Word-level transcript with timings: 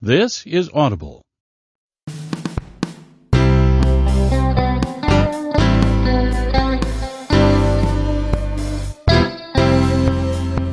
This 0.00 0.46
is 0.46 0.70
Audible. 0.72 1.22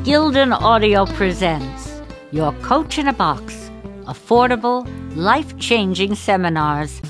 Gildan 0.03 0.53
Audio 0.53 1.07
presents 1.07 2.03
Your 2.31 2.51
Coach 2.61 2.99
in 2.99 3.07
a 3.07 3.13
Box 3.13 3.71
Affordable, 4.03 4.85
Life 5.15 5.57
Changing 5.57 6.13
Seminars. 6.13 7.01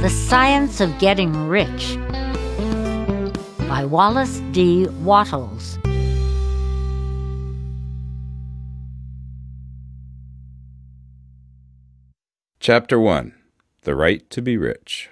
The 0.00 0.08
Science 0.08 0.80
of 0.80 0.98
Getting 0.98 1.46
Rich 1.46 1.98
by 3.70 3.84
Wallace 3.84 4.40
D. 4.50 4.88
Wattles. 5.04 5.78
Chapter 12.58 12.98
1 12.98 13.32
The 13.82 13.94
Right 13.94 14.28
to 14.30 14.42
be 14.42 14.56
Rich. 14.56 15.10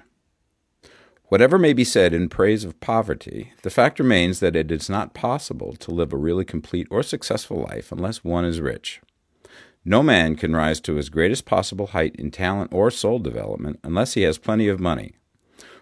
Whatever 1.27 1.57
may 1.57 1.73
be 1.73 1.85
said 1.85 2.13
in 2.13 2.29
praise 2.29 2.65
of 2.65 2.81
poverty, 2.81 3.53
the 3.63 3.71
fact 3.71 4.01
remains 4.01 4.41
that 4.41 4.57
it 4.57 4.73
is 4.73 4.91
not 4.91 5.15
possible 5.15 5.75
to 5.75 5.93
live 5.93 6.13
a 6.13 6.17
really 6.17 6.45
complete 6.45 6.89
or 6.91 7.05
successful 7.05 7.65
life 7.71 7.93
unless 7.93 8.25
one 8.25 8.45
is 8.45 8.61
rich. 8.61 9.01
No 9.85 10.03
man 10.03 10.35
can 10.35 10.57
rise 10.57 10.81
to 10.81 10.97
his 10.97 11.11
greatest 11.11 11.45
possible 11.45 11.87
height 11.87 12.17
in 12.17 12.33
talent 12.33 12.73
or 12.75 12.91
soul 12.91 13.21
development 13.21 13.79
unless 13.85 14.15
he 14.15 14.23
has 14.23 14.37
plenty 14.37 14.67
of 14.67 14.81
money. 14.81 15.15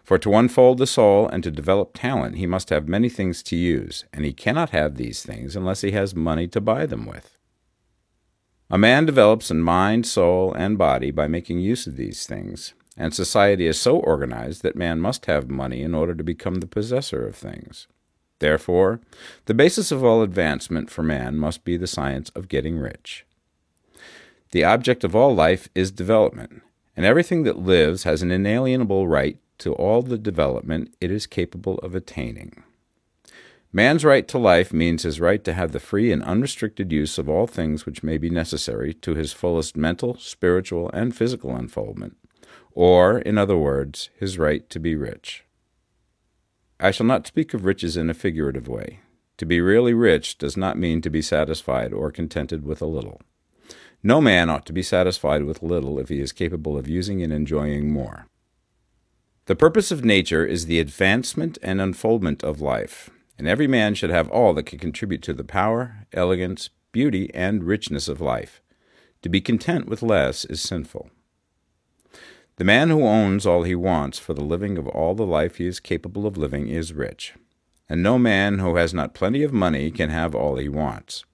For 0.06 0.18
to 0.18 0.36
unfold 0.36 0.78
the 0.78 0.86
soul 0.86 1.26
and 1.26 1.42
to 1.42 1.50
develop 1.50 1.90
talent, 1.92 2.36
he 2.36 2.46
must 2.46 2.70
have 2.70 2.86
many 2.86 3.08
things 3.08 3.42
to 3.42 3.56
use, 3.56 4.04
and 4.12 4.24
he 4.24 4.32
cannot 4.32 4.70
have 4.70 4.94
these 4.94 5.24
things 5.24 5.56
unless 5.56 5.80
he 5.80 5.90
has 5.90 6.14
money 6.14 6.46
to 6.46 6.60
buy 6.60 6.86
them 6.86 7.06
with. 7.06 7.36
A 8.70 8.78
man 8.78 9.04
develops 9.04 9.50
in 9.50 9.60
mind, 9.60 10.06
soul, 10.06 10.54
and 10.54 10.78
body 10.78 11.10
by 11.10 11.26
making 11.26 11.58
use 11.58 11.88
of 11.88 11.96
these 11.96 12.24
things, 12.24 12.72
and 12.96 13.12
society 13.12 13.66
is 13.66 13.80
so 13.80 13.98
organized 13.98 14.62
that 14.62 14.76
man 14.76 15.00
must 15.00 15.26
have 15.26 15.50
money 15.50 15.82
in 15.82 15.92
order 15.92 16.14
to 16.14 16.22
become 16.22 16.60
the 16.60 16.68
possessor 16.68 17.26
of 17.26 17.34
things. 17.34 17.88
Therefore, 18.38 19.00
the 19.46 19.54
basis 19.54 19.90
of 19.90 20.04
all 20.04 20.22
advancement 20.22 20.88
for 20.88 21.02
man 21.02 21.36
must 21.36 21.64
be 21.64 21.76
the 21.76 21.88
science 21.88 22.30
of 22.36 22.48
getting 22.48 22.78
rich. 22.78 23.26
The 24.52 24.62
object 24.62 25.02
of 25.02 25.16
all 25.16 25.34
life 25.34 25.68
is 25.74 25.90
development, 25.90 26.62
and 26.96 27.04
everything 27.04 27.42
that 27.42 27.58
lives 27.58 28.04
has 28.04 28.22
an 28.22 28.30
inalienable 28.30 29.08
right 29.08 29.40
to 29.58 29.72
all 29.74 30.02
the 30.02 30.18
development 30.18 30.94
it 31.00 31.10
is 31.10 31.26
capable 31.26 31.78
of 31.78 31.94
attaining. 31.94 32.62
Man's 33.72 34.04
right 34.04 34.26
to 34.28 34.38
life 34.38 34.72
means 34.72 35.02
his 35.02 35.20
right 35.20 35.44
to 35.44 35.52
have 35.52 35.72
the 35.72 35.80
free 35.80 36.10
and 36.10 36.22
unrestricted 36.22 36.92
use 36.92 37.18
of 37.18 37.28
all 37.28 37.46
things 37.46 37.84
which 37.84 38.02
may 38.02 38.16
be 38.16 38.30
necessary 38.30 38.94
to 38.94 39.14
his 39.14 39.32
fullest 39.32 39.76
mental, 39.76 40.16
spiritual, 40.16 40.90
and 40.94 41.14
physical 41.14 41.54
unfoldment, 41.54 42.16
or, 42.72 43.18
in 43.18 43.36
other 43.36 43.56
words, 43.56 44.08
his 44.18 44.38
right 44.38 44.70
to 44.70 44.80
be 44.80 44.94
rich. 44.94 45.44
I 46.78 46.90
shall 46.90 47.06
not 47.06 47.26
speak 47.26 47.54
of 47.54 47.64
riches 47.64 47.96
in 47.96 48.08
a 48.08 48.14
figurative 48.14 48.68
way. 48.68 49.00
To 49.38 49.46
be 49.46 49.60
really 49.60 49.92
rich 49.92 50.38
does 50.38 50.56
not 50.56 50.78
mean 50.78 51.02
to 51.02 51.10
be 51.10 51.20
satisfied 51.20 51.92
or 51.92 52.10
contented 52.10 52.64
with 52.64 52.80
a 52.80 52.86
little. 52.86 53.20
No 54.02 54.20
man 54.20 54.48
ought 54.48 54.64
to 54.66 54.72
be 54.72 54.82
satisfied 54.82 55.44
with 55.44 55.62
little 55.62 55.98
if 55.98 56.08
he 56.08 56.20
is 56.20 56.32
capable 56.32 56.78
of 56.78 56.88
using 56.88 57.22
and 57.22 57.32
enjoying 57.32 57.90
more. 57.90 58.28
The 59.46 59.54
purpose 59.54 59.92
of 59.92 60.04
nature 60.04 60.44
is 60.44 60.66
the 60.66 60.80
advancement 60.80 61.56
and 61.62 61.80
unfoldment 61.80 62.42
of 62.42 62.60
life, 62.60 63.10
and 63.38 63.46
every 63.46 63.68
man 63.68 63.94
should 63.94 64.10
have 64.10 64.28
all 64.28 64.52
that 64.54 64.66
can 64.66 64.80
contribute 64.80 65.22
to 65.22 65.32
the 65.32 65.44
power, 65.44 66.04
elegance, 66.12 66.70
beauty, 66.90 67.30
and 67.32 67.62
richness 67.62 68.08
of 68.08 68.20
life. 68.20 68.60
To 69.22 69.28
be 69.28 69.40
content 69.40 69.86
with 69.86 70.02
less 70.02 70.44
is 70.46 70.60
sinful. 70.60 71.10
The 72.56 72.64
man 72.64 72.90
who 72.90 73.04
owns 73.04 73.46
all 73.46 73.62
he 73.62 73.76
wants 73.76 74.18
for 74.18 74.34
the 74.34 74.42
living 74.42 74.76
of 74.78 74.88
all 74.88 75.14
the 75.14 75.24
life 75.24 75.58
he 75.58 75.66
is 75.66 75.78
capable 75.78 76.26
of 76.26 76.36
living 76.36 76.66
is 76.66 76.92
rich, 76.92 77.34
and 77.88 78.02
no 78.02 78.18
man 78.18 78.58
who 78.58 78.74
has 78.74 78.92
not 78.92 79.14
plenty 79.14 79.44
of 79.44 79.52
money 79.52 79.92
can 79.92 80.10
have 80.10 80.34
all 80.34 80.56
he 80.56 80.68
wants. 80.68 81.24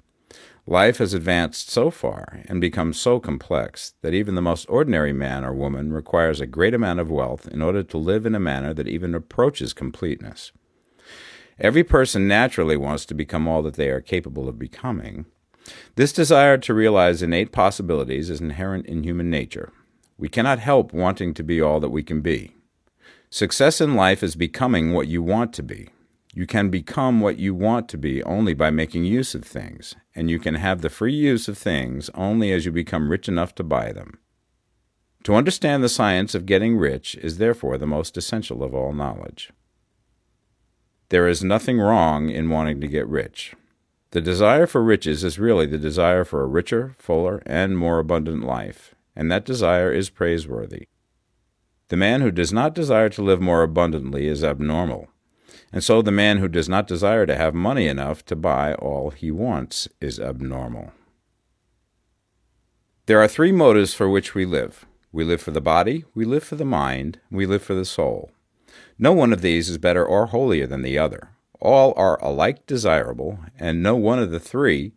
Life 0.67 0.99
has 0.99 1.13
advanced 1.13 1.71
so 1.71 1.91
far 1.91 2.43
and 2.47 2.61
become 2.61 2.93
so 2.93 3.19
complex 3.19 3.95
that 4.03 4.15
even 4.15 4.37
the 4.37 4.41
most 4.43 4.65
ordinary 4.69 5.13
man 5.13 5.45
or 5.45 5.53
woman 5.53 5.93
requires 5.93 6.41
a 6.41 6.47
great 6.47 6.73
amount 6.73 7.01
of 7.01 7.11
wealth 7.11 7.49
in 7.49 7.61
order 7.61 7.83
to 7.83 7.99
live 7.99 8.25
in 8.25 8.35
a 8.37 8.41
manner 8.41 8.73
that 8.73 8.87
even 8.87 9.13
approaches 9.13 9.73
completeness. 9.73 10.53
Every 11.59 11.83
person 11.83 12.29
naturally 12.29 12.77
wants 12.77 13.05
to 13.07 13.15
become 13.15 13.49
all 13.49 13.63
that 13.63 13.75
they 13.75 13.91
are 13.91 14.01
capable 14.01 14.49
of 14.49 14.59
becoming. 14.59 15.27
This 15.97 16.13
desire 16.13 16.59
to 16.59 16.75
realize 16.75 17.23
innate 17.23 17.51
possibilities 17.51 18.31
is 18.31 18.41
inherent 18.41 18.87
in 18.87 19.03
human 19.03 19.31
nature. 19.31 19.73
We 20.17 20.29
cannot 20.29 20.61
help 20.61 20.93
wanting 20.93 21.35
to 21.35 21.43
be 21.43 21.61
all 21.61 21.81
that 21.81 21.91
we 21.91 22.05
can 22.05 22.21
be. 22.21 22.55
Success 23.31 23.81
in 23.81 23.97
life 23.97 24.23
is 24.23 24.37
becoming 24.37 24.93
what 24.93 25.09
you 25.09 25.23
want 25.23 25.53
to 25.55 25.63
be. 25.63 25.89
You 26.35 26.47
can 26.47 26.71
become 26.71 27.21
what 27.21 27.39
you 27.39 27.55
want 27.55 27.91
to 27.91 27.99
be 27.99 28.23
only 28.23 28.55
by 28.55 28.71
making 28.71 29.05
use 29.05 29.35
of 29.35 29.45
things, 29.45 29.95
and 30.15 30.31
you 30.31 30.39
can 30.39 30.55
have 30.55 30.81
the 30.81 30.89
free 30.89 31.15
use 31.15 31.47
of 31.47 31.59
things 31.59 32.09
only 32.15 32.53
as 32.53 32.65
you 32.65 32.73
become 32.73 33.11
rich 33.11 33.29
enough 33.29 33.55
to 33.57 33.63
buy 33.63 33.93
them. 33.93 34.19
To 35.25 35.35
understand 35.35 35.85
the 35.85 35.91
science 35.91 36.35
of 36.35 36.47
getting 36.47 36.79
rich 36.79 37.15
is 37.17 37.37
therefore 37.37 37.77
the 37.77 37.87
most 37.87 38.17
essential 38.17 38.63
of 38.63 38.75
all 38.75 38.95
knowledge. 38.95 39.53
There 41.11 41.29
is 41.29 41.45
nothing 41.45 41.79
wrong 41.79 42.31
in 42.31 42.49
wanting 42.49 42.81
to 42.81 42.89
get 42.89 43.07
rich. 43.07 43.55
The 44.13 44.23
desire 44.23 44.67
for 44.67 44.83
riches 44.83 45.25
is 45.25 45.39
really 45.39 45.67
the 45.67 45.79
desire 45.79 46.25
for 46.25 46.43
a 46.43 46.47
richer, 46.47 46.97
fuller, 46.99 47.43
and 47.45 47.77
more 47.77 47.99
abundant 47.99 48.43
life, 48.45 48.95
and 49.15 49.31
that 49.31 49.45
desire 49.45 49.93
is 49.93 50.09
praiseworthy. 50.09 50.89
The 51.89 51.99
man 51.99 52.23
who 52.23 52.31
does 52.31 52.55
not 52.55 52.75
desire 52.75 53.11
to 53.11 53.23
live 53.23 53.43
more 53.43 53.63
abundantly 53.63 54.27
is 54.27 54.43
abnormal, 54.43 55.09
and 55.73 55.83
so 55.83 56.03
the 56.03 56.13
man 56.13 56.39
who 56.39 56.49
does 56.49 56.69
not 56.69 56.87
desire 56.87 57.27
to 57.27 57.37
have 57.37 57.55
money 57.55 57.87
enough 57.87 58.25
to 58.27 58.37
buy 58.37 58.75
all 58.75 59.11
he 59.11 59.31
wants 59.31 59.89
is 60.01 60.21
abnormal. 60.21 60.93
There 63.07 63.21
are 63.21 63.29
three 63.29 63.53
motives 63.53 63.95
for 63.95 64.09
which 64.09 64.35
we 64.35 64.45
live 64.45 64.87
we 65.15 65.25
live 65.25 65.43
for 65.43 65.51
the 65.51 65.61
body, 65.61 66.07
we 66.15 66.25
live 66.25 66.43
for 66.43 66.57
the 66.57 66.65
mind, 66.65 67.21
we 67.31 67.45
live 67.45 67.63
for 67.63 67.75
the 67.75 67.85
soul. 67.85 68.31
No 68.99 69.13
one 69.13 69.31
of 69.31 69.43
these 69.43 69.69
is 69.69 69.77
better 69.77 70.05
or 70.05 70.27
holier 70.27 70.67
than 70.67 70.81
the 70.81 70.99
other. 70.99 71.29
All 71.61 71.93
are 71.97 72.19
alike 72.25 72.67
desirable, 72.67 73.39
and 73.59 73.83
no 73.83 73.95
one 73.95 74.19
of 74.19 74.31
the 74.31 74.41
three, 74.41 74.95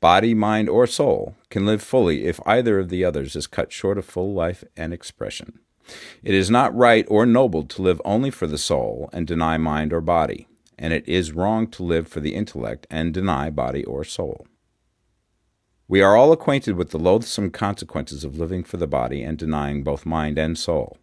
body, 0.00 0.34
mind, 0.34 0.68
or 0.68 0.86
soul, 0.86 1.34
can 1.48 1.64
live 1.64 1.82
fully 1.82 2.26
if 2.26 2.40
either 2.44 2.78
of 2.78 2.90
the 2.90 3.04
others 3.04 3.34
is 3.34 3.46
cut 3.46 3.72
short 3.72 3.96
of 3.96 4.04
full 4.04 4.34
life 4.34 4.64
and 4.76 4.92
expression. 4.92 5.60
It 6.22 6.34
is 6.34 6.50
not 6.50 6.74
right 6.74 7.06
or 7.08 7.26
noble 7.26 7.64
to 7.64 7.82
live 7.82 8.00
only 8.04 8.30
for 8.30 8.46
the 8.46 8.58
soul 8.58 9.10
and 9.12 9.26
deny 9.26 9.58
mind 9.58 9.92
or 9.92 10.00
body, 10.00 10.46
and 10.78 10.92
it 10.92 11.08
is 11.08 11.32
wrong 11.32 11.66
to 11.68 11.82
live 11.82 12.08
for 12.08 12.20
the 12.20 12.34
intellect 12.34 12.86
and 12.90 13.12
deny 13.12 13.50
body 13.50 13.84
or 13.84 14.04
soul. 14.04 14.46
We 15.86 16.00
are 16.00 16.16
all 16.16 16.32
acquainted 16.32 16.76
with 16.76 16.90
the 16.90 16.98
loathsome 16.98 17.50
consequences 17.50 18.24
of 18.24 18.38
living 18.38 18.64
for 18.64 18.78
the 18.78 18.86
body 18.86 19.22
and 19.22 19.36
denying 19.36 19.84
both 19.84 20.06
mind 20.06 20.38
and 20.38 20.58
soul 20.58 20.98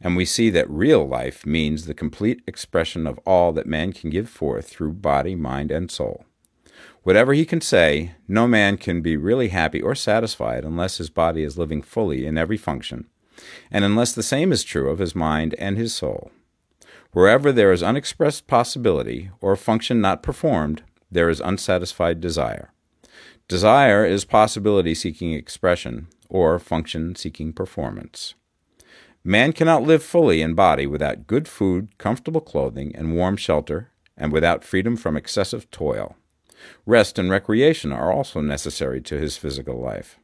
and 0.00 0.16
we 0.16 0.24
see 0.24 0.50
that 0.50 0.70
real 0.70 1.06
life 1.06 1.46
means 1.46 1.84
the 1.84 1.94
complete 1.94 2.42
expression 2.46 3.06
of 3.06 3.18
all 3.26 3.52
that 3.52 3.66
man 3.66 3.92
can 3.92 4.10
give 4.10 4.28
forth 4.28 4.68
through 4.68 4.92
body, 4.92 5.34
mind, 5.34 5.70
and 5.70 5.90
soul. 5.90 6.24
Whatever 7.02 7.32
he 7.32 7.44
can 7.44 7.60
say, 7.60 8.14
no 8.26 8.46
man 8.46 8.76
can 8.76 9.00
be 9.00 9.16
really 9.16 9.48
happy 9.48 9.80
or 9.80 9.94
satisfied 9.94 10.64
unless 10.64 10.98
his 10.98 11.10
body 11.10 11.42
is 11.42 11.58
living 11.58 11.82
fully 11.82 12.26
in 12.26 12.36
every 12.36 12.56
function, 12.56 13.08
and 13.70 13.84
unless 13.84 14.12
the 14.12 14.22
same 14.22 14.52
is 14.52 14.64
true 14.64 14.90
of 14.90 14.98
his 14.98 15.14
mind 15.14 15.54
and 15.58 15.76
his 15.76 15.94
soul. 15.94 16.30
Wherever 17.12 17.52
there 17.52 17.72
is 17.72 17.82
unexpressed 17.82 18.46
possibility 18.46 19.30
or 19.40 19.56
function 19.56 20.00
not 20.00 20.22
performed, 20.22 20.82
there 21.10 21.28
is 21.28 21.40
unsatisfied 21.40 22.20
desire. 22.20 22.72
Desire 23.48 24.04
is 24.04 24.24
possibility 24.24 24.94
seeking 24.94 25.32
expression 25.32 26.08
or 26.28 26.58
function 26.58 27.14
seeking 27.14 27.52
performance. 27.52 28.34
Man 29.24 29.52
cannot 29.52 29.82
live 29.82 30.02
fully 30.02 30.42
in 30.42 30.54
body 30.54 30.86
without 30.86 31.26
good 31.26 31.48
food, 31.48 31.96
comfortable 31.98 32.40
clothing, 32.40 32.94
and 32.94 33.14
warm 33.14 33.36
shelter, 33.36 33.90
and 34.16 34.32
without 34.32 34.64
freedom 34.64 34.96
from 34.96 35.16
excessive 35.16 35.70
toil. 35.70 36.16
Rest 36.86 37.18
and 37.18 37.30
recreation 37.30 37.92
are 37.92 38.12
also 38.12 38.40
necessary 38.40 39.00
to 39.02 39.18
his 39.18 39.36
physical 39.36 39.80
life. 39.80 40.18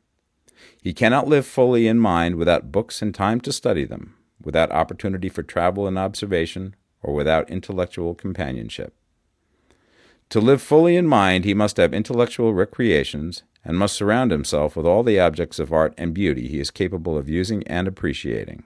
He 0.84 0.92
cannot 0.92 1.26
live 1.26 1.46
fully 1.46 1.86
in 1.86 1.98
mind 1.98 2.34
without 2.36 2.70
books 2.70 3.00
and 3.00 3.14
time 3.14 3.40
to 3.40 3.52
study 3.54 3.86
them, 3.86 4.16
without 4.42 4.70
opportunity 4.70 5.30
for 5.30 5.42
travel 5.42 5.86
and 5.86 5.96
observation, 5.98 6.76
or 7.02 7.14
without 7.14 7.48
intellectual 7.48 8.14
companionship. 8.14 8.94
To 10.28 10.42
live 10.42 10.60
fully 10.60 10.96
in 10.96 11.06
mind, 11.06 11.46
he 11.46 11.54
must 11.54 11.78
have 11.78 11.94
intellectual 11.94 12.52
recreations 12.52 13.44
and 13.64 13.78
must 13.78 13.96
surround 13.96 14.30
himself 14.30 14.76
with 14.76 14.84
all 14.84 15.02
the 15.02 15.18
objects 15.18 15.58
of 15.58 15.72
art 15.72 15.94
and 15.96 16.12
beauty 16.12 16.48
he 16.48 16.60
is 16.60 16.70
capable 16.70 17.16
of 17.16 17.30
using 17.30 17.66
and 17.66 17.88
appreciating. 17.88 18.64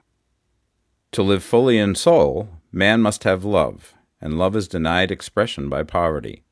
To 1.13 1.23
live 1.23 1.41
fully 1.41 1.77
in 1.77 1.95
soul, 1.95 2.49
man 2.69 3.01
must 3.01 3.23
have 3.23 3.45
love, 3.45 3.93
and 4.19 4.37
love 4.37 4.57
is 4.57 4.67
denied 4.67 5.09
expression 5.09 5.69
by 5.69 5.83
poverty. 5.83 6.43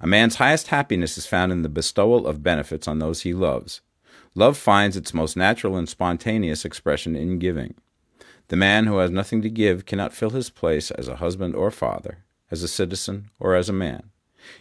A 0.00 0.06
man's 0.06 0.36
highest 0.36 0.68
happiness 0.68 1.18
is 1.18 1.26
found 1.26 1.52
in 1.52 1.60
the 1.60 1.68
bestowal 1.68 2.26
of 2.26 2.42
benefits 2.42 2.88
on 2.88 3.00
those 3.00 3.20
he 3.20 3.34
loves. 3.34 3.82
Love 4.34 4.56
finds 4.56 4.96
its 4.96 5.14
most 5.14 5.36
natural 5.36 5.76
and 5.76 5.88
spontaneous 5.88 6.64
expression 6.64 7.14
in 7.14 7.38
giving. 7.38 7.74
The 8.48 8.56
man 8.56 8.86
who 8.86 8.98
has 8.98 9.10
nothing 9.10 9.42
to 9.42 9.48
give 9.48 9.86
cannot 9.86 10.12
fill 10.12 10.30
his 10.30 10.50
place 10.50 10.90
as 10.90 11.08
a 11.08 11.16
husband 11.16 11.54
or 11.54 11.70
father, 11.70 12.24
as 12.50 12.62
a 12.62 12.68
citizen 12.68 13.30
or 13.38 13.54
as 13.54 13.68
a 13.68 13.72
man. 13.72 14.10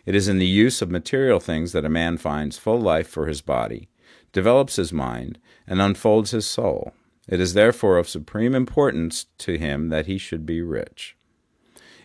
It 0.05 0.15
is 0.15 0.27
in 0.27 0.37
the 0.37 0.45
use 0.45 0.81
of 0.81 0.91
material 0.91 1.39
things 1.39 1.71
that 1.71 1.85
a 1.85 1.89
man 1.89 2.17
finds 2.17 2.57
full 2.57 2.79
life 2.79 3.07
for 3.07 3.27
his 3.27 3.41
body, 3.41 3.89
develops 4.31 4.75
his 4.75 4.93
mind, 4.93 5.39
and 5.67 5.81
unfolds 5.81 6.31
his 6.31 6.45
soul. 6.45 6.93
It 7.27 7.39
is 7.39 7.53
therefore 7.53 7.97
of 7.97 8.07
supreme 8.07 8.53
importance 8.53 9.25
to 9.39 9.57
him 9.57 9.89
that 9.89 10.05
he 10.05 10.17
should 10.17 10.45
be 10.45 10.61
rich. 10.61 11.17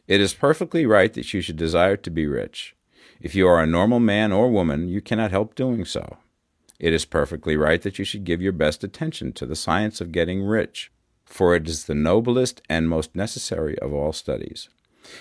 It 0.06 0.20
is 0.20 0.32
perfectly 0.32 0.86
right 0.86 1.12
that 1.12 1.34
you 1.34 1.40
should 1.42 1.56
desire 1.56 1.96
to 1.98 2.10
be 2.10 2.26
rich. 2.26 2.74
If 3.20 3.34
you 3.34 3.46
are 3.46 3.60
a 3.60 3.66
normal 3.66 4.00
man 4.00 4.32
or 4.32 4.50
woman, 4.50 4.88
you 4.88 5.00
cannot 5.00 5.32
help 5.32 5.54
doing 5.54 5.84
so. 5.84 6.16
It 6.78 6.92
is 6.92 7.04
perfectly 7.04 7.56
right 7.56 7.82
that 7.82 7.98
you 7.98 8.04
should 8.04 8.24
give 8.24 8.40
your 8.40 8.52
best 8.52 8.84
attention 8.84 9.32
to 9.32 9.46
the 9.46 9.56
science 9.56 10.00
of 10.00 10.12
getting 10.12 10.42
rich, 10.42 10.92
for 11.24 11.54
it 11.54 11.68
is 11.68 11.84
the 11.84 11.94
noblest 11.94 12.62
and 12.68 12.88
most 12.88 13.16
necessary 13.16 13.78
of 13.80 13.92
all 13.92 14.12
studies. 14.12 14.68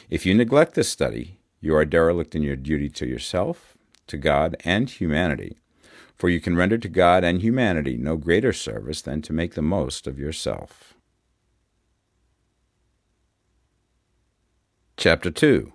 If 0.09 0.25
you 0.25 0.36
neglect 0.36 0.75
this 0.75 0.89
study, 0.89 1.39
you 1.59 1.75
are 1.75 1.86
derelict 1.86 2.36
in 2.36 2.44
your 2.44 2.56
duty 2.56 2.89
to 2.89 3.07
yourself, 3.07 3.75
to 4.07 4.18
God, 4.18 4.56
and 4.63 4.89
humanity, 4.89 5.57
for 6.15 6.30
you 6.30 6.39
can 6.39 6.56
render 6.56 6.77
to 6.77 6.89
God 6.89 7.24
and 7.24 7.42
humanity 7.42 7.98
no 7.98 8.18
greater 8.18 8.54
service 8.54 9.01
than 9.01 9.21
to 9.24 9.33
make 9.33 9.56
the 9.56 9.62
most 9.62 10.06
of 10.06 10.19
yourself. 10.19 10.94
Chapter 14.95 15.31
2 15.31 15.74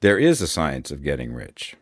There 0.00 0.18
is 0.18 0.40
a 0.40 0.46
science 0.46 0.90
of 0.90 1.02
getting 1.02 1.32
rich. 1.32 1.76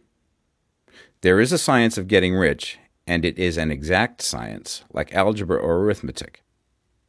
There 1.21 1.41
is 1.41 1.53
a 1.53 1.59
science 1.59 1.99
of 1.99 2.09
getting 2.09 2.35
rich, 2.35 2.79
and 3.11 3.25
it 3.25 3.37
is 3.37 3.59
an 3.59 3.73
exact 3.73 4.23
science, 4.23 4.85
like 4.93 5.13
algebra 5.13 5.57
or 5.57 5.79
arithmetic. 5.79 6.45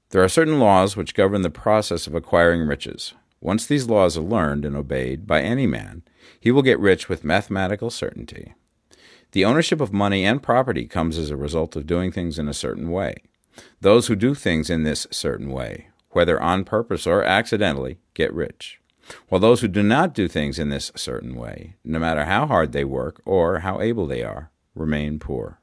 There 0.09 0.23
are 0.23 0.27
certain 0.27 0.59
laws 0.59 0.97
which 0.97 1.13
govern 1.13 1.43
the 1.43 1.51
process 1.51 2.07
of 2.07 2.15
acquiring 2.15 2.61
riches. 2.61 3.13
Once 3.39 3.67
these 3.67 3.85
laws 3.85 4.17
are 4.17 4.21
learned 4.21 4.65
and 4.65 4.75
obeyed 4.75 5.27
by 5.27 5.43
any 5.43 5.67
man, 5.67 6.01
he 6.39 6.49
will 6.49 6.63
get 6.63 6.79
rich 6.79 7.07
with 7.07 7.23
mathematical 7.23 7.91
certainty. 7.91 8.55
The 9.33 9.45
ownership 9.45 9.79
of 9.79 9.93
money 9.93 10.25
and 10.25 10.41
property 10.41 10.87
comes 10.87 11.19
as 11.19 11.29
a 11.29 11.37
result 11.37 11.75
of 11.75 11.85
doing 11.85 12.11
things 12.11 12.39
in 12.39 12.47
a 12.47 12.53
certain 12.53 12.89
way. 12.89 13.17
Those 13.79 14.07
who 14.07 14.15
do 14.15 14.33
things 14.33 14.71
in 14.71 14.81
this 14.81 15.05
certain 15.11 15.51
way, 15.51 15.89
whether 16.09 16.41
on 16.41 16.63
purpose 16.63 17.05
or 17.05 17.23
accidentally, 17.23 17.99
get 18.15 18.33
rich, 18.33 18.81
while 19.29 19.39
those 19.39 19.61
who 19.61 19.67
do 19.67 19.83
not 19.83 20.15
do 20.15 20.27
things 20.27 20.57
in 20.57 20.69
this 20.69 20.91
certain 20.95 21.35
way, 21.35 21.75
no 21.83 21.99
matter 21.99 22.25
how 22.25 22.47
hard 22.47 22.71
they 22.71 22.85
work 22.85 23.21
or 23.23 23.59
how 23.59 23.79
able 23.79 24.07
they 24.07 24.23
are, 24.23 24.49
remain 24.73 25.19
poor. 25.19 25.60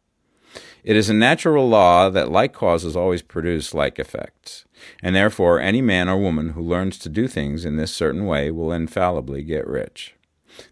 It 0.85 0.97
is 0.97 1.11
a 1.11 1.15
natural 1.15 1.69
law 1.69 2.09
that 2.09 2.31
like 2.31 2.53
causes 2.53 2.97
always 2.97 3.23
produce 3.23 3.75
like 3.75 3.99
effects, 3.99 4.65
and 5.03 5.15
therefore 5.15 5.61
any 5.61 5.83
man 5.83 6.09
or 6.09 6.17
woman 6.17 6.51
who 6.51 6.63
learns 6.63 6.99
to 6.99 7.09
do 7.09 7.29
things 7.29 7.65
in 7.65 7.77
this 7.77 7.95
certain 7.95 8.27
way 8.27 8.51
will 8.51 8.73
infallibly 8.73 9.43
get 9.43 9.67
rich. 9.67 10.15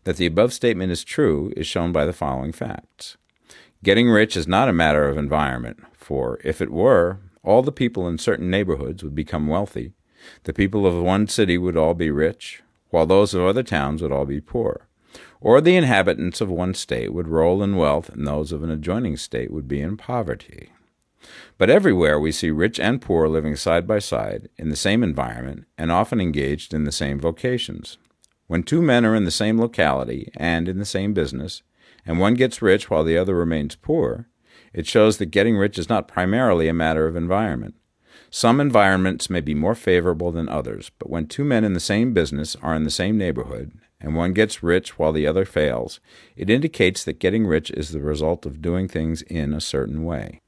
That 0.04 0.16
the 0.16 0.26
above 0.26 0.52
statement 0.52 0.92
is 0.92 1.04
true 1.04 1.52
is 1.56 1.66
shown 1.66 1.92
by 1.92 2.06
the 2.06 2.12
following 2.12 2.52
facts. 2.52 3.16
Getting 3.84 4.08
rich 4.08 4.36
is 4.36 4.48
not 4.48 4.68
a 4.68 4.72
matter 4.72 5.08
of 5.08 5.18
environment, 5.18 5.80
for 5.92 6.40
if 6.42 6.60
it 6.60 6.72
were, 6.72 7.20
all 7.42 7.62
the 7.62 7.72
people 7.72 8.08
in 8.08 8.18
certain 8.18 8.50
neighborhoods 8.50 9.04
would 9.04 9.14
become 9.14 9.46
wealthy. 9.46 9.92
The 10.44 10.52
people 10.52 10.86
of 10.86 11.00
one 11.00 11.28
city 11.28 11.58
would 11.58 11.76
all 11.76 11.94
be 11.94 12.10
rich, 12.10 12.62
while 12.90 13.06
those 13.06 13.34
of 13.34 13.42
other 13.42 13.62
towns 13.62 14.02
would 14.02 14.12
all 14.12 14.24
be 14.24 14.40
poor. 14.40 14.85
Or 15.46 15.60
the 15.60 15.76
inhabitants 15.76 16.40
of 16.40 16.50
one 16.50 16.74
state 16.74 17.12
would 17.12 17.28
roll 17.28 17.62
in 17.62 17.76
wealth, 17.76 18.08
and 18.08 18.26
those 18.26 18.50
of 18.50 18.64
an 18.64 18.70
adjoining 18.72 19.16
state 19.16 19.52
would 19.52 19.68
be 19.68 19.80
in 19.80 19.96
poverty. 19.96 20.72
But 21.56 21.70
everywhere 21.70 22.18
we 22.18 22.32
see 22.32 22.50
rich 22.50 22.80
and 22.80 23.00
poor 23.00 23.28
living 23.28 23.54
side 23.54 23.86
by 23.86 24.00
side 24.00 24.48
in 24.56 24.70
the 24.70 24.74
same 24.74 25.04
environment 25.04 25.66
and 25.78 25.92
often 25.92 26.20
engaged 26.20 26.74
in 26.74 26.82
the 26.82 26.90
same 26.90 27.20
vocations. 27.20 27.96
When 28.48 28.64
two 28.64 28.82
men 28.82 29.06
are 29.06 29.14
in 29.14 29.22
the 29.22 29.30
same 29.30 29.56
locality 29.56 30.32
and 30.36 30.68
in 30.68 30.80
the 30.80 30.84
same 30.84 31.14
business, 31.14 31.62
and 32.04 32.18
one 32.18 32.34
gets 32.34 32.60
rich 32.60 32.90
while 32.90 33.04
the 33.04 33.16
other 33.16 33.36
remains 33.36 33.76
poor, 33.76 34.26
it 34.74 34.88
shows 34.88 35.18
that 35.18 35.26
getting 35.26 35.56
rich 35.56 35.78
is 35.78 35.88
not 35.88 36.08
primarily 36.08 36.66
a 36.66 36.74
matter 36.74 37.06
of 37.06 37.14
environment. 37.14 37.76
Some 38.30 38.60
environments 38.60 39.30
may 39.30 39.42
be 39.42 39.54
more 39.54 39.76
favorable 39.76 40.32
than 40.32 40.48
others, 40.48 40.90
but 40.98 41.08
when 41.08 41.28
two 41.28 41.44
men 41.44 41.62
in 41.62 41.72
the 41.72 41.78
same 41.78 42.12
business 42.12 42.56
are 42.62 42.74
in 42.74 42.82
the 42.82 42.90
same 42.90 43.16
neighborhood, 43.16 43.70
and 44.06 44.14
one 44.14 44.32
gets 44.32 44.62
rich 44.62 45.00
while 45.00 45.12
the 45.12 45.26
other 45.26 45.44
fails, 45.44 45.98
it 46.36 46.48
indicates 46.48 47.02
that 47.02 47.18
getting 47.18 47.44
rich 47.44 47.72
is 47.72 47.90
the 47.90 48.00
result 48.00 48.46
of 48.46 48.62
doing 48.62 48.86
things 48.86 49.20
in 49.22 49.52
a 49.52 49.60
certain 49.60 50.04
way. 50.04 50.40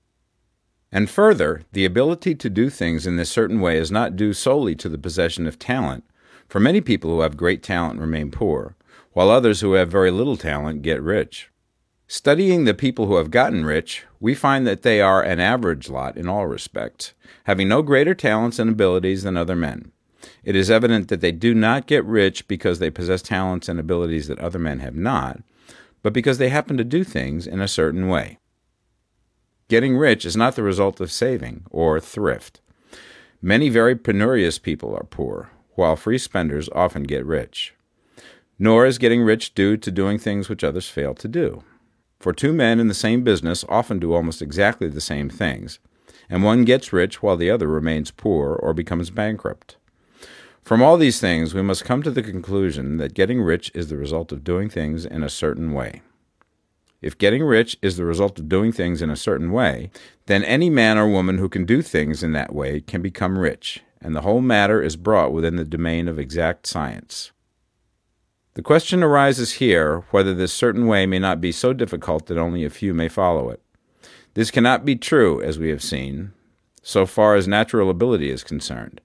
And 0.93 1.11
further, 1.11 1.63
the 1.73 1.85
ability 1.85 2.37
to 2.37 2.49
do 2.49 2.71
things 2.71 3.05
in 3.05 3.17
this 3.17 3.31
certain 3.31 3.61
way 3.61 3.77
is 3.77 3.91
not 3.91 4.15
due 4.15 4.33
solely 4.33 4.77
to 4.77 4.89
the 4.89 4.97
possession 4.97 5.45
of 5.45 5.59
talent, 5.59 6.05
for 6.47 6.61
many 6.61 6.81
people 6.81 7.11
who 7.11 7.23
have 7.23 7.37
great 7.37 7.65
talent 7.65 7.99
remain 7.99 8.31
poor, 8.31 8.77
while 9.13 9.29
others 9.29 9.61
who 9.61 9.73
have 9.73 9.91
very 9.91 10.13
little 10.13 10.37
talent 10.37 10.83
get 10.83 11.03
rich. 11.03 11.51
Studying 12.07 12.65
the 12.65 12.75
people 12.75 13.07
who 13.07 13.17
have 13.17 13.33
gotten 13.33 13.67
rich, 13.67 14.05
we 14.21 14.37
find 14.37 14.69
that 14.69 14.83
they 14.83 15.01
are 15.01 15.21
an 15.21 15.41
average 15.41 15.91
lot 15.91 16.17
in 16.17 16.29
all 16.29 16.47
respects, 16.47 17.13
having 17.43 17.67
no 17.67 17.83
greater 17.83 18.15
talents 18.15 18.61
and 18.61 18.71
abilities 18.71 19.25
than 19.25 19.37
other 19.37 19.57
men. 19.57 19.91
It 20.45 20.57
is 20.57 20.71
evident 20.71 21.09
that 21.09 21.21
they 21.21 21.33
do 21.33 21.55
not 21.55 21.87
get 21.87 22.05
rich 22.05 22.49
because 22.49 22.79
they 22.79 22.91
possess 22.91 23.23
talents 23.23 23.69
and 23.69 23.79
abilities 23.79 24.29
that 24.29 24.39
other 24.39 24.59
men 24.59 24.81
have 24.81 24.95
not, 24.95 25.41
but 26.03 26.13
because 26.13 26.39
they 26.39 26.49
happen 26.49 26.77
to 26.77 26.85
do 26.85 27.05
things 27.05 27.47
in 27.47 27.61
a 27.61 27.69
certain 27.69 28.09
way. 28.09 28.39
Getting 29.69 29.97
rich 29.97 30.25
is 30.25 30.37
not 30.37 30.57
the 30.57 30.63
result 30.63 31.01
of 31.01 31.13
saving 31.13 31.67
or 31.71 32.01
thrift. 32.01 32.61
Many 33.43 33.69
very 33.69 33.95
penurious 33.95 34.61
people 34.61 34.95
are 34.95 35.05
poor, 35.05 35.51
while 35.75 35.95
free 35.95 36.19
spenders 36.19 36.69
often 36.75 37.05
get 37.05 37.25
rich. 37.25 37.75
Nor 38.59 38.87
is 38.87 38.99
getting 38.99 39.23
rich 39.23 39.55
due 39.55 39.77
to 39.77 39.91
doing 39.91 40.19
things 40.19 40.49
which 40.49 40.65
others 40.65 40.89
fail 40.89 41.15
to 41.15 41.29
do. 41.29 41.63
For 42.19 42.33
two 42.33 42.53
men 42.53 42.81
in 42.81 42.89
the 42.89 42.95
same 42.95 43.23
business 43.23 43.65
often 43.69 44.01
do 44.01 44.13
almost 44.13 44.43
exactly 44.43 44.89
the 44.89 45.01
same 45.01 45.31
things, 45.31 45.79
and 46.29 46.43
one 46.43 46.65
gets 46.65 46.93
rich 46.93 47.23
while 47.23 47.37
the 47.37 47.51
other 47.51 47.69
remains 47.69 48.11
poor 48.11 48.55
or 48.55 48.75
becomes 48.75 49.11
bankrupt. 49.11 49.77
From 50.63 50.83
all 50.83 50.97
these 50.97 51.21
things, 51.21 51.55
we 51.55 51.63
must 51.63 51.85
come 51.85 52.03
to 52.03 52.11
the 52.11 52.23
conclusion 52.23 52.99
that 52.99 53.15
getting 53.15 53.41
rich 53.41 53.71
is 53.75 53.89
the 53.89 53.97
result 53.97 54.33
of 54.33 54.45
doing 54.45 54.69
things 54.69 55.07
in 55.07 55.23
a 55.23 55.31
certain 55.31 55.73
way. 55.73 56.03
If 57.01 57.17
getting 57.17 57.45
rich 57.45 57.79
is 57.81 57.97
the 57.97 58.05
result 58.05 58.39
of 58.39 58.49
doing 58.49 58.73
things 58.73 59.01
in 59.01 59.09
a 59.09 59.17
certain 59.17 59.53
way, 59.53 59.91
then 60.27 60.43
any 60.45 60.69
man 60.69 60.99
or 60.99 61.09
woman 61.09 61.39
who 61.39 61.49
can 61.49 61.65
do 61.65 61.81
things 61.81 62.23
in 62.23 62.33
that 62.33 62.53
way 62.55 62.81
can 62.81 63.01
become 63.01 63.39
rich, 63.39 63.83
and 64.01 64.15
the 64.15 64.23
whole 64.23 64.41
matter 64.41 64.83
is 64.83 64.97
brought 64.97 65.33
within 65.33 65.57
the 65.57 65.65
domain 65.65 66.09
of 66.09 66.19
exact 66.19 66.67
science. 66.67 67.31
The 68.55 68.63
question 68.63 69.05
arises 69.05 69.55
here 69.55 70.05
whether 70.11 70.35
this 70.35 70.53
certain 70.53 70.89
way 70.89 71.07
may 71.07 71.21
not 71.21 71.41
be 71.41 71.53
so 71.53 71.73
difficult 71.73 72.27
that 72.27 72.37
only 72.37 72.65
a 72.65 72.71
few 72.71 72.93
may 72.93 73.09
follow 73.09 73.49
it. 73.51 73.63
This 74.35 74.51
cannot 74.51 74.85
be 74.85 74.97
true, 74.97 75.41
as 75.41 75.59
we 75.59 75.69
have 75.69 75.83
seen, 75.83 76.33
so 76.83 77.07
far 77.07 77.37
as 77.37 77.47
natural 77.47 77.89
ability 77.89 78.31
is 78.31 78.43
concerned. 78.43 79.01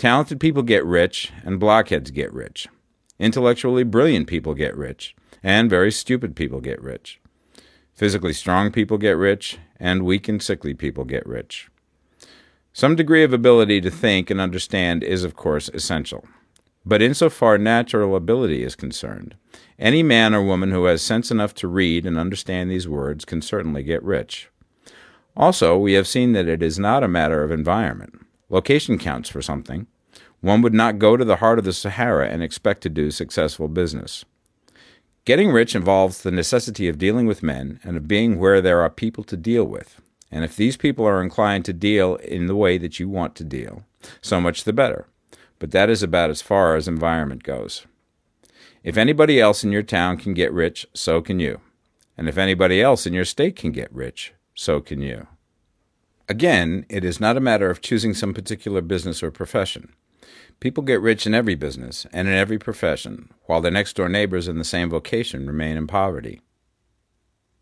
Talented 0.00 0.40
people 0.40 0.62
get 0.62 0.82
rich, 0.86 1.30
and 1.44 1.60
blockheads 1.60 2.10
get 2.10 2.32
rich. 2.32 2.66
Intellectually 3.18 3.82
brilliant 3.82 4.28
people 4.28 4.54
get 4.54 4.74
rich, 4.74 5.14
and 5.42 5.68
very 5.68 5.92
stupid 5.92 6.34
people 6.34 6.62
get 6.62 6.80
rich. 6.80 7.20
Physically 7.92 8.32
strong 8.32 8.72
people 8.72 8.96
get 8.96 9.18
rich, 9.18 9.58
and 9.78 10.06
weak 10.06 10.26
and 10.26 10.42
sickly 10.42 10.72
people 10.72 11.04
get 11.04 11.26
rich. 11.26 11.68
Some 12.72 12.96
degree 12.96 13.22
of 13.24 13.34
ability 13.34 13.82
to 13.82 13.90
think 13.90 14.30
and 14.30 14.40
understand 14.40 15.04
is, 15.04 15.22
of 15.22 15.36
course, 15.36 15.68
essential. 15.74 16.24
But 16.86 17.02
insofar 17.02 17.58
natural 17.58 18.16
ability 18.16 18.62
is 18.62 18.74
concerned, 18.76 19.34
any 19.78 20.02
man 20.02 20.34
or 20.34 20.42
woman 20.42 20.70
who 20.70 20.84
has 20.84 21.02
sense 21.02 21.30
enough 21.30 21.52
to 21.56 21.68
read 21.68 22.06
and 22.06 22.16
understand 22.16 22.70
these 22.70 22.88
words 22.88 23.26
can 23.26 23.42
certainly 23.42 23.82
get 23.82 24.02
rich. 24.02 24.48
Also, 25.36 25.76
we 25.76 25.92
have 25.92 26.08
seen 26.08 26.32
that 26.32 26.48
it 26.48 26.62
is 26.62 26.78
not 26.78 27.04
a 27.04 27.06
matter 27.06 27.44
of 27.44 27.50
environment. 27.50 28.14
Location 28.50 28.98
counts 28.98 29.28
for 29.28 29.40
something. 29.40 29.86
One 30.40 30.60
would 30.62 30.74
not 30.74 30.98
go 30.98 31.16
to 31.16 31.24
the 31.24 31.36
heart 31.36 31.58
of 31.58 31.64
the 31.64 31.72
Sahara 31.72 32.28
and 32.28 32.42
expect 32.42 32.82
to 32.82 32.88
do 32.88 33.10
successful 33.10 33.68
business. 33.68 34.24
Getting 35.24 35.52
rich 35.52 35.74
involves 35.74 36.22
the 36.22 36.30
necessity 36.30 36.88
of 36.88 36.98
dealing 36.98 37.26
with 37.26 37.42
men 37.42 37.78
and 37.84 37.96
of 37.96 38.08
being 38.08 38.38
where 38.38 38.60
there 38.60 38.80
are 38.80 38.90
people 38.90 39.22
to 39.24 39.36
deal 39.36 39.64
with. 39.64 40.00
And 40.30 40.44
if 40.44 40.56
these 40.56 40.76
people 40.76 41.06
are 41.06 41.22
inclined 41.22 41.64
to 41.66 41.72
deal 41.72 42.16
in 42.16 42.46
the 42.46 42.56
way 42.56 42.78
that 42.78 42.98
you 42.98 43.08
want 43.08 43.34
to 43.36 43.44
deal, 43.44 43.84
so 44.20 44.40
much 44.40 44.64
the 44.64 44.72
better. 44.72 45.06
But 45.58 45.72
that 45.72 45.90
is 45.90 46.02
about 46.02 46.30
as 46.30 46.42
far 46.42 46.74
as 46.74 46.88
environment 46.88 47.42
goes. 47.42 47.86
If 48.82 48.96
anybody 48.96 49.40
else 49.40 49.62
in 49.62 49.72
your 49.72 49.82
town 49.82 50.16
can 50.16 50.32
get 50.32 50.52
rich, 50.52 50.86
so 50.94 51.20
can 51.20 51.38
you. 51.38 51.60
And 52.16 52.28
if 52.28 52.38
anybody 52.38 52.80
else 52.80 53.06
in 53.06 53.12
your 53.12 53.26
state 53.26 53.56
can 53.56 53.72
get 53.72 53.92
rich, 53.92 54.32
so 54.54 54.80
can 54.80 55.02
you. 55.02 55.26
Again, 56.30 56.86
it 56.88 57.04
is 57.04 57.18
not 57.18 57.36
a 57.36 57.40
matter 57.40 57.70
of 57.70 57.80
choosing 57.80 58.14
some 58.14 58.32
particular 58.32 58.82
business 58.82 59.20
or 59.20 59.32
profession. 59.32 59.92
People 60.60 60.84
get 60.84 61.00
rich 61.00 61.26
in 61.26 61.34
every 61.34 61.56
business 61.56 62.06
and 62.12 62.28
in 62.28 62.34
every 62.34 62.56
profession, 62.56 63.30
while 63.46 63.60
their 63.60 63.72
next 63.72 63.96
door 63.96 64.08
neighbors 64.08 64.46
in 64.46 64.56
the 64.56 64.64
same 64.64 64.88
vocation 64.88 65.44
remain 65.44 65.76
in 65.76 65.88
poverty. 65.88 66.40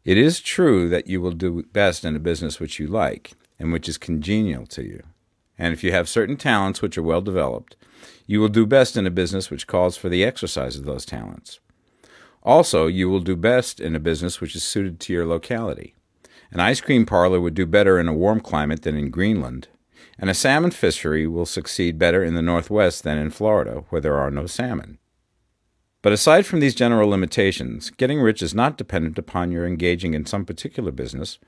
It 0.05 0.19
is 0.19 0.41
true 0.41 0.87
that 0.91 1.07
you 1.07 1.23
will 1.23 1.31
do 1.31 1.63
best 1.73 2.05
in 2.05 2.15
a 2.15 2.19
business 2.19 2.61
which 2.61 2.79
you 2.79 2.87
like 2.87 3.33
and 3.59 3.73
which 3.73 3.89
is 3.89 3.97
congenial 3.97 4.67
to 4.67 4.83
you. 4.85 5.03
And 5.57 5.73
if 5.73 5.83
you 5.83 5.93
have 5.93 6.07
certain 6.07 6.37
talents 6.37 6.83
which 6.83 6.99
are 6.99 7.03
well 7.03 7.23
developed, 7.23 7.75
you 8.27 8.39
will 8.39 8.51
do 8.51 8.67
best 8.67 8.99
in 8.99 9.07
a 9.07 9.11
business 9.11 9.51
which 9.51 9.67
calls 9.67 9.97
for 9.97 10.11
the 10.11 10.25
exercise 10.25 10.77
of 10.77 10.85
those 10.85 11.07
talents. 11.07 11.59
Also, 12.43 12.87
you 12.87 13.09
will 13.09 13.21
do 13.21 13.35
best 13.35 13.81
in 13.81 13.97
a 13.97 13.99
business 13.99 14.43
which 14.43 14.55
is 14.55 14.63
suited 14.63 15.01
to 15.01 15.15
your 15.15 15.25
locality. 15.25 15.95
An 16.50 16.61
ice 16.61 16.81
cream 16.81 17.05
parlor 17.05 17.40
would 17.40 17.55
do 17.55 17.67
better 17.67 17.99
in 17.99 18.09
a 18.09 18.14
warm 18.14 18.40
climate 18.40 18.83
than 18.83 18.97
in 18.97 19.11
Greenland, 19.11 19.69
and 20.19 20.31
a 20.31 20.35
salmon 20.35 20.71
fishery 20.71 21.26
will 21.26 21.47
succeed 21.47 21.99
better 21.99 22.25
in 22.25 22.35
the 22.35 22.43
Northwest 22.43 23.05
than 23.05 23.19
in 23.19 23.31
Florida, 23.31 23.85
where 23.90 24.00
there 24.00 24.17
are 24.17 24.31
no 24.31 24.47
salmon. 24.47 24.99
But 26.00 26.12
aside 26.12 26.47
from 26.47 26.61
these 26.61 26.75
general 26.75 27.11
limitations, 27.11 27.90
getting 27.90 28.21
rich 28.21 28.40
is 28.40 28.55
not 28.55 28.78
dependent 28.78 29.19
upon 29.19 29.52
your 29.52 29.67
engaging 29.67 30.14
in 30.14 30.26
some 30.26 30.45
particular 30.45 30.90
business, 30.90 31.38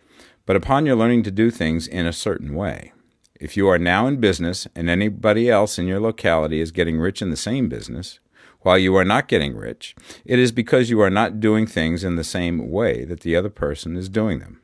but 0.44 0.56
upon 0.56 0.86
your 0.86 0.96
learning 0.96 1.22
to 1.22 1.30
do 1.30 1.50
things 1.50 1.86
in 1.86 2.04
a 2.04 2.12
certain 2.12 2.54
way. 2.54 2.92
If 3.40 3.56
you 3.56 3.68
are 3.68 3.78
now 3.78 4.06
in 4.06 4.20
business 4.20 4.66
and 4.74 4.90
anybody 4.90 5.48
else 5.48 5.78
in 5.78 5.86
your 5.86 6.00
locality 6.00 6.60
is 6.60 6.72
getting 6.72 6.98
rich 6.98 7.22
in 7.22 7.30
the 7.30 7.36
same 7.36 7.68
business, 7.68 8.18
while 8.60 8.76
you 8.76 8.94
are 8.96 9.04
not 9.04 9.28
getting 9.28 9.56
rich, 9.56 9.94
it 10.26 10.38
is 10.38 10.52
because 10.52 10.90
you 10.90 11.00
are 11.00 11.10
not 11.10 11.40
doing 11.40 11.66
things 11.66 12.04
in 12.04 12.16
the 12.16 12.24
same 12.24 12.70
way 12.70 13.04
that 13.04 13.20
the 13.20 13.34
other 13.34 13.48
person 13.48 13.96
is 13.96 14.10
doing 14.10 14.40
them. 14.40 14.60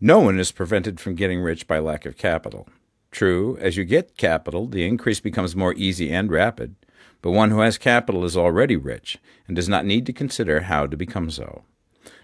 No 0.00 0.20
one 0.20 0.38
is 0.38 0.52
prevented 0.52 1.00
from 1.00 1.14
getting 1.14 1.40
rich 1.40 1.66
by 1.66 1.78
lack 1.78 2.04
of 2.04 2.18
capital. 2.18 2.68
True, 3.10 3.56
as 3.62 3.78
you 3.78 3.84
get 3.84 4.18
capital, 4.18 4.66
the 4.66 4.86
increase 4.86 5.20
becomes 5.20 5.56
more 5.56 5.72
easy 5.72 6.12
and 6.12 6.30
rapid, 6.30 6.74
but 7.22 7.30
one 7.30 7.50
who 7.50 7.60
has 7.60 7.78
capital 7.78 8.22
is 8.22 8.36
already 8.36 8.76
rich 8.76 9.16
and 9.46 9.56
does 9.56 9.70
not 9.70 9.86
need 9.86 10.04
to 10.04 10.12
consider 10.12 10.60
how 10.60 10.86
to 10.86 10.98
become 10.98 11.30
so. 11.30 11.64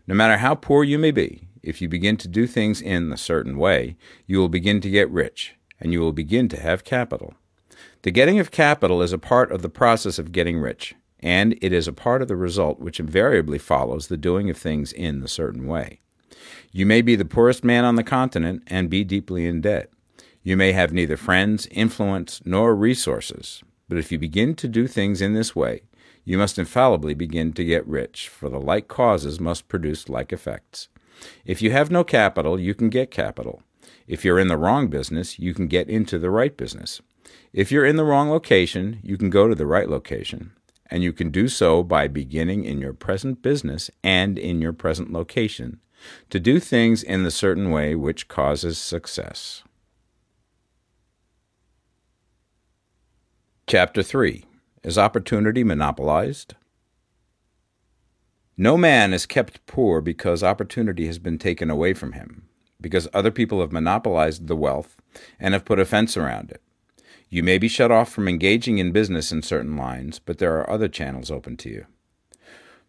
No 0.07 0.15
matter 0.15 0.37
how 0.37 0.55
poor 0.55 0.85
you 0.85 0.99
may 0.99 1.13
be, 1.13 1.49
if 1.63 1.81
you 1.81 1.89
begin 1.89 2.19
to 2.19 2.29
do 2.29 2.47
things 2.47 2.83
in 2.83 3.11
a 3.11 3.17
certain 3.17 3.57
way, 3.57 3.97
you 4.27 4.39
will 4.39 4.51
begin 4.51 4.83
to 4.83 4.91
get 4.91 5.11
rich, 5.11 5.55
and 5.81 5.95
you 5.95 6.01
will 6.01 6.13
begin 6.13 6.51
to 6.51 6.61
have 6.61 6.85
capital. 6.85 7.33
The 8.03 8.11
getting 8.11 8.39
of 8.39 8.51
capital 8.51 9.01
is 9.01 9.15
a 9.15 9.19
part 9.19 9.51
of 9.51 9.63
the 9.63 9.71
process 9.71 10.19
of 10.19 10.33
getting 10.33 10.59
rich, 10.59 10.95
and 11.21 11.57
it 11.63 11.73
is 11.73 11.89
a 11.89 11.93
part 11.95 12.21
of 12.21 12.29
the 12.29 12.37
result 12.37 12.81
which 12.81 13.01
invariably 13.01 13.59
follows 13.59 14.09
the 14.09 14.19
doing 14.19 14.51
of 14.51 14.59
things 14.59 14.93
in 14.93 15.23
a 15.23 15.29
certain 15.29 15.67
way. 15.67 16.01
You 16.75 16.87
may 16.87 17.03
be 17.03 17.17
the 17.17 17.27
poorest 17.27 17.65
man 17.65 17.85
on 17.85 17.97
the 17.97 18.03
continent 18.03 18.63
and 18.67 18.89
be 18.89 19.05
deeply 19.05 19.47
in 19.47 19.61
debt. 19.61 19.91
You 20.43 20.57
may 20.57 20.73
have 20.73 20.91
neither 20.91 21.19
friends, 21.19 21.69
influence, 21.71 22.41
nor 22.47 22.75
resources, 22.75 23.63
but 23.91 23.99
if 23.99 24.11
you 24.11 24.19
begin 24.19 24.55
to 24.55 24.69
do 24.69 24.87
things 24.87 25.21
in 25.21 25.35
this 25.35 25.55
way, 25.55 25.83
you 26.25 26.39
must 26.39 26.59
infallibly 26.59 27.13
begin 27.13 27.53
to 27.53 27.65
get 27.65 27.87
rich, 27.87 28.27
for 28.27 28.49
the 28.49 28.59
like 28.59 28.89
causes 28.89 29.39
must 29.39 29.69
produce 29.69 30.09
like 30.09 30.33
effects. 30.33 30.89
If 31.45 31.61
you 31.61 31.73
have 31.73 31.91
no 31.91 32.05
capital, 32.05 32.59
you 32.59 32.75
can 32.75 32.89
get 32.89 33.11
capital. 33.11 33.63
If 34.07 34.25
you're 34.25 34.39
in 34.39 34.49
the 34.49 34.57
wrong 34.57 34.89
business, 34.89 35.39
you 35.39 35.53
can 35.53 35.69
get 35.69 35.91
into 35.91 36.19
the 36.19 36.31
right 36.31 36.57
business. 36.57 37.03
If 37.53 37.71
you're 37.71 37.85
in 37.85 37.97
the 37.97 38.05
wrong 38.05 38.31
location, 38.31 38.99
you 39.03 39.19
can 39.19 39.29
go 39.29 39.47
to 39.47 39.55
the 39.55 39.67
right 39.67 39.91
location. 39.91 40.53
And 40.91 41.03
you 41.03 41.13
can 41.13 41.31
do 41.31 41.49
so 41.49 41.83
by 41.83 42.09
beginning 42.09 42.65
in 42.65 42.81
your 42.81 42.95
present 42.95 43.43
business 43.43 43.91
and 44.03 44.39
in 44.39 44.63
your 44.63 44.73
present 44.73 45.13
location 45.13 45.81
to 46.31 46.41
do 46.41 46.59
things 46.59 47.03
in 47.03 47.23
the 47.23 47.31
certain 47.31 47.71
way 47.71 47.95
which 47.95 48.29
causes 48.29 48.79
success. 48.79 49.63
Chapter 53.67 54.03
3 54.03 54.45
Is 54.83 54.99
Opportunity 54.99 55.65
Monopolized? 55.65 56.55
No 58.57 58.77
man 58.77 59.15
is 59.15 59.25
kept 59.25 59.65
poor 59.67 60.01
because 60.01 60.43
opportunity 60.43 61.07
has 61.07 61.19
been 61.19 61.39
taken 61.39 61.71
away 61.71 61.95
from 61.95 62.13
him, 62.13 62.49
because 62.81 63.09
other 63.15 63.31
people 63.31 63.61
have 63.61 63.73
monopolized 63.73 64.47
the 64.47 64.57
wealth 64.57 64.97
and 65.41 65.55
have 65.55 65.65
put 65.65 65.79
a 65.79 65.85
fence 65.85 66.17
around 66.17 66.51
it. 66.51 66.61
You 67.31 67.43
may 67.43 67.57
be 67.57 67.69
shut 67.69 67.91
off 67.91 68.13
from 68.13 68.29
engaging 68.29 68.77
in 68.77 68.93
business 68.93 69.33
in 69.33 69.41
certain 69.41 69.77
lines, 69.77 70.19
but 70.19 70.37
there 70.37 70.59
are 70.59 70.69
other 70.69 70.89
channels 70.89 71.31
open 71.31 71.57
to 71.59 71.71
you. 71.71 71.87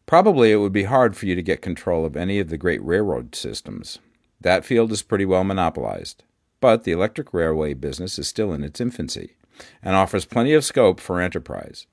Probably 0.06 0.52
it 0.52 0.58
would 0.58 0.74
be 0.74 0.84
hard 0.84 1.16
for 1.16 1.26
you 1.26 1.36
to 1.36 1.42
get 1.42 1.62
control 1.62 2.06
of 2.06 2.16
any 2.16 2.40
of 2.40 2.50
the 2.50 2.58
great 2.58 2.84
railroad 2.84 3.36
systems. 3.36 4.00
That 4.42 4.66
field 4.66 4.92
is 4.92 5.02
pretty 5.02 5.26
well 5.26 5.44
monopolized. 5.44 6.24
But 6.60 6.84
the 6.84 6.92
electric 6.92 7.34
railway 7.34 7.74
business 7.74 8.18
is 8.18 8.28
still 8.28 8.54
in 8.54 8.64
its 8.64 8.80
infancy 8.80 9.36
and 9.82 9.96
offers 9.96 10.26
plenty 10.26 10.54
of 10.54 10.64
scope 10.64 11.00
for 11.00 11.20
enterprise. 11.20 11.88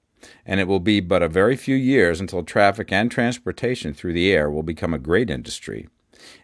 And 0.45 0.61
it 0.61 0.69
will 0.69 0.81
be 0.81 1.01
but 1.01 1.23
a 1.23 1.29
very 1.29 1.57
few 1.57 1.77
years 1.77 2.21
until 2.21 2.43
traffic 2.43 2.93
and 2.93 3.11
transportation 3.11 3.95
through 3.95 4.13
the 4.13 4.31
air 4.33 4.51
will 4.51 4.63
become 4.63 4.93
a 4.93 4.99
great 4.99 5.31
industry, 5.31 5.89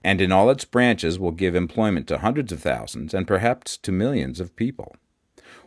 and 0.02 0.20
in 0.20 0.32
all 0.32 0.50
its 0.50 0.64
branches 0.64 1.18
will 1.18 1.30
give 1.30 1.54
employment 1.54 2.06
to 2.08 2.18
hundreds 2.18 2.52
of 2.52 2.60
thousands 2.60 3.12
and 3.12 3.26
perhaps 3.26 3.76
to 3.78 3.92
millions 3.92 4.40
of 4.40 4.56
people. 4.56 4.96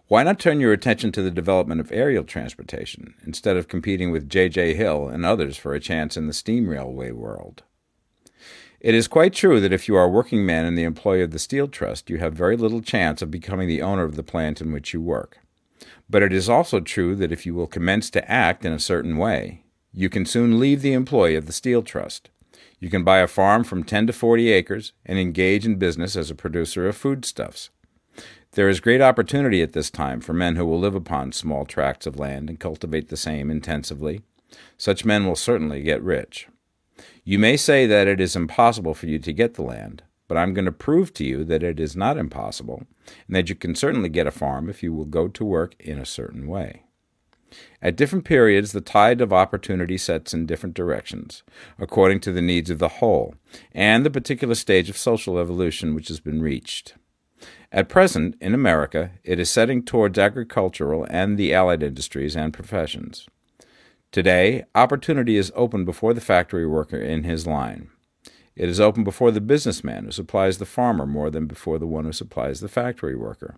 Why 0.10 0.24
not 0.24 0.39
turn 0.39 0.60
your 0.60 0.74
attention 0.74 1.12
to 1.12 1.22
the 1.22 1.30
development 1.30 1.80
of 1.80 1.92
aerial 1.92 2.24
transportation 2.24 3.13
instead 3.28 3.58
of 3.58 3.68
competing 3.68 4.12
with 4.12 4.28
J.J. 4.28 4.74
Hill 4.74 5.08
and 5.08 5.24
others 5.24 5.56
for 5.56 5.75
a 5.75 5.80
chance 5.80 6.18
in 6.18 6.25
the 6.25 6.34
steam 6.34 6.68
railway 6.68 7.12
world? 7.12 7.62
It 8.80 8.96
is 8.96 9.08
quite 9.08 9.34
true 9.34 9.60
that 9.60 9.72
if 9.72 9.88
you 9.88 9.96
are 9.96 10.06
a 10.06 10.10
working 10.10 10.48
man 10.48 10.66
in 10.66 10.74
the 10.74 10.84
employ 10.84 11.22
of 11.22 11.30
the 11.30 11.38
Steel 11.38 11.68
Trust, 11.68 12.10
you 12.10 12.18
have 12.18 12.34
very 12.34 12.58
little 12.58 12.82
chance 12.82 13.22
of 13.22 13.30
becoming 13.30 13.68
the 13.68 13.84
owner 13.84 14.04
of 14.04 14.16
the 14.16 14.24
plant 14.24 14.62
in 14.62 14.72
which 14.72 14.96
you 14.96 15.00
work. 15.00 15.42
But 16.10 16.24
it 16.24 16.34
is 16.34 16.50
also 16.50 16.80
true 16.80 17.16
that 17.18 17.32
if 17.32 17.46
you 17.46 17.54
will 17.54 17.68
commence 17.68 18.10
to 18.10 18.32
act 18.32 18.66
in 18.66 18.74
a 18.74 18.80
certain 18.80 19.16
way, 19.16 19.62
you 19.94 20.10
can 20.10 20.25
soon 20.25 20.60
leave 20.60 20.82
the 20.82 20.94
employ 20.94 21.38
of 21.38 21.46
the 21.46 21.54
Steel 21.54 21.84
Trust. 21.84 22.32
You 22.80 22.89
can 22.89 23.04
buy 23.04 23.20
a 23.20 23.28
farm 23.28 23.63
from 23.63 23.84
10 23.84 24.08
to 24.08 24.13
40 24.13 24.51
acres 24.54 24.92
and 25.06 25.20
engage 25.20 25.68
in 25.68 25.75
business 25.75 26.16
as 26.16 26.32
a 26.32 26.36
producer 26.36 26.88
of 26.88 26.98
foodstuffs. 26.98 27.70
There 28.53 28.68
is 28.68 28.79
great 28.79 29.01
opportunity 29.01 29.62
at 29.62 29.74
this 29.74 29.91
time 29.91 30.22
for 30.22 30.34
men 30.34 30.56
who 30.56 30.65
will 30.65 30.79
live 30.79 30.96
upon 30.96 31.32
small 31.32 31.65
tracts 31.65 32.08
of 32.08 32.18
land 32.18 32.50
and 32.50 32.60
cultivate 32.60 33.10
the 33.10 33.18
same 33.18 33.51
intensively. 33.51 34.22
Such 34.75 35.06
men 35.06 35.27
will 35.27 35.36
certainly 35.36 35.84
get 35.84 36.01
rich. 36.01 36.48
You 37.24 37.38
may 37.38 37.58
say 37.58 37.86
that 37.86 38.08
it 38.08 38.20
is 38.20 38.36
impossible 38.36 38.96
for 38.96 39.06
you 39.06 39.20
to 39.20 39.34
get 39.34 39.53
the 39.53 39.62
land, 39.62 40.01
but 40.27 40.36
I'm 40.36 40.56
going 40.56 40.65
to 40.65 40.72
prove 40.72 41.13
to 41.13 41.24
you 41.24 41.44
that 41.44 41.62
it 41.62 41.79
is 41.79 41.96
not 41.96 42.18
impossible, 42.18 42.88
and 43.27 43.36
that 43.36 43.50
you 43.50 43.56
can 43.56 43.75
certainly 43.75 44.10
get 44.10 44.25
a 44.25 44.32
farm 44.32 44.68
if 44.68 44.82
you 44.82 44.94
will 44.94 45.06
go 45.06 45.27
to 45.27 45.46
work 45.46 45.75
in 45.79 46.00
a 46.00 46.06
certain 46.06 46.48
way. 46.48 46.84
At 47.84 47.96
different 47.96 48.25
periods, 48.25 48.72
the 48.72 48.82
tide 48.82 49.22
of 49.22 49.32
opportunity 49.32 49.98
sets 49.98 50.34
in 50.34 50.48
different 50.48 50.75
directions, 50.75 51.44
according 51.77 52.20
to 52.22 52.32
the 52.32 52.41
needs 52.41 52.72
of 52.72 52.79
the 52.79 52.88
whole, 52.88 53.36
and 53.74 54.03
the 54.03 54.12
particular 54.12 54.56
stage 54.56 54.89
of 54.89 54.98
social 54.98 55.38
evolution 55.38 55.94
which 55.94 56.08
has 56.08 56.20
been 56.20 56.41
reached. 56.41 56.96
At 57.72 57.88
present, 57.88 58.36
in 58.42 58.56
America, 58.56 59.12
it 59.24 59.40
is 59.40 59.50
setting 59.50 59.84
towards 59.84 60.18
agricultural 60.18 61.06
and 61.10 61.38
the 61.38 61.54
allied 61.54 61.84
industries 61.84 62.36
and 62.36 62.52
professions. 62.52 63.28
Today, 64.12 64.64
opportunity 64.74 65.38
is 65.38 65.52
open 65.56 65.86
before 65.86 66.16
the 66.16 66.22
factory 66.22 66.66
worker 66.66 66.98
in 66.98 67.26
his 67.26 67.46
line. 67.46 67.90
It 68.56 68.68
is 68.68 68.80
open 68.80 69.04
before 69.04 69.30
the 69.30 69.40
businessman 69.40 70.06
who 70.06 70.12
supplies 70.12 70.58
the 70.58 70.66
farmer 70.66 71.06
more 71.06 71.30
than 71.30 71.46
before 71.46 71.78
the 71.78 71.86
one 71.86 72.06
who 72.06 72.12
supplies 72.12 72.60
the 72.60 72.68
factory 72.68 73.16
worker, 73.16 73.58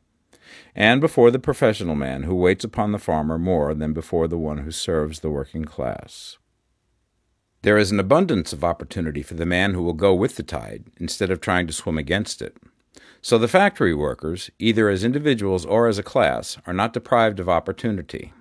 and 0.76 1.00
before 1.00 1.32
the 1.32 1.40
professional 1.40 1.96
man 1.96 2.24
who 2.24 2.36
waits 2.36 2.66
upon 2.66 2.92
the 2.92 3.00
farmer 3.00 3.40
more 3.40 3.74
than 3.74 3.94
before 3.94 4.28
the 4.28 4.38
one 4.38 4.58
who 4.58 4.72
serves 4.72 5.22
the 5.22 5.30
working 5.30 5.64
class. 5.64 6.38
There 7.62 7.78
is 7.78 7.92
an 7.92 8.00
abundance 8.00 8.52
of 8.52 8.64
opportunity 8.64 9.24
for 9.24 9.36
the 9.36 9.46
man 9.46 9.74
who 9.74 9.84
will 9.84 9.94
go 9.94 10.14
with 10.14 10.36
the 10.36 10.44
tide 10.44 10.84
instead 10.98 11.32
of 11.32 11.40
trying 11.40 11.66
to 11.68 11.74
swim 11.74 11.98
against 11.98 12.42
it. 12.42 12.58
So 13.24 13.38
the 13.38 13.48
factory 13.48 13.94
workers, 13.94 14.50
either 14.58 14.90
as 14.90 15.04
individuals 15.04 15.64
or 15.64 15.88
as 15.88 16.00
a 16.00 16.04
class, 16.04 16.58
are 16.66 16.74
not 16.74 16.94
deprived 16.94 17.40
of 17.40 17.48
opportunity. 17.48 18.34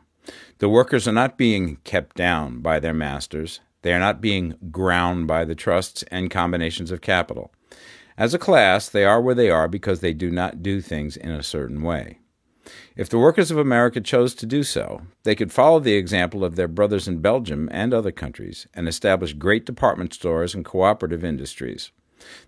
The 0.59 0.71
workers 0.71 1.07
are 1.07 1.13
not 1.13 1.37
being 1.37 1.77
kept 1.85 2.17
down 2.17 2.61
by 2.61 2.81
their 2.81 2.95
masters. 2.95 3.61
They 3.83 3.93
are 3.93 3.99
not 3.99 4.23
being 4.23 4.57
ground 4.71 5.27
by 5.27 5.45
the 5.45 5.55
trusts 5.55 6.03
and 6.05 6.31
combinations 6.31 6.91
of 6.91 7.03
capital. 7.03 7.53
As 8.17 8.33
a 8.33 8.39
class, 8.39 8.89
they 8.89 9.05
are 9.05 9.21
where 9.21 9.35
they 9.35 9.51
are 9.51 9.69
because 9.69 10.01
they 10.01 10.15
do 10.15 10.31
not 10.31 10.63
do 10.63 10.81
things 10.81 11.17
in 11.17 11.31
a 11.31 11.43
certain 11.43 11.83
way. 11.83 12.19
If 12.97 13.09
the 13.09 13.19
workers 13.19 13.51
of 13.51 13.59
America 13.59 14.01
chose 14.01 14.35
to 14.37 14.47
do 14.47 14.63
so, 14.63 15.03
they 15.25 15.35
could 15.35 15.53
follow 15.53 15.81
the 15.81 15.95
example 15.95 16.45
of 16.45 16.57
their 16.57 16.69
brothers 16.69 17.09
in 17.09 17.21
Belgium 17.21 17.69
and 17.73 17.93
other 17.93 18.13
countries 18.13 18.67
and 18.73 18.89
establish 18.89 19.33
great 19.35 19.67
department 19.67 20.15
stores 20.15 20.55
and 20.55 20.65
cooperative 20.65 21.25
industries. 21.25 21.91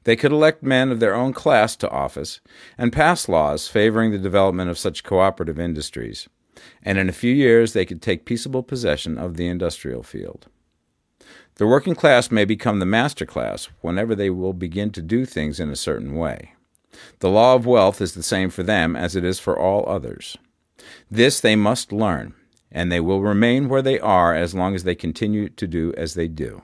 They 0.04 0.16
could 0.16 0.32
elect 0.32 0.62
men 0.62 0.90
of 0.90 1.00
their 1.00 1.14
own 1.14 1.32
class 1.32 1.76
to 1.76 1.90
office 1.90 2.40
and 2.76 2.92
pass 2.92 3.28
laws 3.28 3.68
favoring 3.68 4.10
the 4.10 4.18
development 4.18 4.70
of 4.70 4.78
such 4.78 5.04
cooperative 5.04 5.58
industries, 5.58 6.28
and 6.82 6.98
in 6.98 7.08
a 7.08 7.12
few 7.12 7.32
years 7.32 7.72
they 7.72 7.84
could 7.84 8.02
take 8.02 8.24
peaceable 8.24 8.62
possession 8.62 9.18
of 9.18 9.36
the 9.36 9.46
industrial 9.46 10.02
field. 10.02 10.48
The 11.56 11.66
working 11.66 11.94
class 11.94 12.30
may 12.30 12.44
become 12.44 12.78
the 12.78 12.86
master 12.86 13.26
class 13.26 13.68
whenever 13.80 14.14
they 14.14 14.30
will 14.30 14.54
begin 14.54 14.90
to 14.92 15.02
do 15.02 15.24
things 15.24 15.60
in 15.60 15.68
a 15.68 15.76
certain 15.76 16.14
way. 16.14 16.54
The 17.20 17.30
law 17.30 17.54
of 17.54 17.66
wealth 17.66 18.00
is 18.00 18.14
the 18.14 18.22
same 18.22 18.50
for 18.50 18.62
them 18.62 18.96
as 18.96 19.16
it 19.16 19.24
is 19.24 19.38
for 19.38 19.58
all 19.58 19.88
others. 19.88 20.36
This 21.10 21.40
they 21.40 21.56
must 21.56 21.92
learn, 21.92 22.34
and 22.70 22.90
they 22.90 23.00
will 23.00 23.20
remain 23.20 23.68
where 23.68 23.82
they 23.82 24.00
are 24.00 24.34
as 24.34 24.54
long 24.54 24.74
as 24.74 24.84
they 24.84 24.94
continue 24.94 25.48
to 25.50 25.66
do 25.66 25.92
as 25.96 26.14
they 26.14 26.28
do. 26.28 26.62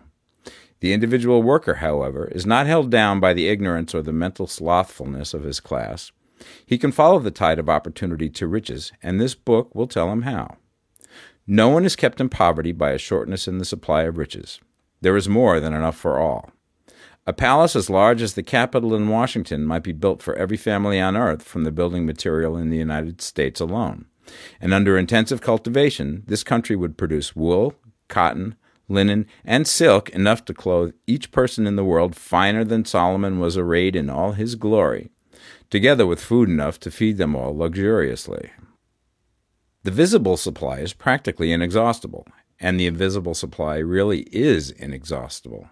The 0.81 0.93
individual 0.93 1.43
worker, 1.43 1.77
however, 1.77 2.27
is 2.27 2.47
not 2.47 2.67
held 2.67 2.91
down 2.91 3.21
by 3.21 3.33
the 3.33 3.49
ignorance 3.49 3.95
or 3.95 4.03
the 4.03 4.13
mental 4.13 4.47
slothfulness 4.47 5.35
of 5.35 5.43
his 5.43 5.61
class. 5.61 6.13
He 6.65 6.79
can 6.79 6.93
follow 6.93 7.19
the 7.19 7.33
tide 7.33 7.59
of 7.59 7.69
opportunity 7.69 8.29
to 8.31 8.47
riches, 8.47 8.93
and 9.03 9.21
this 9.21 9.35
book 9.35 9.75
will 9.75 9.89
tell 9.89 10.13
him 10.13 10.23
how. 10.23 10.57
No 11.47 11.69
one 11.69 11.85
is 11.85 11.97
kept 11.97 12.21
in 12.21 12.29
poverty 12.29 12.73
by 12.73 12.91
a 12.91 12.99
shortness 12.99 13.49
in 13.49 13.59
the 13.59 13.65
supply 13.65 14.03
of 14.03 14.19
riches. 14.19 14.61
There 15.01 15.17
is 15.17 15.29
more 15.29 15.59
than 15.61 15.75
enough 15.75 15.97
for 15.97 16.19
all. 16.19 16.51
A 17.27 17.33
palace 17.33 17.75
as 17.75 17.91
large 17.91 18.23
as 18.23 18.35
the 18.35 18.43
Capitol 18.43 18.95
in 18.95 19.09
Washington 19.09 19.65
might 19.65 19.83
be 19.83 19.93
built 19.93 20.23
for 20.23 20.35
every 20.37 20.57
family 20.57 21.01
on 21.01 21.17
earth 21.17 21.43
from 21.43 21.65
the 21.65 21.73
building 21.73 22.07
material 22.07 22.57
in 22.57 22.71
the 22.71 22.77
United 22.77 23.21
States 23.21 23.61
alone. 23.61 24.07
And 24.61 24.73
under 24.73 24.97
intensive 24.97 25.41
cultivation, 25.41 26.23
this 26.27 26.45
country 26.45 26.77
would 26.77 26.97
produce 26.97 27.35
wool, 27.37 27.75
cotton, 28.09 28.55
linen, 28.89 29.27
and 29.45 29.67
silk 29.67 30.09
enough 30.11 30.45
to 30.47 30.55
clothe 30.55 30.95
each 31.07 31.31
person 31.31 31.67
in 31.67 31.77
the 31.77 31.85
world 31.85 32.17
finer 32.17 32.65
than 32.65 32.85
Solomon 32.85 33.39
was 33.39 33.57
arrayed 33.57 33.95
in 33.95 34.11
all 34.11 34.33
his 34.33 34.55
glory, 34.55 35.11
together 35.71 36.07
with 36.07 36.21
food 36.21 36.49
enough 36.49 36.81
to 36.81 36.91
feed 36.91 37.19
them 37.19 37.37
all 37.37 37.57
luxuriously. 37.57 38.51
The 39.85 39.91
visible 39.91 40.37
supply 40.37 40.79
is 40.79 40.93
practically 40.93 41.53
inexhaustible, 41.53 42.27
and 42.59 42.79
the 42.79 42.87
invisible 42.87 43.35
supply 43.35 43.77
really 43.77 44.23
is 44.33 44.71
inexhaustible. 44.71 45.69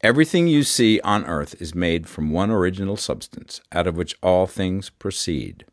Everything 0.00 0.46
you 0.46 0.62
see 0.62 1.00
on 1.00 1.24
earth 1.24 1.60
is 1.60 1.74
made 1.74 2.08
from 2.08 2.30
one 2.30 2.50
original 2.50 2.96
substance, 2.96 3.60
out 3.72 3.86
of 3.86 3.96
which 3.96 4.14
all 4.22 4.46
things 4.46 4.90
proceed. 4.90 5.64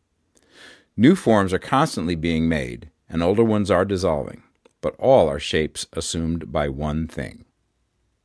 New 0.97 1.15
forms 1.15 1.53
are 1.53 1.59
constantly 1.59 2.15
being 2.15 2.47
made, 2.47 2.89
and 3.09 3.21
older 3.21 3.43
ones 3.43 3.69
are 3.69 3.85
dissolving 3.85 4.41
but 4.85 4.95
all 4.99 5.27
are 5.27 5.39
shapes 5.39 5.87
assumed 5.93 6.51
by 6.51 6.69
one 6.69 7.07
thing. 7.07 7.43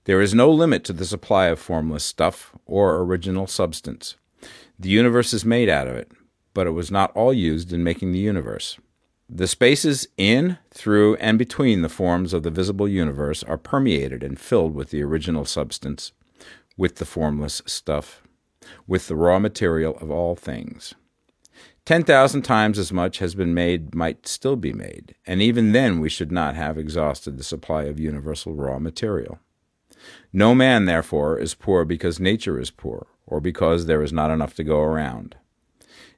There 0.04 0.20
is 0.20 0.34
no 0.34 0.50
limit 0.50 0.84
to 0.84 0.92
the 0.92 1.06
supply 1.06 1.46
of 1.46 1.58
formless 1.58 2.04
stuff 2.04 2.54
or 2.66 2.98
original 2.98 3.46
substance. 3.46 4.16
The 4.78 4.90
universe 4.90 5.32
is 5.32 5.42
made 5.42 5.70
out 5.70 5.88
of 5.88 5.96
it, 5.96 6.12
but 6.52 6.66
it 6.66 6.72
was 6.72 6.90
not 6.90 7.16
all 7.16 7.32
used 7.32 7.72
in 7.72 7.82
making 7.82 8.12
the 8.12 8.18
universe. 8.18 8.76
The 9.26 9.46
spaces 9.46 10.06
in, 10.18 10.58
through, 10.70 11.16
and 11.16 11.38
between 11.38 11.80
the 11.80 11.88
forms 11.88 12.34
of 12.34 12.42
the 12.42 12.50
visible 12.50 12.86
universe 12.86 13.42
are 13.44 13.56
permeated 13.56 14.22
and 14.22 14.38
filled 14.38 14.74
with 14.74 14.90
the 14.90 15.02
original 15.02 15.46
substance, 15.46 16.12
with 16.76 16.96
the 16.96 17.06
formless 17.06 17.62
stuff, 17.64 18.22
with 18.86 19.08
the 19.08 19.16
raw 19.16 19.38
material 19.38 19.96
of 19.98 20.10
all 20.10 20.36
things. 20.36 20.94
10,000 21.86 22.42
times 22.42 22.78
as 22.78 22.92
much 22.92 23.18
has 23.18 23.34
been 23.34 23.54
made 23.54 23.94
might 23.94 24.26
still 24.26 24.56
be 24.56 24.72
made, 24.72 25.14
and 25.26 25.42
even 25.42 25.72
then 25.72 25.98
we 25.98 26.08
should 26.08 26.30
not 26.30 26.54
have 26.54 26.78
exhausted 26.78 27.36
the 27.36 27.44
supply 27.44 27.84
of 27.84 27.98
universal 27.98 28.54
raw 28.54 28.78
material. 28.78 29.38
No 30.32 30.54
man, 30.54 30.84
therefore, 30.84 31.38
is 31.38 31.54
poor 31.54 31.84
because 31.84 32.20
nature 32.20 32.58
is 32.58 32.70
poor, 32.70 33.06
or 33.26 33.40
because 33.40 33.86
there 33.86 34.02
is 34.02 34.12
not 34.12 34.30
enough 34.30 34.54
to 34.54 34.64
go 34.64 34.80
around. 34.80 35.36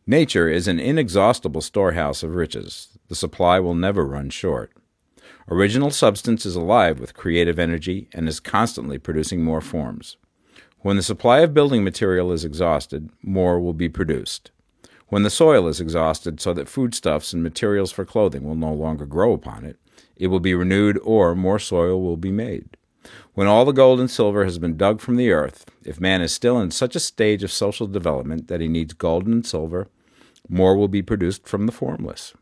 Nature 0.07 0.49
is 0.49 0.67
an 0.67 0.81
inexhaustible 0.81 1.61
storehouse 1.61 2.23
of 2.23 2.35
riches. 2.35 2.99
The 3.09 3.15
supply 3.15 3.61
will 3.61 3.75
never 3.75 4.05
run 4.05 4.31
short. 4.31 4.73
Original 5.49 5.91
substance 5.91 6.45
is 6.45 6.57
alive 6.57 6.99
with 6.99 7.15
creative 7.15 7.59
energy 7.59 8.09
and 8.13 8.29
is 8.29 8.41
constantly 8.41 8.99
producing 8.99 9.43
more 9.43 9.61
forms. 9.61 10.17
When 10.81 10.97
the 10.97 11.03
supply 11.03 11.41
of 11.41 11.55
building 11.55 11.85
material 11.85 12.33
is 12.33 12.45
exhausted, 12.45 13.11
more 13.23 13.61
will 13.61 13.75
be 13.75 13.89
produced. 13.89 14.51
When 15.13 15.25
the 15.25 15.29
soil 15.29 15.69
is 15.69 15.79
exhausted 15.79 16.41
so 16.41 16.55
that 16.55 16.71
foodstuffs 16.71 17.35
and 17.35 17.43
materials 17.43 17.93
for 17.93 18.07
clothing 18.07 18.45
will 18.45 18.55
no 18.55 18.73
longer 18.73 19.05
grow 19.05 19.35
upon 19.35 19.67
it, 19.67 19.79
it 20.17 20.29
will 20.29 20.41
be 20.41 20.55
renewed 20.55 20.99
or 21.03 21.35
more 21.35 21.59
soil 21.59 22.01
will 22.01 22.17
be 22.17 22.33
made. 22.33 22.79
When 23.35 23.47
all 23.47 23.67
the 23.67 23.73
gold 23.73 24.01
and 24.01 24.11
silver 24.11 24.45
has 24.45 24.59
been 24.59 24.79
dug 24.79 25.03
from 25.03 25.17
the 25.17 25.31
earth, 25.31 25.67
if 25.85 26.01
man 26.01 26.23
is 26.23 26.33
still 26.33 26.59
in 26.59 26.71
such 26.71 26.97
a 26.97 26.99
stage 26.99 27.43
of 27.43 27.53
social 27.53 27.87
development 27.87 28.49
that 28.49 28.63
he 28.63 28.69
needs 28.69 28.95
gold 28.95 29.27
and 29.27 29.47
silver, 29.47 29.87
more 30.49 30.75
will 30.75 30.89
be 30.89 31.03
produced 31.03 31.47
from 31.47 31.67
the 31.67 31.73
formless. 31.73 32.33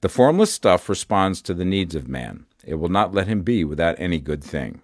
The 0.00 0.08
formless 0.08 0.52
stuff 0.52 0.88
responds 0.88 1.40
to 1.42 1.54
the 1.54 1.64
needs 1.64 1.94
of 1.94 2.08
man. 2.08 2.44
It 2.64 2.74
will 2.74 2.88
not 2.88 3.14
let 3.14 3.28
him 3.28 3.42
be 3.42 3.62
without 3.62 3.94
any 4.00 4.18
good 4.18 4.42
thing. 4.42 4.82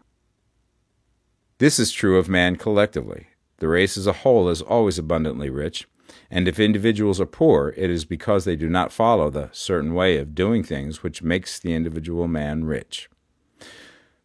This 1.58 1.80
is 1.80 1.90
true 1.90 2.18
of 2.18 2.28
man 2.28 2.54
collectively. 2.54 3.26
The 3.56 3.66
race 3.66 3.96
as 3.96 4.06
a 4.06 4.12
whole 4.12 4.48
is 4.48 4.62
always 4.62 4.96
abundantly 4.96 5.50
rich, 5.50 5.88
and 6.30 6.48
if 6.48 6.58
individuals 6.58 7.20
are 7.20 7.26
poor, 7.26 7.74
it 7.76 7.90
is 7.90 8.04
because 8.04 8.44
they 8.44 8.56
do 8.56 8.68
not 8.68 8.92
follow 8.92 9.30
the 9.30 9.48
certain 9.52 9.94
way 9.94 10.18
of 10.18 10.34
doing 10.34 10.62
things 10.62 11.02
which 11.02 11.22
makes 11.22 11.58
the 11.58 11.74
individual 11.74 12.28
man 12.28 12.64
rich. 12.64 13.08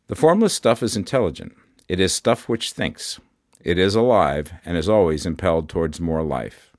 The 0.08 0.16
formless 0.16 0.54
stuff 0.54 0.84
is 0.84 0.98
intelligent. 0.98 1.56
It 1.88 2.00
is 2.00 2.14
stuff 2.14 2.50
which 2.50 2.72
thinks. 2.72 3.20
It 3.64 3.78
is 3.78 3.96
alive 3.96 4.54
and 4.66 4.78
is 4.78 4.90
always 4.90 5.26
impelled 5.26 5.70
towards 5.70 6.00
more 6.00 6.24
life. 6.24 6.72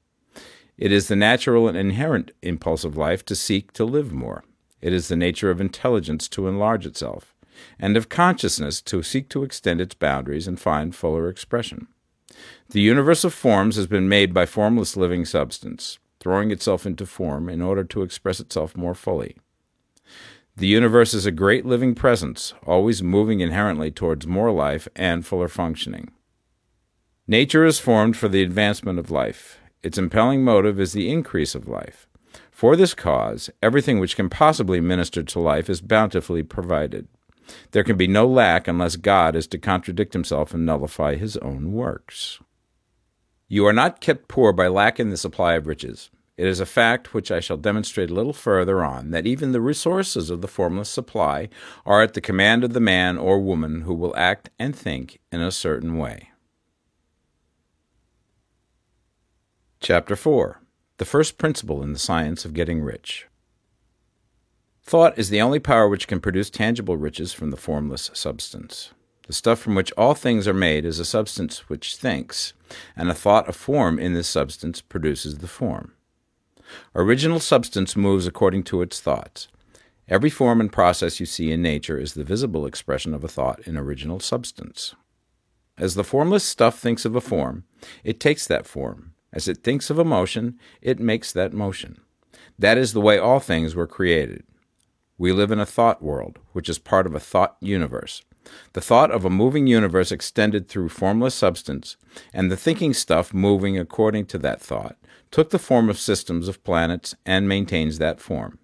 It 0.76 0.90
is 0.90 1.08
the 1.08 1.16
natural 1.16 1.68
and 1.68 1.76
inherent 1.76 2.32
impulse 2.42 2.82
of 2.84 2.96
life 2.96 3.24
to 3.26 3.36
seek 3.36 3.72
to 3.74 3.84
live 3.84 4.12
more. 4.12 4.42
It 4.80 4.92
is 4.92 5.08
the 5.08 5.16
nature 5.16 5.50
of 5.50 5.60
intelligence 5.60 6.28
to 6.30 6.48
enlarge 6.48 6.86
itself, 6.86 7.34
and 7.78 7.96
of 7.96 8.08
consciousness 8.08 8.80
to 8.82 9.02
seek 9.02 9.28
to 9.28 9.44
extend 9.44 9.80
its 9.80 9.94
boundaries 9.94 10.48
and 10.48 10.58
find 10.58 10.94
fuller 10.94 11.28
expression. 11.28 11.86
The 12.72 12.80
universe 12.80 13.22
of 13.22 13.34
forms 13.34 13.76
has 13.76 13.86
been 13.86 14.08
made 14.08 14.32
by 14.32 14.46
formless 14.46 14.96
living 14.96 15.26
substance, 15.26 15.98
throwing 16.20 16.50
itself 16.50 16.86
into 16.86 17.04
form 17.04 17.50
in 17.50 17.60
order 17.60 17.84
to 17.84 18.00
express 18.00 18.40
itself 18.40 18.74
more 18.78 18.94
fully. 18.94 19.36
The 20.56 20.68
universe 20.68 21.12
is 21.12 21.26
a 21.26 21.32
great 21.32 21.66
living 21.66 21.94
presence, 21.94 22.54
always 22.66 23.02
moving 23.02 23.40
inherently 23.40 23.90
towards 23.90 24.26
more 24.26 24.50
life 24.50 24.88
and 24.96 25.26
fuller 25.26 25.48
functioning. 25.48 26.12
Nature 27.28 27.66
is 27.66 27.78
formed 27.78 28.16
for 28.16 28.28
the 28.28 28.42
advancement 28.42 28.98
of 28.98 29.10
life. 29.10 29.58
Its 29.82 29.98
impelling 29.98 30.42
motive 30.42 30.80
is 30.80 30.94
the 30.94 31.10
increase 31.10 31.54
of 31.54 31.68
life. 31.68 32.08
For 32.50 32.74
this 32.74 32.94
cause, 32.94 33.50
everything 33.62 33.98
which 33.98 34.16
can 34.16 34.30
possibly 34.30 34.80
minister 34.80 35.22
to 35.22 35.40
life 35.40 35.68
is 35.68 35.82
bountifully 35.82 36.42
provided. 36.42 37.06
There 37.72 37.84
can 37.84 37.98
be 37.98 38.06
no 38.06 38.26
lack 38.26 38.66
unless 38.66 38.96
God 38.96 39.36
is 39.36 39.46
to 39.48 39.58
contradict 39.58 40.14
himself 40.14 40.54
and 40.54 40.64
nullify 40.64 41.16
his 41.16 41.36
own 41.36 41.72
works. 41.72 42.40
You 43.52 43.66
are 43.66 43.72
not 43.74 44.00
kept 44.00 44.28
poor 44.28 44.54
by 44.54 44.68
lack 44.68 44.98
in 44.98 45.10
the 45.10 45.16
supply 45.18 45.56
of 45.56 45.66
riches. 45.66 46.08
It 46.38 46.46
is 46.46 46.58
a 46.58 46.64
fact 46.64 47.12
which 47.12 47.30
I 47.30 47.40
shall 47.40 47.58
demonstrate 47.58 48.08
a 48.08 48.14
little 48.14 48.32
further 48.32 48.82
on 48.82 49.10
that 49.10 49.26
even 49.26 49.52
the 49.52 49.60
resources 49.60 50.30
of 50.30 50.40
the 50.40 50.48
formless 50.48 50.88
supply 50.88 51.50
are 51.84 52.00
at 52.00 52.14
the 52.14 52.22
command 52.22 52.64
of 52.64 52.72
the 52.72 52.80
man 52.80 53.18
or 53.18 53.38
woman 53.38 53.82
who 53.82 53.92
will 53.92 54.16
act 54.16 54.48
and 54.58 54.74
think 54.74 55.20
in 55.30 55.42
a 55.42 55.52
certain 55.52 55.98
way. 55.98 56.30
Chapter 59.80 60.16
4 60.16 60.62
The 60.96 61.04
First 61.04 61.36
Principle 61.36 61.82
in 61.82 61.92
the 61.92 61.98
Science 61.98 62.46
of 62.46 62.54
Getting 62.54 62.80
Rich. 62.80 63.26
Thought 64.82 65.18
is 65.18 65.28
the 65.28 65.42
only 65.42 65.58
power 65.58 65.90
which 65.90 66.08
can 66.08 66.20
produce 66.20 66.48
tangible 66.48 66.96
riches 66.96 67.34
from 67.34 67.50
the 67.50 67.58
formless 67.58 68.10
substance. 68.14 68.94
The 69.26 69.32
stuff 69.32 69.60
from 69.60 69.74
which 69.74 69.92
all 69.92 70.14
things 70.14 70.48
are 70.48 70.54
made 70.54 70.84
is 70.84 70.98
a 70.98 71.04
substance 71.04 71.68
which 71.68 71.96
thinks, 71.96 72.52
and 72.96 73.08
a 73.08 73.14
thought 73.14 73.48
of 73.48 73.56
form 73.56 73.98
in 73.98 74.14
this 74.14 74.28
substance 74.28 74.80
produces 74.80 75.38
the 75.38 75.48
form. 75.48 75.92
Original 76.94 77.38
substance 77.38 77.94
moves 77.96 78.26
according 78.26 78.64
to 78.64 78.82
its 78.82 79.00
thoughts. 79.00 79.48
Every 80.08 80.30
form 80.30 80.60
and 80.60 80.72
process 80.72 81.20
you 81.20 81.26
see 81.26 81.52
in 81.52 81.62
nature 81.62 81.98
is 81.98 82.14
the 82.14 82.24
visible 82.24 82.66
expression 82.66 83.14
of 83.14 83.22
a 83.22 83.28
thought 83.28 83.60
in 83.60 83.76
original 83.76 84.20
substance. 84.20 84.94
As 85.78 85.94
the 85.94 86.04
formless 86.04 86.44
stuff 86.44 86.78
thinks 86.78 87.04
of 87.04 87.16
a 87.16 87.20
form, 87.20 87.64
it 88.04 88.20
takes 88.20 88.46
that 88.46 88.66
form. 88.66 89.14
As 89.32 89.48
it 89.48 89.64
thinks 89.64 89.88
of 89.88 89.98
a 89.98 90.04
motion, 90.04 90.58
it 90.82 91.00
makes 91.00 91.32
that 91.32 91.52
motion. 91.52 92.00
That 92.58 92.76
is 92.76 92.92
the 92.92 93.00
way 93.00 93.18
all 93.18 93.40
things 93.40 93.74
were 93.74 93.86
created. 93.86 94.44
We 95.16 95.32
live 95.32 95.50
in 95.50 95.60
a 95.60 95.66
thought 95.66 96.02
world, 96.02 96.38
which 96.52 96.68
is 96.68 96.78
part 96.78 97.06
of 97.06 97.14
a 97.14 97.20
thought 97.20 97.56
universe. 97.60 98.22
The 98.72 98.80
thought 98.80 99.10
of 99.10 99.24
a 99.24 99.30
moving 99.30 99.66
universe 99.66 100.12
extended 100.12 100.68
through 100.68 100.88
formless 100.88 101.34
substance, 101.34 101.96
and 102.32 102.50
the 102.50 102.56
thinking 102.56 102.94
stuff 102.94 103.32
moving 103.32 103.78
according 103.78 104.26
to 104.26 104.38
that 104.38 104.60
thought, 104.60 104.96
took 105.30 105.50
the 105.50 105.58
form 105.58 105.88
of 105.88 105.98
systems 105.98 106.48
of 106.48 106.62
planets 106.64 107.14
and 107.24 107.48
maintains 107.48 107.98
that 107.98 108.20
form. 108.20 108.58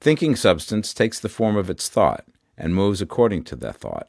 Thinking 0.00 0.36
substance 0.36 0.92
takes 0.92 1.18
the 1.18 1.28
form 1.28 1.56
of 1.56 1.70
its 1.70 1.88
thought 1.88 2.26
and 2.56 2.74
moves 2.74 3.00
according 3.00 3.44
to 3.44 3.56
that 3.56 3.76
thought. 3.76 4.08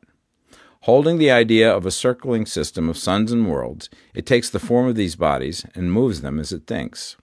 Holding 0.81 1.17
the 1.17 1.31
idea 1.31 1.73
of 1.73 1.85
a 1.85 1.91
circling 1.91 2.45
system 2.45 2.89
of 2.89 2.97
suns 2.97 3.31
and 3.31 3.49
worlds, 3.49 3.89
it 4.13 4.25
takes 4.25 4.49
the 4.49 4.59
form 4.59 4.87
of 4.87 4.95
these 4.95 5.15
bodies 5.15 5.65
and 5.73 5.91
moves 5.91 6.21
them 6.21 6.39
as 6.39 6.51
it 6.51 6.67
thinks. 6.67 7.15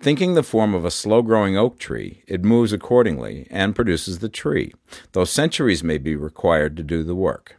Thinking 0.00 0.34
the 0.34 0.42
form 0.42 0.74
of 0.74 0.84
a 0.84 0.90
slow 0.90 1.22
growing 1.22 1.56
oak 1.56 1.78
tree, 1.78 2.22
it 2.26 2.44
moves 2.44 2.72
accordingly 2.72 3.46
and 3.50 3.74
produces 3.74 4.20
the 4.20 4.28
tree, 4.28 4.72
though 5.12 5.24
centuries 5.24 5.84
may 5.84 5.98
be 5.98 6.16
required 6.16 6.76
to 6.76 6.82
do 6.82 7.02
the 7.02 7.14
work. 7.14 7.56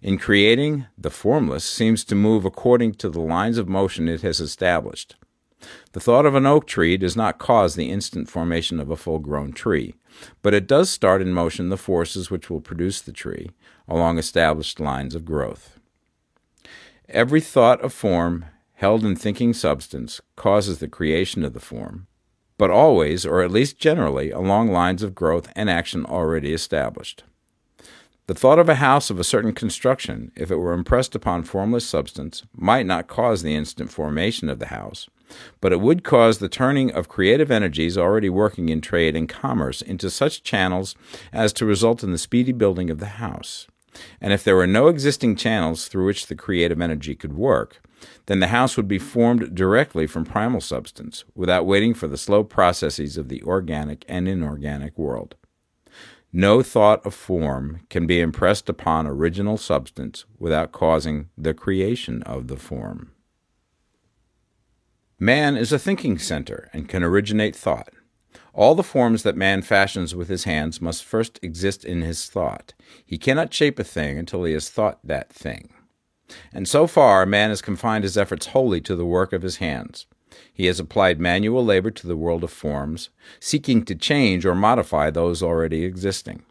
In 0.00 0.18
creating, 0.18 0.86
the 0.98 1.10
formless 1.10 1.64
seems 1.64 2.04
to 2.04 2.14
move 2.14 2.44
according 2.44 2.94
to 2.94 3.08
the 3.08 3.20
lines 3.20 3.58
of 3.58 3.68
motion 3.68 4.08
it 4.08 4.22
has 4.22 4.40
established. 4.40 5.16
The 5.92 6.00
thought 6.00 6.26
of 6.26 6.34
an 6.34 6.46
oak 6.46 6.66
tree 6.66 6.96
does 6.96 7.16
not 7.16 7.38
cause 7.38 7.74
the 7.74 7.90
instant 7.90 8.28
formation 8.28 8.80
of 8.80 8.90
a 8.90 8.96
full 8.96 9.20
grown 9.20 9.52
tree, 9.52 9.94
but 10.42 10.54
it 10.54 10.66
does 10.66 10.90
start 10.90 11.22
in 11.22 11.32
motion 11.32 11.68
the 11.68 11.76
forces 11.76 12.30
which 12.30 12.50
will 12.50 12.60
produce 12.60 13.00
the 13.00 13.12
tree 13.12 13.50
along 13.86 14.18
established 14.18 14.80
lines 14.80 15.14
of 15.14 15.24
growth. 15.24 15.78
Every 17.08 17.40
thought 17.40 17.80
of 17.80 17.92
form 17.92 18.46
held 18.82 19.04
in 19.04 19.14
thinking 19.14 19.52
substance 19.52 20.20
causes 20.34 20.80
the 20.80 20.88
creation 20.88 21.44
of 21.44 21.52
the 21.52 21.60
form, 21.60 22.08
but 22.58 22.68
always, 22.68 23.24
or 23.24 23.40
at 23.40 23.52
least 23.52 23.78
generally, 23.78 24.32
along 24.32 24.72
lines 24.72 25.04
of 25.04 25.14
growth 25.14 25.48
and 25.54 25.70
action 25.70 26.04
already 26.04 26.52
established. 26.52 27.22
The 28.26 28.34
thought 28.34 28.58
of 28.58 28.68
a 28.68 28.82
house 28.86 29.08
of 29.08 29.20
a 29.20 29.24
certain 29.24 29.52
construction, 29.52 30.32
if 30.34 30.50
it 30.50 30.56
were 30.56 30.72
impressed 30.72 31.14
upon 31.14 31.44
formless 31.44 31.86
substance, 31.86 32.42
might 32.56 32.84
not 32.84 33.06
cause 33.06 33.44
the 33.44 33.54
instant 33.54 33.92
formation 33.92 34.48
of 34.48 34.58
the 34.58 34.66
house, 34.66 35.08
but 35.60 35.72
it 35.72 35.80
would 35.80 36.02
cause 36.02 36.38
the 36.38 36.48
turning 36.48 36.90
of 36.90 37.08
creative 37.08 37.52
energies 37.52 37.96
already 37.96 38.28
working 38.28 38.68
in 38.68 38.80
trade 38.80 39.14
and 39.14 39.28
commerce 39.28 39.80
into 39.80 40.10
such 40.10 40.42
channels 40.42 40.96
as 41.32 41.52
to 41.52 41.64
result 41.64 42.02
in 42.02 42.10
the 42.10 42.18
speedy 42.18 42.50
building 42.50 42.90
of 42.90 42.98
the 42.98 43.22
house. 43.22 43.68
And 44.20 44.32
if 44.32 44.42
there 44.42 44.56
were 44.56 44.66
no 44.66 44.88
existing 44.88 45.36
channels 45.36 45.88
through 45.88 46.06
which 46.06 46.26
the 46.26 46.34
creative 46.34 46.80
energy 46.80 47.14
could 47.14 47.34
work, 47.34 47.80
then 48.26 48.40
the 48.40 48.48
house 48.48 48.76
would 48.76 48.88
be 48.88 48.98
formed 48.98 49.54
directly 49.54 50.06
from 50.06 50.24
primal 50.24 50.60
substance, 50.60 51.24
without 51.34 51.66
waiting 51.66 51.94
for 51.94 52.08
the 52.08 52.16
slow 52.16 52.42
processes 52.42 53.16
of 53.16 53.28
the 53.28 53.42
organic 53.42 54.04
and 54.08 54.28
inorganic 54.28 54.98
world. 54.98 55.36
No 56.32 56.62
thought 56.62 57.04
of 57.04 57.14
form 57.14 57.80
can 57.90 58.06
be 58.06 58.20
impressed 58.20 58.68
upon 58.68 59.06
original 59.06 59.58
substance 59.58 60.24
without 60.38 60.72
causing 60.72 61.28
the 61.36 61.52
creation 61.52 62.22
of 62.22 62.48
the 62.48 62.56
form. 62.56 63.12
Man 65.18 65.56
is 65.56 65.72
a 65.72 65.78
thinking 65.78 66.18
center 66.18 66.70
and 66.72 66.88
can 66.88 67.04
originate 67.04 67.54
thought. 67.54 67.90
All 68.54 68.74
the 68.74 68.82
forms 68.82 69.22
that 69.22 69.36
man 69.36 69.62
fashions 69.62 70.14
with 70.14 70.28
his 70.28 70.44
hands 70.44 70.80
must 70.80 71.04
first 71.04 71.38
exist 71.42 71.84
in 71.84 72.02
his 72.02 72.26
thought. 72.26 72.74
He 73.04 73.16
cannot 73.16 73.54
shape 73.54 73.78
a 73.78 73.84
thing 73.84 74.18
until 74.18 74.44
he 74.44 74.52
has 74.52 74.68
thought 74.68 74.98
that 75.04 75.32
thing. 75.32 75.72
And 76.52 76.68
so 76.68 76.86
far, 76.86 77.24
man 77.24 77.50
has 77.50 77.62
confined 77.62 78.04
his 78.04 78.18
efforts 78.18 78.46
wholly 78.46 78.80
to 78.82 78.96
the 78.96 79.06
work 79.06 79.32
of 79.32 79.42
his 79.42 79.56
hands. 79.56 80.06
He 80.52 80.66
has 80.66 80.80
applied 80.80 81.20
manual 81.20 81.64
labor 81.64 81.90
to 81.90 82.06
the 82.06 82.16
world 82.16 82.44
of 82.44 82.50
forms, 82.50 83.10
seeking 83.40 83.84
to 83.84 83.94
change 83.94 84.44
or 84.44 84.54
modify 84.54 85.10
those 85.10 85.42
already 85.42 85.84
existing. 85.84 86.42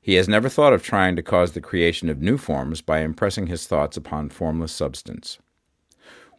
He 0.00 0.14
has 0.14 0.28
never 0.28 0.48
thought 0.48 0.72
of 0.72 0.82
trying 0.82 1.16
to 1.16 1.22
cause 1.22 1.52
the 1.52 1.60
creation 1.60 2.08
of 2.08 2.22
new 2.22 2.38
forms 2.38 2.80
by 2.80 3.00
impressing 3.00 3.48
his 3.48 3.66
thoughts 3.66 3.96
upon 3.96 4.28
formless 4.28 4.72
substance. 4.72 5.38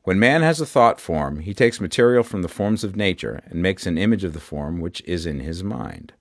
When 0.08 0.20
man 0.20 0.42
has 0.42 0.62
a 0.62 0.66
thought 0.66 1.02
form, 1.02 1.42
he 1.42 1.54
takes 1.54 1.82
material 1.82 2.24
from 2.24 2.42
the 2.42 2.48
forms 2.48 2.86
of 2.86 2.96
nature 2.96 3.42
and 3.48 3.62
makes 3.62 3.86
an 3.86 3.98
image 3.98 4.24
of 4.24 4.32
the 4.32 4.40
form 4.40 4.80
which 4.80 5.02
is 5.02 5.26
in 5.26 5.42
his 5.42 5.66
mind. 5.66 6.14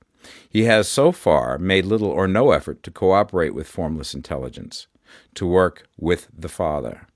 He 0.50 0.64
has 0.64 0.88
so 0.88 1.12
far 1.12 1.56
made 1.56 1.84
little 1.84 2.08
or 2.08 2.26
no 2.26 2.50
effort 2.50 2.82
to 2.82 2.90
cooperate 2.90 3.54
with 3.54 3.68
formless 3.68 4.12
intelligence, 4.12 4.88
to 5.36 5.46
work 5.46 5.86
with 5.96 6.26
the 6.36 6.48
Father. 6.48 7.06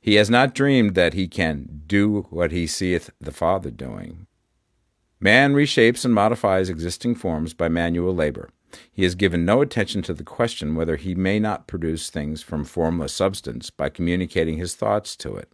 He 0.00 0.16
has 0.16 0.28
not 0.28 0.56
dreamed 0.56 0.96
that 0.96 1.14
he 1.14 1.28
can 1.28 1.82
do 1.86 2.26
what 2.30 2.50
he 2.50 2.66
seeth 2.66 3.10
the 3.20 3.30
Father 3.30 3.70
doing. 3.70 4.26
Man 5.20 5.54
reshapes 5.54 6.04
and 6.04 6.12
modifies 6.12 6.68
existing 6.68 7.14
forms 7.14 7.54
by 7.54 7.68
manual 7.68 8.12
labor. 8.12 8.50
He 8.90 9.04
has 9.04 9.14
given 9.14 9.44
no 9.44 9.62
attention 9.62 10.02
to 10.02 10.14
the 10.14 10.24
question 10.24 10.74
whether 10.74 10.96
he 10.96 11.14
may 11.14 11.38
not 11.38 11.68
produce 11.68 12.10
things 12.10 12.42
from 12.42 12.64
formless 12.64 13.12
substance 13.12 13.70
by 13.70 13.88
communicating 13.88 14.58
his 14.58 14.74
thoughts 14.74 15.14
to 15.18 15.36
it. 15.36 15.48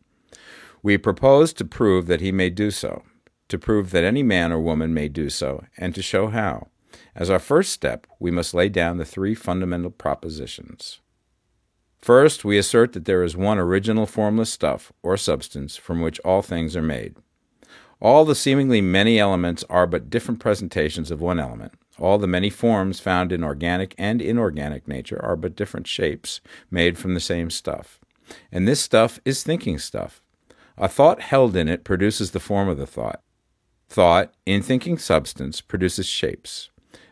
We 0.82 0.98
propose 0.98 1.52
to 1.54 1.64
prove 1.64 2.06
that 2.06 2.20
he 2.20 2.32
may 2.32 2.50
do 2.50 2.70
so, 2.70 3.02
to 3.48 3.58
prove 3.58 3.90
that 3.90 4.04
any 4.04 4.22
man 4.22 4.52
or 4.52 4.60
woman 4.60 4.94
may 4.94 5.08
do 5.08 5.30
so, 5.30 5.64
and 5.76 5.94
to 5.94 6.02
show 6.02 6.28
how. 6.28 6.68
As 7.14 7.30
our 7.30 7.38
first 7.38 7.72
step, 7.72 8.06
we 8.18 8.30
must 8.30 8.54
lay 8.54 8.68
down 8.68 8.96
the 8.96 9.04
three 9.04 9.34
fundamental 9.34 9.90
propositions. 9.90 11.00
First, 12.00 12.44
we 12.44 12.58
assert 12.58 12.92
that 12.92 13.06
there 13.06 13.24
is 13.24 13.36
one 13.36 13.58
original 13.58 14.06
formless 14.06 14.52
stuff, 14.52 14.92
or 15.02 15.16
substance, 15.16 15.76
from 15.76 16.00
which 16.00 16.20
all 16.20 16.42
things 16.42 16.76
are 16.76 16.82
made. 16.82 17.16
All 18.00 18.24
the 18.24 18.36
seemingly 18.36 18.80
many 18.80 19.18
elements 19.18 19.64
are 19.68 19.86
but 19.86 20.08
different 20.08 20.38
presentations 20.38 21.10
of 21.10 21.20
one 21.20 21.40
element. 21.40 21.72
All 21.98 22.18
the 22.18 22.28
many 22.28 22.48
forms 22.50 23.00
found 23.00 23.32
in 23.32 23.42
organic 23.42 23.94
and 23.98 24.22
inorganic 24.22 24.86
nature 24.86 25.20
are 25.24 25.34
but 25.34 25.56
different 25.56 25.88
shapes 25.88 26.40
made 26.70 26.96
from 26.96 27.14
the 27.14 27.20
same 27.20 27.50
stuff. 27.50 27.98
And 28.52 28.68
this 28.68 28.80
stuff 28.80 29.18
is 29.24 29.42
thinking 29.42 29.78
stuff. 29.78 30.22
A 30.80 30.88
thought 30.88 31.20
held 31.20 31.56
in 31.56 31.68
it 31.68 31.82
produces 31.82 32.30
the 32.30 32.38
form 32.38 32.68
of 32.68 32.78
the 32.78 32.86
thought. 32.86 33.20
Thought, 33.88 34.32
in 34.46 34.62
thinking 34.62 34.96
substance, 34.96 35.60
produces 35.60 36.06
shapes. 36.06 36.70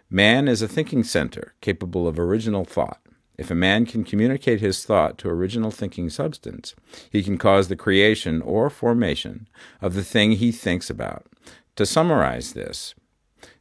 Man 0.08 0.46
is 0.46 0.62
a 0.62 0.68
thinking 0.68 1.02
center 1.02 1.54
capable 1.60 2.06
of 2.06 2.16
original 2.16 2.64
thought. 2.64 3.00
If 3.36 3.50
a 3.50 3.56
man 3.56 3.84
can 3.84 4.04
communicate 4.04 4.60
his 4.60 4.84
thought 4.84 5.18
to 5.18 5.28
original 5.28 5.72
thinking 5.72 6.10
substance, 6.10 6.76
he 7.10 7.24
can 7.24 7.38
cause 7.38 7.66
the 7.66 7.74
creation 7.74 8.40
or 8.40 8.70
formation 8.70 9.48
of 9.82 9.94
the 9.94 10.04
thing 10.04 10.32
he 10.32 10.52
thinks 10.52 10.88
about. 10.88 11.26
To 11.74 11.84
summarize 11.84 12.52
this, 12.52 12.94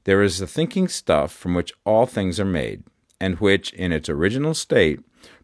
there 0.03 0.21
is 0.21 0.37
the 0.37 0.45
thinking 0.45 0.87
stuff 0.87 1.33
from 1.33 1.55
which 1.55 1.73
all 1.83 2.05
things 2.05 2.39
are 2.39 2.45
made, 2.45 2.83
and 3.19 3.39
which, 3.39 3.73
in 3.73 3.91
its 3.91 4.07
original 4.07 4.53
state, 4.53 4.99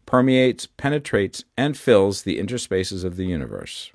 permeates, 0.06 0.66
penetrates, 0.66 1.42
and 1.58 1.76
fills 1.76 2.22
the 2.22 2.38
interspaces 2.38 3.02
of 3.02 3.16
the 3.16 3.26
universe. 3.26 3.90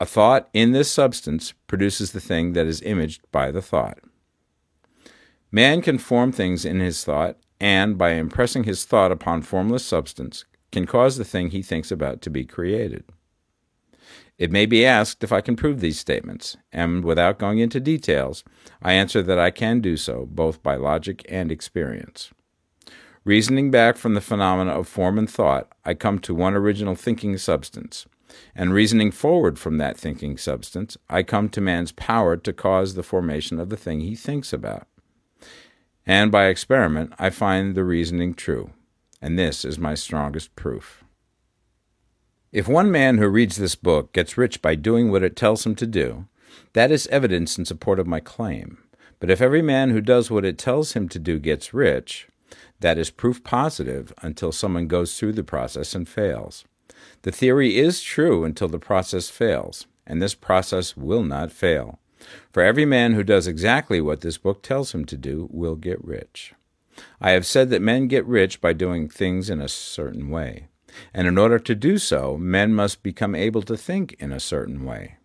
A 0.00 0.06
thought 0.06 0.48
in 0.52 0.72
this 0.72 0.90
substance 0.90 1.54
produces 1.66 2.12
the 2.12 2.20
thing 2.20 2.52
that 2.52 2.66
is 2.66 2.82
imaged 2.82 3.22
by 3.30 3.50
the 3.50 3.62
thought. 3.62 3.98
Man 5.52 5.82
can 5.82 5.98
form 5.98 6.32
things 6.32 6.64
in 6.64 6.80
his 6.80 7.04
thought, 7.04 7.38
and 7.60 7.96
by 7.96 8.10
impressing 8.10 8.64
his 8.64 8.84
thought 8.84 9.12
upon 9.12 9.42
formless 9.42 9.84
substance, 9.84 10.44
can 10.72 10.84
cause 10.84 11.16
the 11.16 11.24
thing 11.24 11.50
he 11.50 11.62
thinks 11.62 11.92
about 11.92 12.20
to 12.22 12.30
be 12.30 12.44
created. 12.44 13.04
It 14.36 14.50
may 14.50 14.66
be 14.66 14.84
asked 14.84 15.22
if 15.22 15.30
I 15.30 15.40
can 15.40 15.54
prove 15.54 15.80
these 15.80 16.00
statements, 16.00 16.56
and 16.72 17.04
without 17.04 17.38
going 17.38 17.60
into 17.60 17.78
details, 17.78 18.42
I 18.82 18.94
answer 18.94 19.22
that 19.22 19.38
I 19.38 19.52
can 19.52 19.80
do 19.80 19.96
so 19.96 20.26
both 20.26 20.60
by 20.60 20.74
logic 20.74 21.24
and 21.28 21.52
experience. 21.52 22.32
Reasoning 23.24 23.70
back 23.70 23.96
from 23.96 24.14
the 24.14 24.20
phenomena 24.20 24.72
of 24.72 24.88
form 24.88 25.18
and 25.18 25.30
thought, 25.30 25.70
I 25.84 25.94
come 25.94 26.18
to 26.18 26.34
one 26.34 26.54
original 26.54 26.96
thinking 26.96 27.38
substance, 27.38 28.06
and 28.54 28.72
reasoning 28.72 29.10
forward 29.10 29.58
from 29.58 29.78
that 29.78 29.96
thinking 29.96 30.36
substance, 30.36 30.96
I 31.08 31.22
come 31.22 31.48
to 31.50 31.60
man's 31.60 31.92
power 31.92 32.36
to 32.36 32.52
cause 32.52 32.94
the 32.94 33.02
formation 33.02 33.58
of 33.58 33.68
the 33.68 33.76
thing 33.76 34.00
he 34.00 34.14
thinks 34.14 34.52
about. 34.52 34.86
And 36.06 36.30
by 36.30 36.46
experiment, 36.46 37.12
I 37.18 37.30
find 37.30 37.74
the 37.74 37.84
reasoning 37.84 38.34
true, 38.34 38.70
and 39.22 39.38
this 39.38 39.64
is 39.64 39.78
my 39.78 39.94
strongest 39.94 40.54
proof. 40.54 41.04
If 42.52 42.68
one 42.68 42.90
man 42.90 43.18
who 43.18 43.26
reads 43.28 43.56
this 43.56 43.74
book 43.74 44.12
gets 44.12 44.38
rich 44.38 44.62
by 44.62 44.76
doing 44.76 45.10
what 45.10 45.24
it 45.24 45.34
tells 45.34 45.66
him 45.66 45.74
to 45.76 45.86
do, 45.86 46.26
that 46.74 46.92
is 46.92 47.06
evidence 47.08 47.58
in 47.58 47.64
support 47.64 47.98
of 47.98 48.06
my 48.06 48.20
claim. 48.20 48.78
But 49.18 49.30
if 49.30 49.40
every 49.40 49.62
man 49.62 49.90
who 49.90 50.00
does 50.00 50.30
what 50.30 50.44
it 50.44 50.58
tells 50.58 50.92
him 50.92 51.08
to 51.08 51.18
do 51.18 51.38
gets 51.38 51.74
rich, 51.74 52.28
that 52.80 52.98
is 52.98 53.10
proof 53.10 53.42
positive 53.42 54.12
until 54.22 54.52
someone 54.52 54.86
goes 54.86 55.18
through 55.18 55.32
the 55.32 55.42
process 55.42 55.94
and 55.94 56.08
fails. 56.08 56.64
The 57.24 57.32
theory 57.32 57.78
is 57.78 58.02
true 58.02 58.44
until 58.44 58.68
the 58.68 58.78
process 58.78 59.30
fails, 59.30 59.86
and 60.06 60.20
this 60.20 60.34
process 60.34 60.94
will 60.94 61.22
not 61.22 61.50
fail. 61.50 61.98
For 62.52 62.62
every 62.62 62.84
man 62.84 63.14
who 63.14 63.24
does 63.24 63.46
exactly 63.46 63.98
what 63.98 64.20
this 64.20 64.36
book 64.36 64.62
tells 64.62 64.92
him 64.92 65.06
to 65.06 65.16
do 65.16 65.48
will 65.50 65.74
get 65.74 66.04
rich. 66.04 66.52
I 67.22 67.30
have 67.30 67.46
said 67.46 67.70
that 67.70 67.80
men 67.80 68.08
get 68.08 68.26
rich 68.26 68.60
by 68.60 68.74
doing 68.74 69.08
things 69.08 69.48
in 69.48 69.62
a 69.62 69.68
certain 69.68 70.28
way, 70.28 70.68
and 71.14 71.26
in 71.26 71.38
order 71.38 71.58
to 71.58 71.74
do 71.74 71.96
so, 71.96 72.36
men 72.36 72.74
must 72.74 73.02
become 73.02 73.34
able 73.34 73.62
to 73.62 73.76
think 73.76 74.12
in 74.18 74.30
a 74.30 74.38
certain 74.38 74.84
way. 74.84 75.16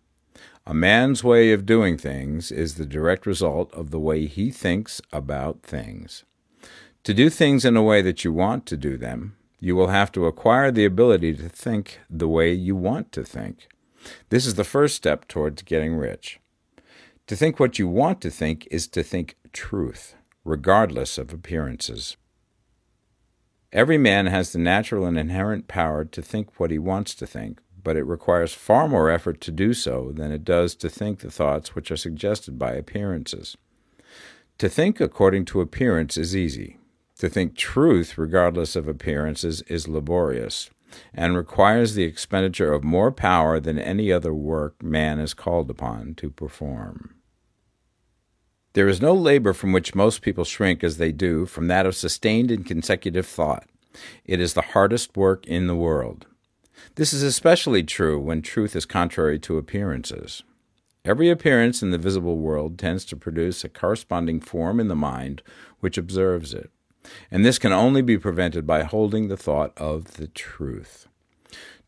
A 0.66 0.72
man's 0.72 1.22
way 1.22 1.52
of 1.52 1.66
doing 1.66 1.98
things 1.98 2.50
is 2.50 2.76
the 2.76 2.86
direct 2.86 3.26
result 3.26 3.70
of 3.74 3.90
the 3.90 4.00
way 4.00 4.24
he 4.24 4.50
thinks 4.50 5.02
about 5.12 5.60
things. 5.60 6.24
To 7.04 7.12
do 7.12 7.28
things 7.28 7.66
in 7.66 7.76
a 7.76 7.82
way 7.82 8.00
that 8.00 8.24
you 8.24 8.32
want 8.32 8.64
to 8.66 8.78
do 8.78 8.96
them 8.96 9.36
you 9.60 9.76
will 9.76 9.88
have 9.88 10.10
to 10.12 10.26
acquire 10.26 10.70
the 10.70 10.86
ability 10.86 11.34
to 11.34 11.48
think 11.48 12.00
the 12.08 12.28
way 12.28 12.52
you 12.52 12.74
want 12.74 13.12
to 13.12 13.22
think. 13.22 13.68
This 14.30 14.46
is 14.46 14.54
the 14.54 14.64
first 14.64 14.96
step 14.96 15.28
towards 15.28 15.62
getting 15.62 15.94
rich. 15.94 16.40
To 17.26 17.36
think 17.36 17.60
what 17.60 17.78
you 17.78 17.86
want 17.86 18.20
to 18.22 18.30
think 18.30 18.66
is 18.70 18.88
to 18.88 19.02
think 19.02 19.36
truth, 19.52 20.16
regardless 20.44 21.18
of 21.18 21.32
appearances. 21.32 22.16
Every 23.72 23.98
man 23.98 24.26
has 24.26 24.52
the 24.52 24.58
natural 24.58 25.04
and 25.04 25.16
inherent 25.16 25.68
power 25.68 26.04
to 26.06 26.22
think 26.22 26.58
what 26.58 26.72
he 26.72 26.78
wants 26.78 27.14
to 27.14 27.26
think, 27.26 27.60
but 27.84 27.96
it 27.96 28.02
requires 28.04 28.52
far 28.52 28.88
more 28.88 29.10
effort 29.10 29.40
to 29.42 29.52
do 29.52 29.74
so 29.74 30.10
than 30.12 30.32
it 30.32 30.44
does 30.44 30.74
to 30.76 30.88
think 30.88 31.20
the 31.20 31.30
thoughts 31.30 31.74
which 31.74 31.90
are 31.90 31.96
suggested 31.96 32.58
by 32.58 32.72
appearances. 32.72 33.56
To 34.58 34.68
think 34.68 35.00
according 35.00 35.44
to 35.46 35.60
appearance 35.60 36.16
is 36.16 36.34
easy. 36.34 36.78
To 37.20 37.28
think 37.28 37.54
truth, 37.54 38.16
regardless 38.16 38.74
of 38.76 38.88
appearances, 38.88 39.60
is 39.68 39.86
laborious. 39.86 40.70
and 41.12 41.36
requires 41.36 41.92
the 41.92 42.02
expenditure 42.02 42.72
of 42.72 42.82
more 42.82 43.12
power 43.12 43.60
than 43.60 43.78
any 43.78 44.10
other 44.10 44.32
work 44.32 44.82
man 44.82 45.20
is 45.20 45.34
called 45.34 45.68
upon 45.68 46.14
to 46.14 46.30
perform. 46.30 47.14
There 48.72 48.88
is 48.88 49.02
no 49.02 49.12
labor 49.12 49.52
from 49.52 49.70
which 49.70 49.94
most 49.94 50.22
people 50.22 50.44
shrink 50.44 50.82
as 50.82 50.96
they 50.96 51.12
do 51.12 51.44
from 51.44 51.68
that 51.68 51.84
of 51.84 51.94
sustained 51.94 52.50
and 52.50 52.64
consecutive 52.64 53.26
thought. 53.26 53.68
It 54.24 54.40
is 54.40 54.54
the 54.54 54.62
hardest 54.72 55.14
work 55.14 55.46
in 55.46 55.66
the 55.66 55.76
world. 55.76 56.26
This 56.94 57.12
is 57.12 57.22
especially 57.22 57.82
true 57.82 58.18
when 58.18 58.40
truth 58.40 58.74
is 58.74 58.86
contrary 58.86 59.38
to 59.40 59.58
appearances. 59.58 60.42
Every 61.04 61.28
appearance 61.28 61.82
in 61.82 61.90
the 61.90 61.98
visible 61.98 62.38
world 62.38 62.78
tends 62.78 63.04
to 63.04 63.16
produce 63.16 63.62
a 63.62 63.68
corresponding 63.68 64.40
form 64.40 64.80
in 64.80 64.88
the 64.88 64.96
mind 64.96 65.42
which 65.80 65.98
observes 65.98 66.54
it, 66.54 66.70
and 67.30 67.44
this 67.44 67.58
can 67.58 67.72
only 67.72 68.02
be 68.02 68.18
prevented 68.18 68.66
by 68.66 68.82
holding 68.82 69.28
the 69.28 69.36
thought 69.36 69.72
of 69.76 70.14
the 70.14 70.28
truth. 70.28 71.06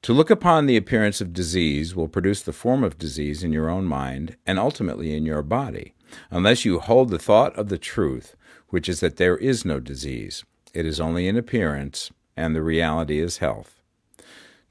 To 0.02 0.12
look 0.12 0.30
upon 0.30 0.66
the 0.66 0.76
appearance 0.76 1.20
of 1.20 1.32
disease 1.32 1.94
will 1.94 2.08
produce 2.08 2.42
the 2.42 2.52
form 2.52 2.82
of 2.82 2.98
disease 2.98 3.44
in 3.44 3.52
your 3.52 3.70
own 3.70 3.84
mind 3.84 4.36
and 4.44 4.58
ultimately 4.58 5.14
in 5.14 5.24
your 5.24 5.42
body, 5.42 5.94
unless 6.30 6.64
you 6.64 6.80
hold 6.80 7.10
the 7.10 7.20
thought 7.20 7.54
of 7.56 7.68
the 7.68 7.78
truth, 7.78 8.34
which 8.68 8.88
is 8.88 9.00
that 9.00 9.16
there 9.16 9.36
is 9.36 9.64
no 9.64 9.78
disease. 9.78 10.44
It 10.74 10.86
is 10.86 10.98
only 10.98 11.28
an 11.28 11.36
appearance, 11.36 12.10
and 12.36 12.56
the 12.56 12.62
reality 12.62 13.20
is 13.20 13.38
health. 13.38 13.80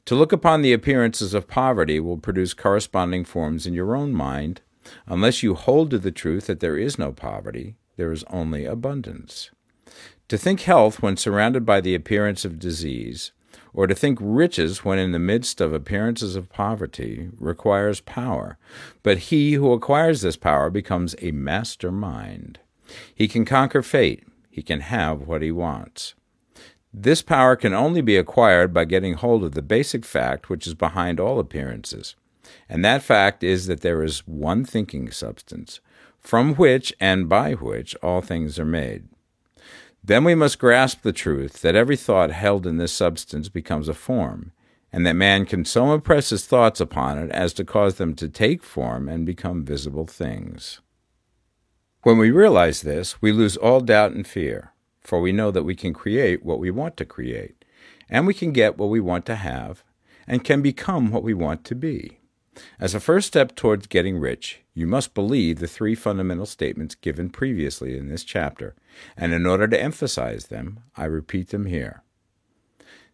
To 0.05 0.15
look 0.15 0.33
upon 0.33 0.61
the 0.61 0.73
appearances 0.73 1.33
of 1.33 1.47
poverty 1.47 1.99
will 1.99 2.17
produce 2.17 2.53
corresponding 2.53 3.23
forms 3.23 3.65
in 3.65 3.73
your 3.73 3.95
own 3.95 4.11
mind, 4.11 4.61
unless 5.05 5.43
you 5.43 5.53
hold 5.53 5.91
to 5.91 5.99
the 5.99 6.11
truth 6.11 6.47
that 6.47 6.59
there 6.59 6.77
is 6.77 6.97
no 6.97 7.11
poverty, 7.11 7.75
there 7.95 8.11
is 8.11 8.25
only 8.25 8.65
abundance. 8.65 9.51
To 10.31 10.37
think 10.37 10.61
health 10.61 11.01
when 11.01 11.17
surrounded 11.17 11.65
by 11.65 11.81
the 11.81 11.93
appearance 11.93 12.45
of 12.45 12.57
disease, 12.57 13.33
or 13.73 13.85
to 13.85 13.93
think 13.93 14.17
riches 14.21 14.85
when 14.85 14.97
in 14.97 15.11
the 15.11 15.19
midst 15.19 15.59
of 15.59 15.73
appearances 15.73 16.37
of 16.37 16.49
poverty, 16.49 17.27
requires 17.37 17.99
power. 17.99 18.57
But 19.03 19.17
he 19.27 19.55
who 19.55 19.73
acquires 19.73 20.21
this 20.21 20.37
power 20.37 20.69
becomes 20.69 21.17
a 21.21 21.31
master 21.31 21.91
mind. 21.91 22.59
He 23.13 23.27
can 23.27 23.43
conquer 23.43 23.81
fate, 23.81 24.23
he 24.49 24.61
can 24.61 24.79
have 24.79 25.27
what 25.27 25.41
he 25.41 25.51
wants. 25.51 26.13
This 26.93 27.21
power 27.21 27.57
can 27.57 27.73
only 27.73 27.99
be 27.99 28.15
acquired 28.15 28.73
by 28.73 28.85
getting 28.85 29.15
hold 29.15 29.43
of 29.43 29.51
the 29.51 29.61
basic 29.61 30.05
fact 30.05 30.49
which 30.49 30.65
is 30.65 30.75
behind 30.75 31.19
all 31.19 31.39
appearances, 31.39 32.15
and 32.69 32.85
that 32.85 33.03
fact 33.03 33.43
is 33.43 33.67
that 33.67 33.81
there 33.81 34.01
is 34.01 34.25
one 34.25 34.63
thinking 34.63 35.11
substance, 35.11 35.81
from 36.21 36.55
which 36.55 36.93
and 37.01 37.27
by 37.27 37.51
which 37.51 37.95
all 37.95 38.21
things 38.21 38.57
are 38.57 38.63
made. 38.63 39.09
Then 40.03 40.23
we 40.23 40.35
must 40.35 40.59
grasp 40.59 41.01
the 41.01 41.13
truth 41.13 41.61
that 41.61 41.75
every 41.75 41.95
thought 41.95 42.31
held 42.31 42.65
in 42.65 42.77
this 42.77 42.93
substance 42.93 43.49
becomes 43.49 43.87
a 43.87 43.93
form, 43.93 44.51
and 44.91 45.05
that 45.05 45.15
man 45.15 45.45
can 45.45 45.63
so 45.63 45.93
impress 45.93 46.29
his 46.31 46.45
thoughts 46.45 46.79
upon 46.79 47.17
it 47.17 47.31
as 47.31 47.53
to 47.53 47.63
cause 47.63 47.95
them 47.95 48.15
to 48.15 48.27
take 48.27 48.63
form 48.63 49.07
and 49.07 49.25
become 49.25 49.63
visible 49.63 50.07
things. 50.07 50.81
When 52.03 52.17
we 52.17 52.31
realize 52.31 52.81
this, 52.81 53.21
we 53.21 53.31
lose 53.31 53.57
all 53.57 53.79
doubt 53.81 54.11
and 54.11 54.25
fear 54.25 54.71
for 55.01 55.19
we 55.19 55.31
know 55.31 55.51
that 55.51 55.63
we 55.63 55.75
can 55.75 55.93
create 55.93 56.45
what 56.45 56.59
we 56.59 56.71
want 56.71 56.95
to 56.97 57.05
create, 57.05 57.65
and 58.09 58.25
we 58.25 58.33
can 58.33 58.51
get 58.51 58.77
what 58.77 58.89
we 58.89 58.99
want 58.99 59.25
to 59.25 59.35
have, 59.35 59.83
and 60.27 60.43
can 60.43 60.61
become 60.61 61.11
what 61.11 61.23
we 61.23 61.33
want 61.33 61.65
to 61.65 61.75
be. 61.75 62.19
As 62.79 62.93
a 62.93 62.99
first 62.99 63.27
step 63.27 63.55
towards 63.55 63.87
getting 63.87 64.19
rich, 64.19 64.61
you 64.73 64.85
must 64.85 65.13
believe 65.13 65.59
the 65.59 65.67
three 65.67 65.95
fundamental 65.95 66.45
statements 66.45 66.95
given 66.95 67.29
previously 67.29 67.97
in 67.97 68.07
this 68.07 68.23
chapter, 68.23 68.75
and 69.17 69.33
in 69.33 69.45
order 69.45 69.67
to 69.67 69.81
emphasize 69.81 70.47
them, 70.47 70.81
I 70.95 71.05
repeat 71.05 71.49
them 71.49 71.65
here. 71.65 72.03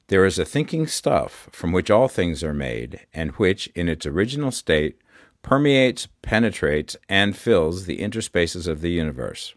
There 0.07 0.25
is 0.25 0.39
a 0.39 0.45
thinking 0.45 0.87
stuff 0.87 1.49
from 1.51 1.71
which 1.71 1.91
all 1.91 2.07
things 2.07 2.43
are 2.43 2.53
made, 2.53 3.05
and 3.13 3.31
which, 3.31 3.67
in 3.75 3.89
its 3.89 4.05
original 4.05 4.51
state, 4.51 5.01
permeates, 5.41 6.07
penetrates, 6.21 6.95
and 7.07 7.35
fills 7.35 7.85
the 7.85 7.99
interspaces 7.99 8.67
of 8.67 8.81
the 8.81 8.91
universe. 8.91 9.53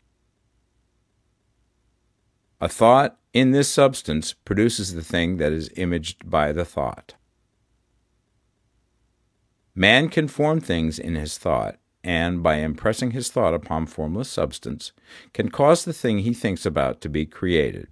A 2.61 2.69
thought 2.69 3.19
in 3.33 3.53
this 3.53 3.69
substance 3.69 4.33
produces 4.33 4.95
the 4.95 5.03
thing 5.03 5.39
that 5.39 5.53
is 5.53 5.71
imaged 5.77 6.29
by 6.29 6.53
the 6.53 6.65
thought. 6.65 7.15
Man 9.75 10.09
can 10.09 10.29
form 10.29 10.61
things 10.61 10.99
in 10.99 11.15
his 11.15 11.39
thought, 11.39 11.80
and 12.03 12.43
by 12.43 12.57
impressing 12.57 13.11
his 13.11 13.31
thought 13.31 13.55
upon 13.55 13.87
formless 13.87 14.29
substance, 14.29 14.93
can 15.33 15.51
cause 15.51 15.85
the 15.85 15.93
thing 15.93 16.21
he 16.21 16.35
thinks 16.35 16.65
about 16.65 17.01
to 17.01 17.09
be 17.09 17.27
created. 17.27 17.89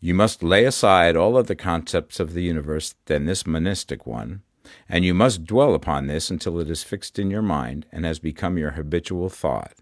You 0.00 0.14
must 0.14 0.42
lay 0.42 0.64
aside 0.64 1.16
all 1.16 1.36
other 1.36 1.54
concepts 1.54 2.18
of 2.18 2.34
the 2.34 2.42
universe 2.42 2.96
than 3.06 3.24
this 3.24 3.46
monistic 3.46 4.04
one, 4.06 4.42
and 4.88 5.04
you 5.04 5.14
must 5.14 5.44
dwell 5.44 5.74
upon 5.74 6.08
this 6.08 6.28
until 6.28 6.58
it 6.58 6.68
is 6.68 6.82
fixed 6.82 7.18
in 7.18 7.30
your 7.30 7.42
mind 7.42 7.86
and 7.92 8.04
has 8.04 8.18
become 8.18 8.58
your 8.58 8.72
habitual 8.72 9.28
thought. 9.28 9.74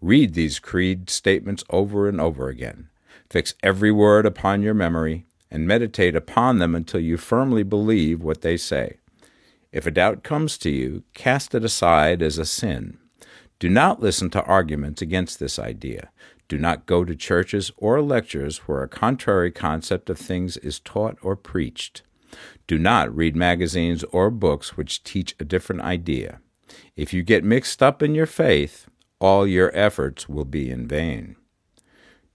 Read 0.00 0.34
these 0.34 0.58
creed 0.58 1.08
statements 1.08 1.64
over 1.70 2.08
and 2.08 2.20
over 2.20 2.48
again. 2.48 2.88
Fix 3.30 3.54
every 3.62 3.92
word 3.92 4.26
upon 4.26 4.62
your 4.62 4.74
memory 4.74 5.26
and 5.50 5.66
meditate 5.66 6.16
upon 6.16 6.58
them 6.58 6.74
until 6.74 7.00
you 7.00 7.16
firmly 7.16 7.62
believe 7.62 8.22
what 8.22 8.42
they 8.42 8.56
say. 8.56 8.98
If 9.76 9.84
a 9.84 9.90
doubt 9.90 10.22
comes 10.22 10.56
to 10.58 10.70
you, 10.70 11.02
cast 11.12 11.54
it 11.54 11.62
aside 11.62 12.22
as 12.22 12.38
a 12.38 12.46
sin. 12.46 12.96
Do 13.58 13.68
not 13.68 14.00
listen 14.00 14.30
to 14.30 14.42
arguments 14.44 15.02
against 15.02 15.38
this 15.38 15.58
idea. 15.58 16.08
Do 16.48 16.56
not 16.56 16.86
go 16.86 17.04
to 17.04 17.14
churches 17.14 17.70
or 17.76 18.00
lectures 18.00 18.60
where 18.60 18.82
a 18.82 18.88
contrary 18.88 19.52
concept 19.52 20.08
of 20.08 20.16
things 20.18 20.56
is 20.56 20.80
taught 20.80 21.18
or 21.20 21.36
preached. 21.36 22.00
Do 22.66 22.78
not 22.78 23.14
read 23.14 23.36
magazines 23.36 24.02
or 24.04 24.30
books 24.30 24.78
which 24.78 25.04
teach 25.04 25.36
a 25.38 25.44
different 25.44 25.82
idea. 25.82 26.40
If 26.96 27.12
you 27.12 27.22
get 27.22 27.44
mixed 27.44 27.82
up 27.82 28.02
in 28.02 28.14
your 28.14 28.24
faith, 28.24 28.88
all 29.18 29.46
your 29.46 29.70
efforts 29.76 30.26
will 30.26 30.46
be 30.46 30.70
in 30.70 30.88
vain. 30.88 31.36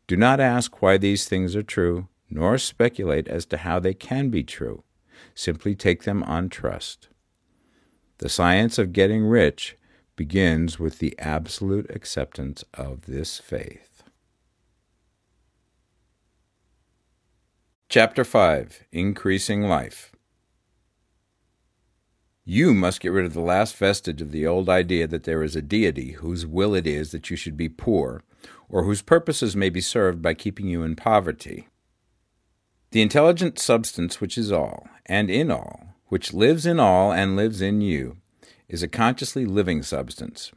Do 0.06 0.16
not 0.16 0.40
ask 0.40 0.80
why 0.80 1.00
these 1.00 1.28
things 1.28 1.56
are 1.56 1.64
true, 1.64 2.08
nor 2.30 2.60
speculate 2.60 3.28
as 3.28 3.48
to 3.48 3.58
how 3.58 3.80
they 3.80 3.96
can 3.96 4.30
be 4.30 4.44
true. 4.44 4.84
Simply 5.34 5.74
take 5.74 6.04
them 6.04 6.22
on 6.22 6.48
trust. 6.48 7.08
The 8.22 8.30
science 8.30 8.78
of 8.78 8.94
getting 8.94 9.26
rich 9.26 9.78
begins 10.16 10.80
with 10.80 11.00
the 11.00 11.18
absolute 11.18 11.90
acceptance 11.90 12.64
of 12.76 13.08
this 13.08 13.40
faith. 13.40 14.04
Chapter 17.90 18.24
5 18.24 18.86
Increasing 18.92 19.64
Life 19.64 20.12
you 22.44 22.74
must 22.74 23.02
get 23.02 23.12
rid 23.12 23.26
of 23.26 23.34
the 23.34 23.40
last 23.40 23.76
vestige 23.76 24.22
of 24.22 24.32
the 24.32 24.46
old 24.46 24.68
idea 24.68 25.08
that 25.08 25.24
there 25.24 25.44
is 25.44 25.56
a 25.56 25.62
deity 25.62 26.14
whose 26.14 26.46
will 26.46 26.74
it 26.76 26.86
is 26.88 27.12
that 27.12 27.30
you 27.30 27.36
should 27.36 27.56
be 27.56 27.70
poor, 27.70 28.24
or 28.68 28.84
whose 28.84 29.02
purposes 29.02 29.56
may 29.56 29.70
be 29.70 29.80
served 29.80 30.22
by 30.22 30.34
keeping 30.34 30.68
you 30.68 30.82
in 30.82 30.96
poverty. 30.96 31.68
The 32.90 33.02
intelligent 33.02 33.60
substance 33.60 34.20
which 34.20 34.40
is 34.40 34.52
all, 34.52 34.88
and 35.06 35.30
in 35.30 35.52
all, 35.52 35.91
which 36.12 36.34
lives 36.34 36.66
in 36.66 36.78
all 36.78 37.14
and 37.14 37.38
lives 37.38 37.62
in 37.62 37.80
you, 37.80 38.18
is 38.68 38.84
a 38.84 38.88
consciously 38.90 39.46
living 39.46 39.82
substance. 39.82 40.52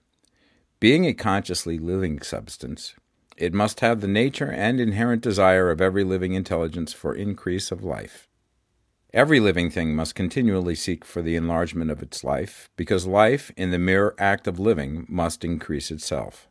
Being 0.80 1.06
a 1.06 1.14
consciously 1.14 1.78
living 1.78 2.20
substance, 2.22 2.94
it 3.36 3.54
must 3.54 3.78
have 3.78 4.00
the 4.00 4.08
nature 4.08 4.50
and 4.50 4.80
inherent 4.80 5.22
desire 5.22 5.70
of 5.70 5.80
every 5.80 6.02
living 6.02 6.34
intelligence 6.34 6.92
for 6.92 7.14
increase 7.14 7.70
of 7.70 7.84
life. 7.84 8.26
Every 9.12 9.38
living 9.38 9.70
thing 9.70 9.94
must 9.94 10.16
continually 10.16 10.74
seek 10.74 11.04
for 11.04 11.22
the 11.22 11.36
enlargement 11.36 11.92
of 11.92 12.02
its 12.02 12.24
life, 12.24 12.68
because 12.74 13.06
life, 13.06 13.52
in 13.56 13.70
the 13.70 13.78
mere 13.78 14.16
act 14.18 14.48
of 14.48 14.58
living, 14.58 15.06
must 15.08 15.44
increase 15.44 15.92
itself. 15.92 16.48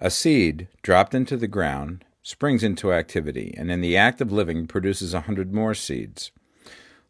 A 0.00 0.10
seed, 0.10 0.68
dropped 0.82 1.14
into 1.14 1.38
the 1.38 1.48
ground, 1.48 2.04
springs 2.22 2.62
into 2.62 2.92
activity, 2.92 3.54
and 3.56 3.70
in 3.70 3.80
the 3.80 3.96
act 3.96 4.20
of 4.20 4.30
living 4.30 4.66
produces 4.66 5.14
a 5.14 5.22
hundred 5.22 5.54
more 5.54 5.72
seeds. 5.72 6.30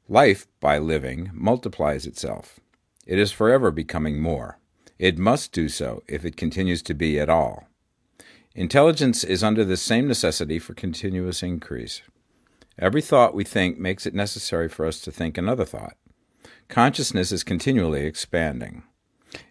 Life, 0.08 0.46
by 0.60 0.78
living, 0.78 1.30
multiplies 1.34 2.06
itself. 2.06 2.60
It 3.06 3.18
is 3.18 3.32
forever 3.32 3.72
becoming 3.72 4.20
more. 4.20 4.60
It 5.00 5.18
must 5.18 5.50
do 5.50 5.68
so 5.68 6.04
if 6.06 6.24
it 6.24 6.36
continues 6.36 6.80
to 6.82 6.94
be 6.94 7.18
at 7.18 7.28
all. 7.28 7.66
Intelligence 8.54 9.24
is 9.24 9.42
under 9.42 9.64
the 9.64 9.76
same 9.76 10.06
necessity 10.06 10.60
for 10.60 10.74
continuous 10.74 11.42
increase. 11.42 12.02
Every 12.78 13.02
thought 13.02 13.34
we 13.34 13.42
think 13.42 13.78
makes 13.78 14.06
it 14.06 14.14
necessary 14.14 14.68
for 14.68 14.86
us 14.86 15.00
to 15.00 15.10
think 15.10 15.36
another 15.36 15.64
thought. 15.64 15.96
Consciousness 16.68 17.32
is 17.32 17.42
continually 17.42 18.06
expanding. 18.06 18.84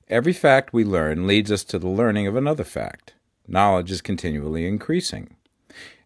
Every 0.07 0.33
fact 0.33 0.73
we 0.73 0.85
learn 0.85 1.27
leads 1.27 1.51
us 1.51 1.65
to 1.65 1.79
the 1.79 1.89
learning 1.89 2.27
of 2.27 2.35
another 2.37 2.63
fact. 2.63 3.13
Knowledge 3.45 3.91
is 3.91 4.01
continually 4.01 4.65
increasing. 4.65 5.35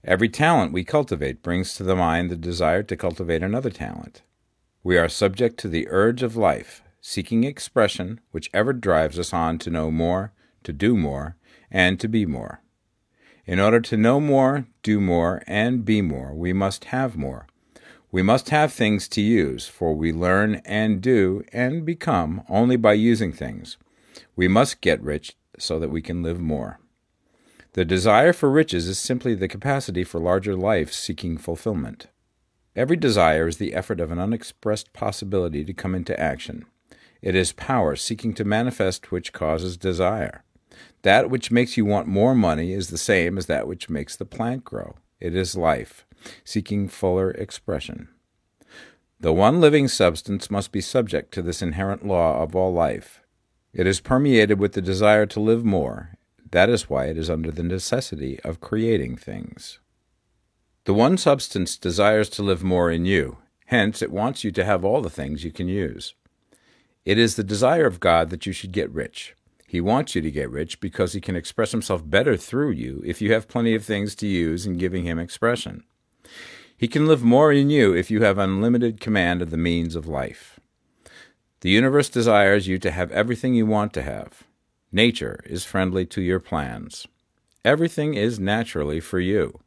Every 0.04 0.28
talent 0.28 0.74
we 0.74 0.84
cultivate 0.84 1.44
brings 1.44 1.76
to 1.76 1.84
the 1.84 1.96
mind 1.96 2.32
the 2.32 2.36
desire 2.36 2.82
to 2.84 2.98
cultivate 2.98 3.44
another 3.44 3.70
talent. 3.70 4.24
We 4.82 4.98
are 4.98 5.10
subject 5.10 5.58
to 5.60 5.68
the 5.68 5.88
urge 5.90 6.24
of 6.24 6.38
life, 6.38 6.82
seeking 7.02 7.44
expression 7.44 8.22
which 8.32 8.50
ever 8.54 8.72
drives 8.72 9.20
us 9.20 9.34
on 9.34 9.58
to 9.60 9.70
know 9.70 9.92
more, 9.92 10.32
to 10.64 10.72
do 10.72 10.96
more, 10.96 11.36
and 11.70 12.00
to 12.00 12.08
be 12.08 12.26
more. 12.26 12.62
In 13.46 13.60
order 13.60 13.82
to 13.82 13.98
know 13.98 14.22
more, 14.22 14.68
do 14.82 15.02
more, 15.02 15.44
and 15.48 15.84
be 15.84 16.02
more, 16.02 16.34
we 16.34 16.54
must 16.54 16.86
have 16.86 17.18
more. 17.18 17.46
We 18.10 18.22
must 18.22 18.52
have 18.52 18.72
things 18.72 19.10
to 19.10 19.22
use, 19.22 19.68
for 19.68 19.94
we 19.94 20.14
learn 20.14 20.62
and 20.66 21.02
do 21.02 21.44
and 21.52 21.86
become 21.86 22.44
only 22.48 22.78
by 22.78 22.94
using 22.94 23.34
things. 23.34 23.78
We 24.36 24.48
must 24.48 24.82
get 24.82 25.02
rich 25.02 25.36
so 25.58 25.78
that 25.80 25.92
we 25.92 26.02
can 26.02 26.24
live 26.24 26.40
more. 26.40 26.80
The 27.74 27.84
desire 27.84 28.32
for 28.32 28.50
riches 28.50 28.88
is 28.88 28.98
simply 28.98 29.36
the 29.36 29.48
capacity 29.48 30.06
for 30.06 30.20
larger 30.20 30.56
life 30.56 30.94
seeking 30.94 31.38
fulfillment. 31.38 32.08
Every 32.80 32.96
desire 32.96 33.46
is 33.46 33.58
the 33.58 33.74
effort 33.74 34.00
of 34.00 34.10
an 34.10 34.20
unexpressed 34.20 34.94
possibility 34.94 35.66
to 35.66 35.74
come 35.74 35.94
into 35.94 36.18
action. 36.18 36.66
It 37.22 37.36
is 37.36 37.52
power 37.52 37.98
seeking 37.98 38.34
to 38.36 38.46
manifest 38.46 39.12
which 39.12 39.34
causes 39.34 39.76
desire. 39.76 40.46
That 41.02 41.30
which 41.30 41.52
makes 41.52 41.76
you 41.76 41.84
want 41.84 42.08
more 42.08 42.34
money 42.34 42.72
is 42.72 42.88
the 42.88 42.98
same 42.98 43.38
as 43.38 43.48
that 43.48 43.68
which 43.68 43.90
makes 43.90 44.16
the 44.16 44.24
plant 44.24 44.64
grow. 44.64 44.96
It 45.20 45.36
is 45.36 45.58
life, 45.58 46.06
seeking 46.46 46.88
fuller 46.88 47.32
expression. 47.32 48.08
The 49.20 49.34
one 49.34 49.60
living 49.60 49.90
substance 49.90 50.50
must 50.50 50.72
be 50.72 50.80
subject 50.80 51.34
to 51.34 51.42
this 51.42 51.62
inherent 51.62 52.08
law 52.08 52.42
of 52.42 52.56
all 52.56 52.72
life. 52.72 53.20
It 53.74 53.88
is 53.88 54.00
permeated 54.00 54.58
with 54.58 54.72
the 54.72 54.82
desire 54.82 55.26
to 55.26 55.42
live 55.42 55.66
more. 55.66 56.14
That 56.52 56.70
is 56.70 56.90
why 56.90 57.08
it 57.08 57.18
is 57.18 57.30
under 57.30 57.52
the 57.52 57.62
necessity 57.62 58.40
of 58.46 58.62
creating 58.62 59.18
things. 59.18 59.80
The 60.90 60.96
one 60.96 61.20
substance 61.20 61.78
desires 61.78 62.30
to 62.30 62.42
live 62.42 62.64
more 62.64 62.90
in 62.90 63.06
you, 63.06 63.38
hence, 63.68 64.02
it 64.02 64.12
wants 64.12 64.44
you 64.44 64.52
to 64.54 64.66
have 64.66 64.84
all 64.84 65.02
the 65.02 65.10
things 65.12 65.44
you 65.44 65.52
can 65.52 65.68
use. 65.68 66.16
It 67.06 67.20
is 67.20 67.36
the 67.36 67.44
desire 67.44 67.86
of 67.86 68.00
God 68.00 68.32
that 68.32 68.48
you 68.48 68.54
should 68.54 68.72
get 68.72 68.90
rich. 68.90 69.36
He 69.68 69.82
wants 69.82 70.16
you 70.16 70.24
to 70.24 70.32
get 70.32 70.50
rich 70.50 70.80
because 70.80 71.14
he 71.14 71.22
can 71.22 71.36
express 71.36 71.74
himself 71.74 72.10
better 72.10 72.36
through 72.36 72.72
you 72.72 73.04
if 73.06 73.22
you 73.22 73.32
have 73.34 73.48
plenty 73.48 73.76
of 73.76 73.86
things 73.86 74.16
to 74.16 74.26
use 74.26 74.66
in 74.66 74.80
giving 74.80 75.04
him 75.04 75.20
expression. 75.20 75.84
He 76.76 76.88
can 76.88 77.06
live 77.06 77.22
more 77.22 77.54
in 77.54 77.70
you 77.70 77.94
if 77.94 78.10
you 78.10 78.24
have 78.24 78.40
unlimited 78.40 79.00
command 79.00 79.44
of 79.44 79.52
the 79.52 79.58
means 79.58 79.96
of 79.96 80.08
life. 80.08 80.60
The 81.62 81.70
universe 81.70 82.10
desires 82.10 82.68
you 82.68 82.80
to 82.80 82.90
have 82.90 83.12
everything 83.12 83.54
you 83.54 83.68
want 83.68 83.94
to 83.94 84.02
have. 84.02 84.42
Nature 84.92 85.44
is 85.46 85.64
friendly 85.64 86.08
to 86.08 86.22
your 86.24 86.40
plans. 86.40 87.06
Everything 87.64 88.16
is 88.16 88.40
naturally 88.40 89.00
for 89.00 89.20
you. 89.20 89.60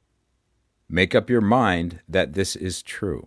Make 0.95 1.15
up 1.15 1.31
your 1.31 1.41
mind 1.41 2.01
that 2.07 2.35
this 2.35 2.55
is 2.55 2.83
true. 2.83 3.27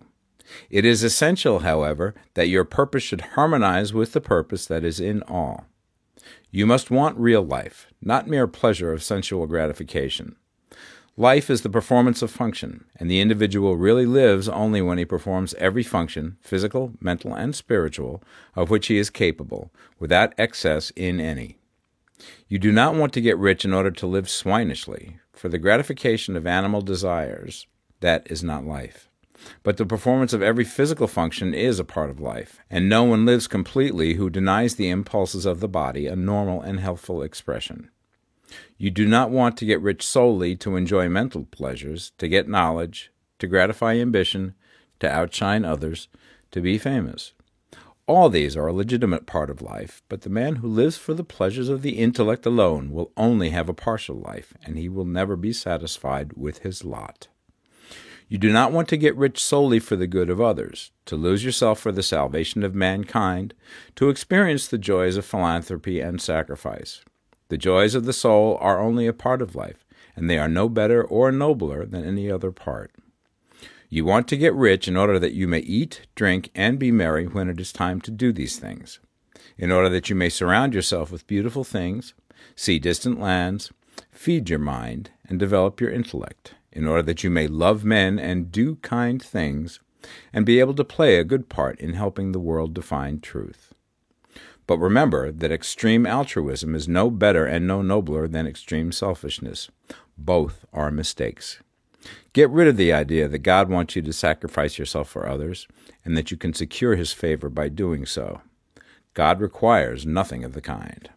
It 0.70 0.84
is 0.84 1.02
essential, 1.02 1.58
however, 1.58 2.14
that 2.34 2.48
your 2.48 2.64
purpose 2.64 3.02
should 3.02 3.32
harmonize 3.32 3.92
with 3.92 4.12
the 4.12 4.20
purpose 4.20 4.66
that 4.66 4.84
is 4.84 5.00
in 5.00 5.20
all. 5.24 5.66
You 6.52 6.64
must 6.64 6.92
want 6.92 7.18
real 7.18 7.42
life, 7.42 7.88
not 8.00 8.28
mere 8.28 8.46
pleasure 8.46 8.92
of 8.92 9.02
sensual 9.02 9.48
gratification. 9.48 10.36
Life 11.16 11.50
is 11.50 11.62
the 11.62 11.68
performance 11.68 12.22
of 12.22 12.30
function, 12.30 12.84
and 13.00 13.10
the 13.10 13.20
individual 13.20 13.76
really 13.76 14.06
lives 14.06 14.48
only 14.48 14.80
when 14.80 14.98
he 14.98 15.04
performs 15.04 15.52
every 15.54 15.82
function, 15.82 16.36
physical, 16.40 16.92
mental, 17.00 17.34
and 17.34 17.52
spiritual, 17.52 18.22
of 18.54 18.70
which 18.70 18.86
he 18.86 18.96
is 18.96 19.10
capable, 19.10 19.72
without 19.98 20.34
excess 20.38 20.90
in 20.90 21.18
any. 21.18 21.58
You 22.48 22.60
do 22.60 22.70
not 22.70 22.94
want 22.94 23.12
to 23.14 23.20
get 23.20 23.36
rich 23.38 23.64
in 23.64 23.74
order 23.74 23.90
to 23.90 24.06
live 24.06 24.26
swinishly, 24.26 25.18
for 25.36 25.48
the 25.48 25.58
gratification 25.58 26.36
of 26.36 26.46
animal 26.46 26.80
desires, 26.80 27.66
that 28.00 28.26
is 28.30 28.42
not 28.42 28.66
life. 28.66 29.08
But 29.62 29.76
the 29.76 29.86
performance 29.86 30.32
of 30.32 30.42
every 30.42 30.64
physical 30.64 31.06
function 31.06 31.54
is 31.54 31.78
a 31.78 31.84
part 31.84 32.10
of 32.10 32.20
life, 32.20 32.60
and 32.70 32.88
no 32.88 33.04
one 33.04 33.26
lives 33.26 33.46
completely 33.46 34.14
who 34.14 34.30
denies 34.30 34.74
the 34.74 34.88
impulses 34.88 35.44
of 35.44 35.60
the 35.60 35.68
body 35.68 36.06
a 36.06 36.16
normal 36.16 36.62
and 36.62 36.80
healthful 36.80 37.22
expression. 37.22 37.90
You 38.78 38.90
do 38.90 39.06
not 39.06 39.30
want 39.30 39.56
to 39.58 39.66
get 39.66 39.80
rich 39.80 40.06
solely 40.06 40.56
to 40.56 40.76
enjoy 40.76 41.08
mental 41.08 41.44
pleasures, 41.44 42.12
to 42.18 42.28
get 42.28 42.48
knowledge, 42.48 43.10
to 43.38 43.46
gratify 43.46 43.96
ambition, 43.96 44.54
to 45.00 45.10
outshine 45.10 45.64
others, 45.64 46.08
to 46.50 46.60
be 46.60 46.78
famous. 46.78 47.32
All 48.08 48.28
these 48.28 48.56
are 48.56 48.68
a 48.68 48.72
legitimate 48.72 49.26
part 49.26 49.50
of 49.50 49.60
life, 49.60 50.00
but 50.08 50.20
the 50.20 50.30
man 50.30 50.56
who 50.56 50.68
lives 50.68 50.96
for 50.96 51.12
the 51.12 51.24
pleasures 51.24 51.68
of 51.68 51.82
the 51.82 51.98
intellect 51.98 52.46
alone 52.46 52.92
will 52.92 53.10
only 53.16 53.50
have 53.50 53.68
a 53.68 53.74
partial 53.74 54.14
life, 54.14 54.54
and 54.64 54.78
he 54.78 54.88
will 54.88 55.04
never 55.04 55.34
be 55.34 55.52
satisfied 55.52 56.32
with 56.34 56.58
his 56.58 56.84
lot. 56.84 57.26
You 58.28 58.38
do 58.38 58.52
not 58.52 58.70
want 58.70 58.88
to 58.90 58.96
get 58.96 59.16
rich 59.16 59.42
solely 59.42 59.80
for 59.80 59.96
the 59.96 60.06
good 60.06 60.30
of 60.30 60.40
others, 60.40 60.92
to 61.06 61.16
lose 61.16 61.44
yourself 61.44 61.80
for 61.80 61.90
the 61.90 62.02
salvation 62.02 62.62
of 62.62 62.76
mankind, 62.76 63.54
to 63.96 64.08
experience 64.08 64.68
the 64.68 64.78
joys 64.78 65.16
of 65.16 65.24
philanthropy 65.24 66.00
and 66.00 66.20
sacrifice. 66.20 67.04
The 67.48 67.58
joys 67.58 67.96
of 67.96 68.04
the 68.04 68.12
soul 68.12 68.56
are 68.60 68.80
only 68.80 69.08
a 69.08 69.12
part 69.12 69.42
of 69.42 69.56
life, 69.56 69.84
and 70.14 70.30
they 70.30 70.38
are 70.38 70.48
no 70.48 70.68
better 70.68 71.02
or 71.02 71.32
nobler 71.32 71.84
than 71.84 72.04
any 72.04 72.30
other 72.30 72.52
part. 72.52 72.92
You 73.88 74.04
want 74.04 74.26
to 74.28 74.36
get 74.36 74.54
rich 74.54 74.88
in 74.88 74.96
order 74.96 75.18
that 75.18 75.34
you 75.34 75.46
may 75.46 75.60
eat, 75.60 76.06
drink, 76.14 76.50
and 76.54 76.78
be 76.78 76.90
merry 76.90 77.26
when 77.26 77.48
it 77.48 77.60
is 77.60 77.72
time 77.72 78.00
to 78.02 78.10
do 78.10 78.32
these 78.32 78.58
things, 78.58 78.98
in 79.56 79.70
order 79.70 79.88
that 79.88 80.10
you 80.10 80.16
may 80.16 80.28
surround 80.28 80.74
yourself 80.74 81.12
with 81.12 81.26
beautiful 81.26 81.62
things, 81.62 82.12
see 82.56 82.78
distant 82.78 83.20
lands, 83.20 83.72
feed 84.10 84.50
your 84.50 84.58
mind, 84.58 85.10
and 85.28 85.38
develop 85.38 85.80
your 85.80 85.90
intellect 85.90 86.54
in 86.72 86.86
order 86.86 87.02
that 87.02 87.24
you 87.24 87.30
may 87.30 87.46
love 87.46 87.84
men 87.84 88.18
and 88.18 88.52
do 88.52 88.76
kind 88.76 89.22
things, 89.22 89.80
and 90.32 90.44
be 90.44 90.60
able 90.60 90.74
to 90.74 90.84
play 90.84 91.16
a 91.16 91.24
good 91.24 91.48
part 91.48 91.80
in 91.80 91.94
helping 91.94 92.32
the 92.32 92.40
world 92.40 92.74
to 92.74 92.82
find 92.82 93.22
truth. 93.22 93.72
But 94.66 94.78
remember 94.78 95.30
that 95.30 95.52
extreme 95.52 96.06
altruism 96.06 96.74
is 96.74 96.88
no 96.88 97.08
better 97.08 97.46
and 97.46 97.66
no 97.66 97.82
nobler 97.82 98.26
than 98.26 98.46
extreme 98.46 98.90
selfishness. 98.90 99.70
Both 100.18 100.64
are 100.72 100.90
mistakes. 100.90 101.60
Get 102.32 102.50
rid 102.50 102.68
of 102.68 102.76
the 102.76 102.92
idea 102.92 103.28
that 103.28 103.38
God 103.38 103.68
wants 103.68 103.96
you 103.96 104.02
to 104.02 104.12
sacrifice 104.12 104.78
yourself 104.78 105.08
for 105.08 105.28
others 105.28 105.66
and 106.04 106.16
that 106.16 106.30
you 106.30 106.36
can 106.36 106.54
secure 106.54 106.96
his 106.96 107.12
favor 107.12 107.48
by 107.48 107.68
doing 107.68 108.06
so. 108.06 108.40
God 109.14 109.40
requires 109.40 110.04
nothing 110.04 110.44
of 110.44 110.52
the 110.52 110.60
kind. 110.60 111.08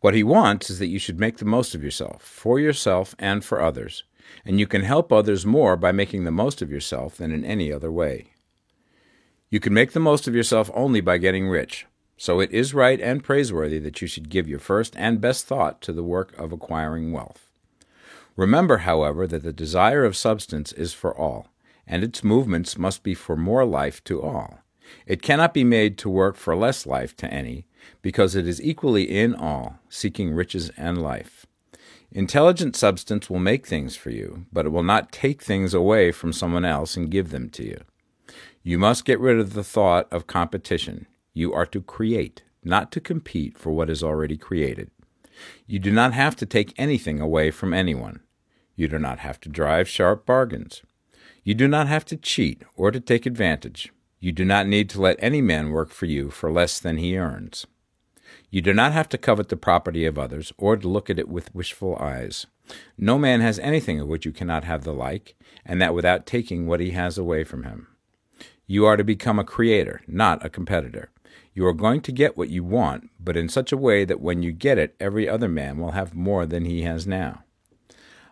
What 0.00 0.14
he 0.14 0.22
wants 0.22 0.70
is 0.70 0.78
that 0.78 0.86
you 0.86 0.98
should 0.98 1.18
make 1.18 1.38
the 1.38 1.44
most 1.44 1.74
of 1.74 1.82
yourself, 1.82 2.22
for 2.22 2.60
yourself 2.60 3.14
and 3.18 3.44
for 3.44 3.60
others, 3.60 4.04
and 4.44 4.60
you 4.60 4.66
can 4.66 4.82
help 4.82 5.12
others 5.12 5.46
more 5.46 5.76
by 5.76 5.92
making 5.92 6.24
the 6.24 6.30
most 6.30 6.62
of 6.62 6.70
yourself 6.70 7.16
than 7.16 7.32
in 7.32 7.44
any 7.44 7.72
other 7.72 7.90
way. 7.90 8.32
You 9.50 9.60
can 9.60 9.72
make 9.72 9.92
the 9.92 10.00
most 10.00 10.28
of 10.28 10.34
yourself 10.34 10.70
only 10.74 11.00
by 11.00 11.18
getting 11.18 11.48
rich, 11.48 11.86
so 12.16 12.38
it 12.38 12.50
is 12.50 12.74
right 12.74 13.00
and 13.00 13.24
praiseworthy 13.24 13.78
that 13.78 14.00
you 14.02 14.06
should 14.08 14.28
give 14.28 14.48
your 14.48 14.58
first 14.58 14.94
and 14.96 15.20
best 15.20 15.46
thought 15.46 15.80
to 15.82 15.92
the 15.92 16.02
work 16.02 16.36
of 16.38 16.52
acquiring 16.52 17.12
wealth. 17.12 17.47
Remember, 18.38 18.78
however, 18.78 19.26
that 19.26 19.42
the 19.42 19.52
desire 19.52 20.04
of 20.04 20.16
substance 20.16 20.70
is 20.70 20.94
for 20.94 21.12
all, 21.12 21.48
and 21.88 22.04
its 22.04 22.22
movements 22.22 22.78
must 22.78 23.02
be 23.02 23.12
for 23.12 23.36
more 23.36 23.64
life 23.64 24.04
to 24.04 24.22
all. 24.22 24.60
It 25.08 25.22
cannot 25.22 25.52
be 25.52 25.64
made 25.64 25.98
to 25.98 26.08
work 26.08 26.36
for 26.36 26.54
less 26.54 26.86
life 26.86 27.16
to 27.16 27.34
any, 27.34 27.66
because 28.00 28.36
it 28.36 28.46
is 28.46 28.62
equally 28.62 29.10
in 29.10 29.34
all, 29.34 29.80
seeking 29.88 30.30
riches 30.30 30.70
and 30.76 31.02
life. 31.02 31.46
Intelligent 32.12 32.76
substance 32.76 33.28
will 33.28 33.40
make 33.40 33.66
things 33.66 33.96
for 33.96 34.10
you, 34.10 34.46
but 34.52 34.66
it 34.66 34.68
will 34.68 34.84
not 34.84 35.10
take 35.10 35.42
things 35.42 35.74
away 35.74 36.12
from 36.12 36.32
someone 36.32 36.64
else 36.64 36.96
and 36.96 37.10
give 37.10 37.30
them 37.30 37.50
to 37.50 37.64
you. 37.64 37.80
You 38.62 38.78
must 38.78 39.04
get 39.04 39.18
rid 39.18 39.40
of 39.40 39.54
the 39.54 39.64
thought 39.64 40.06
of 40.12 40.28
competition. 40.28 41.08
You 41.34 41.52
are 41.54 41.66
to 41.66 41.80
create, 41.80 42.44
not 42.62 42.92
to 42.92 43.00
compete 43.00 43.58
for 43.58 43.72
what 43.72 43.90
is 43.90 44.04
already 44.04 44.36
created. 44.36 44.92
You 45.66 45.80
do 45.80 45.90
not 45.90 46.12
have 46.12 46.36
to 46.36 46.46
take 46.46 46.72
anything 46.78 47.20
away 47.20 47.50
from 47.50 47.74
anyone. 47.74 48.20
You 48.78 48.86
do 48.86 49.00
not 49.00 49.18
have 49.18 49.40
to 49.40 49.48
drive 49.48 49.88
sharp 49.88 50.24
bargains. 50.24 50.82
You 51.42 51.54
do 51.54 51.66
not 51.66 51.88
have 51.88 52.04
to 52.04 52.16
cheat 52.16 52.62
or 52.76 52.92
to 52.92 53.00
take 53.00 53.26
advantage. 53.26 53.92
You 54.20 54.30
do 54.30 54.44
not 54.44 54.68
need 54.68 54.88
to 54.90 55.00
let 55.00 55.16
any 55.18 55.42
man 55.42 55.70
work 55.70 55.90
for 55.90 56.06
you 56.06 56.30
for 56.30 56.52
less 56.52 56.78
than 56.78 56.96
he 56.96 57.18
earns. 57.18 57.66
You 58.52 58.60
do 58.60 58.72
not 58.72 58.92
have 58.92 59.08
to 59.08 59.18
covet 59.18 59.48
the 59.48 59.56
property 59.56 60.04
of 60.04 60.16
others, 60.16 60.52
or 60.58 60.76
to 60.76 60.86
look 60.86 61.10
at 61.10 61.18
it 61.18 61.28
with 61.28 61.52
wishful 61.52 61.96
eyes. 61.96 62.46
No 62.96 63.18
man 63.18 63.40
has 63.40 63.58
anything 63.58 63.98
of 63.98 64.06
which 64.06 64.24
you 64.24 64.30
cannot 64.30 64.62
have 64.62 64.84
the 64.84 64.94
like, 64.94 65.34
and 65.66 65.82
that 65.82 65.92
without 65.92 66.24
taking 66.24 66.68
what 66.68 66.78
he 66.78 66.92
has 66.92 67.18
away 67.18 67.42
from 67.42 67.64
him. 67.64 67.88
You 68.68 68.86
are 68.86 68.96
to 68.96 69.02
become 69.02 69.40
a 69.40 69.44
creator, 69.44 70.02
not 70.06 70.46
a 70.46 70.48
competitor. 70.48 71.10
You 71.52 71.66
are 71.66 71.72
going 71.72 72.00
to 72.02 72.12
get 72.12 72.36
what 72.36 72.50
you 72.50 72.62
want, 72.62 73.10
but 73.18 73.36
in 73.36 73.48
such 73.48 73.72
a 73.72 73.76
way 73.76 74.04
that 74.04 74.20
when 74.20 74.44
you 74.44 74.52
get 74.52 74.78
it, 74.78 74.94
every 75.00 75.28
other 75.28 75.48
man 75.48 75.78
will 75.78 75.90
have 75.90 76.14
more 76.14 76.46
than 76.46 76.64
he 76.64 76.82
has 76.82 77.08
now. 77.08 77.42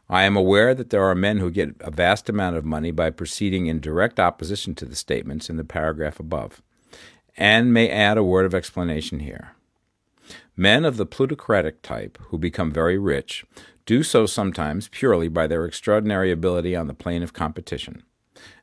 I 0.09 0.23
am 0.23 0.37
aware 0.37 0.75
that 0.75 0.91
there 0.91 1.05
are 1.05 1.15
men 1.17 1.39
who 1.39 1.51
get 1.51 1.75
a 1.81 1.91
vast 1.91 2.29
amount 2.29 2.57
of 2.57 2.65
money 2.65 2.93
by 2.93 3.11
proceeding 3.11 3.67
in 3.67 3.81
direct 3.81 4.21
opposition 4.21 4.75
to 4.77 4.85
the 4.85 4.95
statements 4.95 5.51
in 5.51 5.57
the 5.57 5.65
paragraph 5.65 6.21
above, 6.21 6.63
and 7.37 7.75
may 7.75 7.91
add 7.91 8.17
a 8.17 8.23
word 8.23 8.47
of 8.47 8.55
explanation 8.55 9.21
here. 9.21 9.57
Men 10.57 10.85
of 10.85 10.97
the 10.97 11.07
plutocratic 11.07 11.83
type, 11.83 12.19
who 12.29 12.39
become 12.39 12.71
very 12.71 12.99
rich, 12.99 13.45
do 13.85 14.03
so 14.03 14.27
sometimes 14.27 14.89
purely 14.89 15.29
by 15.29 15.47
their 15.47 15.65
extraordinary 15.65 16.31
ability 16.31 16.75
on 16.75 16.87
the 16.87 16.95
plane 16.95 17.23
of 17.23 17.33
competition. 17.33 18.03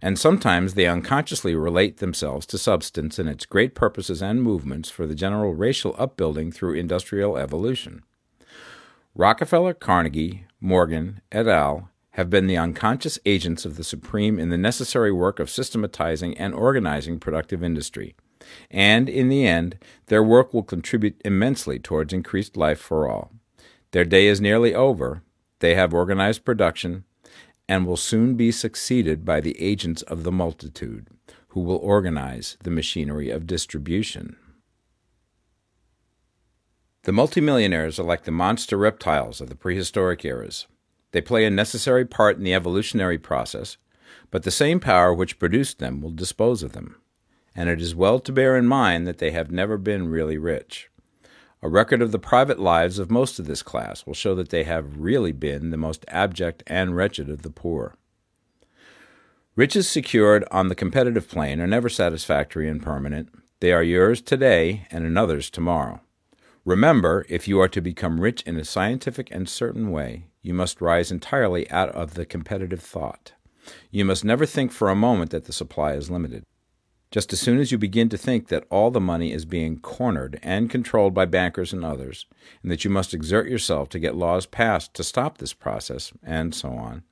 And 0.02 0.18
sometimes 0.18 0.74
they 0.74 0.88
unconsciously 0.88 1.56
relate 1.56 1.98
themselves 1.98 2.46
to 2.48 2.58
substance 2.58 3.20
and 3.20 3.28
its 3.28 3.46
great 3.46 3.76
purposes 3.76 4.22
and 4.22 4.42
movements 4.42 4.90
for 4.90 5.06
the 5.06 5.16
general 5.16 5.54
racial 5.54 5.96
upbuilding 5.98 6.52
through 6.52 6.76
industrial 6.76 7.38
evolution. 7.38 8.04
Rockefeller, 9.16 9.74
Carnegie, 9.74 10.46
Morgan, 10.64 11.20
et 11.30 11.46
al., 11.46 11.90
have 12.12 12.30
been 12.30 12.48
the 12.48 12.58
unconscious 12.58 13.20
agents 13.26 13.66
of 13.66 13.76
the 13.76 13.84
supreme 13.84 14.40
in 14.40 14.50
the 14.50 14.58
necessary 14.58 15.12
work 15.12 15.40
of 15.40 15.50
systematizing 15.50 16.38
and 16.38 16.54
organizing 16.54 17.20
productive 17.20 17.62
industry. 17.62 18.16
And 18.72 19.10
in 19.10 19.28
the 19.28 19.46
end, 19.46 19.78
their 20.06 20.24
work 20.24 20.54
will 20.54 20.64
contribute 20.64 21.22
immensely 21.26 21.80
towards 21.80 22.14
increased 22.14 22.56
life 22.56 22.80
for 22.80 23.10
all. 23.10 23.34
Their 23.92 24.06
day 24.06 24.28
is 24.28 24.40
nearly 24.40 24.74
over. 24.74 25.22
They 25.60 25.76
have 25.76 25.94
organized 25.94 26.46
production 26.46 27.04
and 27.68 27.86
will 27.86 27.98
soon 27.98 28.36
be 28.36 28.50
succeeded 28.50 29.26
by 29.26 29.42
the 29.42 29.60
agents 29.62 30.02
of 30.04 30.24
the 30.24 30.32
multitude, 30.32 31.08
who 31.50 31.60
will 31.60 31.78
organize 31.78 32.56
the 32.64 32.72
machinery 32.72 33.30
of 33.30 33.48
distribution. 33.48 34.38
The 37.04 37.12
multimillionaires 37.12 38.00
are 38.00 38.04
like 38.04 38.24
the 38.24 38.32
monster 38.32 38.78
reptiles 38.78 39.42
of 39.42 39.50
the 39.50 39.56
prehistoric 39.56 40.24
eras. 40.24 40.68
They 41.12 41.20
play 41.20 41.44
a 41.44 41.50
necessary 41.50 42.06
part 42.06 42.38
in 42.38 42.44
the 42.44 42.54
evolutionary 42.54 43.18
process, 43.18 43.76
but 44.32 44.44
the 44.44 44.52
same 44.52 44.80
power 44.80 45.14
which 45.14 45.38
produced 45.38 45.80
them 45.80 46.00
will 46.00 46.12
dispose 46.12 46.64
of 46.64 46.72
them. 46.72 46.96
And 47.54 47.70
it 47.70 47.82
is 47.82 47.94
well 47.94 48.20
to 48.22 48.32
bear 48.32 48.56
in 48.56 48.68
mind 48.68 49.06
that 49.06 49.18
they 49.18 49.32
have 49.32 49.52
never 49.52 49.78
been 49.78 50.08
really 50.08 50.38
rich. 50.38 50.90
A 51.62 51.68
record 51.68 52.02
of 52.02 52.14
the 52.14 52.20
private 52.20 52.58
lives 52.58 52.98
of 53.00 53.12
most 53.12 53.38
of 53.38 53.48
this 53.48 53.64
class 53.64 54.06
will 54.06 54.14
show 54.14 54.34
that 54.36 54.50
they 54.50 54.64
have 54.64 54.98
really 54.98 55.34
been 55.34 55.72
the 55.72 55.78
most 55.78 56.06
abject 56.08 56.64
and 56.68 56.96
wretched 56.96 57.30
of 57.30 57.42
the 57.42 57.50
poor. 57.50 57.98
Riches 59.58 59.90
secured 59.90 60.46
on 60.52 60.70
the 60.70 60.76
competitive 60.76 61.28
plane 61.28 61.60
are 61.60 61.68
never 61.68 61.90
satisfactory 61.90 62.70
and 62.70 62.82
permanent. 62.82 63.28
They 63.60 63.74
are 63.74 63.84
yours 63.84 64.22
today 64.22 64.88
and 64.90 65.06
another's 65.06 65.50
tomorrow. 65.50 66.00
Remember, 66.66 67.26
if 67.28 67.46
you 67.46 67.60
are 67.60 67.68
to 67.68 67.82
become 67.82 68.22
rich 68.22 68.42
in 68.44 68.58
a 68.58 68.64
scientific 68.64 69.28
and 69.32 69.50
certain 69.50 69.92
way, 69.92 70.28
you 70.42 70.54
must 70.54 70.80
rise 70.80 71.12
entirely 71.12 71.70
out 71.70 71.90
of 71.90 72.14
the 72.14 72.26
competitive 72.26 72.80
thought. 72.80 73.34
You 73.92 74.06
must 74.06 74.24
never 74.24 74.46
think 74.46 74.72
for 74.72 74.90
a 74.90 74.96
moment 74.96 75.32
that 75.32 75.44
the 75.44 75.52
supply 75.52 75.94
is 75.94 76.10
limited. 76.10 76.46
Just 77.12 77.34
as 77.34 77.42
soon 77.42 77.60
as 77.60 77.72
you 77.72 77.78
begin 77.78 78.08
to 78.10 78.18
think 78.18 78.48
that 78.48 78.66
all 78.70 78.92
the 78.92 79.02
money 79.02 79.34
is 79.34 79.44
being 79.44 79.78
cornered 79.80 80.40
and 80.42 80.70
controlled 80.70 81.14
by 81.14 81.26
bankers 81.26 81.74
and 81.74 81.84
others, 81.84 82.26
and 82.62 82.72
that 82.72 82.86
you 82.86 82.90
must 82.90 83.14
exert 83.14 83.50
yourself 83.50 83.90
to 83.90 84.00
get 84.00 84.16
laws 84.16 84.46
passed 84.46 84.94
to 84.94 85.04
stop 85.04 85.38
this 85.38 85.54
process, 85.54 86.14
and 86.24 86.56
so 86.56 86.70
on, 86.70 87.04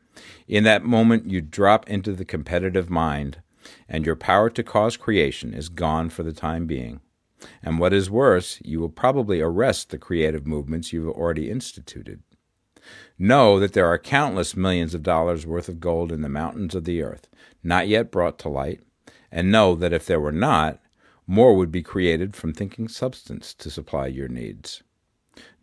in 0.47 0.63
that 0.63 0.83
moment 0.83 1.29
you 1.29 1.41
drop 1.41 1.89
into 1.89 2.13
the 2.13 2.25
competitive 2.25 2.89
mind, 2.89 3.41
and 3.87 4.05
your 4.05 4.15
power 4.15 4.49
to 4.49 4.63
cause 4.63 4.95
creation 4.95 5.53
is 5.53 5.67
gone 5.69 6.09
for 6.09 6.23
the 6.23 6.33
time 6.33 6.65
being. 6.65 7.01
And 7.63 7.79
what 7.79 7.93
is 7.93 8.09
worse, 8.09 8.59
you 8.63 8.79
will 8.79 8.89
probably 8.89 9.41
arrest 9.41 9.89
the 9.89 9.97
creative 9.97 10.45
movements 10.45 10.93
you 10.93 11.05
have 11.05 11.15
already 11.15 11.49
instituted. 11.49 12.21
Know 13.17 13.59
that 13.59 13.73
there 13.73 13.87
are 13.87 13.97
countless 13.97 14.55
millions 14.55 14.93
of 14.93 15.03
dollars 15.03 15.45
worth 15.45 15.69
of 15.69 15.79
gold 15.79 16.11
in 16.11 16.21
the 16.21 16.29
mountains 16.29 16.75
of 16.75 16.85
the 16.85 17.01
earth, 17.01 17.27
not 17.63 17.87
yet 17.87 18.11
brought 18.11 18.39
to 18.39 18.49
light, 18.49 18.81
and 19.31 19.51
know 19.51 19.75
that 19.75 19.93
if 19.93 20.05
there 20.05 20.19
were 20.19 20.31
not, 20.31 20.79
more 21.27 21.55
would 21.55 21.71
be 21.71 21.83
created 21.83 22.35
from 22.35 22.53
thinking 22.53 22.87
substance 22.87 23.53
to 23.53 23.69
supply 23.69 24.07
your 24.07 24.27
needs. 24.27 24.83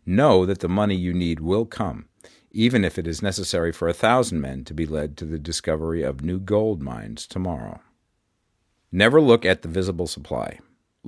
Know 0.05 0.45
that 0.45 0.59
the 0.59 0.69
money 0.69 0.95
you 0.95 1.13
need 1.13 1.39
will 1.39 1.65
come, 1.65 2.05
even 2.51 2.83
if 2.83 2.97
it 2.97 3.05
is 3.05 3.21
necessary 3.21 3.71
for 3.71 3.87
a 3.87 3.93
thousand 3.93 4.41
men 4.41 4.63
to 4.63 4.73
be 4.73 4.85
led 4.85 5.17
to 5.17 5.25
the 5.25 5.37
discovery 5.37 6.01
of 6.01 6.23
new 6.23 6.39
gold 6.39 6.81
mines 6.81 7.27
tomorrow. 7.27 7.81
Never 8.91 9.21
look 9.21 9.45
at 9.45 9.61
the 9.61 9.67
visible 9.67 10.07
supply. 10.07 10.59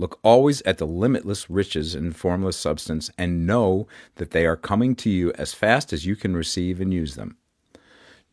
Look 0.01 0.19
always 0.23 0.63
at 0.63 0.79
the 0.79 0.87
limitless 0.87 1.47
riches 1.47 1.93
in 1.93 2.13
formless 2.13 2.57
substance 2.57 3.11
and 3.19 3.45
know 3.45 3.87
that 4.15 4.31
they 4.31 4.47
are 4.47 4.57
coming 4.57 4.95
to 4.95 5.11
you 5.11 5.31
as 5.33 5.53
fast 5.53 5.93
as 5.93 6.07
you 6.07 6.15
can 6.15 6.35
receive 6.35 6.81
and 6.81 6.91
use 6.91 7.13
them. 7.13 7.37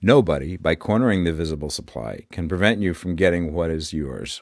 Nobody, 0.01 0.57
by 0.57 0.77
cornering 0.77 1.25
the 1.25 1.33
visible 1.35 1.69
supply, 1.69 2.25
can 2.33 2.49
prevent 2.49 2.81
you 2.81 2.95
from 2.95 3.17
getting 3.17 3.53
what 3.53 3.71
is 3.71 3.93
yours. 3.93 4.41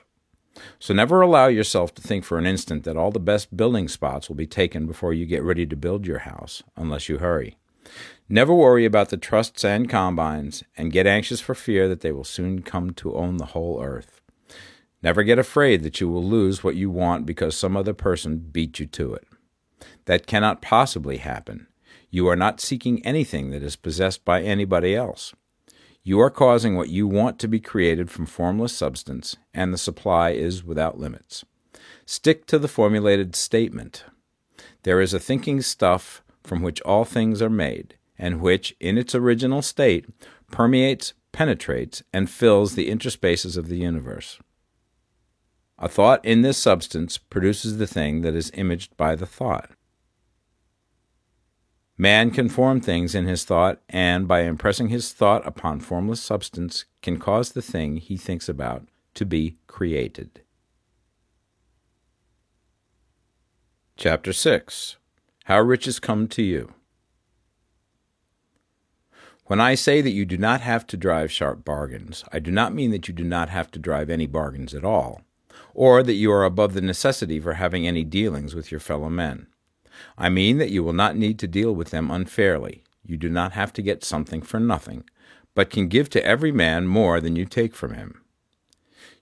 So 0.78 0.94
never 0.94 1.20
allow 1.20 1.48
yourself 1.48 1.92
to 1.96 2.00
think 2.02 2.22
for 2.22 2.38
an 2.38 2.46
instant 2.46 2.84
that 2.84 2.96
all 2.96 3.10
the 3.10 3.18
best 3.18 3.56
building 3.56 3.88
spots 3.88 4.28
will 4.28 4.36
be 4.36 4.46
taken 4.46 4.86
before 4.86 5.12
you 5.12 5.26
get 5.26 5.42
ready 5.42 5.66
to 5.66 5.74
build 5.74 6.06
your 6.06 6.20
house, 6.20 6.62
unless 6.76 7.08
you 7.08 7.18
hurry. 7.18 7.56
Never 8.28 8.54
worry 8.54 8.84
about 8.84 9.08
the 9.08 9.16
trusts 9.16 9.64
and 9.64 9.90
combines, 9.90 10.62
and 10.76 10.92
get 10.92 11.08
anxious 11.08 11.40
for 11.40 11.56
fear 11.56 11.88
that 11.88 12.02
they 12.02 12.12
will 12.12 12.22
soon 12.22 12.62
come 12.62 12.90
to 12.90 13.16
own 13.16 13.38
the 13.38 13.46
whole 13.46 13.82
earth. 13.82 14.15
Never 15.07 15.22
get 15.22 15.38
afraid 15.38 15.84
that 15.84 16.00
you 16.00 16.09
will 16.09 16.24
lose 16.24 16.64
what 16.64 16.74
you 16.74 16.90
want 16.90 17.26
because 17.26 17.57
some 17.57 17.76
other 17.76 17.94
person 17.94 18.38
beat 18.38 18.80
you 18.80 18.86
to 18.86 19.14
it. 19.14 19.28
That 20.07 20.26
cannot 20.26 20.61
possibly 20.61 21.18
happen. 21.18 21.68
You 22.11 22.26
are 22.26 22.34
not 22.34 22.61
seeking 22.61 23.07
anything 23.07 23.52
that 23.52 23.62
is 23.62 23.76
possessed 23.76 24.24
by 24.24 24.42
anybody 24.42 24.96
else. 24.96 25.32
You 26.02 26.18
are 26.18 26.28
causing 26.28 26.74
what 26.74 26.88
you 26.88 27.07
want 27.07 27.38
to 27.38 27.46
be 27.46 27.61
created 27.61 28.11
from 28.11 28.26
formless 28.26 28.76
substance, 28.76 29.36
and 29.54 29.72
the 29.72 29.78
supply 29.78 30.30
is 30.30 30.64
without 30.64 30.98
limits. 30.98 31.44
Stick 32.04 32.44
to 32.46 32.59
the 32.59 32.66
formulated 32.66 33.36
statement. 33.36 34.07
There 34.82 35.00
is 35.00 35.14
a 35.14 35.20
thinking 35.20 35.61
stuff 35.62 36.24
from 36.42 36.62
which 36.62 36.80
all 36.80 37.04
things 37.04 37.40
are 37.40 37.48
made, 37.48 37.96
and 38.18 38.40
which, 38.40 38.74
in 38.80 38.98
its 38.98 39.14
original 39.14 39.62
state, 39.62 40.07
permeates, 40.50 41.14
penetrates, 41.30 42.02
and 42.12 42.28
fills 42.28 42.74
the 42.74 42.90
interspaces 42.90 43.57
of 43.57 43.68
the 43.68 43.78
universe. 43.78 44.40
A 45.78 45.88
thought 45.88 46.24
in 46.24 46.40
this 46.40 46.56
substance 46.56 47.18
produces 47.18 47.76
the 47.76 47.86
thing 47.86 48.22
that 48.22 48.34
is 48.34 48.50
imaged 48.54 48.96
by 48.96 49.14
the 49.14 49.26
thought. 49.26 49.70
Man 51.98 52.30
can 52.30 52.48
form 52.48 52.80
things 52.80 53.14
in 53.14 53.26
his 53.26 53.44
thought, 53.44 53.80
and 53.88 54.26
by 54.26 54.40
impressing 54.40 54.88
his 54.88 55.12
thought 55.12 55.46
upon 55.46 55.80
formless 55.80 56.20
substance, 56.20 56.86
can 57.02 57.18
cause 57.18 57.52
the 57.52 57.62
thing 57.62 57.96
he 57.96 58.16
thinks 58.16 58.48
about 58.48 58.86
to 59.14 59.26
be 59.26 59.56
created. 59.66 60.40
Chapter 63.96 64.32
6 64.32 64.96
How 65.44 65.60
Riches 65.60 65.98
Come 65.98 66.26
to 66.28 66.42
You. 66.42 66.72
When 69.44 69.60
I 69.60 69.74
say 69.74 70.00
that 70.00 70.10
you 70.10 70.24
do 70.24 70.36
not 70.36 70.62
have 70.62 70.86
to 70.88 70.96
drive 70.96 71.30
sharp 71.30 71.64
bargains, 71.64 72.24
I 72.32 72.38
do 72.38 72.50
not 72.50 72.74
mean 72.74 72.90
that 72.90 73.08
you 73.08 73.14
do 73.14 73.24
not 73.24 73.48
have 73.50 73.70
to 73.72 73.78
drive 73.78 74.10
any 74.10 74.26
bargains 74.26 74.74
at 74.74 74.84
all 74.84 75.25
or 75.76 76.02
that 76.02 76.14
you 76.14 76.32
are 76.32 76.42
above 76.42 76.72
the 76.72 76.80
necessity 76.80 77.38
for 77.38 77.52
having 77.52 77.86
any 77.86 78.02
dealings 78.02 78.54
with 78.54 78.70
your 78.70 78.80
fellow 78.80 79.10
men. 79.10 79.46
I 80.16 80.30
mean 80.30 80.56
that 80.56 80.70
you 80.70 80.82
will 80.82 80.94
not 80.94 81.16
need 81.16 81.38
to 81.40 81.46
deal 81.46 81.74
with 81.74 81.90
them 81.90 82.10
unfairly. 82.10 82.82
You 83.04 83.18
do 83.18 83.28
not 83.28 83.52
have 83.52 83.74
to 83.74 83.82
get 83.82 84.02
something 84.02 84.40
for 84.40 84.58
nothing, 84.58 85.04
but 85.54 85.68
can 85.68 85.88
give 85.88 86.08
to 86.10 86.24
every 86.24 86.50
man 86.50 86.86
more 86.86 87.20
than 87.20 87.36
you 87.36 87.44
take 87.44 87.74
from 87.74 87.92
him. 87.92 88.22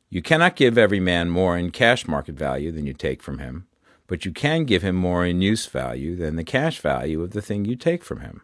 You 0.08 0.22
cannot 0.22 0.54
give 0.54 0.78
every 0.78 1.00
man 1.00 1.28
more 1.28 1.58
in 1.58 1.72
cash 1.72 2.06
market 2.06 2.36
value 2.36 2.70
than 2.70 2.86
you 2.86 2.94
take 2.94 3.20
from 3.20 3.38
him, 3.38 3.66
but 4.06 4.24
you 4.24 4.30
can 4.30 4.64
give 4.64 4.82
him 4.82 4.94
more 4.94 5.26
in 5.26 5.42
use 5.42 5.66
value 5.66 6.14
than 6.14 6.36
the 6.36 6.44
cash 6.44 6.78
value 6.78 7.20
of 7.20 7.32
the 7.32 7.42
thing 7.42 7.64
you 7.64 7.74
take 7.74 8.04
from 8.04 8.20
him. 8.20 8.42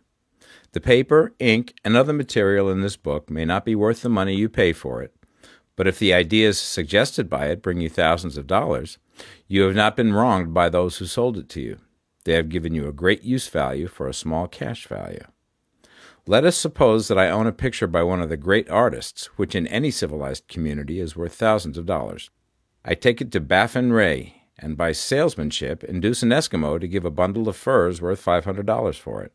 The 0.73 0.81
paper, 0.81 1.33
ink, 1.39 1.75
and 1.85 1.97
other 1.97 2.13
material 2.13 2.71
in 2.71 2.81
this 2.81 2.97
book 2.97 3.31
may 3.31 3.45
not 3.45 3.65
be 3.65 3.77
worth 3.77 4.03
the 4.03 4.09
money 4.09 4.35
you 4.35 4.49
pay 4.49 4.73
for 4.73 5.01
it, 5.01 5.15
but 5.81 5.89
if 5.89 5.99
the 5.99 6.13
ideas 6.13 6.61
suggested 6.61 7.31
by 7.31 7.47
it 7.47 7.63
bring 7.63 7.81
you 7.81 7.89
thousands 7.89 8.37
of 8.37 8.47
dollars, 8.47 8.99
you 9.49 9.63
have 9.63 9.75
not 9.75 9.97
been 9.97 10.13
wronged 10.13 10.53
by 10.53 10.69
those 10.69 10.99
who 10.99 11.07
sold 11.07 11.39
it 11.39 11.49
to 11.49 11.63
you. 11.63 11.79
They 12.27 12.35
have 12.35 12.51
given 12.51 12.75
you 12.75 12.87
a 12.87 12.93
great 12.93 13.23
use 13.23 13.49
value 13.49 13.87
for 13.87 14.07
a 14.07 14.13
small 14.13 14.47
cash 14.47 14.87
value. 14.87 15.25
Let 16.27 16.45
us 16.45 16.59
suppose 16.59 17.09
that 17.09 17.19
I 17.19 17.31
own 17.31 17.47
a 17.47 17.53
picture 17.53 17.87
by 17.87 18.03
one 18.03 18.21
of 18.21 18.29
the 18.29 18.37
great 18.37 18.69
artists, 18.69 19.31
which 19.39 19.55
in 19.55 19.67
any 19.69 19.91
civilized 19.91 20.49
community 20.49 21.01
is 21.01 21.17
worth 21.17 21.33
thousands 21.33 21.79
of 21.79 21.87
dollars. 21.87 22.29
I 22.85 22.95
take 22.95 23.23
it 23.23 23.33
to 23.33 23.41
Baffin 23.41 23.91
Bay, 23.91 24.43
and 24.59 24.77
by 24.77 24.93
salesmanship 24.93 25.83
induce 25.83 26.23
an 26.23 26.29
Eskimo 26.29 26.79
to 26.79 26.89
give 26.89 27.07
a 27.07 27.11
bundle 27.11 27.49
of 27.49 27.57
furs 27.57 28.03
worth 28.03 28.23
$500 28.23 28.99
for 28.99 29.23
it. 29.23 29.33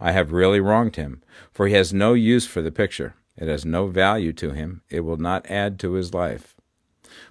I 0.00 0.12
have 0.12 0.32
really 0.32 0.60
wronged 0.60 0.96
him, 0.96 1.22
for 1.52 1.66
he 1.68 1.74
has 1.74 1.92
no 1.92 2.14
use 2.14 2.46
for 2.46 2.62
the 2.62 2.72
picture. 2.72 3.16
It 3.36 3.48
has 3.48 3.64
no 3.64 3.86
value 3.86 4.32
to 4.34 4.50
him. 4.50 4.82
It 4.90 5.00
will 5.00 5.16
not 5.16 5.50
add 5.50 5.78
to 5.80 5.94
his 5.94 6.14
life. 6.14 6.54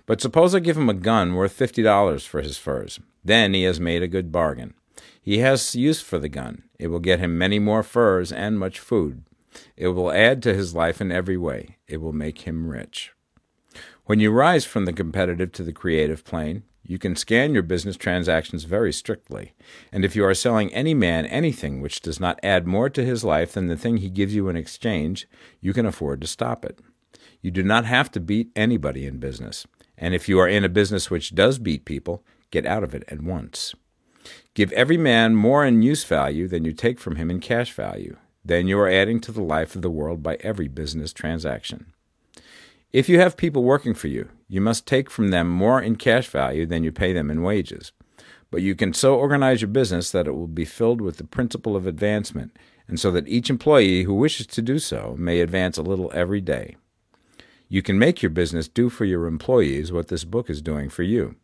But 0.06 0.22
suppose 0.22 0.54
I 0.54 0.60
give 0.60 0.78
him 0.78 0.90
a 0.90 0.94
gun 0.94 1.36
worth 1.36 1.54
fifty 1.54 1.82
dollars 1.82 2.26
for 2.26 2.42
his 2.42 2.58
furs. 2.58 3.00
Then 3.24 3.54
he 3.54 3.64
has 3.64 3.80
made 3.80 4.04
a 4.04 4.08
good 4.08 4.32
bargain. 4.32 4.74
He 5.22 5.38
has 5.40 5.76
use 5.76 6.02
for 6.02 6.20
the 6.20 6.30
gun. 6.30 6.64
It 6.78 6.88
will 6.88 7.00
get 7.00 7.20
him 7.20 7.38
many 7.38 7.60
more 7.60 7.84
furs 7.84 8.32
and 8.32 8.60
much 8.60 8.80
food. 8.80 9.24
It 9.78 9.90
will 9.90 10.12
add 10.12 10.44
to 10.44 10.54
his 10.54 10.76
life 10.76 11.00
in 11.00 11.12
every 11.12 11.38
way. 11.38 11.78
It 11.88 12.02
will 12.02 12.14
make 12.14 12.42
him 12.42 12.68
rich. 12.68 13.12
When 14.06 14.20
you 14.20 14.32
rise 14.32 14.66
from 14.66 14.86
the 14.86 14.94
competitive 14.94 15.52
to 15.54 15.64
the 15.64 15.72
creative 15.72 16.26
plane, 16.26 16.64
you 16.84 17.00
can 17.00 17.16
scan 17.16 17.54
your 17.54 17.64
business 17.64 17.96
transactions 17.96 18.66
very 18.66 18.92
strictly, 18.92 19.54
and 19.92 20.04
if 20.04 20.16
you 20.16 20.26
are 20.26 20.34
selling 20.34 20.74
any 20.74 20.94
man 20.94 21.26
anything 21.26 21.82
which 21.82 22.02
does 22.02 22.20
not 22.20 22.40
add 22.44 22.68
more 22.68 22.90
to 22.90 23.06
his 23.06 23.24
life 23.24 23.54
than 23.54 23.68
the 23.68 23.78
thing 23.78 23.98
he 23.98 24.10
gives 24.10 24.36
you 24.36 24.50
in 24.50 24.56
exchange, 24.58 25.28
you 25.62 25.74
can 25.74 25.86
afford 25.86 26.20
to 26.22 26.28
stop 26.28 26.66
it. 26.66 26.80
You 27.42 27.52
do 27.52 27.64
not 27.64 27.86
have 27.86 28.12
to 28.12 28.20
beat 28.20 28.52
anybody 28.56 29.06
in 29.06 29.20
business, 29.20 29.66
and 29.98 30.14
if 30.14 30.28
you 30.28 30.40
are 30.40 30.48
in 30.48 30.64
a 30.64 30.70
business 30.70 31.10
which 31.10 31.34
does 31.34 31.58
beat 31.58 31.86
people, 31.86 32.24
get 32.52 32.66
out 32.66 32.84
of 32.84 32.94
it 32.94 33.04
at 33.08 33.22
once. 33.22 33.74
Give 34.54 34.72
every 34.74 34.98
man 34.98 35.36
more 35.36 35.66
in 35.66 35.82
use 35.82 36.04
value 36.04 36.48
than 36.48 36.66
you 36.66 36.74
take 36.74 37.00
from 37.00 37.16
him 37.16 37.32
in 37.32 37.40
cash 37.40 37.74
value. 37.74 38.18
then 38.46 38.68
you 38.68 38.78
are 38.80 38.90
adding 38.90 39.20
to 39.22 39.32
the 39.32 39.42
life 39.42 39.76
of 39.76 39.82
the 39.82 39.90
world 39.90 40.22
by 40.22 40.36
every 40.42 40.68
business 40.68 41.14
transaction. 41.14 41.93
If 42.94 43.10
you 43.10 43.20
have 43.20 43.36
people 43.36 43.64
working 43.64 43.96
for 43.96 44.08
you, 44.08 44.30
you 44.48 44.62
must 44.62 44.86
take 44.86 45.10
from 45.10 45.30
them 45.30 45.50
more 45.50 45.82
in 45.82 45.96
cash 45.96 46.28
value 46.28 46.68
than 46.68 46.84
you 46.84 46.92
pay 46.92 47.12
them 47.12 47.32
in 47.32 47.42
wages. 47.42 47.92
But 48.52 48.62
you 48.62 48.76
can 48.76 48.94
so 48.94 49.16
organize 49.16 49.62
your 49.62 49.70
business 49.70 50.12
that 50.12 50.28
it 50.28 50.34
will 50.34 50.46
be 50.46 50.64
filled 50.64 51.02
with 51.02 51.18
the 51.18 51.24
principle 51.24 51.76
of 51.76 51.88
advancement, 51.88 52.56
and 52.88 53.00
so 53.00 53.10
that 53.10 53.28
each 53.28 53.50
employee 53.50 54.04
who 54.04 54.14
wishes 54.14 54.46
to 54.46 54.62
do 54.62 54.78
so 54.78 55.16
may 55.18 55.40
advance 55.40 55.80
a 55.80 55.82
little 55.82 56.12
every 56.14 56.40
day. 56.40 56.76
You 57.68 57.82
can 57.82 57.98
make 57.98 58.22
your 58.22 58.30
business 58.30 58.68
do 58.68 58.90
for 58.90 59.06
your 59.06 59.26
employees 59.26 59.92
what 59.92 60.10
this 60.10 60.24
book 60.24 60.48
is 60.48 60.62
doing 60.62 60.90
for 60.90 61.02
you. 61.02 61.36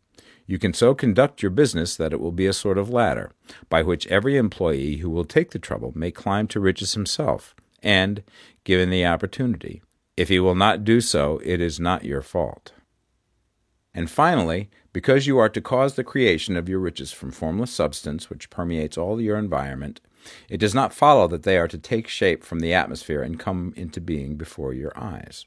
You 0.46 0.60
can 0.60 0.72
so 0.72 0.94
conduct 0.94 1.42
your 1.42 1.50
business 1.50 1.96
that 1.96 2.12
it 2.12 2.20
will 2.20 2.30
be 2.30 2.46
a 2.46 2.52
sort 2.52 2.78
of 2.78 2.90
ladder 2.90 3.32
by 3.68 3.82
which 3.82 4.06
every 4.06 4.36
employee 4.36 4.98
who 4.98 5.10
will 5.10 5.24
take 5.24 5.50
the 5.50 5.58
trouble 5.58 5.90
may 5.96 6.12
climb 6.12 6.46
to 6.48 6.60
riches 6.60 6.94
himself, 6.94 7.56
and, 7.82 8.22
given 8.62 8.90
the 8.90 9.04
opportunity, 9.04 9.82
if 10.16 10.28
he 10.28 10.40
will 10.40 10.54
not 10.54 10.84
do 10.84 11.00
so, 11.00 11.40
it 11.44 11.60
is 11.60 11.80
not 11.80 12.04
your 12.04 12.22
fault. 12.22 12.72
And 13.94 14.10
finally, 14.10 14.70
because 14.92 15.26
you 15.26 15.38
are 15.38 15.48
to 15.48 15.60
cause 15.60 15.94
the 15.94 16.04
creation 16.04 16.56
of 16.56 16.68
your 16.68 16.78
riches 16.78 17.12
from 17.12 17.30
formless 17.30 17.72
substance 17.72 18.30
which 18.30 18.50
permeates 18.50 18.96
all 18.96 19.20
your 19.20 19.36
environment, 19.36 20.00
it 20.48 20.58
does 20.58 20.74
not 20.74 20.94
follow 20.94 21.26
that 21.28 21.44
they 21.44 21.56
are 21.56 21.68
to 21.68 21.78
take 21.78 22.06
shape 22.06 22.44
from 22.44 22.60
the 22.60 22.74
atmosphere 22.74 23.22
and 23.22 23.38
come 23.38 23.72
into 23.76 24.00
being 24.00 24.36
before 24.36 24.72
your 24.72 24.92
eyes. 24.96 25.46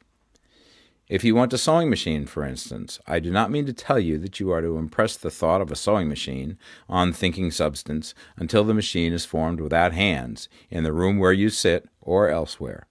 If 1.09 1.24
you 1.24 1.36
want 1.36 1.53
a 1.53 1.57
sewing 1.57 1.89
machine, 1.89 2.26
for 2.26 2.45
instance, 2.45 2.99
I 3.05 3.20
do 3.20 3.30
not 3.30 3.51
mean 3.51 3.66
to 3.66 3.74
tell 3.74 3.99
you 3.99 4.18
that 4.20 4.39
you 4.39 4.51
are 4.51 4.61
to 4.61 4.78
impress 4.78 5.18
the 5.18 5.30
thought 5.30 5.61
of 5.61 5.70
a 5.70 5.76
sewing 5.76 6.07
machine 6.07 6.57
on 6.88 7.11
thinking 7.11 7.51
substance 7.51 8.16
until 8.38 8.64
the 8.64 8.74
machine 8.74 9.14
is 9.14 9.26
formed 9.26 9.59
without 9.59 9.93
hands 9.93 10.47
in 10.70 10.84
the 10.84 10.93
room 10.93 11.20
where 11.20 11.34
you 11.34 11.49
sit 11.49 11.88
or 12.01 12.30
elsewhere. 12.30 12.88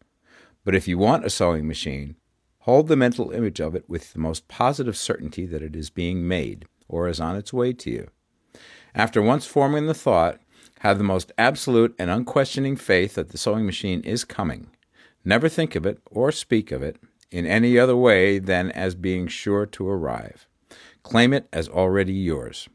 But 0.64 0.74
if 0.74 0.86
you 0.86 0.98
want 0.98 1.24
a 1.24 1.30
sewing 1.30 1.66
machine, 1.66 2.16
hold 2.60 2.88
the 2.88 2.96
mental 2.96 3.30
image 3.30 3.60
of 3.60 3.74
it 3.74 3.88
with 3.88 4.12
the 4.12 4.18
most 4.18 4.48
positive 4.48 4.96
certainty 4.96 5.46
that 5.46 5.62
it 5.62 5.74
is 5.74 5.90
being 5.90 6.26
made 6.26 6.66
or 6.88 7.08
is 7.08 7.20
on 7.20 7.36
its 7.36 7.52
way 7.52 7.72
to 7.72 7.90
you. 7.90 8.08
After 8.94 9.22
once 9.22 9.46
forming 9.46 9.86
the 9.86 9.94
thought, 9.94 10.40
have 10.80 10.98
the 10.98 11.04
most 11.04 11.32
absolute 11.38 11.94
and 11.98 12.10
unquestioning 12.10 12.76
faith 12.76 13.14
that 13.14 13.30
the 13.30 13.38
sewing 13.38 13.64
machine 13.64 14.00
is 14.02 14.24
coming. 14.24 14.68
Never 15.24 15.48
think 15.48 15.74
of 15.74 15.86
it 15.86 15.98
or 16.10 16.32
speak 16.32 16.72
of 16.72 16.82
it 16.82 16.96
in 17.30 17.46
any 17.46 17.78
other 17.78 17.96
way 17.96 18.38
than 18.38 18.70
as 18.72 18.94
being 18.94 19.26
sure 19.26 19.64
to 19.66 19.88
arrive. 19.88 20.46
Claim 21.02 21.32
it 21.32 21.48
as 21.52 21.68
already 21.68 22.12
yours. 22.12 22.68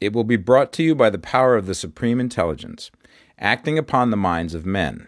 It 0.00 0.12
will 0.12 0.24
be 0.24 0.36
brought 0.36 0.72
to 0.74 0.82
you 0.82 0.94
by 0.94 1.10
the 1.10 1.18
power 1.18 1.56
of 1.56 1.66
the 1.66 1.74
Supreme 1.74 2.20
Intelligence, 2.20 2.90
acting 3.38 3.78
upon 3.78 4.10
the 4.10 4.16
minds 4.16 4.54
of 4.54 4.66
men. 4.66 5.06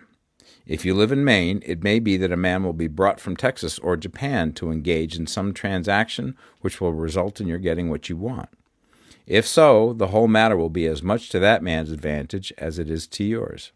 If 0.66 0.84
you 0.84 0.94
live 0.94 1.12
in 1.12 1.24
Maine, 1.24 1.62
it 1.66 1.82
may 1.82 1.98
be 1.98 2.16
that 2.16 2.32
a 2.32 2.38
man 2.38 2.64
will 2.64 2.72
be 2.72 2.86
brought 2.86 3.20
from 3.20 3.36
Texas 3.36 3.78
or 3.78 3.96
Japan 3.96 4.52
to 4.54 4.70
engage 4.70 5.16
in 5.16 5.26
some 5.26 5.52
transaction 5.52 6.36
which 6.60 6.80
will 6.80 6.94
result 6.94 7.40
in 7.40 7.46
your 7.46 7.58
getting 7.58 7.90
what 7.90 8.08
you 8.08 8.16
want. 8.16 8.48
If 9.26 9.46
so, 9.46 9.92
the 9.92 10.08
whole 10.08 10.28
matter 10.28 10.56
will 10.56 10.70
be 10.70 10.86
as 10.86 11.02
much 11.02 11.28
to 11.30 11.38
that 11.38 11.62
man's 11.62 11.90
advantage 11.90 12.52
as 12.56 12.78
it 12.78 12.90
is 12.90 13.06
to 13.08 13.24
yours. 13.24 13.72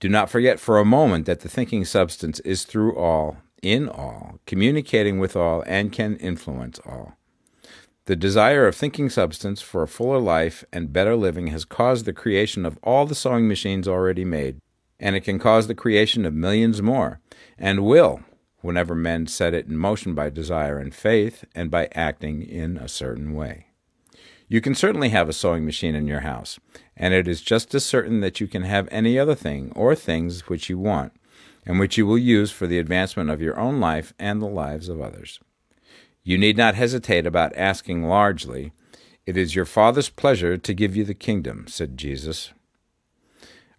Do 0.00 0.08
not 0.08 0.30
forget 0.30 0.60
for 0.60 0.78
a 0.78 0.84
moment 0.84 1.26
that 1.26 1.40
the 1.40 1.48
thinking 1.48 1.84
substance 1.84 2.40
is 2.40 2.64
through 2.64 2.96
all, 2.96 3.38
in 3.62 3.88
all, 3.88 4.38
communicating 4.46 5.18
with 5.18 5.36
all, 5.36 5.62
and 5.66 5.92
can 5.92 6.16
influence 6.16 6.78
all. 6.86 7.16
The 8.06 8.16
desire 8.16 8.66
of 8.66 8.76
thinking 8.76 9.08
substance 9.08 9.62
for 9.62 9.82
a 9.82 9.88
fuller 9.88 10.18
life 10.18 10.62
and 10.70 10.92
better 10.92 11.16
living 11.16 11.46
has 11.46 11.64
caused 11.64 12.04
the 12.04 12.12
creation 12.12 12.66
of 12.66 12.78
all 12.82 13.06
the 13.06 13.14
sewing 13.14 13.48
machines 13.48 13.88
already 13.88 14.26
made, 14.26 14.60
and 15.00 15.16
it 15.16 15.22
can 15.22 15.38
cause 15.38 15.68
the 15.68 15.74
creation 15.74 16.26
of 16.26 16.34
millions 16.34 16.82
more, 16.82 17.20
and 17.58 17.82
will, 17.82 18.20
whenever 18.60 18.94
men 18.94 19.26
set 19.26 19.54
it 19.54 19.66
in 19.66 19.78
motion 19.78 20.14
by 20.14 20.28
desire 20.28 20.78
and 20.78 20.94
faith, 20.94 21.46
and 21.54 21.70
by 21.70 21.88
acting 21.92 22.42
in 22.42 22.76
a 22.76 22.88
certain 22.88 23.32
way. 23.32 23.68
You 24.48 24.60
can 24.60 24.74
certainly 24.74 25.08
have 25.08 25.30
a 25.30 25.32
sewing 25.32 25.64
machine 25.64 25.94
in 25.94 26.06
your 26.06 26.20
house, 26.20 26.60
and 26.94 27.14
it 27.14 27.26
is 27.26 27.40
just 27.40 27.74
as 27.74 27.86
certain 27.86 28.20
that 28.20 28.38
you 28.38 28.46
can 28.46 28.64
have 28.64 28.86
any 28.90 29.18
other 29.18 29.34
thing 29.34 29.72
or 29.74 29.94
things 29.94 30.42
which 30.42 30.68
you 30.68 30.78
want, 30.78 31.14
and 31.64 31.78
which 31.78 31.96
you 31.96 32.06
will 32.06 32.18
use 32.18 32.50
for 32.50 32.66
the 32.66 32.78
advancement 32.78 33.30
of 33.30 33.40
your 33.40 33.58
own 33.58 33.80
life 33.80 34.12
and 34.18 34.42
the 34.42 34.46
lives 34.46 34.90
of 34.90 35.00
others. 35.00 35.40
You 36.26 36.38
need 36.38 36.56
not 36.56 36.74
hesitate 36.74 37.26
about 37.26 37.54
asking 37.54 38.04
largely. 38.04 38.72
It 39.26 39.36
is 39.36 39.54
your 39.54 39.66
Father's 39.66 40.08
pleasure 40.08 40.56
to 40.56 40.72
give 40.72 40.96
you 40.96 41.04
the 41.04 41.12
kingdom, 41.12 41.66
said 41.68 41.98
Jesus. 41.98 42.54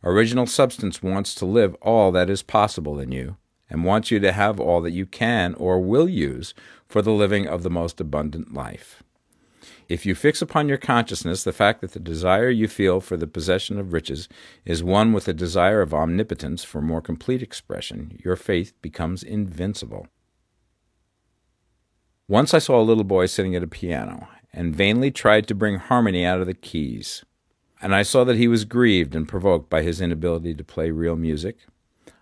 Original 0.04 0.46
substance 0.46 1.02
wants 1.02 1.34
to 1.36 1.46
live 1.46 1.74
all 1.82 2.12
that 2.12 2.30
is 2.30 2.44
possible 2.44 3.00
in 3.00 3.12
you, 3.12 3.38
and 3.68 3.84
wants 3.84 4.12
you 4.12 4.20
to 4.20 4.32
have 4.32 4.60
all 4.60 4.80
that 4.82 4.92
you 4.92 5.08
can 5.08 5.56
or 5.56 5.80
will 5.80 6.08
use 6.08 6.54
for 6.88 7.02
the 7.02 7.12
living 7.12 7.48
of 7.48 7.64
the 7.64 7.72
most 7.72 8.00
abundant 8.00 8.54
life. 8.54 9.02
If 9.90 10.06
you 10.06 10.14
fix 10.14 10.40
upon 10.40 10.70
your 10.70 10.78
consciousness 10.78 11.44
the 11.44 11.52
fact 11.52 11.82
that 11.82 11.94
the 11.94 12.00
desire 12.00 12.52
you 12.52 12.68
feel 12.68 13.02
for 13.02 13.18
the 13.18 13.26
possession 13.26 13.80
of 13.80 13.92
riches 13.92 14.30
is 14.66 14.84
one 14.84 15.14
with 15.14 15.26
the 15.26 15.34
desire 15.34 15.82
of 15.82 15.96
omnipotence 15.96 16.64
for 16.64 16.82
more 16.82 17.02
complete 17.02 17.42
expression, 17.42 18.20
your 18.24 18.36
faith 18.36 18.74
becomes 18.84 19.24
invincible. 19.24 20.08
Once 22.28 22.56
I 22.56 22.60
saw 22.60 22.82
a 22.82 22.82
little 22.82 23.04
boy 23.04 23.28
sitting 23.28 23.56
at 23.56 23.62
a 23.62 23.68
piano 23.68 24.28
and 24.52 24.76
vainly 24.76 25.12
tried 25.12 25.48
to 25.48 25.54
bring 25.54 25.78
harmony 25.78 26.26
out 26.26 26.42
of 26.42 26.48
the 26.48 26.56
keys. 26.56 27.24
And 27.84 27.94
I 27.94 28.02
saw 28.02 28.24
that 28.24 28.38
he 28.38 28.48
was 28.48 28.66
grieved 28.66 29.14
and 29.14 29.28
provoked 29.28 29.70
by 29.70 29.84
his 29.84 30.02
inability 30.02 30.56
to 30.56 30.64
play 30.64 30.90
real 30.90 31.16
music. 31.16 31.68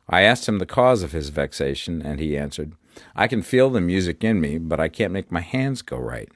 I 0.10 0.24
asked 0.24 0.46
him 0.46 0.60
the 0.60 0.66
cause 0.66 1.04
of 1.04 1.14
his 1.14 1.30
vexation, 1.30 2.02
and 2.02 2.20
he 2.20 2.38
answered, 2.38 2.74
I 3.16 3.28
can 3.28 3.42
feel 3.42 3.70
the 3.70 3.80
music 3.80 4.26
in 4.26 4.42
me, 4.42 4.58
but 4.58 4.78
I 4.78 4.90
can't 4.90 5.14
make 5.14 5.32
my 5.32 5.40
hands 5.40 5.82
go 5.82 5.98
right. 5.98 6.30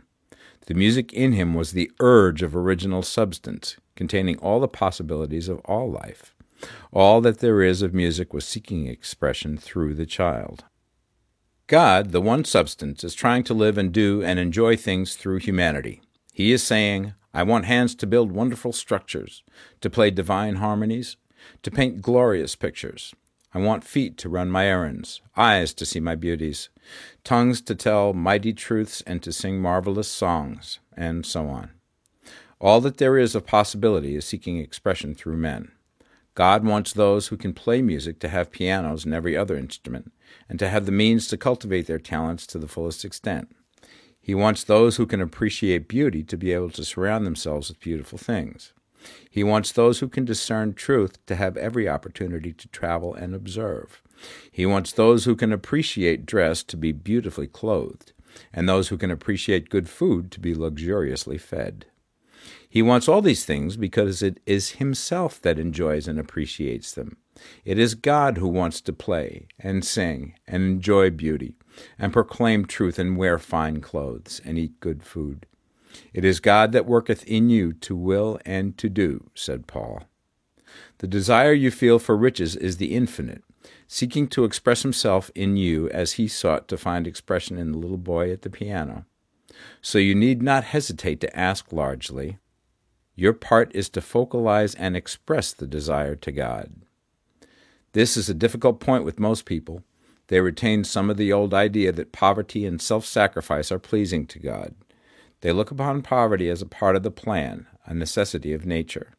The 0.68 0.74
music 0.74 1.12
in 1.12 1.34
him 1.34 1.54
was 1.54 1.74
the 1.74 1.92
urge 2.00 2.42
of 2.42 2.56
original 2.56 3.02
substance, 3.02 3.76
containing 3.98 4.38
all 4.38 4.62
the 4.62 4.70
possibilities 4.70 5.50
of 5.50 5.60
all 5.66 5.92
life. 5.92 6.34
All 6.94 7.20
that 7.20 7.40
there 7.40 7.62
is 7.62 7.82
of 7.82 7.94
music 7.94 8.34
was 8.34 8.46
seeking 8.46 8.88
expression 8.88 9.58
through 9.58 9.96
the 9.96 10.06
child. 10.06 10.64
God, 11.68 12.12
the 12.12 12.22
one 12.22 12.46
substance, 12.46 13.04
is 13.04 13.14
trying 13.14 13.44
to 13.44 13.54
live 13.54 13.78
and 13.78 13.92
do 13.92 14.24
and 14.24 14.40
enjoy 14.40 14.78
things 14.78 15.16
through 15.16 15.40
humanity. 15.40 16.02
He 16.32 16.54
is 16.54 16.64
saying, 16.64 17.14
I 17.34 17.44
want 17.44 17.66
hands 17.66 17.94
to 17.96 18.08
build 18.08 18.32
wonderful 18.32 18.72
structures, 18.72 19.44
to 19.82 19.90
play 19.90 20.10
divine 20.10 20.56
harmonies, 20.56 21.18
to 21.64 21.70
paint 21.70 22.02
glorious 22.02 22.56
pictures. 22.56 23.14
I 23.54 23.60
want 23.60 23.84
feet 23.84 24.18
to 24.20 24.30
run 24.30 24.50
my 24.50 24.66
errands, 24.66 25.22
eyes 25.36 25.74
to 25.74 25.86
see 25.86 26.00
my 26.00 26.16
beauties, 26.16 26.70
tongues 27.26 27.60
to 27.64 27.76
tell 27.76 28.14
mighty 28.14 28.54
truths 28.54 29.02
and 29.06 29.22
to 29.24 29.34
sing 29.34 29.60
marvelous 29.60 30.08
songs, 30.08 30.80
and 30.96 31.26
so 31.26 31.48
on. 31.50 31.72
All 32.60 32.80
that 32.82 32.98
there 32.98 33.18
is 33.18 33.36
of 33.36 33.46
possibility 33.46 34.16
is 34.16 34.26
seeking 34.26 34.58
expression 34.58 35.16
through 35.16 35.38
men. 35.38 35.72
God 36.38 36.64
wants 36.64 36.94
those 36.94 37.30
who 37.30 37.36
can 37.36 37.52
play 37.52 37.82
music 37.82 38.20
to 38.20 38.28
have 38.28 38.52
pianos 38.52 39.06
and 39.06 39.14
every 39.16 39.36
other 39.36 39.58
instrument, 39.58 40.12
and 40.48 40.60
to 40.60 40.70
have 40.70 40.86
the 40.86 40.92
means 40.92 41.28
to 41.28 41.36
cultivate 41.36 41.88
their 41.88 41.98
talents 41.98 42.46
to 42.46 42.60
the 42.60 42.68
fullest 42.68 43.04
extent. 43.04 43.56
He 44.22 44.36
wants 44.36 44.64
those 44.64 44.98
who 44.98 45.08
can 45.08 45.20
appreciate 45.20 45.88
beauty 45.88 46.22
to 46.26 46.38
be 46.38 46.52
able 46.54 46.70
to 46.70 46.86
surround 46.86 47.26
themselves 47.26 47.70
with 47.70 47.80
beautiful 47.80 48.20
things. 48.20 48.74
He 49.32 49.44
wants 49.44 49.72
those 49.72 49.98
who 49.98 50.08
can 50.08 50.26
discern 50.26 50.76
truth 50.76 51.26
to 51.26 51.36
have 51.36 51.58
every 51.58 51.90
opportunity 51.90 52.54
to 52.54 52.68
travel 52.68 53.16
and 53.16 53.34
observe. 53.34 54.04
He 54.52 54.68
wants 54.68 54.92
those 54.92 55.26
who 55.26 55.36
can 55.36 55.52
appreciate 55.52 56.28
dress 56.28 56.62
to 56.66 56.78
be 56.78 56.92
beautifully 56.92 57.48
clothed, 57.48 58.14
and 58.54 58.70
those 58.70 58.90
who 58.90 58.98
can 59.00 59.10
appreciate 59.10 59.70
good 59.70 59.90
food 59.90 60.30
to 60.34 60.40
be 60.40 60.54
luxuriously 60.54 61.40
fed. 61.40 61.88
He 62.70 62.82
wants 62.82 63.08
all 63.08 63.22
these 63.22 63.46
things 63.46 63.78
because 63.78 64.22
it 64.22 64.40
is 64.46 64.72
Himself 64.72 65.42
that 65.42 65.60
enjoys 65.60 66.08
and 66.08 66.20
appreciates 66.20 66.92
them. 66.92 67.18
It 67.64 67.78
is 67.78 67.96
God 67.96 68.38
who 68.38 68.48
wants 68.48 68.82
to 68.82 68.94
play 68.94 69.48
and 69.60 69.86
sing 69.86 70.34
and 70.48 70.64
enjoy 70.64 71.12
beauty 71.12 71.56
and 72.00 72.12
proclaim 72.12 72.66
truth 72.66 72.98
and 72.98 73.18
wear 73.18 73.38
fine 73.38 73.82
clothes 73.82 74.42
and 74.44 74.58
eat 74.58 74.80
good 74.80 75.04
food. 75.04 75.46
It 76.14 76.26
is 76.26 76.40
God 76.40 76.72
that 76.72 76.86
worketh 76.86 77.24
in 77.26 77.50
you 77.50 77.74
to 77.74 77.96
will 77.96 78.40
and 78.46 78.78
to 78.78 78.90
do, 78.90 79.30
said 79.34 79.68
Paul. 79.68 80.04
The 81.00 81.08
desire 81.08 81.54
you 81.54 81.72
feel 81.72 82.00
for 82.00 82.18
riches 82.18 82.56
is 82.56 82.78
the 82.78 82.96
infinite, 82.96 83.44
seeking 83.88 84.28
to 84.30 84.44
express 84.44 84.82
himself 84.82 85.32
in 85.36 85.58
you 85.58 85.90
as 85.90 86.14
he 86.14 86.28
sought 86.28 86.68
to 86.68 86.78
find 86.78 87.08
expression 87.08 87.58
in 87.58 87.72
the 87.72 87.78
little 87.78 87.98
boy 87.98 88.32
at 88.32 88.42
the 88.42 88.50
piano. 88.50 89.06
So 89.82 89.98
you 89.98 90.14
need 90.14 90.42
not 90.42 90.66
hesitate 90.66 91.22
to 91.22 91.40
ask 91.40 91.72
largely. 91.72 92.38
Your 93.20 93.34
part 93.34 93.72
is 93.74 93.90
to 93.90 94.02
focalize 94.02 94.76
and 94.76 94.96
express 94.96 95.52
the 95.52 95.66
desire 95.66 96.16
to 96.16 96.32
God. 96.32 96.72
This 97.94 98.16
is 98.16 98.30
a 98.30 98.36
difficult 98.36 98.80
point 98.80 99.04
with 99.04 99.20
most 99.20 99.44
people. 99.44 99.82
They 100.28 100.40
retain 100.40 100.84
some 100.84 101.10
of 101.10 101.18
the 101.18 101.34
old 101.34 101.52
idea 101.52 101.92
that 101.94 102.12
poverty 102.12 102.64
and 102.64 102.80
self 102.80 103.06
sacrifice 103.08 103.72
are 103.72 103.80
pleasing 103.80 104.28
to 104.28 104.40
God. 104.40 104.76
They 105.42 105.52
look 105.52 105.72
upon 105.72 106.04
poverty 106.04 106.48
as 106.48 106.62
a 106.62 106.68
part 106.68 106.96
of 106.96 107.02
the 107.02 107.10
plan, 107.10 107.66
a 107.88 107.96
necessity 107.96 108.54
of 108.54 108.68
nature. 108.68 109.16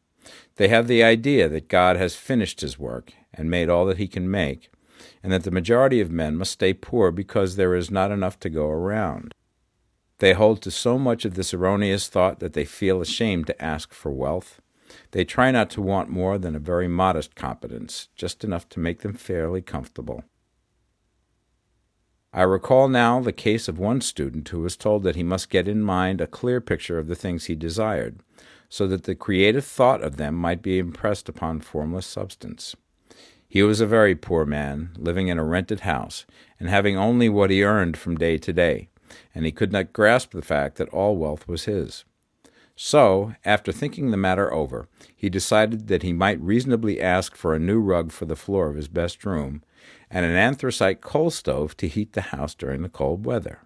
They 0.55 0.69
have 0.69 0.87
the 0.87 1.03
idea 1.03 1.49
that 1.49 1.67
God 1.67 1.97
has 1.97 2.15
finished 2.15 2.61
his 2.61 2.79
work 2.79 3.11
and 3.33 3.49
made 3.49 3.69
all 3.69 3.85
that 3.87 3.97
he 3.97 4.07
can 4.07 4.31
make, 4.31 4.71
and 5.21 5.33
that 5.33 5.43
the 5.43 5.51
majority 5.51 5.99
of 5.99 6.09
men 6.09 6.37
must 6.37 6.51
stay 6.51 6.73
poor 6.73 7.11
because 7.11 7.57
there 7.57 7.75
is 7.75 7.91
not 7.91 8.11
enough 8.11 8.39
to 8.39 8.49
go 8.49 8.69
around. 8.69 9.35
They 10.19 10.33
hold 10.33 10.61
to 10.61 10.71
so 10.71 10.99
much 10.99 11.25
of 11.25 11.35
this 11.35 11.53
erroneous 11.53 12.07
thought 12.07 12.39
that 12.39 12.53
they 12.53 12.65
feel 12.65 13.01
ashamed 13.01 13.47
to 13.47 13.61
ask 13.61 13.93
for 13.93 14.11
wealth. 14.11 14.61
They 15.11 15.23
try 15.23 15.51
not 15.51 15.69
to 15.71 15.81
want 15.81 16.09
more 16.09 16.37
than 16.37 16.55
a 16.55 16.59
very 16.59 16.87
modest 16.87 17.35
competence, 17.35 18.09
just 18.15 18.43
enough 18.43 18.67
to 18.69 18.79
make 18.79 18.99
them 18.99 19.13
fairly 19.13 19.61
comfortable. 19.61 20.23
I 22.33 22.43
recall 22.43 22.87
now 22.89 23.19
the 23.21 23.31
case 23.31 23.67
of 23.67 23.79
one 23.79 24.01
student 24.01 24.49
who 24.49 24.59
was 24.59 24.77
told 24.77 25.03
that 25.03 25.15
he 25.15 25.23
must 25.23 25.49
get 25.49 25.67
in 25.67 25.81
mind 25.81 26.21
a 26.21 26.27
clear 26.27 26.61
picture 26.61 26.99
of 26.99 27.07
the 27.07 27.15
things 27.15 27.45
he 27.45 27.55
desired, 27.55 28.19
so 28.67 28.87
that 28.87 29.05
the 29.05 29.15
creative 29.15 29.65
thought 29.65 30.03
of 30.03 30.17
them 30.17 30.35
might 30.35 30.61
be 30.61 30.77
impressed 30.77 31.27
upon 31.27 31.61
formless 31.61 32.05
substance. 32.05 32.75
He 33.47 33.63
was 33.63 33.81
a 33.81 33.87
very 33.87 34.13
poor 34.13 34.45
man, 34.45 34.91
living 34.95 35.27
in 35.27 35.39
a 35.39 35.43
rented 35.43 35.79
house, 35.79 36.25
and 36.59 36.69
having 36.69 36.97
only 36.97 37.29
what 37.29 37.49
he 37.49 37.63
earned 37.63 37.97
from 37.97 38.15
day 38.15 38.37
to 38.37 38.53
day, 38.53 38.89
and 39.33 39.45
he 39.45 39.51
could 39.51 39.71
not 39.71 39.93
grasp 39.93 40.31
the 40.31 40.41
fact 40.41 40.77
that 40.77 40.89
all 40.89 41.15
wealth 41.15 41.47
was 41.47 41.65
his. 41.65 42.03
So, 42.75 43.35
after 43.43 43.71
thinking 43.73 44.11
the 44.11 44.17
matter 44.17 44.53
over, 44.53 44.87
he 45.13 45.29
decided 45.29 45.87
that 45.87 46.03
he 46.03 46.13
might 46.13 46.39
reasonably 46.39 47.01
ask 47.01 47.35
for 47.35 47.53
a 47.53 47.59
new 47.59 47.79
rug 47.81 48.11
for 48.11 48.25
the 48.25 48.37
floor 48.37 48.69
of 48.69 48.77
his 48.77 48.87
best 48.87 49.25
room, 49.25 49.63
and 50.09 50.25
an 50.25 50.35
anthracite 50.35 51.01
coal 51.01 51.29
stove 51.29 51.75
to 51.77 51.89
heat 51.89 52.13
the 52.13 52.21
house 52.21 52.55
during 52.55 52.81
the 52.81 52.89
cold 52.89 53.25
weather. 53.25 53.59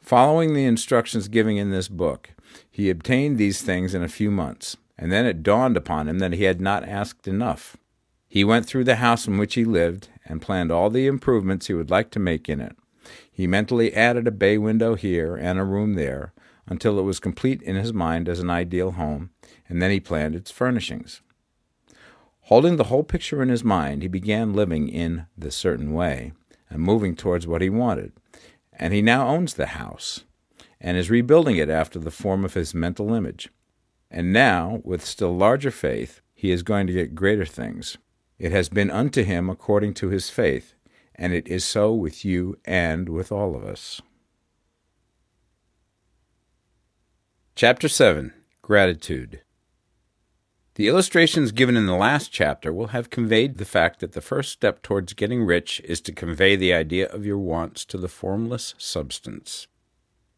Following 0.00 0.54
the 0.54 0.64
instructions 0.64 1.28
given 1.28 1.56
in 1.56 1.70
this 1.70 1.86
book, 1.86 2.30
he 2.68 2.90
obtained 2.90 3.38
these 3.38 3.62
things 3.62 3.94
in 3.94 4.02
a 4.02 4.08
few 4.08 4.30
months, 4.30 4.76
and 4.98 5.12
then 5.12 5.24
it 5.24 5.44
dawned 5.44 5.76
upon 5.76 6.08
him 6.08 6.18
that 6.18 6.32
he 6.32 6.42
had 6.42 6.60
not 6.60 6.86
asked 6.88 7.28
enough. 7.28 7.76
He 8.28 8.42
went 8.42 8.66
through 8.66 8.84
the 8.84 8.96
house 8.96 9.28
in 9.28 9.38
which 9.38 9.54
he 9.54 9.64
lived 9.64 10.08
and 10.24 10.42
planned 10.42 10.72
all 10.72 10.90
the 10.90 11.06
improvements 11.06 11.68
he 11.68 11.74
would 11.74 11.90
like 11.90 12.10
to 12.10 12.18
make 12.18 12.48
in 12.48 12.60
it. 12.60 12.76
He 13.32 13.46
mentally 13.46 13.94
added 13.94 14.28
a 14.28 14.30
bay 14.30 14.58
window 14.58 14.94
here 14.94 15.36
and 15.36 15.58
a 15.58 15.64
room 15.64 15.94
there 15.94 16.34
until 16.66 16.98
it 16.98 17.02
was 17.02 17.18
complete 17.18 17.62
in 17.62 17.76
his 17.76 17.92
mind 17.92 18.28
as 18.28 18.38
an 18.38 18.50
ideal 18.50 18.92
home, 18.92 19.30
and 19.68 19.80
then 19.80 19.90
he 19.90 19.98
planned 19.98 20.36
its 20.36 20.50
furnishings. 20.50 21.22
Holding 22.42 22.76
the 22.76 22.84
whole 22.84 23.02
picture 23.02 23.42
in 23.42 23.48
his 23.48 23.64
mind, 23.64 24.02
he 24.02 24.08
began 24.08 24.52
living 24.52 24.88
in 24.88 25.26
the 25.36 25.50
certain 25.50 25.92
way 25.94 26.32
and 26.68 26.82
moving 26.82 27.16
towards 27.16 27.46
what 27.46 27.62
he 27.62 27.70
wanted. 27.70 28.12
And 28.72 28.92
he 28.92 29.00
now 29.00 29.28
owns 29.28 29.54
the 29.54 29.66
house 29.66 30.24
and 30.80 30.96
is 30.96 31.10
rebuilding 31.10 31.56
it 31.56 31.70
after 31.70 31.98
the 31.98 32.10
form 32.10 32.44
of 32.44 32.54
his 32.54 32.74
mental 32.74 33.14
image. 33.14 33.48
And 34.10 34.32
now, 34.32 34.80
with 34.84 35.04
still 35.04 35.34
larger 35.34 35.70
faith, 35.70 36.20
he 36.34 36.50
is 36.50 36.62
going 36.62 36.86
to 36.88 36.92
get 36.92 37.14
greater 37.14 37.46
things. 37.46 37.96
It 38.38 38.52
has 38.52 38.68
been 38.68 38.90
unto 38.90 39.22
him 39.22 39.48
according 39.48 39.94
to 39.94 40.08
his 40.08 40.28
faith, 40.28 40.74
and 41.14 41.32
it 41.32 41.46
is 41.48 41.64
so 41.64 41.92
with 41.92 42.24
you 42.24 42.58
and 42.64 43.08
with 43.08 43.30
all 43.30 43.54
of 43.54 43.64
us. 43.64 44.00
Chapter 47.54 47.88
7 47.88 48.32
Gratitude 48.62 49.42
The 50.74 50.88
illustrations 50.88 51.52
given 51.52 51.76
in 51.76 51.86
the 51.86 51.94
last 51.94 52.32
chapter 52.32 52.72
will 52.72 52.88
have 52.88 53.10
conveyed 53.10 53.58
the 53.58 53.64
fact 53.64 54.00
that 54.00 54.12
the 54.12 54.20
first 54.20 54.50
step 54.50 54.82
towards 54.82 55.12
getting 55.12 55.44
rich 55.44 55.80
is 55.84 56.00
to 56.00 56.12
convey 56.12 56.56
the 56.56 56.72
idea 56.72 57.06
of 57.08 57.26
your 57.26 57.38
wants 57.38 57.84
to 57.84 57.98
the 57.98 58.08
formless 58.08 58.74
substance. 58.78 59.68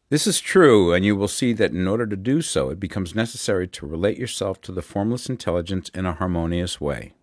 This 0.09 0.27
is 0.27 0.39
true, 0.39 0.93
and 0.93 1.03
you 1.03 1.15
will 1.15 1.27
see 1.27 1.51
that 1.53 1.71
in 1.71 1.87
order 1.87 2.05
to 2.05 2.15
do 2.15 2.43
so, 2.43 2.69
it 2.69 2.79
becomes 2.79 3.15
necessary 3.15 3.67
to 3.69 3.87
relate 3.87 4.19
yourself 4.19 4.61
to 4.61 4.71
the 4.71 4.83
formless 4.83 5.27
intelligence 5.27 5.89
in 5.95 6.05
a 6.05 6.13
harmonious 6.13 6.79
way. 6.79 7.14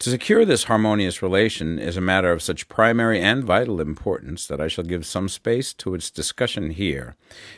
To 0.00 0.08
secure 0.08 0.46
this 0.46 0.64
harmonious 0.64 1.20
relation 1.20 1.78
is 1.78 1.98
a 1.98 2.00
matter 2.00 2.32
of 2.32 2.40
such 2.40 2.68
primary 2.68 3.20
and 3.20 3.44
vital 3.44 3.82
importance 3.82 4.46
that 4.46 4.58
I 4.58 4.66
shall 4.66 4.84
give 4.84 5.04
some 5.04 5.28
space 5.28 5.74
to 5.74 5.94
its 5.94 6.10
discussion 6.10 6.70
here, 6.70 7.16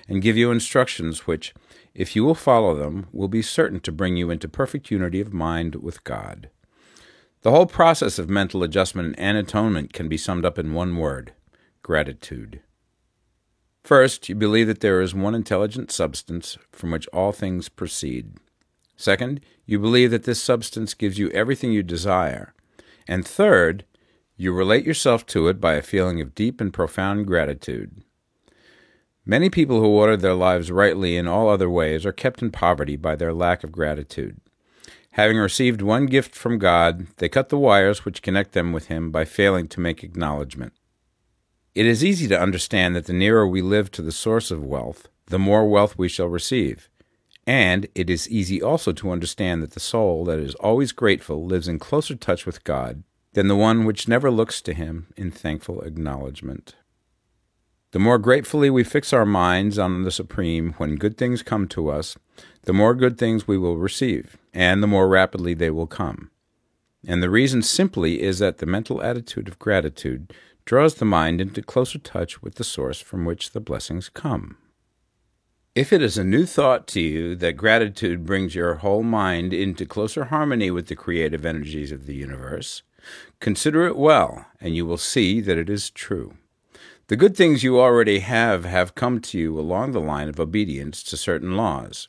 and 0.08 0.20
give 0.20 0.36
you 0.36 0.50
instructions 0.50 1.24
which, 1.24 1.54
if 1.94 2.16
you 2.16 2.24
will 2.24 2.34
follow 2.34 2.74
them, 2.74 3.06
will 3.12 3.28
be 3.28 3.42
certain 3.42 3.78
to 3.82 3.92
bring 3.92 4.16
you 4.16 4.28
into 4.28 4.48
perfect 4.48 4.90
unity 4.90 5.20
of 5.20 5.32
mind 5.32 5.76
with 5.76 6.02
God. 6.02 6.50
The 7.42 7.52
whole 7.52 7.66
process 7.66 8.18
of 8.18 8.28
mental 8.28 8.64
adjustment 8.64 9.14
and 9.18 9.38
atonement 9.38 9.92
can 9.92 10.08
be 10.08 10.16
summed 10.18 10.44
up 10.44 10.58
in 10.58 10.74
one 10.74 10.96
word 10.96 11.34
gratitude. 11.84 12.60
First, 13.84 14.28
you 14.28 14.34
believe 14.34 14.66
that 14.66 14.80
there 14.80 15.00
is 15.00 15.14
one 15.14 15.36
intelligent 15.36 15.92
substance 15.92 16.58
from 16.72 16.90
which 16.90 17.06
all 17.12 17.30
things 17.30 17.68
proceed. 17.68 18.34
Second, 19.02 19.40
you 19.66 19.80
believe 19.80 20.12
that 20.12 20.22
this 20.22 20.40
substance 20.40 20.94
gives 20.94 21.18
you 21.18 21.28
everything 21.30 21.72
you 21.72 21.82
desire. 21.82 22.54
And 23.08 23.26
third, 23.26 23.84
you 24.36 24.52
relate 24.52 24.86
yourself 24.86 25.26
to 25.26 25.48
it 25.48 25.60
by 25.60 25.74
a 25.74 25.82
feeling 25.82 26.20
of 26.20 26.36
deep 26.36 26.60
and 26.60 26.72
profound 26.72 27.26
gratitude. 27.26 28.04
Many 29.26 29.50
people 29.50 29.80
who 29.80 29.88
order 29.88 30.16
their 30.16 30.34
lives 30.34 30.70
rightly 30.70 31.16
in 31.16 31.26
all 31.26 31.48
other 31.48 31.68
ways 31.68 32.06
are 32.06 32.12
kept 32.12 32.42
in 32.42 32.52
poverty 32.52 32.94
by 32.94 33.16
their 33.16 33.32
lack 33.32 33.64
of 33.64 33.72
gratitude. 33.72 34.40
Having 35.14 35.38
received 35.38 35.82
one 35.82 36.06
gift 36.06 36.36
from 36.36 36.58
God, 36.58 37.08
they 37.16 37.28
cut 37.28 37.48
the 37.48 37.58
wires 37.58 38.04
which 38.04 38.22
connect 38.22 38.52
them 38.52 38.72
with 38.72 38.86
Him 38.86 39.10
by 39.10 39.24
failing 39.24 39.66
to 39.68 39.80
make 39.80 40.04
acknowledgement. 40.04 40.74
It 41.74 41.86
is 41.86 42.04
easy 42.04 42.28
to 42.28 42.40
understand 42.40 42.94
that 42.94 43.06
the 43.06 43.12
nearer 43.12 43.48
we 43.48 43.62
live 43.62 43.90
to 43.92 44.02
the 44.02 44.12
source 44.12 44.52
of 44.52 44.62
wealth, 44.62 45.08
the 45.26 45.40
more 45.40 45.68
wealth 45.68 45.98
we 45.98 46.08
shall 46.08 46.28
receive. 46.28 46.88
And 47.46 47.88
it 47.94 48.08
is 48.08 48.30
easy 48.30 48.62
also 48.62 48.92
to 48.92 49.10
understand 49.10 49.62
that 49.62 49.72
the 49.72 49.80
soul 49.80 50.24
that 50.26 50.38
is 50.38 50.54
always 50.56 50.92
grateful 50.92 51.44
lives 51.44 51.68
in 51.68 51.78
closer 51.78 52.14
touch 52.14 52.46
with 52.46 52.64
God 52.64 53.02
than 53.32 53.48
the 53.48 53.56
one 53.56 53.84
which 53.84 54.08
never 54.08 54.30
looks 54.30 54.60
to 54.62 54.74
Him 54.74 55.08
in 55.16 55.30
thankful 55.30 55.80
acknowledgement. 55.82 56.76
The 57.92 57.98
more 57.98 58.18
gratefully 58.18 58.70
we 58.70 58.84
fix 58.84 59.12
our 59.12 59.26
minds 59.26 59.78
on 59.78 60.02
the 60.02 60.10
Supreme 60.10 60.74
when 60.78 60.96
good 60.96 61.18
things 61.18 61.42
come 61.42 61.68
to 61.68 61.90
us, 61.90 62.16
the 62.62 62.72
more 62.72 62.94
good 62.94 63.18
things 63.18 63.46
we 63.46 63.58
will 63.58 63.76
receive, 63.76 64.38
and 64.54 64.82
the 64.82 64.86
more 64.86 65.08
rapidly 65.08 65.52
they 65.52 65.70
will 65.70 65.86
come. 65.86 66.30
And 67.06 67.22
the 67.22 67.30
reason 67.30 67.62
simply 67.62 68.22
is 68.22 68.38
that 68.38 68.58
the 68.58 68.66
mental 68.66 69.02
attitude 69.02 69.48
of 69.48 69.58
gratitude 69.58 70.32
draws 70.64 70.94
the 70.94 71.04
mind 71.04 71.40
into 71.40 71.60
closer 71.60 71.98
touch 71.98 72.40
with 72.40 72.54
the 72.54 72.64
source 72.64 73.00
from 73.00 73.24
which 73.24 73.50
the 73.50 73.60
blessings 73.60 74.08
come. 74.08 74.56
If 75.74 75.90
it 75.90 76.02
is 76.02 76.18
a 76.18 76.24
new 76.24 76.44
thought 76.44 76.86
to 76.88 77.00
you 77.00 77.34
that 77.36 77.56
gratitude 77.56 78.26
brings 78.26 78.54
your 78.54 78.74
whole 78.74 79.02
mind 79.02 79.54
into 79.54 79.86
closer 79.86 80.24
harmony 80.24 80.70
with 80.70 80.88
the 80.88 80.94
creative 80.94 81.46
energies 81.46 81.90
of 81.90 82.04
the 82.04 82.14
universe, 82.14 82.82
consider 83.40 83.86
it 83.86 83.96
well, 83.96 84.44
and 84.60 84.76
you 84.76 84.84
will 84.84 84.98
see 84.98 85.40
that 85.40 85.56
it 85.56 85.70
is 85.70 85.88
true. 85.88 86.34
The 87.06 87.16
good 87.16 87.34
things 87.34 87.62
you 87.62 87.80
already 87.80 88.18
have 88.18 88.66
have 88.66 88.94
come 88.94 89.18
to 89.22 89.38
you 89.38 89.58
along 89.58 89.92
the 89.92 90.00
line 90.00 90.28
of 90.28 90.38
obedience 90.38 91.02
to 91.04 91.16
certain 91.16 91.56
laws. 91.56 92.08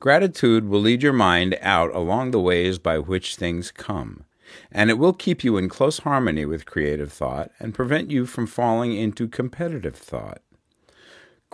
Gratitude 0.00 0.66
will 0.66 0.80
lead 0.80 1.02
your 1.02 1.12
mind 1.12 1.58
out 1.60 1.94
along 1.94 2.30
the 2.30 2.40
ways 2.40 2.78
by 2.78 2.98
which 2.98 3.36
things 3.36 3.70
come 3.70 4.24
and 4.70 4.90
it 4.90 4.98
will 4.98 5.12
keep 5.12 5.44
you 5.44 5.56
in 5.56 5.68
close 5.68 5.98
harmony 6.00 6.44
with 6.44 6.66
creative 6.66 7.12
thought 7.12 7.50
and 7.58 7.74
prevent 7.74 8.10
you 8.10 8.26
from 8.26 8.46
falling 8.46 8.94
into 8.94 9.28
competitive 9.28 9.96
thought. 9.96 10.40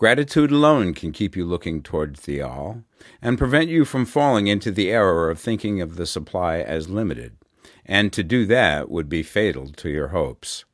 Gratitude 0.02 0.50
alone 0.50 0.94
can 0.94 1.12
keep 1.12 1.36
you 1.36 1.44
looking 1.44 1.80
towards 1.80 2.22
the 2.22 2.42
all 2.42 2.82
and 3.22 3.38
prevent 3.38 3.68
you 3.68 3.84
from 3.84 4.04
falling 4.04 4.48
into 4.48 4.72
the 4.72 4.90
error 4.90 5.30
of 5.30 5.38
thinking 5.38 5.80
of 5.80 5.94
the 5.94 6.06
supply 6.06 6.58
as 6.58 6.88
limited, 6.88 7.36
and 7.86 8.12
to 8.12 8.24
do 8.24 8.44
that 8.46 8.90
would 8.90 9.08
be 9.08 9.22
fatal 9.22 9.68
to 9.68 9.88
your 9.88 10.08
hopes. 10.08 10.64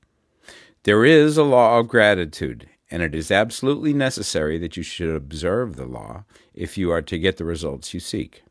There 0.84 1.04
is 1.04 1.36
a 1.36 1.42
law 1.42 1.78
of 1.78 1.88
gratitude, 1.88 2.70
and 2.90 3.02
it 3.02 3.14
is 3.14 3.30
absolutely 3.30 3.92
necessary 3.92 4.56
that 4.60 4.78
you 4.78 4.82
should 4.82 5.14
observe 5.14 5.76
the 5.76 5.84
law 5.84 6.24
if 6.54 6.78
you 6.78 6.90
are 6.90 7.02
to 7.02 7.18
get 7.18 7.36
the 7.36 7.44
results 7.44 7.92
you 7.92 8.00
seek. 8.00 8.44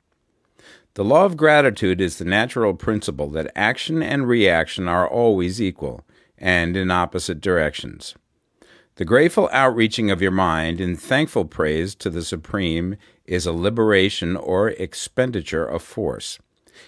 The 0.94 1.04
law 1.04 1.26
of 1.26 1.38
gratitude 1.38 2.00
is 2.00 2.20
the 2.20 2.24
natural 2.26 2.76
principle 2.76 3.32
that 3.32 3.52
action 3.56 4.04
and 4.04 4.28
reaction 4.28 4.88
are 4.88 5.10
always 5.10 5.60
equal 5.60 6.06
and 6.38 6.78
in 6.78 6.92
opposite 6.92 7.42
directions. 7.42 8.14
The 8.98 9.06
grateful 9.06 9.48
outreaching 9.52 10.10
of 10.10 10.24
your 10.24 10.32
mind 10.32 10.82
in 10.82 10.96
thankful 10.96 11.46
praise 11.46 11.94
to 11.96 12.10
the 12.10 12.24
Supreme 12.24 12.96
is 13.26 13.46
a 13.46 13.54
liberation 13.54 14.36
or 14.36 14.70
expenditure 14.70 15.64
of 15.64 15.84
force. 15.84 16.40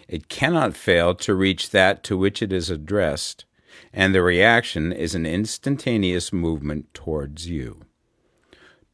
It 0.08 0.28
cannot 0.28 0.76
fail 0.76 1.14
to 1.14 1.36
reach 1.36 1.70
that 1.70 2.04
to 2.06 2.18
which 2.18 2.42
it 2.42 2.52
is 2.52 2.72
addressed, 2.72 3.46
and 3.94 4.16
the 4.16 4.24
reaction 4.24 4.92
is 4.92 5.14
an 5.14 5.28
instantaneous 5.28 6.34
movement 6.34 6.92
towards 6.96 7.48
you. 7.48 7.82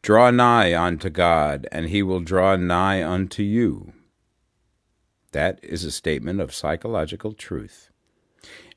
Draw 0.01 0.31
nigh 0.31 0.77
unto 0.77 1.09
God, 1.09 1.69
and 1.71 1.87
he 1.87 2.03
will 2.03 2.19
draw 2.19 2.57
nigh 2.57 3.01
unto 3.01 3.43
you. 3.43 3.93
That 5.31 5.61
is 5.63 5.85
a 5.85 5.91
statement 5.91 6.41
of 6.41 6.53
psychological 6.53 7.31
truth. 7.31 7.91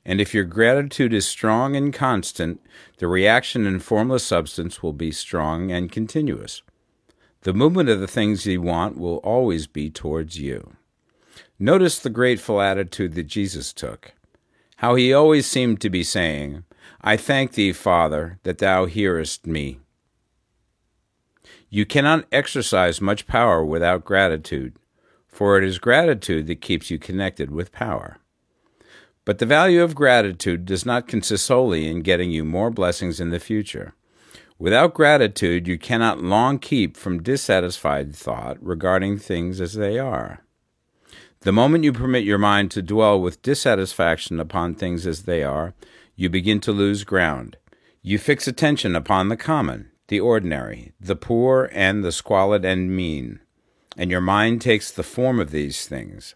And 0.05 0.19
if 0.21 0.33
your 0.33 0.45
gratitude 0.45 1.13
is 1.13 1.27
strong 1.27 1.75
and 1.75 1.93
constant, 1.93 2.61
the 2.97 3.07
reaction 3.07 3.67
in 3.67 3.79
formless 3.79 4.23
substance 4.23 4.81
will 4.81 4.93
be 4.93 5.11
strong 5.11 5.71
and 5.71 5.91
continuous. 5.91 6.61
The 7.41 7.53
movement 7.53 7.89
of 7.89 7.99
the 7.99 8.07
things 8.07 8.45
you 8.45 8.61
want 8.61 8.97
will 8.97 9.17
always 9.17 9.67
be 9.67 9.89
towards 9.89 10.39
you. 10.39 10.75
Notice 11.57 11.99
the 11.99 12.09
grateful 12.09 12.61
attitude 12.61 13.13
that 13.15 13.27
Jesus 13.27 13.71
took, 13.73 14.13
how 14.77 14.95
he 14.95 15.13
always 15.13 15.45
seemed 15.45 15.81
to 15.81 15.89
be 15.89 16.03
saying, 16.03 16.63
I 17.01 17.15
thank 17.15 17.53
thee, 17.53 17.71
Father, 17.71 18.39
that 18.43 18.57
thou 18.57 18.85
hearest 18.85 19.45
me. 19.45 19.79
You 21.69 21.85
cannot 21.85 22.25
exercise 22.31 22.99
much 22.99 23.27
power 23.27 23.63
without 23.63 24.03
gratitude, 24.03 24.77
for 25.27 25.57
it 25.57 25.63
is 25.63 25.79
gratitude 25.79 26.47
that 26.47 26.61
keeps 26.61 26.89
you 26.89 26.97
connected 26.97 27.51
with 27.51 27.71
power. 27.71 28.17
But 29.29 29.37
the 29.37 29.45
value 29.45 29.83
of 29.83 29.93
gratitude 29.93 30.65
does 30.65 30.87
not 30.87 31.07
consist 31.07 31.45
solely 31.45 31.87
in 31.87 32.01
getting 32.01 32.31
you 32.31 32.43
more 32.43 32.71
blessings 32.71 33.19
in 33.19 33.29
the 33.29 33.39
future. 33.39 33.93
Without 34.57 34.95
gratitude, 34.95 35.67
you 35.67 35.77
cannot 35.77 36.23
long 36.23 36.57
keep 36.57 36.97
from 36.97 37.21
dissatisfied 37.21 38.15
thought 38.15 38.57
regarding 38.59 39.19
things 39.19 39.61
as 39.61 39.73
they 39.73 39.99
are. 39.99 40.39
The 41.41 41.51
moment 41.51 41.83
you 41.83 41.93
permit 41.93 42.23
your 42.23 42.39
mind 42.39 42.71
to 42.71 42.81
dwell 42.81 43.21
with 43.21 43.43
dissatisfaction 43.43 44.39
upon 44.39 44.73
things 44.73 45.05
as 45.05 45.25
they 45.25 45.43
are, 45.43 45.75
you 46.15 46.27
begin 46.27 46.59
to 46.61 46.71
lose 46.71 47.03
ground. 47.03 47.57
You 48.01 48.17
fix 48.17 48.47
attention 48.47 48.95
upon 48.95 49.29
the 49.29 49.37
common, 49.37 49.91
the 50.07 50.19
ordinary, 50.19 50.93
the 50.99 51.15
poor, 51.15 51.69
and 51.71 52.03
the 52.03 52.11
squalid 52.11 52.65
and 52.65 52.89
mean, 52.89 53.41
and 53.95 54.09
your 54.09 54.21
mind 54.21 54.63
takes 54.63 54.89
the 54.89 55.03
form 55.03 55.39
of 55.39 55.51
these 55.51 55.85
things. 55.85 56.33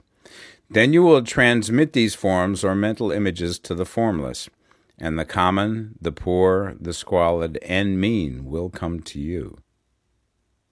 Then 0.74 0.92
you 0.92 1.04
will 1.04 1.22
transmit 1.22 1.94
these 1.94 2.16
forms 2.16 2.64
or 2.64 2.74
mental 2.74 3.12
images 3.12 3.60
to 3.60 3.76
the 3.76 3.86
formless, 3.86 4.50
and 4.98 5.20
the 5.20 5.26
common, 5.26 5.96
the 6.02 6.12
poor, 6.12 6.76
the 6.80 6.94
squalid, 6.94 7.60
and 7.62 8.02
mean 8.02 8.46
will 8.46 8.72
come 8.72 9.00
to 9.02 9.20
you. 9.20 9.60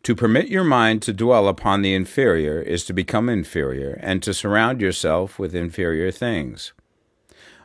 To 0.03 0.15
permit 0.15 0.47
your 0.47 0.63
mind 0.63 1.03
to 1.03 1.13
dwell 1.13 1.47
upon 1.47 1.83
the 1.83 1.93
inferior 1.93 2.59
is 2.59 2.83
to 2.85 2.93
become 2.93 3.29
inferior 3.29 3.99
and 4.01 4.23
to 4.23 4.33
surround 4.33 4.81
yourself 4.81 5.37
with 5.37 5.53
inferior 5.53 6.09
things. 6.09 6.73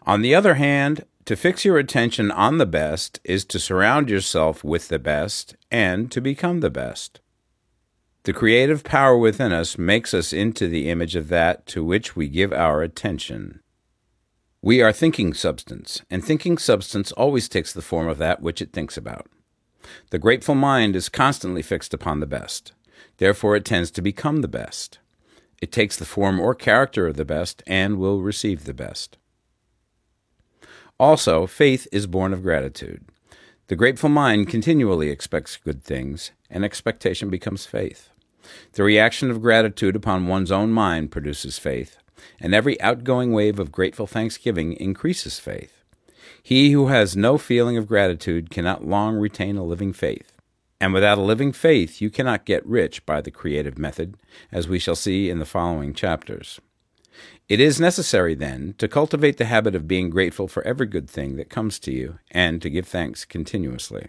On 0.03 0.21
the 0.21 0.35
other 0.35 0.55
hand, 0.55 1.07
to 1.25 1.37
fix 1.37 1.65
your 1.65 1.79
attention 1.79 2.31
on 2.31 2.59
the 2.59 2.67
best 2.67 3.19
is 3.25 3.47
to 3.47 3.59
surround 3.59 4.11
yourself 4.11 4.63
with 4.63 4.89
the 4.89 4.99
best 4.99 5.57
and 5.71 6.13
to 6.13 6.21
become 6.21 6.61
the 6.61 6.71
best. 6.71 7.21
The 8.27 8.33
creative 8.33 8.83
power 8.83 9.17
within 9.17 9.53
us 9.53 9.79
makes 9.79 10.13
us 10.13 10.33
into 10.33 10.67
the 10.67 10.91
image 10.91 11.15
of 11.15 11.29
that 11.29 11.65
to 11.67 11.85
which 11.85 12.17
we 12.17 12.27
give 12.27 12.53
our 12.53 12.83
attention. 12.83 13.61
We 14.61 14.83
are 14.83 14.91
thinking 14.91 15.33
substance, 15.33 16.03
and 16.11 16.25
thinking 16.25 16.59
substance 16.59 17.13
always 17.13 17.49
takes 17.49 17.73
the 17.73 17.83
form 17.83 18.09
of 18.09 18.19
that 18.19 18.43
which 18.43 18.61
it 18.61 18.73
thinks 18.73 18.97
about. 18.97 19.29
The 20.11 20.19
grateful 20.19 20.57
mind 20.57 20.97
is 20.97 21.09
constantly 21.09 21.63
fixed 21.63 21.95
upon 21.95 22.19
the 22.19 22.27
best. 22.27 22.73
Therefore, 23.19 23.55
it 23.55 23.65
tends 23.65 23.93
to 23.93 24.03
become 24.03 24.41
the 24.41 24.49
best. 24.49 24.99
It 25.63 25.71
takes 25.71 25.97
the 25.97 26.05
form 26.05 26.41
or 26.41 26.53
character 26.53 27.07
of 27.07 27.17
the 27.17 27.25
best 27.25 27.63
and 27.65 27.97
will 27.97 28.23
receive 28.23 28.65
the 28.65 28.75
best. 28.75 29.19
Also, 30.99 31.47
faith 31.47 31.87
is 31.93 32.09
born 32.09 32.33
of 32.33 32.43
gratitude. 32.43 33.05
The 33.69 33.77
grateful 33.77 34.09
mind 34.09 34.49
continually 34.49 35.11
expects 35.11 35.57
good 35.57 35.85
things, 35.85 36.33
and 36.51 36.65
expectation 36.65 37.31
becomes 37.31 37.67
faith. 37.67 38.11
The 38.73 38.83
reaction 38.83 39.31
of 39.31 39.43
gratitude 39.43 39.97
upon 39.97 40.27
one's 40.27 40.53
own 40.53 40.71
mind 40.71 41.11
produces 41.11 41.59
faith, 41.59 41.97
and 42.41 42.55
every 42.55 42.81
outgoing 42.81 43.33
wave 43.33 43.59
of 43.59 43.73
grateful 43.73 44.07
thanksgiving 44.07 44.75
increases 44.75 45.39
faith. 45.39 45.83
He 46.43 46.73
who 46.73 46.89
has 46.89 47.17
no 47.17 47.39
feeling 47.39 47.77
of 47.77 47.89
gratitude 47.89 48.51
cannot 48.51 48.87
long 48.87 49.17
retain 49.17 49.57
a 49.57 49.65
living 49.65 49.93
faith. 49.93 50.33
And 50.81 50.93
without 50.93 51.19
a 51.19 51.23
living 51.23 51.53
faith, 51.53 52.01
you 52.01 52.11
cannot 52.11 52.45
get 52.45 52.65
rich 52.67 53.05
by 53.07 53.21
the 53.21 53.31
creative 53.31 53.79
method, 53.79 54.17
as 54.53 54.69
we 54.69 54.79
shall 54.79 54.95
see 54.95 55.31
in 55.31 55.39
the 55.39 55.45
following 55.45 55.95
chapters. 55.95 56.61
It 57.49 57.61
is 57.61 57.81
necessary, 57.81 58.35
then, 58.35 58.75
to 58.79 58.89
cultivate 58.89 59.39
the 59.39 59.47
habit 59.47 59.75
of 59.75 59.89
being 59.89 60.11
grateful 60.11 60.49
for 60.49 60.63
every 60.65 60.87
good 60.87 61.09
thing 61.09 61.37
that 61.37 61.49
comes 61.49 61.79
to 61.81 61.93
you, 61.93 62.19
and 62.31 62.61
to 62.61 62.71
give 62.71 62.87
thanks 62.87 63.25
continuously. 63.25 64.09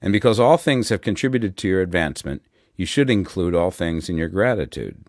And 0.00 0.12
because 0.12 0.40
all 0.40 0.56
things 0.56 0.88
have 0.88 1.00
contributed 1.00 1.56
to 1.58 1.68
your 1.68 1.82
advancement, 1.82 2.42
you 2.76 2.86
should 2.86 3.10
include 3.10 3.54
all 3.54 3.70
things 3.70 4.08
in 4.08 4.16
your 4.16 4.28
gratitude. 4.28 5.04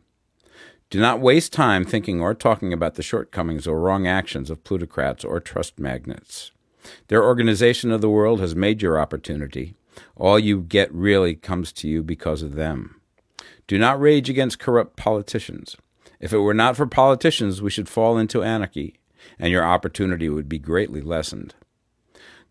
Do 0.90 1.02
not 1.02 1.20
waste 1.20 1.52
time 1.52 1.84
thinking 1.84 2.22
or 2.22 2.34
talking 2.34 2.72
about 2.72 2.96
the 2.96 3.04
shortcomings 3.04 3.68
or 3.68 3.80
wrong 3.80 4.08
actions 4.08 4.50
of 4.50 4.64
plutocrats 4.64 5.26
or 5.26 5.42
trust 5.42 5.78
magnates. 5.78 6.52
Their 7.10 7.24
organization 7.24 7.92
of 7.92 8.00
the 8.00 8.10
world 8.10 8.40
has 8.40 8.56
made 8.56 8.82
your 8.82 8.98
opportunity. 8.98 9.76
All 10.16 10.40
you 10.40 10.62
get 10.62 10.94
really 10.94 11.36
comes 11.36 11.74
to 11.74 11.90
you 11.90 12.04
because 12.04 12.42
of 12.42 12.56
them. 12.56 13.02
Do 13.68 13.78
not 13.78 14.00
rage 14.00 14.30
against 14.30 14.60
corrupt 14.60 14.96
politicians. 14.96 15.76
If 16.22 16.32
it 16.32 16.38
were 16.38 16.54
not 16.54 16.78
for 16.78 16.88
politicians, 16.88 17.62
we 17.62 17.70
should 17.70 17.90
fall 17.90 18.18
into 18.18 18.42
anarchy, 18.42 18.96
and 19.38 19.52
your 19.52 19.66
opportunity 19.66 20.30
would 20.30 20.48
be 20.48 20.58
greatly 20.58 21.02
lessened. 21.02 21.54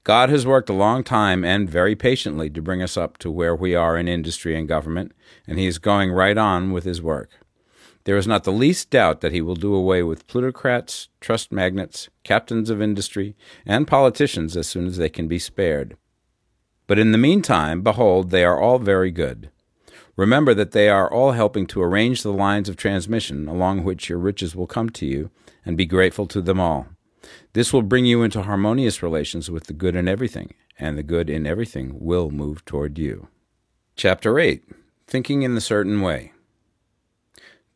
God 0.07 0.31
has 0.31 0.47
worked 0.47 0.71
a 0.71 0.73
long 0.73 1.03
time 1.03 1.45
and 1.45 1.69
very 1.69 1.97
patiently 1.97 2.49
to 2.51 2.63
bring 2.63 2.81
us 2.81 2.97
up 2.97 3.19
to 3.19 3.29
where 3.29 3.57
we 3.57 3.75
are 3.75 3.99
in 3.99 4.07
industry 4.07 4.57
and 4.57 4.69
government, 4.69 5.11
and 5.49 5.59
He 5.59 5.67
is 5.67 5.81
going 5.81 6.13
right 6.13 6.39
on 6.39 6.71
with 6.71 6.85
His 6.85 7.03
work. 7.03 7.31
There 8.05 8.17
is 8.17 8.25
not 8.25 8.45
the 8.45 8.53
least 8.53 8.91
doubt 8.91 9.21
that 9.21 9.33
He 9.33 9.41
will 9.41 9.57
do 9.57 9.75
away 9.75 10.05
with 10.05 10.29
plutocrats, 10.29 11.09
trust 11.21 11.51
magnates, 11.51 12.09
captains 12.23 12.71
of 12.71 12.81
industry, 12.81 13.35
and 13.67 13.89
politicians 13.89 14.57
as 14.57 14.69
soon 14.69 14.87
as 14.87 14.97
they 14.97 15.09
can 15.09 15.27
be 15.27 15.41
spared. 15.41 15.97
But 16.87 17.01
in 17.01 17.11
the 17.11 17.19
meantime, 17.19 17.83
behold, 17.83 18.31
they 18.31 18.45
are 18.45 18.61
all 18.61 18.79
very 18.79 19.11
good. 19.11 19.51
Remember 20.15 20.55
that 20.55 20.71
they 20.71 20.89
are 20.89 21.13
all 21.13 21.33
helping 21.33 21.67
to 21.67 21.83
arrange 21.83 22.23
the 22.23 22.33
lines 22.33 22.69
of 22.69 22.77
transmission 22.77 23.49
along 23.49 23.83
which 23.83 24.09
your 24.09 24.21
riches 24.21 24.55
will 24.55 24.69
come 24.69 24.89
to 24.91 25.05
you, 25.05 25.33
and 25.65 25.77
be 25.77 25.85
grateful 25.85 26.29
to 26.29 26.41
them 26.41 26.61
all. 26.61 26.87
This 27.53 27.73
will 27.73 27.83
bring 27.83 28.05
you 28.05 28.23
into 28.23 28.43
harmonious 28.43 29.03
relations 29.03 29.51
with 29.51 29.65
the 29.65 29.73
good 29.73 29.97
in 29.97 30.09
everything, 30.09 30.55
and 30.79 30.97
the 30.97 31.03
good 31.03 31.31
in 31.31 31.47
everything 31.47 31.99
will 31.99 32.31
move 32.31 32.65
toward 32.65 32.99
you. 32.99 33.29
Chapter 33.97 34.39
8 34.39 34.65
Thinking 35.07 35.43
in 35.43 35.55
the 35.55 35.61
Certain 35.61 36.01
Way. 36.01 36.33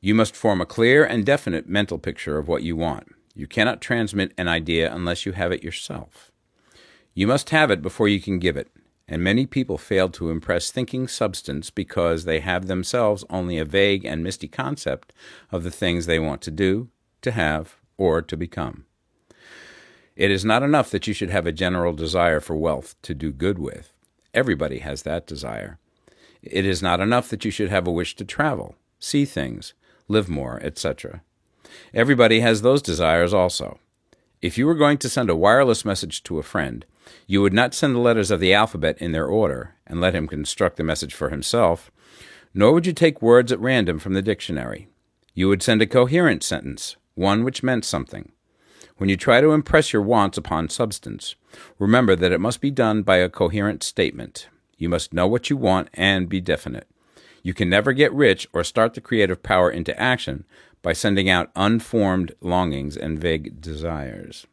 You 0.00 0.14
must 0.14 0.34
form 0.34 0.60
a 0.60 0.66
clear 0.66 1.04
and 1.04 1.24
definite 1.24 1.68
mental 1.68 1.98
picture 1.98 2.38
of 2.38 2.48
what 2.48 2.62
you 2.62 2.74
want. 2.74 3.14
You 3.34 3.46
cannot 3.46 3.80
transmit 3.80 4.32
an 4.36 4.48
idea 4.48 4.92
unless 4.92 5.24
you 5.24 5.32
have 5.32 5.52
it 5.52 5.62
yourself. 5.62 6.30
You 7.14 7.26
must 7.26 7.50
have 7.50 7.70
it 7.70 7.82
before 7.82 8.08
you 8.08 8.20
can 8.20 8.38
give 8.38 8.56
it, 8.56 8.68
and 9.06 9.22
many 9.22 9.46
people 9.46 9.78
fail 9.78 10.08
to 10.10 10.30
impress 10.30 10.70
thinking 10.70 11.08
substance 11.08 11.70
because 11.70 12.24
they 12.24 12.40
have 12.40 12.66
themselves 12.66 13.24
only 13.28 13.58
a 13.58 13.64
vague 13.64 14.04
and 14.04 14.22
misty 14.22 14.48
concept 14.48 15.12
of 15.50 15.64
the 15.64 15.70
things 15.70 16.06
they 16.06 16.18
want 16.18 16.40
to 16.42 16.50
do, 16.50 16.88
to 17.22 17.32
have, 17.32 17.76
or 17.96 18.22
to 18.22 18.36
become. 18.36 18.86
It 20.20 20.30
is 20.30 20.44
not 20.44 20.62
enough 20.62 20.90
that 20.90 21.06
you 21.06 21.14
should 21.14 21.30
have 21.30 21.46
a 21.46 21.50
general 21.50 21.94
desire 21.94 22.40
for 22.40 22.54
wealth 22.54 22.94
to 23.00 23.14
do 23.14 23.32
good 23.32 23.58
with. 23.58 23.94
Everybody 24.34 24.80
has 24.80 25.00
that 25.04 25.26
desire. 25.26 25.78
It 26.42 26.66
is 26.66 26.82
not 26.82 27.00
enough 27.00 27.30
that 27.30 27.46
you 27.46 27.50
should 27.50 27.70
have 27.70 27.86
a 27.86 27.90
wish 27.90 28.14
to 28.16 28.26
travel, 28.26 28.74
see 28.98 29.24
things, 29.24 29.72
live 30.08 30.28
more, 30.28 30.60
etc. 30.62 31.22
Everybody 31.94 32.40
has 32.40 32.60
those 32.60 32.82
desires 32.82 33.32
also. 33.32 33.78
If 34.42 34.58
you 34.58 34.66
were 34.66 34.74
going 34.74 34.98
to 34.98 35.08
send 35.08 35.30
a 35.30 35.34
wireless 35.34 35.86
message 35.86 36.22
to 36.24 36.38
a 36.38 36.42
friend, 36.42 36.84
you 37.26 37.40
would 37.40 37.54
not 37.54 37.72
send 37.72 37.94
the 37.94 38.00
letters 38.00 38.30
of 38.30 38.40
the 38.40 38.52
alphabet 38.52 38.98
in 38.98 39.12
their 39.12 39.26
order 39.26 39.76
and 39.86 40.02
let 40.02 40.14
him 40.14 40.28
construct 40.28 40.76
the 40.76 40.84
message 40.84 41.14
for 41.14 41.30
himself, 41.30 41.90
nor 42.52 42.74
would 42.74 42.84
you 42.84 42.92
take 42.92 43.22
words 43.22 43.50
at 43.52 43.58
random 43.58 43.98
from 43.98 44.12
the 44.12 44.20
dictionary. 44.20 44.86
You 45.32 45.48
would 45.48 45.62
send 45.62 45.80
a 45.80 45.86
coherent 45.86 46.42
sentence, 46.42 46.96
one 47.14 47.42
which 47.42 47.62
meant 47.62 47.86
something. 47.86 48.32
When 49.00 49.08
you 49.08 49.16
try 49.16 49.40
to 49.40 49.52
impress 49.52 49.94
your 49.94 50.02
wants 50.02 50.36
upon 50.36 50.68
substance, 50.68 51.34
remember 51.78 52.14
that 52.14 52.32
it 52.32 52.38
must 52.38 52.60
be 52.60 52.70
done 52.70 53.00
by 53.00 53.16
a 53.16 53.30
coherent 53.30 53.82
statement. 53.82 54.48
You 54.76 54.90
must 54.90 55.14
know 55.14 55.26
what 55.26 55.48
you 55.48 55.56
want 55.56 55.88
and 55.94 56.28
be 56.28 56.42
definite. 56.42 56.86
You 57.42 57.54
can 57.54 57.70
never 57.70 57.94
get 57.94 58.12
rich 58.12 58.46
or 58.52 58.62
start 58.62 58.92
the 58.92 59.00
creative 59.00 59.42
power 59.42 59.70
into 59.70 59.98
action 59.98 60.44
by 60.82 60.92
sending 60.92 61.30
out 61.30 61.50
unformed 61.56 62.32
longings 62.42 62.94
and 62.94 63.18
vague 63.18 63.62
desires. 63.62 64.46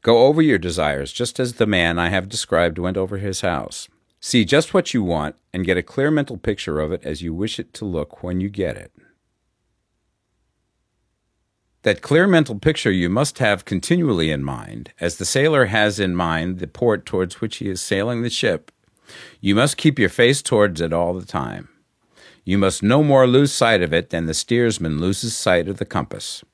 Go 0.00 0.26
over 0.26 0.42
your 0.42 0.58
desires 0.58 1.12
just 1.12 1.38
as 1.38 1.52
the 1.52 1.64
man 1.64 2.00
I 2.00 2.08
have 2.08 2.28
described 2.28 2.80
went 2.80 2.96
over 2.96 3.18
his 3.18 3.42
house. 3.42 3.88
See 4.18 4.44
just 4.44 4.74
what 4.74 4.92
you 4.92 5.04
want 5.04 5.36
and 5.54 5.64
get 5.64 5.76
a 5.76 5.84
clear 5.84 6.10
mental 6.10 6.36
picture 6.36 6.80
of 6.80 6.90
it 6.90 7.04
as 7.04 7.22
you 7.22 7.32
wish 7.32 7.60
it 7.60 7.72
to 7.74 7.84
look 7.84 8.24
when 8.24 8.40
you 8.40 8.48
get 8.48 8.76
it. 8.76 8.90
That 11.82 12.00
clear 12.00 12.28
mental 12.28 12.60
picture 12.60 12.92
you 12.92 13.08
must 13.08 13.38
have 13.38 13.64
continually 13.64 14.30
in 14.30 14.44
mind, 14.44 14.92
as 15.00 15.16
the 15.16 15.24
sailor 15.24 15.66
has 15.66 15.98
in 15.98 16.14
mind 16.14 16.60
the 16.60 16.68
port 16.68 17.04
towards 17.04 17.40
which 17.40 17.56
he 17.56 17.68
is 17.68 17.82
sailing 17.82 18.22
the 18.22 18.30
ship. 18.30 18.70
You 19.40 19.56
must 19.56 19.76
keep 19.76 19.98
your 19.98 20.08
face 20.08 20.42
towards 20.42 20.80
it 20.80 20.92
all 20.92 21.12
the 21.12 21.26
time. 21.26 21.68
You 22.44 22.56
must 22.56 22.84
no 22.84 23.02
more 23.02 23.26
lose 23.26 23.52
sight 23.52 23.82
of 23.82 23.92
it 23.92 24.10
than 24.10 24.26
the 24.26 24.34
steersman 24.34 25.00
loses 25.00 25.36
sight 25.36 25.66
of 25.66 25.78
the 25.78 25.84
compass. 25.84 26.44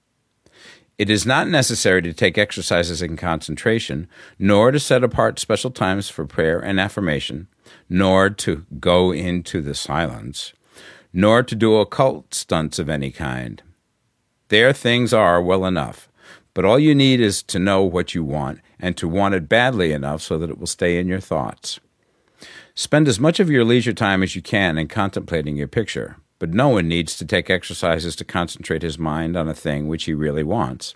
It 0.97 1.11
is 1.11 1.27
not 1.27 1.47
necessary 1.47 2.01
to 2.03 2.15
take 2.15 2.39
exercises 2.39 3.03
in 3.03 3.17
concentration, 3.17 4.09
nor 4.39 4.71
to 4.71 4.81
set 4.81 5.05
apart 5.05 5.39
special 5.39 5.71
times 5.71 6.09
for 6.09 6.25
prayer 6.25 6.59
and 6.59 6.81
affirmation, 6.81 7.49
nor 7.89 8.31
to 8.31 8.65
go 8.81 9.13
into 9.13 9.61
the 9.61 9.75
silence, 9.75 10.55
nor 11.13 11.43
to 11.43 11.55
do 11.55 11.77
occult 11.77 12.33
stunts 12.33 12.79
of 12.79 12.89
any 12.89 13.11
kind. 13.11 13.63
There 14.49 14.73
things 14.73 15.13
are 15.13 15.43
well 15.43 15.65
enough. 15.67 16.09
But 16.55 16.65
all 16.65 16.79
you 16.79 16.95
need 16.95 17.21
is 17.21 17.43
to 17.45 17.59
know 17.59 17.83
what 17.83 18.15
you 18.15 18.25
want 18.25 18.61
and 18.81 18.97
to 18.97 19.07
want 19.07 19.35
it 19.35 19.49
badly 19.49 19.93
enough 19.93 20.23
so 20.23 20.39
that 20.39 20.51
it 20.51 20.59
will 20.59 20.67
stay 20.67 20.99
in 20.99 21.07
your 21.07 21.21
thoughts. 21.21 21.79
Spend 22.75 23.09
as 23.09 23.21
much 23.21 23.39
of 23.41 23.51
your 23.51 23.65
leisure 23.65 23.93
time 23.93 24.23
as 24.23 24.35
you 24.35 24.43
can 24.43 24.79
in 24.79 24.89
contemplating 24.89 25.57
your 25.57 25.69
picture, 25.69 26.17
but 26.39 26.55
no 26.55 26.69
one 26.69 26.89
needs 26.89 27.17
to 27.17 27.27
take 27.27 27.51
exercises 27.51 28.17
to 28.17 28.25
concentrate 28.25 28.83
his 28.83 28.99
mind 28.99 29.37
on 29.37 29.49
a 29.49 29.55
thing 29.55 29.87
which 29.87 30.05
he 30.05 30.15
really 30.15 30.43
wants. 30.43 30.95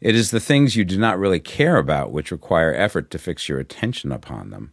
It 0.00 0.14
is 0.14 0.30
the 0.30 0.40
things 0.40 0.76
you 0.76 0.84
do 0.84 0.98
not 0.98 1.18
really 1.18 1.40
care 1.40 1.78
about 1.78 2.12
which 2.12 2.30
require 2.30 2.74
effort 2.74 3.10
to 3.10 3.18
fix 3.18 3.48
your 3.48 3.58
attention 3.58 4.12
upon 4.12 4.50
them. 4.50 4.72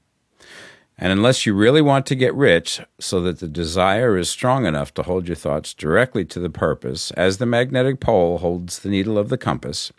And 1.01 1.13
unless 1.13 1.45
you 1.45 1.53
really 1.53 1.81
want 1.81 2.05
to 2.07 2.15
get 2.15 2.35
rich, 2.35 2.81
so 2.99 3.21
that 3.21 3.39
the 3.39 3.47
desire 3.47 4.17
is 4.17 4.29
strong 4.29 4.65
enough 4.65 4.93
to 4.95 5.03
hold 5.03 5.29
your 5.29 5.35
thoughts 5.35 5.73
directly 5.73 6.25
to 6.25 6.41
the 6.41 6.49
purpose, 6.49 7.11
as 7.11 7.37
the 7.37 7.45
magnetic 7.45 8.01
pole 8.01 8.39
holds 8.39 8.79
the 8.79 8.89
needle 8.89 9.17
of 9.17 9.29
the 9.29 9.37
compass, 9.37 9.93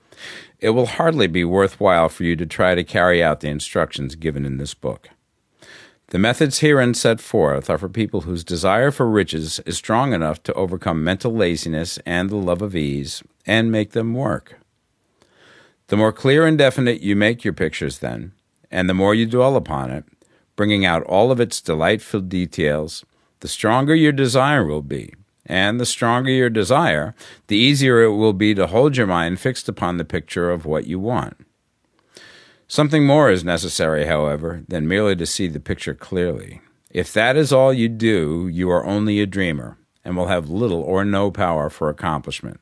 it 0.58 0.70
will 0.70 0.84
hardly 0.84 1.26
be 1.26 1.42
worthwhile 1.42 2.10
for 2.10 2.24
you 2.24 2.36
to 2.36 2.44
try 2.44 2.74
to 2.74 2.84
carry 2.84 3.22
out 3.22 3.40
the 3.40 3.48
instructions 3.48 4.14
given 4.14 4.44
in 4.44 4.58
this 4.58 4.74
book. 4.74 5.08
The 6.08 6.18
methods 6.18 6.58
herein 6.58 6.92
set 6.92 7.18
forth 7.18 7.70
are 7.70 7.78
for 7.78 7.88
people 7.88 8.22
whose 8.22 8.44
desire 8.44 8.90
for 8.90 9.08
riches 9.08 9.58
is 9.60 9.78
strong 9.78 10.12
enough 10.12 10.42
to 10.42 10.52
overcome 10.54 11.02
mental 11.02 11.32
laziness 11.32 11.98
and 12.04 12.28
the 12.28 12.36
love 12.36 12.60
of 12.60 12.76
ease 12.76 13.22
and 13.46 13.72
make 13.72 13.92
them 13.92 14.12
work. 14.12 14.58
The 15.86 15.96
more 15.96 16.12
clear 16.12 16.46
and 16.46 16.58
definite 16.58 17.00
you 17.00 17.16
make 17.16 17.42
your 17.42 17.54
pictures, 17.54 18.00
then, 18.00 18.32
and 18.70 18.86
the 18.86 18.94
more 18.94 19.14
you 19.14 19.24
dwell 19.24 19.56
upon 19.56 19.90
it, 19.90 20.04
bringing 20.60 20.84
out 20.84 21.02
all 21.04 21.32
of 21.32 21.40
its 21.40 21.58
delightful 21.58 22.20
details, 22.20 23.02
the 23.38 23.48
stronger 23.48 23.94
your 23.94 24.12
desire 24.12 24.62
will 24.62 24.82
be. 24.82 25.14
And 25.46 25.80
the 25.80 25.86
stronger 25.86 26.30
your 26.30 26.50
desire, 26.50 27.14
the 27.46 27.56
easier 27.56 28.02
it 28.02 28.10
will 28.10 28.34
be 28.34 28.54
to 28.54 28.66
hold 28.66 28.94
your 28.94 29.06
mind 29.06 29.40
fixed 29.40 29.70
upon 29.70 29.96
the 29.96 30.04
picture 30.04 30.50
of 30.50 30.66
what 30.66 30.86
you 30.86 30.98
want. 30.98 31.46
Something 32.68 33.06
more 33.06 33.30
is 33.30 33.42
necessary, 33.42 34.04
however, 34.04 34.62
than 34.68 34.86
merely 34.86 35.16
to 35.16 35.24
see 35.24 35.48
the 35.48 35.60
picture 35.60 35.94
clearly. 35.94 36.60
If 36.90 37.10
that 37.14 37.38
is 37.38 37.54
all 37.54 37.72
you 37.72 37.88
do, 37.88 38.46
you 38.46 38.68
are 38.70 38.84
only 38.84 39.18
a 39.18 39.26
dreamer 39.26 39.78
and 40.04 40.14
will 40.14 40.26
have 40.26 40.50
little 40.50 40.82
or 40.82 41.06
no 41.06 41.30
power 41.30 41.70
for 41.70 41.88
accomplishment. 41.88 42.60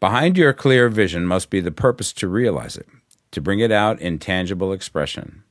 Behind 0.00 0.38
your 0.38 0.54
clear 0.54 0.88
vision 0.88 1.26
must 1.26 1.50
be 1.50 1.60
the 1.60 1.70
purpose 1.70 2.14
to 2.14 2.28
realize 2.28 2.78
it, 2.78 2.88
to 3.32 3.42
bring 3.42 3.60
it 3.60 3.70
out 3.70 4.00
in 4.00 4.18
tangible 4.18 4.72
expression. 4.72 5.42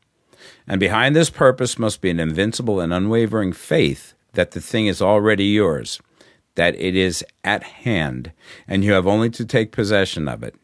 And 0.68 0.80
behind 0.80 1.16
this 1.16 1.30
purpose 1.30 1.78
must 1.78 2.02
be 2.02 2.10
an 2.10 2.20
invincible 2.20 2.80
and 2.80 2.92
unwavering 2.94 3.54
faith 3.54 4.14
that 4.34 4.52
the 4.52 4.62
thing 4.62 4.88
is 4.88 5.02
already 5.02 5.46
yours, 5.46 6.00
that 6.56 6.76
it 6.76 6.96
is 6.96 7.24
at 7.44 7.64
hand, 7.64 8.32
and 8.68 8.84
you 8.84 8.94
have 8.94 9.08
only 9.08 9.30
to 9.32 9.46
take 9.46 9.72
possession 9.72 10.28
of 10.28 10.44
it. 10.44 10.56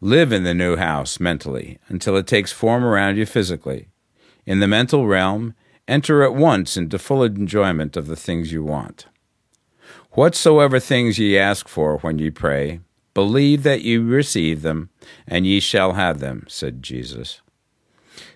Live 0.00 0.32
in 0.32 0.44
the 0.44 0.54
new 0.54 0.76
house 0.76 1.18
mentally 1.18 1.78
until 1.88 2.16
it 2.16 2.26
takes 2.26 2.52
form 2.52 2.84
around 2.84 3.16
you 3.16 3.26
physically. 3.26 3.88
In 4.46 4.60
the 4.60 4.68
mental 4.68 5.06
realm, 5.06 5.54
enter 5.88 6.22
at 6.22 6.34
once 6.34 6.76
into 6.76 6.98
full 6.98 7.22
enjoyment 7.22 7.96
of 7.96 8.06
the 8.06 8.16
things 8.16 8.52
you 8.52 8.62
want. 8.62 9.06
Whatsoever 10.12 10.78
things 10.78 11.18
ye 11.18 11.38
ask 11.38 11.68
for 11.68 11.98
when 11.98 12.18
ye 12.18 12.30
pray, 12.30 12.80
believe 13.14 13.62
that 13.62 13.82
ye 13.82 13.96
receive 13.96 14.62
them, 14.62 14.90
and 15.26 15.46
ye 15.46 15.58
shall 15.58 15.94
have 15.94 16.20
them, 16.20 16.44
said 16.48 16.82
Jesus. 16.82 17.40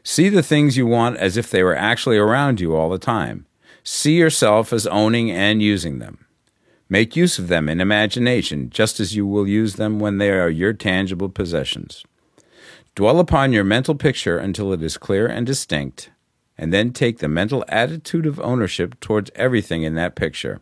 See 0.02 0.28
the 0.28 0.42
things 0.42 0.76
you 0.76 0.86
want 0.86 1.16
as 1.16 1.36
if 1.36 1.50
they 1.50 1.62
were 1.62 1.76
actually 1.76 2.16
around 2.16 2.60
you 2.60 2.74
all 2.74 2.88
the 2.88 2.98
time. 2.98 3.46
See 3.82 4.16
yourself 4.16 4.72
as 4.72 4.86
owning 4.86 5.30
and 5.30 5.62
using 5.62 5.98
them. 5.98 6.26
Make 6.88 7.16
use 7.16 7.38
of 7.38 7.48
them 7.48 7.68
in 7.68 7.80
imagination, 7.80 8.70
just 8.70 8.98
as 8.98 9.14
you 9.14 9.26
will 9.26 9.46
use 9.46 9.74
them 9.74 10.00
when 10.00 10.18
they 10.18 10.30
are 10.30 10.48
your 10.48 10.72
tangible 10.72 11.28
possessions. 11.28 12.04
Dwell 12.94 13.20
upon 13.20 13.52
your 13.52 13.64
mental 13.64 13.94
picture 13.94 14.38
until 14.38 14.72
it 14.72 14.82
is 14.82 14.96
clear 14.96 15.26
and 15.26 15.46
distinct, 15.46 16.10
and 16.56 16.72
then 16.72 16.92
take 16.92 17.18
the 17.18 17.28
mental 17.28 17.64
attitude 17.68 18.26
of 18.26 18.40
ownership 18.40 18.98
towards 19.00 19.30
everything 19.34 19.82
in 19.82 19.94
that 19.94 20.16
picture. 20.16 20.60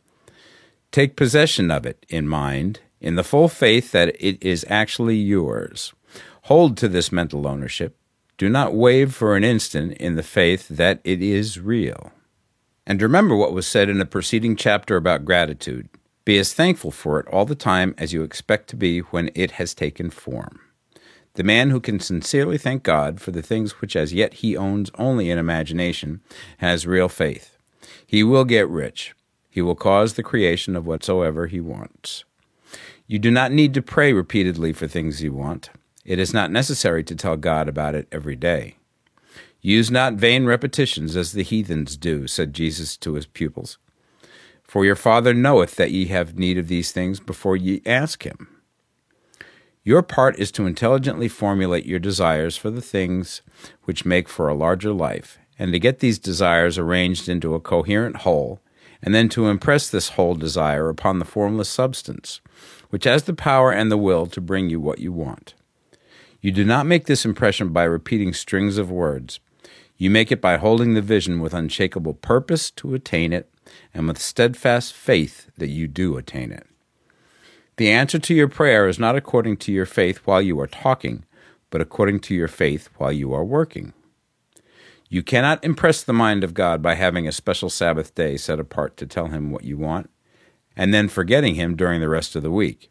Take 0.90 1.16
possession 1.16 1.70
of 1.70 1.86
it 1.86 2.04
in 2.08 2.28
mind, 2.28 2.80
in 3.00 3.14
the 3.14 3.24
full 3.24 3.48
faith 3.48 3.92
that 3.92 4.14
it 4.18 4.42
is 4.42 4.66
actually 4.68 5.16
yours. 5.16 5.94
Hold 6.42 6.76
to 6.78 6.88
this 6.88 7.12
mental 7.12 7.46
ownership, 7.46 7.96
do 8.38 8.48
not 8.48 8.74
wave 8.74 9.14
for 9.14 9.34
an 9.34 9.44
instant 9.44 9.92
in 9.94 10.16
the 10.16 10.22
faith 10.22 10.68
that 10.68 11.00
it 11.04 11.22
is 11.22 11.58
real. 11.58 12.12
And 12.86 13.00
remember 13.00 13.34
what 13.34 13.52
was 13.52 13.66
said 13.66 13.88
in 13.88 13.98
the 13.98 14.04
preceding 14.04 14.56
chapter 14.56 14.96
about 14.96 15.24
gratitude. 15.24 15.88
Be 16.24 16.38
as 16.38 16.52
thankful 16.52 16.90
for 16.90 17.18
it 17.18 17.26
all 17.28 17.44
the 17.44 17.54
time 17.54 17.94
as 17.96 18.12
you 18.12 18.22
expect 18.22 18.68
to 18.68 18.76
be 18.76 18.98
when 18.98 19.30
it 19.34 19.52
has 19.52 19.74
taken 19.74 20.10
form. 20.10 20.60
The 21.34 21.44
man 21.44 21.70
who 21.70 21.80
can 21.80 22.00
sincerely 22.00 22.58
thank 22.58 22.82
God 22.82 23.20
for 23.20 23.30
the 23.30 23.42
things 23.42 23.80
which 23.80 23.96
as 23.96 24.12
yet 24.12 24.34
he 24.34 24.56
owns 24.56 24.90
only 24.96 25.30
in 25.30 25.38
imagination 25.38 26.20
has 26.58 26.86
real 26.86 27.08
faith. 27.08 27.56
He 28.06 28.22
will 28.22 28.44
get 28.44 28.68
rich. 28.68 29.14
He 29.48 29.62
will 29.62 29.74
cause 29.74 30.14
the 30.14 30.22
creation 30.22 30.76
of 30.76 30.86
whatsoever 30.86 31.46
he 31.46 31.60
wants. 31.60 32.24
You 33.06 33.18
do 33.18 33.30
not 33.30 33.52
need 33.52 33.72
to 33.74 33.82
pray 33.82 34.12
repeatedly 34.12 34.72
for 34.72 34.86
things 34.86 35.22
you 35.22 35.32
want. 35.32 35.70
It 36.06 36.20
is 36.20 36.32
not 36.32 36.52
necessary 36.52 37.02
to 37.02 37.16
tell 37.16 37.36
God 37.36 37.68
about 37.68 37.96
it 37.96 38.06
every 38.12 38.36
day. 38.36 38.76
Use 39.60 39.90
not 39.90 40.14
vain 40.14 40.46
repetitions 40.46 41.16
as 41.16 41.32
the 41.32 41.42
heathens 41.42 41.96
do, 41.96 42.28
said 42.28 42.54
Jesus 42.54 42.96
to 42.98 43.14
his 43.14 43.26
pupils. 43.26 43.78
For 44.62 44.84
your 44.84 44.94
Father 44.94 45.34
knoweth 45.34 45.74
that 45.74 45.90
ye 45.90 46.06
have 46.06 46.38
need 46.38 46.58
of 46.58 46.68
these 46.68 46.92
things 46.92 47.18
before 47.18 47.56
ye 47.56 47.82
ask 47.84 48.22
him. 48.22 48.46
Your 49.82 50.00
part 50.00 50.38
is 50.38 50.52
to 50.52 50.66
intelligently 50.66 51.26
formulate 51.26 51.86
your 51.86 51.98
desires 51.98 52.56
for 52.56 52.70
the 52.70 52.80
things 52.80 53.42
which 53.82 54.04
make 54.04 54.28
for 54.28 54.48
a 54.48 54.54
larger 54.54 54.92
life, 54.92 55.38
and 55.58 55.72
to 55.72 55.80
get 55.80 55.98
these 55.98 56.20
desires 56.20 56.78
arranged 56.78 57.28
into 57.28 57.54
a 57.54 57.60
coherent 57.60 58.18
whole, 58.18 58.60
and 59.02 59.12
then 59.12 59.28
to 59.30 59.48
impress 59.48 59.90
this 59.90 60.10
whole 60.10 60.36
desire 60.36 60.88
upon 60.88 61.18
the 61.18 61.24
formless 61.24 61.68
substance, 61.68 62.40
which 62.90 63.04
has 63.04 63.24
the 63.24 63.34
power 63.34 63.72
and 63.72 63.90
the 63.90 63.98
will 63.98 64.26
to 64.26 64.40
bring 64.40 64.70
you 64.70 64.78
what 64.78 65.00
you 65.00 65.10
want. 65.10 65.54
You 66.46 66.52
do 66.52 66.64
not 66.64 66.86
make 66.86 67.06
this 67.06 67.24
impression 67.24 67.70
by 67.70 67.82
repeating 67.82 68.32
strings 68.32 68.78
of 68.78 68.88
words. 68.88 69.40
You 69.96 70.10
make 70.10 70.30
it 70.30 70.40
by 70.40 70.58
holding 70.58 70.94
the 70.94 71.02
vision 71.02 71.40
with 71.40 71.52
unshakable 71.52 72.14
purpose 72.14 72.70
to 72.70 72.94
attain 72.94 73.32
it 73.32 73.50
and 73.92 74.06
with 74.06 74.20
steadfast 74.20 74.94
faith 74.94 75.50
that 75.58 75.70
you 75.70 75.88
do 75.88 76.16
attain 76.16 76.52
it. 76.52 76.68
The 77.78 77.90
answer 77.90 78.20
to 78.20 78.32
your 78.32 78.46
prayer 78.46 78.86
is 78.86 78.96
not 78.96 79.16
according 79.16 79.56
to 79.56 79.72
your 79.72 79.86
faith 79.86 80.18
while 80.18 80.40
you 80.40 80.60
are 80.60 80.68
talking, 80.68 81.24
but 81.70 81.80
according 81.80 82.20
to 82.20 82.34
your 82.36 82.46
faith 82.46 82.90
while 82.96 83.10
you 83.10 83.34
are 83.34 83.44
working. 83.44 83.92
You 85.08 85.24
cannot 85.24 85.64
impress 85.64 86.04
the 86.04 86.12
mind 86.12 86.44
of 86.44 86.54
God 86.54 86.80
by 86.80 86.94
having 86.94 87.26
a 87.26 87.32
special 87.32 87.70
Sabbath 87.70 88.14
day 88.14 88.36
set 88.36 88.60
apart 88.60 88.96
to 88.98 89.06
tell 89.06 89.26
Him 89.26 89.50
what 89.50 89.64
you 89.64 89.76
want, 89.76 90.10
and 90.76 90.94
then 90.94 91.08
forgetting 91.08 91.56
Him 91.56 91.74
during 91.74 92.00
the 92.00 92.08
rest 92.08 92.36
of 92.36 92.44
the 92.44 92.52
week. 92.52 92.88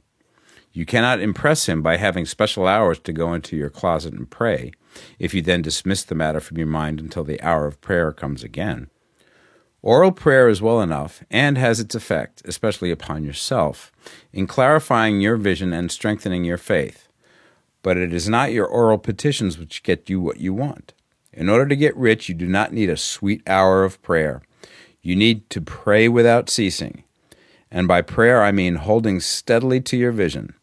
You 0.75 0.85
cannot 0.85 1.21
impress 1.21 1.69
him 1.69 1.81
by 1.81 1.95
having 1.95 2.25
special 2.25 2.67
hours 2.67 2.99
to 2.99 3.13
go 3.13 3.33
into 3.33 3.55
your 3.55 3.69
closet 3.69 4.13
and 4.13 4.29
pray, 4.29 4.73
if 5.17 5.33
you 5.33 5.41
then 5.41 5.61
dismiss 5.61 6.03
the 6.03 6.15
matter 6.15 6.41
from 6.41 6.57
your 6.57 6.67
mind 6.67 6.99
until 6.99 7.23
the 7.23 7.41
hour 7.41 7.65
of 7.65 7.79
prayer 7.79 8.11
comes 8.11 8.43
again. 8.43 8.89
Oral 9.81 10.11
prayer 10.11 10.49
is 10.49 10.61
well 10.61 10.81
enough 10.81 11.23
and 11.31 11.57
has 11.57 11.79
its 11.79 11.95
effect, 11.95 12.41
especially 12.43 12.91
upon 12.91 13.23
yourself, 13.23 13.89
in 14.33 14.47
clarifying 14.47 15.21
your 15.21 15.37
vision 15.37 15.71
and 15.71 15.89
strengthening 15.89 16.43
your 16.43 16.57
faith. 16.57 17.07
But 17.81 17.95
it 17.95 18.13
is 18.13 18.27
not 18.27 18.51
your 18.51 18.65
oral 18.65 18.97
petitions 18.97 19.57
which 19.57 19.81
get 19.81 20.09
you 20.09 20.19
what 20.19 20.41
you 20.41 20.53
want. 20.53 20.93
In 21.31 21.47
order 21.47 21.67
to 21.67 21.75
get 21.77 21.95
rich, 21.95 22.27
you 22.27 22.35
do 22.35 22.47
not 22.47 22.73
need 22.73 22.89
a 22.89 22.97
sweet 22.97 23.41
hour 23.47 23.85
of 23.85 24.01
prayer. 24.01 24.41
You 25.01 25.15
need 25.15 25.49
to 25.51 25.61
pray 25.61 26.09
without 26.09 26.49
ceasing. 26.49 27.05
And 27.71 27.87
by 27.87 28.01
prayer, 28.01 28.43
I 28.43 28.51
mean 28.51 28.75
holding 28.75 29.21
steadily 29.21 29.79
to 29.79 29.95
your 29.95 30.11
vision 30.11 30.53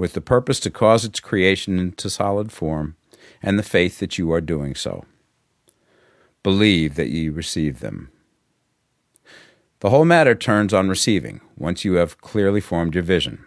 with 0.00 0.14
the 0.14 0.20
purpose 0.22 0.58
to 0.58 0.70
cause 0.70 1.04
its 1.04 1.20
creation 1.20 1.78
into 1.78 2.08
solid 2.08 2.50
form, 2.50 2.96
and 3.42 3.58
the 3.58 3.62
faith 3.62 3.98
that 3.98 4.16
you 4.16 4.32
are 4.32 4.40
doing 4.40 4.74
so. 4.74 5.04
Believe 6.42 6.94
that 6.94 7.10
ye 7.10 7.28
receive 7.28 7.80
them. 7.80 8.08
The 9.80 9.90
whole 9.90 10.06
matter 10.06 10.34
turns 10.34 10.72
on 10.72 10.88
receiving, 10.88 11.42
once 11.54 11.84
you 11.84 11.94
have 11.96 12.18
clearly 12.22 12.62
formed 12.62 12.94
your 12.94 13.04
vision. 13.04 13.44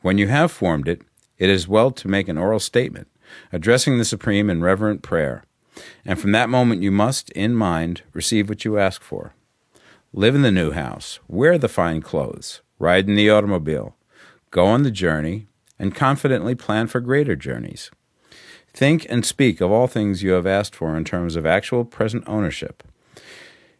When 0.00 0.16
you 0.16 0.28
have 0.28 0.52
formed 0.52 0.86
it, 0.86 1.02
it 1.38 1.50
is 1.50 1.66
well 1.66 1.90
to 1.90 2.06
make 2.06 2.28
an 2.28 2.38
oral 2.38 2.60
statement, 2.60 3.08
addressing 3.52 3.98
the 3.98 4.04
Supreme 4.04 4.48
in 4.48 4.62
reverent 4.62 5.02
prayer, 5.02 5.42
and 6.04 6.20
from 6.20 6.30
that 6.30 6.48
moment 6.48 6.82
you 6.82 6.92
must, 6.92 7.30
in 7.30 7.52
mind, 7.52 8.02
receive 8.12 8.48
what 8.48 8.64
you 8.64 8.78
ask 8.78 9.02
for. 9.02 9.34
Live 10.12 10.36
in 10.36 10.42
the 10.42 10.52
new 10.52 10.70
house, 10.70 11.18
wear 11.26 11.58
the 11.58 11.68
fine 11.68 12.00
clothes, 12.00 12.62
ride 12.78 13.08
in 13.08 13.16
the 13.16 13.28
automobile, 13.28 13.96
go 14.52 14.66
on 14.66 14.84
the 14.84 14.92
journey, 14.92 15.48
and 15.78 15.94
confidently 15.94 16.54
plan 16.54 16.86
for 16.86 17.00
greater 17.00 17.36
journeys. 17.36 17.90
Think 18.72 19.06
and 19.08 19.24
speak 19.24 19.60
of 19.60 19.70
all 19.70 19.86
things 19.86 20.22
you 20.22 20.32
have 20.32 20.46
asked 20.46 20.74
for 20.74 20.96
in 20.96 21.04
terms 21.04 21.36
of 21.36 21.46
actual 21.46 21.84
present 21.84 22.24
ownership. 22.26 22.82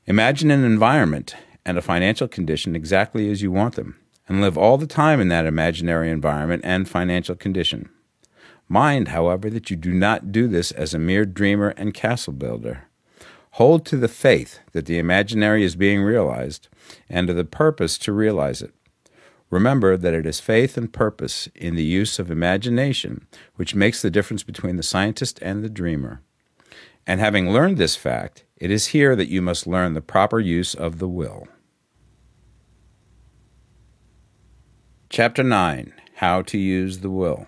Imagine 0.06 0.50
an 0.50 0.64
environment 0.64 1.34
and 1.64 1.76
a 1.76 1.82
financial 1.82 2.28
condition 2.28 2.76
exactly 2.76 3.30
as 3.30 3.42
you 3.42 3.50
want 3.50 3.74
them, 3.74 3.98
and 4.28 4.40
live 4.40 4.56
all 4.56 4.78
the 4.78 4.86
time 4.86 5.20
in 5.20 5.28
that 5.28 5.46
imaginary 5.46 6.10
environment 6.10 6.62
and 6.64 6.88
financial 6.88 7.34
condition. 7.34 7.90
Mind, 8.68 9.08
however, 9.08 9.50
that 9.50 9.70
you 9.70 9.76
do 9.76 9.92
not 9.92 10.32
do 10.32 10.48
this 10.48 10.70
as 10.70 10.94
a 10.94 10.98
mere 10.98 11.24
dreamer 11.24 11.74
and 11.76 11.92
castle 11.92 12.32
builder. 12.32 12.84
Hold 13.52 13.86
to 13.86 13.96
the 13.96 14.08
faith 14.08 14.60
that 14.72 14.86
the 14.86 14.98
imaginary 14.98 15.64
is 15.64 15.76
being 15.76 16.02
realized 16.02 16.68
and 17.08 17.26
to 17.26 17.34
the 17.34 17.44
purpose 17.44 17.96
to 17.98 18.12
realize 18.12 18.62
it. 18.62 18.74
Remember 19.50 19.96
that 19.96 20.14
it 20.14 20.26
is 20.26 20.40
faith 20.40 20.76
and 20.76 20.92
purpose 20.92 21.48
in 21.54 21.76
the 21.76 21.84
use 21.84 22.18
of 22.18 22.30
imagination 22.30 23.26
which 23.54 23.74
makes 23.74 24.02
the 24.02 24.10
difference 24.10 24.42
between 24.42 24.76
the 24.76 24.82
scientist 24.82 25.38
and 25.40 25.62
the 25.62 25.70
dreamer. 25.70 26.22
And 27.06 27.20
having 27.20 27.52
learned 27.52 27.78
this 27.78 27.94
fact, 27.94 28.44
it 28.56 28.70
is 28.70 28.88
here 28.88 29.14
that 29.14 29.28
you 29.28 29.40
must 29.40 29.66
learn 29.66 29.94
the 29.94 30.00
proper 30.00 30.40
use 30.40 30.74
of 30.74 30.98
the 30.98 31.08
will. 31.08 31.46
Chapter 35.08 35.44
9 35.44 35.92
How 36.16 36.42
to 36.42 36.58
Use 36.58 36.98
the 36.98 37.10
Will. 37.10 37.46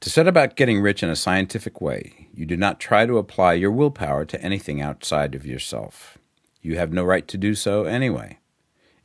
To 0.00 0.10
set 0.10 0.26
about 0.26 0.56
getting 0.56 0.80
rich 0.80 1.02
in 1.02 1.10
a 1.10 1.16
scientific 1.16 1.80
way, 1.80 2.28
you 2.32 2.46
do 2.46 2.56
not 2.56 2.80
try 2.80 3.04
to 3.04 3.18
apply 3.18 3.54
your 3.54 3.72
willpower 3.72 4.24
to 4.24 4.40
anything 4.40 4.80
outside 4.80 5.34
of 5.34 5.44
yourself. 5.44 6.16
You 6.62 6.78
have 6.78 6.92
no 6.92 7.04
right 7.04 7.26
to 7.28 7.36
do 7.36 7.54
so 7.54 7.84
anyway. 7.84 8.37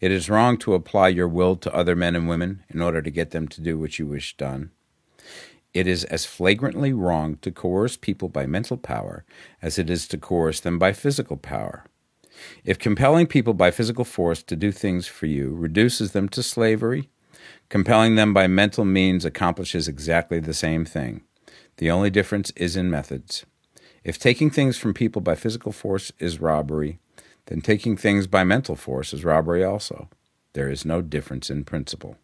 It 0.04 0.12
is 0.12 0.30
wrong 0.30 0.58
to 0.58 0.74
apply 0.74 1.08
your 1.08 1.30
will 1.30 1.56
to 1.56 1.74
other 1.74 1.96
men 1.96 2.14
and 2.14 2.28
women 2.28 2.64
in 2.68 2.82
order 2.82 3.02
to 3.02 3.10
get 3.10 3.32
them 3.32 3.48
to 3.48 3.62
do 3.62 3.80
what 3.80 3.98
you 3.98 4.06
wish 4.06 4.36
done. 4.36 4.72
It 5.74 5.88
is 5.88 6.04
as 6.04 6.26
flagrantly 6.26 6.92
wrong 6.92 7.38
to 7.38 7.52
coerce 7.52 7.96
people 7.96 8.28
by 8.28 8.46
mental 8.46 8.76
power 8.76 9.24
as 9.62 9.80
it 9.80 9.90
is 9.90 10.08
to 10.10 10.18
coerce 10.18 10.60
them 10.60 10.78
by 10.78 10.92
physical 10.92 11.38
power. 11.38 11.86
If 12.66 12.80
compelling 12.80 13.28
people 13.28 13.54
by 13.54 13.72
physical 13.72 14.04
force 14.04 14.44
to 14.44 14.58
do 14.58 14.74
things 14.74 15.08
for 15.08 15.26
you 15.26 15.56
reduces 15.56 16.12
them 16.12 16.28
to 16.30 16.44
slavery, 16.44 17.10
Compelling 17.70 18.16
them 18.16 18.34
by 18.34 18.48
mental 18.48 18.86
means 18.86 19.26
accomplishes 19.26 19.88
exactly 19.88 20.40
the 20.40 20.54
same 20.54 20.86
thing. 20.86 21.22
The 21.78 21.90
only 21.90 22.10
difference 22.10 22.52
is 22.56 22.76
in 22.76 22.90
methods. 22.90 23.46
If 24.04 24.20
taking 24.20 24.50
things 24.50 24.78
from 24.78 24.94
people 24.94 25.22
by 25.22 25.36
physical 25.36 25.72
force 25.72 26.12
is 26.20 26.42
robbery, 26.42 27.00
then 27.48 27.62
taking 27.62 27.98
things 27.98 28.28
by 28.28 28.44
mental 28.44 28.76
force 28.76 29.14
is 29.14 29.26
robbery 29.26 29.64
also. 29.64 30.10
There 30.54 30.70
is 30.70 30.86
no 30.86 31.02
difference 31.02 31.50
in 31.50 31.64
principle. 31.64 32.18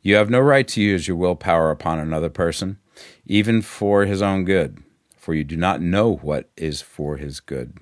You 0.00 0.14
have 0.14 0.30
no 0.30 0.40
right 0.40 0.66
to 0.68 0.80
use 0.80 1.08
your 1.08 1.16
willpower 1.16 1.70
upon 1.70 1.98
another 1.98 2.30
person, 2.30 2.78
even 3.26 3.62
for 3.62 4.04
his 4.04 4.22
own 4.22 4.44
good, 4.44 4.82
for 5.16 5.34
you 5.34 5.44
do 5.44 5.56
not 5.56 5.82
know 5.82 6.16
what 6.16 6.48
is 6.56 6.80
for 6.80 7.16
his 7.16 7.40
good. 7.40 7.78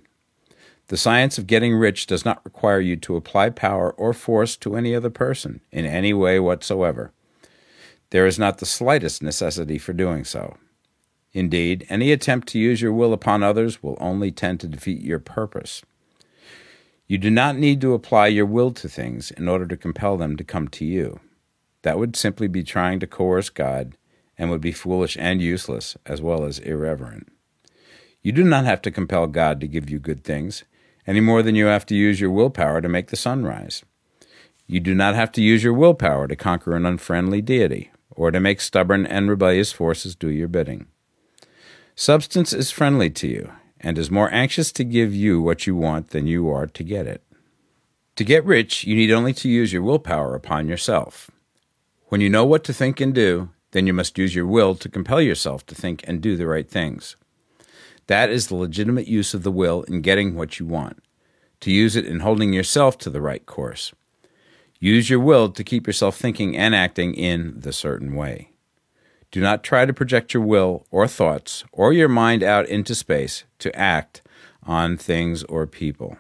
The 0.89 0.97
science 0.97 1.37
of 1.37 1.47
getting 1.47 1.75
rich 1.75 2.07
does 2.07 2.25
not 2.25 2.45
require 2.45 2.81
you 2.81 2.97
to 2.97 3.17
apply 3.17 3.51
power 3.51 3.93
or 3.93 4.13
force 4.13 4.57
to 4.59 4.77
any 4.77 4.95
other 4.95 5.11
person 5.11 5.61
in 5.73 5.85
any 5.85 6.15
way 6.15 6.39
whatsoever. 6.39 7.13
There 8.11 8.27
is 8.27 8.39
not 8.39 8.59
the 8.59 8.67
slightest 8.67 9.23
necessity 9.23 9.79
for 9.79 9.93
doing 9.93 10.25
so. 10.25 10.57
Indeed, 11.33 11.87
any 11.91 12.13
attempt 12.13 12.49
to 12.49 12.59
use 12.59 12.81
your 12.81 12.93
will 12.93 13.13
upon 13.13 13.43
others 13.43 13.83
will 13.83 13.99
only 14.01 14.31
tend 14.31 14.61
to 14.61 14.69
defeat 14.69 15.03
your 15.03 15.19
purpose. 15.19 15.83
You 17.07 17.19
do 17.19 17.31
not 17.31 17.57
need 17.57 17.81
to 17.83 17.95
apply 17.95 18.29
your 18.29 18.47
will 18.47 18.73
to 18.73 18.89
things 18.89 19.31
in 19.31 19.49
order 19.49 19.67
to 19.67 19.77
compel 19.77 20.17
them 20.17 20.37
to 20.37 20.45
come 20.45 20.69
to 20.69 20.85
you. 20.85 21.21
That 21.83 21.99
would 21.99 22.17
simply 22.17 22.49
be 22.49 22.65
trying 22.65 22.99
to 23.01 23.07
coerce 23.07 23.49
God 23.49 23.97
and 24.37 24.51
would 24.51 24.61
be 24.61 24.73
foolish 24.73 25.17
and 25.19 25.41
useless 25.41 25.97
as 26.05 26.21
well 26.21 26.45
as 26.45 26.59
irreverent. 26.59 27.29
You 28.23 28.33
do 28.33 28.43
not 28.43 28.65
have 28.65 28.83
to 28.83 28.91
compel 28.91 29.29
God 29.29 29.61
to 29.61 29.69
give 29.69 29.89
you 29.89 30.01
good 30.01 30.25
things 30.25 30.65
any 31.07 31.21
more 31.21 31.43
than 31.43 31.55
you 31.55 31.67
have 31.67 31.87
to 31.87 31.95
use 31.95 32.21
your 32.21 32.33
willpower 32.33 32.81
to 32.81 32.89
make 32.89 33.09
the 33.09 33.17
sun 33.17 33.45
rise. 33.45 33.85
You 34.67 34.81
do 34.81 34.95
not 34.95 35.15
have 35.15 35.31
to 35.33 35.43
use 35.43 35.63
your 35.63 35.75
willpower 35.75 36.27
to 36.27 36.35
conquer 36.35 36.75
an 36.75 36.85
unfriendly 36.85 37.41
deity, 37.41 37.93
or 38.11 38.33
to 38.33 38.41
make 38.41 38.61
stubborn 38.61 39.07
and 39.07 39.31
rebellious 39.31 39.71
forces 39.71 40.17
do 40.17 40.29
your 40.29 40.49
bidding. 40.49 40.87
Substance 41.95 42.53
is 42.53 42.73
friendly 42.73 43.11
to 43.11 43.29
you, 43.29 43.53
and 43.81 43.99
is 43.99 44.11
more 44.11 44.33
anxious 44.33 44.73
to 44.73 44.85
give 44.85 45.15
you 45.15 45.41
what 45.41 45.67
you 45.67 45.77
want 45.77 46.11
than 46.11 46.27
you 46.27 46.49
are 46.51 46.67
to 46.67 46.83
get 46.83 47.07
it. 47.07 47.23
To 48.17 48.25
get 48.25 48.45
rich, 48.45 48.85
you 48.85 48.97
need 48.97 49.13
only 49.13 49.35
to 49.35 49.49
use 49.49 49.73
your 49.73 49.83
willpower 49.83 50.35
upon 50.35 50.69
yourself. 50.69 51.31
When 52.09 52.21
you 52.21 52.31
know 52.31 52.45
what 52.45 52.65
to 52.65 52.73
think 52.73 53.01
and 53.01 53.15
do, 53.15 53.51
then 53.73 53.87
you 53.87 53.93
must 53.93 54.17
use 54.17 54.35
your 54.35 54.47
will 54.47 54.75
to 54.77 54.89
compel 54.89 55.21
yourself 55.21 55.67
to 55.67 55.75
think 55.75 56.03
and 56.07 56.21
do 56.21 56.37
the 56.37 56.47
right 56.47 56.69
things. 56.69 57.17
That 58.07 58.31
is 58.31 58.47
the 58.47 58.55
legitimate 58.55 59.09
use 59.09 59.35
of 59.35 59.43
the 59.43 59.51
will 59.51 59.83
in 59.83 60.01
getting 60.01 60.35
what 60.35 60.59
you 60.59 60.67
want, 60.67 61.03
to 61.61 61.71
use 61.71 61.97
it 61.97 62.07
in 62.07 62.21
holding 62.21 62.53
yourself 62.53 62.97
to 62.99 63.11
the 63.11 63.21
right 63.21 63.45
course. 63.45 63.93
Use 64.79 65.11
your 65.11 65.21
will 65.21 65.51
to 65.51 65.65
keep 65.65 65.87
yourself 65.87 66.17
thinking 66.17 66.57
and 66.57 66.75
acting 66.75 67.15
in 67.15 67.61
the 67.61 67.73
certain 67.73 68.15
way. 68.15 68.51
Do 69.31 69.41
not 69.41 69.63
try 69.63 69.85
to 69.85 69.93
project 69.93 70.35
your 70.35 70.43
will 70.43 70.87
or 70.91 71.07
thoughts 71.09 71.65
or 71.73 71.93
your 71.93 72.09
mind 72.09 72.43
out 72.43 72.67
into 72.69 72.95
space 72.95 73.45
to 73.59 73.77
act 73.77 74.23
on 74.63 74.97
things 74.97 75.45
or 75.45 75.67
people. 75.67 76.17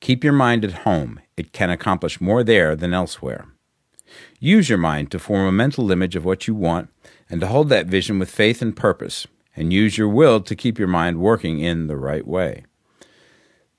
Keep 0.00 0.24
your 0.24 0.32
mind 0.32 0.64
at 0.64 0.84
home. 0.84 1.20
It 1.36 1.52
can 1.52 1.70
accomplish 1.70 2.20
more 2.20 2.42
there 2.42 2.74
than 2.74 2.94
elsewhere. 2.94 3.46
Use 4.38 4.68
your 4.68 4.78
mind 4.78 5.10
to 5.10 5.18
form 5.18 5.46
a 5.46 5.52
mental 5.52 5.90
image 5.92 6.16
of 6.16 6.24
what 6.24 6.48
you 6.48 6.54
want 6.54 6.88
and 7.28 7.40
to 7.40 7.46
hold 7.46 7.68
that 7.68 7.86
vision 7.86 8.18
with 8.18 8.30
faith 8.30 8.60
and 8.62 8.74
purpose 8.74 9.26
and 9.54 9.72
use 9.72 9.98
your 9.98 10.08
will 10.08 10.40
to 10.40 10.56
keep 10.56 10.78
your 10.78 10.88
mind 10.88 11.20
working 11.20 11.60
in 11.60 11.86
the 11.86 11.96
right 11.96 12.26
way. 12.26 12.64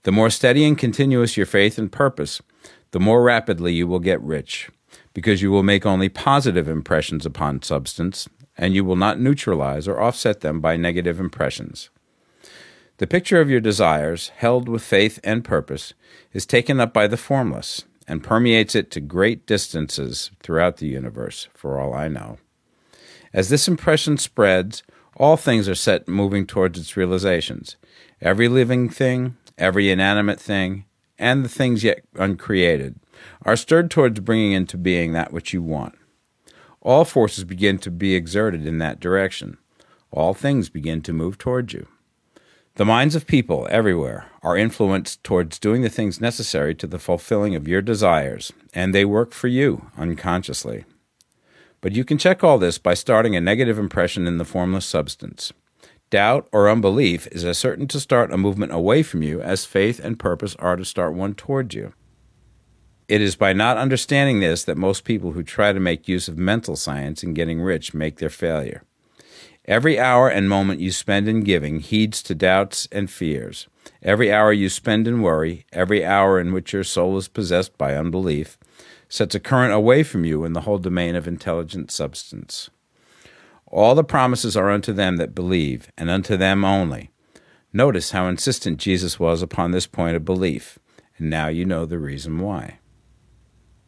The 0.03 0.11
more 0.11 0.29
steady 0.29 0.65
and 0.65 0.77
continuous 0.77 1.37
your 1.37 1.45
faith 1.45 1.77
and 1.77 1.91
purpose, 1.91 2.41
the 2.91 2.99
more 2.99 3.23
rapidly 3.23 3.73
you 3.73 3.87
will 3.87 3.99
get 3.99 4.21
rich, 4.21 4.69
because 5.13 5.41
you 5.41 5.51
will 5.51 5.63
make 5.63 5.85
only 5.85 6.09
positive 6.09 6.67
impressions 6.67 7.25
upon 7.25 7.61
substance, 7.61 8.27
and 8.57 8.73
you 8.73 8.83
will 8.83 8.95
not 8.95 9.19
neutralize 9.19 9.87
or 9.87 9.99
offset 9.99 10.41
them 10.41 10.61
by 10.61 10.75
negative 10.75 11.19
impressions. 11.19 11.89
The 12.97 13.07
picture 13.07 13.41
of 13.41 13.49
your 13.49 13.59
desires, 13.59 14.29
held 14.37 14.69
with 14.69 14.83
faith 14.83 15.19
and 15.23 15.43
purpose, 15.43 15.93
is 16.33 16.45
taken 16.45 16.79
up 16.79 16.93
by 16.93 17.07
the 17.07 17.17
formless 17.17 17.83
and 18.07 18.23
permeates 18.23 18.75
it 18.75 18.91
to 18.91 19.01
great 19.01 19.45
distances 19.45 20.31
throughout 20.41 20.77
the 20.77 20.87
universe, 20.87 21.47
for 21.53 21.79
all 21.79 21.93
I 21.93 22.07
know. 22.07 22.37
As 23.33 23.49
this 23.49 23.67
impression 23.67 24.17
spreads, 24.17 24.83
all 25.15 25.37
things 25.37 25.67
are 25.67 25.75
set 25.75 26.07
moving 26.07 26.45
towards 26.45 26.77
its 26.77 26.97
realizations. 26.97 27.75
Every 28.21 28.47
living 28.47 28.89
thing, 28.89 29.37
every 29.57 29.89
inanimate 29.89 30.39
thing, 30.39 30.85
and 31.17 31.45
the 31.45 31.49
things 31.49 31.83
yet 31.83 32.03
uncreated 32.15 32.99
are 33.43 33.55
stirred 33.55 33.91
towards 33.91 34.19
bringing 34.19 34.51
into 34.51 34.77
being 34.77 35.13
that 35.13 35.33
which 35.33 35.53
you 35.53 35.61
want. 35.61 35.95
All 36.81 37.05
forces 37.05 37.43
begin 37.43 37.77
to 37.79 37.91
be 37.91 38.15
exerted 38.15 38.65
in 38.65 38.79
that 38.79 38.99
direction. 38.99 39.57
All 40.11 40.33
things 40.33 40.69
begin 40.69 41.01
to 41.03 41.13
move 41.13 41.37
towards 41.37 41.73
you. 41.73 41.87
The 42.75 42.85
minds 42.85 43.15
of 43.15 43.27
people 43.27 43.67
everywhere 43.69 44.27
are 44.41 44.57
influenced 44.57 45.23
towards 45.23 45.59
doing 45.59 45.81
the 45.81 45.89
things 45.89 46.21
necessary 46.21 46.73
to 46.75 46.87
the 46.87 46.99
fulfilling 46.99 47.53
of 47.53 47.67
your 47.67 47.81
desires, 47.81 48.53
and 48.73 48.95
they 48.95 49.05
work 49.05 49.33
for 49.33 49.47
you 49.47 49.91
unconsciously. 49.97 50.85
But 51.81 51.91
you 51.91 52.05
can 52.05 52.17
check 52.17 52.43
all 52.43 52.57
this 52.57 52.77
by 52.77 52.93
starting 52.93 53.35
a 53.35 53.41
negative 53.41 53.77
impression 53.77 54.25
in 54.25 54.37
the 54.37 54.45
formless 54.45 54.85
substance. 54.85 55.51
Doubt 56.09 56.47
or 56.51 56.69
unbelief 56.69 57.27
is 57.31 57.45
as 57.45 57.57
certain 57.57 57.87
to 57.87 57.99
start 57.99 58.33
a 58.33 58.37
movement 58.37 58.73
away 58.73 59.03
from 59.03 59.21
you 59.21 59.41
as 59.41 59.65
faith 59.65 59.99
and 59.99 60.19
purpose 60.19 60.55
are 60.59 60.75
to 60.75 60.85
start 60.85 61.13
one 61.13 61.33
toward 61.33 61.73
you. 61.73 61.93
It 63.11 63.19
is 63.19 63.35
by 63.35 63.51
not 63.51 63.75
understanding 63.75 64.39
this 64.39 64.63
that 64.63 64.77
most 64.77 65.03
people 65.03 65.33
who 65.33 65.43
try 65.43 65.73
to 65.73 65.81
make 65.81 66.07
use 66.07 66.29
of 66.29 66.37
mental 66.37 66.77
science 66.77 67.23
in 67.23 67.33
getting 67.33 67.59
rich 67.59 67.93
make 67.93 68.19
their 68.19 68.29
failure. 68.29 68.83
Every 69.65 69.99
hour 69.99 70.29
and 70.29 70.47
moment 70.47 70.79
you 70.79 70.93
spend 70.93 71.27
in 71.27 71.41
giving 71.41 71.81
heeds 71.81 72.23
to 72.23 72.33
doubts 72.33 72.87
and 72.89 73.11
fears. 73.11 73.67
Every 74.01 74.31
hour 74.31 74.53
you 74.53 74.69
spend 74.69 75.09
in 75.09 75.21
worry, 75.21 75.65
every 75.73 76.05
hour 76.05 76.39
in 76.39 76.53
which 76.53 76.71
your 76.71 76.85
soul 76.85 77.17
is 77.17 77.27
possessed 77.27 77.77
by 77.77 77.97
unbelief, 77.97 78.57
sets 79.09 79.35
a 79.35 79.41
current 79.41 79.73
away 79.73 80.03
from 80.03 80.23
you 80.23 80.45
in 80.45 80.53
the 80.53 80.61
whole 80.61 80.77
domain 80.77 81.17
of 81.17 81.27
intelligent 81.27 81.91
substance. 81.91 82.69
All 83.65 83.93
the 83.93 84.05
promises 84.05 84.55
are 84.55 84.71
unto 84.71 84.93
them 84.93 85.17
that 85.17 85.35
believe, 85.35 85.91
and 85.97 86.09
unto 86.09 86.37
them 86.37 86.63
only. 86.63 87.11
Notice 87.73 88.11
how 88.11 88.27
insistent 88.29 88.79
Jesus 88.79 89.19
was 89.19 89.41
upon 89.41 89.71
this 89.71 89.85
point 89.85 90.15
of 90.15 90.23
belief, 90.23 90.79
and 91.17 91.29
now 91.29 91.49
you 91.49 91.65
know 91.65 91.85
the 91.85 91.99
reason 91.99 92.39
why. 92.39 92.77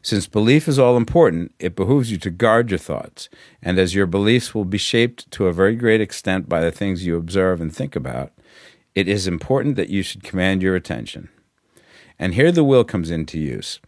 Since 0.04 0.28
belief 0.28 0.68
is 0.68 0.78
all 0.78 0.95
important, 0.95 1.54
it 1.58 1.76
behooves 1.76 2.12
you 2.12 2.18
to 2.20 2.30
guard 2.30 2.70
your 2.70 2.78
thoughts, 2.78 3.30
and 3.62 3.80
as 3.80 3.95
your 3.95 4.06
beliefs 4.06 4.54
will 4.54 4.66
be 4.66 4.78
shaped 4.78 5.32
to 5.32 5.47
a 5.47 5.54
very 5.54 5.76
great 5.76 6.01
extent 6.01 6.47
by 6.47 6.62
the 6.62 6.72
things 6.72 7.06
you 7.06 7.16
observe 7.16 7.60
and 7.60 7.76
think 7.76 7.95
about, 7.95 8.32
it 8.93 9.08
is 9.08 9.26
important 9.26 9.76
that 9.78 9.89
you 9.89 10.04
should 10.04 10.22
command 10.22 10.62
your 10.62 10.76
attention. 10.76 11.30
And 12.20 12.36
here 12.36 12.51
the 12.51 12.64
will 12.64 12.84
comes 12.84 13.10
into 13.10 13.39
use 13.39 13.80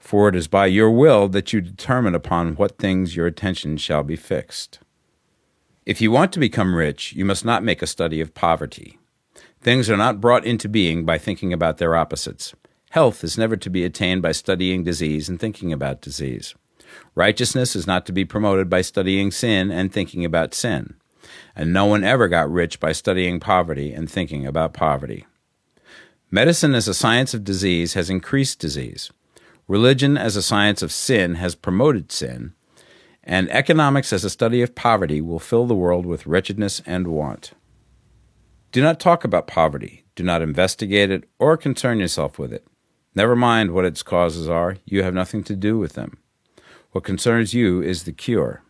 for 0.00 0.28
it 0.28 0.34
is 0.34 0.48
by 0.48 0.66
your 0.66 0.90
will 0.90 1.28
that 1.28 1.52
you 1.52 1.60
determine 1.60 2.14
upon 2.14 2.56
what 2.56 2.78
things 2.78 3.14
your 3.14 3.26
attention 3.26 3.76
shall 3.76 4.02
be 4.02 4.16
fixed. 4.16 4.80
If 5.86 6.00
you 6.00 6.10
want 6.10 6.32
to 6.32 6.40
become 6.40 6.74
rich, 6.74 7.12
you 7.12 7.24
must 7.24 7.44
not 7.44 7.62
make 7.62 7.82
a 7.82 7.86
study 7.86 8.20
of 8.20 8.34
poverty. 8.34 8.98
Things 9.60 9.90
are 9.90 9.96
not 9.96 10.20
brought 10.20 10.46
into 10.46 10.68
being 10.68 11.04
by 11.04 11.18
thinking 11.18 11.52
about 11.52 11.76
their 11.76 11.94
opposites. 11.94 12.54
Health 12.90 13.22
is 13.22 13.38
never 13.38 13.56
to 13.56 13.70
be 13.70 13.84
attained 13.84 14.20
by 14.20 14.32
studying 14.32 14.82
disease 14.82 15.28
and 15.28 15.38
thinking 15.38 15.72
about 15.72 16.00
disease. 16.00 16.56
Righteousness 17.14 17.76
is 17.76 17.86
not 17.86 18.04
to 18.06 18.12
be 18.12 18.24
promoted 18.24 18.68
by 18.68 18.82
studying 18.82 19.30
sin 19.30 19.70
and 19.70 19.92
thinking 19.92 20.24
about 20.24 20.54
sin. 20.54 20.94
And 21.54 21.72
no 21.72 21.86
one 21.86 22.02
ever 22.02 22.26
got 22.26 22.50
rich 22.50 22.80
by 22.80 22.90
studying 22.90 23.38
poverty 23.38 23.92
and 23.92 24.10
thinking 24.10 24.44
about 24.44 24.74
poverty. 24.74 25.24
Medicine 26.32 26.74
as 26.74 26.88
a 26.88 26.94
science 26.94 27.32
of 27.32 27.44
disease 27.44 27.94
has 27.94 28.10
increased 28.10 28.58
disease. 28.58 29.12
Religion 29.68 30.16
as 30.16 30.34
a 30.34 30.42
science 30.42 30.82
of 30.82 30.90
sin 30.90 31.36
has 31.36 31.54
promoted 31.54 32.10
sin. 32.10 32.54
And 33.22 33.48
economics 33.50 34.12
as 34.12 34.24
a 34.24 34.30
study 34.30 34.62
of 34.62 34.74
poverty 34.74 35.20
will 35.20 35.38
fill 35.38 35.66
the 35.66 35.76
world 35.76 36.06
with 36.06 36.26
wretchedness 36.26 36.82
and 36.86 37.06
want. 37.06 37.52
Do 38.72 38.82
not 38.82 38.98
talk 38.98 39.22
about 39.22 39.46
poverty. 39.46 40.04
Do 40.16 40.24
not 40.24 40.42
investigate 40.42 41.12
it 41.12 41.28
or 41.38 41.56
concern 41.56 42.00
yourself 42.00 42.36
with 42.36 42.52
it. 42.52 42.66
Never 43.14 43.34
mind 43.34 43.72
what 43.72 43.84
its 43.84 44.02
causes 44.02 44.48
are, 44.48 44.76
you 44.84 45.02
have 45.02 45.14
nothing 45.14 45.42
to 45.44 45.56
do 45.56 45.78
with 45.78 45.94
them. 45.94 46.18
What 46.92 47.04
concerns 47.04 47.54
you 47.54 47.82
is 47.82 48.04
the 48.04 48.12
cure. 48.12 48.62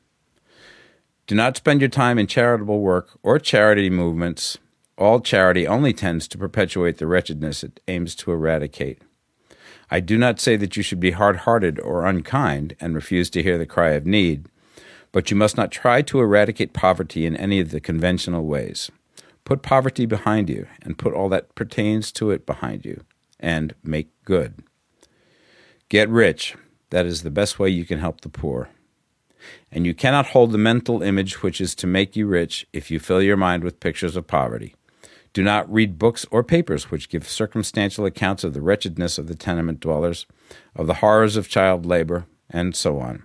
Do 1.27 1.35
not 1.35 1.57
spend 1.57 1.81
your 1.81 1.91
time 1.91 2.19
in 2.19 2.27
charitable 2.27 2.81
work 2.81 3.19
or 3.23 3.39
charity 3.39 3.91
movements. 3.91 4.59
All 4.97 5.21
charity 5.21 5.67
only 5.67 5.93
tends 5.93 6.27
to 6.29 6.39
perpetuate 6.39 6.99
the 6.99 7.07
wretchedness 7.07 7.63
it 7.63 7.81
aims 7.87 8.15
to 8.17 8.33
eradicate. 8.33 9.03
I 9.91 10.01
do 10.01 10.17
not 10.17 10.41
say 10.41 10.57
that 10.57 10.77
you 10.77 10.83
should 10.83 11.01
be 11.01 11.13
hard 11.13 11.39
hearted 11.39 11.79
or 11.81 12.07
unkind 12.07 12.77
and 12.81 12.95
refuse 12.95 13.29
to 13.31 13.43
hear 13.43 13.59
the 13.59 13.67
cry 13.67 13.91
of 13.91 14.07
need, 14.07 14.47
but 15.13 15.31
you 15.31 15.37
must 15.37 15.57
not 15.57 15.71
try 15.71 16.01
to 16.03 16.21
eradicate 16.21 16.73
poverty 16.73 17.27
in 17.27 17.37
any 17.37 17.61
of 17.61 17.71
the 17.71 17.81
conventional 17.81 18.45
ways. 18.45 18.91
Put 19.45 19.63
poverty 19.63 20.07
behind 20.07 20.49
you 20.49 20.67
and 20.83 20.99
put 20.99 21.13
all 21.13 21.29
that 21.29 21.55
pertains 21.55 22.13
to 22.13 22.31
it 22.31 22.47
behind 22.47 22.85
you 22.85 23.05
and 23.41 23.75
make 23.83 24.09
good. 24.31 24.63
Get 25.89 26.09
rich. 26.09 26.55
That 26.91 27.05
is 27.05 27.25
the 27.25 27.33
best 27.33 27.59
way 27.59 27.69
you 27.69 27.85
can 27.85 27.99
help 27.99 28.21
the 28.21 28.29
poor. 28.29 28.69
And 29.73 29.85
you 29.85 29.93
cannot 29.93 30.27
hold 30.27 30.53
the 30.53 30.67
mental 30.73 31.03
image 31.03 31.43
which 31.43 31.61
is 31.61 31.75
to 31.75 31.89
make 31.89 32.15
you 32.15 32.29
rich 32.29 32.65
if 32.73 32.93
you 32.93 33.01
fill 33.01 33.21
your 33.21 33.37
mind 33.37 33.65
with 33.65 33.81
pictures 33.81 34.15
of 34.15 34.29
poverty. 34.29 34.77
Do 35.33 35.43
not 35.43 35.69
read 35.69 35.99
books 35.99 36.25
or 36.31 36.45
papers 36.45 36.93
which 36.93 37.09
give 37.09 37.29
circumstantial 37.29 38.07
accounts 38.07 38.45
of 38.45 38.55
the 38.55 38.61
wretchedness 38.61 39.19
of 39.19 39.27
the 39.27 39.35
tenement 39.35 39.81
dwellers, 39.81 40.27
of 40.77 40.87
the 40.87 41.01
horrors 41.03 41.37
of 41.37 41.49
child 41.49 41.85
labor, 41.85 42.27
and 42.49 42.77
so 42.77 43.01
on. 43.01 43.25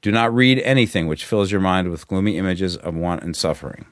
Do 0.00 0.10
not 0.10 0.34
read 0.34 0.60
anything 0.60 1.08
which 1.08 1.26
fills 1.26 1.52
your 1.52 1.60
mind 1.60 1.90
with 1.90 2.08
gloomy 2.08 2.38
images 2.38 2.74
of 2.78 2.94
want 2.94 3.22
and 3.22 3.36
suffering. 3.36 3.84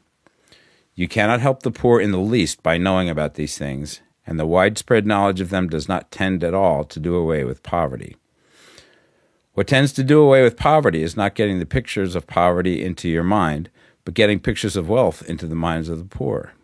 You 0.94 1.06
cannot 1.06 1.40
help 1.40 1.62
the 1.62 1.70
poor 1.70 2.00
in 2.00 2.12
the 2.12 2.18
least 2.18 2.62
by 2.62 2.78
knowing 2.78 3.10
about 3.10 3.34
these 3.34 3.58
things, 3.58 4.00
and 4.26 4.38
the 4.38 4.46
widespread 4.46 5.06
knowledge 5.06 5.40
of 5.40 5.50
them 5.50 5.68
does 5.68 5.88
not 5.88 6.10
tend 6.10 6.42
at 6.42 6.54
all 6.54 6.84
to 6.84 7.00
do 7.00 7.14
away 7.14 7.44
with 7.44 7.62
poverty. 7.62 8.16
What 9.54 9.68
tends 9.68 9.92
to 9.92 10.02
do 10.02 10.20
away 10.20 10.42
with 10.42 10.56
poverty 10.56 11.02
is 11.02 11.16
not 11.16 11.34
getting 11.34 11.58
the 11.58 11.66
pictures 11.66 12.16
of 12.16 12.26
poverty 12.26 12.84
into 12.84 13.08
your 13.08 13.22
mind, 13.22 13.70
but 14.04 14.14
getting 14.14 14.40
pictures 14.40 14.76
of 14.76 14.88
wealth 14.88 15.22
into 15.28 15.46
the 15.46 15.54
minds 15.54 15.88
of 15.88 15.98
the 15.98 16.04
poor. 16.04 16.54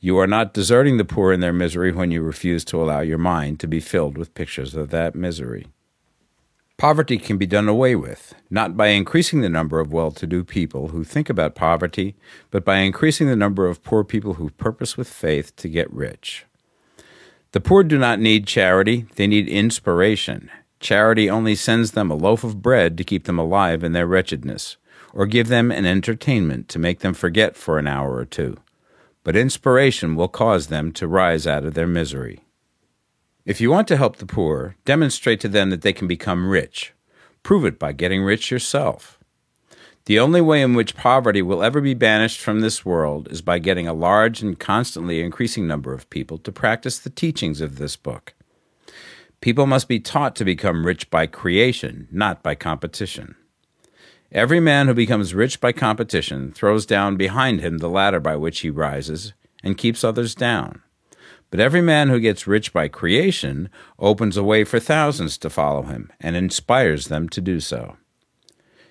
You 0.00 0.16
are 0.18 0.26
not 0.26 0.54
deserting 0.54 0.96
the 0.96 1.04
poor 1.04 1.32
in 1.32 1.40
their 1.40 1.52
misery 1.52 1.92
when 1.92 2.10
you 2.10 2.22
refuse 2.22 2.64
to 2.66 2.80
allow 2.80 3.00
your 3.00 3.18
mind 3.18 3.60
to 3.60 3.66
be 3.66 3.80
filled 3.80 4.16
with 4.16 4.34
pictures 4.34 4.74
of 4.74 4.90
that 4.90 5.14
misery. 5.14 5.66
Poverty 6.78 7.18
can 7.18 7.36
be 7.36 7.46
done 7.46 7.68
away 7.68 7.96
with, 7.96 8.36
not 8.48 8.76
by 8.76 8.88
increasing 8.88 9.40
the 9.40 9.48
number 9.48 9.80
of 9.80 9.92
well 9.92 10.12
to 10.12 10.28
do 10.28 10.44
people 10.44 10.88
who 10.88 11.02
think 11.02 11.28
about 11.28 11.56
poverty, 11.56 12.14
but 12.52 12.64
by 12.64 12.76
increasing 12.76 13.26
the 13.26 13.34
number 13.34 13.66
of 13.66 13.82
poor 13.82 14.04
people 14.04 14.34
who 14.34 14.50
purpose 14.50 14.96
with 14.96 15.08
faith 15.08 15.56
to 15.56 15.68
get 15.68 15.92
rich. 15.92 16.46
The 17.52 17.60
poor 17.60 17.82
do 17.82 17.98
not 17.98 18.20
need 18.20 18.46
charity, 18.46 19.06
they 19.16 19.26
need 19.26 19.48
inspiration. 19.48 20.50
Charity 20.80 21.30
only 21.30 21.54
sends 21.54 21.92
them 21.92 22.10
a 22.10 22.14
loaf 22.14 22.44
of 22.44 22.60
bread 22.60 22.98
to 22.98 23.04
keep 23.04 23.24
them 23.24 23.38
alive 23.38 23.82
in 23.82 23.92
their 23.92 24.06
wretchedness, 24.06 24.76
or 25.14 25.26
give 25.26 25.48
them 25.48 25.72
an 25.72 25.86
entertainment 25.86 26.68
to 26.68 26.78
make 26.78 27.00
them 27.00 27.14
forget 27.14 27.56
for 27.56 27.78
an 27.78 27.86
hour 27.86 28.14
or 28.14 28.26
two. 28.26 28.58
But 29.24 29.34
inspiration 29.34 30.14
will 30.14 30.28
cause 30.28 30.66
them 30.66 30.92
to 30.92 31.08
rise 31.08 31.46
out 31.46 31.64
of 31.64 31.72
their 31.72 31.86
misery. 31.86 32.44
If 33.46 33.62
you 33.62 33.70
want 33.70 33.88
to 33.88 33.96
help 33.96 34.16
the 34.16 34.26
poor, 34.26 34.76
demonstrate 34.84 35.40
to 35.40 35.48
them 35.48 35.70
that 35.70 35.80
they 35.80 35.94
can 35.94 36.06
become 36.06 36.50
rich. 36.50 36.92
Prove 37.42 37.64
it 37.64 37.78
by 37.78 37.92
getting 37.92 38.22
rich 38.22 38.50
yourself. 38.50 39.17
The 40.08 40.18
only 40.18 40.40
way 40.40 40.62
in 40.62 40.72
which 40.72 40.96
poverty 40.96 41.42
will 41.42 41.62
ever 41.62 41.82
be 41.82 41.92
banished 41.92 42.40
from 42.40 42.60
this 42.60 42.82
world 42.82 43.28
is 43.30 43.42
by 43.42 43.58
getting 43.58 43.86
a 43.86 43.92
large 43.92 44.40
and 44.40 44.58
constantly 44.58 45.20
increasing 45.20 45.66
number 45.66 45.92
of 45.92 46.08
people 46.08 46.38
to 46.38 46.50
practice 46.50 46.98
the 46.98 47.10
teachings 47.10 47.60
of 47.60 47.76
this 47.76 47.94
book. 47.94 48.32
People 49.42 49.66
must 49.66 49.86
be 49.86 50.00
taught 50.00 50.34
to 50.36 50.46
become 50.46 50.86
rich 50.86 51.10
by 51.10 51.26
creation, 51.26 52.08
not 52.10 52.42
by 52.42 52.54
competition. 52.54 53.34
Every 54.32 54.60
man 54.60 54.86
who 54.86 54.94
becomes 54.94 55.34
rich 55.34 55.60
by 55.60 55.72
competition 55.72 56.52
throws 56.52 56.86
down 56.86 57.16
behind 57.16 57.60
him 57.60 57.76
the 57.76 57.90
ladder 57.90 58.18
by 58.18 58.36
which 58.36 58.60
he 58.60 58.70
rises 58.70 59.34
and 59.62 59.76
keeps 59.76 60.02
others 60.02 60.34
down. 60.34 60.80
But 61.50 61.60
every 61.60 61.82
man 61.82 62.08
who 62.08 62.18
gets 62.18 62.46
rich 62.46 62.72
by 62.72 62.88
creation 62.88 63.68
opens 63.98 64.38
a 64.38 64.42
way 64.42 64.64
for 64.64 64.80
thousands 64.80 65.36
to 65.36 65.50
follow 65.50 65.82
him 65.82 66.10
and 66.18 66.34
inspires 66.34 67.08
them 67.08 67.28
to 67.28 67.42
do 67.42 67.60
so. 67.60 67.98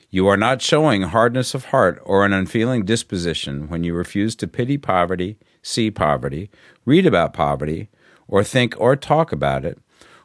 You 0.10 0.28
are 0.28 0.38
not 0.38 0.62
showing 0.62 1.01
hardness 1.01 1.53
of 1.53 1.66
heart 1.66 2.01
or 2.05 2.24
an 2.26 2.32
unfeeling 2.32 2.86
disposition 2.86 3.68
when 3.68 3.84
you 3.84 3.93
refuse 3.93 4.38
to 4.38 4.47
pity 4.47 4.78
poverty, 4.78 5.38
see 5.62 5.91
poverty, 5.91 6.49
read 6.86 7.05
about 7.05 7.34
poverty, 7.34 7.89
or 8.26 8.41
think 8.43 8.74
or 8.80 8.95
talk 8.95 9.34
about 9.34 9.66
it, 9.66 9.80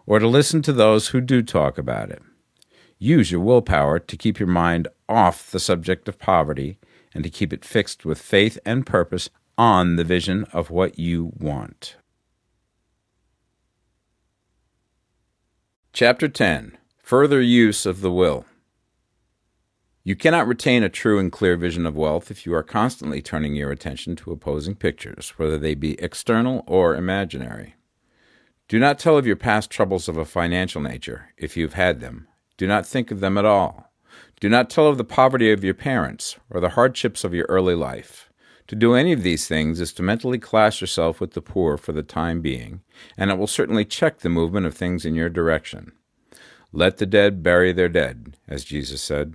or 0.07 0.21
to 0.21 0.29
listen 0.29 0.63
to 0.63 0.73
those 0.73 1.09
who 1.09 1.21
do 1.21 1.43
talk 1.43 1.79
about 1.79 2.11
it. 2.11 2.23
Use 2.99 3.33
your 3.33 3.41
willpower 3.41 3.99
to 3.99 4.17
keep 4.17 4.39
your 4.39 4.49
mind 4.49 4.87
off 5.09 5.51
the 5.51 5.59
subject 5.59 6.07
of 6.09 6.19
poverty 6.19 6.79
and 7.13 7.25
to 7.25 7.31
keep 7.31 7.53
it 7.53 7.65
fixed 7.65 8.05
with 8.05 8.23
faith 8.23 8.59
and 8.65 8.87
purpose 8.87 9.31
on 9.59 9.97
the 9.97 10.05
vision 10.05 10.45
of 10.53 10.71
what 10.71 10.99
you 10.99 11.33
want. 11.37 11.97
Chapter 15.93 16.29
10 16.29 16.79
Further 17.03 17.41
Use 17.41 17.85
of 17.85 18.01
the 18.01 18.13
Will 18.13 18.47
you 20.05 20.17
cannot 20.17 20.49
retain 20.49 20.83
a 20.83 20.89
true 20.89 21.19
and 21.19 21.31
clear 21.31 21.57
vision 21.57 21.87
of 21.87 21.97
wealth 21.97 22.31
if 22.31 22.45
you 22.45 22.53
are 22.55 22.63
constantly 22.63 23.23
turning 23.23 23.55
your 23.55 23.71
attention 23.71 24.17
to 24.17 24.33
opposing 24.33 24.75
pictures, 24.75 25.35
whether 25.37 25.57
they 25.57 25.75
be 25.75 26.01
external 26.01 26.65
or 26.67 26.97
imaginary. 26.97 27.77
Do 28.69 28.79
not 28.79 28.99
tell 28.99 29.17
of 29.17 29.27
your 29.27 29.37
past 29.37 29.71
troubles 29.71 30.09
of 30.09 30.17
a 30.17 30.25
financial 30.25 30.81
nature, 30.81 31.33
if 31.37 31.57
you've 31.57 31.75
had 31.75 32.01
them. 32.01 32.27
Do 32.57 32.67
not 32.67 32.87
think 32.87 33.11
of 33.11 33.21
them 33.21 33.39
at 33.39 33.45
all. 33.45 33.93
Do 34.41 34.49
not 34.49 34.71
tell 34.71 34.89
of 34.89 34.99
the 34.99 35.05
poverty 35.05 35.53
of 35.53 35.63
your 35.63 35.75
parents 35.75 36.37
or 36.51 36.61
the 36.61 36.71
hardships 36.71 37.23
of 37.23 37.35
your 37.35 37.47
early 37.49 37.77
life. 37.77 38.29
To 38.69 38.75
do 38.75 38.95
any 38.95 39.13
of 39.13 39.23
these 39.23 39.47
things 39.47 39.81
is 39.81 39.93
to 39.95 40.03
mentally 40.03 40.39
class 40.39 40.81
yourself 40.81 41.21
with 41.21 41.35
the 41.35 41.43
poor 41.43 41.77
for 41.77 41.93
the 41.93 42.03
time 42.03 42.41
being, 42.41 42.81
and 43.17 43.31
it 43.31 43.39
will 43.39 43.47
certainly 43.47 43.85
check 43.85 44.19
the 44.19 44.29
movement 44.29 44.67
of 44.67 44.75
things 44.75 45.05
in 45.05 45.15
your 45.15 45.29
direction. 45.29 45.93
Let 46.73 46.97
the 46.97 47.07
dead 47.07 47.43
bury 47.43 47.73
their 47.73 47.89
dead, 47.89 48.37
as 48.49 48.65
Jesus 48.65 49.03
said. 49.03 49.35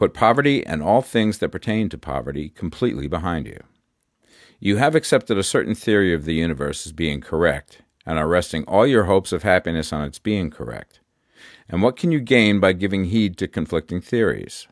Put 0.00 0.14
poverty 0.14 0.64
and 0.64 0.82
all 0.82 1.02
things 1.02 1.36
that 1.38 1.50
pertain 1.50 1.90
to 1.90 1.98
poverty 1.98 2.48
completely 2.48 3.06
behind 3.06 3.44
you. 3.44 3.60
You 4.58 4.78
have 4.78 4.94
accepted 4.94 5.36
a 5.36 5.42
certain 5.42 5.74
theory 5.74 6.14
of 6.14 6.24
the 6.24 6.32
universe 6.32 6.86
as 6.86 6.92
being 6.92 7.20
correct, 7.20 7.82
and 8.06 8.18
are 8.18 8.26
resting 8.26 8.64
all 8.64 8.86
your 8.86 9.04
hopes 9.04 9.30
of 9.30 9.42
happiness 9.42 9.92
on 9.92 10.04
its 10.04 10.18
being 10.18 10.48
correct. 10.48 11.00
And 11.68 11.82
what 11.82 11.98
can 11.98 12.10
you 12.10 12.18
gain 12.18 12.60
by 12.60 12.72
giving 12.72 13.04
heed 13.04 13.36
to 13.36 13.46
conflicting 13.46 14.00
theories? 14.00 14.68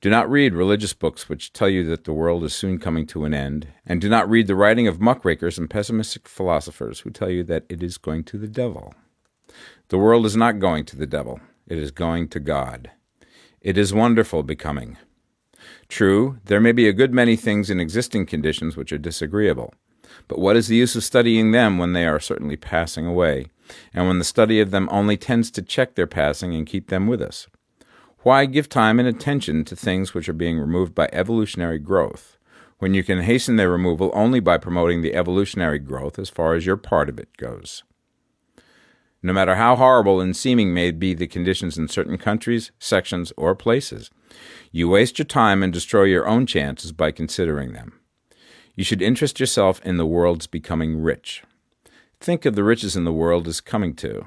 Do 0.00 0.08
not 0.08 0.30
read 0.30 0.54
religious 0.54 0.94
books 0.94 1.28
which 1.28 1.52
tell 1.52 1.68
you 1.68 1.84
that 1.84 2.04
the 2.04 2.14
world 2.14 2.44
is 2.44 2.54
soon 2.54 2.78
coming 2.78 3.06
to 3.08 3.26
an 3.26 3.34
end, 3.34 3.68
and 3.84 4.00
do 4.00 4.08
not 4.08 4.30
read 4.30 4.46
the 4.46 4.56
writing 4.56 4.88
of 4.88 5.02
muckrakers 5.02 5.58
and 5.58 5.68
pessimistic 5.68 6.26
philosophers 6.26 7.00
who 7.00 7.10
tell 7.10 7.28
you 7.28 7.42
that 7.42 7.66
it 7.68 7.82
is 7.82 7.98
going 7.98 8.24
to 8.24 8.38
the 8.38 8.48
devil. 8.48 8.94
The 9.88 9.98
world 9.98 10.24
is 10.24 10.34
not 10.34 10.60
going 10.60 10.86
to 10.86 10.96
the 10.96 11.06
devil, 11.06 11.40
it 11.66 11.76
is 11.76 11.90
going 11.90 12.28
to 12.28 12.40
God. 12.40 12.90
It 13.60 13.76
is 13.76 13.92
wonderful 13.92 14.44
becoming. 14.44 14.98
True, 15.88 16.38
there 16.44 16.60
may 16.60 16.70
be 16.70 16.88
a 16.88 16.92
good 16.92 17.12
many 17.12 17.34
things 17.34 17.70
in 17.70 17.80
existing 17.80 18.26
conditions 18.26 18.76
which 18.76 18.92
are 18.92 18.98
disagreeable, 18.98 19.74
but 20.28 20.38
what 20.38 20.56
is 20.56 20.68
the 20.68 20.76
use 20.76 20.94
of 20.94 21.02
studying 21.02 21.50
them 21.50 21.76
when 21.76 21.92
they 21.92 22.06
are 22.06 22.20
certainly 22.20 22.56
passing 22.56 23.04
away, 23.04 23.46
and 23.92 24.06
when 24.06 24.18
the 24.18 24.24
study 24.24 24.60
of 24.60 24.70
them 24.70 24.88
only 24.92 25.16
tends 25.16 25.50
to 25.50 25.62
check 25.62 25.96
their 25.96 26.06
passing 26.06 26.54
and 26.54 26.68
keep 26.68 26.88
them 26.88 27.08
with 27.08 27.20
us? 27.20 27.48
Why 28.20 28.46
give 28.46 28.68
time 28.68 29.00
and 29.00 29.08
attention 29.08 29.64
to 29.64 29.76
things 29.76 30.14
which 30.14 30.28
are 30.28 30.34
being 30.34 30.58
removed 30.58 30.94
by 30.94 31.08
evolutionary 31.12 31.78
growth, 31.78 32.38
when 32.78 32.94
you 32.94 33.02
can 33.02 33.22
hasten 33.22 33.56
their 33.56 33.70
removal 33.70 34.12
only 34.14 34.38
by 34.38 34.58
promoting 34.58 35.02
the 35.02 35.14
evolutionary 35.14 35.80
growth 35.80 36.16
as 36.18 36.28
far 36.28 36.54
as 36.54 36.64
your 36.64 36.76
part 36.76 37.08
of 37.08 37.18
it 37.18 37.36
goes? 37.36 37.82
No 39.28 39.34
matter 39.34 39.56
how 39.56 39.76
horrible 39.76 40.20
and 40.20 40.34
seeming 40.34 40.72
may 40.72 40.90
be 40.90 41.12
the 41.12 41.26
conditions 41.26 41.76
in 41.76 41.86
certain 41.86 42.16
countries, 42.16 42.72
sections, 42.78 43.30
or 43.36 43.54
places. 43.54 44.10
You 44.72 44.88
waste 44.88 45.18
your 45.18 45.26
time 45.26 45.62
and 45.62 45.72
destroy 45.72 46.04
your 46.04 46.26
own 46.26 46.46
chances 46.46 46.92
by 46.92 47.12
considering 47.12 47.74
them. 47.74 48.00
You 48.74 48.84
should 48.84 49.02
interest 49.02 49.38
yourself 49.38 49.80
in 49.84 49.98
the 49.98 50.06
world's 50.06 50.46
becoming 50.46 51.02
rich. 51.02 51.42
Think 52.20 52.46
of 52.46 52.54
the 52.54 52.64
riches 52.64 52.96
in 52.96 53.04
the 53.04 53.12
world 53.12 53.46
as 53.46 53.60
coming 53.60 53.94
to, 53.96 54.26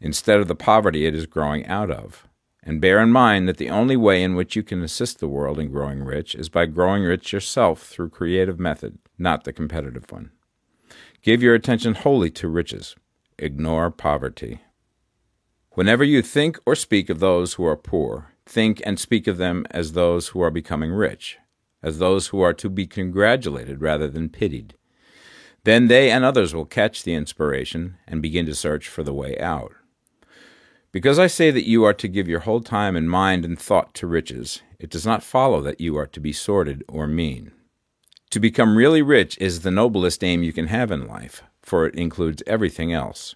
instead 0.00 0.40
of 0.40 0.48
the 0.48 0.54
poverty 0.54 1.06
it 1.06 1.14
is 1.14 1.26
growing 1.26 1.66
out 1.66 1.90
of. 1.90 2.26
And 2.62 2.80
bear 2.80 3.00
in 3.00 3.12
mind 3.12 3.46
that 3.46 3.58
the 3.58 3.68
only 3.68 3.96
way 3.96 4.22
in 4.22 4.34
which 4.34 4.56
you 4.56 4.62
can 4.62 4.82
assist 4.82 5.20
the 5.20 5.28
world 5.28 5.58
in 5.58 5.70
growing 5.70 6.02
rich 6.02 6.34
is 6.34 6.48
by 6.48 6.64
growing 6.64 7.02
rich 7.02 7.30
yourself 7.32 7.82
through 7.82 8.08
creative 8.08 8.58
method, 8.58 8.98
not 9.18 9.44
the 9.44 9.52
competitive 9.52 10.10
one. 10.10 10.30
Give 11.20 11.42
your 11.42 11.54
attention 11.54 11.94
wholly 11.94 12.30
to 12.30 12.48
riches. 12.48 12.96
Ignore 13.38 13.90
poverty. 13.90 14.60
Whenever 15.72 16.04
you 16.04 16.22
think 16.22 16.56
or 16.64 16.76
speak 16.76 17.10
of 17.10 17.18
those 17.18 17.54
who 17.54 17.64
are 17.66 17.76
poor, 17.76 18.32
think 18.46 18.80
and 18.86 18.98
speak 18.98 19.26
of 19.26 19.38
them 19.38 19.66
as 19.72 19.92
those 19.92 20.28
who 20.28 20.40
are 20.40 20.52
becoming 20.52 20.92
rich, 20.92 21.38
as 21.82 21.98
those 21.98 22.28
who 22.28 22.40
are 22.40 22.54
to 22.54 22.70
be 22.70 22.86
congratulated 22.86 23.80
rather 23.80 24.06
than 24.06 24.28
pitied. 24.28 24.74
Then 25.64 25.88
they 25.88 26.10
and 26.10 26.24
others 26.24 26.54
will 26.54 26.64
catch 26.64 27.02
the 27.02 27.14
inspiration 27.14 27.96
and 28.06 28.22
begin 28.22 28.46
to 28.46 28.54
search 28.54 28.86
for 28.86 29.02
the 29.02 29.14
way 29.14 29.36
out. 29.38 29.72
Because 30.92 31.18
I 31.18 31.26
say 31.26 31.50
that 31.50 31.68
you 31.68 31.82
are 31.82 31.94
to 31.94 32.06
give 32.06 32.28
your 32.28 32.40
whole 32.40 32.60
time 32.60 32.94
and 32.94 33.10
mind 33.10 33.44
and 33.44 33.58
thought 33.58 33.94
to 33.94 34.06
riches, 34.06 34.62
it 34.78 34.90
does 34.90 35.04
not 35.04 35.24
follow 35.24 35.60
that 35.62 35.80
you 35.80 35.96
are 35.96 36.06
to 36.06 36.20
be 36.20 36.32
sordid 36.32 36.84
or 36.86 37.08
mean. 37.08 37.50
To 38.30 38.38
become 38.38 38.76
really 38.76 39.02
rich 39.02 39.36
is 39.40 39.62
the 39.62 39.72
noblest 39.72 40.22
aim 40.22 40.44
you 40.44 40.52
can 40.52 40.68
have 40.68 40.92
in 40.92 41.08
life, 41.08 41.42
for 41.64 41.86
it 41.86 41.94
includes 41.94 42.42
everything 42.46 42.92
else. 42.92 43.34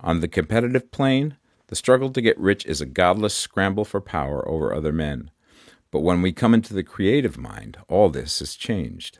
On 0.00 0.20
the 0.20 0.28
competitive 0.28 0.90
plane, 0.90 1.36
the 1.66 1.76
struggle 1.76 2.10
to 2.10 2.20
get 2.20 2.38
rich 2.38 2.66
is 2.66 2.80
a 2.80 2.86
godless 2.86 3.34
scramble 3.34 3.84
for 3.84 4.00
power 4.00 4.46
over 4.48 4.74
other 4.74 4.92
men. 4.92 5.30
But 5.90 6.00
when 6.00 6.22
we 6.22 6.32
come 6.32 6.54
into 6.54 6.74
the 6.74 6.82
creative 6.82 7.36
mind, 7.36 7.76
all 7.88 8.08
this 8.08 8.40
is 8.40 8.56
changed. 8.56 9.18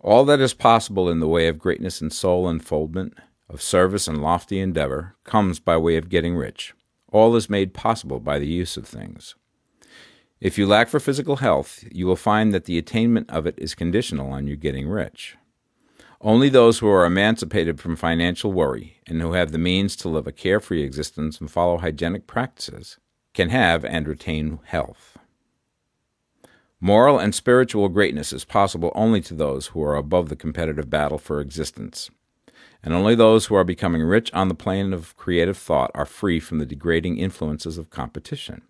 All 0.00 0.24
that 0.24 0.40
is 0.40 0.54
possible 0.54 1.08
in 1.08 1.20
the 1.20 1.28
way 1.28 1.48
of 1.48 1.58
greatness 1.58 2.00
and 2.00 2.12
soul 2.12 2.48
unfoldment 2.48 3.14
of 3.48 3.62
service 3.62 4.08
and 4.08 4.22
lofty 4.22 4.58
endeavor 4.58 5.16
comes 5.24 5.60
by 5.60 5.76
way 5.76 5.96
of 5.96 6.08
getting 6.08 6.36
rich. 6.36 6.74
All 7.12 7.36
is 7.36 7.50
made 7.50 7.74
possible 7.74 8.20
by 8.20 8.38
the 8.38 8.46
use 8.46 8.76
of 8.76 8.86
things. 8.86 9.34
If 10.40 10.58
you 10.58 10.66
lack 10.66 10.88
for 10.88 11.00
physical 11.00 11.36
health, 11.36 11.84
you 11.90 12.06
will 12.06 12.16
find 12.16 12.52
that 12.52 12.64
the 12.64 12.78
attainment 12.78 13.30
of 13.30 13.46
it 13.46 13.54
is 13.56 13.74
conditional 13.74 14.32
on 14.32 14.46
you 14.46 14.56
getting 14.56 14.88
rich. 14.88 15.36
Only 16.24 16.48
those 16.48 16.80
who 16.80 16.88
are 16.88 17.04
emancipated 17.04 17.78
from 17.78 17.94
financial 17.94 18.52
worry 18.52 18.96
and 19.06 19.20
who 19.20 19.34
have 19.34 19.52
the 19.52 19.58
means 19.58 19.94
to 19.96 20.08
live 20.08 20.26
a 20.26 20.32
carefree 20.32 20.82
existence 20.82 21.38
and 21.38 21.50
follow 21.50 21.78
hygienic 21.78 22.26
practices 22.26 22.98
can 23.34 23.50
have 23.50 23.84
and 23.84 24.08
retain 24.08 24.58
health. 24.64 25.18
Moral 26.80 27.18
and 27.18 27.34
spiritual 27.34 27.88
greatness 27.88 28.32
is 28.32 28.44
possible 28.44 28.90
only 28.94 29.20
to 29.20 29.34
those 29.34 29.68
who 29.68 29.82
are 29.82 29.94
above 29.94 30.30
the 30.30 30.36
competitive 30.36 30.90
battle 30.90 31.18
for 31.18 31.40
existence 31.40 32.10
and 32.84 32.92
only 32.92 33.14
those 33.14 33.46
who 33.46 33.54
are 33.54 33.64
becoming 33.64 34.02
rich 34.02 34.32
on 34.34 34.48
the 34.48 34.54
plane 34.54 34.92
of 34.92 35.16
creative 35.16 35.56
thought 35.56 35.90
are 35.94 36.04
free 36.04 36.38
from 36.38 36.58
the 36.58 36.66
degrading 36.66 37.16
influences 37.16 37.78
of 37.78 37.88
competition. 37.88 38.60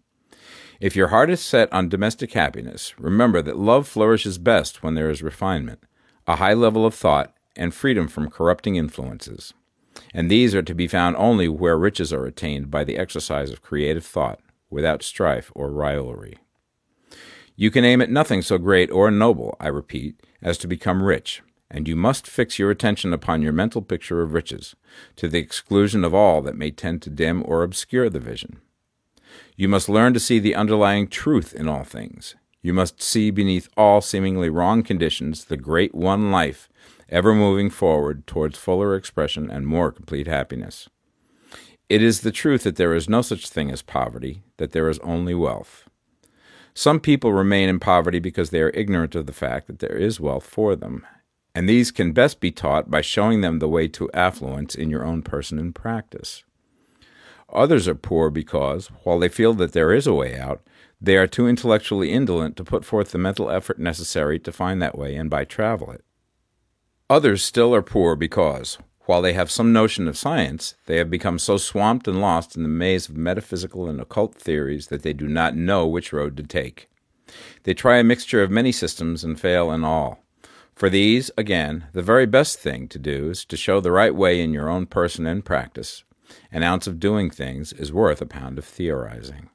If 0.80 0.94
your 0.94 1.08
heart 1.08 1.30
is 1.30 1.40
set 1.40 1.72
on 1.72 1.88
domestic 1.88 2.32
happiness, 2.32 2.94
remember 2.98 3.42
that 3.42 3.58
love 3.58 3.88
flourishes 3.88 4.38
best 4.38 4.82
when 4.82 4.94
there 4.94 5.10
is 5.10 5.22
refinement, 5.22 5.80
a 6.28 6.36
high 6.36 6.54
level 6.54 6.86
of 6.86 6.94
thought, 6.94 7.33
and 7.56 7.74
freedom 7.74 8.08
from 8.08 8.30
corrupting 8.30 8.76
influences. 8.76 9.54
And 10.12 10.30
these 10.30 10.54
are 10.54 10.62
to 10.62 10.74
be 10.74 10.88
found 10.88 11.16
only 11.16 11.48
where 11.48 11.78
riches 11.78 12.12
are 12.12 12.26
attained 12.26 12.70
by 12.70 12.84
the 12.84 12.96
exercise 12.96 13.50
of 13.50 13.62
creative 13.62 14.04
thought, 14.04 14.40
without 14.70 15.02
strife 15.02 15.52
or 15.54 15.70
rivalry. 15.70 16.38
You 17.56 17.70
can 17.70 17.84
aim 17.84 18.00
at 18.00 18.10
nothing 18.10 18.42
so 18.42 18.58
great 18.58 18.90
or 18.90 19.10
noble, 19.10 19.56
I 19.60 19.68
repeat, 19.68 20.20
as 20.42 20.58
to 20.58 20.66
become 20.66 21.02
rich, 21.02 21.42
and 21.70 21.86
you 21.86 21.94
must 21.94 22.26
fix 22.26 22.58
your 22.58 22.70
attention 22.70 23.12
upon 23.12 23.42
your 23.42 23.52
mental 23.52 23.82
picture 23.82 24.22
of 24.22 24.32
riches, 24.32 24.74
to 25.16 25.28
the 25.28 25.38
exclusion 25.38 26.04
of 26.04 26.14
all 26.14 26.42
that 26.42 26.56
may 26.56 26.70
tend 26.72 27.02
to 27.02 27.10
dim 27.10 27.44
or 27.46 27.62
obscure 27.62 28.10
the 28.10 28.18
vision. 28.18 28.60
You 29.56 29.68
must 29.68 29.88
learn 29.88 30.14
to 30.14 30.20
see 30.20 30.40
the 30.40 30.56
underlying 30.56 31.06
truth 31.06 31.54
in 31.54 31.68
all 31.68 31.84
things. 31.84 32.34
You 32.60 32.72
must 32.72 33.00
see 33.02 33.30
beneath 33.30 33.68
all 33.76 34.00
seemingly 34.00 34.48
wrong 34.48 34.82
conditions 34.82 35.44
the 35.44 35.56
great 35.56 35.94
one 35.94 36.32
life, 36.32 36.68
ever 37.08 37.34
moving 37.34 37.70
forward 37.70 38.26
towards 38.26 38.58
fuller 38.58 38.94
expression 38.94 39.50
and 39.50 39.66
more 39.66 39.92
complete 39.92 40.26
happiness. 40.26 40.88
It 41.88 42.02
is 42.02 42.20
the 42.20 42.32
truth 42.32 42.62
that 42.62 42.76
there 42.76 42.94
is 42.94 43.08
no 43.08 43.22
such 43.22 43.48
thing 43.48 43.70
as 43.70 43.82
poverty, 43.82 44.42
that 44.56 44.72
there 44.72 44.88
is 44.88 44.98
only 45.00 45.34
wealth. 45.34 45.88
Some 46.72 46.98
people 46.98 47.32
remain 47.32 47.68
in 47.68 47.78
poverty 47.78 48.18
because 48.18 48.50
they 48.50 48.60
are 48.60 48.70
ignorant 48.70 49.14
of 49.14 49.26
the 49.26 49.32
fact 49.32 49.66
that 49.66 49.78
there 49.78 49.96
is 49.96 50.18
wealth 50.18 50.46
for 50.46 50.74
them, 50.74 51.06
and 51.54 51.68
these 51.68 51.92
can 51.92 52.12
best 52.12 52.40
be 52.40 52.50
taught 52.50 52.90
by 52.90 53.00
showing 53.00 53.42
them 53.42 53.58
the 53.58 53.68
way 53.68 53.86
to 53.88 54.10
affluence 54.12 54.74
in 54.74 54.90
your 54.90 55.04
own 55.04 55.22
person 55.22 55.58
and 55.58 55.74
practice. 55.74 56.42
Others 57.52 57.86
are 57.86 57.94
poor 57.94 58.30
because, 58.30 58.88
while 59.04 59.20
they 59.20 59.28
feel 59.28 59.54
that 59.54 59.72
there 59.72 59.92
is 59.92 60.06
a 60.06 60.14
way 60.14 60.36
out, 60.36 60.62
they 61.00 61.16
are 61.16 61.26
too 61.26 61.46
intellectually 61.46 62.10
indolent 62.10 62.56
to 62.56 62.64
put 62.64 62.84
forth 62.84 63.12
the 63.12 63.18
mental 63.18 63.50
effort 63.50 63.78
necessary 63.78 64.38
to 64.40 64.50
find 64.50 64.82
that 64.82 64.98
way 64.98 65.14
and 65.14 65.30
by 65.30 65.44
travel 65.44 65.92
it. 65.92 66.04
Others 67.10 67.42
still 67.42 67.74
are 67.74 67.82
poor 67.82 68.16
because, 68.16 68.78
while 69.02 69.20
they 69.20 69.34
have 69.34 69.50
some 69.50 69.74
notion 69.74 70.08
of 70.08 70.16
science, 70.16 70.74
they 70.86 70.96
have 70.96 71.10
become 71.10 71.38
so 71.38 71.58
swamped 71.58 72.08
and 72.08 72.18
lost 72.18 72.56
in 72.56 72.62
the 72.62 72.68
maze 72.68 73.10
of 73.10 73.16
metaphysical 73.16 73.86
and 73.88 74.00
occult 74.00 74.34
theories 74.34 74.86
that 74.86 75.02
they 75.02 75.12
do 75.12 75.28
not 75.28 75.54
know 75.54 75.86
which 75.86 76.14
road 76.14 76.34
to 76.38 76.42
take. 76.42 76.88
They 77.64 77.74
try 77.74 77.98
a 77.98 78.04
mixture 78.04 78.42
of 78.42 78.50
many 78.50 78.72
systems 78.72 79.22
and 79.22 79.38
fail 79.38 79.70
in 79.70 79.84
all. 79.84 80.24
For 80.74 80.88
these, 80.88 81.30
again, 81.36 81.86
the 81.92 82.02
very 82.02 82.24
best 82.24 82.58
thing 82.58 82.88
to 82.88 82.98
do 82.98 83.30
is 83.30 83.44
to 83.44 83.56
show 83.56 83.80
the 83.80 83.92
right 83.92 84.14
way 84.14 84.40
in 84.40 84.54
your 84.54 84.70
own 84.70 84.86
person 84.86 85.26
and 85.26 85.44
practice. 85.44 86.04
An 86.50 86.62
ounce 86.62 86.86
of 86.86 86.98
doing 86.98 87.28
things 87.28 87.74
is 87.74 87.92
worth 87.92 88.22
a 88.22 88.26
pound 88.26 88.58
of 88.58 88.64
theorizing. 88.64 89.50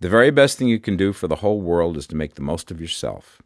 The 0.00 0.10
very 0.10 0.30
best 0.30 0.58
thing 0.58 0.68
you 0.68 0.78
can 0.78 0.98
do 0.98 1.14
for 1.14 1.26
the 1.26 1.36
whole 1.36 1.62
world 1.62 1.96
is 1.96 2.06
to 2.08 2.16
make 2.16 2.34
the 2.34 2.42
most 2.42 2.70
of 2.70 2.82
yourself. 2.82 3.40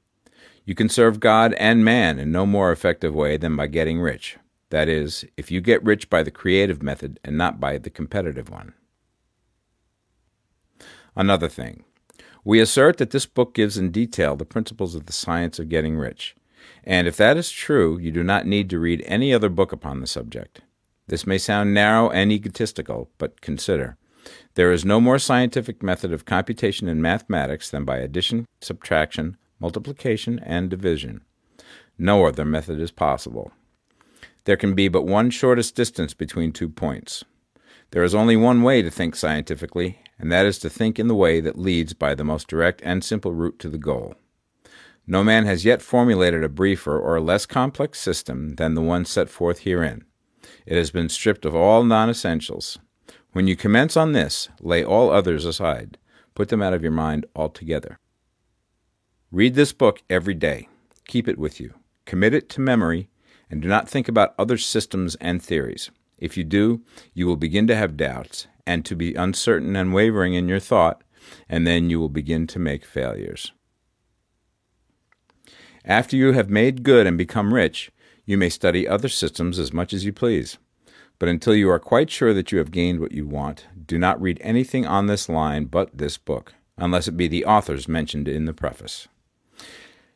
You 0.71 0.77
can 0.77 0.89
serve 0.89 1.19
God 1.19 1.53
and 1.55 1.85
man 1.85 2.21
in 2.21 2.31
no 2.31 2.47
more 2.47 2.71
effective 2.71 3.13
way 3.13 3.37
than 3.37 3.57
by 3.57 3.67
getting 3.67 4.01
rich. 4.01 4.37
That 4.69 4.89
is, 4.89 5.25
if 5.37 5.51
you 5.51 5.61
get 5.61 5.83
rich 5.83 6.09
by 6.09 6.23
the 6.23 6.31
creative 6.31 6.81
method 6.81 7.19
and 7.25 7.37
not 7.37 7.59
by 7.59 7.77
the 7.77 7.91
competitive 7.91 8.51
one. 8.51 8.75
Another 11.17 11.49
thing. 11.49 11.83
We 12.45 12.61
assert 12.61 12.99
that 12.99 13.11
this 13.11 13.27
book 13.27 13.53
gives 13.53 13.79
in 13.79 13.91
detail 13.91 14.37
the 14.37 14.45
principles 14.45 14.95
of 14.95 15.07
the 15.07 15.13
science 15.13 15.59
of 15.59 15.69
getting 15.69 15.97
rich. 15.97 16.37
And 16.85 17.09
if 17.09 17.17
that 17.17 17.37
is 17.37 17.51
true, 17.51 17.99
you 17.99 18.13
do 18.13 18.23
not 18.23 18.47
need 18.47 18.71
to 18.71 18.79
read 18.79 19.03
any 19.07 19.35
other 19.35 19.49
book 19.49 19.73
upon 19.73 19.99
the 19.99 20.07
subject. 20.07 20.61
This 21.09 21.27
may 21.27 21.39
sound 21.39 21.75
narrow 21.75 22.11
and 22.11 22.31
egotistical, 22.31 23.11
but 23.19 23.41
consider. 23.41 23.97
There 24.55 24.71
is 24.71 24.85
no 24.85 25.01
more 25.01 25.19
scientific 25.19 25.83
method 25.83 26.13
of 26.13 26.27
computation 26.27 26.87
in 26.87 27.03
mathematics 27.03 27.69
than 27.69 27.85
by 27.85 27.97
addition, 27.99 28.47
subtraction, 28.61 29.37
multiplication, 29.61 30.39
and 30.41 30.71
division. 30.71 31.21
No 31.99 32.27
other 32.27 32.45
method 32.45 32.81
is 32.81 32.91
possible. 32.91 33.53
There 34.45 34.57
can 34.57 34.75
be 34.75 34.89
but 34.89 35.07
one 35.07 35.31
shortest 35.31 35.77
distance 35.77 36.15
between 36.15 36.53
two 36.53 36.69
points. 36.69 37.25
There 37.91 38.03
is 38.03 38.15
only 38.15 38.37
one 38.37 38.63
way 38.63 38.83
to 38.83 38.91
think 38.91 39.15
scientifically, 39.15 39.99
and 40.19 40.33
that 40.33 40.47
is 40.47 40.59
to 40.61 40.71
think 40.71 40.99
in 40.99 41.09
the 41.09 41.15
way 41.15 41.41
that 41.41 41.59
leads 41.59 41.93
by 41.93 42.15
the 42.15 42.25
most 42.25 42.49
direct 42.49 42.81
and 42.85 43.05
simple 43.05 43.33
route 43.33 43.59
to 43.59 43.69
the 43.69 43.79
goal. 43.79 44.15
No 45.07 45.25
man 45.25 45.45
has 45.45 45.65
yet 45.65 45.83
formulated 45.83 46.45
a 46.45 46.49
briefer 46.49 46.99
or 46.99 47.21
less 47.21 47.47
complex 47.47 47.99
system 47.99 48.55
than 48.57 48.75
the 48.75 48.83
one 48.83 49.05
set 49.05 49.29
forth 49.29 49.61
herein. 49.61 50.05
It 50.67 50.77
has 50.77 50.91
been 50.91 51.09
stripped 51.09 51.45
of 51.45 51.55
all 51.55 51.83
non 51.83 52.09
essentials. 52.09 52.79
When 53.33 53.47
you 53.47 53.57
commence 53.57 53.97
on 53.97 54.13
this, 54.13 54.49
lay 54.61 54.85
all 54.85 55.11
others 55.11 55.45
aside. 55.45 55.99
Put 56.35 56.49
them 56.49 56.63
out 56.63 56.75
of 56.75 56.83
your 56.83 56.93
mind 56.93 57.27
altogether. 57.35 57.99
Read 59.33 59.55
this 59.55 59.73
book 59.73 60.03
every 60.11 60.35
day. 60.35 60.69
Keep 61.07 61.29
it 61.29 61.39
with 61.39 61.61
you. 61.61 61.75
Commit 62.05 62.35
it 62.35 62.49
to 62.49 62.61
memory, 62.61 63.09
and 63.49 63.63
do 63.63 63.69
not 63.69 63.89
think 63.89 64.09
about 64.09 64.35
other 64.37 64.59
systems 64.59 65.15
and 65.21 65.41
theories. 65.41 65.93
If 66.19 66.37
you 66.37 66.43
do, 66.43 66.83
you 67.15 67.29
will 67.29 67.37
begin 67.37 67.69
to 67.69 67.77
have 67.77 67.97
doubts, 67.97 68.49
and 68.67 68.85
to 68.85 68.97
be 68.97 69.15
uncertain 69.15 69.77
and 69.77 69.95
wavering 69.95 70.35
in 70.35 70.49
your 70.49 70.59
thought, 70.59 71.05
and 71.49 71.65
then 71.65 71.91
you 71.91 72.01
will 72.01 72.09
begin 72.09 72.49
to 72.49 72.59
make 72.59 72.85
failures. 72.85 73.53
After 75.85 76.17
you 76.17 76.33
have 76.33 76.51
made 76.51 76.83
good 76.83 77.07
and 77.07 77.17
become 77.17 77.55
rich, 77.55 77.93
you 78.25 78.37
may 78.37 78.49
study 78.49 78.89
other 78.89 79.09
systems 79.09 79.61
as 79.61 79.73
much 79.73 79.93
as 79.93 80.05
you 80.05 80.13
please. 80.13 80.59
But 81.21 81.29
until 81.29 81.55
you 81.55 81.71
are 81.71 81.79
quite 81.79 82.11
sure 82.11 82.35
that 82.35 82.51
you 82.51 82.59
have 82.59 82.73
gained 82.73 82.99
what 82.99 83.13
you 83.13 83.29
want, 83.29 83.69
do 83.87 83.97
not 83.97 84.21
read 84.21 84.41
anything 84.43 84.87
on 84.87 85.07
this 85.07 85.29
line 85.29 85.67
but 85.67 85.97
this 85.97 86.19
book, 86.19 86.55
unless 86.77 87.07
it 87.07 87.17
be 87.17 87.29
the 87.29 87.45
authors 87.45 87.87
mentioned 87.87 88.27
in 88.27 88.47
the 88.47 88.53
preface. 88.53 89.07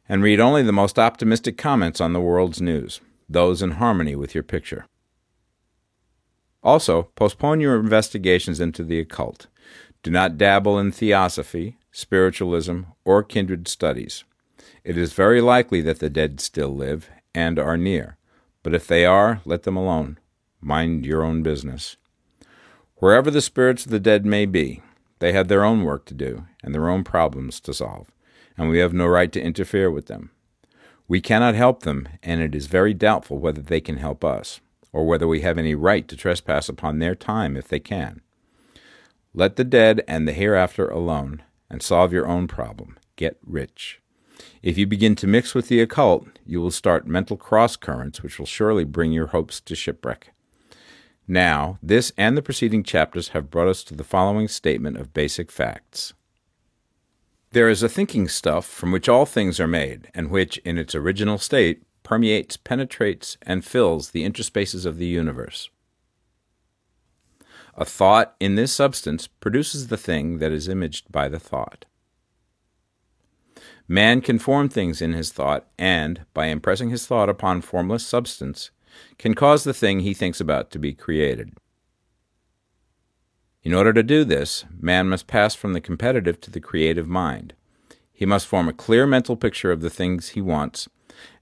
And 0.09 0.23
read 0.23 0.41
only 0.41 0.63
the 0.63 0.73
most 0.73 0.99
optimistic 0.99 1.57
comments 1.57 2.01
on 2.01 2.13
the 2.13 2.21
world's 2.21 2.61
news, 2.61 3.01
those 3.29 3.63
in 3.63 3.73
harmony 3.73 4.15
with 4.15 4.35
your 4.35 4.45
picture. 4.45 4.87
Also, 6.63 7.05
postpone 7.15 7.61
your 7.61 7.79
investigations 7.79 8.61
into 8.61 8.85
the 8.85 8.99
occult. 8.99 9.47
Do 10.03 10.11
not 10.11 10.37
dabble 10.39 10.79
in 10.79 10.93
theosophy, 10.93 11.79
spiritualism, 11.93 12.83
or 13.05 13.23
kindred 13.23 13.69
studies. 13.69 14.25
It 14.83 14.99
is 14.99 15.13
very 15.15 15.41
likely 15.41 15.81
that 15.83 15.99
the 15.99 16.11
dead 16.11 16.41
still 16.41 16.75
live 16.75 17.09
and 17.35 17.59
are 17.59 17.77
near, 17.77 18.19
but 18.63 18.75
if 18.75 18.87
they 18.87 19.07
are, 19.07 19.41
let 19.45 19.63
them 19.63 19.77
alone. 19.77 20.19
mind 20.61 21.05
your 21.05 21.23
own 21.23 21.43
business. 21.43 21.97
Wherever 22.97 23.31
the 23.31 23.43
spirits 23.43 23.85
of 23.85 23.91
the 23.93 24.01
dead 24.01 24.25
may 24.25 24.47
be, 24.47 24.83
they 25.19 25.33
have 25.33 25.49
their 25.49 25.65
own 25.65 25.85
work 25.85 26.05
to 26.07 26.15
do 26.15 26.47
and 26.63 26.75
their 26.75 26.89
own 26.89 27.05
problems 27.05 27.61
to 27.61 27.75
solve, 27.75 28.11
and 28.57 28.69
we 28.69 28.79
have 28.79 28.93
no 28.93 29.07
right 29.07 29.33
to 29.33 29.43
interfere 29.43 29.91
with 29.91 30.07
them. 30.07 30.31
We 31.07 31.21
cannot 31.21 31.55
help 31.55 31.83
them, 31.83 32.09
and 32.23 32.41
it 32.41 32.55
is 32.55 32.67
very 32.67 32.95
doubtful 32.95 33.39
whether 33.39 33.61
they 33.61 33.81
can 33.81 33.99
help 33.99 34.25
us, 34.25 34.61
or 34.93 35.07
whether 35.07 35.29
we 35.29 35.43
have 35.43 35.59
any 35.59 35.75
right 35.75 36.07
to 36.09 36.17
trespass 36.17 36.69
upon 36.69 36.99
their 36.99 37.15
time 37.15 37.57
if 37.57 37.69
they 37.69 37.81
can. 37.81 38.21
Let 39.35 39.57
the 39.57 39.65
dead 39.65 40.03
and 40.07 40.27
the 40.27 40.33
hereafter 40.33 40.89
alone, 40.89 41.43
and 41.69 41.83
solve 41.83 42.13
your 42.13 42.27
own 42.27 42.47
problem. 42.47 42.97
Get 43.17 43.39
rich. 43.45 44.01
If 44.63 44.79
you 44.79 44.87
begin 44.87 45.15
to 45.17 45.27
mix 45.27 45.55
with 45.55 45.69
the 45.69 45.81
occult, 45.81 46.27
you 46.47 46.61
will 46.61 46.71
start 46.71 47.07
mental 47.07 47.37
cross 47.37 47.77
currents 47.77 48.23
which 48.23 48.39
will 48.39 48.47
surely 48.47 48.85
bring 48.85 49.13
your 49.13 49.29
hopes 49.29 49.61
to 49.61 49.75
shipwreck. 49.75 50.33
Now, 51.27 51.79
this 51.83 52.13
and 52.17 52.37
the 52.37 52.43
preceding 52.43 52.83
chapters 52.83 53.29
have 53.29 53.51
brought 53.51 53.69
us 53.69 53.83
to 53.85 53.95
the 53.95 54.05
following 54.05 54.49
statement 54.49 54.97
of 54.97 55.15
basic 55.15 55.51
facts. 55.51 56.15
There 57.55 57.69
is 57.69 57.85
a 57.85 57.89
thinking 57.89 58.27
stuff 58.27 58.67
from 58.67 58.91
which 58.91 59.09
all 59.09 59.27
things 59.27 59.61
are 59.61 59.69
made, 59.69 60.11
and 60.13 60.29
which, 60.29 60.59
in 60.65 60.77
its 60.77 60.93
original 60.93 61.39
state, 61.39 61.85
permeates, 62.03 62.57
penetrates, 62.57 63.37
and 63.43 63.65
fills 63.65 64.11
the 64.11 64.29
interspaces 64.29 64.85
of 64.85 64.99
the 64.99 65.07
universe. 65.07 65.71
A 67.77 67.85
thought 67.85 68.35
in 68.41 68.57
this 68.57 68.73
substance 68.73 69.29
produces 69.29 69.87
the 69.87 69.97
thing 69.97 70.39
that 70.39 70.51
is 70.51 70.67
imaged 70.67 71.13
by 71.13 71.29
the 71.29 71.39
thought. 71.39 71.85
Man 73.87 74.21
can 74.21 74.41
form 74.41 74.69
things 74.69 75.01
in 75.01 75.13
his 75.13 75.31
thought, 75.31 75.69
and, 75.79 76.27
by 76.35 76.47
impressing 76.47 76.91
his 76.91 77.07
thought 77.07 77.29
upon 77.29 77.61
formless 77.61 78.05
substance, 78.05 78.73
can 79.17 79.35
cause 79.35 79.63
the 79.63 79.73
thing 79.73 80.01
he 80.01 80.13
thinks 80.13 80.41
about 80.41 80.73
to 80.73 80.81
be 80.81 80.93
created. 80.93 81.53
In 83.65 83.73
order 83.73 83.95
to 83.95 84.03
do 84.03 84.25
this, 84.25 84.67
man 84.79 85.09
must 85.09 85.27
pass 85.27 85.55
from 85.55 85.73
the 85.73 85.81
competitive 85.81 86.39
to 86.43 86.51
the 86.51 86.61
creative 86.61 87.09
mind. 87.09 87.55
He 88.13 88.27
must 88.27 88.47
form 88.47 88.69
a 88.69 88.75
clear 88.75 89.07
mental 89.07 89.37
picture 89.37 89.73
of 89.73 89.81
the 89.81 89.89
things 89.89 90.31
he 90.31 90.43
wants, 90.43 90.87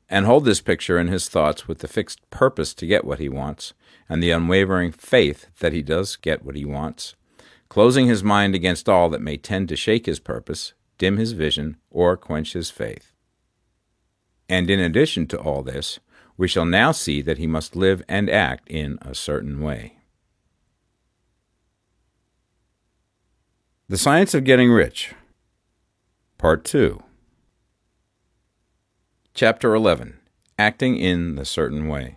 and 0.08 0.24
hold 0.24 0.44
this 0.44 0.60
picture 0.60 1.00
in 1.00 1.08
his 1.08 1.28
thoughts 1.28 1.66
with 1.66 1.80
the 1.80 1.88
fixed 1.88 2.20
purpose 2.30 2.74
to 2.74 2.86
get 2.86 3.04
what 3.04 3.18
he 3.18 3.28
wants, 3.28 3.74
and 4.08 4.22
the 4.22 4.30
unwavering 4.30 4.92
faith 4.92 5.48
that 5.58 5.72
he 5.72 5.82
does 5.82 6.14
get 6.14 6.44
what 6.44 6.54
he 6.54 6.64
wants, 6.64 7.16
closing 7.68 8.06
his 8.06 8.22
mind 8.22 8.54
against 8.54 8.88
all 8.88 9.08
that 9.08 9.20
may 9.20 9.36
tend 9.36 9.68
to 9.68 9.76
shake 9.76 10.06
his 10.06 10.20
purpose, 10.20 10.74
dim 10.98 11.16
his 11.16 11.32
vision, 11.32 11.76
or 11.90 12.16
quench 12.16 12.52
his 12.52 12.70
faith. 12.70 13.12
And 14.48 14.70
in 14.70 14.78
addition 14.78 15.26
to 15.28 15.40
all 15.40 15.62
this, 15.62 15.98
we 16.36 16.46
shall 16.46 16.66
now 16.66 16.92
see 16.92 17.20
that 17.22 17.38
he 17.38 17.48
must 17.48 17.74
live 17.74 18.04
and 18.08 18.30
act 18.30 18.68
in 18.68 18.98
a 19.02 19.14
certain 19.14 19.60
way. 19.60 19.96
The 23.92 23.98
Science 23.98 24.32
of 24.32 24.44
Getting 24.44 24.70
Rich, 24.70 25.12
Part 26.38 26.64
2. 26.64 27.02
Chapter 29.34 29.74
11 29.74 30.18
Acting 30.58 30.96
in 30.96 31.34
the 31.34 31.44
Certain 31.44 31.88
Way. 31.88 32.16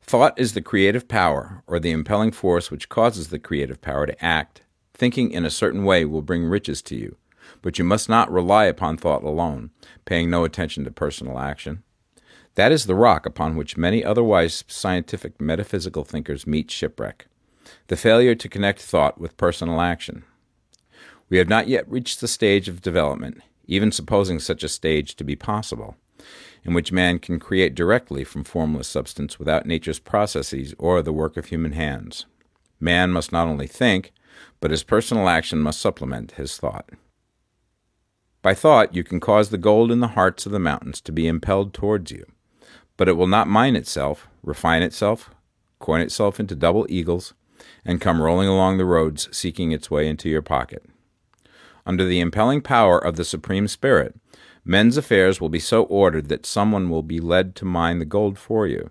Thought 0.00 0.38
is 0.38 0.54
the 0.54 0.62
creative 0.62 1.08
power, 1.08 1.64
or 1.66 1.80
the 1.80 1.90
impelling 1.90 2.30
force 2.30 2.70
which 2.70 2.88
causes 2.88 3.30
the 3.30 3.40
creative 3.40 3.80
power 3.80 4.06
to 4.06 4.24
act. 4.24 4.62
Thinking 4.94 5.32
in 5.32 5.44
a 5.44 5.50
certain 5.50 5.82
way 5.82 6.04
will 6.04 6.22
bring 6.22 6.44
riches 6.44 6.80
to 6.82 6.94
you. 6.94 7.16
But 7.62 7.80
you 7.80 7.84
must 7.84 8.08
not 8.08 8.30
rely 8.30 8.66
upon 8.66 8.96
thought 8.96 9.24
alone, 9.24 9.70
paying 10.04 10.30
no 10.30 10.44
attention 10.44 10.84
to 10.84 10.92
personal 10.92 11.40
action. 11.40 11.82
That 12.54 12.70
is 12.70 12.86
the 12.86 12.94
rock 12.94 13.26
upon 13.26 13.56
which 13.56 13.76
many 13.76 14.04
otherwise 14.04 14.62
scientific 14.68 15.40
metaphysical 15.40 16.04
thinkers 16.04 16.46
meet 16.46 16.70
shipwreck 16.70 17.26
the 17.88 17.96
failure 17.96 18.34
to 18.34 18.48
connect 18.48 18.80
thought 18.80 19.20
with 19.20 19.36
personal 19.36 19.80
action. 19.80 20.24
We 21.28 21.38
have 21.38 21.48
not 21.48 21.68
yet 21.68 21.90
reached 21.90 22.20
the 22.20 22.28
stage 22.28 22.68
of 22.68 22.82
development, 22.82 23.40
even 23.66 23.90
supposing 23.90 24.38
such 24.38 24.62
a 24.62 24.68
stage 24.68 25.16
to 25.16 25.24
be 25.24 25.36
possible, 25.36 25.96
in 26.64 26.74
which 26.74 26.92
man 26.92 27.18
can 27.18 27.38
create 27.38 27.74
directly 27.74 28.24
from 28.24 28.44
formless 28.44 28.88
substance 28.88 29.38
without 29.38 29.66
nature's 29.66 29.98
processes 29.98 30.74
or 30.78 31.02
the 31.02 31.12
work 31.12 31.36
of 31.36 31.46
human 31.46 31.72
hands. 31.72 32.26
Man 32.78 33.10
must 33.10 33.32
not 33.32 33.48
only 33.48 33.66
think, 33.66 34.12
but 34.60 34.70
his 34.70 34.82
personal 34.82 35.28
action 35.28 35.60
must 35.60 35.80
supplement 35.80 36.32
his 36.32 36.56
thought. 36.56 36.90
By 38.42 38.54
thought, 38.54 38.94
you 38.94 39.02
can 39.02 39.18
cause 39.18 39.50
the 39.50 39.58
gold 39.58 39.90
in 39.90 40.00
the 40.00 40.08
hearts 40.08 40.46
of 40.46 40.52
the 40.52 40.60
mountains 40.60 41.00
to 41.00 41.12
be 41.12 41.26
impelled 41.26 41.74
towards 41.74 42.12
you, 42.12 42.26
but 42.96 43.08
it 43.08 43.16
will 43.16 43.26
not 43.26 43.48
mine 43.48 43.74
itself, 43.74 44.28
refine 44.42 44.82
itself, 44.82 45.30
coin 45.78 46.00
itself 46.00 46.38
into 46.38 46.54
double 46.54 46.86
eagles, 46.88 47.34
and 47.84 48.00
come 48.00 48.20
rolling 48.20 48.48
along 48.48 48.78
the 48.78 48.84
roads 48.84 49.28
seeking 49.30 49.72
its 49.72 49.90
way 49.90 50.08
into 50.08 50.28
your 50.28 50.42
pocket. 50.42 50.84
Under 51.84 52.04
the 52.04 52.20
impelling 52.20 52.60
power 52.60 52.98
of 52.98 53.16
the 53.16 53.24
Supreme 53.24 53.68
Spirit, 53.68 54.16
men's 54.64 54.96
affairs 54.96 55.40
will 55.40 55.48
be 55.48 55.60
so 55.60 55.84
ordered 55.84 56.28
that 56.28 56.44
someone 56.44 56.90
will 56.90 57.02
be 57.02 57.20
led 57.20 57.54
to 57.56 57.64
mine 57.64 58.00
the 58.00 58.04
gold 58.04 58.38
for 58.38 58.66
you. 58.66 58.90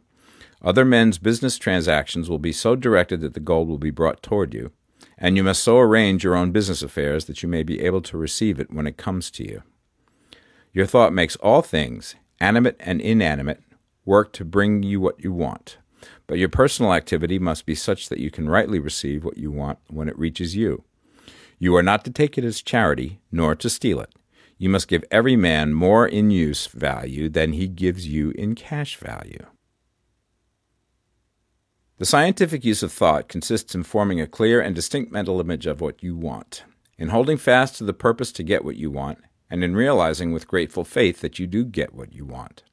Other 0.61 0.85
men's 0.85 1.17
business 1.17 1.57
transactions 1.57 2.29
will 2.29 2.39
be 2.39 2.53
so 2.53 2.75
directed 2.75 3.21
that 3.21 3.33
the 3.33 3.39
gold 3.39 3.67
will 3.67 3.77
be 3.77 3.91
brought 3.91 4.23
toward 4.23 4.53
you, 4.53 4.71
and 5.17 5.35
you 5.35 5.43
must 5.43 5.63
so 5.63 5.77
arrange 5.77 6.23
your 6.23 6.35
own 6.35 6.51
business 6.51 6.81
affairs 6.81 7.25
that 7.25 7.43
you 7.43 7.49
may 7.49 7.63
be 7.63 7.81
able 7.81 8.01
to 8.01 8.17
receive 8.17 8.59
it 8.59 8.71
when 8.71 8.87
it 8.87 8.97
comes 8.97 9.29
to 9.31 9.43
you. 9.43 9.61
Your 10.73 10.85
thought 10.85 11.13
makes 11.13 11.35
all 11.37 11.61
things, 11.61 12.15
animate 12.39 12.77
and 12.79 12.99
inanimate, 12.99 13.61
work 14.05 14.33
to 14.33 14.45
bring 14.45 14.83
you 14.83 14.99
what 14.99 15.23
you 15.23 15.31
want. 15.31 15.77
But 16.27 16.39
your 16.39 16.49
personal 16.49 16.93
activity 16.93 17.37
must 17.39 17.65
be 17.65 17.75
such 17.75 18.09
that 18.09 18.19
you 18.19 18.31
can 18.31 18.49
rightly 18.49 18.79
receive 18.79 19.23
what 19.23 19.37
you 19.37 19.51
want 19.51 19.79
when 19.87 20.09
it 20.09 20.17
reaches 20.17 20.55
you. 20.55 20.83
You 21.59 21.75
are 21.75 21.83
not 21.83 22.03
to 22.05 22.11
take 22.11 22.37
it 22.37 22.43
as 22.43 22.61
charity, 22.61 23.19
nor 23.31 23.55
to 23.55 23.69
steal 23.69 23.99
it. 23.99 24.13
You 24.57 24.69
must 24.69 24.87
give 24.87 25.03
every 25.11 25.35
man 25.35 25.73
more 25.73 26.07
in 26.07 26.31
use 26.31 26.67
value 26.67 27.29
than 27.29 27.53
he 27.53 27.67
gives 27.67 28.07
you 28.07 28.31
in 28.31 28.55
cash 28.55 28.97
value. 28.97 29.45
The 31.97 32.05
scientific 32.05 32.65
use 32.65 32.83
of 32.83 32.91
thought 32.91 33.29
consists 33.29 33.73
in 33.73 33.83
forming 33.83 34.19
a 34.19 34.27
clear 34.27 34.59
and 34.59 34.75
distinct 34.75 35.11
mental 35.11 35.39
image 35.39 35.65
of 35.65 35.79
what 35.79 36.03
you 36.03 36.15
want, 36.15 36.63
in 36.97 37.09
holding 37.09 37.37
fast 37.37 37.77
to 37.77 37.85
the 37.85 37.93
purpose 37.93 38.31
to 38.33 38.43
get 38.43 38.65
what 38.65 38.75
you 38.75 38.91
want, 38.91 39.19
and 39.49 39.63
in 39.63 39.75
realizing 39.75 40.33
with 40.33 40.47
grateful 40.47 40.83
faith 40.83 41.21
that 41.21 41.39
you 41.39 41.47
do 41.47 41.63
get 41.63 41.93
what 41.93 42.13
you 42.13 42.25
want. 42.25 42.63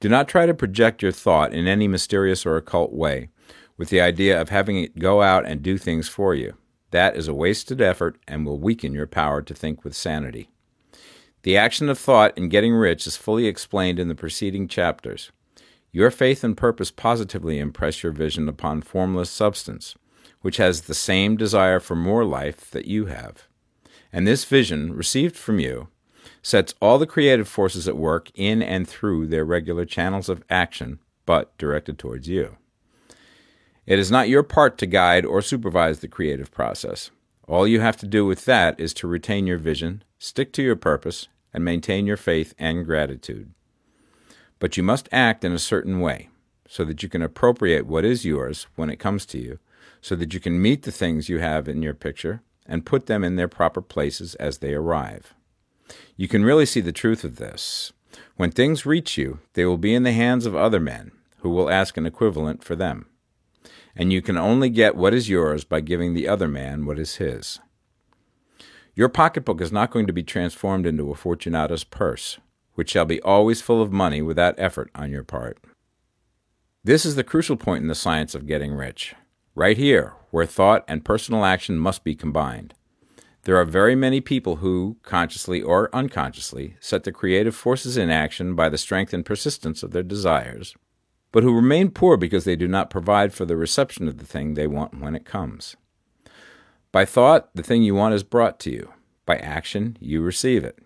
Do 0.00 0.08
not 0.08 0.28
try 0.28 0.46
to 0.46 0.54
project 0.54 1.02
your 1.02 1.12
thought 1.12 1.52
in 1.52 1.68
any 1.68 1.86
mysterious 1.86 2.46
or 2.46 2.56
occult 2.56 2.92
way 2.92 3.28
with 3.76 3.90
the 3.90 4.00
idea 4.00 4.40
of 4.40 4.48
having 4.48 4.78
it 4.78 4.98
go 4.98 5.22
out 5.22 5.46
and 5.46 5.62
do 5.62 5.78
things 5.78 6.08
for 6.08 6.34
you. 6.34 6.54
That 6.90 7.16
is 7.16 7.28
a 7.28 7.34
wasted 7.34 7.80
effort 7.80 8.18
and 8.26 8.44
will 8.44 8.58
weaken 8.58 8.92
your 8.92 9.06
power 9.06 9.42
to 9.42 9.54
think 9.54 9.84
with 9.84 9.94
sanity. 9.94 10.50
The 11.42 11.56
action 11.56 11.88
of 11.88 11.98
thought 11.98 12.36
in 12.36 12.48
getting 12.48 12.74
rich 12.74 13.06
is 13.06 13.16
fully 13.16 13.46
explained 13.46 13.98
in 13.98 14.08
the 14.08 14.14
preceding 14.14 14.68
chapters. 14.68 15.32
Your 15.92 16.10
faith 16.10 16.44
and 16.44 16.56
purpose 16.56 16.90
positively 16.90 17.58
impress 17.58 18.02
your 18.02 18.12
vision 18.12 18.48
upon 18.48 18.82
formless 18.82 19.30
substance, 19.30 19.94
which 20.40 20.58
has 20.58 20.82
the 20.82 20.94
same 20.94 21.36
desire 21.36 21.80
for 21.80 21.96
more 21.96 22.24
life 22.24 22.70
that 22.70 22.86
you 22.86 23.06
have. 23.06 23.48
And 24.12 24.26
this 24.26 24.44
vision, 24.44 24.92
received 24.92 25.36
from 25.36 25.58
you, 25.58 25.88
sets 26.42 26.74
all 26.80 26.98
the 26.98 27.06
creative 27.06 27.48
forces 27.48 27.86
at 27.86 27.96
work 27.96 28.30
in 28.34 28.62
and 28.62 28.88
through 28.88 29.26
their 29.26 29.44
regular 29.44 29.84
channels 29.84 30.28
of 30.28 30.42
action, 30.48 30.98
but 31.26 31.56
directed 31.58 31.98
towards 31.98 32.28
you. 32.28 32.56
It 33.86 33.98
is 33.98 34.10
not 34.10 34.28
your 34.28 34.42
part 34.42 34.78
to 34.78 34.86
guide 34.86 35.24
or 35.24 35.42
supervise 35.42 36.00
the 36.00 36.08
creative 36.08 36.50
process. 36.50 37.10
All 37.48 37.66
you 37.66 37.80
have 37.80 37.96
to 37.98 38.06
do 38.06 38.24
with 38.24 38.44
that 38.44 38.78
is 38.78 38.94
to 38.94 39.08
retain 39.08 39.46
your 39.46 39.58
vision, 39.58 40.04
stick 40.18 40.52
to 40.52 40.62
your 40.62 40.76
purpose, 40.76 41.28
and 41.52 41.64
maintain 41.64 42.06
your 42.06 42.16
faith 42.16 42.54
and 42.58 42.86
gratitude. 42.86 43.52
But 44.60 44.76
you 44.76 44.82
must 44.82 45.08
act 45.10 45.44
in 45.44 45.52
a 45.52 45.58
certain 45.58 46.00
way, 46.00 46.28
so 46.68 46.84
that 46.84 47.02
you 47.02 47.08
can 47.08 47.22
appropriate 47.22 47.86
what 47.86 48.04
is 48.04 48.24
yours 48.24 48.68
when 48.76 48.90
it 48.90 49.00
comes 49.00 49.26
to 49.26 49.38
you, 49.38 49.58
so 50.00 50.14
that 50.14 50.32
you 50.32 50.38
can 50.38 50.62
meet 50.62 50.84
the 50.84 50.92
things 50.92 51.28
you 51.28 51.38
have 51.38 51.68
in 51.68 51.82
your 51.82 51.94
picture 51.94 52.42
and 52.66 52.86
put 52.86 53.06
them 53.06 53.24
in 53.24 53.34
their 53.34 53.48
proper 53.48 53.82
places 53.82 54.36
as 54.36 54.58
they 54.58 54.72
arrive. 54.72 55.34
You 56.16 56.28
can 56.28 56.44
really 56.44 56.66
see 56.66 56.80
the 56.80 56.92
truth 56.92 57.24
of 57.24 57.36
this. 57.36 57.92
When 58.36 58.50
things 58.50 58.86
reach 58.86 59.16
you, 59.18 59.40
they 59.54 59.64
will 59.64 59.78
be 59.78 59.94
in 59.94 60.02
the 60.02 60.12
hands 60.12 60.46
of 60.46 60.56
other 60.56 60.80
men, 60.80 61.12
who 61.38 61.50
will 61.50 61.70
ask 61.70 61.96
an 61.96 62.06
equivalent 62.06 62.64
for 62.64 62.76
them. 62.76 63.06
And 63.96 64.12
you 64.12 64.22
can 64.22 64.36
only 64.36 64.70
get 64.70 64.96
what 64.96 65.14
is 65.14 65.28
yours 65.28 65.64
by 65.64 65.80
giving 65.80 66.14
the 66.14 66.28
other 66.28 66.48
man 66.48 66.86
what 66.86 66.98
is 66.98 67.16
his. 67.16 67.60
Your 68.94 69.08
pocketbook 69.08 69.60
is 69.60 69.72
not 69.72 69.90
going 69.90 70.06
to 70.06 70.12
be 70.12 70.22
transformed 70.22 70.86
into 70.86 71.10
a 71.10 71.14
Fortunatus 71.14 71.84
purse 71.84 72.38
which 72.80 72.90
shall 72.90 73.04
be 73.04 73.20
always 73.20 73.60
full 73.60 73.82
of 73.82 73.92
money 73.92 74.22
without 74.22 74.54
effort 74.56 74.90
on 74.94 75.10
your 75.10 75.22
part. 75.22 75.58
This 76.82 77.04
is 77.04 77.14
the 77.14 77.22
crucial 77.22 77.56
point 77.56 77.82
in 77.82 77.88
the 77.88 77.94
science 77.94 78.34
of 78.34 78.46
getting 78.46 78.72
rich, 78.72 79.14
right 79.54 79.76
here, 79.76 80.14
where 80.30 80.46
thought 80.46 80.82
and 80.88 81.04
personal 81.04 81.44
action 81.44 81.76
must 81.76 82.04
be 82.04 82.14
combined. 82.14 82.72
There 83.44 83.56
are 83.56 83.64
very 83.64 83.94
many 83.94 84.20
people 84.20 84.56
who, 84.56 84.98
consciously 85.02 85.62
or 85.62 85.88
unconsciously, 85.94 86.76
set 86.78 87.04
the 87.04 87.12
creative 87.12 87.54
forces 87.56 87.96
in 87.96 88.10
action 88.10 88.54
by 88.54 88.68
the 88.68 88.78
strength 88.78 89.14
and 89.14 89.24
persistence 89.24 89.82
of 89.82 89.92
their 89.92 90.02
desires. 90.02 90.74
but 91.32 91.42
who 91.42 91.54
remain 91.54 91.90
poor 91.90 92.16
because 92.16 92.44
they 92.44 92.56
do 92.56 92.66
not 92.66 92.90
provide 92.90 93.32
for 93.32 93.44
the 93.44 93.56
reception 93.56 94.08
of 94.08 94.18
the 94.18 94.26
thing 94.26 94.54
they 94.54 94.66
want 94.66 95.00
when 95.00 95.14
it 95.14 95.24
comes. 95.24 95.76
By 96.92 97.04
thought, 97.04 97.54
the 97.54 97.62
thing 97.62 97.82
you 97.82 97.94
want 97.94 98.14
is 98.14 98.24
brought 98.24 98.58
to 98.60 98.70
you. 98.70 98.92
By 99.26 99.36
action, 99.36 99.96
you 100.00 100.22
receive 100.22 100.64
it. 100.64 100.78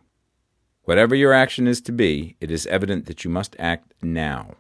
Whatever 0.83 1.15
your 1.15 1.33
action 1.33 1.67
is 1.67 1.81
to 1.83 1.93
be, 1.93 2.37
it 2.41 2.51
is 2.51 2.67
evident 2.67 3.07
that 3.07 3.25
you 3.25 3.31
must 3.31 3.57
act 3.59 3.95
now. 4.03 4.57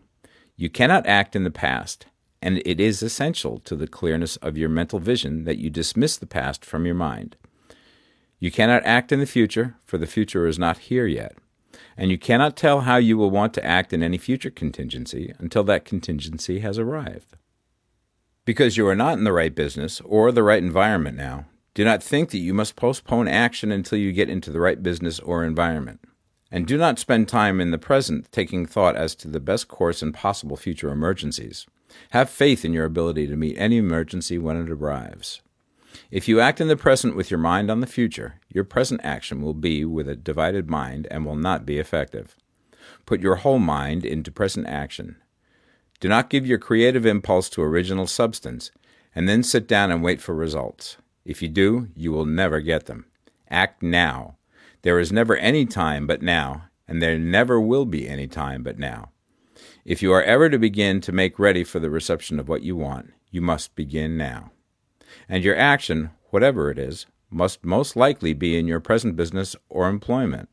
You 0.56 0.70
cannot 0.70 1.06
act 1.06 1.36
in 1.36 1.44
the 1.44 1.50
past, 1.50 2.06
and 2.40 2.62
it 2.64 2.80
is 2.80 3.02
essential 3.02 3.58
to 3.60 3.76
the 3.76 3.86
clearness 3.86 4.36
of 4.36 4.56
your 4.56 4.70
mental 4.70 4.98
vision 4.98 5.44
that 5.44 5.58
you 5.58 5.68
dismiss 5.68 6.16
the 6.16 6.26
past 6.26 6.64
from 6.64 6.86
your 6.86 6.94
mind. 6.94 7.36
You 8.44 8.50
cannot 8.50 8.84
act 8.84 9.10
in 9.10 9.20
the 9.20 9.26
future, 9.26 9.74
for 9.86 9.96
the 9.96 10.06
future 10.06 10.46
is 10.46 10.58
not 10.58 10.76
here 10.76 11.06
yet, 11.06 11.38
and 11.96 12.10
you 12.10 12.18
cannot 12.18 12.58
tell 12.58 12.82
how 12.82 12.98
you 12.98 13.16
will 13.16 13.30
want 13.30 13.54
to 13.54 13.64
act 13.64 13.90
in 13.90 14.02
any 14.02 14.18
future 14.18 14.50
contingency 14.50 15.32
until 15.38 15.64
that 15.64 15.86
contingency 15.86 16.58
has 16.58 16.78
arrived. 16.78 17.38
Because 18.44 18.76
you 18.76 18.86
are 18.86 18.94
not 18.94 19.16
in 19.16 19.24
the 19.24 19.32
right 19.32 19.54
business 19.54 20.02
or 20.02 20.30
the 20.30 20.42
right 20.42 20.62
environment 20.62 21.16
now, 21.16 21.46
do 21.72 21.86
not 21.86 22.02
think 22.02 22.32
that 22.32 22.38
you 22.38 22.52
must 22.52 22.76
postpone 22.76 23.28
action 23.28 23.72
until 23.72 23.98
you 23.98 24.12
get 24.12 24.28
into 24.28 24.50
the 24.50 24.60
right 24.60 24.82
business 24.82 25.20
or 25.20 25.42
environment. 25.42 26.00
And 26.50 26.66
do 26.66 26.76
not 26.76 26.98
spend 26.98 27.28
time 27.28 27.62
in 27.62 27.70
the 27.70 27.78
present 27.78 28.30
taking 28.30 28.66
thought 28.66 28.94
as 28.94 29.14
to 29.14 29.28
the 29.28 29.40
best 29.40 29.68
course 29.68 30.02
in 30.02 30.12
possible 30.12 30.58
future 30.58 30.90
emergencies. 30.90 31.64
Have 32.10 32.28
faith 32.28 32.62
in 32.62 32.74
your 32.74 32.84
ability 32.84 33.26
to 33.26 33.36
meet 33.36 33.56
any 33.56 33.78
emergency 33.78 34.36
when 34.36 34.58
it 34.58 34.68
arrives. 34.68 35.40
If 36.10 36.28
you 36.28 36.40
act 36.40 36.60
in 36.60 36.68
the 36.68 36.76
present 36.76 37.16
with 37.16 37.30
your 37.30 37.38
mind 37.38 37.70
on 37.70 37.80
the 37.80 37.86
future, 37.86 38.40
your 38.48 38.64
present 38.64 39.00
action 39.04 39.42
will 39.42 39.54
be 39.54 39.84
with 39.84 40.08
a 40.08 40.16
divided 40.16 40.68
mind 40.68 41.06
and 41.10 41.24
will 41.24 41.36
not 41.36 41.66
be 41.66 41.78
effective. 41.78 42.36
Put 43.06 43.20
your 43.20 43.36
whole 43.36 43.58
mind 43.58 44.04
into 44.04 44.30
present 44.30 44.66
action. 44.66 45.16
Do 46.00 46.08
not 46.08 46.30
give 46.30 46.46
your 46.46 46.58
creative 46.58 47.06
impulse 47.06 47.48
to 47.50 47.62
original 47.62 48.06
substance 48.06 48.70
and 49.14 49.28
then 49.28 49.42
sit 49.42 49.68
down 49.68 49.90
and 49.90 50.02
wait 50.02 50.20
for 50.20 50.34
results. 50.34 50.96
If 51.24 51.40
you 51.40 51.48
do, 51.48 51.88
you 51.94 52.12
will 52.12 52.26
never 52.26 52.60
get 52.60 52.86
them. 52.86 53.06
Act 53.48 53.82
now. 53.82 54.36
There 54.82 54.98
is 54.98 55.12
never 55.12 55.36
any 55.36 55.64
time 55.64 56.06
but 56.06 56.20
now, 56.20 56.64
and 56.86 57.00
there 57.00 57.18
never 57.18 57.60
will 57.60 57.86
be 57.86 58.08
any 58.08 58.26
time 58.26 58.62
but 58.62 58.78
now. 58.78 59.10
If 59.84 60.02
you 60.02 60.12
are 60.12 60.22
ever 60.22 60.50
to 60.50 60.58
begin 60.58 61.00
to 61.02 61.12
make 61.12 61.38
ready 61.38 61.64
for 61.64 61.78
the 61.78 61.90
reception 61.90 62.38
of 62.38 62.48
what 62.48 62.62
you 62.62 62.76
want, 62.76 63.12
you 63.30 63.40
must 63.40 63.74
begin 63.74 64.16
now. 64.16 64.50
And 65.28 65.44
your 65.44 65.56
action, 65.56 66.10
whatever 66.30 66.70
it 66.70 66.78
is, 66.78 67.06
must 67.30 67.64
most 67.64 67.96
likely 67.96 68.32
be 68.32 68.58
in 68.58 68.66
your 68.66 68.80
present 68.80 69.16
business 69.16 69.56
or 69.68 69.88
employment, 69.88 70.48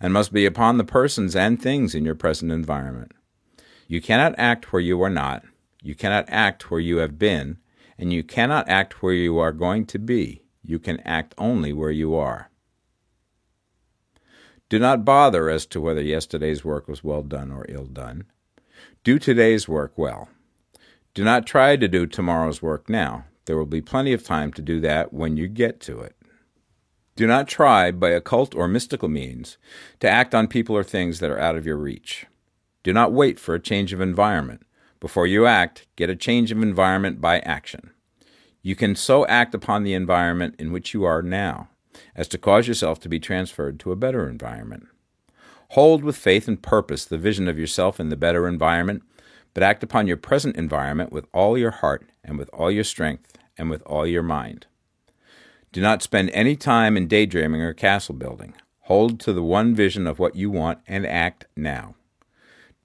and 0.00 0.12
must 0.12 0.32
be 0.32 0.46
upon 0.46 0.78
the 0.78 0.84
persons 0.84 1.34
and 1.34 1.60
things 1.60 1.94
in 1.94 2.04
your 2.04 2.14
present 2.14 2.52
environment. 2.52 3.12
You 3.88 4.00
cannot 4.00 4.34
act 4.38 4.72
where 4.72 4.82
you 4.82 5.02
are 5.02 5.10
not, 5.10 5.44
you 5.82 5.94
cannot 5.94 6.26
act 6.28 6.70
where 6.70 6.80
you 6.80 6.98
have 6.98 7.18
been, 7.18 7.58
and 7.98 8.12
you 8.12 8.22
cannot 8.22 8.68
act 8.68 9.02
where 9.02 9.12
you 9.12 9.38
are 9.38 9.52
going 9.52 9.86
to 9.86 9.98
be. 9.98 10.42
You 10.62 10.78
can 10.78 11.00
act 11.00 11.34
only 11.38 11.72
where 11.72 11.90
you 11.90 12.14
are. 12.14 12.50
Do 14.68 14.78
not 14.78 15.04
bother 15.04 15.50
as 15.50 15.66
to 15.66 15.80
whether 15.80 16.00
yesterday's 16.00 16.64
work 16.64 16.86
was 16.86 17.02
well 17.02 17.22
done 17.22 17.50
or 17.50 17.66
ill 17.68 17.86
done. 17.86 18.24
Do 19.02 19.18
today's 19.18 19.68
work 19.68 19.92
well. 19.96 20.28
Do 21.12 21.24
not 21.24 21.46
try 21.46 21.76
to 21.76 21.88
do 21.88 22.06
tomorrow's 22.06 22.62
work 22.62 22.88
now. 22.88 23.24
There 23.46 23.56
will 23.56 23.66
be 23.66 23.80
plenty 23.80 24.12
of 24.12 24.24
time 24.24 24.52
to 24.54 24.62
do 24.62 24.80
that 24.80 25.12
when 25.12 25.36
you 25.36 25.48
get 25.48 25.80
to 25.80 26.00
it. 26.00 26.16
Do 27.16 27.26
not 27.26 27.48
try, 27.48 27.90
by 27.90 28.10
occult 28.10 28.54
or 28.54 28.68
mystical 28.68 29.08
means, 29.08 29.58
to 30.00 30.08
act 30.08 30.34
on 30.34 30.46
people 30.48 30.76
or 30.76 30.84
things 30.84 31.18
that 31.18 31.30
are 31.30 31.38
out 31.38 31.56
of 31.56 31.66
your 31.66 31.76
reach. 31.76 32.26
Do 32.82 32.92
not 32.92 33.12
wait 33.12 33.38
for 33.38 33.54
a 33.54 33.60
change 33.60 33.92
of 33.92 34.00
environment. 34.00 34.62
Before 35.00 35.26
you 35.26 35.46
act, 35.46 35.86
get 35.96 36.10
a 36.10 36.16
change 36.16 36.50
of 36.52 36.62
environment 36.62 37.20
by 37.20 37.40
action. 37.40 37.90
You 38.62 38.76
can 38.76 38.94
so 38.94 39.26
act 39.26 39.54
upon 39.54 39.82
the 39.82 39.94
environment 39.94 40.54
in 40.58 40.72
which 40.72 40.94
you 40.94 41.04
are 41.04 41.22
now 41.22 41.68
as 42.14 42.28
to 42.28 42.38
cause 42.38 42.68
yourself 42.68 43.00
to 43.00 43.08
be 43.08 43.18
transferred 43.18 43.80
to 43.80 43.92
a 43.92 43.96
better 43.96 44.28
environment. 44.28 44.86
Hold 45.70 46.02
with 46.02 46.16
faith 46.16 46.48
and 46.48 46.62
purpose 46.62 47.04
the 47.04 47.18
vision 47.18 47.48
of 47.48 47.58
yourself 47.58 48.00
in 48.00 48.08
the 48.08 48.16
better 48.16 48.48
environment, 48.48 49.02
but 49.54 49.62
act 49.62 49.82
upon 49.82 50.06
your 50.06 50.16
present 50.16 50.56
environment 50.56 51.12
with 51.12 51.26
all 51.32 51.58
your 51.58 51.70
heart 51.70 52.08
and 52.24 52.38
with 52.38 52.48
all 52.52 52.70
your 52.70 52.84
strength 52.84 53.36
and 53.56 53.70
with 53.70 53.82
all 53.82 54.06
your 54.06 54.22
mind. 54.22 54.66
Do 55.72 55.80
not 55.80 56.02
spend 56.02 56.30
any 56.30 56.56
time 56.56 56.96
in 56.96 57.06
daydreaming 57.06 57.62
or 57.62 57.74
castle 57.74 58.14
building. 58.14 58.54
Hold 58.82 59.20
to 59.20 59.32
the 59.32 59.42
one 59.42 59.74
vision 59.74 60.06
of 60.06 60.18
what 60.18 60.34
you 60.34 60.50
want 60.50 60.80
and 60.88 61.06
act 61.06 61.46
now. 61.54 61.94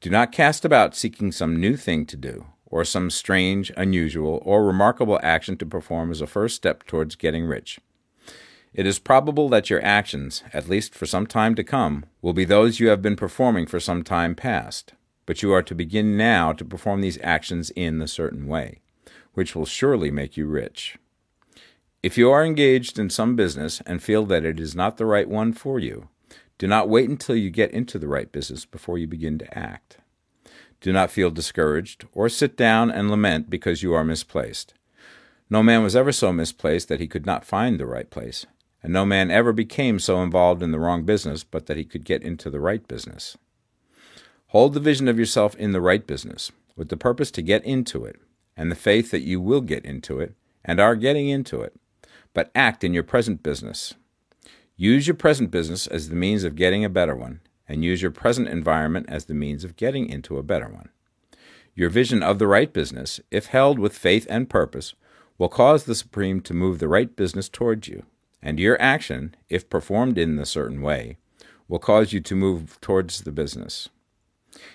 Do 0.01 0.09
not 0.09 0.31
cast 0.31 0.63
about 0.63 0.95
seeking 0.95 1.31
some 1.31 1.59
new 1.59 1.75
thing 1.77 2.05
to 2.05 2.15
do, 2.15 2.45
or 2.67 2.83
some 2.83 3.09
strange, 3.09 3.71
unusual, 3.75 4.39
or 4.45 4.63
remarkable 4.63 5.19
action 5.23 5.57
to 5.57 5.65
perform 5.65 6.11
as 6.11 6.21
a 6.21 6.27
first 6.27 6.55
step 6.55 6.85
towards 6.85 7.15
getting 7.15 7.45
rich. 7.45 7.79
It 8.71 8.85
is 8.85 8.99
probable 8.99 9.49
that 9.49 9.69
your 9.69 9.81
actions, 9.83 10.43
at 10.53 10.69
least 10.69 10.93
for 10.93 11.05
some 11.05 11.25
time 11.25 11.55
to 11.55 11.63
come, 11.63 12.05
will 12.21 12.33
be 12.33 12.45
those 12.45 12.79
you 12.79 12.89
have 12.89 13.01
been 13.01 13.15
performing 13.15 13.65
for 13.65 13.79
some 13.79 14.03
time 14.03 14.35
past, 14.35 14.93
but 15.25 15.41
you 15.41 15.51
are 15.53 15.63
to 15.63 15.75
begin 15.75 16.17
now 16.17 16.53
to 16.53 16.65
perform 16.65 17.01
these 17.01 17.19
actions 17.23 17.71
in 17.71 18.01
a 18.01 18.07
certain 18.07 18.47
way, 18.47 18.79
which 19.33 19.55
will 19.55 19.65
surely 19.65 20.11
make 20.11 20.37
you 20.37 20.45
rich. 20.47 20.97
If 22.03 22.17
you 22.17 22.29
are 22.31 22.45
engaged 22.45 22.99
in 22.99 23.09
some 23.09 23.35
business 23.35 23.81
and 23.85 24.01
feel 24.01 24.25
that 24.27 24.45
it 24.45 24.59
is 24.59 24.75
not 24.75 24.97
the 24.97 25.05
right 25.05 25.27
one 25.27 25.53
for 25.53 25.79
you, 25.79 26.09
do 26.57 26.67
not 26.67 26.89
wait 26.89 27.09
until 27.09 27.35
you 27.35 27.49
get 27.49 27.71
into 27.71 27.97
the 27.97 28.07
right 28.07 28.31
business 28.31 28.65
before 28.65 28.97
you 28.97 29.07
begin 29.07 29.37
to 29.39 29.57
act. 29.57 29.97
Do 30.81 30.93
not 30.93 31.11
feel 31.11 31.31
discouraged 31.31 32.05
or 32.13 32.29
sit 32.29 32.55
down 32.55 32.91
and 32.91 33.09
lament 33.09 33.49
because 33.49 33.81
you 33.81 33.93
are 33.93 34.03
misplaced. 34.03 34.73
No 35.49 35.63
man 35.63 35.83
was 35.83 35.95
ever 35.95 36.11
so 36.11 36.31
misplaced 36.31 36.87
that 36.89 36.99
he 36.99 37.07
could 37.07 37.25
not 37.25 37.45
find 37.45 37.79
the 37.79 37.85
right 37.85 38.09
place 38.09 38.45
and 38.85 38.93
no 38.93 39.03
man 39.03 39.31
ever 39.31 39.51
became 39.51 39.97
so 39.97 40.21
involved 40.21 40.61
in 40.61 40.71
the 40.71 40.77
wrong 40.77 41.05
business 41.05 41.43
but 41.43 41.65
that 41.65 41.75
he 41.75 41.83
could 41.83 42.03
get 42.03 42.21
into 42.21 42.51
the 42.51 42.59
right 42.59 42.87
business. 42.87 43.35
Hold 44.47 44.73
the 44.73 44.79
vision 44.79 45.07
of 45.07 45.19
yourself 45.19 45.55
in 45.55 45.71
the 45.71 45.81
right 45.81 46.05
business, 46.05 46.51
with 46.75 46.89
the 46.89 46.97
purpose 46.97 47.31
to 47.31 47.41
get 47.41 47.63
into 47.63 48.05
it, 48.05 48.17
and 48.55 48.71
the 48.71 48.75
faith 48.75 49.11
that 49.11 49.21
you 49.21 49.41
will 49.41 49.61
get 49.61 49.85
into 49.85 50.19
it, 50.19 50.33
and 50.63 50.79
are 50.79 50.95
getting 50.95 51.29
into 51.29 51.61
it, 51.61 51.75
but 52.33 52.51
act 52.55 52.83
in 52.83 52.93
your 52.93 53.03
present 53.03 53.43
business. 53.43 53.93
Use 54.75 55.07
your 55.07 55.15
present 55.15 55.51
business 55.51 55.87
as 55.87 56.09
the 56.09 56.15
means 56.15 56.43
of 56.43 56.55
getting 56.55 56.83
a 56.83 56.89
better 56.89 57.15
one, 57.15 57.41
and 57.67 57.83
use 57.83 58.01
your 58.01 58.11
present 58.11 58.47
environment 58.47 59.05
as 59.09 59.25
the 59.25 59.33
means 59.33 59.63
of 59.63 59.77
getting 59.77 60.09
into 60.09 60.37
a 60.37 60.43
better 60.43 60.67
one. 60.67 60.89
Your 61.73 61.89
vision 61.89 62.23
of 62.23 62.39
the 62.39 62.47
right 62.47 62.71
business, 62.71 63.19
if 63.31 63.47
held 63.47 63.79
with 63.79 63.97
faith 63.97 64.27
and 64.29 64.49
purpose, 64.49 64.95
will 65.37 65.49
cause 65.49 65.83
the 65.83 65.95
Supreme 65.95 66.41
to 66.41 66.53
move 66.53 66.79
the 66.79 66.87
right 66.87 67.15
business 67.15 67.49
towards 67.49 67.87
you 67.87 68.03
and 68.45 68.59
your 68.59 68.79
action, 68.79 69.35
if 69.49 69.67
performed 69.69 70.19
in 70.19 70.37
a 70.37 70.45
certain 70.45 70.83
way, 70.83 71.17
will 71.67 71.79
cause 71.79 72.13
you 72.13 72.21
to 72.21 72.35
move 72.35 72.79
towards 72.79 73.21
the 73.21 73.31
business. 73.31 73.89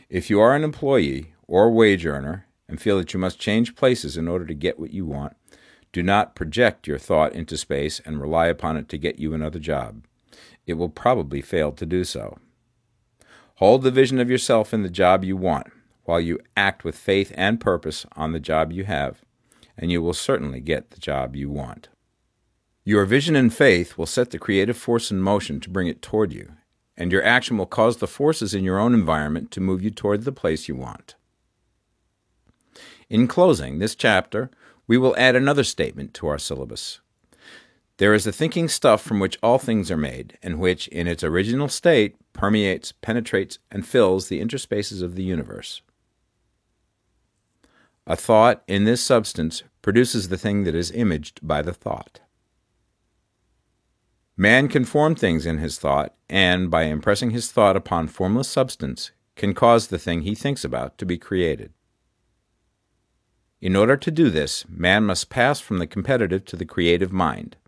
If 0.09 0.31
you 0.31 0.41
are 0.41 0.55
an 0.55 0.65
employee 0.65 1.35
or 1.47 1.71
wage 1.71 2.07
earner 2.07 2.47
and 2.69 2.81
feel 2.81 2.99
that 2.99 3.13
you 3.13 3.21
must 3.21 3.39
change 3.39 3.75
places 3.75 4.17
in 4.17 4.29
order 4.29 4.47
to 4.47 4.55
get 4.55 4.79
what 4.79 4.93
you 4.93 5.07
want, 5.07 5.37
do 5.93 6.03
not 6.03 6.35
project 6.35 6.87
your 6.87 6.99
thought 6.99 7.33
into 7.33 7.57
space 7.57 8.01
and 8.05 8.21
rely 8.21 8.47
upon 8.47 8.77
it 8.77 8.89
to 8.91 8.99
get 8.99 9.19
you 9.19 9.35
another 9.35 9.59
job. 9.59 10.05
It 10.67 10.75
will 10.75 10.89
probably 10.89 11.43
fail 11.43 11.73
to 11.73 11.87
do 11.87 12.05
so. 12.05 12.39
Hold 13.57 13.83
the 13.83 13.91
vision 13.91 14.21
of 14.21 14.31
yourself 14.31 14.73
in 14.73 14.83
the 14.83 14.89
job 14.89 15.25
you 15.25 15.37
want 15.37 15.67
while 16.05 16.21
you 16.21 16.39
act 16.57 16.85
with 16.85 16.97
faith 16.97 17.33
and 17.35 17.61
purpose 17.61 18.07
on 18.17 18.33
the 18.33 18.41
job 18.41 18.73
you 18.73 18.85
have, 18.85 19.23
and 19.77 19.91
you 19.91 20.01
will 20.01 20.15
certainly 20.15 20.61
get 20.61 20.91
the 20.91 21.01
job 21.01 21.37
you 21.37 21.51
want. 21.51 21.89
Your 22.85 23.05
vision 23.05 23.37
and 23.37 23.53
faith 23.53 23.99
will 23.99 24.07
set 24.07 24.31
the 24.31 24.39
creative 24.39 24.77
force 24.77 25.11
in 25.11 25.21
motion 25.21 25.61
to 25.61 25.71
bring 25.71 25.89
it 25.89 26.01
toward 26.03 26.33
you, 26.33 26.53
and 27.01 27.11
your 27.11 27.25
action 27.25 27.57
will 27.57 27.65
cause 27.65 27.97
the 27.97 28.07
forces 28.07 28.53
in 28.53 28.63
your 28.63 28.79
own 28.79 28.93
environment 28.93 29.51
to 29.51 29.61
move 29.61 29.83
you 29.83 29.91
toward 29.91 30.25
the 30.25 30.31
place 30.31 30.69
you 30.69 30.77
want. 30.77 31.15
In 33.09 33.27
closing 33.27 33.79
this 33.79 33.95
chapter, 33.95 34.51
we 34.87 34.99
will 34.99 35.17
add 35.17 35.35
another 35.35 35.65
statement 35.65 36.13
to 36.15 36.27
our 36.27 36.39
syllabus. 36.39 37.01
There 37.97 38.13
is 38.13 38.25
the 38.25 38.33
thinking 38.33 38.69
stuff 38.69 39.01
from 39.01 39.19
which 39.19 39.39
all 39.43 39.59
things 39.59 39.91
are 39.91 39.97
made, 39.97 40.37
and 40.43 40.59
which, 40.59 40.89
in 40.89 41.07
its 41.07 41.25
original 41.25 41.69
state, 41.69 42.17
permeates, 42.35 42.93
penetrates, 42.93 43.59
and 43.71 43.87
fills 43.87 44.29
the 44.29 44.43
interspaces 44.43 45.03
of 45.03 45.17
the 45.17 45.25
universe. 45.25 45.81
A 48.07 48.15
thought 48.15 48.63
in 48.69 48.85
this 48.85 49.03
substance 49.03 49.63
produces 49.81 50.29
the 50.29 50.39
thing 50.39 50.65
that 50.65 50.75
is 50.75 50.91
imaged 50.91 51.41
by 51.43 51.63
the 51.63 51.73
thought. 51.73 52.21
Man 54.41 54.69
can 54.69 54.87
form 54.87 55.17
things 55.17 55.45
in 55.45 55.59
his 55.59 55.79
thought, 55.79 56.15
and 56.27 56.71
by 56.71 56.85
impressing 56.85 57.29
his 57.29 57.53
thought 57.53 57.77
upon 57.77 58.09
formless 58.09 58.49
substance, 58.49 59.11
can 59.37 59.53
cause 59.53 59.89
the 59.89 59.99
thing 59.99 60.23
he 60.23 60.35
thinks 60.35 60.65
about 60.65 60.97
to 60.97 61.05
be 61.05 61.19
created. 61.19 61.75
In 63.61 63.77
order 63.77 63.99
to 63.99 64.11
do 64.11 64.31
this, 64.31 64.65
man 64.67 65.05
must 65.05 65.29
pass 65.29 65.61
from 65.61 65.77
the 65.77 65.87
competitive 65.87 66.47
to 66.47 66.57
the 66.57 66.65
creative 66.65 67.13
mind. 67.13 67.59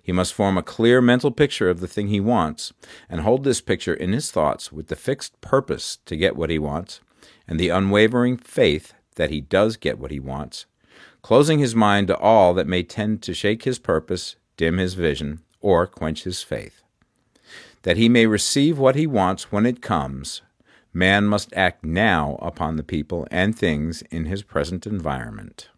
He 0.00 0.12
must 0.12 0.32
form 0.32 0.56
a 0.56 0.62
clear 0.62 1.00
mental 1.00 1.32
picture 1.32 1.68
of 1.68 1.80
the 1.80 1.88
thing 1.88 2.06
he 2.06 2.20
wants, 2.20 2.72
and 3.08 3.22
hold 3.22 3.42
this 3.42 3.60
picture 3.60 3.94
in 3.94 4.12
his 4.12 4.30
thoughts 4.30 4.70
with 4.70 4.86
the 4.86 4.94
fixed 4.94 5.40
purpose 5.40 5.98
to 6.06 6.14
get 6.14 6.36
what 6.36 6.50
he 6.50 6.58
wants, 6.60 7.00
and 7.48 7.58
the 7.58 7.70
unwavering 7.70 8.36
faith 8.36 8.94
that 9.16 9.30
he 9.30 9.40
does 9.40 9.76
get 9.76 9.98
what 9.98 10.12
he 10.12 10.20
wants, 10.20 10.66
closing 11.20 11.58
his 11.58 11.74
mind 11.74 12.06
to 12.06 12.16
all 12.16 12.54
that 12.54 12.68
may 12.68 12.84
tend 12.84 13.22
to 13.22 13.34
shake 13.34 13.64
his 13.64 13.80
purpose, 13.80 14.36
dim 14.56 14.78
his 14.78 14.94
vision, 14.94 15.40
or 15.62 15.86
quench 15.86 16.24
his 16.24 16.42
faith. 16.42 16.82
That 17.82 17.96
he 17.96 18.08
may 18.08 18.26
receive 18.26 18.78
what 18.78 18.94
he 18.94 19.06
wants 19.06 19.50
when 19.50 19.64
it 19.64 19.80
comes, 19.80 20.42
man 20.92 21.24
must 21.24 21.52
act 21.54 21.84
now 21.84 22.38
upon 22.42 22.76
the 22.76 22.82
people 22.82 23.26
and 23.30 23.56
things 23.56 24.02
in 24.10 24.26
his 24.26 24.42
present 24.42 24.86
environment. 24.86 25.70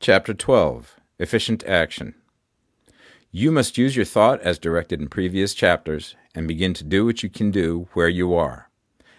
Chapter 0.00 0.34
12 0.34 0.96
Efficient 1.18 1.64
Action 1.64 2.14
You 3.32 3.50
must 3.50 3.78
use 3.78 3.96
your 3.96 4.04
thought 4.04 4.40
as 4.42 4.58
directed 4.58 5.00
in 5.00 5.08
previous 5.08 5.54
chapters 5.54 6.14
and 6.34 6.46
begin 6.46 6.72
to 6.74 6.84
do 6.84 7.04
what 7.04 7.22
you 7.22 7.28
can 7.28 7.50
do 7.50 7.88
where 7.94 8.08
you 8.08 8.34
are, 8.34 8.70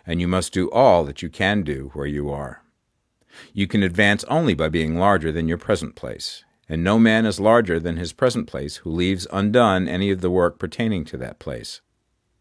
and 0.06 0.22
you 0.22 0.27
must 0.27 0.53
do 0.53 0.72
all 0.72 1.03
that 1.03 1.22
you 1.22 1.30
can 1.30 1.64
do 1.64 1.91
where 1.94 2.07
you 2.07 2.30
are. 2.30 2.64
You 3.53 3.68
can 3.68 3.84
advance 3.84 4.23
only 4.26 4.53
by 4.53 4.69
being 4.69 4.98
larger 4.98 5.31
than 5.31 5.48
your 5.48 5.57
present 5.57 5.95
place, 5.95 6.45
and 6.70 6.84
no 6.84 7.00
man 7.00 7.26
is 7.26 7.40
larger 7.40 7.80
than 7.80 7.98
his 7.98 8.14
present 8.14 8.48
place 8.48 8.78
who 8.78 8.91
leaves 8.91 9.28
undone 9.34 9.88
any 9.88 10.12
of 10.12 10.22
the 10.22 10.30
work 10.30 10.60
pertaining 10.60 11.04
to 11.04 11.18
that 11.18 11.40
place. 11.40 11.82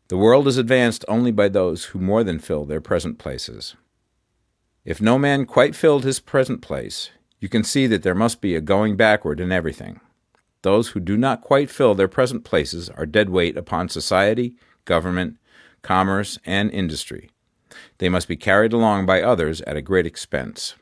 The 0.08 0.18
world 0.18 0.46
is 0.46 0.58
advanced 0.58 1.04
only 1.08 1.32
by 1.32 1.48
those 1.48 1.86
who 1.86 1.98
more 1.98 2.22
than 2.22 2.38
fill 2.38 2.66
their 2.66 2.80
present 2.80 3.18
places. 3.18 3.74
If 4.84 5.00
no 5.00 5.18
man 5.18 5.46
quite 5.46 5.74
filled 5.74 6.04
his 6.04 6.20
present 6.20 6.62
place, 6.62 7.10
you 7.40 7.48
can 7.48 7.64
see 7.64 7.86
that 7.86 8.02
there 8.02 8.14
must 8.14 8.40
be 8.40 8.54
a 8.54 8.60
going 8.60 8.96
backward 8.96 9.40
in 9.40 9.50
everything. 9.50 10.00
Those 10.62 10.88
who 10.88 11.00
do 11.00 11.16
not 11.16 11.42
quite 11.42 11.70
fill 11.70 11.94
their 11.94 12.08
present 12.08 12.44
places 12.44 12.90
are 12.90 13.06
dead 13.06 13.30
weight 13.30 13.56
upon 13.56 13.88
society, 13.88 14.54
government, 14.84 15.36
commerce, 15.82 16.38
and 16.44 16.70
industry. 16.70 17.30
They 17.98 18.08
must 18.08 18.28
be 18.28 18.36
carried 18.36 18.72
along 18.72 19.06
by 19.06 19.22
others 19.22 19.60
at 19.62 19.76
a 19.76 19.82
great 19.82 20.06
expense. 20.06 20.74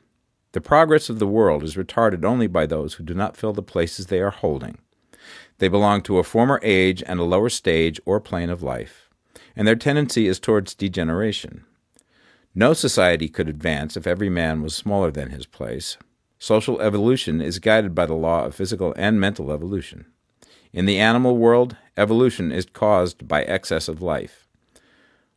The 0.53 0.61
progress 0.61 1.11
of 1.11 1.19
the 1.19 1.27
world 1.27 1.63
is 1.63 1.77
retarded 1.77 2.25
only 2.25 2.47
by 2.47 2.67
those 2.67 2.95
who 2.95 3.05
do 3.05 3.15
not 3.15 3.37
fill 3.37 3.53
the 3.53 3.63
places 3.63 4.07
they 4.07 4.21
are 4.21 4.31
holding. 4.31 4.79
They 5.59 5.69
belong 5.69 6.03
to 6.03 6.19
a 6.19 6.25
former 6.25 6.61
age 6.63 7.03
and 7.07 7.19
a 7.19 7.25
lower 7.25 7.49
stage 7.49 8.01
or 8.05 8.21
plane 8.21 8.51
of 8.51 8.63
life, 8.63 9.11
and 9.55 9.67
their 9.67 9.77
tendency 9.77 10.27
is 10.27 10.39
towards 10.39 10.75
degeneration. 10.75 11.65
No 12.55 12.73
society 12.73 13.29
could 13.29 13.49
advance 13.49 13.97
if 13.97 14.07
every 14.07 14.31
man 14.31 14.63
was 14.63 14.75
smaller 14.75 15.11
than 15.11 15.31
his 15.31 15.47
place. 15.47 15.99
Social 16.39 16.81
evolution 16.81 17.41
is 17.41 17.59
guided 17.59 17.95
by 17.95 18.07
the 18.07 18.15
law 18.15 18.45
of 18.45 18.55
physical 18.55 18.95
and 18.97 19.21
mental 19.21 19.53
evolution. 19.53 20.07
In 20.73 20.87
the 20.87 20.99
animal 20.99 21.37
world, 21.37 21.77
evolution 21.97 22.53
is 22.53 22.67
caused 22.67 23.27
by 23.27 23.43
excess 23.45 23.89
of 23.89 24.03
life. 24.03 24.47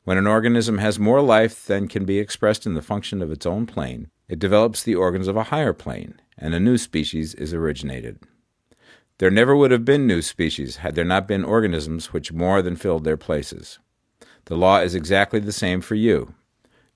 When 0.04 0.18
an 0.18 0.28
organism 0.28 0.80
has 0.80 1.00
more 1.00 1.22
life 1.22 1.66
than 1.66 1.88
can 1.88 2.04
be 2.04 2.20
expressed 2.20 2.66
in 2.66 2.74
the 2.74 2.82
function 2.82 3.22
of 3.22 3.32
its 3.32 3.46
own 3.46 3.66
plane, 3.66 4.10
it 4.30 4.40
develops 4.40 4.84
the 4.84 4.96
organs 4.96 5.28
of 5.28 5.36
a 5.36 5.46
higher 5.46 5.74
plane, 5.74 6.22
and 6.38 6.54
a 6.54 6.60
new 6.60 6.78
species 6.78 7.34
is 7.34 7.54
originated. 7.54 8.20
There 9.18 9.32
never 9.32 9.56
would 9.56 9.72
have 9.72 9.84
been 9.84 10.08
new 10.08 10.22
species 10.22 10.78
had 10.78 10.96
there 10.96 11.04
not 11.04 11.28
been 11.28 11.44
organisms 11.44 12.14
which 12.14 12.32
more 12.32 12.62
than 12.62 12.78
filled 12.78 13.04
their 13.04 13.18
places. 13.18 13.80
The 14.46 14.56
law 14.56 14.80
is 14.80 14.96
exactly 14.96 15.40
the 15.40 15.52
same 15.52 15.82
for 15.82 15.96
you. 15.96 16.36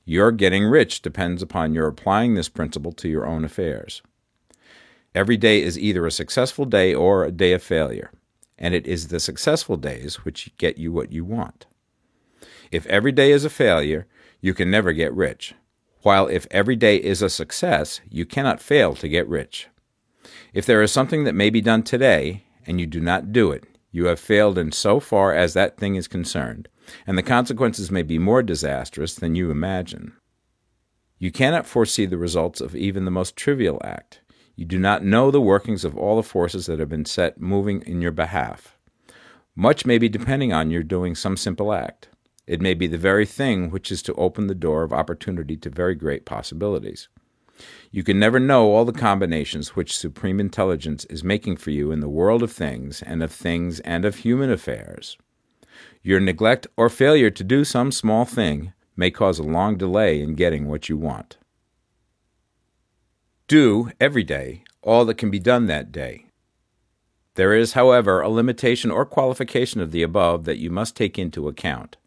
Your 0.06 0.32
getting 0.32 0.64
rich 0.64 1.02
depends 1.02 1.42
upon 1.42 1.74
your 1.74 1.88
applying 1.88 2.36
this 2.36 2.50
principle 2.50 2.92
to 2.94 3.10
your 3.10 3.26
own 3.26 3.44
affairs. 3.44 4.02
Every 5.16 5.38
day 5.38 5.62
is 5.62 5.78
either 5.78 6.06
a 6.06 6.12
successful 6.12 6.66
day 6.66 6.94
or 6.94 7.24
a 7.24 7.32
day 7.32 7.52
of 7.54 7.64
failure, 7.64 8.12
and 8.58 8.74
it 8.74 8.88
is 8.88 9.08
the 9.08 9.20
successful 9.20 9.78
days 9.78 10.24
which 10.24 10.56
get 10.58 10.78
you 10.78 10.92
what 10.92 11.12
you 11.12 11.26
want. 11.26 11.66
If 12.72 12.86
every 12.88 13.12
day 13.12 13.32
is 13.32 13.46
a 13.46 13.50
failure, 13.50 14.08
you 14.40 14.54
can 14.54 14.72
never 14.72 14.94
get 14.94 15.14
rich, 15.14 15.54
while 16.04 16.28
if 16.28 16.48
every 16.52 16.76
day 16.76 16.98
is 16.98 17.22
a 17.22 17.30
success, 17.30 18.02
you 18.10 18.26
cannot 18.26 18.62
fail 18.62 18.94
to 18.96 19.10
get 19.10 19.28
rich. 19.28 19.68
If 20.54 20.66
there 20.66 20.82
is 20.82 20.92
something 20.92 21.24
that 21.24 21.36
may 21.36 21.50
be 21.50 21.62
done 21.62 21.84
today, 21.84 22.44
and 22.66 22.80
you 22.80 22.86
do 22.86 23.00
not 23.00 23.32
do 23.32 23.52
it, 23.52 23.66
you 23.92 24.06
have 24.06 24.20
failed 24.20 24.58
in 24.58 24.72
so 24.72 25.00
far 25.00 25.34
as 25.34 25.54
that 25.54 25.78
thing 25.78 25.96
is 25.96 26.08
concerned, 26.08 26.68
and 27.08 27.18
the 27.18 27.24
consequences 27.24 27.92
may 27.92 28.04
be 28.04 28.18
more 28.18 28.44
disastrous 28.44 29.16
than 29.16 29.36
you 29.36 29.52
imagine. 29.52 30.14
You 31.20 31.32
cannot 31.32 31.66
foresee 31.66 32.06
the 32.06 32.18
results 32.18 32.60
of 32.60 32.76
even 32.76 33.06
the 33.06 33.12
most 33.12 33.36
trivial 33.36 33.80
act. 33.84 34.22
You 34.56 34.66
do 34.66 34.78
not 34.78 35.04
know 35.04 35.32
the 35.32 35.42
workings 35.42 35.86
of 35.86 35.98
all 35.98 36.16
the 36.16 36.24
forces 36.24 36.66
that 36.66 36.80
have 36.80 36.90
been 36.90 37.06
set 37.06 37.40
moving 37.40 37.82
in 37.84 38.02
your 38.02 38.12
behalf. 38.12 38.78
Much 39.56 39.86
may 39.86 39.98
be 39.98 40.10
depending 40.10 40.52
on 40.52 40.72
your 40.72 40.84
doing 40.84 41.16
some 41.16 41.38
simple 41.38 41.74
act. 41.74 42.10
It 42.46 42.62
may 42.62 42.74
be 42.74 42.88
the 42.88 42.98
very 42.98 43.26
thing 43.26 43.70
which 43.70 43.92
is 43.92 44.02
to 44.04 44.14
open 44.16 44.48
the 44.48 44.56
door 44.56 44.84
of 44.84 44.92
opportunity 44.92 45.56
to 45.58 45.70
very 45.70 45.96
great 45.96 46.26
possibilities. 46.26 47.08
You 47.92 48.04
can 48.04 48.20
never 48.20 48.40
know 48.40 48.72
all 48.72 48.84
the 48.84 48.92
combinations 48.92 49.76
which 49.76 49.98
supreme 49.98 50.40
intelligence 50.40 51.06
is 51.06 51.24
making 51.24 51.58
for 51.58 51.72
you 51.72 51.92
in 51.92 52.00
the 52.00 52.10
world 52.10 52.44
of 52.44 52.52
things 52.52 53.02
and 53.02 53.24
of 53.24 53.32
things 53.32 53.80
and 53.82 54.04
of 54.04 54.18
human 54.18 54.52
affairs. 54.52 55.18
Your 56.02 56.20
neglect 56.20 56.68
or 56.76 56.90
failure 56.90 57.30
to 57.30 57.44
do 57.44 57.64
some 57.64 57.92
small 57.92 58.26
thing 58.26 58.74
may 58.96 59.12
cause 59.12 59.40
a 59.40 59.44
long 59.44 59.78
delay 59.78 60.22
in 60.22 60.36
getting 60.36 60.68
what 60.68 60.90
you 60.90 60.98
want. 60.98 61.38
Do, 63.48 63.92
every 64.00 64.24
day, 64.24 64.64
all 64.82 65.06
that 65.06 65.18
can 65.18 65.30
be 65.30 65.40
done 65.40 65.68
that 65.68 65.92
day. 65.92 66.26
There 67.36 67.54
is, 67.54 67.74
however, 67.74 68.22
a 68.22 68.30
limitation 68.30 68.92
or 68.92 69.06
qualification 69.06 69.82
of 69.82 69.92
the 69.92 70.04
above 70.04 70.46
that 70.46 70.60
you 70.60 70.70
must 70.70 70.96
take 70.96 71.18
into 71.18 71.48
account. 71.48 71.98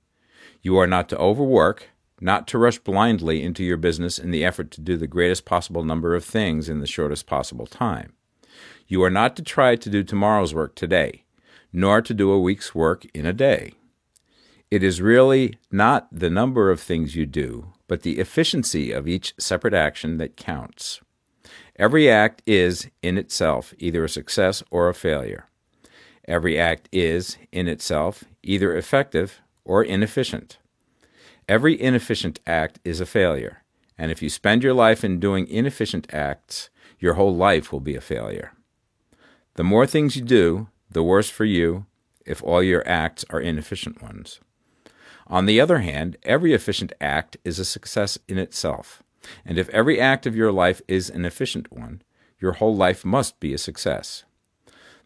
You 0.67 0.79
are 0.79 0.87
not 0.89 1.09
to 1.11 1.19
overwork, 1.19 1.91
not 2.21 2.49
to 2.49 2.59
rush 2.59 2.81
blindly 2.81 3.41
into 3.41 3.63
your 3.63 3.77
business 3.77 4.19
in 4.19 4.33
the 4.33 4.45
effort 4.45 4.73
to 4.73 4.81
do 4.81 4.97
the 4.97 5.07
greatest 5.07 5.45
possible 5.45 5.85
number 5.85 6.13
of 6.17 6.25
things 6.25 6.69
in 6.69 6.81
the 6.81 6.89
shortest 6.89 7.25
possible 7.25 7.69
time. 7.69 8.15
You 8.89 9.05
are 9.05 9.11
not 9.11 9.37
to 9.37 9.43
try 9.43 9.77
to 9.77 9.89
do 9.89 10.03
tomorrow's 10.03 10.55
work 10.55 10.75
today, 10.75 11.23
nor 11.73 12.03
to 12.03 12.13
do 12.13 12.33
a 12.33 12.41
week's 12.41 12.75
work 12.75 13.07
in 13.15 13.25
a 13.25 13.33
day. 13.33 13.75
It 14.69 14.83
is 14.83 15.01
really 15.01 15.57
not 15.71 16.09
the 16.11 16.31
number 16.31 16.73
of 16.73 16.81
things 16.81 17.15
you 17.15 17.27
do, 17.27 17.73
but 17.87 18.03
the 18.03 18.19
efficiency 18.19 18.91
of 18.91 19.07
each 19.07 19.35
separate 19.39 19.73
action 19.73 20.17
that 20.19 20.37
counts. 20.37 21.01
Every 21.77 22.11
act 22.11 22.43
is, 22.45 22.89
in 23.03 23.19
itself, 23.19 23.73
either 23.79 24.03
a 24.03 24.09
success 24.09 24.65
or 24.73 24.89
a 24.89 24.95
failure. 24.95 25.49
Every 26.27 26.59
act 26.59 26.89
is, 26.91 27.39
in 27.53 27.69
itself, 27.69 28.25
either 28.43 28.75
effective 28.77 29.41
or 29.67 29.85
inefficient. 29.85 30.59
Every 31.49 31.81
inefficient 31.81 32.41
act 32.47 32.81
is 32.85 33.01
a 33.01 33.07
failure, 33.07 33.63
and 33.99 34.11
if 34.11 34.23
you 34.23 34.31
spend 34.31 34.63
your 34.63 34.75
life 34.75 35.05
in 35.05 35.21
doing 35.21 35.47
inefficient 35.47 36.13
acts, 36.13 36.71
your 36.99 37.15
whole 37.15 37.37
life 37.37 37.73
will 37.73 37.81
be 37.81 37.95
a 37.95 38.01
failure. 38.01 38.53
The 39.55 39.65
more 39.65 39.87
things 39.87 40.17
you 40.17 40.23
do, 40.23 40.69
the 40.91 41.03
worse 41.03 41.29
for 41.29 41.45
you 41.45 41.87
if 42.25 42.43
all 42.43 42.63
your 42.63 42.87
acts 42.89 43.25
are 43.31 43.41
inefficient 43.41 44.03
ones. 44.03 44.41
On 45.29 45.47
the 45.47 45.61
other 45.61 45.79
hand, 45.79 46.17
every 46.23 46.53
efficient 46.53 46.93
act 47.01 47.37
is 47.45 47.59
a 47.59 47.65
success 47.65 48.19
in 48.29 48.39
itself. 48.39 49.03
And 49.45 49.59
if 49.59 49.69
every 49.71 50.01
act 50.01 50.27
of 50.27 50.37
your 50.37 50.53
life 50.53 50.81
is 50.87 51.11
an 51.11 51.25
efficient 51.25 51.73
one, 51.73 52.03
your 52.41 52.53
whole 52.53 52.77
life 52.77 53.05
must 53.05 53.41
be 53.41 53.55
a 53.55 53.59
success. 53.59 54.25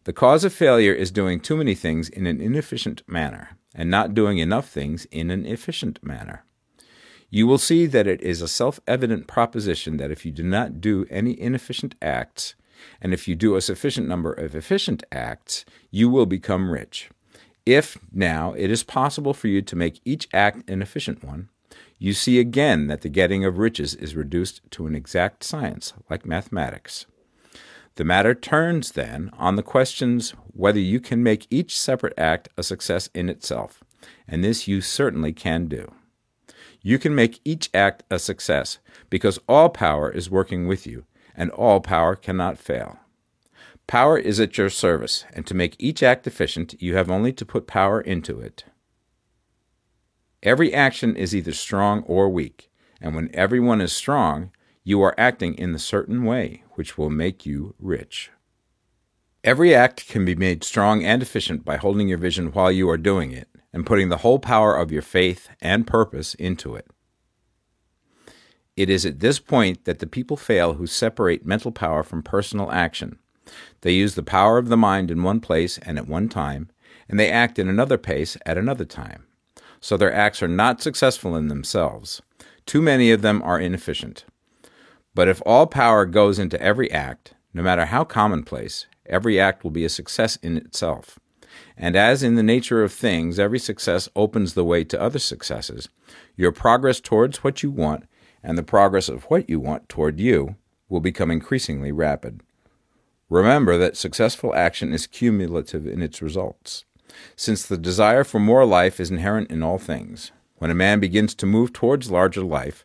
The 0.04 0.12
cause 0.12 0.44
of 0.44 0.52
failure 0.52 0.92
is 0.92 1.10
doing 1.10 1.40
too 1.40 1.56
many 1.56 1.74
things 1.74 2.08
in 2.08 2.26
an 2.26 2.40
inefficient 2.40 3.02
manner, 3.06 3.50
and 3.74 3.90
not 3.90 4.14
doing 4.14 4.38
enough 4.38 4.68
things 4.68 5.06
in 5.06 5.30
an 5.30 5.46
efficient 5.46 6.02
manner. 6.02 6.44
You 7.30 7.46
will 7.46 7.58
see 7.58 7.86
that 7.86 8.08
it 8.08 8.20
is 8.22 8.42
a 8.42 8.48
self 8.48 8.80
evident 8.86 9.28
proposition 9.28 9.96
that 9.98 10.10
if 10.10 10.26
you 10.26 10.32
do 10.32 10.42
not 10.42 10.80
do 10.80 11.06
any 11.10 11.40
inefficient 11.40 11.94
acts, 12.02 12.54
and 13.00 13.12
if 13.12 13.28
you 13.28 13.34
do 13.34 13.54
a 13.54 13.60
sufficient 13.60 14.08
number 14.08 14.32
of 14.32 14.54
efficient 14.54 15.04
acts, 15.12 15.64
you 15.90 16.08
will 16.08 16.26
become 16.26 16.70
rich. 16.70 17.10
If, 17.64 17.98
now, 18.12 18.54
it 18.54 18.70
is 18.70 18.82
possible 18.82 19.34
for 19.34 19.48
you 19.48 19.62
to 19.62 19.76
make 19.76 20.00
each 20.04 20.28
act 20.32 20.68
an 20.68 20.82
efficient 20.82 21.22
one, 21.22 21.50
you 21.98 22.14
see 22.14 22.40
again 22.40 22.86
that 22.86 23.02
the 23.02 23.08
getting 23.08 23.44
of 23.44 23.58
riches 23.58 23.94
is 23.94 24.16
reduced 24.16 24.62
to 24.72 24.86
an 24.86 24.94
exact 24.94 25.44
science, 25.44 25.92
like 26.08 26.24
mathematics. 26.24 27.06
The 27.96 28.04
matter 28.04 28.34
turns, 28.34 28.92
then, 28.92 29.30
on 29.36 29.56
the 29.56 29.62
questions 29.62 30.30
whether 30.52 30.78
you 30.78 31.00
can 31.00 31.22
make 31.22 31.46
each 31.50 31.78
separate 31.78 32.14
act 32.18 32.48
a 32.56 32.62
success 32.62 33.08
in 33.14 33.28
itself, 33.28 33.82
and 34.26 34.44
this 34.44 34.68
you 34.68 34.80
certainly 34.80 35.32
can 35.32 35.66
do. 35.66 35.92
You 36.82 36.98
can 36.98 37.14
make 37.14 37.40
each 37.44 37.68
act 37.74 38.04
a 38.10 38.18
success 38.18 38.78
because 39.10 39.38
all 39.48 39.68
power 39.68 40.10
is 40.10 40.30
working 40.30 40.66
with 40.66 40.86
you, 40.86 41.04
and 41.34 41.50
all 41.50 41.80
power 41.80 42.16
cannot 42.16 42.58
fail. 42.58 42.98
Power 43.86 44.16
is 44.16 44.38
at 44.38 44.56
your 44.56 44.70
service, 44.70 45.24
and 45.32 45.46
to 45.46 45.54
make 45.54 45.74
each 45.78 46.02
act 46.02 46.26
efficient, 46.26 46.80
you 46.80 46.94
have 46.94 47.10
only 47.10 47.32
to 47.32 47.44
put 47.44 47.66
power 47.66 48.00
into 48.00 48.40
it. 48.40 48.64
Every 50.42 50.72
action 50.72 51.16
is 51.16 51.34
either 51.34 51.52
strong 51.52 52.02
or 52.04 52.28
weak, 52.28 52.70
and 53.00 53.14
when 53.14 53.34
everyone 53.34 53.80
is 53.80 53.92
strong, 53.92 54.52
you 54.84 55.02
are 55.02 55.14
acting 55.18 55.54
in 55.54 55.72
the 55.72 55.78
certain 55.78 56.24
way 56.24 56.62
which 56.80 56.96
will 56.96 57.10
make 57.10 57.44
you 57.44 57.74
rich. 57.78 58.30
Every 59.44 59.74
act 59.74 60.08
can 60.08 60.24
be 60.24 60.34
made 60.34 60.64
strong 60.64 61.04
and 61.04 61.20
efficient 61.20 61.62
by 61.62 61.76
holding 61.76 62.08
your 62.08 62.16
vision 62.16 62.52
while 62.52 62.72
you 62.72 62.88
are 62.88 62.96
doing 62.96 63.32
it, 63.32 63.48
and 63.70 63.84
putting 63.84 64.08
the 64.08 64.22
whole 64.24 64.38
power 64.38 64.74
of 64.74 64.90
your 64.90 65.02
faith 65.02 65.50
and 65.60 65.86
purpose 65.86 66.32
into 66.36 66.74
it. 66.74 66.86
It 68.78 68.88
is 68.88 69.04
at 69.04 69.20
this 69.20 69.38
point 69.38 69.84
that 69.84 69.98
the 69.98 70.06
people 70.06 70.38
fail 70.38 70.72
who 70.72 70.86
separate 70.86 71.44
mental 71.44 71.70
power 71.70 72.02
from 72.02 72.22
personal 72.22 72.72
action. 72.72 73.18
They 73.82 73.92
use 73.92 74.14
the 74.14 74.22
power 74.22 74.56
of 74.56 74.70
the 74.70 74.76
mind 74.78 75.10
in 75.10 75.22
one 75.22 75.40
place 75.40 75.76
and 75.82 75.98
at 75.98 76.08
one 76.08 76.30
time, 76.30 76.70
and 77.10 77.20
they 77.20 77.30
act 77.30 77.58
in 77.58 77.68
another 77.68 77.98
place 77.98 78.38
at 78.46 78.56
another 78.56 78.86
time. 78.86 79.26
So 79.82 79.98
their 79.98 80.14
acts 80.14 80.42
are 80.42 80.48
not 80.48 80.80
successful 80.80 81.36
in 81.36 81.48
themselves. 81.48 82.22
Too 82.64 82.80
many 82.80 83.10
of 83.10 83.20
them 83.20 83.42
are 83.42 83.60
inefficient. 83.60 84.24
But 85.14 85.28
if 85.28 85.42
all 85.44 85.66
power 85.66 86.06
goes 86.06 86.38
into 86.38 86.60
every 86.62 86.90
act, 86.90 87.34
no 87.52 87.62
matter 87.62 87.86
how 87.86 88.04
commonplace, 88.04 88.86
every 89.06 89.40
act 89.40 89.64
will 89.64 89.70
be 89.70 89.84
a 89.84 89.88
success 89.88 90.36
in 90.36 90.56
itself. 90.56 91.18
And 91.76 91.96
as 91.96 92.22
in 92.22 92.36
the 92.36 92.42
nature 92.42 92.82
of 92.84 92.92
things, 92.92 93.38
every 93.38 93.58
success 93.58 94.08
opens 94.14 94.54
the 94.54 94.64
way 94.64 94.84
to 94.84 95.00
other 95.00 95.18
successes, 95.18 95.88
your 96.36 96.52
progress 96.52 97.00
towards 97.00 97.42
what 97.42 97.62
you 97.62 97.70
want 97.70 98.04
and 98.42 98.56
the 98.56 98.62
progress 98.62 99.08
of 99.08 99.24
what 99.24 99.50
you 99.50 99.60
want 99.60 99.88
toward 99.88 100.20
you 100.20 100.56
will 100.88 101.00
become 101.00 101.30
increasingly 101.30 101.92
rapid. 101.92 102.42
Remember 103.28 103.76
that 103.78 103.96
successful 103.96 104.54
action 104.54 104.92
is 104.92 105.06
cumulative 105.06 105.86
in 105.86 106.02
its 106.02 106.22
results. 106.22 106.84
Since 107.36 107.66
the 107.66 107.78
desire 107.78 108.24
for 108.24 108.40
more 108.40 108.64
life 108.64 109.00
is 109.00 109.10
inherent 109.10 109.50
in 109.50 109.62
all 109.62 109.78
things, 109.78 110.32
when 110.56 110.70
a 110.70 110.74
man 110.74 111.00
begins 111.00 111.34
to 111.36 111.46
move 111.46 111.72
towards 111.72 112.10
larger 112.10 112.42
life, 112.42 112.84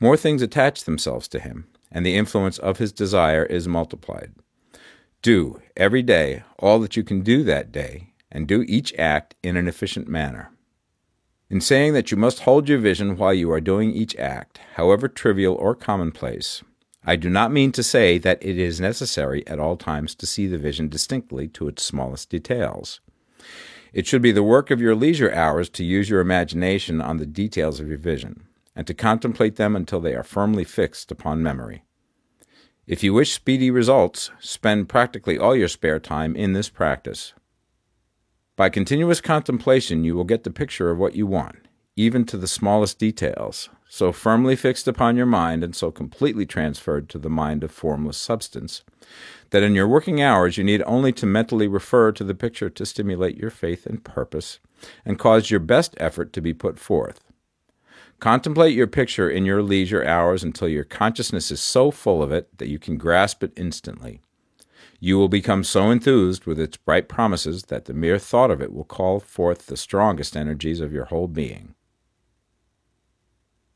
more 0.00 0.16
things 0.16 0.42
attach 0.42 0.84
themselves 0.84 1.28
to 1.28 1.38
him, 1.38 1.66
and 1.90 2.04
the 2.04 2.16
influence 2.16 2.58
of 2.58 2.78
his 2.78 2.92
desire 2.92 3.44
is 3.44 3.68
multiplied. 3.68 4.32
Do, 5.22 5.62
every 5.76 6.02
day, 6.02 6.42
all 6.58 6.78
that 6.80 6.96
you 6.96 7.04
can 7.04 7.22
do 7.22 7.42
that 7.44 7.72
day, 7.72 8.12
and 8.30 8.46
do 8.46 8.62
each 8.62 8.92
act 8.98 9.34
in 9.42 9.56
an 9.56 9.68
efficient 9.68 10.08
manner. 10.08 10.50
In 11.48 11.60
saying 11.60 11.92
that 11.92 12.10
you 12.10 12.16
must 12.16 12.40
hold 12.40 12.68
your 12.68 12.78
vision 12.78 13.16
while 13.16 13.32
you 13.32 13.50
are 13.52 13.60
doing 13.60 13.92
each 13.92 14.16
act, 14.16 14.58
however 14.74 15.08
trivial 15.08 15.54
or 15.54 15.74
commonplace, 15.74 16.62
I 17.06 17.16
do 17.16 17.28
not 17.28 17.52
mean 17.52 17.70
to 17.72 17.82
say 17.82 18.18
that 18.18 18.42
it 18.42 18.58
is 18.58 18.80
necessary 18.80 19.46
at 19.46 19.60
all 19.60 19.76
times 19.76 20.14
to 20.16 20.26
see 20.26 20.46
the 20.46 20.58
vision 20.58 20.88
distinctly 20.88 21.48
to 21.48 21.68
its 21.68 21.82
smallest 21.82 22.30
details. 22.30 23.00
It 23.92 24.06
should 24.06 24.22
be 24.22 24.32
the 24.32 24.42
work 24.42 24.70
of 24.70 24.80
your 24.80 24.94
leisure 24.94 25.32
hours 25.32 25.68
to 25.70 25.84
use 25.84 26.08
your 26.08 26.20
imagination 26.20 27.00
on 27.00 27.18
the 27.18 27.26
details 27.26 27.78
of 27.78 27.88
your 27.88 27.98
vision, 27.98 28.46
and 28.76 28.86
to 28.86 28.94
contemplate 28.94 29.56
them 29.56 29.76
until 29.76 30.00
they 30.00 30.14
are 30.14 30.22
firmly 30.22 30.64
fixed 30.64 31.10
upon 31.10 31.42
memory. 31.42 31.84
If 32.86 33.02
you 33.02 33.14
wish 33.14 33.32
speedy 33.32 33.70
results, 33.70 34.30
spend 34.40 34.88
practically 34.88 35.38
all 35.38 35.56
your 35.56 35.68
spare 35.68 35.98
time 35.98 36.36
in 36.36 36.52
this 36.52 36.68
practice. 36.68 37.32
By 38.56 38.68
continuous 38.68 39.20
contemplation, 39.20 40.04
you 40.04 40.14
will 40.14 40.24
get 40.24 40.44
the 40.44 40.50
picture 40.50 40.90
of 40.90 40.98
what 40.98 41.16
you 41.16 41.26
want, 41.26 41.66
even 41.96 42.24
to 42.26 42.36
the 42.36 42.46
smallest 42.46 42.98
details, 42.98 43.70
so 43.88 44.12
firmly 44.12 44.54
fixed 44.54 44.86
upon 44.86 45.16
your 45.16 45.26
mind 45.26 45.64
and 45.64 45.74
so 45.74 45.90
completely 45.90 46.44
transferred 46.44 47.08
to 47.08 47.18
the 47.18 47.30
mind 47.30 47.64
of 47.64 47.70
formless 47.70 48.18
substance, 48.18 48.84
that 49.50 49.62
in 49.62 49.74
your 49.74 49.88
working 49.88 50.20
hours 50.20 50.58
you 50.58 50.64
need 50.64 50.82
only 50.84 51.12
to 51.12 51.26
mentally 51.26 51.66
refer 51.66 52.12
to 52.12 52.22
the 52.22 52.34
picture 52.34 52.68
to 52.68 52.84
stimulate 52.84 53.36
your 53.36 53.50
faith 53.50 53.86
and 53.86 54.04
purpose, 54.04 54.60
and 55.04 55.18
cause 55.18 55.50
your 55.50 55.60
best 55.60 55.94
effort 55.96 56.32
to 56.32 56.42
be 56.42 56.52
put 56.52 56.78
forth. 56.78 57.32
Contemplate 58.24 58.74
your 58.74 58.86
picture 58.86 59.28
in 59.28 59.44
your 59.44 59.62
leisure 59.62 60.02
hours 60.02 60.42
until 60.42 60.66
your 60.66 60.82
consciousness 60.82 61.50
is 61.50 61.60
so 61.60 61.90
full 61.90 62.22
of 62.22 62.32
it 62.32 62.56
that 62.56 62.70
you 62.70 62.78
can 62.78 62.96
grasp 62.96 63.44
it 63.44 63.52
instantly. 63.54 64.22
You 64.98 65.18
will 65.18 65.28
become 65.28 65.62
so 65.62 65.90
enthused 65.90 66.46
with 66.46 66.58
its 66.58 66.78
bright 66.78 67.06
promises 67.06 67.64
that 67.64 67.84
the 67.84 67.92
mere 67.92 68.18
thought 68.18 68.50
of 68.50 68.62
it 68.62 68.72
will 68.72 68.84
call 68.84 69.20
forth 69.20 69.66
the 69.66 69.76
strongest 69.76 70.38
energies 70.38 70.80
of 70.80 70.90
your 70.90 71.04
whole 71.04 71.28
being. 71.28 71.74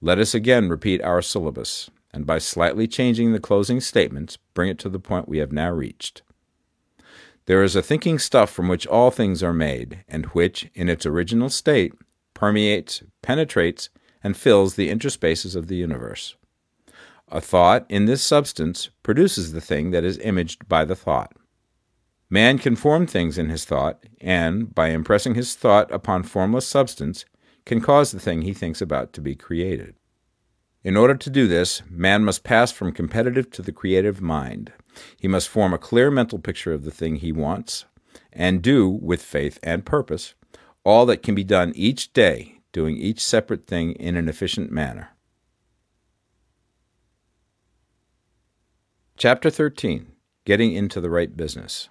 Let 0.00 0.18
us 0.18 0.32
again 0.32 0.70
repeat 0.70 1.02
our 1.02 1.20
syllabus, 1.20 1.90
and 2.14 2.24
by 2.24 2.38
slightly 2.38 2.88
changing 2.88 3.34
the 3.34 3.40
closing 3.40 3.82
statements, 3.82 4.38
bring 4.54 4.70
it 4.70 4.78
to 4.78 4.88
the 4.88 4.98
point 4.98 5.28
we 5.28 5.36
have 5.40 5.52
now 5.52 5.70
reached. 5.70 6.22
There 7.44 7.62
is 7.62 7.76
a 7.76 7.82
thinking 7.82 8.18
stuff 8.18 8.48
from 8.48 8.66
which 8.68 8.86
all 8.86 9.10
things 9.10 9.42
are 9.42 9.52
made, 9.52 10.04
and 10.08 10.24
which, 10.28 10.70
in 10.72 10.88
its 10.88 11.04
original 11.04 11.50
state, 11.50 11.92
permeates, 12.32 13.02
penetrates, 13.20 13.90
and 14.22 14.36
fills 14.36 14.74
the 14.74 14.90
interspaces 14.90 15.54
of 15.54 15.68
the 15.68 15.76
universe. 15.76 16.36
A 17.30 17.40
thought 17.40 17.84
in 17.88 18.06
this 18.06 18.22
substance 18.22 18.88
produces 19.02 19.52
the 19.52 19.60
thing 19.60 19.90
that 19.90 20.04
is 20.04 20.18
imaged 20.18 20.68
by 20.68 20.84
the 20.84 20.96
thought. 20.96 21.32
Man 22.30 22.58
can 22.58 22.76
form 22.76 23.06
things 23.06 23.38
in 23.38 23.48
his 23.48 23.64
thought, 23.64 24.02
and, 24.20 24.74
by 24.74 24.88
impressing 24.88 25.34
his 25.34 25.54
thought 25.54 25.90
upon 25.90 26.22
formless 26.22 26.66
substance, 26.66 27.24
can 27.64 27.80
cause 27.80 28.12
the 28.12 28.20
thing 28.20 28.42
he 28.42 28.52
thinks 28.52 28.80
about 28.80 29.12
to 29.14 29.20
be 29.20 29.34
created. 29.34 29.94
In 30.84 30.96
order 30.96 31.14
to 31.14 31.30
do 31.30 31.46
this, 31.46 31.82
man 31.90 32.24
must 32.24 32.44
pass 32.44 32.70
from 32.70 32.92
competitive 32.92 33.50
to 33.50 33.62
the 33.62 33.72
creative 33.72 34.20
mind. 34.20 34.72
He 35.18 35.28
must 35.28 35.48
form 35.48 35.74
a 35.74 35.78
clear 35.78 36.10
mental 36.10 36.38
picture 36.38 36.72
of 36.72 36.84
the 36.84 36.90
thing 36.90 37.16
he 37.16 37.32
wants, 37.32 37.84
and 38.32 38.62
do, 38.62 38.88
with 38.88 39.22
faith 39.22 39.58
and 39.62 39.84
purpose, 39.84 40.34
all 40.84 41.04
that 41.06 41.22
can 41.22 41.34
be 41.34 41.44
done 41.44 41.72
each 41.74 42.12
day, 42.12 42.57
doing 42.72 42.96
each 42.96 43.20
separate 43.20 43.66
thing 43.66 43.92
in 43.92 44.16
an 44.16 44.28
efficient 44.28 44.70
manner. 44.70 45.10
Chapter 49.16 49.50
13 49.50 50.12
Getting 50.44 50.72
into 50.72 51.00
the 51.00 51.10
Right 51.10 51.36
Business. 51.36 51.88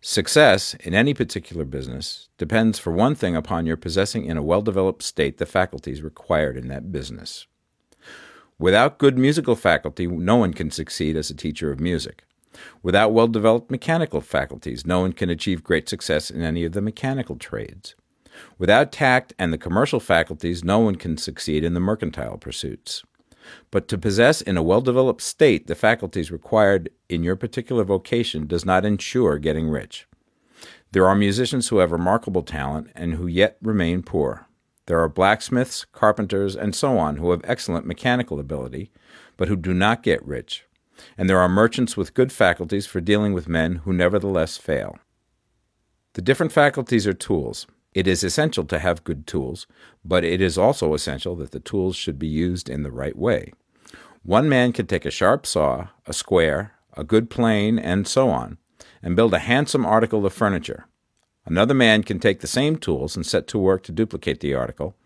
Success 0.00 0.74
in 0.80 0.92
any 0.92 1.14
particular 1.14 1.64
business 1.64 2.28
depends, 2.36 2.78
for 2.78 2.92
one 2.92 3.14
thing, 3.14 3.34
upon 3.34 3.64
your 3.64 3.78
possessing 3.78 4.26
in 4.26 4.36
a 4.36 4.42
well 4.42 4.60
developed 4.60 5.02
state 5.02 5.38
the 5.38 5.46
faculties 5.46 6.02
required 6.02 6.58
in 6.58 6.68
that 6.68 6.92
business. 6.92 7.46
Without 8.58 8.98
good 8.98 9.16
musical 9.16 9.56
faculty, 9.56 10.06
no 10.06 10.36
one 10.36 10.52
can 10.52 10.70
succeed 10.70 11.16
as 11.16 11.30
a 11.30 11.34
teacher 11.34 11.72
of 11.72 11.80
music. 11.80 12.24
Without 12.82 13.12
well 13.12 13.28
developed 13.28 13.70
mechanical 13.70 14.20
faculties, 14.20 14.84
no 14.84 15.00
one 15.00 15.12
can 15.12 15.30
achieve 15.30 15.64
great 15.64 15.88
success 15.88 16.30
in 16.30 16.42
any 16.42 16.64
of 16.64 16.72
the 16.72 16.82
mechanical 16.82 17.36
trades. 17.36 17.94
Without 18.58 18.92
tact 18.92 19.32
and 19.38 19.52
the 19.52 19.58
commercial 19.58 20.00
faculties, 20.00 20.64
no 20.64 20.78
one 20.78 20.96
can 20.96 21.16
succeed 21.16 21.64
in 21.64 21.74
the 21.74 21.80
mercantile 21.80 22.38
pursuits. 22.38 23.02
But 23.70 23.88
to 23.88 23.98
possess 23.98 24.40
in 24.40 24.56
a 24.56 24.62
well 24.62 24.80
developed 24.80 25.20
state 25.20 25.66
the 25.66 25.74
faculties 25.74 26.30
required 26.30 26.90
in 27.08 27.22
your 27.22 27.36
particular 27.36 27.84
vocation 27.84 28.46
does 28.46 28.64
not 28.64 28.84
ensure 28.84 29.38
getting 29.38 29.68
rich. 29.68 30.06
There 30.92 31.06
are 31.06 31.14
musicians 31.14 31.68
who 31.68 31.78
have 31.78 31.92
remarkable 31.92 32.42
talent 32.42 32.90
and 32.94 33.14
who 33.14 33.26
yet 33.26 33.56
remain 33.60 34.02
poor. 34.02 34.46
There 34.86 35.00
are 35.00 35.08
blacksmiths, 35.08 35.84
carpenters, 35.86 36.54
and 36.54 36.74
so 36.74 36.98
on 36.98 37.16
who 37.16 37.30
have 37.30 37.40
excellent 37.44 37.86
mechanical 37.86 38.38
ability, 38.38 38.90
but 39.36 39.48
who 39.48 39.56
do 39.56 39.74
not 39.74 40.02
get 40.02 40.24
rich. 40.24 40.64
And 41.18 41.28
there 41.28 41.40
are 41.40 41.48
merchants 41.48 41.96
with 41.96 42.14
good 42.14 42.30
faculties 42.30 42.86
for 42.86 43.00
dealing 43.00 43.32
with 43.32 43.48
men 43.48 43.76
who 43.76 43.92
nevertheless 43.92 44.56
fail. 44.56 44.98
The 46.12 46.22
different 46.22 46.52
faculties 46.52 47.06
are 47.06 47.12
tools, 47.12 47.66
it 47.94 48.08
is 48.08 48.24
essential 48.24 48.64
to 48.64 48.80
have 48.80 49.04
good 49.04 49.26
tools, 49.26 49.66
but 50.04 50.24
it 50.24 50.40
is 50.40 50.58
also 50.58 50.94
essential 50.94 51.36
that 51.36 51.52
the 51.52 51.60
tools 51.60 51.94
should 51.94 52.18
be 52.18 52.26
used 52.26 52.68
in 52.68 52.82
the 52.82 52.90
right 52.90 53.16
way. 53.16 53.52
One 54.24 54.48
man 54.48 54.72
can 54.72 54.86
take 54.86 55.06
a 55.06 55.10
sharp 55.10 55.46
saw, 55.46 55.88
a 56.06 56.12
square, 56.12 56.72
a 56.96 57.04
good 57.04 57.30
plane, 57.30 57.78
and 57.78 58.08
so 58.08 58.30
on, 58.30 58.58
and 59.02 59.14
build 59.14 59.32
a 59.32 59.38
handsome 59.38 59.86
article 59.86 60.26
of 60.26 60.32
furniture. 60.32 60.86
Another 61.46 61.74
man 61.74 62.02
can 62.02 62.18
take 62.18 62.40
the 62.40 62.46
same 62.46 62.76
tools 62.76 63.16
and 63.16 63.24
set 63.24 63.46
to 63.48 63.58
work 63.58 63.82
to 63.84 63.92
duplicate 63.92 64.40
the 64.40 64.54
article, 64.54 64.96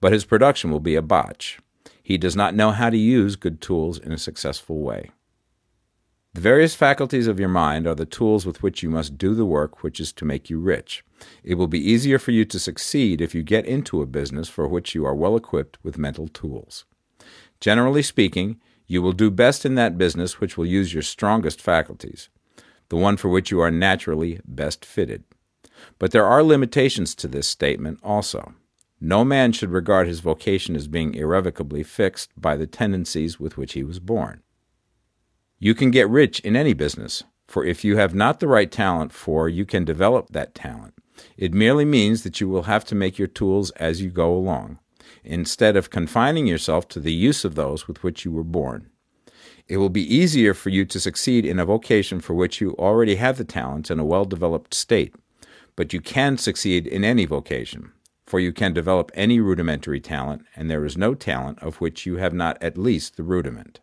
but 0.00 0.12
his 0.12 0.24
production 0.24 0.70
will 0.70 0.80
be 0.80 0.96
a 0.96 1.02
botch. 1.02 1.60
He 2.02 2.18
does 2.18 2.36
not 2.36 2.54
know 2.54 2.72
how 2.72 2.90
to 2.90 2.98
use 2.98 3.36
good 3.36 3.62
tools 3.62 3.98
in 3.98 4.12
a 4.12 4.18
successful 4.18 4.80
way. 4.80 5.10
The 6.34 6.40
various 6.40 6.74
faculties 6.74 7.28
of 7.28 7.38
your 7.38 7.48
mind 7.48 7.86
are 7.86 7.94
the 7.94 8.04
tools 8.04 8.44
with 8.44 8.60
which 8.60 8.82
you 8.82 8.90
must 8.90 9.16
do 9.16 9.34
the 9.34 9.46
work 9.46 9.82
which 9.82 10.00
is 10.00 10.12
to 10.14 10.24
make 10.24 10.50
you 10.50 10.58
rich. 10.58 11.04
It 11.42 11.54
will 11.54 11.66
be 11.66 11.90
easier 11.90 12.18
for 12.18 12.30
you 12.30 12.44
to 12.46 12.58
succeed 12.58 13.20
if 13.20 13.34
you 13.34 13.42
get 13.42 13.66
into 13.66 14.02
a 14.02 14.06
business 14.06 14.48
for 14.48 14.66
which 14.66 14.94
you 14.94 15.04
are 15.04 15.14
well 15.14 15.36
equipped 15.36 15.78
with 15.82 15.98
mental 15.98 16.28
tools. 16.28 16.84
Generally 17.60 18.02
speaking, 18.02 18.60
you 18.86 19.00
will 19.00 19.12
do 19.12 19.30
best 19.30 19.64
in 19.64 19.74
that 19.76 19.98
business 19.98 20.40
which 20.40 20.58
will 20.58 20.66
use 20.66 20.92
your 20.92 21.02
strongest 21.02 21.60
faculties, 21.60 22.28
the 22.88 22.96
one 22.96 23.16
for 23.16 23.28
which 23.28 23.50
you 23.50 23.60
are 23.60 23.70
naturally 23.70 24.40
best 24.44 24.84
fitted. 24.84 25.24
But 25.98 26.10
there 26.10 26.26
are 26.26 26.42
limitations 26.42 27.14
to 27.16 27.28
this 27.28 27.46
statement 27.46 28.00
also. 28.02 28.54
No 29.00 29.24
man 29.24 29.52
should 29.52 29.70
regard 29.70 30.06
his 30.06 30.20
vocation 30.20 30.76
as 30.76 30.88
being 30.88 31.14
irrevocably 31.14 31.82
fixed 31.82 32.30
by 32.40 32.56
the 32.56 32.66
tendencies 32.66 33.40
with 33.40 33.56
which 33.56 33.72
he 33.72 33.82
was 33.82 34.00
born. 34.00 34.42
You 35.58 35.74
can 35.74 35.90
get 35.90 36.08
rich 36.08 36.40
in 36.40 36.56
any 36.56 36.72
business, 36.72 37.24
for 37.46 37.64
if 37.64 37.84
you 37.84 37.96
have 37.96 38.14
not 38.14 38.40
the 38.40 38.48
right 38.48 38.70
talent 38.70 39.12
for, 39.12 39.48
you 39.48 39.64
can 39.64 39.84
develop 39.84 40.28
that 40.30 40.54
talent. 40.54 40.94
It 41.36 41.54
merely 41.54 41.84
means 41.84 42.22
that 42.22 42.40
you 42.40 42.48
will 42.48 42.64
have 42.64 42.84
to 42.86 42.94
make 42.94 43.18
your 43.18 43.28
tools 43.28 43.70
as 43.72 44.02
you 44.02 44.10
go 44.10 44.34
along, 44.34 44.78
instead 45.22 45.76
of 45.76 45.90
confining 45.90 46.46
yourself 46.46 46.88
to 46.88 47.00
the 47.00 47.12
use 47.12 47.44
of 47.44 47.54
those 47.54 47.86
with 47.86 48.02
which 48.02 48.24
you 48.24 48.32
were 48.32 48.44
born. 48.44 48.90
It 49.66 49.78
will 49.78 49.88
be 49.88 50.14
easier 50.14 50.52
for 50.52 50.68
you 50.68 50.84
to 50.84 51.00
succeed 51.00 51.46
in 51.46 51.58
a 51.58 51.64
vocation 51.64 52.20
for 52.20 52.34
which 52.34 52.60
you 52.60 52.72
already 52.72 53.14
have 53.16 53.38
the 53.38 53.44
talents 53.44 53.90
in 53.90 53.98
a 53.98 54.04
well 54.04 54.24
developed 54.24 54.74
state, 54.74 55.14
But 55.76 55.92
you 55.92 56.00
can 56.00 56.36
succeed 56.36 56.86
in 56.86 57.02
any 57.02 57.24
vocation, 57.24 57.92
for 58.26 58.38
you 58.38 58.52
can 58.52 58.72
develop 58.72 59.10
any 59.14 59.40
rudimentary 59.40 60.00
talent, 60.00 60.44
and 60.54 60.70
there 60.70 60.84
is 60.84 60.96
no 60.96 61.14
talent 61.14 61.60
of 61.62 61.80
which 61.80 62.06
you 62.06 62.16
have 62.16 62.34
not 62.34 62.62
at 62.62 62.78
least 62.78 63.16
the 63.16 63.22
rudiment. 63.22 63.80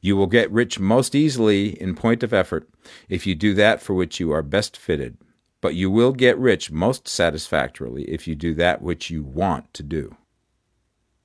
You 0.00 0.16
will 0.16 0.26
get 0.26 0.50
rich 0.50 0.78
most 0.78 1.14
easily 1.14 1.80
in 1.80 1.94
point 1.94 2.22
of 2.22 2.32
effort 2.32 2.68
if 3.08 3.26
you 3.26 3.34
do 3.34 3.54
that 3.54 3.82
for 3.82 3.94
which 3.94 4.20
you 4.20 4.32
are 4.32 4.42
best 4.42 4.76
fitted, 4.76 5.18
but 5.60 5.74
you 5.74 5.90
will 5.90 6.12
get 6.12 6.38
rich 6.38 6.70
most 6.70 7.08
satisfactorily 7.08 8.04
if 8.04 8.28
you 8.28 8.34
do 8.34 8.54
that 8.54 8.82
which 8.82 9.10
you 9.10 9.22
want 9.22 9.72
to 9.74 9.82
do. 9.82 10.16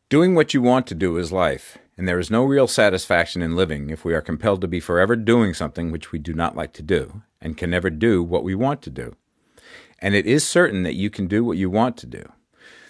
Doing 0.09 0.35
what 0.35 0.53
you 0.53 0.61
want 0.61 0.87
to 0.87 0.95
do 0.95 1.17
is 1.17 1.31
life, 1.31 1.77
and 1.97 2.07
there 2.07 2.19
is 2.19 2.31
no 2.31 2.43
real 2.43 2.67
satisfaction 2.67 3.41
in 3.41 3.55
living 3.55 3.89
if 3.89 4.05
we 4.05 4.13
are 4.13 4.21
compelled 4.21 4.61
to 4.61 4.67
be 4.67 4.79
forever 4.79 5.15
doing 5.15 5.53
something 5.53 5.91
which 5.91 6.11
we 6.11 6.19
do 6.19 6.33
not 6.33 6.55
like 6.55 6.73
to 6.73 6.83
do, 6.83 7.23
and 7.41 7.57
can 7.57 7.69
never 7.69 7.89
do 7.89 8.23
what 8.23 8.43
we 8.43 8.55
want 8.55 8.81
to 8.83 8.89
do. 8.89 9.15
And 9.99 10.15
it 10.15 10.25
is 10.25 10.47
certain 10.47 10.83
that 10.83 10.95
you 10.95 11.09
can 11.09 11.27
do 11.27 11.43
what 11.43 11.57
you 11.57 11.69
want 11.69 11.97
to 11.97 12.07
do. 12.07 12.31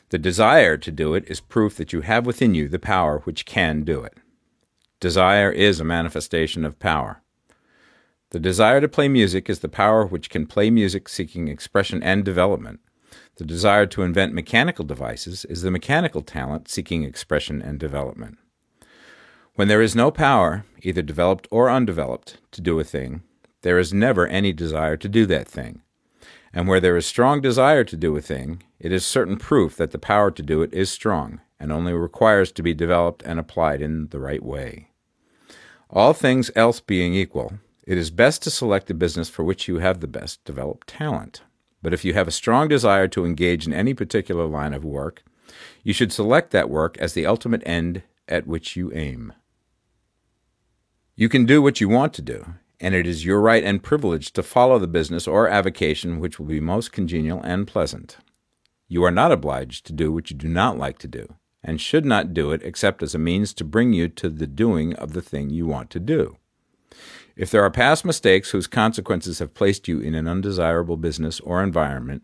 The 0.10 0.18
desire 0.18 0.78
to 0.78 0.91
do 0.91 1.15
it 1.15 1.26
is 1.28 1.40
proof 1.40 1.76
that 1.78 1.91
you 1.91 2.02
have 2.02 2.26
within 2.26 2.53
you 2.53 2.68
the 2.68 2.80
power 2.80 3.20
which 3.20 3.45
can 3.45 3.84
do 3.84 4.03
it. 4.03 4.18
Desire 4.99 5.52
is 5.52 5.80
a 5.80 5.84
manifestation 5.84 6.64
of 6.64 6.80
power. 6.80 7.23
The 8.34 8.39
desire 8.39 8.81
to 8.81 8.88
play 8.88 9.10
music 9.10 9.47
is 9.47 9.60
the 9.60 9.69
power 9.69 10.07
which 10.07 10.31
can 10.31 10.47
play 10.47 10.72
music 10.72 11.07
seeking 11.07 11.49
expression 11.49 12.01
and 12.01 12.26
development. 12.26 12.80
The 13.35 13.43
desire 13.43 13.85
to 13.85 14.01
invent 14.01 14.34
mechanical 14.34 14.84
devices 14.84 15.45
is 15.45 15.61
the 15.61 15.69
mechanical 15.69 16.23
talent 16.23 16.68
seeking 16.68 17.03
expression 17.03 17.61
and 17.61 17.80
development. 17.80 18.39
When 19.53 19.68
there 19.68 19.84
is 19.84 19.95
no 19.95 20.10
power, 20.10 20.65
either 20.81 21.03
developed 21.03 21.47
or 21.51 21.69
undeveloped, 21.69 22.39
to 22.53 22.61
do 22.61 22.80
a 22.80 22.84
thing, 22.84 23.22
there 23.61 23.77
is 23.77 23.93
never 23.93 24.26
any 24.26 24.51
desire 24.51 24.97
to 24.97 25.07
do 25.07 25.27
that 25.27 25.47
thing. 25.47 25.84
And 26.51 26.68
where 26.68 26.80
there 26.80 26.97
is 26.97 27.05
strong 27.05 27.39
desire 27.39 27.84
to 27.84 27.95
do 27.95 28.18
a 28.18 28.22
thing, 28.22 28.64
it 28.80 28.91
is 28.91 29.05
certain 29.05 29.38
proof 29.38 29.77
that 29.77 29.91
the 29.91 29.99
power 29.99 30.31
to 30.31 30.41
do 30.41 30.64
it 30.64 30.73
is 30.73 30.89
strong, 30.89 31.39
and 31.60 31.72
only 31.72 31.93
requires 31.93 32.51
to 32.53 32.64
be 32.64 32.73
developed 32.73 33.22
and 33.27 33.39
applied 33.39 33.80
in 33.80 34.07
the 34.07 34.19
right 34.19 34.43
way. 34.43 34.89
All 35.88 36.14
things 36.14 36.49
else 36.55 36.80
being 36.80 37.14
equal, 37.14 37.60
it 37.85 37.97
is 37.97 38.11
best 38.11 38.41
to 38.43 38.49
select 38.49 38.88
the 38.88 38.93
business 38.93 39.30
for 39.30 39.43
which 39.43 39.68
you 39.68 39.80
have 39.80 39.99
the 39.99 40.07
best 40.07 40.43
developed 40.45 40.88
talent. 40.88 41.41
But 41.81 41.93
if 41.93 42.05
you 42.05 42.14
have 42.14 42.27
a 42.27 42.31
strong 42.31 42.68
desire 42.68 43.07
to 43.10 43.26
engage 43.26 43.68
in 43.68 43.73
any 43.73 43.93
particular 43.93 44.45
line 44.45 44.73
of 44.73 44.85
work, 44.85 45.23
you 45.84 45.93
should 45.93 46.14
select 46.14 46.51
that 46.51 46.69
work 46.69 46.97
as 46.97 47.14
the 47.14 47.26
ultimate 47.26 47.61
end 47.65 48.03
at 48.27 48.47
which 48.47 48.76
you 48.77 48.91
aim. 48.93 49.34
You 51.15 51.30
can 51.30 51.45
do 51.45 51.61
what 51.61 51.81
you 51.81 51.89
want 51.89 52.14
to 52.14 52.22
do, 52.22 52.55
and 52.80 52.95
it 52.95 53.05
is 53.05 53.26
your 53.26 53.39
right 53.39 53.64
and 53.64 53.84
privilege 53.84 54.31
to 54.34 54.43
follow 54.43 54.80
the 54.80 54.88
business 54.88 55.27
or 55.27 55.49
avocation 55.49 56.19
which 56.19 56.39
will 56.39 56.47
be 56.47 56.60
most 56.60 56.91
congenial 56.91 57.41
and 57.43 57.68
pleasant. 57.68 58.18
You 58.88 59.03
are 59.03 59.11
not 59.11 59.31
obliged 59.31 59.85
to 59.88 59.93
do 59.93 60.11
what 60.11 60.31
you 60.31 60.38
do 60.38 60.47
not 60.47 60.77
like 60.77 60.99
to 60.99 61.07
do, 61.07 61.35
and 61.64 61.80
should 61.80 62.05
not 62.05 62.34
do 62.34 62.51
it 62.51 62.61
except 62.64 63.03
as 63.03 63.14
a 63.14 63.19
means 63.19 63.53
to 63.55 63.64
bring 63.64 63.93
you 63.93 64.07
to 64.07 64.30
the 64.30 64.47
doing 64.47 64.93
of 64.95 65.14
the 65.14 65.22
thing 65.22 65.49
you 65.49 65.68
want 65.68 65.89
to 65.91 65.99
do. 65.99 66.38
If 67.35 67.49
there 67.49 67.64
are 67.64 67.72
past 67.72 68.05
mistakes 68.05 68.51
whose 68.51 68.68
consequences 68.68 69.39
have 69.39 69.55
placed 69.55 69.88
you 69.88 69.99
in 69.99 70.14
an 70.14 70.27
undesirable 70.27 70.97
business 70.97 71.39
or 71.39 71.64
environment, 71.64 72.22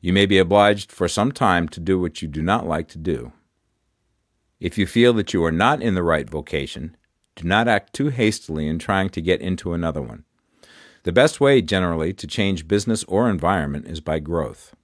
you 0.00 0.12
may 0.12 0.24
be 0.24 0.38
obliged 0.38 0.90
for 0.90 1.06
some 1.06 1.32
time 1.32 1.68
to 1.68 1.80
do 1.80 2.00
what 2.00 2.22
you 2.22 2.28
do 2.28 2.40
not 2.40 2.66
like 2.66 2.88
to 2.88 2.98
do. 2.98 3.32
If 4.58 4.78
you 4.78 4.86
feel 4.86 5.12
that 5.14 5.32
you 5.32 5.44
are 5.44 5.52
not 5.52 5.82
in 5.82 5.94
the 5.94 6.02
right 6.02 6.28
vocation, 6.28 6.96
do 7.36 7.46
not 7.46 7.68
act 7.68 7.92
too 7.92 8.08
hastily 8.08 8.66
in 8.66 8.78
trying 8.78 9.10
to 9.10 9.20
get 9.20 9.40
into 9.40 9.72
another 9.72 10.02
one. 10.02 10.24
The 11.04 11.12
best 11.12 11.40
way, 11.40 11.62
generally, 11.62 12.12
to 12.14 12.26
change 12.26 12.66
business 12.66 13.04
or 13.04 13.30
environment 13.30 13.86
is 13.86 14.00
by 14.00 14.18
growth. 14.18 14.74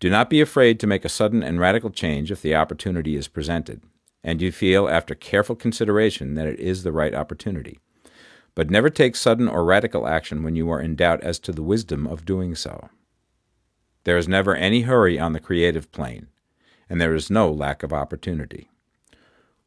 Do 0.00 0.10
not 0.10 0.28
be 0.28 0.40
afraid 0.40 0.78
to 0.80 0.86
make 0.86 1.04
a 1.04 1.08
sudden 1.08 1.42
and 1.42 1.58
radical 1.58 1.90
change 1.90 2.30
if 2.30 2.42
the 2.42 2.54
opportunity 2.54 3.16
is 3.16 3.28
presented, 3.28 3.82
and 4.22 4.42
you 4.42 4.52
feel 4.52 4.88
after 4.88 5.14
careful 5.14 5.56
consideration 5.56 6.34
that 6.34 6.46
it 6.46 6.60
is 6.60 6.82
the 6.82 6.92
right 6.92 7.14
opportunity. 7.14 7.78
But 8.58 8.70
never 8.70 8.90
take 8.90 9.14
sudden 9.14 9.46
or 9.46 9.64
radical 9.64 10.08
action 10.08 10.42
when 10.42 10.56
you 10.56 10.68
are 10.68 10.80
in 10.80 10.96
doubt 10.96 11.20
as 11.20 11.38
to 11.38 11.52
the 11.52 11.62
wisdom 11.62 12.08
of 12.08 12.24
doing 12.24 12.56
so. 12.56 12.88
There 14.02 14.18
is 14.18 14.26
never 14.26 14.56
any 14.56 14.80
hurry 14.80 15.16
on 15.16 15.32
the 15.32 15.38
creative 15.38 15.92
plane, 15.92 16.26
and 16.90 17.00
there 17.00 17.14
is 17.14 17.30
no 17.30 17.52
lack 17.52 17.84
of 17.84 17.92
opportunity. 17.92 18.68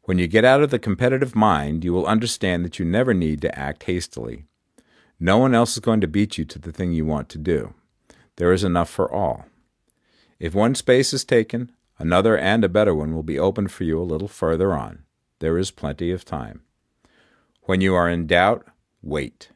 When 0.04 0.18
you 0.18 0.28
get 0.28 0.44
out 0.44 0.62
of 0.62 0.72
the 0.72 0.78
competitive 0.78 1.38
mind, 1.38 1.86
you 1.86 1.94
will 1.94 2.06
understand 2.06 2.66
that 2.66 2.80
you 2.80 2.86
never 2.86 3.14
need 3.14 3.42
to 3.44 3.58
act 3.58 3.84
hastily. 3.84 4.44
No 5.22 5.38
one 5.38 5.56
else 5.56 5.72
is 5.76 5.80
going 5.80 6.02
to 6.02 6.08
beat 6.08 6.38
you 6.38 6.44
to 6.44 6.60
the 6.60 6.74
thing 6.74 6.92
you 6.92 7.06
want 7.06 7.30
to 7.30 7.38
do. 7.38 7.74
There 8.36 8.52
is 8.52 8.66
enough 8.66 8.90
for 8.90 9.10
all. 9.10 9.46
If 10.38 10.54
one 10.54 10.76
space 10.76 11.14
is 11.14 11.24
taken, 11.24 11.72
another 11.98 12.38
and 12.38 12.62
a 12.66 12.68
better 12.68 12.94
one 12.94 13.16
will 13.16 13.24
be 13.24 13.40
opened 13.40 13.72
for 13.72 13.86
you 13.86 14.02
a 14.02 14.04
little 14.04 14.28
further 14.28 14.74
on. 14.74 15.06
There 15.40 15.58
is 15.58 15.72
plenty 15.72 16.12
of 16.12 16.26
time. 16.26 16.64
When 17.62 17.80
you 17.80 17.96
are 17.96 18.10
in 18.10 18.28
doubt, 18.28 18.68
wait. 19.02 19.50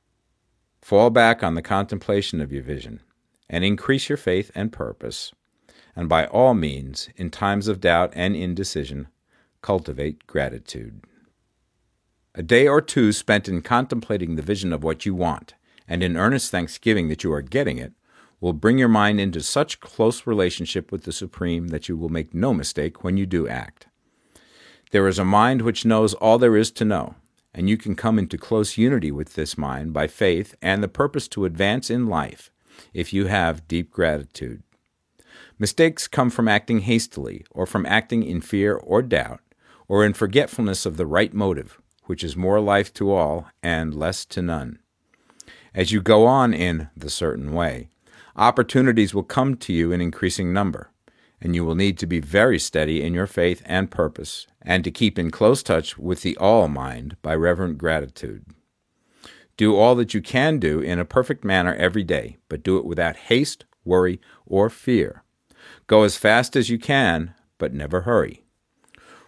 Fall 0.82 1.10
back 1.10 1.44
on 1.44 1.56
the 1.56 1.62
contemplation 1.62 2.42
of 2.42 2.52
your 2.52 2.64
vision, 2.64 3.02
and 3.50 3.64
increase 3.64 4.10
your 4.10 4.18
faith 4.18 4.52
and 4.54 4.72
purpose. 4.72 5.34
And 5.96 6.10
by 6.10 6.28
all 6.28 6.54
means, 6.54 7.10
in 7.16 7.30
times 7.30 7.68
of 7.68 7.80
doubt 7.80 8.12
and 8.14 8.36
indecision, 8.36 9.08
cultivate 9.62 10.28
gratitude. 10.28 11.02
A 12.36 12.44
day 12.44 12.68
or 12.68 12.82
two 12.82 13.14
spent 13.14 13.48
in 13.48 13.62
contemplating 13.62 14.36
the 14.36 14.42
vision 14.42 14.74
of 14.74 14.84
what 14.84 15.06
you 15.06 15.16
want, 15.16 15.54
and 15.88 16.04
in 16.04 16.18
earnest 16.18 16.52
thanksgiving 16.52 17.08
that 17.08 17.24
you 17.24 17.32
are 17.32 17.42
getting 17.42 17.78
it, 17.78 17.94
will 18.42 18.54
bring 18.54 18.78
your 18.78 18.90
mind 18.90 19.20
into 19.20 19.42
such 19.42 19.80
close 19.80 20.28
relationship 20.28 20.92
with 20.92 21.04
the 21.04 21.14
Supreme 21.14 21.70
that 21.70 21.88
you 21.88 21.96
will 21.96 22.10
make 22.10 22.34
no 22.34 22.54
mistake 22.54 23.04
when 23.04 23.16
you 23.16 23.26
do 23.26 23.48
act. 23.48 23.88
There 24.92 25.08
is 25.08 25.18
a 25.18 25.26
mind 25.26 25.62
which 25.62 25.86
knows 25.86 26.14
all 26.14 26.38
there 26.38 26.58
is 26.58 26.72
to 26.72 26.86
know, 26.86 27.16
and 27.56 27.69
you 27.69 27.77
can 27.77 27.95
come 27.95 28.19
into 28.19 28.38
close 28.38 28.77
unity 28.77 29.11
with 29.11 29.34
this 29.34 29.57
mind 29.57 29.94
by 29.94 30.07
faith 30.07 30.53
and 30.61 30.84
the 30.84 30.90
purpose 30.90 31.27
to 31.30 31.45
advance 31.45 31.90
in 31.90 32.06
life 32.07 32.52
if 32.94 33.14
you 33.14 33.27
have 33.27 33.68
deep 33.69 33.90
gratitude. 33.90 34.61
Mistakes 35.57 36.10
come 36.10 36.30
from 36.30 36.49
acting 36.49 36.82
hastily 36.82 37.45
or 37.49 37.65
from 37.65 37.86
acting 37.86 38.23
in 38.23 38.41
fear 38.41 38.76
or 38.76 39.02
doubt 39.02 39.40
or 39.88 40.06
in 40.06 40.14
forgetfulness 40.14 40.86
of 40.86 40.98
the 40.98 41.06
right 41.06 41.34
motive, 41.34 41.80
which 42.03 42.26
is 42.26 42.36
more 42.36 42.60
life 42.60 42.94
to 42.94 43.14
all 43.14 43.48
and 43.64 43.95
less 43.95 44.26
to 44.26 44.41
none. 44.41 44.77
As 45.73 45.94
you 45.94 46.02
go 46.02 46.26
on 46.26 46.53
in 46.53 46.90
the 46.95 47.10
certain 47.10 47.53
way, 47.53 47.88
opportunities 48.36 49.14
will 49.14 49.23
come 49.23 49.56
to 49.56 49.72
you 49.72 49.94
in 49.94 50.02
increasing 50.02 50.52
number, 50.52 50.91
and 51.41 51.56
you 51.56 51.66
will 51.66 51.76
need 51.76 51.98
to 51.99 52.07
be 52.07 52.20
very 52.20 52.60
steady 52.60 53.02
in 53.02 53.14
your 53.14 53.28
faith 53.28 53.62
and 53.66 53.91
purpose, 53.91 54.48
and 54.62 54.84
to 54.84 54.91
keep 54.91 55.20
in 55.20 55.32
close 55.32 55.62
touch 55.62 55.98
with 55.98 56.22
the 56.22 56.38
All 56.38 56.68
Mind 56.68 57.18
by 57.22 57.36
reverent 57.36 57.78
gratitude. 57.78 58.45
Do 59.57 59.76
all 59.76 59.95
that 59.95 60.14
you 60.14 60.22
can 60.22 60.60
do 60.60 60.80
in 60.80 60.99
a 60.99 61.06
perfect 61.06 61.45
manner 61.45 61.74
every 61.76 62.03
day, 62.03 62.38
but 62.49 62.64
do 62.64 62.78
it 62.78 62.86
without 62.86 63.16
haste, 63.16 63.66
worry, 63.86 64.20
or 64.45 64.70
fear. 64.70 65.24
Go 65.88 66.03
as 66.03 66.18
fast 66.18 66.56
as 66.56 66.70
you 66.70 66.78
can, 66.78 67.34
but 67.57 67.74
never 67.74 68.02
hurry. 68.02 68.44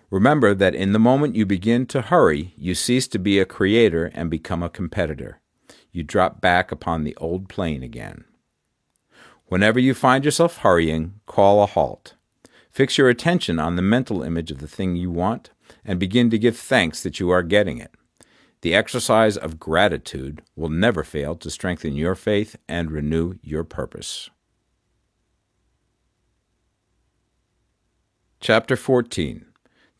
Remember 0.09 0.53
that 0.53 0.75
in 0.75 0.93
the 0.93 0.99
moment 0.99 1.35
you 1.35 1.45
begin 1.45 1.85
to 1.87 2.01
hurry, 2.01 2.53
you 2.57 2.75
cease 2.75 3.07
to 3.09 3.19
be 3.19 3.39
a 3.39 3.45
creator 3.45 4.11
and 4.13 4.29
become 4.29 4.63
a 4.63 4.69
competitor. 4.69 5.39
You 5.91 6.03
drop 6.03 6.41
back 6.41 6.71
upon 6.71 7.03
the 7.03 7.15
old 7.17 7.49
plane 7.49 7.83
again. 7.83 8.25
Whenever 9.47 9.79
you 9.79 9.93
find 9.93 10.25
yourself 10.25 10.57
hurrying, 10.57 11.19
call 11.25 11.63
a 11.63 11.65
halt. 11.65 12.15
Fix 12.71 12.97
your 12.97 13.09
attention 13.09 13.59
on 13.59 13.75
the 13.75 13.81
mental 13.81 14.21
image 14.21 14.51
of 14.51 14.59
the 14.59 14.67
thing 14.67 14.95
you 14.95 15.09
want 15.09 15.51
and 15.83 15.99
begin 15.99 16.29
to 16.29 16.37
give 16.37 16.57
thanks 16.57 17.01
that 17.03 17.19
you 17.19 17.29
are 17.29 17.43
getting 17.43 17.77
it. 17.77 17.91
The 18.61 18.75
exercise 18.75 19.37
of 19.37 19.59
gratitude 19.59 20.41
will 20.55 20.69
never 20.69 21.03
fail 21.03 21.35
to 21.35 21.49
strengthen 21.49 21.95
your 21.95 22.15
faith 22.15 22.55
and 22.67 22.91
renew 22.91 23.35
your 23.41 23.63
purpose. 23.63 24.29
Chapter 28.39 28.75
14 28.75 29.45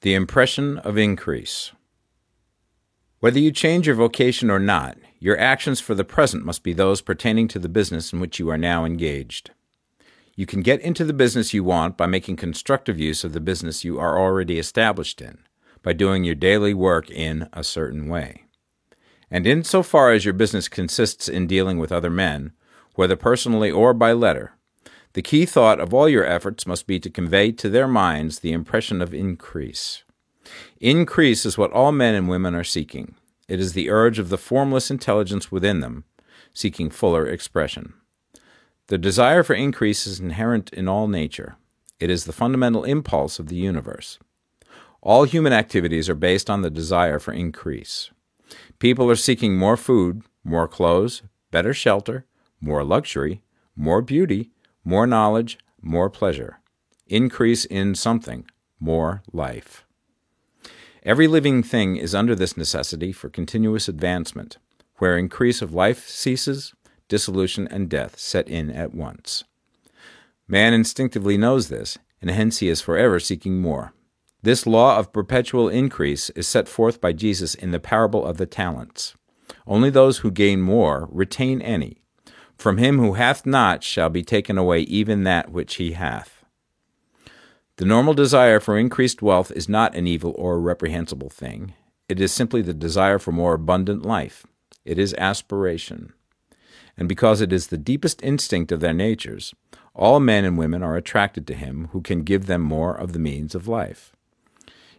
the 0.02 0.14
impression 0.14 0.78
of 0.80 0.98
increase. 0.98 1.72
Whether 3.20 3.40
you 3.40 3.52
change 3.52 3.88
your 3.88 3.96
vocation 3.96 4.52
or 4.52 4.60
not, 4.60 4.96
your 5.20 5.40
actions 5.40 5.80
for 5.80 5.96
the 5.96 6.04
present 6.04 6.46
must 6.46 6.64
be 6.64 6.74
those 6.74 7.02
pertaining 7.02 7.48
to 7.50 7.60
the 7.60 7.70
business 7.70 8.14
in 8.14 8.20
which 8.20 8.40
you 8.40 8.50
are 8.50 8.58
now 8.58 8.86
engaged. 8.86 9.52
You 10.36 10.46
can 10.46 10.62
get 10.62 10.82
into 10.82 11.04
the 11.04 11.14
business 11.14 11.54
you 11.54 11.64
want 11.64 11.98
by 11.98 12.06
making 12.06 12.36
constructive 12.36 13.00
use 13.00 13.24
of 13.24 13.34
the 13.34 13.40
business 13.40 13.84
you 13.84 14.00
are 14.00 14.20
already 14.20 14.60
established 14.60 15.20
in, 15.20 15.40
by 15.82 15.94
doing 15.94 16.24
your 16.24 16.36
daily 16.36 16.76
work 16.76 17.10
in 17.10 17.50
a 17.54 17.64
certain 17.64 18.08
way. 18.08 18.44
And 19.32 19.48
in 19.48 19.64
so 19.64 19.82
far 19.82 20.12
as 20.12 20.26
your 20.26 20.36
business 20.36 20.68
consists 20.68 21.28
in 21.28 21.48
dealing 21.48 21.80
with 21.80 21.92
other 21.92 22.12
men, 22.12 22.52
whether 22.94 23.16
personally 23.16 23.72
or 23.72 23.94
by 23.94 24.14
letter, 24.14 24.54
the 25.14 25.24
key 25.24 25.48
thought 25.48 25.80
of 25.80 25.94
all 25.94 26.08
your 26.08 26.26
efforts 26.26 26.68
must 26.68 26.86
be 26.86 27.00
to 27.00 27.10
convey 27.10 27.52
to 27.54 27.70
their 27.70 27.88
minds 27.88 28.40
the 28.40 28.52
impression 28.52 29.02
of 29.02 29.16
increase. 29.16 30.04
Increase 30.80 31.46
is 31.46 31.58
what 31.58 31.72
all 31.72 31.92
men 31.92 32.14
and 32.14 32.30
women 32.30 32.54
are 32.54 32.64
seeking. 32.64 33.16
It 33.48 33.60
is 33.60 33.74
the 33.74 33.90
urge 33.90 34.20
of 34.20 34.30
the 34.30 34.38
formless 34.38 34.92
intelligence 34.92 35.52
within 35.52 35.80
them, 35.80 36.04
seeking 36.54 36.90
fuller 36.90 37.26
expression. 37.26 37.94
The 38.88 38.98
desire 38.98 39.44
for 39.44 39.54
increase 39.54 40.06
is 40.06 40.20
inherent 40.20 40.72
in 40.74 40.88
all 40.88 41.08
nature. 41.08 41.58
It 42.00 42.10
is 42.10 42.26
the 42.26 42.34
fundamental 42.34 42.84
impulse 42.84 43.40
of 43.40 43.48
the 43.48 43.56
universe. 43.56 44.20
All 45.02 45.24
human 45.24 45.54
activities 45.54 46.10
are 46.10 46.16
based 46.16 46.50
on 46.50 46.62
the 46.62 46.70
desire 46.70 47.20
for 47.20 47.34
increase. 47.34 48.12
People 48.80 49.10
are 49.10 49.16
seeking 49.16 49.58
more 49.58 49.78
food, 49.78 50.24
more 50.44 50.68
clothes, 50.68 51.24
better 51.52 51.74
shelter, 51.74 52.26
more 52.60 52.84
luxury, 52.84 53.42
more 53.76 54.02
beauty, 54.02 54.52
more 54.84 55.08
knowledge, 55.08 55.58
more 55.82 56.10
pleasure. 56.10 56.60
Increase 57.08 57.66
in 57.66 57.96
something, 57.96 58.46
more 58.80 59.24
life. 59.32 59.86
Every 61.08 61.30
living 61.30 61.64
thing 61.64 61.96
is 61.96 62.14
under 62.14 62.36
this 62.36 62.58
necessity 62.58 63.14
for 63.14 63.30
continuous 63.30 63.88
advancement, 63.88 64.58
where 64.98 65.18
increase 65.18 65.62
of 65.62 65.74
life 65.74 66.06
ceases, 66.10 66.74
dissolution 67.08 67.66
and 67.72 67.90
death 67.90 68.20
set 68.20 68.50
in 68.50 68.70
at 68.70 68.94
once. 68.94 69.46
Man 70.50 70.74
instinctively 70.74 71.38
knows 71.38 71.70
this, 71.70 71.98
and 72.22 72.30
hence 72.30 72.58
he 72.58 72.68
is 72.68 72.82
forever 72.82 73.22
seeking 73.22 73.62
more. 73.62 73.94
This 74.44 74.68
law 74.68 75.00
of 75.00 75.14
perpetual 75.14 75.70
increase 75.70 76.30
is 76.32 76.46
set 76.46 76.68
forth 76.68 77.00
by 77.00 77.14
Jesus 77.14 77.56
in 77.56 77.72
the 77.72 77.80
parable 77.80 78.26
of 78.26 78.36
the 78.36 78.46
talents. 78.46 79.16
Only 79.66 79.90
those 79.90 80.18
who 80.18 80.30
gain 80.30 80.60
more 80.60 81.08
retain 81.10 81.62
any. 81.62 82.02
From 82.58 82.80
him 82.80 83.00
who 83.00 83.14
hath 83.14 83.46
not 83.46 83.82
shall 83.82 84.10
be 84.10 84.24
taken 84.24 84.58
away 84.58 84.82
even 84.82 85.24
that 85.24 85.54
which 85.54 85.76
he 85.76 85.94
hath. 85.94 86.37
The 87.78 87.86
normal 87.86 88.16
desire 88.16 88.60
for 88.60 88.76
increased 88.76 89.22
wealth 89.22 89.52
is 89.52 89.70
not 89.70 89.96
an 89.96 90.08
evil 90.08 90.34
or 90.36 90.56
a 90.56 90.60
reprehensible 90.60 91.30
thing. 91.30 91.76
It 92.10 92.20
is 92.20 92.32
simply 92.32 92.64
the 92.64 92.74
desire 92.74 93.20
for 93.20 93.32
more 93.32 93.54
abundant 93.54 94.04
life. 94.04 94.48
It 94.84 94.98
is 94.98 95.14
aspiration. 95.14 96.14
And 96.98 97.08
because 97.08 97.40
it 97.40 97.54
is 97.54 97.68
the 97.68 97.78
deepest 97.78 98.24
instinct 98.24 98.72
of 98.72 98.80
their 98.80 98.96
natures, 98.96 99.54
all 99.94 100.20
men 100.20 100.44
and 100.44 100.58
women 100.58 100.82
are 100.82 100.96
attracted 100.96 101.46
to 101.48 101.54
him 101.54 101.90
who 101.92 102.02
can 102.02 102.24
give 102.24 102.48
them 102.48 102.62
more 102.62 102.96
of 102.96 103.14
the 103.14 103.20
means 103.20 103.54
of 103.54 103.68
life. 103.68 104.12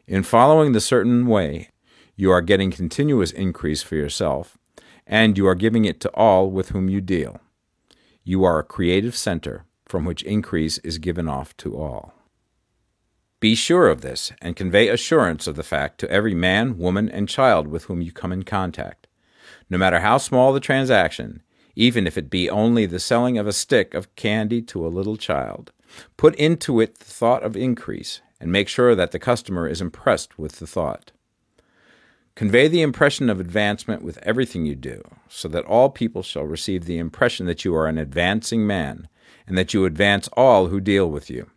In 0.06 0.22
following 0.22 0.70
the 0.70 0.80
certain 0.80 1.26
way, 1.26 1.70
you 2.14 2.30
are 2.30 2.40
getting 2.40 2.70
continuous 2.70 3.32
increase 3.32 3.82
for 3.82 3.96
yourself, 3.96 4.56
and 5.04 5.36
you 5.36 5.48
are 5.48 5.56
giving 5.56 5.84
it 5.84 5.98
to 6.02 6.10
all 6.10 6.48
with 6.48 6.68
whom 6.68 6.88
you 6.88 7.00
deal. 7.00 7.40
You 8.22 8.44
are 8.44 8.60
a 8.60 8.64
creative 8.64 9.16
center 9.16 9.64
from 9.84 10.04
which 10.04 10.22
increase 10.22 10.78
is 10.78 10.98
given 10.98 11.28
off 11.28 11.56
to 11.56 11.76
all. 11.76 12.14
Be 13.40 13.54
sure 13.54 13.88
of 13.88 14.00
this 14.00 14.32
and 14.42 14.56
convey 14.56 14.88
assurance 14.88 15.46
of 15.46 15.54
the 15.54 15.62
fact 15.62 15.98
to 16.00 16.10
every 16.10 16.34
man, 16.34 16.76
woman, 16.76 17.08
and 17.08 17.28
child 17.28 17.68
with 17.68 17.84
whom 17.84 18.02
you 18.02 18.10
come 18.10 18.32
in 18.32 18.42
contact. 18.42 19.06
No 19.70 19.78
matter 19.78 20.00
how 20.00 20.18
small 20.18 20.52
the 20.52 20.58
transaction, 20.58 21.42
even 21.76 22.04
if 22.08 22.18
it 22.18 22.30
be 22.30 22.50
only 22.50 22.84
the 22.84 22.98
selling 22.98 23.38
of 23.38 23.46
a 23.46 23.52
stick 23.52 23.94
of 23.94 24.14
candy 24.16 24.60
to 24.62 24.84
a 24.84 24.88
little 24.88 25.16
child, 25.16 25.70
put 26.16 26.34
into 26.34 26.80
it 26.80 26.98
the 26.98 27.04
thought 27.04 27.44
of 27.44 27.56
increase 27.56 28.22
and 28.40 28.50
make 28.50 28.66
sure 28.66 28.96
that 28.96 29.12
the 29.12 29.20
customer 29.20 29.68
is 29.68 29.80
impressed 29.80 30.36
with 30.36 30.58
the 30.58 30.66
thought. 30.66 31.12
Convey 32.34 32.66
the 32.66 32.82
impression 32.82 33.30
of 33.30 33.38
advancement 33.38 34.02
with 34.02 34.18
everything 34.18 34.66
you 34.66 34.74
do, 34.74 35.00
so 35.28 35.46
that 35.46 35.64
all 35.64 35.90
people 35.90 36.24
shall 36.24 36.44
receive 36.44 36.86
the 36.86 36.98
impression 36.98 37.46
that 37.46 37.64
you 37.64 37.72
are 37.76 37.86
an 37.86 37.98
advancing 37.98 38.66
man, 38.66 39.08
and 39.46 39.56
that 39.56 39.72
you 39.72 39.84
advance 39.84 40.28
all 40.32 40.66
who 40.66 40.80
deal 40.80 41.08
with 41.08 41.30
you 41.30 41.48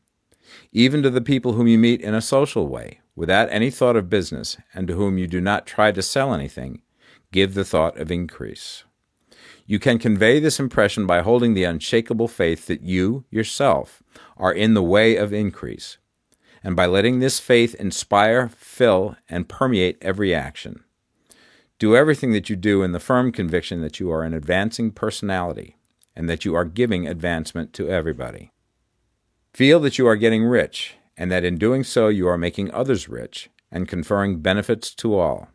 even 0.71 1.01
to 1.03 1.09
the 1.09 1.21
people 1.21 1.53
whom 1.53 1.67
you 1.67 1.77
meet 1.77 2.01
in 2.01 2.13
a 2.13 2.21
social 2.21 2.67
way, 2.67 3.01
without 3.15 3.49
any 3.51 3.69
thought 3.69 3.95
of 3.95 4.09
business, 4.09 4.57
and 4.73 4.87
to 4.87 4.95
whom 4.95 5.17
you 5.17 5.27
do 5.27 5.41
not 5.41 5.65
try 5.65 5.91
to 5.91 6.01
sell 6.01 6.33
anything, 6.33 6.81
give 7.31 7.53
the 7.53 7.65
thought 7.65 7.97
of 7.97 8.11
increase. 8.11 8.83
You 9.65 9.79
can 9.79 9.99
convey 9.99 10.39
this 10.39 10.59
impression 10.59 11.05
by 11.05 11.21
holding 11.21 11.53
the 11.53 11.63
unshakable 11.63 12.27
faith 12.27 12.67
that 12.67 12.81
you, 12.81 13.25
yourself, 13.29 14.03
are 14.37 14.53
in 14.53 14.73
the 14.73 14.83
way 14.83 15.15
of 15.15 15.31
increase, 15.31 15.97
and 16.63 16.75
by 16.75 16.85
letting 16.85 17.19
this 17.19 17.39
faith 17.39 17.75
inspire, 17.75 18.49
fill, 18.49 19.15
and 19.29 19.47
permeate 19.47 19.97
every 20.01 20.33
action. 20.33 20.83
Do 21.79 21.95
everything 21.95 22.33
that 22.33 22.49
you 22.49 22.55
do 22.55 22.83
in 22.83 22.91
the 22.91 22.99
firm 22.99 23.31
conviction 23.31 23.81
that 23.81 23.99
you 23.99 24.11
are 24.11 24.23
an 24.23 24.33
advancing 24.33 24.91
personality 24.91 25.77
and 26.15 26.29
that 26.29 26.45
you 26.45 26.53
are 26.53 26.65
giving 26.65 27.07
advancement 27.07 27.73
to 27.73 27.89
everybody. 27.89 28.51
Feel 29.53 29.81
that 29.81 29.97
you 29.97 30.07
are 30.07 30.15
getting 30.15 30.45
rich, 30.45 30.95
and 31.17 31.29
that 31.29 31.43
in 31.43 31.57
doing 31.57 31.83
so 31.83 32.07
you 32.07 32.25
are 32.25 32.37
making 32.37 32.71
others 32.71 33.09
rich 33.09 33.49
and 33.69 33.87
conferring 33.87 34.39
benefits 34.39 34.95
to 34.95 35.17
all. 35.17 35.49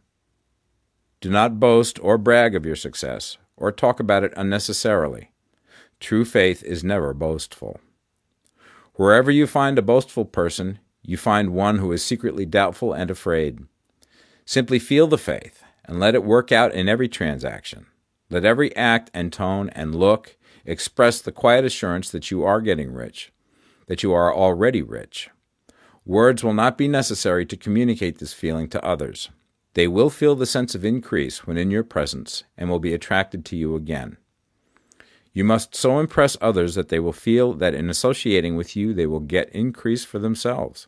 Do 1.23 1.31
not 1.31 1.59
boast 1.59 1.99
or 2.03 2.19
brag 2.19 2.55
of 2.55 2.67
your 2.67 2.77
success, 2.77 3.39
or 3.57 3.73
talk 3.73 3.99
about 3.99 4.23
it 4.23 4.35
unnecessarily. 4.37 5.31
True 5.99 6.27
faith 6.27 6.63
is 6.63 6.85
never 6.85 7.15
boastful. 7.15 7.81
Wherever 8.97 9.31
you 9.31 9.47
find 9.47 9.79
a 9.79 9.83
boastful 9.83 10.27
person, 10.27 10.79
you 11.03 11.17
find 11.17 11.55
one 11.55 11.79
who 11.79 11.91
is 11.91 12.05
secretly 12.05 12.45
doubtful 12.45 12.93
and 12.93 13.11
afraid. 13.11 13.61
Simply 14.45 14.79
feel 14.79 15.07
the 15.07 15.17
faith 15.17 15.65
and 15.87 15.99
let 15.99 16.15
it 16.15 16.23
work 16.23 16.53
out 16.53 16.75
in 16.75 16.87
every 16.87 17.09
transaction. 17.09 17.87
Let 18.29 18.45
every 18.45 18.77
act 18.77 19.11
and 19.15 19.33
tone 19.33 19.71
and 19.71 19.95
look 19.95 20.37
express 20.67 21.23
the 21.23 21.33
quiet 21.33 21.65
assurance 21.65 22.11
that 22.11 22.31
you 22.31 22.45
are 22.45 22.61
getting 22.61 22.93
rich 22.93 23.33
that 23.87 24.03
you 24.03 24.13
are 24.13 24.35
already 24.35 24.83
rich. 24.83 25.31
Words 26.05 26.45
will 26.45 26.55
not 26.55 26.79
be 26.79 26.89
necessary 26.89 27.45
to 27.47 27.57
communicate 27.57 28.19
this 28.19 28.33
feeling 28.33 28.69
to 28.69 28.85
others. 28.85 29.31
They 29.75 29.89
will 29.89 30.09
feel 30.09 30.35
the 30.35 30.47
sense 30.47 30.75
of 30.75 30.85
increase 30.85 31.47
when 31.47 31.59
in 31.59 31.71
your 31.71 31.85
presence 31.85 32.45
and 32.57 32.71
will 32.71 32.79
be 32.79 32.95
attracted 32.95 33.45
to 33.47 33.57
you 33.57 33.75
again. 33.75 34.17
You 35.33 35.45
must 35.45 35.75
so 35.75 35.99
impress 35.99 36.37
others 36.41 36.77
that 36.77 36.89
they 36.89 36.99
will 36.99 37.13
feel 37.13 37.53
that 37.55 37.75
in 37.75 37.91
associating 37.91 38.57
with 38.57 38.75
you 38.75 38.95
they 38.95 39.07
will 39.07 39.21
get 39.21 39.51
increase 39.51 40.05
for 40.05 40.19
themselves. 40.19 40.87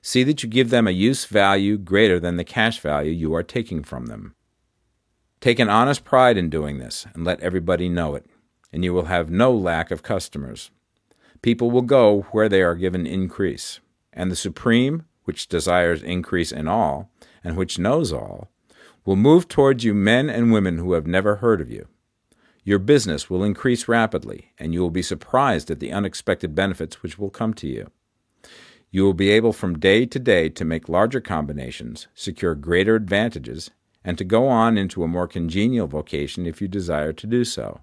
See 0.00 0.22
that 0.22 0.42
you 0.42 0.48
give 0.48 0.70
them 0.70 0.86
a 0.86 0.92
use 0.92 1.26
value 1.26 1.76
greater 1.76 2.18
than 2.18 2.36
the 2.36 2.44
cash 2.44 2.80
value 2.80 3.10
you 3.10 3.34
are 3.34 3.42
taking 3.42 3.82
from 3.82 4.06
them. 4.06 4.34
Take 5.40 5.58
an 5.58 5.68
honest 5.68 6.04
pride 6.04 6.38
in 6.38 6.48
doing 6.48 6.78
this 6.78 7.06
and 7.12 7.24
let 7.24 7.40
everybody 7.40 7.88
know 7.88 8.14
it, 8.14 8.24
and 8.72 8.82
you 8.82 8.94
will 8.94 9.04
have 9.04 9.28
no 9.28 9.52
lack 9.52 9.90
of 9.90 10.02
customers. 10.02 10.70
People 11.46 11.70
will 11.70 11.82
go 11.82 12.22
where 12.32 12.48
they 12.48 12.60
are 12.60 12.74
given 12.74 13.06
increase. 13.06 13.78
And 14.12 14.32
the 14.32 14.34
Supreme, 14.34 15.04
which 15.26 15.46
desires 15.46 16.02
increase 16.02 16.50
in 16.50 16.66
all, 16.66 17.08
and 17.44 17.56
which 17.56 17.78
knows 17.78 18.12
all, 18.12 18.50
will 19.04 19.14
move 19.14 19.46
towards 19.46 19.84
you 19.84 19.94
men 19.94 20.28
and 20.28 20.50
women 20.50 20.78
who 20.78 20.94
have 20.94 21.06
never 21.06 21.36
heard 21.36 21.60
of 21.60 21.70
you. 21.70 21.86
Your 22.64 22.80
business 22.80 23.30
will 23.30 23.44
increase 23.44 23.86
rapidly, 23.86 24.50
and 24.58 24.74
you 24.74 24.80
will 24.80 24.90
be 24.90 25.02
surprised 25.02 25.70
at 25.70 25.78
the 25.78 25.92
unexpected 25.92 26.52
benefits 26.56 27.00
which 27.00 27.16
will 27.16 27.30
come 27.30 27.54
to 27.54 27.68
you. 27.68 27.92
You 28.90 29.04
will 29.04 29.14
be 29.14 29.30
able 29.30 29.52
from 29.52 29.78
day 29.78 30.04
to 30.04 30.18
day 30.18 30.48
to 30.48 30.64
make 30.64 30.88
larger 30.88 31.20
combinations, 31.20 32.08
secure 32.12 32.56
greater 32.56 32.96
advantages, 32.96 33.70
and 34.02 34.18
to 34.18 34.24
go 34.24 34.48
on 34.48 34.76
into 34.76 35.04
a 35.04 35.06
more 35.06 35.28
congenial 35.28 35.86
vocation 35.86 36.44
if 36.44 36.60
you 36.60 36.66
desire 36.66 37.12
to 37.12 37.26
do 37.28 37.44
so. 37.44 37.82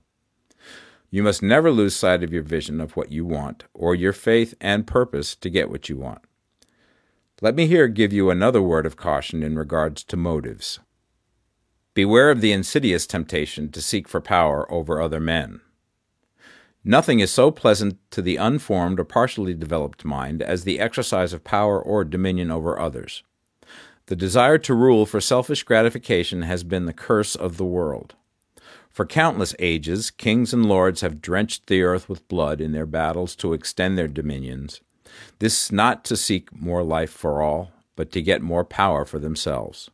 You 1.14 1.22
must 1.22 1.44
never 1.44 1.69
lose 1.69 1.95
sight 1.95 2.23
of 2.23 2.34
your 2.34 2.41
vision 2.41 2.81
of 2.81 2.98
what 2.98 3.11
you 3.11 3.23
want, 3.23 3.65
or 3.76 3.94
your 3.94 4.14
faith 4.14 4.56
and 4.60 4.88
purpose 4.88 5.35
to 5.35 5.49
get 5.52 5.69
what 5.69 5.88
you 5.88 5.95
want. 5.95 6.23
Let 7.40 7.53
me 7.53 7.68
here 7.68 7.88
give 7.88 8.11
you 8.11 8.31
another 8.31 8.64
word 8.64 8.88
of 8.88 8.98
caution 8.98 9.44
in 9.44 9.56
regards 9.56 10.03
to 10.06 10.18
motives. 10.18 10.80
Beware 11.94 12.31
of 12.31 12.41
the 12.41 12.52
insidious 12.52 13.06
temptation 13.06 13.69
to 13.73 13.80
seek 13.80 14.07
for 14.07 14.22
power 14.22 14.65
over 14.73 14.99
other 14.99 15.19
men. 15.19 15.61
Nothing 16.84 17.19
is 17.19 17.30
so 17.30 17.52
pleasant 17.52 17.99
to 18.10 18.23
the 18.23 18.38
unformed 18.38 18.99
or 18.99 19.06
partially 19.06 19.53
developed 19.53 20.03
mind 20.03 20.41
as 20.41 20.64
the 20.64 20.80
exercise 20.80 21.31
of 21.31 21.44
power 21.44 21.80
or 21.80 22.03
dominion 22.03 22.49
over 22.49 22.80
others. 22.80 23.22
The 24.07 24.15
desire 24.15 24.57
to 24.57 24.73
rule 24.73 25.06
for 25.06 25.22
selfish 25.22 25.61
gratification 25.61 26.41
has 26.41 26.64
been 26.64 26.88
the 26.88 26.91
curse 26.91 27.35
of 27.35 27.57
the 27.57 27.65
world. 27.65 28.15
For 28.94 29.07
countless 29.07 29.56
ages, 29.57 30.11
kings 30.11 30.53
and 30.53 30.68
lords 30.68 31.02
have 31.02 31.20
drenched 31.20 31.65
the 31.65 31.82
earth 31.82 32.07
with 32.07 32.28
blood 32.28 32.61
in 32.61 32.74
their 32.74 32.86
battles 32.86 33.36
to 33.38 33.53
extend 33.53 33.98
their 33.98 34.07
dominions. 34.07 34.82
This 35.40 35.72
not 35.72 36.06
to 36.06 36.15
seek 36.15 36.56
more 36.56 36.84
life 36.84 37.10
for 37.10 37.41
all, 37.41 37.72
but 37.95 38.11
to 38.11 38.22
get 38.22 38.44
more 38.44 38.64
power 38.64 39.03
for 39.03 39.18
themselves. 39.18 39.90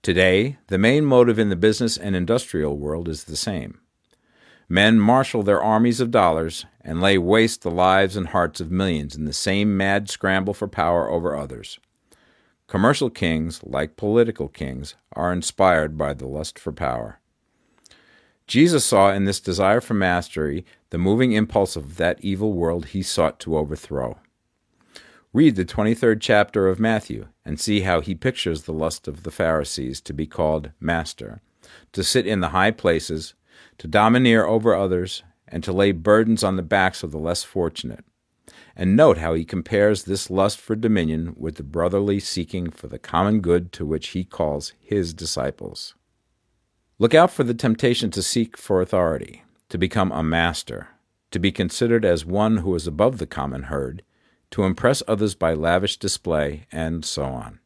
Today, 0.00 0.58
the 0.68 0.78
main 0.78 1.04
motive 1.04 1.40
in 1.40 1.48
the 1.48 1.56
business 1.56 1.96
and 1.96 2.14
industrial 2.14 2.78
world 2.78 3.08
is 3.08 3.24
the 3.24 3.36
same. 3.36 3.80
Men 4.68 5.00
marshal 5.00 5.42
their 5.42 5.62
armies 5.62 6.00
of 6.00 6.12
dollars 6.12 6.66
and 6.82 7.00
lay 7.00 7.18
waste 7.18 7.62
the 7.62 7.70
lives 7.70 8.16
and 8.16 8.28
hearts 8.28 8.60
of 8.60 8.70
millions 8.70 9.16
in 9.16 9.24
the 9.24 9.32
same 9.32 9.76
mad 9.76 10.08
scramble 10.08 10.54
for 10.54 10.68
power 10.68 11.10
over 11.10 11.36
others. 11.36 11.80
Commercial 12.68 13.08
kings, 13.08 13.62
like 13.64 13.96
political 13.96 14.46
kings, 14.46 14.94
are 15.14 15.32
inspired 15.32 15.96
by 15.96 16.12
the 16.12 16.26
lust 16.26 16.58
for 16.58 16.70
power. 16.70 17.18
Jesus 18.46 18.84
saw 18.84 19.10
in 19.10 19.24
this 19.24 19.40
desire 19.40 19.80
for 19.80 19.94
mastery 19.94 20.66
the 20.90 20.98
moving 20.98 21.32
impulse 21.32 21.76
of 21.76 21.96
that 21.96 22.22
evil 22.22 22.52
world 22.52 22.86
he 22.86 23.02
sought 23.02 23.40
to 23.40 23.56
overthrow. 23.56 24.18
Read 25.32 25.56
the 25.56 25.64
23rd 25.64 26.18
chapter 26.20 26.68
of 26.68 26.78
Matthew 26.78 27.28
and 27.42 27.58
see 27.58 27.80
how 27.80 28.02
he 28.02 28.14
pictures 28.14 28.62
the 28.62 28.72
lust 28.72 29.08
of 29.08 29.22
the 29.22 29.30
Pharisees 29.30 30.02
to 30.02 30.12
be 30.12 30.26
called 30.26 30.70
master, 30.78 31.40
to 31.92 32.04
sit 32.04 32.26
in 32.26 32.40
the 32.40 32.50
high 32.50 32.70
places, 32.70 33.32
to 33.78 33.88
domineer 33.88 34.44
over 34.44 34.74
others, 34.74 35.22
and 35.46 35.64
to 35.64 35.72
lay 35.72 35.92
burdens 35.92 36.44
on 36.44 36.56
the 36.56 36.62
backs 36.62 37.02
of 37.02 37.12
the 37.12 37.18
less 37.18 37.44
fortunate. 37.44 38.04
And 38.80 38.94
note 38.96 39.18
how 39.18 39.34
he 39.34 39.44
compares 39.44 40.04
this 40.04 40.30
lust 40.30 40.60
for 40.60 40.76
dominion 40.76 41.34
with 41.36 41.56
the 41.56 41.64
brotherly 41.64 42.20
seeking 42.20 42.70
for 42.70 42.86
the 42.86 42.98
common 42.98 43.40
good 43.40 43.72
to 43.72 43.84
which 43.84 44.10
he 44.10 44.22
calls 44.22 44.72
his 44.78 45.12
disciples. 45.12 45.96
Look 47.00 47.12
out 47.12 47.32
for 47.32 47.42
the 47.42 47.54
temptation 47.54 48.12
to 48.12 48.22
seek 48.22 48.56
for 48.56 48.80
authority, 48.80 49.42
to 49.68 49.78
become 49.78 50.12
a 50.12 50.22
master, 50.22 50.90
to 51.32 51.40
be 51.40 51.50
considered 51.50 52.04
as 52.04 52.24
one 52.24 52.58
who 52.58 52.72
is 52.76 52.86
above 52.86 53.18
the 53.18 53.26
common 53.26 53.64
herd, 53.64 54.04
to 54.52 54.62
impress 54.62 55.02
others 55.08 55.34
by 55.34 55.54
lavish 55.54 55.96
display, 55.96 56.66
and 56.70 57.04
so 57.04 57.24
on. 57.24 57.58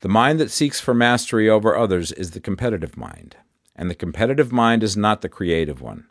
The 0.00 0.08
mind 0.08 0.40
that 0.40 0.50
seeks 0.50 0.80
for 0.80 0.94
mastery 0.94 1.48
over 1.48 1.76
others 1.76 2.10
is 2.10 2.32
the 2.32 2.40
competitive 2.40 2.96
mind, 2.96 3.36
and 3.76 3.88
the 3.88 3.94
competitive 3.94 4.50
mind 4.50 4.82
is 4.82 4.96
not 4.96 5.20
the 5.20 5.28
creative 5.28 5.80
one. 5.80 6.06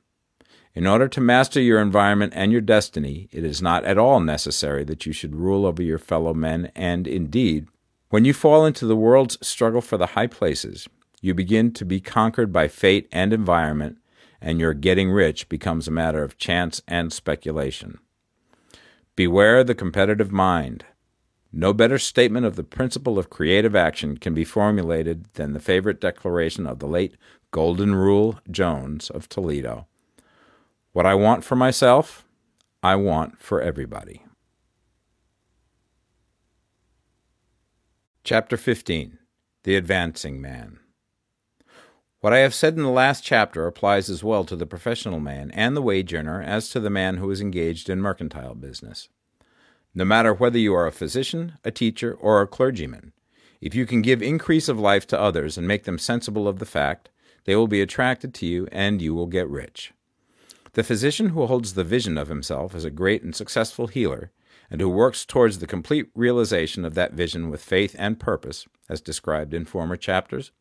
In 0.76 0.86
order 0.86 1.08
to 1.08 1.22
master 1.22 1.60
your 1.60 1.82
environment 1.82 2.34
and 2.36 2.52
your 2.52 2.62
destiny, 2.62 3.28
it 3.32 3.44
is 3.44 3.62
not 3.62 3.84
at 3.86 3.98
all 3.98 4.20
necessary 4.20 4.84
that 4.84 5.06
you 5.06 5.12
should 5.12 5.36
rule 5.36 5.66
over 5.66 5.82
your 5.82 5.98
fellow 5.98 6.34
men, 6.34 6.72
and 6.76 7.08
indeed, 7.08 7.68
when 8.10 8.24
you 8.24 8.34
fall 8.34 8.66
into 8.66 8.86
the 8.86 8.96
world's 8.96 9.38
struggle 9.46 9.82
for 9.82 9.98
the 9.98 10.08
high 10.08 10.28
places, 10.28 10.88
you 11.22 11.34
begin 11.34 11.72
to 11.74 11.86
be 11.86 12.00
conquered 12.00 12.54
by 12.54 12.68
fate 12.68 13.10
and 13.12 13.34
environment, 13.34 13.98
and 14.42 14.60
your 14.60 14.74
getting 14.76 15.12
rich 15.12 15.50
becomes 15.50 15.88
a 15.88 15.92
matter 15.92 16.24
of 16.24 16.38
chance 16.38 16.82
and 16.88 17.12
speculation. 17.12 17.98
Beware 19.16 19.64
the 19.64 19.76
competitive 19.76 20.32
mind. 20.32 20.86
No 21.52 21.74
better 21.74 21.98
statement 21.98 22.46
of 22.46 22.56
the 22.56 22.64
principle 22.64 23.18
of 23.18 23.32
creative 23.32 23.76
action 23.76 24.18
can 24.18 24.36
be 24.36 24.46
formulated 24.46 25.26
than 25.34 25.54
the 25.54 25.60
favorite 25.60 26.00
declaration 26.00 26.68
of 26.68 26.78
the 26.78 26.88
late 26.88 27.16
Golden 27.50 27.96
Rule 27.96 28.40
Jones 28.50 29.10
of 29.10 29.28
Toledo 29.28 29.88
what 30.92 31.06
I 31.06 31.14
want 31.14 31.44
for 31.44 31.56
myself, 31.56 32.26
I 32.82 32.96
want 32.96 33.42
for 33.42 33.62
everybody. 33.62 34.26
Chapter 38.24 38.58
15 38.58 39.20
The 39.64 39.76
Advancing 39.76 40.42
Man. 40.42 40.80
What 42.22 42.34
I 42.34 42.40
have 42.40 42.54
said 42.54 42.76
in 42.76 42.84
the 42.84 42.90
last 42.90 43.24
chapter 43.24 43.66
applies 43.66 44.10
as 44.10 44.24
well 44.24 44.44
to 44.46 44.56
the 44.56 44.66
professional 44.66 45.20
man 45.20 45.52
and 45.52 45.76
the 45.76 45.82
wage 45.82 46.14
earner 46.14 46.42
as 46.42 46.70
to 46.70 46.80
the 46.80 46.90
man 46.90 47.18
who 47.18 47.32
is 47.32 47.40
engaged 47.40 47.90
in 47.90 48.02
mercantile 48.02 48.56
business. 48.56 49.08
No 49.96 50.06
matter 50.06 50.34
whether 50.34 50.58
you 50.58 50.74
are 50.74 50.88
a 50.88 50.92
physician, 50.92 51.54
a 51.64 51.72
teacher, 51.72 52.14
or 52.14 52.42
a 52.42 52.48
clergyman, 52.48 53.14
if 53.62 53.74
you 53.74 53.86
can 53.86 54.02
give 54.02 54.22
increase 54.22 54.68
of 54.68 54.80
life 54.80 55.08
to 55.08 55.20
others 55.20 55.58
and 55.58 55.68
make 55.68 55.86
them 55.86 55.98
sensible 55.98 56.48
of 56.48 56.60
the 56.60 56.66
fact, 56.66 57.10
they 57.46 57.56
will 57.56 57.68
be 57.68 57.82
attracted 57.82 58.34
to 58.36 58.46
you 58.46 58.68
and 58.72 59.02
you 59.02 59.14
will 59.16 59.28
get 59.28 59.48
rich. 59.48 59.94
The 60.74 60.84
physician 60.84 61.30
who 61.30 61.46
holds 61.46 61.74
the 61.74 61.84
vision 61.84 62.18
of 62.18 62.28
himself 62.28 62.76
as 62.76 62.86
a 62.86 62.92
great 62.92 63.24
and 63.24 63.36
successful 63.36 63.88
healer, 63.88 64.32
and 64.70 64.80
who 64.82 64.90
works 64.90 65.26
towards 65.26 65.60
the 65.60 65.68
complete 65.68 66.10
realization 66.14 66.86
of 66.86 66.94
that 66.94 67.14
vision 67.14 67.50
with 67.50 67.62
faith 67.62 67.96
and 67.98 68.20
purpose, 68.20 68.68
as 68.88 69.02
described 69.02 69.54
in 69.54 69.66
former 69.66 69.96
chapters, 69.96 70.52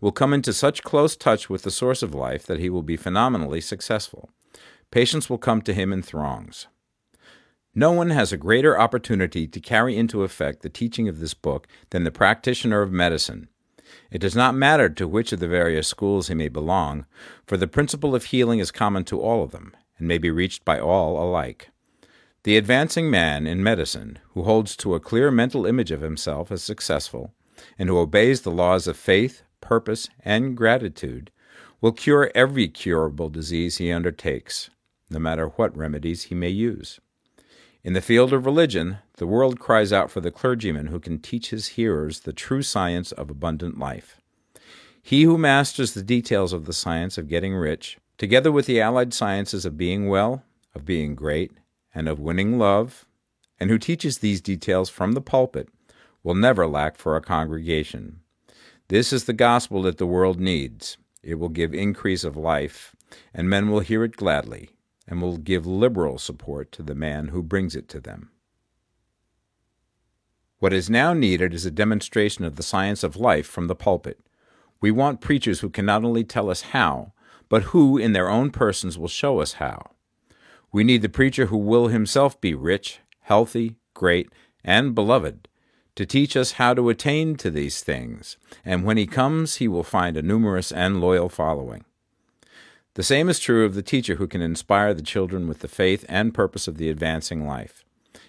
will 0.00 0.12
come 0.12 0.32
into 0.32 0.52
such 0.52 0.82
close 0.82 1.16
touch 1.16 1.50
with 1.50 1.62
the 1.62 1.70
source 1.70 2.02
of 2.02 2.14
life 2.14 2.46
that 2.46 2.60
he 2.60 2.70
will 2.70 2.82
be 2.82 2.96
phenomenally 2.96 3.60
successful. 3.60 4.30
Patients 4.90 5.28
will 5.28 5.38
come 5.38 5.60
to 5.62 5.74
him 5.74 5.92
in 5.92 6.02
throngs. 6.02 6.68
No 7.74 7.92
one 7.92 8.10
has 8.10 8.32
a 8.32 8.38
greater 8.38 8.78
opportunity 8.78 9.46
to 9.46 9.60
carry 9.60 9.96
into 9.96 10.22
effect 10.22 10.62
the 10.62 10.70
teaching 10.70 11.08
of 11.08 11.20
this 11.20 11.34
book 11.34 11.68
than 11.90 12.04
the 12.04 12.10
practitioner 12.10 12.80
of 12.80 12.90
medicine, 12.90 13.48
it 14.10 14.18
does 14.18 14.34
not 14.34 14.54
matter 14.54 14.88
to 14.88 15.06
which 15.06 15.32
of 15.32 15.40
the 15.40 15.48
various 15.48 15.86
schools 15.86 16.28
he 16.28 16.34
may 16.34 16.48
belong, 16.48 17.04
for 17.46 17.56
the 17.56 17.66
principle 17.66 18.14
of 18.14 18.24
healing 18.24 18.58
is 18.58 18.70
common 18.70 19.04
to 19.04 19.20
all 19.20 19.42
of 19.42 19.50
them, 19.50 19.74
and 19.98 20.08
may 20.08 20.18
be 20.18 20.30
reached 20.30 20.64
by 20.64 20.78
all 20.78 21.22
alike. 21.22 21.70
The 22.44 22.56
advancing 22.56 23.10
man 23.10 23.46
in 23.46 23.62
medicine, 23.62 24.18
who 24.30 24.44
holds 24.44 24.76
to 24.76 24.94
a 24.94 25.00
clear 25.00 25.30
mental 25.30 25.66
image 25.66 25.90
of 25.90 26.00
himself 26.00 26.50
as 26.50 26.62
successful, 26.62 27.34
and 27.78 27.88
who 27.88 27.98
obeys 27.98 28.42
the 28.42 28.50
laws 28.50 28.86
of 28.86 28.96
faith, 28.96 29.42
purpose, 29.60 30.08
and 30.24 30.56
gratitude, 30.56 31.30
will 31.80 31.92
cure 31.92 32.30
every 32.34 32.68
curable 32.68 33.28
disease 33.28 33.76
he 33.76 33.92
undertakes, 33.92 34.70
no 35.10 35.18
matter 35.18 35.48
what 35.48 35.76
remedies 35.76 36.24
he 36.24 36.34
may 36.34 36.48
use. 36.48 37.00
In 37.88 37.94
the 37.94 38.02
field 38.02 38.34
of 38.34 38.44
religion, 38.44 38.98
the 39.16 39.26
world 39.26 39.58
cries 39.58 39.94
out 39.94 40.10
for 40.10 40.20
the 40.20 40.30
clergyman 40.30 40.88
who 40.88 41.00
can 41.00 41.18
teach 41.18 41.48
his 41.48 41.68
hearers 41.68 42.20
the 42.20 42.34
true 42.34 42.60
science 42.60 43.12
of 43.12 43.30
abundant 43.30 43.78
life. 43.78 44.20
He 45.02 45.22
who 45.22 45.38
masters 45.38 45.94
the 45.94 46.02
details 46.02 46.52
of 46.52 46.66
the 46.66 46.74
science 46.74 47.16
of 47.16 47.30
getting 47.30 47.54
rich, 47.54 47.96
together 48.18 48.52
with 48.52 48.66
the 48.66 48.78
allied 48.78 49.14
sciences 49.14 49.64
of 49.64 49.78
being 49.78 50.06
well, 50.06 50.44
of 50.74 50.84
being 50.84 51.14
great, 51.14 51.52
and 51.94 52.10
of 52.10 52.20
winning 52.20 52.58
love, 52.58 53.06
and 53.58 53.70
who 53.70 53.78
teaches 53.78 54.18
these 54.18 54.42
details 54.42 54.90
from 54.90 55.12
the 55.12 55.22
pulpit, 55.22 55.70
will 56.22 56.34
never 56.34 56.66
lack 56.66 56.98
for 56.98 57.16
a 57.16 57.22
congregation. 57.22 58.20
This 58.88 59.14
is 59.14 59.24
the 59.24 59.32
gospel 59.32 59.80
that 59.84 59.96
the 59.96 60.06
world 60.06 60.38
needs. 60.38 60.98
It 61.22 61.36
will 61.36 61.48
give 61.48 61.72
increase 61.72 62.22
of 62.22 62.36
life, 62.36 62.94
and 63.32 63.48
men 63.48 63.70
will 63.70 63.80
hear 63.80 64.04
it 64.04 64.14
gladly 64.14 64.72
and 65.08 65.22
will 65.22 65.38
give 65.38 65.66
liberal 65.66 66.18
support 66.18 66.70
to 66.72 66.82
the 66.82 66.94
man 66.94 67.28
who 67.28 67.42
brings 67.42 67.74
it 67.74 67.88
to 67.88 68.00
them. 68.00 68.30
What 70.58 70.72
is 70.72 70.90
now 70.90 71.12
needed 71.12 71.54
is 71.54 71.64
a 71.64 71.70
demonstration 71.70 72.44
of 72.44 72.56
the 72.56 72.62
science 72.62 73.02
of 73.02 73.16
life 73.16 73.46
from 73.46 73.68
the 73.68 73.74
pulpit. 73.74 74.20
We 74.80 74.90
want 74.90 75.20
preachers 75.20 75.60
who 75.60 75.70
can 75.70 75.86
not 75.86 76.04
only 76.04 76.24
tell 76.24 76.50
us 76.50 76.60
how, 76.60 77.12
but 77.48 77.64
who, 77.64 77.96
in 77.96 78.12
their 78.12 78.28
own 78.28 78.50
persons, 78.50 78.98
will 78.98 79.08
show 79.08 79.40
us 79.40 79.54
how. 79.54 79.92
We 80.70 80.84
need 80.84 81.02
the 81.02 81.08
preacher 81.08 81.46
who 81.46 81.56
will 81.56 81.88
himself 81.88 82.40
be 82.40 82.54
rich, 82.54 83.00
healthy, 83.20 83.76
great, 83.94 84.30
and 84.62 84.94
beloved, 84.94 85.48
to 85.94 86.04
teach 86.06 86.36
us 86.36 86.52
how 86.52 86.74
to 86.74 86.90
attain 86.90 87.36
to 87.36 87.50
these 87.50 87.82
things, 87.82 88.36
and 88.64 88.84
when 88.84 88.96
he 88.96 89.06
comes, 89.06 89.56
he 89.56 89.66
will 89.66 89.82
find 89.82 90.16
a 90.16 90.22
numerous 90.22 90.70
and 90.70 91.00
loyal 91.00 91.28
following. 91.28 91.84
The 92.98 93.04
same 93.04 93.28
is 93.28 93.38
true 93.38 93.64
of 93.64 93.76
the 93.76 93.82
teacher 93.82 94.16
who 94.16 94.26
can 94.26 94.42
inspire 94.42 94.92
the 94.92 95.02
children 95.02 95.46
with 95.46 95.60
the 95.60 95.68
faith 95.68 96.04
and 96.08 96.34
purpose 96.34 96.66
of 96.66 96.78
the 96.78 96.90
advancing 96.90 97.46
life. 97.46 97.84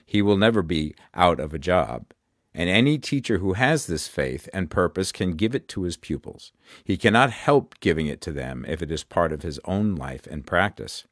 He 0.05 0.21
will 0.21 0.37
never 0.37 0.61
be 0.61 0.93
out 1.15 1.39
of 1.39 1.55
a 1.55 1.57
job. 1.57 2.05
And 2.53 2.69
any 2.69 2.99
teacher 2.99 3.39
who 3.39 3.53
has 3.53 3.87
this 3.87 4.07
faith 4.07 4.47
and 4.53 4.69
purpose 4.69 5.11
can 5.11 5.31
give 5.31 5.55
it 5.55 5.67
to 5.69 5.81
his 5.81 5.97
pupils. 5.97 6.51
He 6.83 6.97
cannot 6.97 7.31
help 7.31 7.79
giving 7.79 8.05
it 8.05 8.21
to 8.21 8.31
them 8.31 8.63
if 8.67 8.83
it 8.83 8.91
is 8.91 9.03
part 9.03 9.33
of 9.33 9.41
his 9.41 9.59
own 9.65 9.95
life 9.95 10.27
and 10.27 10.45
practice. 10.45 11.03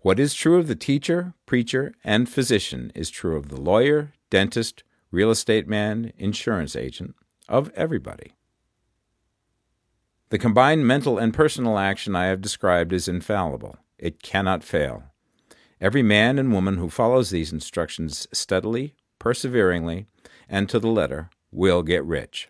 What 0.00 0.18
is 0.18 0.32
true 0.32 0.56
of 0.56 0.66
the 0.66 0.74
teacher, 0.74 1.34
preacher, 1.44 1.92
and 2.02 2.30
physician 2.30 2.92
is 2.94 3.10
true 3.10 3.36
of 3.36 3.50
the 3.50 3.60
lawyer, 3.60 4.14
dentist, 4.30 4.84
real 5.10 5.30
estate 5.30 5.68
man, 5.68 6.14
insurance 6.16 6.74
agent, 6.74 7.14
of 7.46 7.70
everybody. 7.76 8.32
The 10.30 10.38
combined 10.38 10.86
mental 10.86 11.18
and 11.18 11.34
personal 11.34 11.76
action 11.76 12.14
I 12.14 12.26
have 12.26 12.40
described 12.40 12.92
is 12.92 13.08
infallible. 13.08 13.78
It 13.98 14.22
cannot 14.22 14.62
fail. 14.62 15.02
Every 15.80 16.04
man 16.04 16.38
and 16.38 16.52
woman 16.52 16.76
who 16.76 16.88
follows 16.88 17.30
these 17.30 17.52
instructions 17.52 18.28
steadily, 18.32 18.94
perseveringly, 19.18 20.06
and 20.48 20.68
to 20.68 20.78
the 20.78 20.88
letter 20.88 21.30
will 21.50 21.82
get 21.82 22.04
rich. 22.04 22.48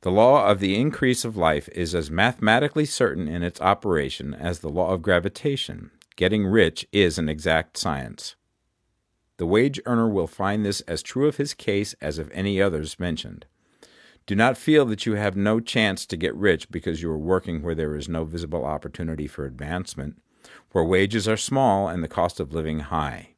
The 0.00 0.10
law 0.10 0.50
of 0.50 0.58
the 0.58 0.74
increase 0.74 1.24
of 1.24 1.36
life 1.36 1.68
is 1.68 1.94
as 1.94 2.10
mathematically 2.10 2.84
certain 2.84 3.28
in 3.28 3.44
its 3.44 3.60
operation 3.60 4.34
as 4.34 4.58
the 4.58 4.68
law 4.68 4.90
of 4.90 5.02
gravitation. 5.02 5.92
Getting 6.16 6.46
rich 6.46 6.84
is 6.90 7.16
an 7.16 7.28
exact 7.28 7.76
science. 7.76 8.34
The 9.36 9.46
wage 9.46 9.80
earner 9.86 10.08
will 10.08 10.26
find 10.26 10.64
this 10.64 10.80
as 10.82 11.00
true 11.00 11.28
of 11.28 11.36
his 11.36 11.54
case 11.54 11.94
as 12.00 12.18
of 12.18 12.28
any 12.32 12.60
others 12.60 12.98
mentioned. 12.98 13.46
Do 14.28 14.36
not 14.36 14.58
feel 14.58 14.84
that 14.84 15.06
you 15.06 15.14
have 15.14 15.38
no 15.38 15.58
chance 15.58 16.04
to 16.04 16.14
get 16.14 16.34
rich 16.34 16.70
because 16.70 17.00
you 17.00 17.10
are 17.10 17.16
working 17.16 17.62
where 17.62 17.74
there 17.74 17.96
is 17.96 18.10
no 18.10 18.26
visible 18.26 18.62
opportunity 18.62 19.26
for 19.26 19.46
advancement, 19.46 20.20
where 20.72 20.84
wages 20.84 21.26
are 21.26 21.38
small 21.38 21.88
and 21.88 22.04
the 22.04 22.08
cost 22.08 22.38
of 22.38 22.52
living 22.52 22.80
high. 22.80 23.30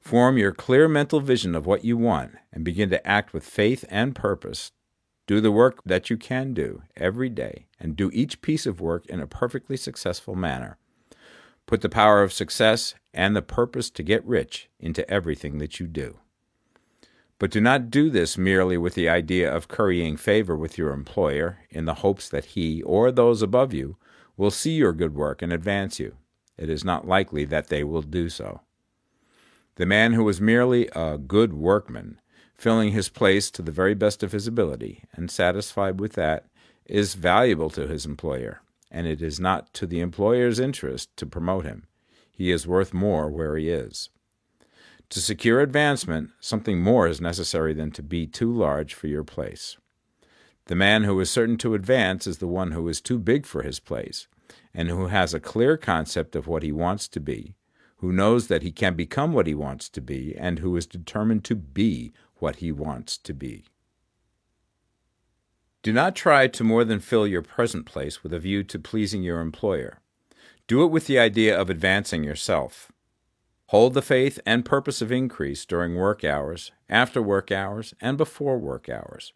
Form 0.00 0.38
your 0.38 0.52
clear 0.52 0.88
mental 0.88 1.20
vision 1.20 1.54
of 1.54 1.66
what 1.66 1.84
you 1.84 1.98
want 1.98 2.32
and 2.50 2.64
begin 2.64 2.88
to 2.88 3.06
act 3.06 3.34
with 3.34 3.44
faith 3.44 3.84
and 3.90 4.14
purpose. 4.16 4.72
Do 5.26 5.42
the 5.42 5.52
work 5.52 5.82
that 5.84 6.08
you 6.08 6.16
can 6.16 6.54
do 6.54 6.84
every 6.96 7.28
day 7.28 7.66
and 7.78 7.94
do 7.94 8.10
each 8.14 8.40
piece 8.40 8.64
of 8.64 8.80
work 8.80 9.04
in 9.06 9.20
a 9.20 9.26
perfectly 9.26 9.76
successful 9.76 10.34
manner. 10.34 10.78
Put 11.66 11.82
the 11.82 11.90
power 11.90 12.22
of 12.22 12.32
success 12.32 12.94
and 13.12 13.36
the 13.36 13.42
purpose 13.42 13.90
to 13.90 14.02
get 14.02 14.24
rich 14.24 14.70
into 14.80 15.08
everything 15.10 15.58
that 15.58 15.78
you 15.78 15.86
do. 15.86 16.20
But 17.38 17.50
do 17.50 17.60
not 17.60 17.90
do 17.90 18.08
this 18.08 18.38
merely 18.38 18.78
with 18.78 18.94
the 18.94 19.08
idea 19.08 19.54
of 19.54 19.68
currying 19.68 20.16
favor 20.16 20.56
with 20.56 20.78
your 20.78 20.92
employer 20.92 21.58
in 21.70 21.84
the 21.84 21.94
hopes 21.94 22.28
that 22.30 22.46
he 22.46 22.82
or 22.82 23.12
those 23.12 23.42
above 23.42 23.74
you 23.74 23.96
will 24.36 24.50
see 24.50 24.72
your 24.72 24.92
good 24.92 25.14
work 25.14 25.42
and 25.42 25.52
advance 25.52 26.00
you. 26.00 26.16
It 26.56 26.70
is 26.70 26.84
not 26.84 27.06
likely 27.06 27.44
that 27.44 27.68
they 27.68 27.84
will 27.84 28.02
do 28.02 28.30
so. 28.30 28.62
The 29.74 29.84
man 29.84 30.14
who 30.14 30.26
is 30.30 30.40
merely 30.40 30.88
a 30.96 31.18
good 31.18 31.52
workman, 31.52 32.18
filling 32.54 32.92
his 32.92 33.10
place 33.10 33.50
to 33.50 33.60
the 33.60 33.72
very 33.72 33.94
best 33.94 34.22
of 34.22 34.32
his 34.32 34.46
ability, 34.46 35.04
and 35.12 35.30
satisfied 35.30 36.00
with 36.00 36.14
that, 36.14 36.46
is 36.86 37.14
valuable 37.14 37.68
to 37.70 37.86
his 37.86 38.06
employer, 38.06 38.62
and 38.90 39.06
it 39.06 39.20
is 39.20 39.38
not 39.38 39.74
to 39.74 39.86
the 39.86 40.00
employer's 40.00 40.58
interest 40.58 41.14
to 41.18 41.26
promote 41.26 41.66
him. 41.66 41.86
He 42.30 42.50
is 42.50 42.66
worth 42.66 42.94
more 42.94 43.28
where 43.28 43.58
he 43.58 43.68
is. 43.68 44.08
To 45.10 45.20
secure 45.20 45.60
advancement, 45.60 46.30
something 46.40 46.82
more 46.82 47.06
is 47.06 47.20
necessary 47.20 47.72
than 47.72 47.92
to 47.92 48.02
be 48.02 48.26
too 48.26 48.52
large 48.52 48.92
for 48.92 49.06
your 49.06 49.24
place. 49.24 49.76
The 50.66 50.74
man 50.74 51.04
who 51.04 51.18
is 51.20 51.30
certain 51.30 51.56
to 51.58 51.74
advance 51.74 52.26
is 52.26 52.38
the 52.38 52.48
one 52.48 52.72
who 52.72 52.88
is 52.88 53.00
too 53.00 53.18
big 53.18 53.46
for 53.46 53.62
his 53.62 53.78
place, 53.78 54.26
and 54.74 54.88
who 54.88 55.06
has 55.06 55.32
a 55.32 55.40
clear 55.40 55.76
concept 55.76 56.34
of 56.34 56.48
what 56.48 56.64
he 56.64 56.72
wants 56.72 57.06
to 57.08 57.20
be, 57.20 57.54
who 57.98 58.12
knows 58.12 58.48
that 58.48 58.62
he 58.62 58.72
can 58.72 58.94
become 58.94 59.32
what 59.32 59.46
he 59.46 59.54
wants 59.54 59.88
to 59.90 60.00
be, 60.00 60.34
and 60.36 60.58
who 60.58 60.76
is 60.76 60.86
determined 60.86 61.44
to 61.44 61.54
be 61.54 62.12
what 62.36 62.56
he 62.56 62.72
wants 62.72 63.16
to 63.16 63.32
be. 63.32 63.64
Do 65.82 65.92
not 65.92 66.16
try 66.16 66.48
to 66.48 66.64
more 66.64 66.84
than 66.84 66.98
fill 66.98 67.28
your 67.28 67.42
present 67.42 67.86
place 67.86 68.24
with 68.24 68.34
a 68.34 68.40
view 68.40 68.64
to 68.64 68.78
pleasing 68.78 69.22
your 69.22 69.40
employer. 69.40 70.00
Do 70.66 70.82
it 70.82 70.88
with 70.88 71.06
the 71.06 71.20
idea 71.20 71.56
of 71.56 71.70
advancing 71.70 72.24
yourself. 72.24 72.90
Hold 73.70 73.94
the 73.94 74.02
faith 74.02 74.38
and 74.46 74.64
purpose 74.64 75.02
of 75.02 75.10
increase 75.10 75.64
during 75.64 75.96
work 75.96 76.22
hours, 76.22 76.70
after 76.88 77.20
work 77.20 77.50
hours, 77.50 77.94
and 78.00 78.16
before 78.16 78.58
work 78.58 78.88
hours. 78.88 79.32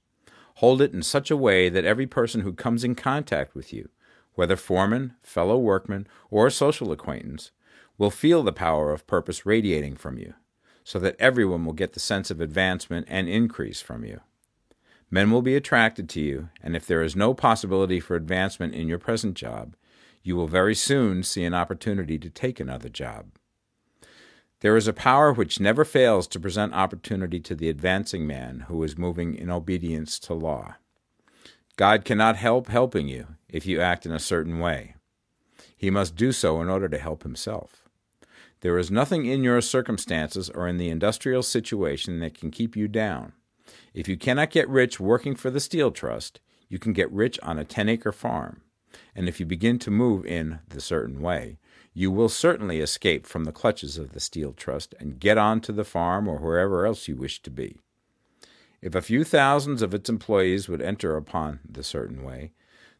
Hold 0.56 0.80
it 0.80 0.92
in 0.92 1.02
such 1.02 1.32
a 1.32 1.36
way 1.36 1.68
that 1.68 1.84
every 1.84 2.06
person 2.06 2.42
who 2.42 2.52
comes 2.52 2.84
in 2.84 2.94
contact 2.94 3.56
with 3.56 3.72
you, 3.72 3.88
whether 4.34 4.54
foreman, 4.54 5.14
fellow 5.24 5.58
workman, 5.58 6.06
or 6.30 6.48
social 6.48 6.92
acquaintance, 6.92 7.50
will 7.98 8.10
feel 8.10 8.44
the 8.44 8.52
power 8.52 8.92
of 8.92 9.06
purpose 9.08 9.44
radiating 9.44 9.96
from 9.96 10.16
you, 10.16 10.34
so 10.84 11.00
that 11.00 11.16
everyone 11.18 11.64
will 11.64 11.72
get 11.72 11.94
the 11.94 12.00
sense 12.00 12.30
of 12.30 12.40
advancement 12.40 13.06
and 13.10 13.28
increase 13.28 13.80
from 13.80 14.04
you. 14.04 14.20
Men 15.10 15.32
will 15.32 15.42
be 15.42 15.56
attracted 15.56 16.08
to 16.10 16.20
you, 16.20 16.50
and 16.62 16.76
if 16.76 16.86
there 16.86 17.02
is 17.02 17.16
no 17.16 17.34
possibility 17.34 17.98
for 17.98 18.14
advancement 18.14 18.74
in 18.74 18.86
your 18.86 19.00
present 19.00 19.34
job, 19.34 19.74
you 20.22 20.36
will 20.36 20.46
very 20.46 20.76
soon 20.76 21.24
see 21.24 21.42
an 21.42 21.54
opportunity 21.54 22.16
to 22.16 22.30
take 22.30 22.60
another 22.60 22.88
job. 22.88 23.32
There 24.60 24.76
is 24.76 24.86
a 24.86 24.92
power 24.92 25.32
which 25.32 25.58
never 25.58 25.86
fails 25.86 26.26
to 26.28 26.40
present 26.40 26.74
opportunity 26.74 27.40
to 27.40 27.54
the 27.54 27.70
advancing 27.70 28.26
man 28.26 28.66
who 28.68 28.82
is 28.82 28.98
moving 28.98 29.34
in 29.34 29.50
obedience 29.50 30.18
to 30.20 30.34
law. 30.34 30.74
God 31.76 32.04
cannot 32.04 32.36
help 32.36 32.68
helping 32.68 33.08
you 33.08 33.26
if 33.48 33.64
you 33.64 33.80
act 33.80 34.04
in 34.04 34.12
a 34.12 34.18
certain 34.18 34.58
way. 34.58 34.96
He 35.74 35.88
must 35.88 36.14
do 36.14 36.30
so 36.30 36.60
in 36.60 36.68
order 36.68 36.90
to 36.90 36.98
help 36.98 37.22
himself. 37.22 37.88
There 38.60 38.76
is 38.76 38.90
nothing 38.90 39.24
in 39.24 39.42
your 39.42 39.62
circumstances 39.62 40.50
or 40.50 40.68
in 40.68 40.76
the 40.76 40.90
industrial 40.90 41.42
situation 41.42 42.20
that 42.20 42.38
can 42.38 42.50
keep 42.50 42.76
you 42.76 42.86
down. 42.86 43.32
If 43.94 44.08
you 44.08 44.18
cannot 44.18 44.50
get 44.50 44.68
rich 44.68 45.00
working 45.00 45.34
for 45.34 45.50
the 45.50 45.60
Steel 45.60 45.90
Trust, 45.90 46.40
you 46.68 46.78
can 46.78 46.92
get 46.92 47.10
rich 47.10 47.40
on 47.42 47.58
a 47.58 47.64
10 47.64 47.88
acre 47.88 48.12
farm. 48.12 48.60
And 49.14 49.26
if 49.26 49.40
you 49.40 49.46
begin 49.46 49.78
to 49.78 49.90
move 49.90 50.26
in 50.26 50.58
the 50.68 50.82
certain 50.82 51.22
way, 51.22 51.56
you 51.92 52.10
will 52.10 52.28
certainly 52.28 52.80
escape 52.80 53.26
from 53.26 53.44
the 53.44 53.52
clutches 53.52 53.98
of 53.98 54.12
the 54.12 54.20
Steel 54.20 54.52
Trust 54.52 54.94
and 55.00 55.18
get 55.18 55.38
on 55.38 55.60
to 55.62 55.72
the 55.72 55.84
farm 55.84 56.28
or 56.28 56.38
wherever 56.38 56.86
else 56.86 57.08
you 57.08 57.16
wish 57.16 57.42
to 57.42 57.50
be. 57.50 57.78
If 58.80 58.94
a 58.94 59.02
few 59.02 59.24
thousands 59.24 59.82
of 59.82 59.92
its 59.92 60.08
employees 60.08 60.68
would 60.68 60.80
enter 60.80 61.16
upon 61.16 61.60
the 61.68 61.82
certain 61.82 62.22
way, 62.22 62.52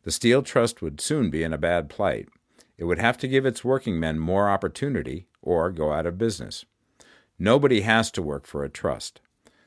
the 0.03 0.11
Steel 0.11 0.43
Trust 0.43 0.83
would 0.83 1.01
soon 1.01 1.31
be 1.31 1.43
in 1.43 1.53
a 1.53 1.59
bad 1.59 1.89
plight. 1.89 2.29
It 2.77 2.85
would 2.85 2.99
have 2.99 3.17
to 3.19 3.29
give 3.29 3.47
its 3.47 3.65
working 3.65 4.01
men 4.01 4.19
more 4.19 4.49
opportunity 4.49 5.27
or 5.43 5.71
go 5.71 5.93
out 5.93 6.07
of 6.07 6.19
business. 6.19 6.65
Nobody 7.39 7.83
has 7.83 8.11
to 8.12 8.23
work 8.23 8.47
for 8.47 8.65
a 8.65 8.71
trust. 8.71 9.21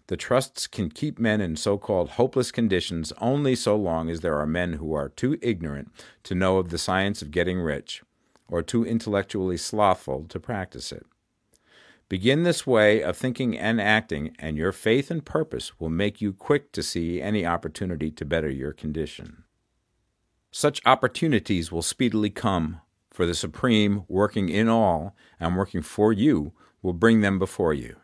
The 0.08 0.18
trusts 0.18 0.68
can 0.68 0.90
keep 0.90 1.18
men 1.18 1.40
in 1.40 1.56
so 1.56 1.78
called 1.78 2.10
hopeless 2.12 2.52
conditions 2.52 3.14
only 3.20 3.56
so 3.56 3.76
long 3.76 4.10
as 4.10 4.20
there 4.20 4.38
are 4.38 4.45
men 4.45 4.74
who 4.74 4.94
are 4.94 5.10
too 5.10 5.40
ignorant 5.41 5.91
to 6.24 6.36
know 6.36 6.58
of 6.58 6.70
the 6.70 6.78
science 6.78 7.22
of 7.22 7.32
getting 7.32 7.60
rich, 7.60 8.04
or 8.53 8.61
too 8.61 8.85
intellectually 8.85 9.57
slothful 9.57 10.25
to 10.30 10.39
practice 10.39 10.91
it. 10.91 11.07
Begin 12.07 12.43
this 12.43 12.67
way 12.67 13.01
of 13.01 13.17
thinking 13.17 13.57
and 13.57 13.81
acting, 13.81 14.35
and 14.38 14.55
your 14.55 14.71
faith 14.71 15.09
and 15.09 15.25
purpose 15.25 15.80
will 15.80 15.89
make 15.89 16.21
you 16.21 16.31
quick 16.31 16.71
to 16.73 16.84
see 16.84 17.19
any 17.19 17.47
opportunity 17.47 18.11
to 18.11 18.23
better 18.23 18.51
your 18.51 18.71
condition. 18.71 19.43
Such 20.51 20.85
opportunities 20.85 21.71
will 21.71 21.81
speedily 21.81 22.30
come, 22.30 22.80
for 23.09 23.25
the 23.25 23.34
Supreme, 23.34 24.03
working 24.07 24.49
in 24.49 24.69
all 24.69 25.15
and 25.39 25.57
working 25.57 25.81
for 25.81 26.13
you, 26.13 26.53
will 26.84 26.93
bring 26.93 27.21
them 27.21 27.39
before 27.39 27.73
you. 27.73 27.95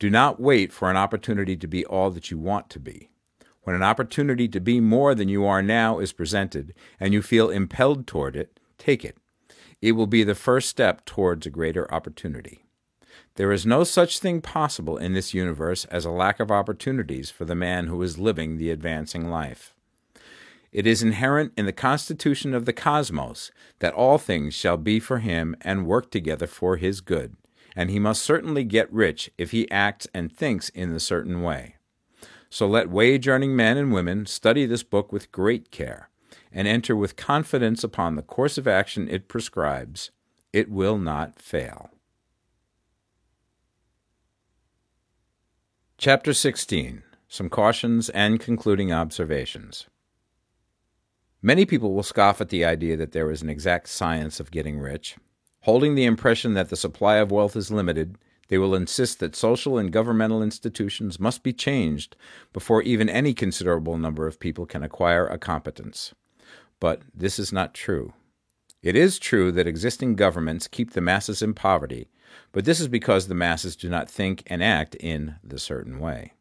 Do 0.00 0.10
not 0.10 0.40
wait 0.40 0.72
for 0.72 0.90
an 0.90 0.96
opportunity 0.96 1.56
to 1.56 1.68
be 1.68 1.86
all 1.86 2.10
that 2.10 2.32
you 2.32 2.38
want 2.38 2.68
to 2.70 2.80
be. 2.80 3.10
When 3.62 3.76
an 3.76 3.84
opportunity 3.84 4.48
to 4.48 4.58
be 4.58 4.80
more 4.80 5.14
than 5.14 5.28
you 5.28 5.46
are 5.46 5.62
now 5.62 6.00
is 6.00 6.12
presented, 6.12 6.74
and 6.98 7.14
you 7.14 7.22
feel 7.22 7.48
impelled 7.48 8.08
toward 8.08 8.34
it, 8.34 8.58
take 8.76 9.04
it. 9.04 9.16
It 9.80 9.92
will 9.92 10.06
be 10.06 10.24
the 10.24 10.34
first 10.34 10.68
step 10.68 11.04
towards 11.04 11.46
a 11.46 11.50
greater 11.50 11.92
opportunity. 11.92 12.64
There 13.36 13.52
is 13.52 13.66
no 13.66 13.84
such 13.84 14.18
thing 14.18 14.40
possible 14.40 14.96
in 14.96 15.12
this 15.12 15.34
universe 15.34 15.84
as 15.86 16.04
a 16.04 16.10
lack 16.10 16.40
of 16.40 16.50
opportunities 16.50 17.30
for 17.30 17.44
the 17.44 17.54
man 17.54 17.86
who 17.86 18.02
is 18.02 18.18
living 18.18 18.56
the 18.56 18.70
advancing 18.70 19.30
life. 19.30 19.74
It 20.72 20.86
is 20.86 21.02
inherent 21.02 21.52
in 21.56 21.66
the 21.66 21.72
constitution 21.72 22.54
of 22.54 22.64
the 22.64 22.72
cosmos 22.72 23.50
that 23.78 23.94
all 23.94 24.18
things 24.18 24.54
shall 24.54 24.76
be 24.76 25.00
for 25.00 25.18
him 25.18 25.56
and 25.62 25.86
work 25.86 26.10
together 26.10 26.46
for 26.46 26.76
his 26.76 27.00
good 27.00 27.36
and 27.78 27.90
he 27.90 28.00
must 28.00 28.24
certainly 28.24 28.64
get 28.64 28.92
rich 28.92 29.30
if 29.38 29.52
he 29.52 29.70
acts 29.70 30.08
and 30.12 30.36
thinks 30.36 30.68
in 30.70 30.92
the 30.92 30.98
certain 30.98 31.42
way. 31.42 31.76
So 32.50 32.66
let 32.66 32.90
wage 32.90 33.28
earning 33.28 33.54
men 33.54 33.76
and 33.76 33.92
women 33.92 34.26
study 34.26 34.66
this 34.66 34.82
book 34.82 35.12
with 35.12 35.30
great 35.30 35.70
care, 35.70 36.10
and 36.52 36.68
enter 36.68 36.96
with 36.96 37.16
confidence 37.16 37.84
upon 37.84 38.14
the 38.14 38.22
course 38.22 38.58
of 38.58 38.66
action 38.68 39.08
it 39.08 39.28
prescribes. 39.28 40.10
It 40.52 40.70
will 40.70 40.98
not 40.98 41.40
fail. 41.40 41.90
Chapter 45.98 46.32
16 46.32 47.02
Some 47.28 47.48
Cautions 47.48 48.08
and 48.10 48.40
Concluding 48.40 48.92
Observations. 48.92 49.86
Many 51.42 51.66
people 51.66 51.94
will 51.94 52.02
scoff 52.02 52.40
at 52.40 52.48
the 52.48 52.64
idea 52.64 52.96
that 52.96 53.12
there 53.12 53.30
is 53.30 53.42
an 53.42 53.50
exact 53.50 53.88
science 53.88 54.40
of 54.40 54.50
getting 54.50 54.78
rich, 54.78 55.16
Holding 55.62 55.96
the 55.96 56.04
impression 56.04 56.54
that 56.54 56.70
the 56.70 56.76
supply 56.76 57.16
of 57.16 57.30
wealth 57.30 57.56
is 57.56 57.70
limited, 57.70 58.16
they 58.48 58.58
will 58.58 58.74
insist 58.74 59.20
that 59.20 59.36
social 59.36 59.76
and 59.76 59.92
governmental 59.92 60.42
institutions 60.42 61.20
must 61.20 61.42
be 61.42 61.52
changed 61.52 62.16
before 62.52 62.80
even 62.82 63.08
any 63.08 63.34
considerable 63.34 63.98
number 63.98 64.26
of 64.26 64.40
people 64.40 64.64
can 64.64 64.82
acquire 64.82 65.26
a 65.26 65.36
competence. 65.36 66.14
But 66.80 67.02
this 67.14 67.38
is 67.38 67.52
not 67.52 67.74
true. 67.74 68.12
It 68.82 68.94
is 68.94 69.18
true 69.18 69.50
that 69.52 69.66
existing 69.66 70.14
governments 70.14 70.68
keep 70.68 70.92
the 70.92 71.00
masses 71.00 71.42
in 71.42 71.54
poverty, 71.54 72.08
but 72.52 72.64
this 72.64 72.78
is 72.78 72.88
because 72.88 73.26
the 73.26 73.34
masses 73.34 73.74
do 73.74 73.88
not 73.88 74.08
think 74.08 74.42
and 74.46 74.62
act 74.62 74.94
in 74.96 75.36
the 75.42 75.58
certain 75.58 75.98
way. 75.98 76.34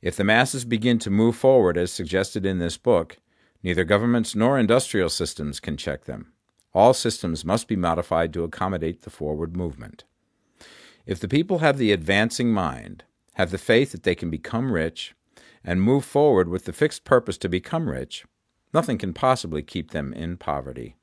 If 0.00 0.16
the 0.16 0.24
masses 0.24 0.64
begin 0.64 0.98
to 1.00 1.10
move 1.10 1.36
forward 1.36 1.76
as 1.76 1.92
suggested 1.92 2.46
in 2.46 2.58
this 2.58 2.76
book, 2.76 3.18
neither 3.62 3.84
governments 3.84 4.34
nor 4.34 4.58
industrial 4.58 5.10
systems 5.10 5.60
can 5.60 5.76
check 5.76 6.04
them. 6.04 6.32
All 6.72 6.94
systems 6.94 7.44
must 7.44 7.66
be 7.66 7.76
modified 7.76 8.32
to 8.32 8.44
accommodate 8.44 9.02
the 9.02 9.10
forward 9.10 9.56
movement. 9.56 10.04
If 11.04 11.18
the 11.18 11.28
people 11.28 11.58
have 11.58 11.76
the 11.76 11.92
advancing 11.92 12.52
mind, 12.52 13.04
have 13.34 13.50
the 13.50 13.58
faith 13.58 13.92
that 13.92 14.04
they 14.04 14.14
can 14.14 14.30
become 14.30 14.72
rich, 14.72 15.14
and 15.64 15.82
move 15.82 16.04
forward 16.04 16.48
with 16.48 16.64
the 16.64 16.72
fixed 16.72 17.04
purpose 17.04 17.36
to 17.38 17.48
become 17.48 17.88
rich, 17.88 18.24
nothing 18.72 18.98
can 18.98 19.12
possibly 19.12 19.62
keep 19.62 19.90
them 19.90 20.12
in 20.12 20.36
poverty. 20.36 20.96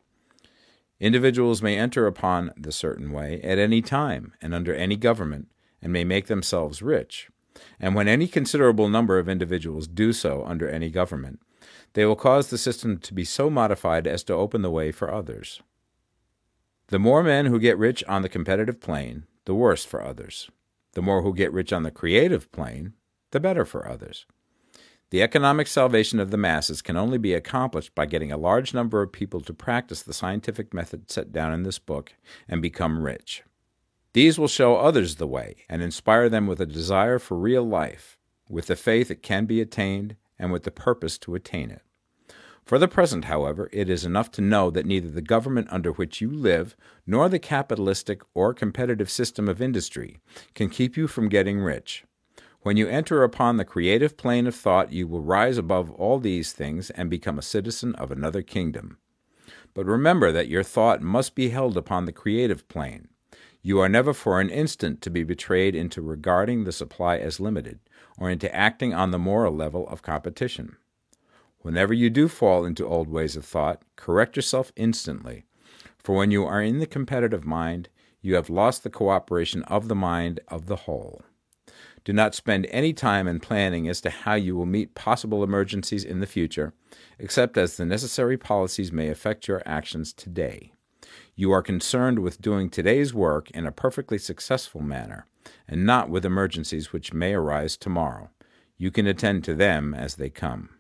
Individuals 1.00 1.62
may 1.62 1.78
enter 1.78 2.08
upon 2.08 2.52
the 2.58 2.72
certain 2.72 3.12
way 3.12 3.40
at 3.44 3.60
any 3.60 3.82
time 3.82 4.34
and 4.42 4.54
under 4.54 4.74
any 4.74 4.96
government, 4.96 5.48
and 5.82 5.94
may 5.94 6.04
make 6.04 6.26
themselves 6.28 6.82
rich. 6.82 7.30
And 7.80 7.94
when 7.94 8.08
any 8.08 8.28
considerable 8.28 8.90
number 8.90 9.20
of 9.20 9.30
individuals 9.30 9.88
do 9.88 10.12
so 10.12 10.44
under 10.46 10.68
any 10.70 10.90
government, 10.90 11.40
they 11.94 12.06
will 12.06 12.16
cause 12.16 12.50
the 12.50 12.58
system 12.58 12.98
to 13.00 13.14
be 13.14 13.24
so 13.24 13.50
modified 13.50 14.08
as 14.08 14.24
to 14.24 14.34
open 14.34 14.62
the 14.62 14.72
way 14.72 14.92
for 14.92 15.14
others. 15.14 15.62
The 16.88 17.00
more 17.00 17.22
men 17.22 17.48
who 17.48 17.60
get 17.60 17.78
rich 17.78 18.04
on 18.06 18.22
the 18.22 18.30
competitive 18.30 18.80
plane, 18.80 19.26
the 19.46 19.56
worse 19.56 19.84
for 19.86 20.04
others. 20.04 20.50
The 20.94 21.02
more 21.02 21.22
who 21.22 21.34
get 21.34 21.54
rich 21.54 21.74
on 21.74 21.84
the 21.84 21.92
creative 21.92 22.52
plane, 22.52 22.94
the 23.32 23.40
better 23.40 23.66
for 23.66 23.88
others. 23.88 24.26
The 25.10 25.22
economic 25.22 25.68
salvation 25.68 26.20
of 26.20 26.32
the 26.32 26.38
masses 26.38 26.82
can 26.82 26.98
only 26.98 27.18
be 27.18 27.34
accomplished 27.34 27.96
by 27.96 28.08
getting 28.08 28.32
a 28.32 28.38
large 28.38 28.74
number 28.74 29.02
of 29.02 29.14
people 29.14 29.40
to 29.42 29.54
practice 29.54 30.02
the 30.02 30.14
scientific 30.14 30.74
method 30.74 31.10
set 31.10 31.32
down 31.32 31.54
in 31.54 31.64
this 31.64 31.80
book 31.80 32.14
and 32.50 32.62
become 32.62 33.02
rich. 33.02 33.44
These 34.12 34.38
will 34.38 34.50
show 34.50 34.76
others 34.76 35.16
the 35.16 35.28
way 35.28 35.64
and 35.70 35.82
inspire 35.82 36.28
them 36.28 36.46
with 36.46 36.60
a 36.60 36.66
desire 36.66 37.20
for 37.20 37.38
real 37.38 37.64
life, 37.64 38.18
with 38.50 38.68
the 38.68 38.76
faith 38.76 39.10
it 39.10 39.24
can 39.24 39.46
be 39.46 39.62
attained, 39.62 40.18
and 40.38 40.52
with 40.52 40.64
the 40.64 40.72
purpose 40.72 41.18
to 41.20 41.36
attain 41.36 41.72
it. 41.72 41.84
For 42.66 42.78
the 42.78 42.90
present, 42.90 43.26
however, 43.26 43.70
it 43.72 43.90
is 43.90 44.04
enough 44.04 44.30
to 44.32 44.42
know 44.42 44.70
that 44.72 44.86
neither 44.86 45.10
the 45.10 45.22
government 45.22 45.70
under 45.72 45.94
which 45.94 46.20
you 46.20 46.30
live 46.30 46.76
nor 47.06 47.30
the 47.30 47.40
capitalistic 47.40 48.22
or 48.34 48.54
competitive 48.54 49.10
system 49.10 49.48
of 49.48 49.62
industry 49.62 50.20
can 50.54 50.70
keep 50.70 50.98
you 50.98 51.08
from 51.08 51.30
getting 51.30 51.60
rich. 51.60 52.04
When 52.68 52.76
you 52.76 52.90
enter 52.90 53.24
upon 53.24 53.56
the 53.56 53.64
creative 53.64 54.18
plane 54.18 54.46
of 54.46 54.54
thought, 54.54 54.92
you 54.92 55.08
will 55.08 55.22
rise 55.22 55.58
above 55.58 55.90
all 55.92 56.20
these 56.20 56.52
things 56.52 56.90
and 56.90 57.10
become 57.10 57.40
a 57.40 57.42
citizen 57.42 57.96
of 57.96 58.12
another 58.12 58.42
kingdom. 58.42 58.98
But 59.74 59.86
remember 59.86 60.34
that 60.34 60.50
your 60.50 60.64
thought 60.64 61.02
must 61.02 61.34
be 61.34 61.48
held 61.48 61.78
upon 61.78 62.04
the 62.04 62.12
creative 62.12 62.68
plane. 62.68 63.08
You 63.62 63.80
are 63.80 63.88
never 63.88 64.14
for 64.14 64.42
an 64.42 64.50
instant 64.50 65.02
to 65.04 65.10
be 65.10 65.24
betrayed 65.24 65.76
into 65.76 66.02
regarding 66.02 66.66
the 66.66 66.74
supply 66.74 67.20
as 67.20 67.40
limited, 67.40 67.80
or 68.18 68.30
into 68.30 68.54
acting 68.54 68.94
on 68.94 69.12
the 69.12 69.18
moral 69.18 69.56
level 69.56 69.88
of 69.88 70.02
competition. 70.02 70.76
Whenever 71.60 71.94
you 71.94 72.10
do 72.10 72.28
fall 72.28 72.66
into 72.66 72.86
old 72.86 73.08
ways 73.08 73.38
of 73.38 73.46
thought, 73.46 73.82
correct 73.96 74.36
yourself 74.36 74.74
instantly, 74.76 75.46
for 75.98 76.18
when 76.18 76.32
you 76.32 76.44
are 76.44 76.62
in 76.62 76.80
the 76.80 76.86
competitive 76.86 77.46
mind, 77.46 77.88
you 78.20 78.36
have 78.36 78.50
lost 78.50 78.84
the 78.84 78.90
cooperation 78.90 79.64
of 79.64 79.88
the 79.88 79.96
mind 79.96 80.42
of 80.50 80.66
the 80.66 80.76
whole. 80.76 81.22
Do 82.08 82.14
not 82.14 82.34
spend 82.34 82.68
any 82.70 82.94
time 82.94 83.28
in 83.28 83.42
planning 83.42 83.90
as 83.90 84.00
to 84.00 84.10
how 84.10 84.36
you 84.36 84.56
will 84.56 84.66
meet 84.66 84.96
possible 84.96 85.44
emergencies 85.44 86.06
in 86.06 86.22
the 86.22 86.26
future, 86.26 86.74
except 87.20 87.58
as 87.58 87.76
the 87.76 87.86
necessary 87.86 88.38
policies 88.38 88.94
may 88.94 89.10
affect 89.10 89.50
your 89.50 89.62
actions 89.66 90.14
today. 90.14 90.72
You 91.36 91.52
are 91.52 91.62
concerned 91.62 92.20
with 92.20 92.42
doing 92.42 92.70
today's 92.70 93.14
work 93.14 93.52
in 93.52 93.66
a 93.66 93.74
perfectly 93.74 94.18
successful 94.18 94.80
manner, 94.80 95.26
and 95.68 95.86
not 95.86 96.10
with 96.10 96.24
emergencies 96.24 96.94
which 96.94 97.12
may 97.12 97.34
arise 97.34 97.76
tomorrow. 97.76 98.30
You 98.78 98.90
can 98.90 99.06
attend 99.06 99.44
to 99.44 99.54
them 99.54 99.94
as 99.94 100.16
they 100.16 100.30
come. 100.30 100.77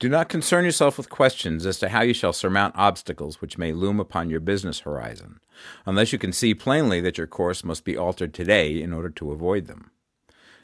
Do 0.00 0.08
not 0.08 0.28
concern 0.28 0.64
yourself 0.64 0.96
with 0.96 1.10
questions 1.10 1.66
as 1.66 1.80
to 1.80 1.88
how 1.88 2.02
you 2.02 2.14
shall 2.14 2.32
surmount 2.32 2.76
obstacles 2.76 3.40
which 3.40 3.58
may 3.58 3.72
loom 3.72 3.98
upon 3.98 4.30
your 4.30 4.38
business 4.38 4.80
horizon, 4.80 5.40
unless 5.86 6.12
you 6.12 6.20
can 6.20 6.32
see 6.32 6.54
plainly 6.54 7.00
that 7.00 7.18
your 7.18 7.26
course 7.26 7.64
must 7.64 7.84
be 7.84 7.96
altered 7.96 8.32
today 8.32 8.80
in 8.80 8.92
order 8.92 9.10
to 9.10 9.32
avoid 9.32 9.66
them. 9.66 9.90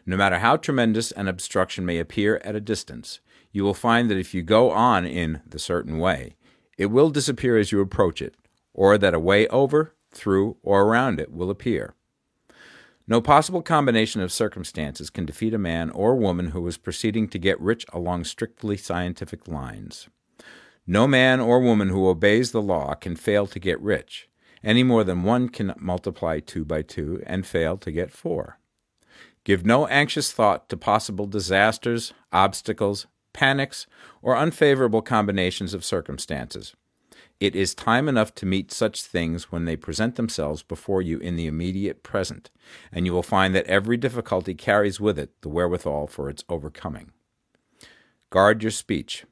No 0.06 0.16
matter 0.16 0.39
how 0.39 0.56
tremendous 0.56 1.11
an 1.11 1.27
obstruction 1.27 1.85
may 1.85 1.98
appear 1.98 2.40
at 2.44 2.55
a 2.55 2.61
distance, 2.61 3.19
you 3.51 3.65
will 3.65 3.74
find 3.74 4.09
that 4.09 4.19
if 4.19 4.35
you 4.35 4.43
go 4.43 4.70
on 4.70 5.05
in 5.05 5.43
the 5.44 5.59
certain 5.59 5.98
way, 5.98 6.36
it 6.78 6.86
will 6.86 7.11
disappear 7.11 7.59
as 7.59 7.73
you 7.73 7.81
approach 7.81 8.23
it, 8.23 8.36
or 8.73 8.97
that 8.98 9.15
a 9.15 9.19
way 9.19 9.48
over, 9.48 9.97
through, 10.12 10.59
or 10.62 10.82
around 10.82 11.19
it 11.19 11.32
will 11.32 11.51
appear. 11.51 11.97
No 13.06 13.20
possible 13.20 13.60
combination 13.60 14.22
of 14.22 14.32
circumstances 14.32 15.10
can 15.10 15.26
defeat 15.26 15.52
a 15.52 15.59
man 15.59 15.90
or 15.90 16.16
woman 16.16 16.51
who 16.51 16.66
is 16.66 16.78
proceeding 16.78 17.28
to 17.28 17.39
get 17.39 17.60
rich 17.60 17.85
along 17.93 18.24
strictly 18.24 18.78
scientific 18.78 19.47
lines. 19.47 20.09
No 20.86 21.06
man 21.06 21.39
or 21.39 21.60
woman 21.60 21.90
who 21.90 22.09
obeys 22.09 22.52
the 22.52 22.62
law 22.62 22.94
can 22.94 23.14
fail 23.14 23.47
to 23.48 23.59
get 23.59 23.81
rich, 23.81 24.28
any 24.62 24.82
more 24.82 25.05
than 25.05 25.22
one 25.22 25.51
can 25.51 25.74
multiply 25.76 26.40
two 26.40 26.64
by 26.64 26.81
two 26.81 27.22
and 27.26 27.47
fail 27.47 27.76
to 27.76 27.93
get 27.93 28.10
four. 28.10 28.59
Give 29.44 29.66
no 29.66 29.86
anxious 29.89 30.32
thought 30.32 30.70
to 30.70 30.76
possible 30.76 31.26
disasters, 31.26 32.14
obstacles, 32.32 33.06
panics, 33.35 33.86
or 34.22 34.35
unfavorable 34.35 35.02
combinations 35.02 35.74
of 35.74 35.85
circumstances. 35.85 36.74
It 37.40 37.56
is 37.56 37.74
time 37.74 38.09
enough 38.09 38.35
to 38.36 38.47
meet 38.47 38.73
such 38.73 39.02
things 39.02 39.51
when 39.51 39.65
they 39.65 39.77
present 39.77 40.16
themselves 40.16 40.62
before 40.62 41.02
you 41.02 41.19
in 41.19 41.36
the 41.36 41.47
immediate 41.47 42.02
present, 42.02 42.51
and 42.93 43.06
you 43.06 43.12
will 43.12 43.23
find 43.23 43.55
that 43.55 43.66
every 43.66 43.97
difficulty 43.97 44.55
carries 44.55 45.01
with 45.01 45.19
it 45.19 45.43
the 45.43 45.48
wherewithal 45.48 46.06
for 46.06 46.31
its 46.31 46.44
overcoming. 46.48 47.11
Guard 48.31 48.62
your 48.62 48.70
speech. 48.70 49.24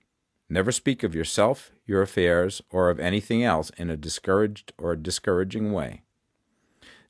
Never 0.48 0.72
speak 0.72 1.02
of 1.02 1.14
yourself, 1.14 1.70
your 1.86 2.02
affairs, 2.02 2.60
or 2.70 2.90
of 2.90 3.00
anything 3.00 3.42
else 3.42 3.70
in 3.78 3.88
a 3.88 3.96
discouraged 3.96 4.72
or 4.76 4.94
discouraging 4.96 5.72
way. 5.72 6.02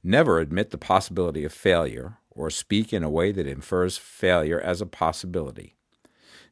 Never 0.05 0.39
admit 0.39 0.71
the 0.71 0.79
possibility 0.79 1.45
of 1.45 1.53
failure, 1.53 2.19
or 2.31 2.51
speak 2.51 2.93
in 2.93 3.03
a 3.03 3.11
way 3.11 3.33
that 3.33 3.47
infers 3.47 3.97
failure 3.97 4.61
as 4.61 4.81
a 4.81 4.87
possibility. 4.87 5.75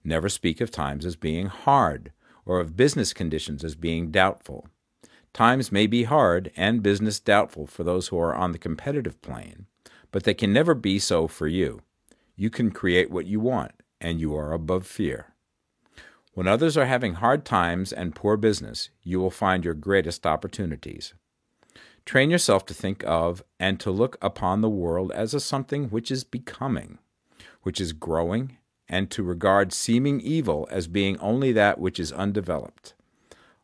Never 0.02 0.28
speak 0.28 0.60
of 0.60 0.70
times 0.70 1.04
as 1.04 1.16
being 1.16 1.46
hard, 1.46 2.12
or 2.50 2.58
of 2.58 2.76
business 2.76 3.12
conditions 3.12 3.62
as 3.62 3.76
being 3.76 4.10
doubtful. 4.10 4.66
Times 5.32 5.70
may 5.70 5.86
be 5.86 6.02
hard 6.02 6.50
and 6.56 6.82
business 6.82 7.20
doubtful 7.20 7.64
for 7.64 7.84
those 7.84 8.08
who 8.08 8.18
are 8.18 8.34
on 8.34 8.50
the 8.50 8.58
competitive 8.58 9.22
plane, 9.22 9.66
but 10.10 10.24
they 10.24 10.34
can 10.34 10.52
never 10.52 10.74
be 10.74 10.98
so 10.98 11.28
for 11.28 11.46
you. 11.46 11.80
You 12.34 12.50
can 12.50 12.72
create 12.72 13.08
what 13.08 13.26
you 13.26 13.38
want, 13.38 13.70
and 14.00 14.20
you 14.20 14.34
are 14.34 14.52
above 14.52 14.84
fear. 14.84 15.26
When 16.34 16.48
others 16.48 16.76
are 16.76 16.86
having 16.86 17.14
hard 17.14 17.44
times 17.44 17.92
and 17.92 18.16
poor 18.16 18.36
business, 18.36 18.90
you 19.04 19.20
will 19.20 19.30
find 19.30 19.64
your 19.64 19.74
greatest 19.74 20.26
opportunities. 20.26 21.14
Train 22.04 22.30
yourself 22.30 22.66
to 22.66 22.74
think 22.74 23.04
of 23.06 23.44
and 23.60 23.78
to 23.78 23.92
look 23.92 24.18
upon 24.20 24.60
the 24.60 24.68
world 24.68 25.12
as 25.12 25.34
a 25.34 25.38
something 25.38 25.84
which 25.84 26.10
is 26.10 26.24
becoming, 26.24 26.98
which 27.62 27.80
is 27.80 27.92
growing 27.92 28.56
and 28.90 29.08
to 29.08 29.22
regard 29.22 29.72
seeming 29.72 30.20
evil 30.20 30.66
as 30.68 30.88
being 30.88 31.16
only 31.18 31.52
that 31.52 31.78
which 31.78 32.00
is 32.00 32.10
undeveloped. 32.12 32.92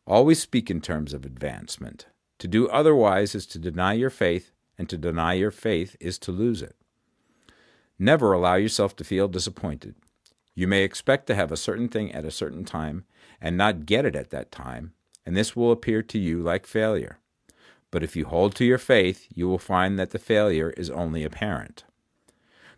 Always 0.07 0.41
speak 0.41 0.71
in 0.71 0.79
terms 0.79 1.13
of 1.13 1.25
advancement. 1.25 2.05
To 2.39 2.47
do 2.47 2.69
otherwise 2.69 3.35
is 3.35 3.45
to 3.47 3.59
deny 3.59 3.93
your 3.93 4.09
faith, 4.09 4.51
and 4.77 4.87
to 4.87 4.97
deny 4.97 5.33
your 5.33 5.51
faith 5.51 5.97
is 5.99 6.17
to 6.19 6.31
lose 6.31 6.61
it. 6.61 6.77
Never 7.99 8.31
allow 8.31 8.55
yourself 8.55 8.95
to 8.95 9.03
feel 9.03 9.27
disappointed. 9.27 9.95
You 10.55 10.65
may 10.65 10.83
expect 10.83 11.27
to 11.27 11.35
have 11.35 11.51
a 11.51 11.57
certain 11.57 11.89
thing 11.89 12.13
at 12.13 12.23
a 12.23 12.31
certain 12.31 12.63
time 12.63 13.03
and 13.41 13.57
not 13.57 13.85
get 13.85 14.05
it 14.05 14.15
at 14.15 14.29
that 14.29 14.49
time, 14.49 14.93
and 15.25 15.35
this 15.35 15.57
will 15.57 15.73
appear 15.73 16.01
to 16.03 16.17
you 16.17 16.41
like 16.41 16.65
failure. 16.65 17.19
But 17.91 18.01
if 18.01 18.15
you 18.15 18.25
hold 18.25 18.55
to 18.55 18.65
your 18.65 18.77
faith, 18.77 19.27
you 19.33 19.49
will 19.49 19.59
find 19.59 19.99
that 19.99 20.11
the 20.11 20.19
failure 20.19 20.69
is 20.77 20.89
only 20.89 21.25
apparent. 21.25 21.83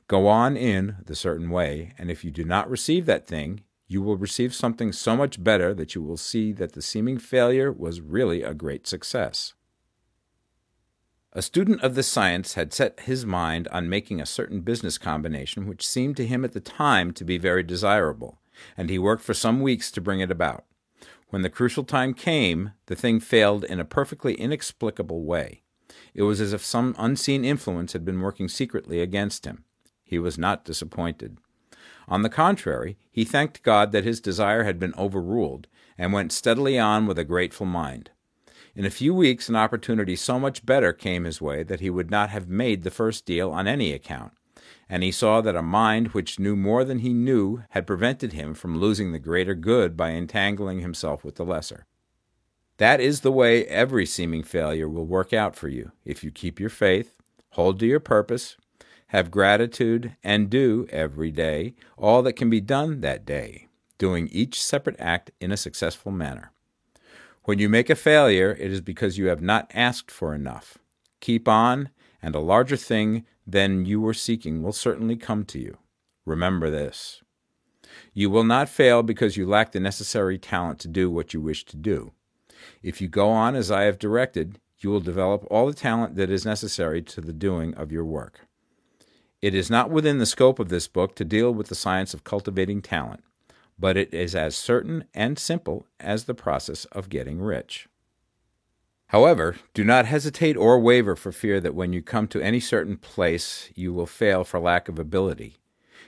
Go 0.09 0.27
on 0.27 0.57
in 0.57 0.95
the 1.05 1.15
certain 1.15 1.51
way, 1.51 1.93
and 1.99 2.09
if 2.09 2.25
you 2.25 2.31
do 2.31 2.43
not 2.43 2.67
receive 2.67 3.05
that 3.05 3.27
thing, 3.27 3.61
you 3.87 4.01
will 4.01 4.17
receive 4.17 4.55
something 4.55 4.91
so 4.91 5.15
much 5.15 5.43
better 5.43 5.71
that 5.75 5.93
you 5.93 6.01
will 6.01 6.17
see 6.17 6.51
that 6.53 6.73
the 6.73 6.81
seeming 6.81 7.19
failure 7.19 7.71
was 7.71 8.01
really 8.01 8.41
a 8.41 8.55
great 8.55 8.87
success. 8.87 9.53
A 11.33 11.43
student 11.43 11.83
of 11.83 11.93
this 11.93 12.07
science 12.07 12.55
had 12.55 12.73
set 12.73 13.01
his 13.01 13.23
mind 13.23 13.67
on 13.67 13.87
making 13.87 14.19
a 14.19 14.25
certain 14.25 14.61
business 14.61 14.97
combination 14.97 15.67
which 15.67 15.87
seemed 15.87 16.17
to 16.17 16.25
him 16.25 16.43
at 16.43 16.53
the 16.53 16.59
time 16.59 17.13
to 17.13 17.23
be 17.23 17.37
very 17.37 17.61
desirable, 17.61 18.39
and 18.75 18.89
he 18.89 18.97
worked 18.97 19.21
for 19.23 19.35
some 19.35 19.61
weeks 19.61 19.91
to 19.91 20.01
bring 20.01 20.21
it 20.21 20.31
about. 20.31 20.65
When 21.27 21.43
the 21.43 21.51
crucial 21.51 21.83
time 21.83 22.15
came, 22.15 22.71
the 22.87 22.95
thing 22.95 23.19
failed 23.19 23.63
in 23.63 23.79
a 23.79 23.85
perfectly 23.85 24.33
inexplicable 24.33 25.23
way. 25.23 25.61
It 26.15 26.23
was 26.23 26.41
as 26.41 26.51
if 26.51 26.65
some 26.65 26.95
unseen 26.97 27.45
influence 27.45 27.93
had 27.93 28.03
been 28.03 28.21
working 28.21 28.47
secretly 28.47 29.01
against 29.01 29.45
him. 29.45 29.65
He 30.09 30.17
was 30.17 30.39
not 30.39 30.65
disappointed. 30.65 31.37
On 32.07 32.23
the 32.23 32.29
contrary, 32.29 32.97
he 33.11 33.23
thanked 33.23 33.61
God 33.61 33.91
that 33.91 34.03
his 34.03 34.19
desire 34.19 34.63
had 34.63 34.79
been 34.79 34.95
overruled, 34.97 35.67
and 35.99 36.11
went 36.11 36.31
steadily 36.31 36.79
on 36.79 37.05
with 37.05 37.19
a 37.19 37.23
grateful 37.23 37.67
mind. 37.67 38.09
In 38.75 38.85
a 38.85 38.89
few 38.89 39.13
weeks, 39.13 39.49
an 39.49 39.55
opportunity 39.55 40.15
so 40.15 40.39
much 40.39 40.65
better 40.65 40.93
came 40.93 41.25
his 41.25 41.43
way 41.43 41.61
that 41.61 41.79
he 41.79 41.91
would 41.91 42.09
not 42.09 42.31
have 42.31 42.49
made 42.49 42.81
the 42.81 42.89
first 42.89 43.23
deal 43.27 43.51
on 43.51 43.67
any 43.67 43.93
account, 43.93 44.33
and 44.89 45.03
he 45.03 45.11
saw 45.11 45.41
that 45.41 45.55
a 45.55 45.61
mind 45.61 46.07
which 46.07 46.39
knew 46.39 46.55
more 46.55 46.83
than 46.83 46.99
he 46.99 47.13
knew 47.13 47.61
had 47.69 47.85
prevented 47.85 48.33
him 48.33 48.55
from 48.55 48.79
losing 48.79 49.11
the 49.11 49.19
greater 49.19 49.53
good 49.53 49.95
by 49.95 50.09
entangling 50.09 50.79
himself 50.79 51.23
with 51.23 51.35
the 51.35 51.45
lesser. 51.45 51.85
That 52.77 52.99
is 52.99 53.21
the 53.21 53.31
way 53.31 53.65
every 53.67 54.07
seeming 54.07 54.41
failure 54.41 54.89
will 54.89 55.05
work 55.05 55.33
out 55.33 55.55
for 55.55 55.67
you 55.67 55.91
if 56.03 56.23
you 56.23 56.31
keep 56.31 56.59
your 56.59 56.71
faith, 56.71 57.13
hold 57.51 57.79
to 57.79 57.85
your 57.85 57.99
purpose, 57.99 58.57
have 59.09 59.31
gratitude, 59.31 60.15
and 60.23 60.49
do 60.49 60.87
every 60.91 61.31
day 61.31 61.73
all 61.97 62.21
that 62.21 62.33
can 62.33 62.49
be 62.49 62.61
done 62.61 63.01
that 63.01 63.25
day, 63.25 63.67
doing 63.97 64.27
each 64.31 64.63
separate 64.63 64.95
act 64.99 65.31
in 65.39 65.51
a 65.51 65.57
successful 65.57 66.11
manner. 66.11 66.51
When 67.43 67.57
you 67.57 67.69
make 67.69 67.89
a 67.89 67.95
failure, 67.95 68.55
it 68.59 68.71
is 68.71 68.81
because 68.81 69.17
you 69.17 69.27
have 69.27 69.41
not 69.41 69.71
asked 69.73 70.11
for 70.11 70.35
enough. 70.35 70.77
Keep 71.21 71.47
on, 71.47 71.89
and 72.21 72.35
a 72.35 72.39
larger 72.39 72.77
thing 72.77 73.25
than 73.47 73.85
you 73.85 73.99
were 73.99 74.13
seeking 74.13 74.61
will 74.61 74.73
certainly 74.73 75.15
come 75.15 75.43
to 75.45 75.59
you. 75.59 75.79
Remember 76.25 76.69
this. 76.69 77.23
You 78.13 78.29
will 78.29 78.43
not 78.43 78.69
fail 78.69 79.01
because 79.01 79.37
you 79.37 79.47
lack 79.47 79.71
the 79.71 79.79
necessary 79.79 80.37
talent 80.37 80.77
to 80.79 80.87
do 80.87 81.09
what 81.09 81.33
you 81.33 81.41
wish 81.41 81.65
to 81.65 81.77
do. 81.77 82.11
If 82.83 83.01
you 83.01 83.07
go 83.07 83.29
on 83.29 83.55
as 83.55 83.71
I 83.71 83.83
have 83.83 83.97
directed, 83.97 84.59
you 84.77 84.91
will 84.91 84.99
develop 84.99 85.47
all 85.49 85.65
the 85.65 85.73
talent 85.73 86.15
that 86.15 86.29
is 86.29 86.45
necessary 86.45 87.01
to 87.01 87.21
the 87.21 87.33
doing 87.33 87.73
of 87.73 87.91
your 87.91 88.05
work. 88.05 88.41
It 89.41 89.55
is 89.55 89.69
not 89.69 89.89
within 89.89 90.17
the 90.17 90.25
scope 90.25 90.59
of 90.59 90.67
this 90.67 90.87
book 90.87 91.15
to 91.15 91.23
deal 91.23 91.53
with 91.53 91.67
the 91.67 91.75
science 91.75 92.13
of 92.13 92.25
cultivating 92.25 92.81
talent, 92.81 93.23
but 93.79 93.95
it 93.95 94.13
is 94.13 94.35
as 94.35 94.55
certain 94.55 95.05
and 95.13 95.39
simple 95.39 95.85
as 95.99 96.25
the 96.25 96.33
process 96.33 96.83
of 96.85 97.07
getting 97.07 97.39
rich. 97.39 97.87
However, 99.07 99.55
do 99.73 99.83
not 99.85 100.05
hesitate 100.05 100.57
or 100.57 100.77
waver 100.77 101.15
for 101.15 101.31
fear 101.31 101.61
that 101.61 101.73
when 101.73 101.93
you 101.93 102.01
come 102.01 102.27
to 102.27 102.41
any 102.41 102.59
certain 102.59 102.97
place 102.97 103.69
you 103.73 103.93
will 103.93 104.05
fail 104.05 104.43
for 104.43 104.59
lack 104.59 104.89
of 104.89 104.99
ability. 104.99 105.55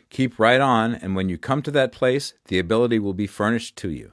Keep 0.09 0.37
right 0.37 0.59
on, 0.59 0.93
and 0.93 1.15
when 1.15 1.29
you 1.29 1.37
come 1.37 1.61
to 1.61 1.71
that 1.71 1.93
place, 1.93 2.33
the 2.47 2.59
ability 2.59 2.99
will 2.99 3.13
be 3.13 3.27
furnished 3.27 3.77
to 3.77 3.89
you. 3.89 4.11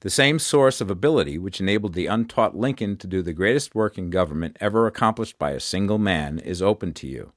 The 0.00 0.10
same 0.10 0.38
source 0.38 0.80
of 0.80 0.90
ability 0.90 1.36
which 1.36 1.60
enabled 1.60 1.92
the 1.92 2.06
untaught 2.06 2.56
Lincoln 2.56 2.96
to 2.96 3.06
do 3.06 3.20
the 3.20 3.34
greatest 3.34 3.74
work 3.74 3.98
in 3.98 4.10
government 4.10 4.56
ever 4.58 4.86
accomplished 4.86 5.38
by 5.38 5.50
a 5.50 5.60
single 5.60 5.98
man 5.98 6.38
is 6.38 6.62
open 6.62 6.94
to 6.94 7.06
you. 7.06 7.32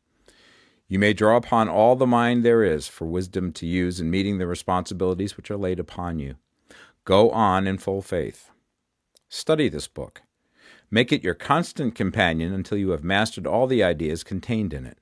You 0.91 0.99
may 0.99 1.13
draw 1.13 1.37
upon 1.37 1.69
all 1.69 1.95
the 1.95 2.05
mind 2.05 2.43
there 2.43 2.65
is 2.65 2.89
for 2.89 3.05
wisdom 3.05 3.53
to 3.53 3.65
use 3.65 4.01
in 4.01 4.11
meeting 4.11 4.39
the 4.39 4.45
responsibilities 4.45 5.37
which 5.37 5.49
are 5.49 5.55
laid 5.55 5.79
upon 5.79 6.19
you. 6.19 6.35
Go 7.05 7.29
on 7.29 7.65
in 7.65 7.77
full 7.77 8.01
faith. 8.01 8.51
Study 9.29 9.69
this 9.69 9.87
book. 9.87 10.23
Make 10.89 11.13
it 11.13 11.23
your 11.23 11.33
constant 11.33 11.95
companion 11.95 12.51
until 12.51 12.77
you 12.77 12.89
have 12.89 13.05
mastered 13.05 13.47
all 13.47 13.67
the 13.67 13.81
ideas 13.81 14.25
contained 14.25 14.73
in 14.73 14.85
it. 14.85 14.97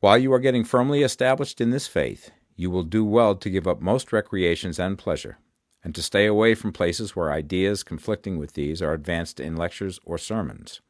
While 0.00 0.18
you 0.18 0.32
are 0.32 0.40
getting 0.40 0.64
firmly 0.64 1.04
established 1.04 1.60
in 1.60 1.70
this 1.70 1.86
faith, 1.86 2.32
you 2.56 2.68
will 2.68 2.82
do 2.82 3.04
well 3.04 3.36
to 3.36 3.48
give 3.48 3.68
up 3.68 3.80
most 3.80 4.12
recreations 4.12 4.80
and 4.80 4.98
pleasure, 4.98 5.38
and 5.84 5.94
to 5.94 6.02
stay 6.02 6.26
away 6.26 6.56
from 6.56 6.72
places 6.72 7.14
where 7.14 7.30
ideas 7.30 7.84
conflicting 7.84 8.38
with 8.38 8.54
these 8.54 8.82
are 8.82 8.92
advanced 8.92 9.38
in 9.38 9.54
lectures 9.54 10.00
or 10.04 10.18
sermons. 10.18 10.80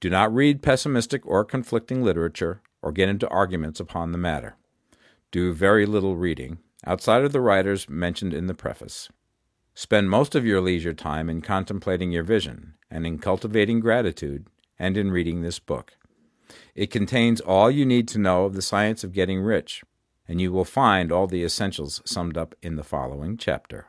Do 0.00 0.08
not 0.08 0.34
read 0.34 0.62
pessimistic 0.62 1.26
or 1.26 1.44
conflicting 1.44 2.02
literature 2.02 2.62
or 2.82 2.92
get 2.92 3.08
into 3.08 3.28
arguments 3.28 3.80
upon 3.80 4.12
the 4.12 4.18
matter. 4.18 4.56
Do 5.30 5.52
very 5.52 5.86
little 5.86 6.16
reading, 6.16 6.58
outside 6.84 7.24
of 7.24 7.32
the 7.32 7.40
writers 7.40 7.88
mentioned 7.88 8.34
in 8.34 8.48
the 8.48 8.54
preface. 8.54 9.08
Spend 9.74 10.10
most 10.10 10.34
of 10.34 10.44
your 10.44 10.60
leisure 10.60 10.92
time 10.92 11.30
in 11.30 11.40
contemplating 11.40 12.12
your 12.12 12.24
vision 12.24 12.74
and 12.90 13.06
in 13.06 13.18
cultivating 13.18 13.80
gratitude 13.80 14.46
and 14.78 14.96
in 14.96 15.10
reading 15.10 15.40
this 15.40 15.58
book. 15.58 15.94
It 16.74 16.90
contains 16.90 17.40
all 17.40 17.70
you 17.70 17.86
need 17.86 18.08
to 18.08 18.18
know 18.18 18.44
of 18.44 18.54
the 18.54 18.60
science 18.62 19.04
of 19.04 19.12
getting 19.12 19.40
rich, 19.40 19.82
and 20.28 20.40
you 20.40 20.52
will 20.52 20.64
find 20.64 21.10
all 21.10 21.26
the 21.26 21.44
essentials 21.44 22.02
summed 22.04 22.36
up 22.36 22.54
in 22.62 22.76
the 22.76 22.84
following 22.84 23.36
chapter. 23.36 23.86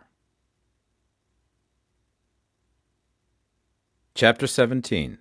Chapter 4.15 4.47
17 4.47 5.17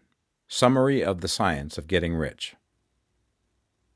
Summary 0.46 1.02
of 1.02 1.22
the 1.22 1.28
Science 1.28 1.78
of 1.78 1.88
Getting 1.88 2.14
Rich. 2.14 2.54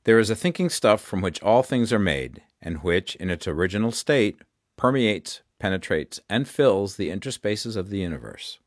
There 0.06 0.20
is 0.20 0.30
a 0.30 0.36
thinking 0.36 0.70
stuff 0.70 1.00
from 1.00 1.20
which 1.20 1.42
all 1.42 1.64
things 1.64 1.92
are 1.92 1.98
made, 1.98 2.40
and 2.62 2.84
which, 2.84 3.16
in 3.16 3.28
its 3.28 3.48
original 3.48 3.90
state, 3.90 4.40
permeates, 4.76 5.42
penetrates, 5.58 6.20
and 6.30 6.46
fills 6.46 6.94
the 6.94 7.10
interspaces 7.10 7.76
of 7.76 7.90
the 7.90 7.98
universe. 7.98 8.60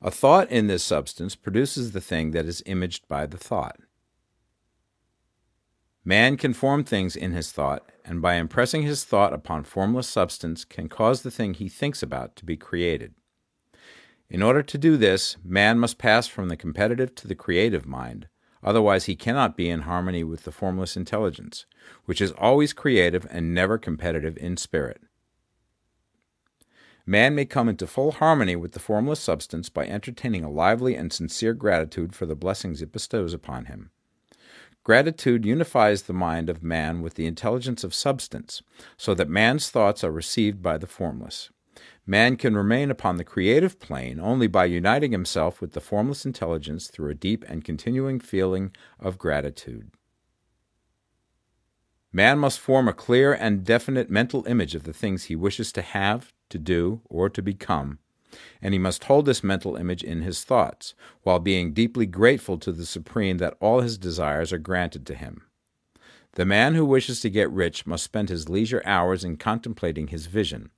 A 0.00 0.12
thought 0.12 0.48
in 0.52 0.68
this 0.68 0.84
substance 0.84 1.34
produces 1.34 1.90
the 1.90 2.00
thing 2.00 2.30
that 2.30 2.46
is 2.46 2.62
imaged 2.64 3.08
by 3.08 3.26
the 3.26 3.36
thought. 3.36 3.80
Man 6.04 6.36
can 6.36 6.54
form 6.54 6.84
things 6.84 7.16
in 7.16 7.32
his 7.32 7.50
thought, 7.50 7.90
and 8.04 8.22
by 8.22 8.34
impressing 8.34 8.82
his 8.82 9.02
thought 9.02 9.32
upon 9.32 9.64
formless 9.64 10.08
substance, 10.08 10.64
can 10.64 10.88
cause 10.88 11.22
the 11.22 11.32
thing 11.32 11.54
he 11.54 11.68
thinks 11.68 12.04
about 12.04 12.36
to 12.36 12.44
be 12.44 12.56
created. 12.56 13.14
In 14.30 14.44
order 14.44 14.62
to 14.62 14.78
do 14.78 14.96
this, 14.96 15.38
man 15.42 15.80
must 15.80 15.98
pass 15.98 16.28
from 16.28 16.50
the 16.50 16.56
competitive 16.56 17.16
to 17.16 17.26
the 17.26 17.34
creative 17.34 17.84
mind, 17.84 18.28
otherwise, 18.64 19.04
he 19.04 19.14
cannot 19.14 19.56
be 19.56 19.68
in 19.68 19.82
harmony 19.82 20.24
with 20.24 20.44
the 20.44 20.52
formless 20.52 20.96
intelligence, 20.96 21.66
which 22.06 22.20
is 22.20 22.32
always 22.32 22.72
creative 22.72 23.26
and 23.30 23.54
never 23.54 23.78
competitive 23.78 24.36
in 24.38 24.56
spirit. 24.56 25.00
Man 27.06 27.34
may 27.34 27.44
come 27.44 27.68
into 27.68 27.86
full 27.86 28.12
harmony 28.12 28.56
with 28.56 28.72
the 28.72 28.80
formless 28.80 29.20
substance 29.20 29.68
by 29.68 29.86
entertaining 29.86 30.42
a 30.42 30.50
lively 30.50 30.94
and 30.94 31.12
sincere 31.12 31.52
gratitude 31.52 32.14
for 32.14 32.24
the 32.24 32.34
blessings 32.34 32.80
it 32.80 32.92
bestows 32.92 33.34
upon 33.34 33.66
him. 33.66 33.90
Gratitude 34.84 35.44
unifies 35.44 36.02
the 36.02 36.12
mind 36.12 36.48
of 36.48 36.62
man 36.62 37.02
with 37.02 37.14
the 37.14 37.26
intelligence 37.26 37.84
of 37.84 37.94
substance, 37.94 38.62
so 38.96 39.14
that 39.14 39.28
man's 39.28 39.70
thoughts 39.70 40.02
are 40.02 40.10
received 40.10 40.62
by 40.62 40.78
the 40.78 40.86
formless. 40.86 41.50
Man 42.06 42.36
can 42.36 42.54
remain 42.54 42.90
upon 42.90 43.16
the 43.16 43.24
creative 43.24 43.80
plane 43.80 44.20
only 44.20 44.46
by 44.46 44.66
uniting 44.66 45.12
himself 45.12 45.60
with 45.60 45.72
the 45.72 45.80
formless 45.80 46.26
intelligence 46.26 46.88
through 46.88 47.10
a 47.10 47.14
deep 47.14 47.44
and 47.48 47.64
continuing 47.64 48.20
feeling 48.20 48.72
of 49.00 49.16
gratitude. 49.16 49.90
Man 52.12 52.38
must 52.38 52.60
form 52.60 52.88
a 52.88 52.92
clear 52.92 53.32
and 53.32 53.64
definite 53.64 54.10
mental 54.10 54.46
image 54.46 54.74
of 54.74 54.84
the 54.84 54.92
things 54.92 55.24
he 55.24 55.34
wishes 55.34 55.72
to 55.72 55.82
have, 55.82 56.32
to 56.50 56.58
do, 56.58 57.00
or 57.06 57.28
to 57.30 57.42
become, 57.42 57.98
and 58.60 58.74
he 58.74 58.78
must 58.78 59.04
hold 59.04 59.24
this 59.24 59.42
mental 59.42 59.74
image 59.74 60.04
in 60.04 60.20
his 60.20 60.44
thoughts, 60.44 60.94
while 61.22 61.40
being 61.40 61.72
deeply 61.72 62.06
grateful 62.06 62.58
to 62.58 62.70
the 62.70 62.86
Supreme 62.86 63.38
that 63.38 63.56
all 63.60 63.80
his 63.80 63.98
desires 63.98 64.52
are 64.52 64.58
granted 64.58 65.06
to 65.06 65.14
him. 65.14 65.42
The 66.32 66.44
man 66.44 66.74
who 66.74 66.84
wishes 66.84 67.20
to 67.20 67.30
get 67.30 67.50
rich 67.50 67.86
must 67.86 68.04
spend 68.04 68.28
his 68.28 68.48
leisure 68.48 68.82
hours 68.84 69.24
in 69.24 69.36
contemplating 69.36 70.08
his 70.08 70.26
vision, 70.26 70.70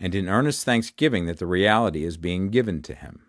and 0.00 0.14
in 0.14 0.28
earnest 0.28 0.64
thanksgiving 0.64 1.26
that 1.26 1.38
the 1.38 1.46
reality 1.46 2.02
is 2.02 2.16
being 2.16 2.50
given 2.50 2.82
to 2.82 2.94
him. 2.94 3.26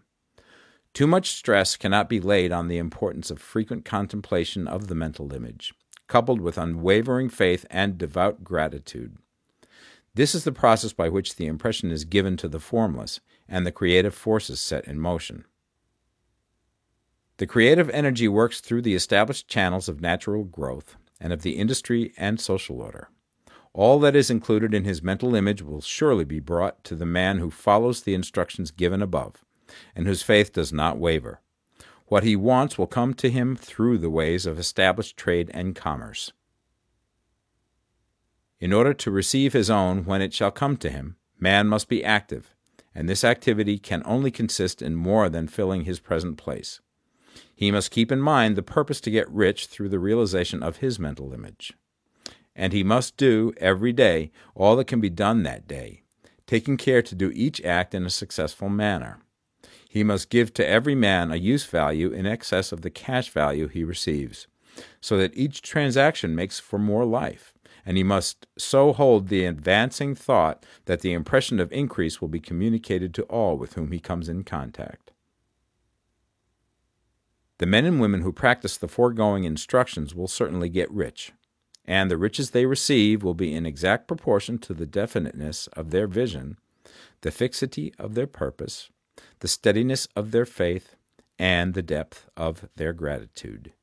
Too 0.93 1.05
much 1.05 1.29
stress 1.29 1.77
cannot 1.77 2.09
be 2.09 2.19
laid 2.19 2.51
on 2.51 2.67
the 2.67 2.79
importance 2.79 3.29
of 3.29 3.39
frequent 3.39 3.85
contemplation 3.85 4.67
of 4.67 4.87
the 4.87 4.95
mental 4.95 5.31
image 5.33 5.73
coupled 6.11 6.41
with 6.41 6.57
unwavering 6.57 7.29
faith 7.29 7.65
and 7.69 7.97
devout 7.97 8.43
gratitude. 8.43 9.15
This 10.13 10.35
is 10.35 10.43
the 10.43 10.51
process 10.51 10.91
by 10.91 11.07
which 11.07 11.37
the 11.37 11.45
impression 11.45 11.89
is 11.89 12.03
given 12.03 12.35
to 12.35 12.49
the 12.49 12.59
formless 12.59 13.21
and 13.47 13.65
the 13.65 13.71
creative 13.71 14.13
forces 14.13 14.59
set 14.59 14.85
in 14.89 14.99
motion. 14.99 15.45
The 17.37 17.47
creative 17.47 17.89
energy 17.91 18.27
works 18.27 18.59
through 18.59 18.81
the 18.81 18.93
established 18.93 19.47
channels 19.47 19.87
of 19.87 20.01
natural 20.01 20.43
growth 20.43 20.97
and 21.17 21.31
of 21.31 21.43
the 21.43 21.51
industry 21.51 22.11
and 22.17 22.41
social 22.41 22.81
order. 22.81 23.07
All 23.73 23.99
that 23.99 24.15
is 24.15 24.29
included 24.29 24.73
in 24.73 24.83
his 24.83 25.01
mental 25.01 25.33
image 25.33 25.61
will 25.61 25.81
surely 25.81 26.25
be 26.25 26.39
brought 26.39 26.83
to 26.83 26.95
the 26.95 27.05
man 27.05 27.37
who 27.37 27.49
follows 27.49 28.01
the 28.01 28.13
instructions 28.13 28.69
given 28.69 29.01
above, 29.01 29.45
and 29.95 30.07
whose 30.07 30.23
faith 30.23 30.51
does 30.51 30.73
not 30.73 30.97
waver. 30.97 31.39
What 32.07 32.23
he 32.23 32.35
wants 32.35 32.77
will 32.77 32.87
come 32.87 33.13
to 33.13 33.29
him 33.29 33.55
through 33.55 33.99
the 33.99 34.09
ways 34.09 34.45
of 34.45 34.59
established 34.59 35.15
trade 35.15 35.49
and 35.53 35.73
commerce. 35.73 36.33
In 38.59 38.73
order 38.73 38.93
to 38.93 39.09
receive 39.09 39.53
his 39.53 39.69
own 39.69 40.03
when 40.03 40.21
it 40.21 40.33
shall 40.33 40.51
come 40.51 40.75
to 40.77 40.89
him, 40.89 41.15
man 41.39 41.67
must 41.67 41.87
be 41.87 42.03
active, 42.03 42.53
and 42.93 43.07
this 43.07 43.23
activity 43.23 43.79
can 43.79 44.03
only 44.05 44.29
consist 44.29 44.81
in 44.81 44.95
more 44.95 45.29
than 45.29 45.47
filling 45.47 45.85
his 45.85 46.01
present 46.01 46.37
place. 46.37 46.81
He 47.55 47.71
must 47.71 47.91
keep 47.91 48.11
in 48.11 48.19
mind 48.19 48.57
the 48.57 48.61
purpose 48.61 48.99
to 49.01 49.11
get 49.11 49.31
rich 49.31 49.67
through 49.67 49.89
the 49.89 49.99
realization 49.99 50.61
of 50.61 50.77
his 50.77 50.99
mental 50.99 51.33
image. 51.33 51.73
And 52.61 52.73
he 52.73 52.83
must 52.83 53.17
do, 53.17 53.53
every 53.57 53.91
day, 53.91 54.29
all 54.53 54.75
that 54.75 54.85
can 54.85 55.01
be 55.01 55.09
done 55.09 55.41
that 55.41 55.67
day, 55.67 56.03
taking 56.45 56.77
care 56.77 57.01
to 57.01 57.15
do 57.15 57.31
each 57.33 57.59
act 57.61 57.95
in 57.95 58.05
a 58.05 58.09
successful 58.11 58.69
manner. 58.69 59.17
He 59.89 60.03
must 60.03 60.29
give 60.29 60.53
to 60.53 60.67
every 60.67 60.93
man 60.93 61.31
a 61.31 61.37
use 61.37 61.65
value 61.65 62.11
in 62.11 62.27
excess 62.27 62.71
of 62.71 62.81
the 62.81 62.91
cash 62.91 63.31
value 63.31 63.67
he 63.67 63.83
receives, 63.83 64.45
so 65.01 65.17
that 65.17 65.35
each 65.35 65.63
transaction 65.63 66.35
makes 66.35 66.59
for 66.59 66.77
more 66.77 67.03
life, 67.03 67.55
and 67.83 67.97
he 67.97 68.03
must 68.03 68.45
so 68.59 68.93
hold 68.93 69.29
the 69.29 69.45
advancing 69.45 70.13
thought 70.13 70.63
that 70.85 71.01
the 71.01 71.13
impression 71.13 71.59
of 71.59 71.71
increase 71.71 72.21
will 72.21 72.27
be 72.27 72.39
communicated 72.39 73.11
to 73.15 73.23
all 73.23 73.57
with 73.57 73.73
whom 73.73 73.91
he 73.91 73.99
comes 73.99 74.29
in 74.29 74.43
contact. 74.43 75.09
The 77.57 77.65
men 77.65 77.85
and 77.85 77.99
women 77.99 78.21
who 78.21 78.31
practice 78.31 78.77
the 78.77 78.87
foregoing 78.87 79.45
instructions 79.45 80.13
will 80.13 80.27
certainly 80.27 80.69
get 80.69 80.91
rich, 80.91 81.31
and 81.85 82.09
the 82.09 82.17
riches 82.17 82.51
they 82.51 82.65
receive 82.65 83.23
will 83.23 83.33
be 83.33 83.53
in 83.53 83.65
exact 83.65 84.07
proportion 84.07 84.57
to 84.59 84.73
the 84.73 84.85
definiteness 84.85 85.67
of 85.67 85.91
their 85.91 86.07
vision, 86.07 86.57
the 87.21 87.31
fixity 87.31 87.93
of 87.97 88.15
their 88.15 88.27
purpose, 88.27 88.89
the 89.39 89.47
steadiness 89.47 90.07
of 90.15 90.31
their 90.31 90.45
faith, 90.45 90.95
and 91.39 91.73
the 91.73 91.81
depth 91.81 92.29
of 92.37 92.69
their 92.75 92.93
gratitude. 92.93 93.73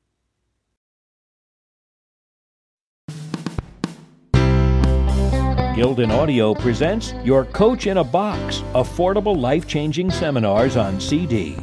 Gildan 5.79 6.11
Audio 6.11 6.53
presents 6.53 7.13
Your 7.23 7.45
Coach 7.45 7.87
in 7.87 7.97
a 7.97 8.03
Box 8.03 8.59
Affordable 8.73 9.39
Life 9.39 9.65
Changing 9.65 10.11
Seminars 10.11 10.75
on 10.75 10.99
CD. 10.99 11.55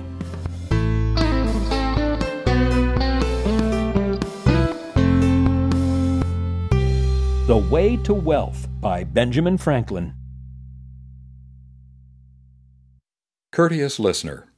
The 7.47 7.57
Way 7.57 7.97
to 7.99 8.13
Wealth 8.13 8.67
by 8.81 9.05
Benjamin 9.05 9.57
Franklin. 9.57 10.15
Courteous 13.53 14.01
listener, 14.01 14.49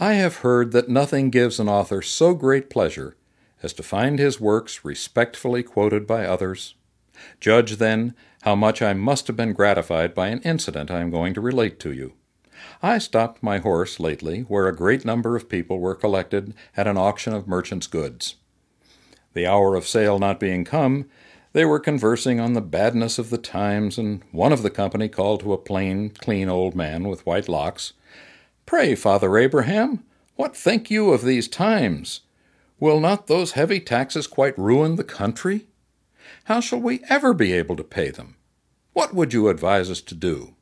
I 0.00 0.14
have 0.14 0.36
heard 0.36 0.72
that 0.72 0.88
nothing 0.88 1.28
gives 1.28 1.60
an 1.60 1.68
author 1.68 2.00
so 2.00 2.32
great 2.32 2.70
pleasure 2.70 3.18
as 3.62 3.74
to 3.74 3.82
find 3.82 4.18
his 4.18 4.40
works 4.40 4.86
respectfully 4.86 5.62
quoted 5.62 6.06
by 6.06 6.24
others. 6.24 6.76
Judge, 7.40 7.76
then, 7.76 8.14
how 8.40 8.54
much 8.54 8.80
I 8.80 8.94
must 8.94 9.26
have 9.26 9.36
been 9.36 9.52
gratified 9.52 10.14
by 10.14 10.28
an 10.28 10.40
incident 10.40 10.90
I 10.90 11.00
am 11.00 11.10
going 11.10 11.34
to 11.34 11.42
relate 11.42 11.78
to 11.80 11.92
you. 11.92 12.14
I 12.82 12.96
stopped 12.96 13.42
my 13.42 13.58
horse 13.58 14.00
lately 14.00 14.40
where 14.48 14.66
a 14.66 14.74
great 14.74 15.04
number 15.04 15.36
of 15.36 15.50
people 15.50 15.78
were 15.78 15.94
collected 15.94 16.54
at 16.74 16.86
an 16.86 16.96
auction 16.96 17.34
of 17.34 17.46
merchants' 17.46 17.86
goods. 17.86 18.36
The 19.34 19.46
hour 19.46 19.74
of 19.74 19.86
sale 19.86 20.18
not 20.18 20.40
being 20.40 20.64
come, 20.64 21.04
they 21.52 21.64
were 21.64 21.80
conversing 21.80 22.38
on 22.38 22.52
the 22.52 22.60
badness 22.60 23.18
of 23.18 23.30
the 23.30 23.38
times, 23.38 23.98
and 23.98 24.22
one 24.32 24.52
of 24.52 24.62
the 24.62 24.70
company 24.70 25.08
called 25.08 25.40
to 25.40 25.52
a 25.52 25.58
plain, 25.58 26.10
clean 26.10 26.48
old 26.48 26.74
man 26.74 27.08
with 27.08 27.26
white 27.26 27.48
locks 27.48 27.92
Pray, 28.66 28.94
Father 28.94 29.38
Abraham, 29.38 30.04
what 30.36 30.54
think 30.54 30.90
you 30.90 31.10
of 31.10 31.22
these 31.22 31.48
times? 31.48 32.20
Will 32.78 33.00
not 33.00 33.26
those 33.26 33.52
heavy 33.52 33.80
taxes 33.80 34.26
quite 34.26 34.58
ruin 34.58 34.96
the 34.96 35.04
country? 35.04 35.68
How 36.44 36.60
shall 36.60 36.80
we 36.80 37.00
ever 37.08 37.32
be 37.32 37.54
able 37.54 37.76
to 37.76 37.82
pay 37.82 38.10
them? 38.10 38.36
What 38.92 39.14
would 39.14 39.32
you 39.32 39.48
advise 39.48 39.90
us 39.90 40.02
to 40.02 40.14
do? 40.14 40.54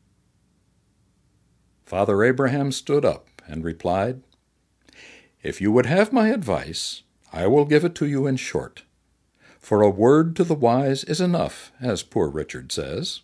Father 1.84 2.22
Abraham 2.22 2.70
stood 2.70 3.04
up 3.04 3.42
and 3.46 3.64
replied, 3.64 4.22
If 5.42 5.60
you 5.60 5.72
would 5.72 5.86
have 5.86 6.12
my 6.12 6.28
advice, 6.28 7.02
I 7.32 7.48
will 7.48 7.64
give 7.64 7.84
it 7.84 7.94
to 7.96 8.06
you 8.06 8.26
in 8.26 8.36
short. 8.36 8.84
For 9.66 9.82
a 9.82 9.90
word 9.90 10.36
to 10.36 10.44
the 10.44 10.54
wise 10.54 11.02
is 11.02 11.20
enough, 11.20 11.72
as 11.80 12.04
poor 12.04 12.28
Richard 12.28 12.70
says. 12.70 13.22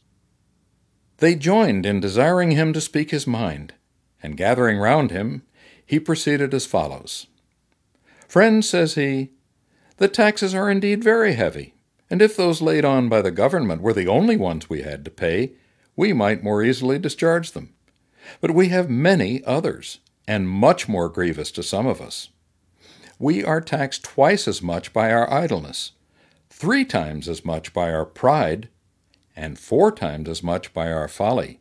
They 1.19 1.37
joined 1.37 1.87
in 1.87 2.01
desiring 2.01 2.51
him 2.51 2.73
to 2.73 2.81
speak 2.81 3.13
his 3.13 3.29
mind, 3.29 3.75
and 4.21 4.37
gathering 4.37 4.79
round 4.79 5.13
him, 5.13 5.45
he 5.87 6.01
proceeded 6.01 6.53
as 6.53 6.67
follows 6.67 7.29
Friends, 8.27 8.69
says 8.69 8.97
he, 8.97 9.31
the 9.99 10.09
taxes 10.09 10.53
are 10.53 10.69
indeed 10.69 11.05
very 11.05 11.35
heavy, 11.35 11.75
and 12.11 12.21
if 12.21 12.37
those 12.37 12.61
laid 12.61 12.85
on 12.85 13.09
by 13.09 13.23
the 13.23 13.31
government 13.31 13.81
were 13.81 13.93
the 13.93 14.09
only 14.09 14.37
ones 14.37 14.69
we 14.69 14.83
had 14.83 15.05
to 15.05 15.13
pay, 15.13 15.53
we 15.95 16.13
might 16.13 16.43
more 16.43 16.61
easily 16.61 16.99
discharge 16.99 17.53
them. 17.53 17.73
But 18.41 18.51
we 18.51 18.71
have 18.71 18.91
many 18.91 19.45
others, 19.45 20.01
and 20.27 20.49
much 20.49 20.89
more 20.89 21.09
grievous 21.09 21.53
to 21.53 21.63
some 21.63 21.87
of 21.87 22.01
us. 22.01 22.31
We 23.21 23.45
are 23.45 23.61
taxed 23.61 24.03
twice 24.03 24.49
as 24.49 24.61
much 24.61 24.93
by 24.93 25.13
our 25.13 25.33
idleness, 25.33 25.93
three 26.63 26.85
times 26.85 27.29
as 27.29 27.45
much 27.45 27.73
by 27.73 27.93
our 27.93 28.05
pride, 28.05 28.69
and 29.35 29.59
four 29.59 29.91
times 29.91 30.29
as 30.29 30.45
much 30.45 30.73
by 30.73 30.93
our 30.93 31.09
folly. 31.09 31.59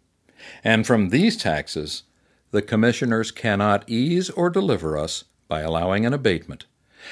And 0.64 0.86
from 0.86 1.10
these 1.10 1.36
taxes 1.36 2.04
the 2.52 2.62
commissioners 2.62 3.32
cannot 3.32 3.90
ease 3.90 4.30
or 4.30 4.52
deliver 4.52 4.96
us 4.96 5.24
by 5.48 5.62
allowing 5.62 6.06
an 6.06 6.14
abatement. 6.14 6.68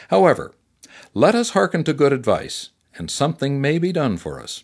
However, 0.10 0.54
let 1.16 1.34
us 1.34 1.50
hearken 1.50 1.84
to 1.86 1.94
good 1.94 2.14
advice, 2.14 2.70
and 2.94 3.10
something 3.10 3.60
may 3.60 3.80
be 3.80 3.92
done 3.92 4.18
for 4.18 4.40
us. 4.40 4.64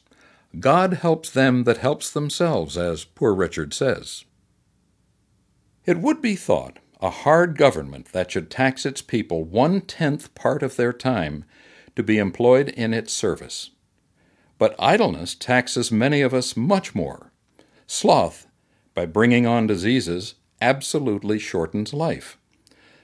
God 0.59 0.93
helps 0.93 1.31
them 1.31 1.63
that 1.63 1.77
helps 1.77 2.11
themselves, 2.11 2.77
as 2.77 3.05
poor 3.05 3.33
Richard 3.33 3.73
says. 3.73 4.23
It 5.83 5.97
would 5.97 6.21
be 6.21 6.35
thought 6.35 6.77
a 7.01 7.09
hard 7.09 7.57
government 7.57 8.11
that 8.11 8.29
should 8.29 8.51
tax 8.51 8.85
its 8.85 9.01
people 9.01 9.43
one 9.43 9.81
tenth 9.81 10.35
part 10.35 10.61
of 10.61 10.75
their 10.75 10.93
time 10.93 11.43
to 11.95 12.03
be 12.03 12.17
employed 12.17 12.69
in 12.69 12.93
its 12.93 13.13
service. 13.13 13.71
But 14.57 14.75
idleness 14.79 15.35
taxes 15.35 15.91
many 15.91 16.21
of 16.21 16.33
us 16.33 16.55
much 16.55 16.95
more. 16.95 17.31
Sloth, 17.87 18.47
by 18.93 19.05
bringing 19.05 19.45
on 19.45 19.67
diseases, 19.67 20.35
absolutely 20.61 21.39
shortens 21.39 21.93
life. 21.93 22.37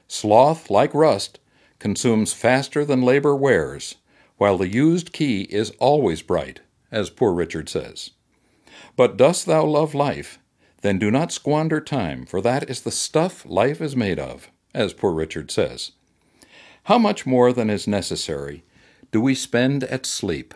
Sloth, 0.07 0.69
like 0.69 0.93
rust, 0.93 1.39
consumes 1.80 2.34
faster 2.34 2.85
than 2.85 3.01
labor 3.01 3.35
wears, 3.35 3.95
while 4.38 4.57
the 4.57 4.68
used 4.68 5.13
key 5.13 5.43
is 5.43 5.72
always 5.80 6.22
bright, 6.22 6.61
as 6.91 7.09
poor 7.09 7.34
Richard 7.34 7.69
says. 7.69 8.11
But 8.95 9.18
dost 9.18 9.45
thou 9.45 9.65
love 9.65 9.93
life? 9.93 10.39
Then 10.81 10.97
do 10.97 11.11
not 11.11 11.31
squander 11.31 11.80
time, 11.80 12.26
for 12.26 12.41
that 12.41 12.69
is 12.69 12.81
the 12.81 12.91
stuff 12.91 13.45
life 13.45 13.81
is 13.81 13.95
made 13.95 14.19
of, 14.19 14.49
as 14.73 14.93
poor 14.93 15.11
Richard 15.11 15.51
says. 15.51 15.91
How 16.85 16.97
much 16.97 17.26
more 17.26 17.53
than 17.53 17.69
is 17.69 17.88
necessary 17.88 18.63
do 19.11 19.19
we 19.21 19.35
spend 19.35 19.83
at 19.85 20.05
sleep, 20.05 20.53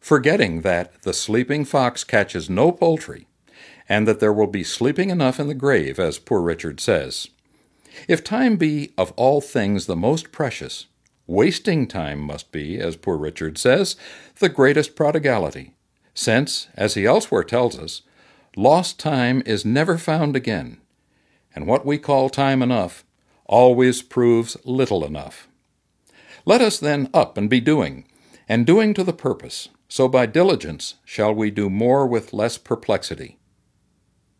forgetting 0.00 0.60
that 0.62 1.02
the 1.02 1.14
sleeping 1.14 1.64
fox 1.64 2.04
catches 2.04 2.50
no 2.50 2.72
poultry, 2.72 3.26
and 3.88 4.06
that 4.06 4.20
there 4.20 4.32
will 4.32 4.46
be 4.46 4.64
sleeping 4.64 5.10
enough 5.10 5.40
in 5.40 5.48
the 5.48 5.54
grave, 5.54 5.98
as 5.98 6.18
poor 6.18 6.40
Richard 6.40 6.80
says. 6.80 7.28
If 8.06 8.22
time 8.22 8.56
be 8.56 8.92
of 8.96 9.12
all 9.12 9.40
things 9.40 9.86
the 9.86 9.96
most 9.96 10.30
precious, 10.30 10.86
wasting 11.26 11.86
time 11.86 12.20
must 12.20 12.52
be, 12.52 12.78
as 12.78 12.96
poor 12.96 13.16
Richard 13.16 13.58
says, 13.58 13.96
the 14.38 14.48
greatest 14.48 14.94
prodigality, 14.94 15.74
since, 16.14 16.68
as 16.76 16.94
he 16.94 17.06
elsewhere 17.06 17.44
tells 17.44 17.78
us, 17.78 18.02
lost 18.56 18.98
time 18.98 19.42
is 19.46 19.64
never 19.64 19.96
found 19.96 20.36
again, 20.36 20.78
and 21.54 21.66
what 21.66 21.86
we 21.86 21.98
call 21.98 22.28
time 22.28 22.62
enough 22.62 23.04
always 23.46 24.02
proves 24.02 24.56
little 24.64 25.04
enough. 25.04 25.48
Let 26.44 26.60
us 26.60 26.78
then 26.78 27.08
up 27.12 27.36
and 27.36 27.50
be 27.50 27.60
doing, 27.60 28.06
and 28.48 28.66
doing 28.66 28.94
to 28.94 29.04
the 29.04 29.12
purpose, 29.12 29.68
so 29.88 30.08
by 30.08 30.26
diligence 30.26 30.94
shall 31.04 31.34
we 31.34 31.50
do 31.50 31.68
more 31.68 32.06
with 32.06 32.32
less 32.32 32.58
perplexity. 32.58 33.38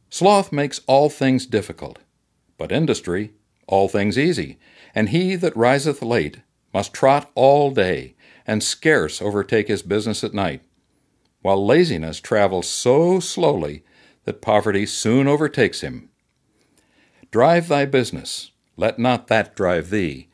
Sloth 0.08 0.52
makes 0.52 0.80
all 0.86 1.08
things 1.08 1.46
difficult, 1.46 1.98
but 2.58 2.72
industry 2.72 3.32
all 3.66 3.88
things 3.88 4.18
easy, 4.18 4.58
and 4.94 5.10
he 5.10 5.36
that 5.36 5.56
riseth 5.56 6.02
late 6.02 6.38
must 6.74 6.92
trot 6.92 7.30
all 7.34 7.70
day, 7.70 8.16
and 8.46 8.62
scarce 8.62 9.22
overtake 9.22 9.68
his 9.68 9.82
business 9.82 10.24
at 10.24 10.34
night, 10.34 10.62
while 11.42 11.64
laziness 11.64 12.20
travels 12.20 12.68
so 12.68 13.20
slowly 13.20 13.84
that 14.24 14.42
poverty 14.42 14.86
soon 14.86 15.28
overtakes 15.28 15.80
him. 15.80 16.10
Drive 17.30 17.68
thy 17.68 17.84
business, 17.84 18.50
let 18.76 18.98
not 18.98 19.28
that 19.28 19.54
drive 19.54 19.90
thee, 19.90 20.28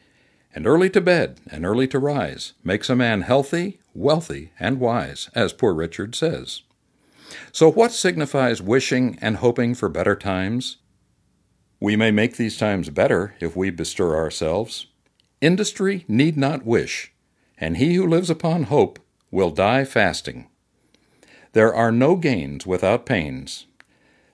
and 0.57 0.67
early 0.67 0.89
to 0.89 1.03
bed 1.03 1.39
and 1.51 1.67
early 1.67 1.87
to 1.87 1.99
rise 1.99 2.55
makes 2.65 2.89
a 2.89 2.97
man 2.97 3.21
healthy, 3.21 3.79
wealthy, 3.93 4.53
and 4.59 4.81
wise, 4.81 5.29
as 5.35 5.53
poor 5.53 5.75
Richard 5.75 6.15
says. 6.15 6.63
So, 7.53 7.71
what 7.71 7.93
signifies 7.93 8.63
wishing 8.63 9.19
and 9.21 9.37
hoping 9.37 9.75
for 9.75 9.91
better 9.91 10.17
times? 10.17 10.79
We 11.79 11.95
may 11.95 12.11
make 12.11 12.37
these 12.37 12.57
times 12.57 12.89
better 12.89 13.35
if 13.39 13.55
we 13.55 13.69
bestir 13.69 14.17
ourselves. 14.17 14.87
Industry 15.43 16.07
need 16.09 16.39
not 16.39 16.65
wish, 16.65 17.13
and 17.59 17.77
he 17.77 17.95
who 17.95 18.07
lives 18.07 18.31
upon 18.31 18.65
hope 18.65 18.99
will 19.31 19.51
die 19.51 19.85
fasting. 19.85 20.49
There 21.53 21.75
are 21.75 21.93
no 21.93 22.17
gains 22.17 22.67
without 22.67 23.05
pains. 23.05 23.67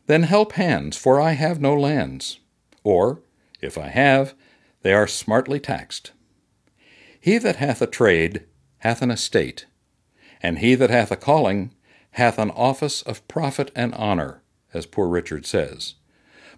Then 0.07 0.23
help 0.23 0.53
hands, 0.53 0.97
for 0.97 1.21
I 1.21 1.33
have 1.33 1.61
no 1.61 1.75
lands. 1.75 2.39
Or, 2.85 3.23
if 3.61 3.77
I 3.77 3.89
have, 3.89 4.35
they 4.83 4.93
are 4.93 5.07
smartly 5.07 5.61
taxed. 5.61 6.13
He 7.21 7.39
that 7.39 7.57
hath 7.57 7.81
a 7.81 7.87
trade 7.87 8.45
hath 8.79 9.01
an 9.03 9.11
estate, 9.11 9.67
and 10.43 10.59
he 10.59 10.75
that 10.75 10.91
hath 10.91 11.11
a 11.11 11.17
calling 11.17 11.73
hath 12.13 12.39
an 12.39 12.51
office 12.51 13.01
of 13.03 13.27
profit 13.29 13.71
and 13.75 13.95
honor, 13.95 14.43
as 14.75 14.87
poor 14.87 15.09
Richard 15.09 15.47
says. 15.47 15.95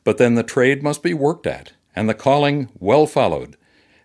But 0.03 0.19
then 0.19 0.35
the 0.35 0.43
trade 0.43 0.83
must 0.83 1.03
be 1.03 1.15
worked 1.15 1.47
at, 1.47 1.73
and 1.95 2.09
the 2.09 2.15
calling 2.15 2.71
well 2.79 3.07
followed, 3.07 3.57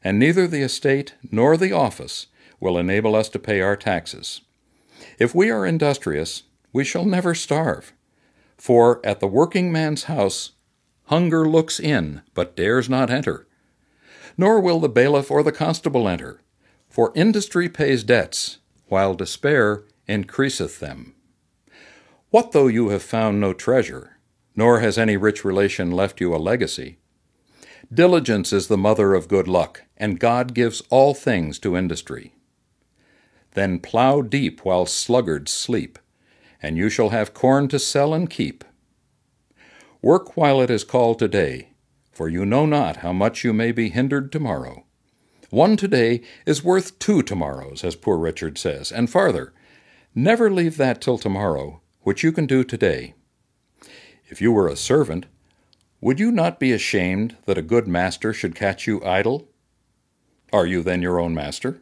and 0.03 0.19
neither 0.19 0.47
the 0.47 0.61
estate 0.61 1.15
nor 1.31 1.57
the 1.57 1.71
office 1.71 2.27
will 2.59 2.77
enable 2.77 3.15
us 3.15 3.29
to 3.29 3.39
pay 3.39 3.61
our 3.61 3.75
taxes. 3.75 4.41
If 5.17 5.33
we 5.33 5.49
are 5.49 5.65
industrious, 5.65 6.43
we 6.71 6.83
shall 6.83 7.05
never 7.05 7.33
starve. 7.33 7.93
For 8.57 8.99
at 9.05 9.21
the 9.21 9.27
working 9.27 9.71
man's 9.71 10.03
house, 10.03 10.51
hunger 11.05 11.47
looks 11.47 11.79
in, 11.79 12.21
but 12.33 12.55
dares 12.55 12.89
not 12.89 13.09
enter. 13.09 13.47
Nor 14.39 14.61
will 14.61 14.79
the 14.79 14.87
bailiff 14.87 15.29
or 15.29 15.43
the 15.43 15.51
constable 15.51 16.07
enter, 16.07 16.39
for 16.87 17.11
industry 17.13 17.67
pays 17.67 18.05
debts, 18.05 18.59
while 18.87 19.13
despair 19.13 19.83
increaseth 20.07 20.79
them. 20.79 21.13
What 22.29 22.53
though 22.53 22.67
you 22.67 22.87
have 22.87 23.03
found 23.03 23.41
no 23.41 23.51
treasure, 23.51 24.17
nor 24.55 24.79
has 24.79 24.97
any 24.97 25.17
rich 25.17 25.43
relation 25.43 25.91
left 25.91 26.21
you 26.21 26.33
a 26.33 26.37
legacy? 26.37 26.99
Diligence 27.93 28.53
is 28.53 28.69
the 28.69 28.77
mother 28.77 29.13
of 29.13 29.27
good 29.27 29.49
luck, 29.49 29.83
and 29.97 30.21
God 30.21 30.53
gives 30.53 30.81
all 30.89 31.13
things 31.13 31.59
to 31.59 31.75
industry. 31.75 32.33
Then 33.55 33.77
plough 33.77 34.21
deep 34.21 34.63
while 34.63 34.85
sluggards 34.85 35.51
sleep, 35.51 35.99
and 36.63 36.77
you 36.77 36.89
shall 36.89 37.09
have 37.09 37.33
corn 37.33 37.67
to 37.67 37.77
sell 37.77 38.13
and 38.13 38.29
keep. 38.29 38.63
Work 40.01 40.37
while 40.37 40.61
it 40.61 40.69
is 40.69 40.85
called 40.85 41.19
today, 41.19 41.68
for 42.19 42.27
you 42.27 42.45
know 42.45 42.65
not 42.65 42.97
how 42.97 43.13
much 43.13 43.45
you 43.45 43.53
may 43.53 43.71
be 43.71 43.87
hindered 43.87 44.29
tomorrow. 44.29 44.83
One 45.51 45.77
today 45.77 46.19
is 46.45 46.61
worth 46.61 46.99
two 46.99 47.23
tomorrows, 47.23 47.81
as 47.81 47.95
poor 47.95 48.17
Richard 48.17 48.57
says, 48.57 48.91
and 48.91 49.09
farther, 49.09 49.53
never 50.13 50.51
leave 50.51 50.75
that 50.75 50.99
till 50.99 51.17
tomorrow 51.17 51.79
which 52.01 52.21
you 52.21 52.33
can 52.33 52.45
do 52.45 52.65
today. 52.65 53.13
If 54.27 54.41
you 54.41 54.51
were 54.51 54.67
a 54.67 54.75
servant, 54.75 55.27
would 56.01 56.19
you 56.19 56.29
not 56.29 56.59
be 56.59 56.73
ashamed 56.73 57.37
that 57.45 57.57
a 57.57 57.61
good 57.61 57.87
master 57.87 58.33
should 58.33 58.53
catch 58.53 58.85
you 58.85 59.01
idle? 59.01 59.47
Are 60.51 60.65
you 60.65 60.83
then 60.83 61.01
your 61.01 61.21
own 61.21 61.33
master? 61.33 61.81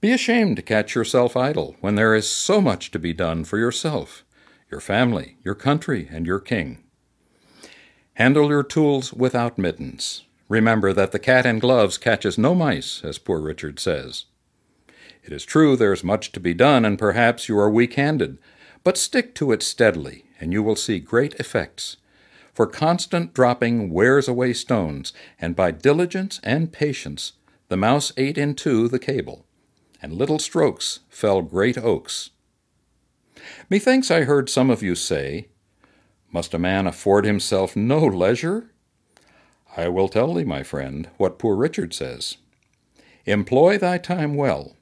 Be 0.00 0.12
ashamed 0.12 0.56
to 0.56 0.62
catch 0.62 0.94
yourself 0.94 1.36
idle 1.36 1.76
when 1.82 1.96
there 1.96 2.14
is 2.14 2.26
so 2.26 2.62
much 2.62 2.90
to 2.92 2.98
be 2.98 3.12
done 3.12 3.44
for 3.44 3.58
yourself, 3.58 4.24
your 4.70 4.80
family, 4.80 5.36
your 5.44 5.54
country, 5.54 6.08
and 6.10 6.26
your 6.26 6.40
king. 6.40 6.82
Handle 8.14 8.48
your 8.50 8.62
tools 8.62 9.12
without 9.12 9.56
mittens. 9.56 10.24
Remember 10.48 10.92
that 10.92 11.12
the 11.12 11.18
cat 11.18 11.46
in 11.46 11.58
gloves 11.58 11.96
catches 11.96 12.36
no 12.36 12.54
mice, 12.54 13.02
as 13.02 13.18
poor 13.18 13.40
Richard 13.40 13.78
says. 13.78 14.26
It 15.24 15.32
is 15.32 15.44
true 15.44 15.76
there 15.76 15.92
is 15.92 16.04
much 16.04 16.30
to 16.32 16.40
be 16.40 16.52
done, 16.52 16.84
and 16.84 16.98
perhaps 16.98 17.48
you 17.48 17.58
are 17.58 17.70
weak 17.70 17.94
handed, 17.94 18.38
but 18.84 18.98
stick 18.98 19.34
to 19.36 19.52
it 19.52 19.62
steadily, 19.62 20.24
and 20.40 20.52
you 20.52 20.62
will 20.62 20.76
see 20.76 20.98
great 20.98 21.34
effects. 21.34 21.96
For 22.52 22.66
constant 22.66 23.32
dropping 23.32 23.90
wears 23.90 24.28
away 24.28 24.52
stones, 24.52 25.14
and 25.40 25.56
by 25.56 25.70
diligence 25.70 26.38
and 26.44 26.70
patience 26.70 27.32
the 27.68 27.76
mouse 27.78 28.12
ate 28.18 28.36
in 28.36 28.54
two 28.54 28.88
the 28.88 28.98
cable, 28.98 29.46
and 30.02 30.12
little 30.12 30.38
strokes 30.38 31.00
fell 31.08 31.40
great 31.40 31.78
oaks. 31.78 32.28
Methinks 33.70 34.10
I 34.10 34.24
heard 34.24 34.50
some 34.50 34.68
of 34.68 34.82
you 34.82 34.94
say, 34.94 35.48
Must 36.32 36.54
a 36.54 36.58
man 36.58 36.86
afford 36.86 37.26
himself 37.26 37.76
no 37.76 38.06
leisure? 38.06 38.70
I 39.76 39.88
will 39.88 40.08
tell 40.08 40.32
thee, 40.32 40.44
my 40.44 40.62
friend, 40.62 41.10
what 41.18 41.38
poor 41.38 41.54
Richard 41.54 41.92
says. 41.92 42.38
Employ 43.26 43.76
thy 43.76 43.98
time 43.98 44.34
well. 44.34 44.76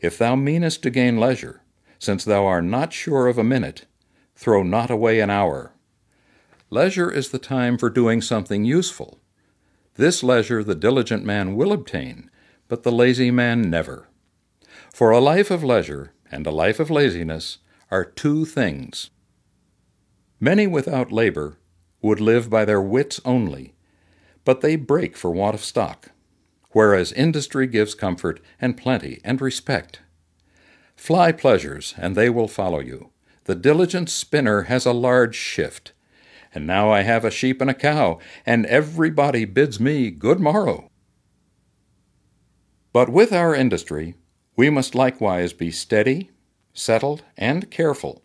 If 0.00 0.16
thou 0.16 0.36
meanest 0.36 0.82
to 0.84 0.90
gain 0.90 1.18
leisure, 1.18 1.62
since 1.98 2.24
thou 2.24 2.46
art 2.46 2.64
not 2.64 2.92
sure 2.92 3.26
of 3.26 3.36
a 3.36 3.44
minute, 3.44 3.86
throw 4.36 4.62
not 4.62 4.90
away 4.90 5.20
an 5.20 5.30
hour. 5.30 5.72
Leisure 6.70 7.10
is 7.10 7.30
the 7.30 7.38
time 7.38 7.78
for 7.78 7.90
doing 7.90 8.22
something 8.22 8.64
useful. 8.64 9.18
This 9.94 10.22
leisure 10.22 10.62
the 10.62 10.74
diligent 10.74 11.24
man 11.24 11.56
will 11.56 11.72
obtain, 11.72 12.30
but 12.68 12.82
the 12.82 12.92
lazy 12.92 13.30
man 13.30 13.70
never. 13.70 14.08
For 14.92 15.10
a 15.10 15.20
life 15.20 15.50
of 15.50 15.64
leisure 15.64 16.12
and 16.30 16.46
a 16.46 16.50
life 16.50 16.78
of 16.78 16.90
laziness 16.90 17.58
are 17.90 18.04
two 18.04 18.44
things. 18.44 19.10
Many 20.38 20.66
without 20.66 21.10
labor 21.10 21.58
would 22.02 22.20
live 22.20 22.50
by 22.50 22.64
their 22.64 22.82
wits 22.82 23.20
only, 23.24 23.74
but 24.44 24.60
they 24.60 24.76
break 24.76 25.16
for 25.16 25.30
want 25.30 25.54
of 25.54 25.64
stock, 25.64 26.10
whereas 26.72 27.12
industry 27.12 27.66
gives 27.66 27.94
comfort 27.94 28.40
and 28.60 28.76
plenty 28.76 29.20
and 29.24 29.40
respect. 29.40 30.00
Fly 30.94 31.32
pleasures, 31.32 31.94
and 31.96 32.14
they 32.14 32.30
will 32.30 32.48
follow 32.48 32.80
you. 32.80 33.10
The 33.44 33.54
diligent 33.54 34.10
spinner 34.10 34.62
has 34.62 34.86
a 34.86 34.92
large 34.92 35.36
shift. 35.36 35.92
And 36.54 36.66
now 36.66 36.90
I 36.90 37.02
have 37.02 37.24
a 37.24 37.30
sheep 37.30 37.60
and 37.60 37.70
a 37.70 37.74
cow, 37.74 38.18
and 38.44 38.66
everybody 38.66 39.44
bids 39.44 39.78
me 39.78 40.10
good 40.10 40.40
morrow. 40.40 40.90
But 42.92 43.08
with 43.08 43.32
our 43.32 43.54
industry, 43.54 44.14
we 44.56 44.70
must 44.70 44.94
likewise 44.94 45.52
be 45.52 45.70
steady, 45.70 46.30
settled, 46.72 47.24
and 47.36 47.70
careful, 47.70 48.22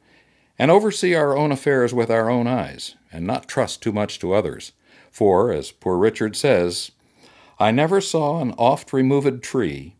and 0.57 0.69
oversee 0.69 1.15
our 1.15 1.35
own 1.35 1.51
affairs 1.51 1.93
with 1.93 2.09
our 2.09 2.29
own 2.29 2.47
eyes, 2.47 2.95
and 3.11 3.25
not 3.25 3.47
trust 3.47 3.81
too 3.81 3.91
much 3.91 4.19
to 4.19 4.33
others. 4.33 4.73
For, 5.11 5.51
as 5.51 5.71
poor 5.71 5.97
Richard 5.97 6.35
says, 6.35 6.91
I 7.59 7.71
never 7.71 8.01
saw 8.01 8.41
an 8.41 8.53
oft 8.57 8.93
removed 8.93 9.43
tree, 9.43 9.95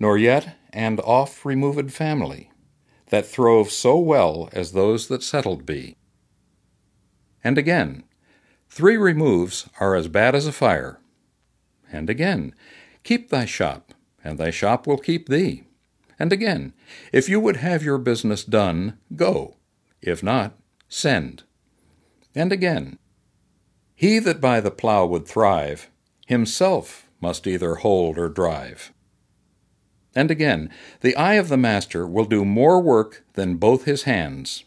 nor 0.00 0.16
yet 0.18 0.56
an 0.72 0.98
oft 1.00 1.44
removed 1.44 1.92
family, 1.92 2.50
that 3.10 3.26
throve 3.26 3.70
so 3.70 3.98
well 3.98 4.48
as 4.52 4.72
those 4.72 5.08
that 5.08 5.22
settled 5.22 5.64
be. 5.64 5.96
And 7.44 7.58
again, 7.58 8.04
three 8.68 8.96
removes 8.96 9.68
are 9.78 9.94
as 9.94 10.08
bad 10.08 10.34
as 10.34 10.46
a 10.46 10.52
fire. 10.52 10.98
And 11.92 12.10
again, 12.10 12.54
keep 13.04 13.28
thy 13.28 13.44
shop, 13.44 13.92
and 14.24 14.38
thy 14.38 14.50
shop 14.50 14.86
will 14.86 14.98
keep 14.98 15.28
thee. 15.28 15.64
And 16.18 16.32
again, 16.32 16.72
if 17.12 17.28
you 17.28 17.38
would 17.38 17.56
have 17.58 17.82
your 17.82 17.98
business 17.98 18.42
done, 18.42 18.98
go. 19.14 19.55
If 20.06 20.22
not, 20.22 20.56
send. 20.88 21.42
And 22.34 22.52
again, 22.52 22.98
he 23.94 24.18
that 24.20 24.40
by 24.40 24.60
the 24.60 24.70
plough 24.70 25.06
would 25.06 25.26
thrive, 25.26 25.90
himself 26.26 27.08
must 27.20 27.46
either 27.46 27.76
hold 27.76 28.16
or 28.18 28.28
drive. 28.28 28.92
And 30.14 30.30
again, 30.30 30.70
the 31.00 31.16
eye 31.16 31.34
of 31.34 31.48
the 31.48 31.56
master 31.56 32.06
will 32.06 32.24
do 32.24 32.44
more 32.44 32.80
work 32.80 33.24
than 33.34 33.56
both 33.56 33.84
his 33.84 34.04
hands. 34.04 34.64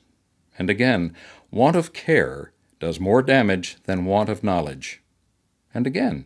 And 0.57 0.69
again, 0.69 1.15
want 1.51 1.75
of 1.75 1.93
care 1.93 2.51
does 2.79 2.99
more 2.99 3.21
damage 3.21 3.77
than 3.85 4.05
want 4.05 4.29
of 4.29 4.43
knowledge. 4.43 5.01
And 5.73 5.87
again, 5.87 6.25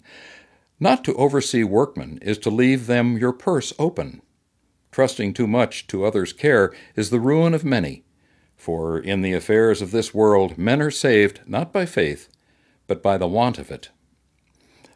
not 0.79 1.03
to 1.03 1.13
oversee 1.15 1.63
workmen 1.63 2.19
is 2.21 2.37
to 2.39 2.49
leave 2.49 2.87
them 2.87 3.17
your 3.17 3.31
purse 3.31 3.73
open. 3.77 4.21
Trusting 4.91 5.33
too 5.33 5.47
much 5.47 5.87
to 5.87 6.03
others' 6.03 6.33
care 6.33 6.73
is 6.95 7.09
the 7.09 7.19
ruin 7.19 7.53
of 7.53 7.63
many, 7.63 8.03
for 8.63 8.97
in 8.97 9.21
the 9.21 9.33
affairs 9.33 9.81
of 9.81 9.91
this 9.91 10.13
world 10.13 10.57
men 10.57 10.81
are 10.81 10.89
saved 10.89 11.41
not 11.45 11.73
by 11.73 11.85
faith, 11.85 12.29
but 12.87 13.03
by 13.03 13.17
the 13.17 13.27
want 13.27 13.59
of 13.59 13.69
it. 13.69 13.89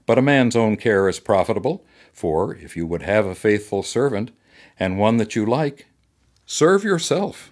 But 0.06 0.18
a 0.18 0.22
man's 0.22 0.56
own 0.56 0.77
care 0.77 1.10
is 1.10 1.19
profitable, 1.19 1.85
for 2.14 2.56
if 2.56 2.77
you 2.77 2.88
would 2.88 3.02
have 3.02 3.26
a 3.26 3.35
faithful 3.35 3.84
servant, 3.84 4.31
and 4.80 4.98
one 4.98 5.18
that 5.18 5.35
you 5.35 5.45
like, 5.45 5.88
serve 6.45 6.85
yourself. 6.85 7.52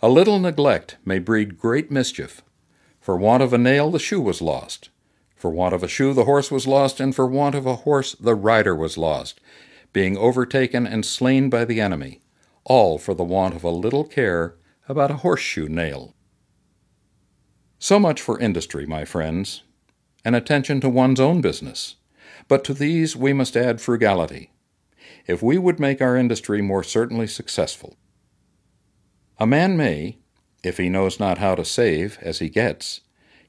A 0.00 0.08
little 0.08 0.38
neglect 0.38 0.98
may 1.04 1.18
breed 1.18 1.58
great 1.58 1.90
mischief. 1.90 2.40
For 3.00 3.16
want 3.16 3.42
of 3.42 3.52
a 3.52 3.58
nail 3.58 3.90
the 3.90 3.98
shoe 3.98 4.20
was 4.20 4.40
lost. 4.40 4.90
For 5.34 5.50
want 5.50 5.74
of 5.74 5.82
a 5.82 5.88
shoe 5.88 6.14
the 6.14 6.26
horse 6.26 6.52
was 6.52 6.68
lost, 6.68 7.00
and 7.00 7.12
for 7.12 7.26
want 7.26 7.56
of 7.56 7.66
a 7.66 7.82
horse 7.82 8.14
the 8.14 8.36
rider 8.36 8.76
was 8.76 8.96
lost, 8.96 9.40
being 9.92 10.16
overtaken 10.16 10.86
and 10.86 11.04
slain 11.04 11.50
by 11.50 11.64
the 11.64 11.80
enemy, 11.80 12.20
all 12.62 12.98
for 12.98 13.14
the 13.14 13.24
want 13.24 13.56
of 13.56 13.64
a 13.64 13.70
little 13.70 14.04
care 14.04 14.54
about 14.92 15.10
a 15.10 15.16
horseshoe 15.16 15.68
nail. 15.68 16.14
So 17.78 17.98
much 17.98 18.20
for 18.20 18.38
industry, 18.38 18.86
my 18.86 19.06
friends, 19.06 19.62
and 20.22 20.36
attention 20.36 20.80
to 20.82 20.88
one's 20.90 21.18
own 21.18 21.40
business. 21.40 21.96
But 22.46 22.62
to 22.64 22.74
these 22.74 23.16
we 23.16 23.32
must 23.32 23.56
add 23.56 23.80
frugality, 23.80 24.52
if 25.26 25.42
we 25.42 25.56
would 25.56 25.80
make 25.80 26.02
our 26.02 26.14
industry 26.14 26.60
more 26.60 26.84
certainly 26.84 27.26
successful. 27.26 27.96
A 29.38 29.46
man 29.46 29.78
may, 29.78 30.18
if 30.62 30.76
he 30.76 30.90
knows 30.90 31.18
not 31.18 31.38
how 31.38 31.54
to 31.54 31.64
save 31.64 32.18
as 32.20 32.38
he 32.40 32.50
gets, 32.50 33.00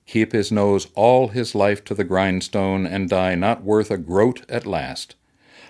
keep 0.05 0.31
his 0.31 0.49
nose 0.49 0.87
all 0.95 1.27
his 1.27 1.53
life 1.53 1.83
to 1.83 1.93
the 1.93 2.05
grindstone, 2.05 2.85
and 2.85 3.09
die 3.09 3.35
not 3.35 3.63
worth 3.63 3.91
a 3.91 3.97
groat 3.97 4.45
at 4.49 4.65
last. 4.65 5.15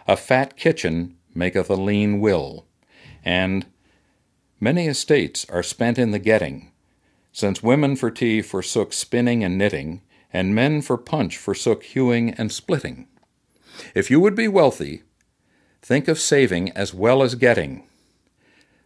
A 0.07 0.15
fat 0.15 0.55
kitchen 0.55 1.15
maketh 1.33 1.69
a 1.69 1.75
lean 1.75 2.19
will, 2.19 2.67
and 3.25 3.65
many 4.63 4.87
estates 4.87 5.45
are 5.49 5.61
spent 5.61 5.99
in 5.99 6.11
the 6.11 6.19
getting, 6.19 6.71
since 7.33 7.61
women 7.61 7.97
for 7.97 8.09
tea 8.09 8.41
forsook 8.41 8.93
spinning 8.93 9.43
and 9.43 9.57
knitting, 9.57 10.01
and 10.31 10.55
men 10.55 10.81
for 10.81 10.97
punch 10.97 11.37
forsook 11.37 11.83
hewing 11.83 12.29
and 12.35 12.49
splitting. 12.49 13.05
If 13.93 14.09
you 14.09 14.21
would 14.21 14.35
be 14.35 14.47
wealthy, 14.47 15.03
think 15.81 16.07
of 16.07 16.17
saving 16.17 16.71
as 16.71 16.93
well 16.93 17.21
as 17.21 17.35
getting. 17.35 17.83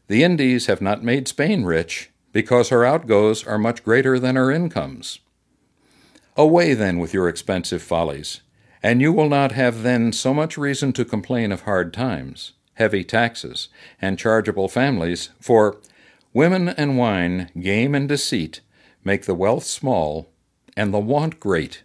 The 0.07 0.23
Indies 0.23 0.65
have 0.65 0.81
not 0.81 1.03
made 1.03 1.27
Spain 1.27 1.63
rich, 1.63 2.09
because 2.33 2.69
her 2.69 2.83
outgoes 2.83 3.45
are 3.45 3.59
much 3.59 3.83
greater 3.83 4.17
than 4.17 4.35
her 4.35 4.49
incomes. 4.49 5.19
Away 6.35 6.73
then 6.73 6.97
with 6.97 7.13
your 7.13 7.29
expensive 7.29 7.83
follies, 7.83 8.41
and 8.81 8.99
you 8.99 9.13
will 9.13 9.29
not 9.29 9.51
have 9.51 9.83
then 9.83 10.11
so 10.11 10.33
much 10.33 10.57
reason 10.57 10.91
to 10.93 11.05
complain 11.05 11.51
of 11.51 11.61
hard 11.61 11.93
times, 11.93 12.53
heavy 12.77 13.03
taxes, 13.03 13.69
and 14.01 14.17
chargeable 14.19 14.67
families, 14.67 15.29
for 15.39 15.77
women 16.33 16.69
and 16.69 16.97
wine, 16.97 17.49
game 17.59 17.93
and 17.95 18.07
deceit, 18.07 18.61
make 19.03 19.25
the 19.25 19.33
wealth 19.33 19.63
small, 19.63 20.29
and 20.75 20.93
the 20.93 20.99
want 20.99 21.39
great. 21.39 21.83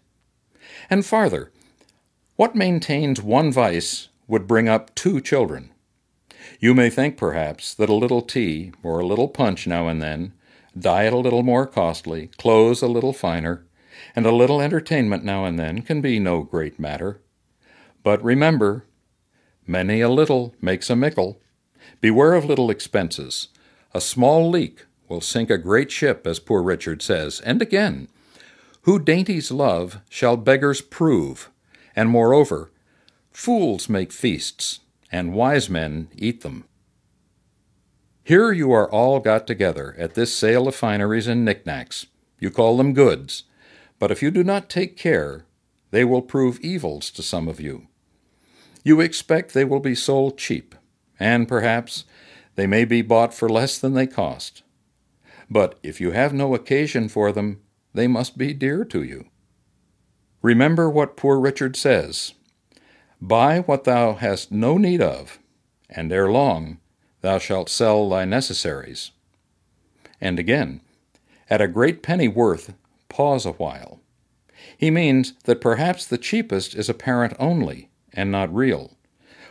And 0.90 1.05
farther, 1.05 1.51
what 2.36 2.55
maintains 2.55 3.23
one 3.23 3.51
vice 3.51 4.09
would 4.28 4.47
bring 4.47 4.69
up 4.69 4.94
two 4.94 5.20
children. 5.20 5.70
You 6.60 6.74
may 6.74 6.90
think, 6.90 7.16
perhaps, 7.16 7.74
that 7.74 7.89
a 7.89 7.94
little 7.94 8.23
tea, 8.23 8.73
or 8.82 9.01
a 9.01 9.06
little 9.06 9.28
punch 9.28 9.66
now 9.66 9.89
and 9.89 10.02
then, 10.02 10.32
diet 10.78 11.12
a 11.12 11.19
little 11.19 11.43
more 11.43 11.66
costly, 11.66 12.28
clothes 12.39 12.82
a 12.82 12.86
little 12.89 13.12
finer, 13.12 13.64
and 14.14 14.27
a 14.27 14.32
little 14.32 14.60
entertainment 14.60 15.24
now 15.24 15.44
and 15.44 15.59
then 15.59 15.82
can 15.82 16.01
be 16.01 16.19
no 16.19 16.43
great 16.43 16.78
matter. 16.78 17.20
But 18.02 18.23
remember, 18.23 18.85
many 19.66 20.01
a 20.01 20.09
little 20.09 20.55
makes 20.60 20.90
a 20.90 20.97
mickle. 20.97 21.40
Beware 22.01 22.34
of 22.34 22.44
little 22.44 22.70
expenses. 22.70 23.48
A 23.94 24.01
small 24.01 24.48
leak 24.51 24.86
will 25.09 25.20
sink 25.20 25.51
a 25.51 25.59
great 25.59 25.90
ship, 25.90 26.26
as 26.26 26.39
poor 26.39 26.62
Richard 26.62 27.02
says, 27.02 27.40
and 27.40 27.60
again, 27.60 28.09
who 28.82 28.98
dainties 28.98 29.51
love 29.51 30.01
shall 30.09 30.36
beggars 30.36 30.80
prove, 30.80 31.51
and 31.94 32.09
moreover, 32.09 32.70
fools 33.30 33.89
make 33.89 34.12
feasts, 34.12 34.80
and 35.10 35.34
wise 35.34 35.68
men 35.68 36.09
eat 36.16 36.40
them. 36.40 36.64
Here 38.24 38.52
you 38.52 38.72
are 38.72 38.90
all 38.90 39.20
got 39.20 39.47
together 39.47 39.94
at 39.98 40.14
this 40.14 40.34
sale 40.34 40.68
of 40.68 40.74
fineries 40.74 41.26
and 41.26 41.44
knickknacks. 41.44 42.06
You 42.39 42.51
call 42.51 42.76
them 42.76 42.94
goods, 42.94 43.44
but 43.98 44.10
if 44.10 44.22
you 44.22 44.30
do 44.30 44.43
not 44.43 44.70
take 44.70 44.97
care, 44.97 45.44
they 45.90 46.05
will 46.05 46.22
prove 46.22 46.59
evils 46.60 47.10
to 47.10 47.22
some 47.22 47.48
of 47.48 47.60
you. 47.60 47.89
You 48.82 49.00
expect 49.00 49.54
they 49.54 49.64
will 49.64 49.80
be 49.80 49.94
sold 49.94 50.38
cheap, 50.38 50.74
and 51.18 51.46
perhaps 51.46 52.04
they 52.54 52.66
may 52.66 52.84
be 52.84 53.02
bought 53.02 53.32
for 53.32 53.48
less 53.48 53.78
than 53.78 53.94
they 53.94 54.06
cost. 54.06 54.62
But 55.48 55.78
if 55.82 56.00
you 56.00 56.10
have 56.12 56.32
no 56.32 56.54
occasion 56.54 57.09
for 57.09 57.30
them, 57.32 57.60
they 57.94 58.06
must 58.06 58.38
be 58.38 58.52
dear 58.52 58.84
to 58.86 59.02
you. 59.02 59.26
Remember 60.40 60.90
what 60.90 61.16
poor 61.16 61.38
Richard 61.38 61.76
says 61.76 62.34
Buy 63.20 63.60
what 63.60 63.84
thou 63.84 64.14
hast 64.14 64.50
no 64.50 64.76
need 64.76 65.00
of, 65.00 65.38
and 65.88 66.12
ere 66.12 66.30
long 66.30 66.78
thou 67.20 67.38
shalt 67.38 67.68
sell 67.68 68.09
thy 68.09 68.24
necessaries. 68.24 69.12
And 70.20 70.38
again, 70.38 70.80
at 71.48 71.60
a 71.60 71.68
great 71.68 72.02
penny 72.02 72.26
worth, 72.26 72.74
pause 73.09 73.46
a 73.46 73.52
while. 73.52 74.00
He 74.76 74.90
means 74.90 75.34
that 75.44 75.60
perhaps 75.60 76.04
the 76.04 76.18
cheapest 76.18 76.74
is 76.74 76.88
apparent 76.88 77.34
only, 77.38 77.90
and 78.14 78.30
not 78.30 78.55
real, 78.55 78.97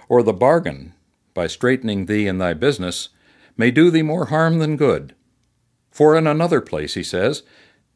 or 0.10 0.24
the 0.24 0.34
bargain, 0.34 0.94
by 1.34 1.48
straightening 1.48 2.06
thee 2.06 2.28
in 2.28 2.38
thy 2.38 2.54
business, 2.54 3.10
may 3.58 3.72
do 3.72 3.90
thee 3.90 4.02
more 4.02 4.26
harm 4.26 4.60
than 4.60 4.78
good. 4.78 5.16
For 5.92 6.16
in 6.16 6.28
another 6.28 6.62
place 6.62 6.94
he 6.94 7.04
says, 7.04 7.44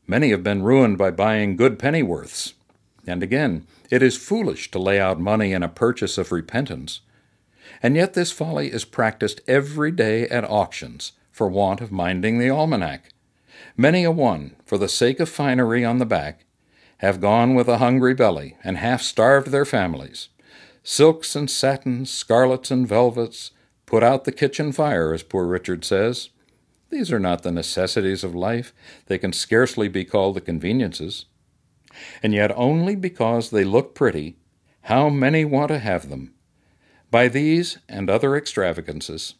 Many 0.07 0.29
have 0.29 0.43
been 0.43 0.63
ruined 0.63 0.97
by 0.97 1.11
buying 1.11 1.55
good 1.55 1.79
pennyworths. 1.79 2.53
And 3.07 3.23
again, 3.23 3.65
it 3.89 4.03
is 4.03 4.17
foolish 4.17 4.69
to 4.71 4.79
lay 4.79 4.99
out 4.99 5.19
money 5.19 5.51
in 5.53 5.63
a 5.63 5.69
purchase 5.69 6.17
of 6.17 6.31
repentance. 6.31 7.01
And 7.81 7.95
yet 7.95 8.13
this 8.13 8.31
folly 8.31 8.71
is 8.71 8.85
practiced 8.85 9.41
every 9.47 9.91
day 9.91 10.27
at 10.27 10.49
auctions 10.49 11.13
for 11.31 11.47
want 11.47 11.81
of 11.81 11.91
minding 11.91 12.39
the 12.39 12.49
almanac. 12.49 13.09
Many 13.75 14.03
a 14.03 14.11
one, 14.11 14.55
for 14.65 14.77
the 14.77 14.87
sake 14.87 15.19
of 15.19 15.29
finery 15.29 15.83
on 15.83 15.97
the 15.97 16.05
back, 16.05 16.45
have 16.99 17.19
gone 17.19 17.55
with 17.55 17.67
a 17.67 17.79
hungry 17.79 18.13
belly 18.13 18.55
and 18.63 18.77
half 18.77 19.01
starved 19.01 19.47
their 19.47 19.65
families. 19.65 20.29
Silks 20.87 21.35
and 21.35 21.49
satins, 21.49 22.11
scarlets 22.11 22.69
and 22.69 22.87
velvets, 22.87 23.49
put 23.87 24.03
out 24.03 24.23
the 24.23 24.31
kitchen 24.31 24.71
fire, 24.71 25.15
as 25.15 25.23
poor 25.23 25.45
Richard 25.45 25.83
says. 25.83 26.29
These 26.91 27.11
are 27.11 27.19
not 27.19 27.41
the 27.41 27.51
necessities 27.51 28.23
of 28.23 28.35
life. 28.35 28.71
They 29.07 29.17
can 29.17 29.33
scarcely 29.33 29.87
be 29.87 30.05
called 30.05 30.35
the 30.35 30.41
conveniences. 30.41 31.25
And 32.21 32.35
yet, 32.35 32.55
only 32.55 32.95
because 32.95 33.49
they 33.49 33.63
look 33.63 33.95
pretty, 33.95 34.37
how 34.81 35.09
many 35.09 35.43
want 35.43 35.69
to 35.69 35.79
have 35.79 36.07
them? 36.07 36.35
By 37.09 37.29
these 37.29 37.79
and 37.89 38.07
other 38.07 38.35
extravagances, 38.35 39.33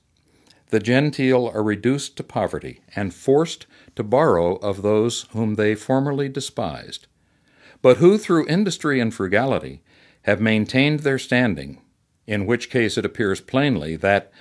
the 0.72 0.80
genteel 0.80 1.48
are 1.54 1.62
reduced 1.62 2.18
to 2.18 2.24
poverty 2.24 2.82
and 2.96 3.14
forced 3.14 3.68
to 3.96 4.04
borrow 4.04 4.56
of 4.56 4.82
those 4.82 5.28
whom 5.30 5.54
they 5.54 5.76
formerly 5.76 6.28
despised, 6.28 7.06
but 7.84 7.98
who 7.98 8.18
through 8.18 8.48
industry 8.48 9.00
and 9.00 9.14
frugality 9.14 9.84
have 10.26 10.42
maintained 10.42 11.02
their 11.02 11.20
standing, 11.20 11.80
in 12.26 12.48
which 12.48 12.72
case 12.72 12.98
it 12.98 13.06
appears 13.06 13.40
plainly 13.40 13.96
that 13.96 14.32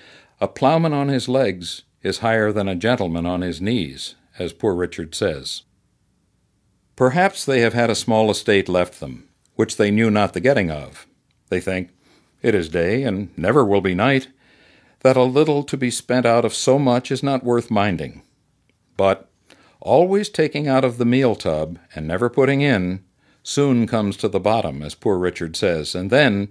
a 0.40 0.48
plowman 0.48 0.94
on 0.94 1.09
his 1.09 1.28
legs 1.28 1.82
is 2.02 2.19
higher 2.19 2.51
than 2.51 2.69
a 2.69 2.74
gentleman 2.74 3.27
on 3.27 3.43
his 3.43 3.61
knees, 3.61 4.15
as 4.39 4.55
poor 4.55 4.74
Richard 4.74 5.15
says. 5.15 5.62
Perhaps 6.97 7.44
they 7.44 7.61
have 7.61 7.74
had 7.74 7.90
a 7.90 7.94
small 7.94 8.31
estate 8.31 8.66
left 8.66 8.98
them, 8.98 9.28
which 9.56 9.77
they 9.77 9.90
knew 9.90 10.11
not 10.11 10.32
the 10.32 10.40
getting 10.40 10.70
of. 10.70 11.06
They 11.51 11.61
think, 11.61 11.90
It 12.40 12.55
is 12.55 12.70
day, 12.70 13.02
and 13.02 13.36
never 13.36 13.62
will 13.62 13.82
be 13.82 13.94
night, 13.94 14.28
that 15.01 15.19
a 15.19 15.23
little 15.23 15.62
to 15.65 15.77
be 15.77 15.90
spent 15.90 16.24
out 16.24 16.47
of 16.47 16.55
so 16.55 16.78
much 16.78 17.11
is 17.11 17.23
not 17.23 17.44
worth 17.44 17.70
minding. 17.70 18.23
But 18.97 19.28
always 19.81 20.31
taking 20.31 20.66
out 20.66 20.82
of 20.82 20.97
the 20.97 21.05
meal 21.05 21.35
tub 21.35 21.78
and 21.94 22.09
never 22.09 22.31
putting 22.31 22.62
in, 22.62 23.05
soon 23.44 23.86
comes 23.86 24.16
to 24.16 24.28
the 24.28 24.40
bottom, 24.40 24.82
as 24.82 24.96
poor 24.96 25.16
Richard 25.16 25.54
says, 25.54 25.94
and 25.94 26.10
then, 26.10 26.48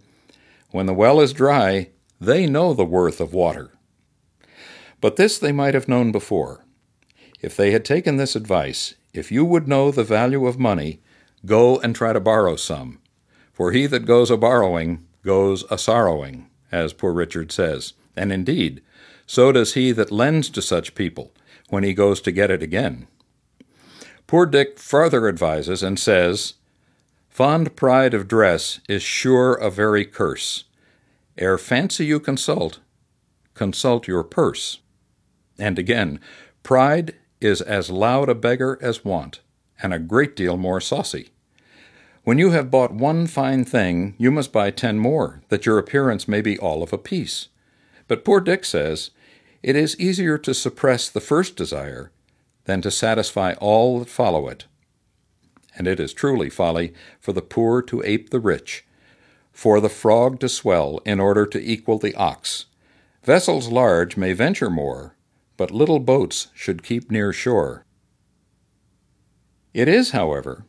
when 0.71 0.85
the 0.85 0.93
well 0.93 1.19
is 1.19 1.33
dry, 1.33 1.89
they 2.21 2.45
know 2.45 2.73
the 2.73 2.85
worth 2.85 3.19
of 3.19 3.33
water. 3.33 3.71
But 5.01 5.17
this 5.17 5.37
they 5.37 5.51
might 5.51 5.73
have 5.73 5.89
known 5.89 6.13
before. 6.13 6.63
If 7.41 7.57
they 7.57 7.71
had 7.71 7.83
taken 7.83 8.15
this 8.15 8.37
advice, 8.37 8.93
if 9.11 9.31
you 9.31 9.43
would 9.43 9.67
know 9.67 9.91
the 9.91 10.05
value 10.05 10.47
of 10.47 10.57
money, 10.57 11.01
go 11.45 11.79
and 11.79 11.93
try 11.93 12.13
to 12.13 12.21
borrow 12.21 12.55
some. 12.55 12.99
For 13.51 13.71
he 13.71 13.85
that 13.87 14.05
goes 14.05 14.31
a 14.31 14.37
borrowing 14.37 15.05
goes 15.23 15.63
a 15.69 15.77
sorrowing, 15.77 16.49
as 16.71 16.93
poor 16.93 17.11
Richard 17.11 17.51
says. 17.51 17.93
And 18.15 18.31
indeed, 18.31 18.81
so 19.25 19.51
does 19.51 19.73
he 19.73 19.91
that 19.93 20.11
lends 20.11 20.49
to 20.51 20.61
such 20.61 20.95
people 20.95 21.33
when 21.69 21.83
he 21.83 21.93
goes 21.93 22.21
to 22.21 22.31
get 22.31 22.51
it 22.51 22.61
again. 22.61 23.07
Poor 24.27 24.45
Dick 24.45 24.79
further 24.79 25.27
advises 25.27 25.83
and 25.83 25.99
says, 25.99 26.53
Fond 27.33 27.75
pride 27.75 28.13
of 28.13 28.27
dress 28.27 28.79
is 28.87 29.01
sure 29.01 29.55
a 29.55 29.71
very 29.71 30.05
curse. 30.05 30.65
Ere 31.35 31.57
fancy 31.57 32.05
you 32.05 32.19
consult, 32.19 32.77
consult 33.55 34.07
your 34.07 34.23
purse. 34.23 34.81
And 35.57 35.79
again, 35.79 36.19
pride 36.61 37.15
is 37.41 37.59
as 37.59 37.89
loud 37.89 38.29
a 38.29 38.35
beggar 38.35 38.77
as 38.83 39.03
want, 39.03 39.41
and 39.81 39.95
a 39.95 39.97
great 39.97 40.35
deal 40.35 40.57
more 40.57 40.79
saucy. 40.79 41.31
When 42.23 42.37
you 42.37 42.51
have 42.51 42.69
bought 42.69 42.93
one 42.93 43.25
fine 43.25 43.65
thing, 43.65 44.13
you 44.19 44.29
must 44.29 44.53
buy 44.53 44.69
ten 44.69 44.99
more, 44.99 45.41
that 45.49 45.65
your 45.65 45.79
appearance 45.79 46.27
may 46.27 46.39
be 46.39 46.59
all 46.59 46.83
of 46.83 46.93
a 46.93 46.99
piece. 46.99 47.47
But 48.07 48.23
poor 48.23 48.41
Dick 48.41 48.63
says, 48.63 49.09
it 49.63 49.75
is 49.75 49.99
easier 49.99 50.37
to 50.37 50.53
suppress 50.53 51.09
the 51.09 51.19
first 51.19 51.55
desire 51.55 52.11
than 52.65 52.83
to 52.83 52.91
satisfy 52.91 53.53
all 53.53 53.97
that 53.97 54.09
follow 54.09 54.47
it. 54.47 54.65
And 55.75 55.87
it 55.87 55.99
is 55.99 56.13
truly 56.13 56.49
folly 56.49 56.93
for 57.19 57.33
the 57.33 57.41
poor 57.41 57.81
to 57.83 58.03
ape 58.05 58.29
the 58.29 58.39
rich, 58.39 58.85
for 59.51 59.79
the 59.79 59.89
frog 59.89 60.39
to 60.41 60.49
swell 60.49 60.99
in 61.05 61.19
order 61.19 61.45
to 61.45 61.59
equal 61.59 61.97
the 61.97 62.15
ox. 62.15 62.65
Vessels 63.23 63.69
large 63.69 64.17
may 64.17 64.33
venture 64.33 64.69
more, 64.69 65.15
but 65.57 65.71
little 65.71 65.99
boats 65.99 66.47
should 66.53 66.83
keep 66.83 67.09
near 67.09 67.31
shore. 67.31 67.85
It 69.73 69.87
is, 69.87 70.11
however, 70.11 70.65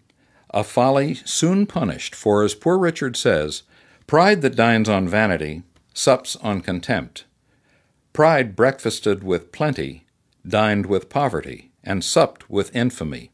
a 0.50 0.64
folly 0.64 1.14
soon 1.14 1.66
punished, 1.66 2.14
for 2.14 2.44
as 2.44 2.54
poor 2.54 2.78
Richard 2.78 3.16
says, 3.16 3.64
pride 4.06 4.40
that 4.42 4.56
dines 4.56 4.88
on 4.88 5.08
vanity 5.08 5.64
sups 5.92 6.36
on 6.36 6.60
contempt. 6.60 7.24
Pride 8.12 8.54
breakfasted 8.54 9.24
with 9.24 9.52
plenty, 9.52 10.06
dined 10.46 10.86
with 10.86 11.08
poverty, 11.08 11.72
and 11.82 12.04
supped 12.04 12.48
with 12.48 12.74
infamy. 12.74 13.30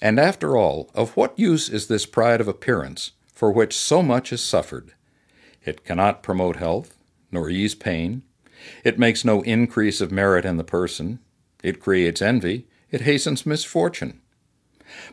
And 0.00 0.20
after 0.20 0.56
all, 0.56 0.90
of 0.94 1.16
what 1.16 1.38
use 1.38 1.68
is 1.68 1.86
this 1.86 2.06
pride 2.06 2.40
of 2.40 2.48
appearance, 2.48 3.12
for 3.32 3.50
which 3.50 3.76
so 3.76 4.02
much 4.02 4.32
is 4.32 4.42
suffered? 4.42 4.92
It 5.64 5.84
cannot 5.84 6.22
promote 6.22 6.56
health, 6.56 6.96
nor 7.32 7.48
ease 7.50 7.74
pain, 7.74 8.22
it 8.84 8.98
makes 8.98 9.24
no 9.24 9.42
increase 9.42 10.00
of 10.00 10.12
merit 10.12 10.44
in 10.44 10.56
the 10.56 10.64
person. 10.64 11.18
It 11.62 11.80
creates 11.80 12.22
envy. 12.22 12.66
It 12.90 13.02
hastens 13.02 13.46
misfortune. 13.46 14.20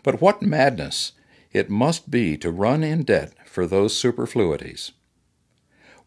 But 0.03 0.21
what 0.21 0.41
madness 0.41 1.13
it 1.51 1.69
must 1.69 2.09
be 2.09 2.37
to 2.37 2.51
run 2.51 2.83
in 2.83 3.03
debt 3.03 3.33
for 3.45 3.67
those 3.67 3.95
superfluities. 3.95 4.91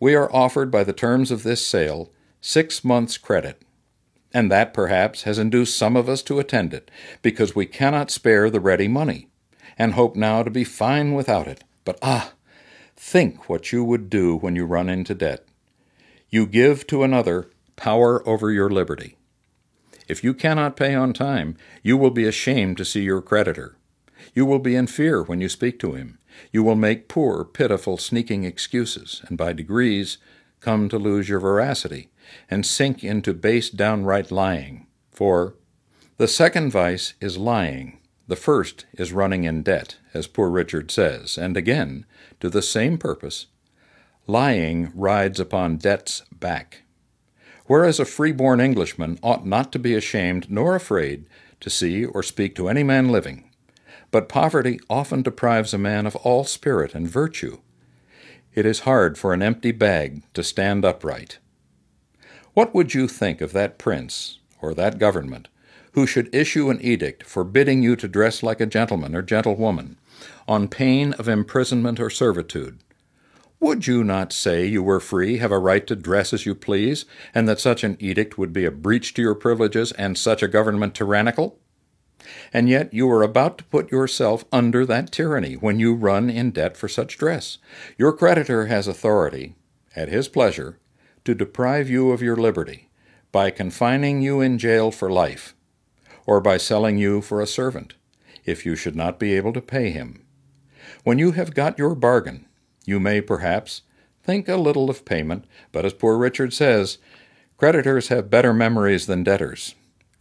We 0.00 0.14
are 0.14 0.32
offered 0.34 0.70
by 0.70 0.84
the 0.84 0.92
terms 0.92 1.30
of 1.30 1.42
this 1.42 1.64
sale 1.64 2.12
six 2.40 2.84
months' 2.84 3.16
credit, 3.16 3.62
and 4.32 4.50
that 4.50 4.74
perhaps 4.74 5.22
has 5.22 5.38
induced 5.38 5.76
some 5.76 5.96
of 5.96 6.08
us 6.08 6.22
to 6.22 6.38
attend 6.38 6.74
it, 6.74 6.90
because 7.22 7.54
we 7.54 7.66
cannot 7.66 8.10
spare 8.10 8.50
the 8.50 8.60
ready 8.60 8.88
money, 8.88 9.28
and 9.78 9.94
hope 9.94 10.16
now 10.16 10.42
to 10.42 10.50
be 10.50 10.64
fine 10.64 11.12
without 11.12 11.46
it. 11.46 11.64
But 11.84 11.98
ah! 12.02 12.32
Think 12.96 13.48
what 13.48 13.72
you 13.72 13.84
would 13.84 14.08
do 14.08 14.36
when 14.36 14.56
you 14.56 14.64
run 14.64 14.88
into 14.88 15.14
debt. 15.14 15.44
You 16.30 16.46
give 16.46 16.86
to 16.88 17.02
another 17.02 17.50
power 17.76 18.26
over 18.26 18.50
your 18.50 18.70
liberty. 18.70 19.16
If 20.08 20.24
you 20.24 20.34
cannot 20.34 20.76
pay 20.76 20.94
on 20.94 21.12
time, 21.12 21.56
you 21.82 21.96
will 21.96 22.10
be 22.10 22.24
ashamed 22.24 22.78
to 22.78 22.84
see 22.84 23.02
your 23.02 23.20
creditor. 23.20 23.76
You 24.34 24.46
will 24.46 24.58
be 24.58 24.74
in 24.74 24.86
fear 24.86 25.22
when 25.22 25.40
you 25.40 25.48
speak 25.48 25.78
to 25.80 25.92
him. 25.92 26.18
You 26.52 26.62
will 26.62 26.74
make 26.74 27.08
poor, 27.08 27.44
pitiful, 27.44 27.96
sneaking 27.96 28.44
excuses, 28.44 29.22
and 29.26 29.36
by 29.36 29.52
degrees 29.52 30.18
come 30.60 30.88
to 30.88 30.98
lose 30.98 31.28
your 31.28 31.40
veracity 31.40 32.10
and 32.50 32.64
sink 32.64 33.02
into 33.04 33.34
base, 33.34 33.70
downright 33.70 34.30
lying. 34.30 34.86
For 35.10 35.54
the 36.16 36.28
second 36.28 36.70
vice 36.70 37.14
is 37.20 37.36
lying. 37.36 37.98
The 38.28 38.36
first 38.36 38.86
is 38.94 39.12
running 39.12 39.44
in 39.44 39.62
debt, 39.62 39.96
as 40.12 40.26
poor 40.26 40.48
Richard 40.48 40.90
says, 40.90 41.38
and 41.38 41.56
again, 41.56 42.06
to 42.40 42.50
the 42.50 42.62
same 42.62 42.98
purpose, 42.98 43.46
Lying 44.28 44.90
rides 44.92 45.38
upon 45.38 45.76
debt's 45.76 46.22
back. 46.32 46.82
Whereas 47.66 48.00
a 48.00 48.04
free-born 48.04 48.60
Englishman 48.60 49.20
ought 49.22 49.46
not 49.46 49.70
to 49.72 49.78
be 49.78 49.94
ashamed 49.94 50.50
nor 50.50 50.74
afraid 50.74 51.26
to 51.60 51.70
see 51.70 52.04
or 52.04 52.24
speak 52.24 52.56
to 52.56 52.68
any 52.68 52.82
man 52.82 53.08
living, 53.08 53.48
but 54.10 54.28
poverty 54.28 54.80
often 54.90 55.22
deprives 55.22 55.72
a 55.72 55.78
man 55.78 56.06
of 56.06 56.16
all 56.16 56.42
spirit 56.42 56.92
and 56.92 57.08
virtue. 57.08 57.58
It 58.52 58.66
is 58.66 58.80
hard 58.80 59.16
for 59.16 59.32
an 59.32 59.42
empty 59.42 59.70
bag 59.70 60.24
to 60.34 60.42
stand 60.42 60.84
upright. 60.84 61.38
What 62.56 62.74
would 62.74 62.94
you 62.94 63.06
think 63.06 63.42
of 63.42 63.52
that 63.52 63.76
prince 63.76 64.38
or 64.62 64.72
that 64.72 64.98
government 64.98 65.48
who 65.92 66.06
should 66.06 66.34
issue 66.34 66.70
an 66.70 66.80
edict 66.80 67.22
forbidding 67.22 67.82
you 67.82 67.96
to 67.96 68.08
dress 68.08 68.42
like 68.42 68.62
a 68.62 68.66
gentleman 68.66 69.14
or 69.14 69.20
gentlewoman, 69.20 69.98
on 70.48 70.66
pain 70.66 71.12
of 71.18 71.28
imprisonment 71.28 72.00
or 72.00 72.08
servitude? 72.08 72.78
Would 73.60 73.86
you 73.86 74.02
not 74.02 74.32
say 74.32 74.64
you 74.64 74.82
were 74.82 75.00
free, 75.00 75.36
have 75.36 75.52
a 75.52 75.58
right 75.58 75.86
to 75.86 75.94
dress 75.94 76.32
as 76.32 76.46
you 76.46 76.54
please, 76.54 77.04
and 77.34 77.46
that 77.46 77.60
such 77.60 77.84
an 77.84 77.98
edict 78.00 78.38
would 78.38 78.54
be 78.54 78.64
a 78.64 78.70
breach 78.70 79.12
to 79.12 79.20
your 79.20 79.34
privileges 79.34 79.92
and 79.92 80.16
such 80.16 80.42
a 80.42 80.48
government 80.48 80.94
tyrannical? 80.94 81.58
And 82.54 82.70
yet 82.70 82.94
you 82.94 83.06
are 83.10 83.22
about 83.22 83.58
to 83.58 83.64
put 83.64 83.92
yourself 83.92 84.46
under 84.50 84.86
that 84.86 85.12
tyranny 85.12 85.56
when 85.56 85.78
you 85.78 85.92
run 85.94 86.30
in 86.30 86.52
debt 86.52 86.78
for 86.78 86.88
such 86.88 87.18
dress. 87.18 87.58
Your 87.98 88.14
creditor 88.14 88.64
has 88.64 88.88
authority, 88.88 89.56
at 89.94 90.08
his 90.08 90.26
pleasure, 90.26 90.78
to 91.26 91.34
deprive 91.34 91.90
you 91.90 92.10
of 92.10 92.22
your 92.22 92.36
liberty 92.36 92.88
by 93.32 93.50
confining 93.50 94.22
you 94.22 94.40
in 94.40 94.58
jail 94.58 94.90
for 94.90 95.10
life, 95.10 95.54
or 96.24 96.40
by 96.40 96.56
selling 96.56 96.96
you 96.96 97.20
for 97.20 97.40
a 97.40 97.46
servant, 97.46 97.94
if 98.44 98.64
you 98.64 98.74
should 98.74 98.96
not 98.96 99.18
be 99.18 99.34
able 99.34 99.52
to 99.52 99.60
pay 99.60 99.90
him. 99.90 100.24
When 101.04 101.18
you 101.18 101.32
have 101.32 101.54
got 101.54 101.78
your 101.78 101.94
bargain, 101.94 102.46
you 102.86 102.98
may, 102.98 103.20
perhaps, 103.20 103.82
think 104.22 104.48
a 104.48 104.56
little 104.56 104.88
of 104.88 105.04
payment, 105.04 105.44
but 105.72 105.84
as 105.84 105.92
poor 105.92 106.16
Richard 106.16 106.52
says, 106.52 106.98
Creditors 107.58 108.08
have 108.08 108.30
better 108.30 108.54
memories 108.54 109.06
than 109.06 109.24
debtors. 109.24 109.74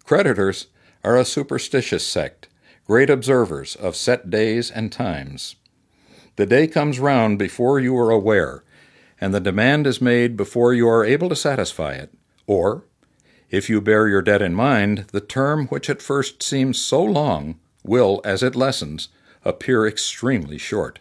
Creditors 0.03 0.67
are 1.03 1.17
a 1.17 1.25
superstitious 1.25 2.05
sect, 2.05 2.47
great 2.85 3.09
observers 3.09 3.75
of 3.75 3.95
set 3.95 4.29
days 4.29 4.69
and 4.69 4.91
times. 4.91 5.55
The 6.35 6.45
day 6.45 6.67
comes 6.67 6.99
round 6.99 7.39
before 7.39 7.79
you 7.79 7.97
are 7.97 8.11
aware, 8.11 8.64
and 9.25 9.33
the 9.33 9.39
demand 9.39 9.87
is 9.87 9.99
made 9.99 10.37
before 10.37 10.71
you 10.71 10.87
are 10.87 11.03
able 11.03 11.29
to 11.29 11.35
satisfy 11.35 11.93
it, 11.93 12.13
or, 12.45 12.85
if 13.49 13.71
you 13.71 13.81
bear 13.81 14.07
your 14.07 14.21
debt 14.21 14.39
in 14.39 14.53
mind, 14.53 15.07
the 15.13 15.19
term 15.19 15.65
which 15.69 15.89
at 15.89 15.99
first 15.99 16.43
seems 16.43 16.79
so 16.79 17.03
long 17.03 17.59
will, 17.83 18.21
as 18.23 18.43
it 18.43 18.55
lessens, 18.55 19.07
appear 19.43 19.87
extremely 19.87 20.59
short. 20.59 20.99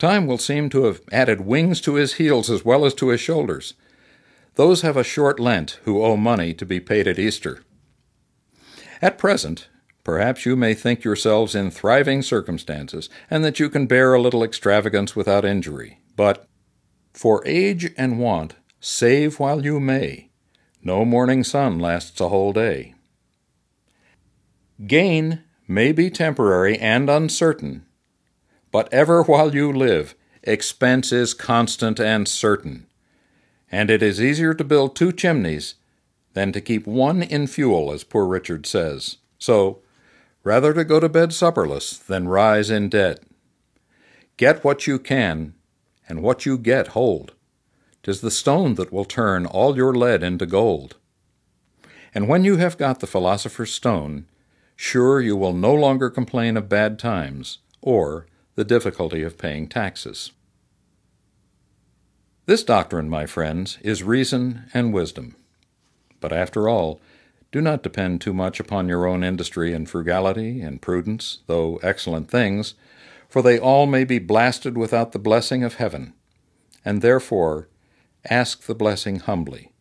Time 0.00 0.26
will 0.26 0.36
seem 0.36 0.68
to 0.68 0.82
have 0.86 1.00
added 1.12 1.42
wings 1.42 1.80
to 1.80 1.94
his 1.94 2.14
heels 2.14 2.50
as 2.50 2.64
well 2.64 2.84
as 2.84 2.92
to 2.94 3.10
his 3.10 3.20
shoulders. 3.20 3.74
Those 4.56 4.82
have 4.82 4.96
a 4.96 5.04
short 5.04 5.38
Lent 5.38 5.78
who 5.84 6.02
owe 6.02 6.16
money 6.16 6.52
to 6.54 6.66
be 6.66 6.80
paid 6.80 7.06
at 7.06 7.20
Easter. 7.20 7.62
At 9.00 9.16
present, 9.16 9.68
perhaps 10.02 10.44
you 10.44 10.56
may 10.56 10.74
think 10.74 11.04
yourselves 11.04 11.54
in 11.54 11.70
thriving 11.70 12.20
circumstances, 12.20 13.08
and 13.30 13.44
that 13.44 13.60
you 13.60 13.70
can 13.70 13.86
bear 13.86 14.12
a 14.12 14.20
little 14.20 14.42
extravagance 14.42 15.14
without 15.14 15.44
injury. 15.44 16.00
But, 16.16 16.44
for 17.12 17.42
age 17.46 17.92
and 17.96 18.18
want, 18.18 18.54
save 18.80 19.38
while 19.38 19.64
you 19.64 19.80
may. 19.80 20.30
No 20.82 21.04
morning 21.04 21.44
sun 21.44 21.78
lasts 21.78 22.20
a 22.20 22.28
whole 22.28 22.52
day. 22.52 22.94
Gain 24.86 25.42
may 25.66 25.92
be 25.92 26.08
temporary 26.08 26.78
and 26.78 27.10
uncertain, 27.10 27.84
but 28.70 28.92
ever 28.92 29.22
while 29.22 29.54
you 29.54 29.72
live, 29.72 30.14
expense 30.42 31.12
is 31.12 31.34
constant 31.34 31.98
and 31.98 32.28
certain. 32.28 32.86
And 33.70 33.90
it 33.90 34.02
is 34.02 34.22
easier 34.22 34.54
to 34.54 34.64
build 34.64 34.94
two 34.94 35.12
chimneys 35.12 35.74
than 36.32 36.52
to 36.52 36.60
keep 36.60 36.86
one 36.86 37.22
in 37.22 37.46
fuel, 37.46 37.92
as 37.92 38.04
poor 38.04 38.26
Richard 38.26 38.64
says. 38.66 39.18
So, 39.38 39.82
rather 40.44 40.72
to 40.72 40.84
go 40.84 41.00
to 41.00 41.08
bed 41.08 41.30
supperless 41.30 41.98
than 41.98 42.28
rise 42.28 42.70
in 42.70 42.88
debt. 42.88 43.22
Get 44.36 44.64
what 44.64 44.86
you 44.86 44.98
can, 44.98 45.54
and 46.08 46.22
what 46.22 46.46
you 46.46 46.58
get 46.58 46.88
hold. 46.88 47.32
Tis 48.02 48.20
the 48.20 48.30
stone 48.30 48.74
that 48.74 48.92
will 48.92 49.04
turn 49.04 49.46
all 49.46 49.76
your 49.76 49.94
lead 49.94 50.22
into 50.22 50.46
gold. 50.46 50.96
And 52.14 52.28
when 52.28 52.44
you 52.44 52.56
have 52.56 52.78
got 52.78 53.00
the 53.00 53.06
philosopher's 53.06 53.72
stone, 53.72 54.26
sure 54.76 55.20
you 55.20 55.36
will 55.36 55.52
no 55.52 55.74
longer 55.74 56.08
complain 56.08 56.56
of 56.56 56.68
bad 56.68 56.98
times 56.98 57.58
or 57.82 58.26
the 58.54 58.64
difficulty 58.64 59.22
of 59.22 59.38
paying 59.38 59.68
taxes. 59.68 60.32
This 62.46 62.64
doctrine, 62.64 63.10
my 63.10 63.26
friends, 63.26 63.78
is 63.82 64.02
reason 64.02 64.64
and 64.72 64.92
wisdom. 64.92 65.36
But 66.18 66.32
after 66.32 66.68
all, 66.68 67.00
do 67.52 67.60
not 67.60 67.82
depend 67.82 68.20
too 68.20 68.32
much 68.32 68.58
upon 68.58 68.88
your 68.88 69.06
own 69.06 69.22
industry 69.22 69.72
and 69.72 69.88
frugality 69.88 70.60
and 70.60 70.82
prudence, 70.82 71.40
though 71.46 71.78
excellent 71.82 72.30
things, 72.30 72.74
for 73.28 73.42
they 73.42 73.58
all 73.58 73.86
may 73.86 74.04
be 74.04 74.18
blasted 74.18 74.76
without 74.76 75.12
the 75.12 75.18
blessing 75.18 75.62
of 75.62 75.74
heaven. 75.74 76.14
And 76.84 77.02
therefore, 77.02 77.68
ask 78.28 78.62
the 78.62 78.74
blessing 78.74 79.20
humbly, 79.20 79.72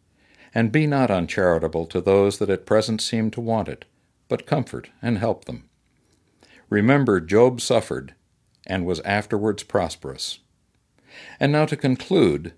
and 0.53 0.72
be 0.72 0.85
not 0.85 1.09
uncharitable 1.09 1.85
to 1.88 2.01
those 2.01 2.38
that 2.40 2.50
at 2.50 2.66
present 2.66 3.01
seem 3.01 3.32
to 3.32 3.42
want 3.42 3.69
it 3.69 3.85
but 4.27 4.45
comfort 4.45 4.90
and 5.01 5.17
help 5.17 5.45
them. 5.45 5.69
Remember, 6.69 7.19
Job 7.19 7.61
suffered 7.61 8.14
and 8.66 8.85
was 8.85 9.00
afterwards 9.01 9.64
prosperous. 9.64 10.40
And 11.40 11.51
now 11.51 11.66
to 11.66 11.77
conclude, 11.77 12.53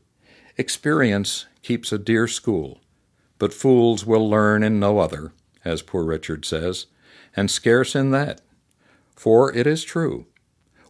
experience 0.57 1.45
keeps 1.61 1.91
a 1.91 1.99
dear 1.99 2.27
school, 2.27 2.81
but 3.37 3.53
fools 3.53 4.05
will 4.05 4.27
learn 4.27 4.63
in 4.63 4.79
no 4.79 4.99
other, 4.99 5.33
as 5.63 5.81
poor 5.81 6.03
Richard 6.03 6.45
says, 6.45 6.87
and 7.35 7.51
scarce 7.51 7.95
in 7.95 8.11
that. 8.11 8.41
For 9.15 9.55
it 9.55 9.67
is 9.67 9.83
true, 9.83 10.25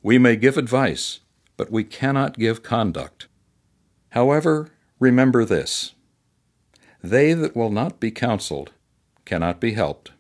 we 0.02 0.18
may 0.18 0.36
give 0.36 0.58
advice, 0.58 1.20
but 1.58 1.72
we 1.72 1.84
cannot 1.84 2.38
give 2.38 2.64
conduct. 2.64 3.28
However, 4.10 4.72
remember 5.00 5.46
this 5.46 5.94
they 7.02 7.34
that 7.34 7.56
will 7.56 7.72
not 7.72 8.00
be 8.00 8.12
counseled 8.12 8.72
cannot 9.26 9.60
be 9.60 9.74
helped 9.74 10.12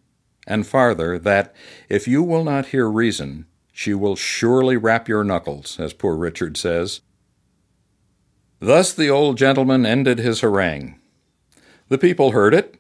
and 0.49 0.66
farther, 0.66 1.19
that 1.19 1.53
if 1.88 2.08
you 2.08 2.24
will 2.24 2.43
not 2.43 2.67
hear 2.67 2.90
reason, 2.90 3.45
she 3.72 3.93
will 3.93 4.16
surely 4.16 4.75
rap 4.75 5.08
your 5.08 5.24
knuckles, 5.24 5.80
as 5.80 5.93
poor 5.93 6.17
Richard 6.17 6.58
says. 6.58 7.01
Thus 8.59 8.91
the 8.91 9.09
old 9.09 9.38
gentleman 9.38 9.85
ended 9.85 10.17
his 10.17 10.41
harangue. 10.41 10.99
The 11.88 11.99
people 11.99 12.32
heard 12.32 12.53
it, 12.53 12.75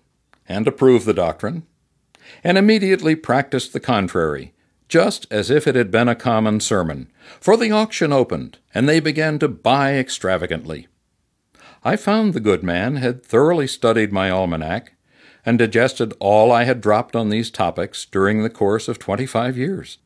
and 0.47 0.67
approved 0.67 1.05
the 1.05 1.13
doctrine, 1.13 1.63
and 2.43 2.57
immediately 2.57 3.15
practiced 3.15 3.71
the 3.71 3.79
contrary, 3.79 4.53
just 4.89 5.27
as 5.31 5.49
if 5.49 5.67
it 5.67 5.75
had 5.75 5.91
been 5.91 6.09
a 6.09 6.15
common 6.15 6.59
sermon, 6.59 7.09
for 7.39 7.55
the 7.55 7.71
auction 7.71 8.11
opened, 8.11 8.57
and 8.73 8.89
they 8.89 8.99
began 8.99 9.39
to 9.39 9.47
buy 9.47 9.93
extravagantly. 9.93 10.87
I 11.83 11.95
found 11.95 12.33
the 12.33 12.39
good 12.39 12.63
man 12.63 12.97
had 12.97 13.23
thoroughly 13.23 13.67
studied 13.67 14.11
my 14.11 14.29
almanac, 14.29 14.93
and 15.45 15.57
digested 15.57 16.13
all 16.19 16.51
I 16.51 16.65
had 16.65 16.81
dropped 16.81 17.15
on 17.15 17.29
these 17.29 17.49
topics 17.49 18.05
during 18.05 18.43
the 18.43 18.49
course 18.49 18.87
of 18.89 18.99
twenty 18.99 19.25
five 19.25 19.57
years. 19.57 19.99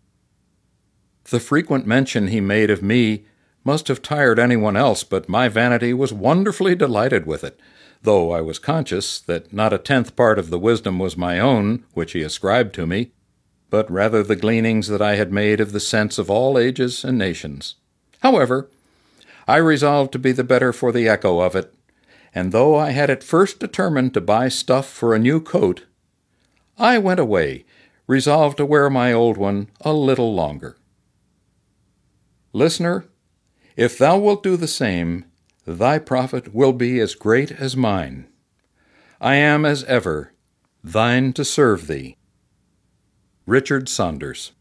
The 1.26 1.40
frequent 1.40 1.88
mention 1.88 2.28
he 2.28 2.42
made 2.42 2.70
of 2.70 2.84
me 2.84 3.26
must 3.64 3.88
have 3.88 4.02
tired 4.02 4.38
anyone 4.38 4.76
else, 4.76 5.04
but 5.04 5.30
my 5.30 5.48
vanity 5.48 5.94
was 5.94 6.12
wonderfully 6.14 6.76
delighted 6.76 7.26
with 7.26 7.44
it, 7.44 7.60
though 8.04 8.32
I 8.32 8.42
was 8.42 8.60
conscious 8.60 9.20
that 9.22 9.54
not 9.54 9.72
a 9.72 9.78
tenth 9.78 10.16
part 10.18 10.38
of 10.38 10.50
the 10.50 10.60
wisdom 10.60 11.00
was 11.00 11.16
my 11.16 11.40
own, 11.40 11.86
which 11.94 12.12
he 12.12 12.22
ascribed 12.22 12.76
to 12.76 12.86
me, 12.86 13.12
but 13.74 13.90
rather 13.90 14.22
the 14.22 14.36
gleanings 14.36 14.88
that 14.88 15.02
I 15.02 15.16
had 15.16 15.34
made 15.34 15.60
of 15.60 15.72
the 15.72 15.80
sense 15.80 16.20
of 16.20 16.30
all 16.30 16.60
ages 16.60 17.04
and 17.04 17.18
nations. 17.18 17.74
However, 18.20 18.70
I 19.48 19.58
resolved 19.58 20.12
to 20.12 20.20
be 20.20 20.32
the 20.32 20.44
better 20.44 20.72
for 20.72 20.92
the 20.92 21.10
echo 21.10 21.40
of 21.40 21.56
it, 21.56 21.74
and 22.36 22.52
though 22.52 22.76
I 22.76 22.92
had 22.92 23.10
at 23.10 23.24
first 23.24 23.60
determined 23.60 24.14
to 24.14 24.22
buy 24.22 24.48
stuff 24.48 24.88
for 24.88 25.16
a 25.16 25.20
new 25.20 25.42
coat, 25.42 25.86
I 26.78 27.00
went 27.00 27.20
away, 27.20 27.66
resolved 28.06 28.58
to 28.58 28.66
wear 28.68 28.92
my 28.92 29.12
old 29.12 29.38
one 29.38 29.70
a 29.82 29.92
little 29.92 30.36
longer. 30.36 30.78
Listener, 32.54 33.06
if 33.76 33.98
thou 33.98 34.20
wilt 34.20 34.44
do 34.44 34.56
the 34.56 34.68
same, 34.68 35.26
thy 35.66 35.98
profit 35.98 36.54
will 36.54 36.74
be 36.74 37.00
as 37.00 37.16
great 37.16 37.52
as 37.52 37.76
mine. 37.76 38.28
I 39.20 39.34
am, 39.34 39.66
as 39.66 39.84
ever, 39.86 40.32
thine 40.84 41.34
to 41.34 41.44
serve 41.44 41.88
thee. 41.88 42.18
Richard 43.46 43.90
Saunders 43.90 44.54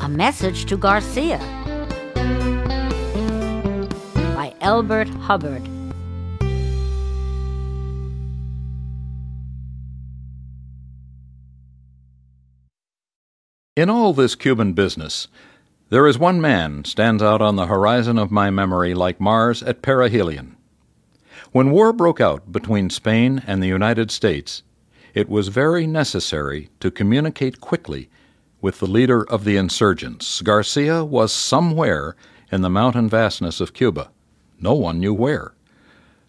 A 0.00 0.08
Message 0.08 0.66
to 0.66 0.76
Garcia 0.76 1.38
by 4.14 4.54
Elbert 4.60 5.08
Hubbard. 5.08 5.73
In 13.76 13.90
all 13.90 14.12
this 14.12 14.36
Cuban 14.36 14.72
business, 14.72 15.26
there 15.88 16.06
is 16.06 16.16
one 16.16 16.40
man 16.40 16.84
stands 16.84 17.20
out 17.24 17.42
on 17.42 17.56
the 17.56 17.66
horizon 17.66 18.18
of 18.18 18.30
my 18.30 18.48
memory 18.48 18.94
like 18.94 19.20
Mars 19.20 19.64
at 19.64 19.82
perihelion. 19.82 20.54
When 21.50 21.72
war 21.72 21.92
broke 21.92 22.20
out 22.20 22.52
between 22.52 22.88
Spain 22.88 23.42
and 23.48 23.60
the 23.60 23.66
United 23.66 24.12
States, 24.12 24.62
it 25.12 25.28
was 25.28 25.48
very 25.48 25.88
necessary 25.88 26.70
to 26.78 26.92
communicate 26.92 27.60
quickly 27.60 28.08
with 28.60 28.78
the 28.78 28.86
leader 28.86 29.28
of 29.28 29.42
the 29.42 29.56
insurgents. 29.56 30.40
Garcia 30.40 31.04
was 31.04 31.32
somewhere 31.32 32.14
in 32.52 32.60
the 32.60 32.70
mountain 32.70 33.08
vastness 33.08 33.60
of 33.60 33.74
Cuba. 33.74 34.12
No 34.60 34.74
one 34.74 35.00
knew 35.00 35.12
where. 35.12 35.52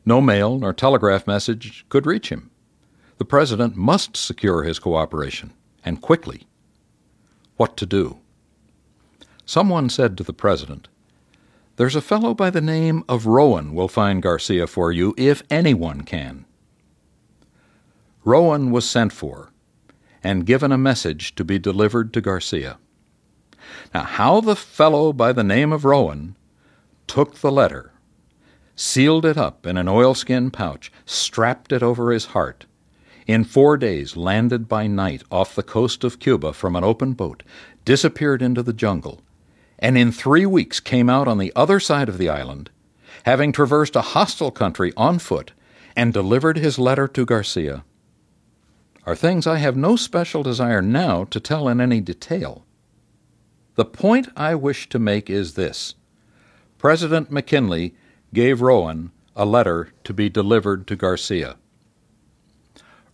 No 0.04 0.20
mail 0.20 0.58
nor 0.58 0.74
telegraph 0.74 1.28
message 1.28 1.86
could 1.90 2.08
reach 2.08 2.30
him. 2.30 2.50
The 3.20 3.26
president 3.26 3.76
must 3.76 4.18
secure 4.18 4.64
his 4.64 4.80
cooperation, 4.80 5.54
and 5.84 6.02
quickly. 6.02 6.48
What 7.58 7.78
to 7.78 7.86
do? 7.86 8.20
Someone 9.46 9.90
said 9.90 10.18
to 10.18 10.24
the 10.24 10.34
president, 10.34 10.88
There's 11.78 11.96
a 11.96 12.02
fellow 12.02 12.34
by 12.34 12.50
the 12.50 12.62
name 12.62 13.04
of 13.08 13.26
Rowan 13.26 13.74
will 13.74 13.88
find 13.88 14.22
Garcia 14.22 14.68
for 14.68 14.92
you 14.92 15.14
if 15.18 15.44
anyone 15.50 16.02
can. 16.02 16.46
Rowan 18.24 18.72
was 18.72 18.90
sent 18.90 19.14
for 19.14 19.52
and 20.24 20.48
given 20.48 20.72
a 20.72 20.78
message 20.78 21.36
to 21.36 21.46
be 21.46 21.60
delivered 21.60 22.12
to 22.12 22.20
Garcia. 22.20 22.80
Now, 23.94 24.04
how 24.04 24.42
the 24.42 24.56
fellow 24.56 25.14
by 25.14 25.32
the 25.32 25.44
name 25.44 25.72
of 25.72 25.86
Rowan 25.86 26.36
took 27.06 27.36
the 27.36 27.52
letter, 27.52 27.92
sealed 28.76 29.24
it 29.24 29.38
up 29.38 29.68
in 29.68 29.78
an 29.78 29.88
oilskin 29.88 30.50
pouch, 30.50 30.92
strapped 31.06 31.72
it 31.72 31.84
over 31.84 32.12
his 32.12 32.26
heart, 32.26 32.66
in 33.28 33.44
four 33.44 33.78
days 33.78 34.16
landed 34.16 34.68
by 34.68 34.88
night 34.88 35.24
off 35.32 35.56
the 35.56 35.64
coast 35.64 36.04
of 36.04 36.20
Cuba 36.20 36.54
from 36.54 36.76
an 36.76 36.84
open 36.84 37.14
boat, 37.14 37.44
disappeared 37.84 38.42
into 38.42 38.62
the 38.62 38.74
jungle, 38.74 39.22
and 39.80 39.98
in 39.98 40.12
three 40.12 40.46
weeks 40.46 40.80
came 40.80 41.10
out 41.10 41.28
on 41.28 41.38
the 41.38 41.52
other 41.56 41.80
side 41.80 42.10
of 42.10 42.18
the 42.18 42.30
island, 42.30 42.70
having 43.24 43.52
traversed 43.52 43.96
a 43.96 44.02
hostile 44.02 44.52
country 44.52 44.94
on 44.96 45.20
foot, 45.20 45.54
and 45.96 46.14
delivered 46.14 46.58
his 46.58 46.78
letter 46.78 47.08
to 47.08 47.26
Garcia, 47.26 47.84
are 49.06 49.16
things 49.16 49.46
I 49.46 49.58
have 49.58 49.78
no 49.78 49.96
special 49.96 50.44
desire 50.44 50.82
now 50.82 51.26
to 51.26 51.40
tell 51.40 51.68
in 51.68 51.80
any 51.80 52.02
detail. 52.02 52.66
The 53.76 53.86
point 53.86 54.30
I 54.36 54.56
wish 54.56 54.90
to 54.90 55.00
make 55.00 55.30
is 55.30 55.54
this 55.54 55.96
President 56.78 57.32
McKinley 57.32 57.96
gave 58.34 58.62
Rowan 58.62 59.12
a 59.36 59.46
letter 59.46 59.90
to 60.04 60.14
be 60.14 60.30
delivered 60.30 60.88
to 60.88 60.96
Garcia. 60.96 61.58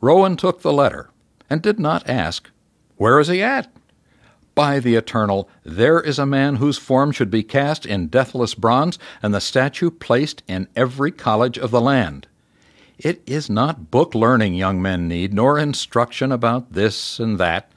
Rowan 0.02 0.36
took 0.36 0.62
the 0.62 0.74
letter 0.74 1.12
and 1.48 1.62
did 1.62 1.80
not 1.80 2.10
ask, 2.10 2.50
Where 2.98 3.20
is 3.20 3.28
he 3.28 3.44
at? 3.44 3.72
By 4.56 4.80
the 4.80 4.96
eternal, 4.96 5.48
there 5.64 6.02
is 6.02 6.20
a 6.20 6.26
man 6.26 6.56
whose 6.56 6.78
form 6.78 7.12
should 7.12 7.30
be 7.30 7.44
cast 7.44 7.86
in 7.86 8.08
deathless 8.08 8.56
bronze, 8.56 9.00
and 9.22 9.34
the 9.34 9.40
statue 9.40 9.92
placed 9.92 10.44
in 10.48 10.68
every 10.76 11.12
college 11.12 11.58
of 11.58 11.72
the 11.72 11.80
land. 11.80 12.28
It 12.98 13.22
is 13.26 13.50
not 13.50 13.92
book 13.92 14.14
learning 14.14 14.56
young 14.56 14.82
men 14.82 15.08
need, 15.08 15.34
nor 15.34 15.58
instruction 15.58 16.32
about 16.32 16.74
this 16.74 17.20
and 17.20 17.40
that, 17.40 17.72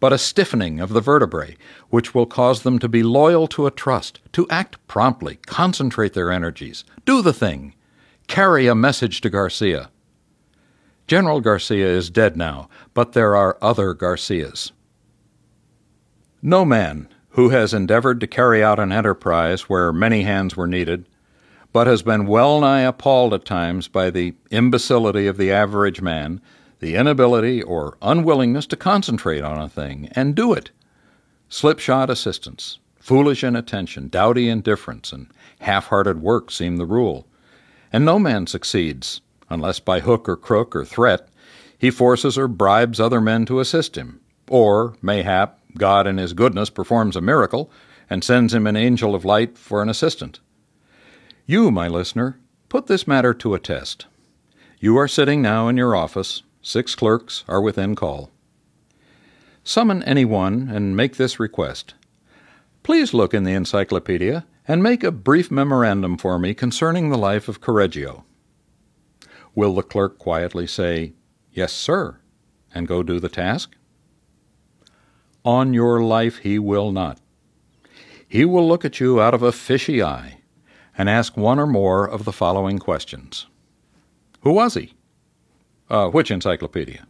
but 0.00 0.12
a 0.12 0.18
stiffening 0.18 0.80
of 0.80 0.90
the 0.90 1.00
vertebrae, 1.00 1.56
which 1.88 2.12
will 2.12 2.26
cause 2.26 2.62
them 2.62 2.80
to 2.80 2.88
be 2.88 3.04
loyal 3.04 3.46
to 3.46 3.66
a 3.66 3.70
trust, 3.70 4.18
to 4.32 4.48
act 4.50 4.84
promptly, 4.88 5.36
concentrate 5.46 6.12
their 6.12 6.32
energies, 6.32 6.84
do 7.06 7.22
the 7.22 7.32
thing, 7.32 7.74
carry 8.26 8.66
a 8.66 8.74
message 8.74 9.20
to 9.20 9.30
Garcia. 9.30 9.90
General 11.06 11.40
Garcia 11.40 11.86
is 11.86 12.10
dead 12.10 12.36
now, 12.36 12.68
but 12.94 13.12
there 13.12 13.36
are 13.36 13.58
other 13.60 13.92
Garcias. 13.94 14.72
No 16.40 16.64
man 16.64 17.08
who 17.30 17.48
has 17.50 17.72
endeavored 17.72 18.20
to 18.20 18.26
carry 18.26 18.62
out 18.62 18.78
an 18.78 18.92
enterprise 18.92 19.62
where 19.62 19.92
many 19.92 20.22
hands 20.22 20.56
were 20.56 20.66
needed, 20.66 21.06
but 21.72 21.86
has 21.86 22.02
been 22.02 22.26
well 22.26 22.60
nigh 22.60 22.80
appalled 22.80 23.32
at 23.32 23.44
times 23.44 23.88
by 23.88 24.10
the 24.10 24.34
imbecility 24.50 25.26
of 25.26 25.38
the 25.38 25.50
average 25.50 26.02
man, 26.02 26.40
the 26.80 26.94
inability 26.94 27.62
or 27.62 27.96
unwillingness 28.02 28.66
to 28.66 28.76
concentrate 28.76 29.42
on 29.42 29.60
a 29.60 29.68
thing 29.68 30.08
and 30.12 30.34
do 30.34 30.52
it. 30.52 30.70
Slipshod 31.48 32.10
assistance, 32.10 32.78
foolish 32.98 33.42
inattention, 33.42 34.08
dowdy 34.08 34.48
indifference, 34.48 35.12
and 35.12 35.28
half 35.60 35.86
hearted 35.86 36.20
work 36.20 36.50
seem 36.50 36.76
the 36.76 36.86
rule. 36.86 37.26
And 37.92 38.04
no 38.04 38.18
man 38.18 38.46
succeeds 38.46 39.20
unless 39.52 39.78
by 39.78 40.00
hook 40.00 40.28
or 40.28 40.36
crook 40.36 40.74
or 40.74 40.84
threat 40.84 41.28
he 41.82 41.90
forces 41.90 42.38
or 42.38 42.46
bribes 42.46 43.00
other 43.00 43.20
men 43.20 43.44
to 43.44 43.58
assist 43.58 43.98
him, 43.98 44.20
or, 44.48 44.94
mayhap, 45.02 45.58
God 45.76 46.06
in 46.06 46.16
his 46.16 46.32
goodness 46.32 46.70
performs 46.70 47.16
a 47.16 47.20
miracle 47.20 47.72
and 48.08 48.22
sends 48.22 48.54
him 48.54 48.68
an 48.68 48.76
angel 48.76 49.16
of 49.16 49.24
light 49.24 49.58
for 49.58 49.82
an 49.82 49.88
assistant. 49.88 50.38
You, 51.44 51.72
my 51.72 51.88
listener, 51.88 52.38
put 52.68 52.86
this 52.86 53.08
matter 53.08 53.34
to 53.34 53.54
a 53.54 53.58
test. 53.58 54.06
You 54.78 54.96
are 54.96 55.08
sitting 55.08 55.42
now 55.42 55.66
in 55.66 55.76
your 55.76 55.96
office, 55.96 56.44
six 56.62 56.94
clerks 56.94 57.42
are 57.48 57.60
within 57.60 57.96
call. 57.96 58.30
Summon 59.64 60.04
any 60.04 60.24
one 60.24 60.68
and 60.72 60.96
make 60.96 61.16
this 61.16 61.40
request. 61.40 61.94
Please 62.84 63.12
look 63.12 63.34
in 63.34 63.42
the 63.42 63.54
encyclopedia 63.54 64.46
and 64.68 64.84
make 64.84 65.02
a 65.02 65.10
brief 65.10 65.50
memorandum 65.50 66.16
for 66.16 66.38
me 66.38 66.54
concerning 66.54 67.10
the 67.10 67.18
life 67.18 67.48
of 67.48 67.60
Correggio. 67.60 68.22
Will 69.54 69.74
the 69.74 69.82
clerk 69.82 70.18
quietly 70.18 70.66
say, 70.66 71.12
Yes, 71.52 71.72
sir, 71.72 72.18
and 72.74 72.88
go 72.88 73.02
do 73.02 73.20
the 73.20 73.28
task? 73.28 73.76
On 75.44 75.74
your 75.74 76.02
life 76.02 76.38
he 76.38 76.58
will 76.58 76.92
not. 76.92 77.18
He 78.26 78.44
will 78.44 78.66
look 78.66 78.84
at 78.84 79.00
you 79.00 79.20
out 79.20 79.34
of 79.34 79.42
a 79.42 79.52
fishy 79.52 80.02
eye 80.02 80.38
and 80.96 81.10
ask 81.10 81.36
one 81.36 81.58
or 81.58 81.66
more 81.66 82.08
of 82.08 82.24
the 82.24 82.32
following 82.32 82.78
questions 82.78 83.46
Who 84.40 84.52
was 84.52 84.74
he? 84.74 84.94
Uh, 85.90 86.08
which 86.08 86.30
encyclopedia? 86.30 87.06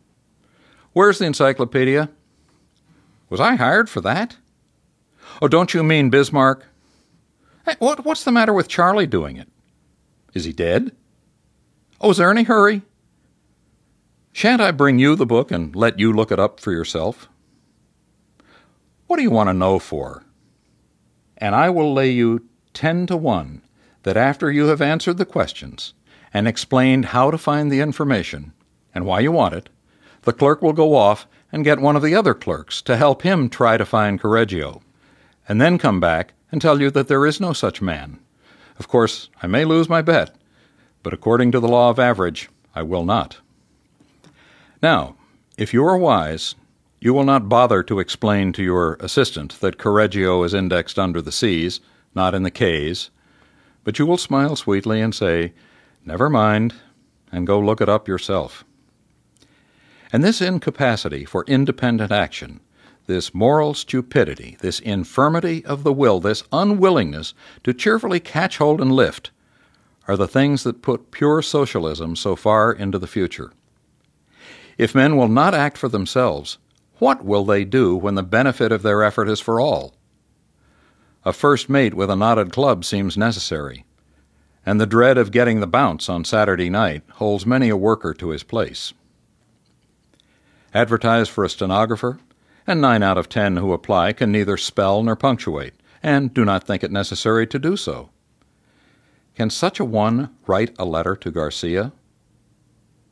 Where's 0.93 1.19
the 1.19 1.27
encyclopedia? 1.27 2.11
Was 3.31 3.41
I 3.41 3.55
hired 3.55 3.89
for 3.89 4.01
that? 4.01 4.37
Oh, 5.41 5.49
don't 5.49 5.73
you 5.73 5.83
mean 5.83 6.11
Bismarck? 6.11 6.67
Hey, 7.65 7.77
what, 7.79 8.05
what's 8.05 8.25
the 8.25 8.33
matter 8.33 8.53
with 8.53 8.69
Charlie 8.69 9.07
doing 9.07 9.37
it? 9.37 9.49
Is 10.35 10.45
he 10.45 10.53
dead? 10.53 10.93
Oh, 12.03 12.11
is 12.11 12.17
there 12.17 12.33
any 12.33 12.43
hurry? 12.43 12.83
Shan't 14.33 14.61
I 14.61 14.73
bring 14.73 14.99
you 14.99 15.15
the 15.15 15.25
book 15.25 15.53
and 15.53 15.77
let 15.77 16.01
you 16.01 16.13
look 16.13 16.33
it 16.33 16.41
up 16.41 16.59
for 16.59 16.73
yourself? 16.73 17.29
What 19.07 19.19
do 19.19 19.23
you 19.23 19.31
want 19.31 19.49
to 19.49 19.55
know 19.55 19.79
for? 19.79 20.25
And 21.39 21.55
I 21.55 21.71
will 21.71 21.95
lay 21.95 22.11
you 22.11 22.49
ten 22.75 23.07
to 23.07 23.17
one 23.17 23.63
that 24.03 24.17
after 24.17 24.51
you 24.51 24.67
have 24.67 24.83
answered 24.83 25.17
the 25.17 25.25
questions 25.25 25.95
and 26.35 26.49
explained 26.49 27.07
how 27.07 27.31
to 27.31 27.39
find 27.39 27.71
the 27.71 27.81
information 27.81 28.53
and 28.93 29.07
why 29.07 29.21
you 29.21 29.31
want 29.31 29.55
it, 29.55 29.69
the 30.23 30.33
clerk 30.33 30.61
will 30.61 30.73
go 30.73 30.97
off 30.97 31.29
and 31.53 31.65
get 31.65 31.79
one 31.79 31.95
of 31.95 32.03
the 32.03 32.17
other 32.17 32.35
clerks 32.35 32.83
to 32.83 32.97
help 32.97 33.23
him 33.23 33.49
try 33.49 33.77
to 33.77 33.85
find 33.85 34.21
Correggio, 34.21 34.81
and 35.49 35.61
then 35.61 35.79
come 35.79 36.01
back 36.01 36.33
and 36.51 36.61
tell 36.61 36.81
you 36.81 36.91
that 36.91 37.07
there 37.07 37.27
is 37.27 37.41
no 37.41 37.53
such 37.53 37.83
man. 37.83 38.19
Of 38.79 38.89
course, 38.89 39.29
I 39.43 39.47
may 39.47 39.65
lose 39.65 39.89
my 39.89 40.03
bet, 40.03 40.35
but 41.03 41.13
according 41.13 41.53
to 41.53 41.61
the 41.61 41.69
law 41.69 41.91
of 41.91 41.99
average, 41.99 42.49
I 42.75 42.83
will 42.83 43.05
not. 43.05 43.39
Now, 44.83 45.17
if 45.57 45.75
you 45.75 45.85
are 45.85 45.99
wise, 45.99 46.55
you 47.01 47.13
will 47.13 47.25
not 47.25 47.49
bother 47.49 47.83
to 47.83 47.99
explain 47.99 48.53
to 48.53 48.63
your 48.63 48.95
assistant 49.01 49.59
that 49.61 49.77
Correggio 49.77 50.45
is 50.45 50.55
indexed 50.55 50.99
under 50.99 51.21
the 51.21 51.33
C's, 51.33 51.81
not 52.15 52.35
in 52.35 52.45
the 52.45 52.51
K's, 52.51 53.11
but 53.83 53.99
you 53.99 54.07
will 54.07 54.17
smile 54.17 54.55
sweetly 54.55 55.01
and 55.01 55.15
say, 55.15 55.53
Never 56.05 56.31
mind, 56.31 56.75
and 57.33 57.47
go 57.47 57.59
look 57.59 57.81
it 57.81 57.89
up 57.89 58.07
yourself. 58.07 58.65
And 60.13 60.23
this 60.23 60.41
incapacity 60.41 61.25
for 61.25 61.45
independent 61.49 62.13
action, 62.13 62.61
this 63.07 63.35
moral 63.35 63.75
stupidity, 63.75 64.57
this 64.61 64.79
infirmity 64.79 65.65
of 65.65 65.83
the 65.83 65.93
will, 65.93 66.21
this 66.21 66.45
unwillingness 66.53 67.35
to 67.65 67.75
cheerfully 67.75 68.21
catch 68.21 68.59
hold 68.59 68.81
and 68.81 68.93
lift, 68.93 69.32
are 70.09 70.17
the 70.17 70.29
things 70.29 70.65
that 70.65 70.83
put 70.83 71.11
pure 71.11 71.43
socialism 71.43 72.17
so 72.17 72.37
far 72.37 72.73
into 72.73 72.99
the 72.99 73.07
future. 73.07 73.53
If 74.79 74.95
men 74.95 75.17
will 75.17 75.29
not 75.29 75.55
act 75.55 75.79
for 75.79 75.89
themselves, 75.89 76.59
what 76.99 77.25
will 77.25 77.45
they 77.45 77.65
do 77.65 77.97
when 77.97 78.15
the 78.15 78.23
benefit 78.23 78.73
of 78.73 78.83
their 78.83 79.03
effort 79.03 79.29
is 79.29 79.41
for 79.41 79.61
all? 79.61 79.95
A 81.25 81.33
first 81.33 81.69
mate 81.69 81.95
with 81.95 82.11
a 82.11 82.17
knotted 82.17 82.53
club 82.53 82.85
seems 82.85 83.17
necessary, 83.17 83.85
and 84.65 84.81
the 84.81 84.87
dread 84.87 85.19
of 85.19 85.31
getting 85.31 85.61
the 85.61 85.67
bounce 85.67 86.09
on 86.09 86.25
Saturday 86.25 86.71
night 86.71 87.03
holds 87.15 87.47
many 87.47 87.69
a 87.69 87.77
worker 87.77 88.15
to 88.15 88.31
his 88.31 88.43
place. 88.43 88.93
Advertise 90.75 91.29
for 91.29 91.45
a 91.45 91.51
stenographer, 91.51 92.19
and 92.67 92.81
nine 92.81 93.03
out 93.03 93.19
of 93.19 93.29
ten 93.29 93.57
who 93.57 93.73
apply 93.73 94.13
can 94.13 94.33
neither 94.33 94.57
spell 94.57 95.03
nor 95.03 95.17
punctuate, 95.17 95.75
and 96.03 96.33
do 96.33 96.45
not 96.45 96.65
think 96.65 96.83
it 96.83 96.91
necessary 96.91 97.47
to 97.47 97.59
do 97.59 97.77
so. 97.77 98.11
Can 99.35 99.51
such 99.51 99.81
a 99.81 99.85
one 99.85 100.31
write 100.47 100.75
a 100.79 100.85
letter 100.85 101.17
to 101.17 101.31
Garcia? 101.31 101.93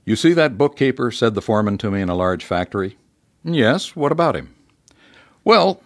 You 0.05 0.16
see 0.16 0.32
that 0.34 0.58
bookkeeper, 0.58 1.10
said 1.10 1.34
the 1.34 1.42
foreman 1.42 1.78
to 1.78 1.90
me 1.90 2.00
in 2.00 2.08
a 2.08 2.15
large 2.15 2.44
factory. 2.44 2.99
Yes, 3.44 3.97
what 3.97 4.12
about 4.12 4.36
him? 4.36 4.55
Well, 5.44 5.82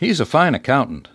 he's 0.00 0.18
a 0.18 0.26
fine 0.26 0.54
accountant, 0.54 1.08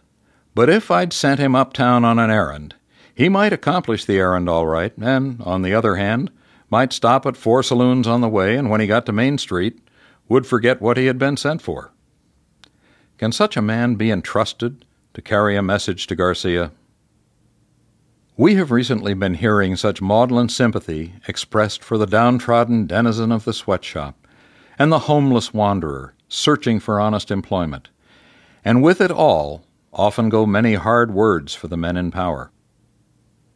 but 0.56 0.69
if 0.69 0.90
I'd 0.90 1.11
sent 1.11 1.40
him 1.40 1.56
uptown 1.56 2.06
on 2.06 2.19
an 2.19 2.32
errand, 2.32 2.75
he 3.14 3.30
might 3.30 3.53
accomplish 3.53 4.06
the 4.06 4.17
errand 4.17 4.48
all 4.48 4.67
right, 4.67 4.95
and, 4.98 5.41
on 5.41 5.61
the 5.61 5.74
other 5.74 5.95
hand, 5.95 6.32
might 6.69 6.93
stop 6.93 7.25
at 7.25 7.35
four 7.35 7.61
saloons 7.61 8.08
on 8.08 8.22
the 8.22 8.30
way, 8.30 8.56
and 8.56 8.69
when 8.69 8.80
he 8.80 8.88
got 8.88 9.06
to 9.06 9.11
Main 9.11 9.38
Street, 9.38 9.80
would 10.30 10.48
forget 10.48 10.82
what 10.82 10.95
he 10.95 11.08
had 11.08 11.19
been 11.19 11.35
sent 11.35 11.61
for. 11.61 11.91
Can 13.17 13.33
such 13.33 13.58
a 13.58 13.61
man 13.61 13.95
be 13.95 14.09
entrusted 14.09 14.85
to 15.14 15.22
carry 15.22 15.58
a 15.58 15.61
message 15.61 16.08
to 16.08 16.16
Garcia? 16.16 16.72
We 18.42 18.56
have 18.56 18.72
recently 18.72 19.14
been 19.14 19.36
hearing 19.36 19.76
such 19.76 20.02
maudlin 20.02 20.50
sympathy 20.50 21.14
expressed 21.28 21.84
for 21.84 22.00
the 22.00 22.08
downtrodden 22.08 22.88
denizen 22.88 23.32
of 23.32 23.45
the 23.45 23.53
sweatshop 23.53 24.18
and 24.80 24.92
the 24.92 25.06
homeless 25.06 25.53
wanderer 25.53 26.16
searching 26.28 26.80
for 26.80 27.00
honest 27.00 27.30
employment, 27.30 27.90
and 28.66 28.82
with 28.82 29.00
it 29.00 29.11
all 29.11 29.64
often 29.94 30.28
go 30.30 30.48
many 30.48 30.74
hard 30.74 31.14
words 31.14 31.53
for 31.53 31.68
the 31.68 31.78
men 31.78 31.95
in 31.95 32.10
power. 32.10 32.52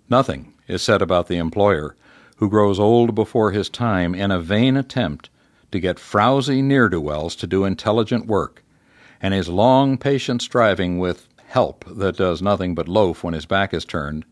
Nothing 0.08 0.54
is 0.68 0.84
said 0.84 1.02
about 1.02 1.30
the 1.30 1.38
employer 1.38 1.96
who 2.38 2.48
grows 2.48 2.80
old 2.80 3.16
before 3.16 3.50
his 3.50 3.70
time 3.70 4.14
in 4.14 4.30
a 4.30 4.40
vain 4.40 4.78
attempt 4.78 5.32
to 5.72 5.80
get 5.80 5.98
frowsy 5.98 6.62
ne'er 6.62 6.90
do 6.90 7.02
wells 7.02 7.36
to 7.38 7.48
do 7.48 7.66
intelligent 7.66 8.28
work, 8.28 8.64
and 9.20 9.34
his 9.34 9.50
long 9.50 9.98
patient 9.98 10.44
striving 10.44 11.00
with 11.00 11.28
help 11.48 11.86
that 11.88 12.18
does 12.18 12.40
nothing 12.40 12.76
but 12.76 12.88
loaf 12.88 13.24
when 13.24 13.34
his 13.34 13.48
back 13.48 13.74
is 13.74 13.84
turned 13.84 14.24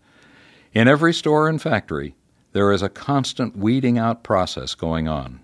in 0.74 0.88
every 0.88 1.14
store 1.14 1.48
and 1.48 1.61
factory, 1.61 2.16
there 2.52 2.72
is 2.72 2.82
a 2.82 2.90
constant 2.90 3.56
weeding 3.56 3.98
out 3.98 4.24
process 4.24 4.76
going 4.76 5.08
on. 5.08 5.40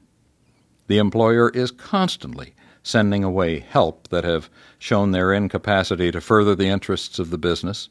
The 0.88 0.98
employer 0.98 1.50
is 1.50 1.72
constantly 1.72 2.56
sending 2.82 3.24
away 3.24 3.60
help 3.60 4.08
that 4.08 4.24
have 4.24 4.50
shown 4.80 5.12
their 5.12 5.32
incapacity 5.32 6.12
to 6.12 6.22
further 6.22 6.56
the 6.56 6.68
interests 6.68 7.20
of 7.20 7.30
the 7.30 7.38
business, 7.38 7.90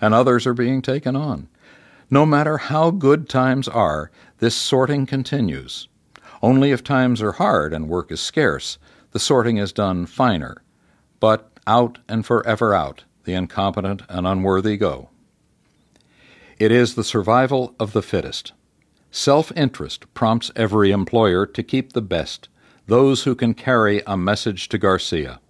and 0.00 0.12
others 0.14 0.46
are 0.46 0.54
being 0.54 0.82
taken 0.82 1.14
on. 1.14 1.48
No 2.10 2.26
matter 2.26 2.58
how 2.58 2.90
good 2.90 3.28
times 3.28 3.68
are, 3.68 4.10
this 4.38 4.56
sorting 4.56 5.06
continues. 5.06 5.88
Only 6.42 6.72
if 6.72 6.82
times 6.82 7.22
are 7.22 7.32
hard 7.32 7.72
and 7.72 7.88
work 7.88 8.10
is 8.10 8.20
scarce, 8.20 8.78
the 9.12 9.20
sorting 9.20 9.58
is 9.58 9.72
done 9.72 10.06
finer. 10.06 10.62
But 11.20 11.50
out 11.66 11.98
and 12.08 12.26
forever 12.26 12.74
out, 12.74 13.04
the 13.24 13.34
incompetent 13.34 14.02
and 14.08 14.26
unworthy 14.26 14.76
go. 14.76 15.10
It 16.60 16.70
is 16.70 16.94
the 16.94 17.04
survival 17.04 17.74
of 17.80 17.94
the 17.94 18.02
fittest. 18.02 18.52
Self 19.10 19.50
interest 19.56 20.12
prompts 20.12 20.50
every 20.54 20.90
employer 20.90 21.46
to 21.46 21.62
keep 21.62 21.94
the 21.94 22.02
best, 22.02 22.50
those 22.86 23.22
who 23.22 23.34
can 23.34 23.54
carry 23.54 24.02
a 24.06 24.18
message 24.18 24.68
to 24.68 24.76
Garcia. 24.76 25.40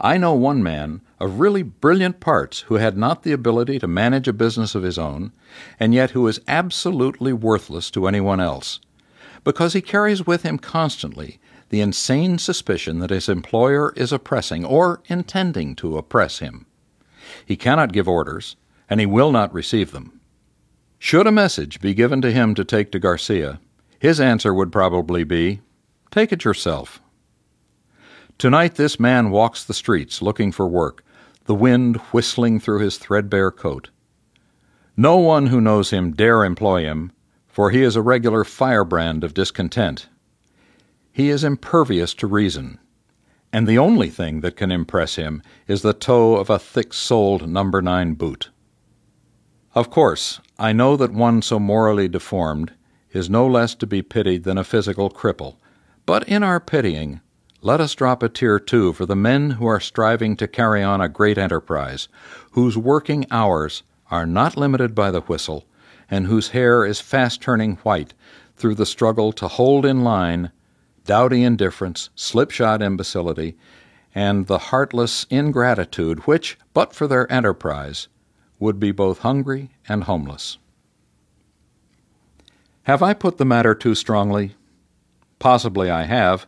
I 0.00 0.16
know 0.16 0.32
one 0.32 0.62
man 0.62 1.02
of 1.20 1.38
really 1.38 1.62
brilliant 1.62 2.18
parts 2.18 2.60
who 2.60 2.76
had 2.76 2.96
not 2.96 3.24
the 3.24 3.32
ability 3.32 3.78
to 3.78 3.86
manage 3.86 4.26
a 4.26 4.32
business 4.32 4.74
of 4.74 4.84
his 4.84 4.96
own, 4.96 5.32
and 5.78 5.92
yet 5.92 6.12
who 6.12 6.26
is 6.28 6.40
absolutely 6.48 7.34
worthless 7.34 7.90
to 7.90 8.06
anyone 8.08 8.40
else, 8.40 8.80
because 9.44 9.74
he 9.74 9.82
carries 9.82 10.26
with 10.26 10.44
him 10.44 10.56
constantly 10.56 11.38
the 11.68 11.82
insane 11.82 12.38
suspicion 12.38 13.00
that 13.00 13.10
his 13.10 13.28
employer 13.28 13.92
is 13.96 14.12
oppressing 14.12 14.64
or 14.64 15.02
intending 15.08 15.76
to 15.76 15.98
oppress 15.98 16.38
him. 16.38 16.64
He 17.44 17.56
cannot 17.56 17.92
give 17.92 18.08
orders, 18.08 18.56
and 18.94 19.00
he 19.00 19.06
will 19.06 19.32
not 19.32 19.52
receive 19.52 19.90
them. 19.90 20.20
Should 21.00 21.26
a 21.26 21.32
message 21.32 21.80
be 21.80 21.94
given 21.94 22.22
to 22.22 22.30
him 22.30 22.54
to 22.54 22.64
take 22.64 22.92
to 22.92 23.00
Garcia, 23.00 23.58
his 23.98 24.20
answer 24.20 24.54
would 24.54 24.70
probably 24.70 25.24
be, 25.24 25.62
Take 26.12 26.30
it 26.30 26.44
yourself. 26.44 27.02
Tonight, 28.38 28.76
this 28.76 29.00
man 29.00 29.30
walks 29.32 29.64
the 29.64 29.74
streets 29.74 30.22
looking 30.22 30.52
for 30.52 30.68
work, 30.68 31.02
the 31.46 31.56
wind 31.56 31.96
whistling 32.12 32.60
through 32.60 32.78
his 32.78 32.96
threadbare 32.96 33.50
coat. 33.50 33.90
No 34.96 35.16
one 35.16 35.48
who 35.48 35.60
knows 35.60 35.90
him 35.90 36.12
dare 36.12 36.44
employ 36.44 36.82
him, 36.82 37.10
for 37.48 37.70
he 37.70 37.82
is 37.82 37.96
a 37.96 38.00
regular 38.00 38.44
firebrand 38.44 39.24
of 39.24 39.34
discontent. 39.34 40.06
He 41.10 41.30
is 41.30 41.42
impervious 41.42 42.14
to 42.14 42.28
reason, 42.28 42.78
and 43.52 43.66
the 43.66 43.78
only 43.78 44.08
thing 44.08 44.40
that 44.42 44.56
can 44.56 44.70
impress 44.70 45.16
him 45.16 45.42
is 45.66 45.82
the 45.82 45.94
toe 45.94 46.36
of 46.36 46.48
a 46.48 46.60
thick 46.60 46.92
soled 46.92 47.48
number 47.48 47.82
nine 47.82 48.14
boot. 48.14 48.50
Of 49.74 49.90
course, 49.90 50.40
I 50.56 50.72
know 50.72 50.96
that 50.96 51.12
one 51.12 51.42
so 51.42 51.58
morally 51.58 52.06
deformed 52.06 52.74
is 53.10 53.28
no 53.28 53.44
less 53.44 53.74
to 53.74 53.88
be 53.88 54.02
pitied 54.02 54.44
than 54.44 54.56
a 54.56 54.62
physical 54.62 55.10
cripple, 55.10 55.56
but 56.06 56.22
in 56.28 56.44
our 56.44 56.60
pitying, 56.60 57.20
let 57.60 57.80
us 57.80 57.96
drop 57.96 58.22
a 58.22 58.28
tear 58.28 58.60
too 58.60 58.92
for 58.92 59.04
the 59.04 59.16
men 59.16 59.52
who 59.52 59.66
are 59.66 59.80
striving 59.80 60.36
to 60.36 60.46
carry 60.46 60.80
on 60.80 61.00
a 61.00 61.08
great 61.08 61.38
enterprise, 61.38 62.06
whose 62.52 62.78
working 62.78 63.26
hours 63.32 63.82
are 64.12 64.26
not 64.26 64.56
limited 64.56 64.94
by 64.94 65.10
the 65.10 65.22
whistle, 65.22 65.64
and 66.08 66.28
whose 66.28 66.50
hair 66.50 66.84
is 66.84 67.00
fast 67.00 67.40
turning 67.40 67.74
white 67.78 68.14
through 68.54 68.76
the 68.76 68.86
struggle 68.86 69.32
to 69.32 69.48
hold 69.48 69.84
in 69.84 70.04
line 70.04 70.52
dowdy 71.04 71.42
indifference, 71.42 72.10
slipshod 72.14 72.80
imbecility, 72.80 73.56
and 74.14 74.46
the 74.46 74.58
heartless 74.70 75.26
ingratitude 75.30 76.20
which, 76.20 76.56
but 76.72 76.94
for 76.94 77.08
their 77.08 77.30
enterprise, 77.32 78.06
would 78.64 78.80
be 78.80 78.92
both 78.92 79.18
hungry 79.18 79.68
and 79.86 80.04
homeless. 80.04 80.56
Have 82.84 83.02
I 83.02 83.12
put 83.12 83.36
the 83.36 83.44
matter 83.44 83.74
too 83.74 83.94
strongly? 83.94 84.54
Possibly 85.38 85.90
I 85.90 86.04
have. 86.04 86.46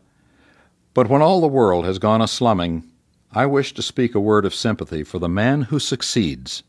But 0.94 1.10
when 1.10 1.20
all 1.20 1.42
the 1.42 1.46
world 1.46 1.84
has 1.84 1.98
gone 1.98 2.22
a 2.22 2.26
slumming, 2.26 2.84
I 3.32 3.44
wish 3.44 3.74
to 3.74 3.82
speak 3.82 4.14
a 4.14 4.20
word 4.20 4.46
of 4.46 4.54
sympathy 4.54 5.02
for 5.02 5.18
the 5.18 5.28
man 5.28 5.62
who 5.62 5.78
succeeds, 5.78 6.62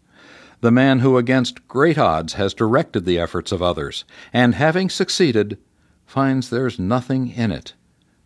the 0.59 0.69
man 0.69 1.00
who 1.00 1.17
against 1.17 1.66
great 1.69 1.98
odds 1.98 2.34
has 2.34 2.53
directed 2.53 3.06
the 3.06 3.17
efforts 3.17 3.53
of 3.53 3.61
others, 3.61 4.03
and 4.34 4.53
having 4.53 4.90
succeeded, 4.90 5.58
finds 6.06 6.50
there's 6.50 6.77
nothing 6.77 7.30
in 7.30 7.53
it, 7.53 7.74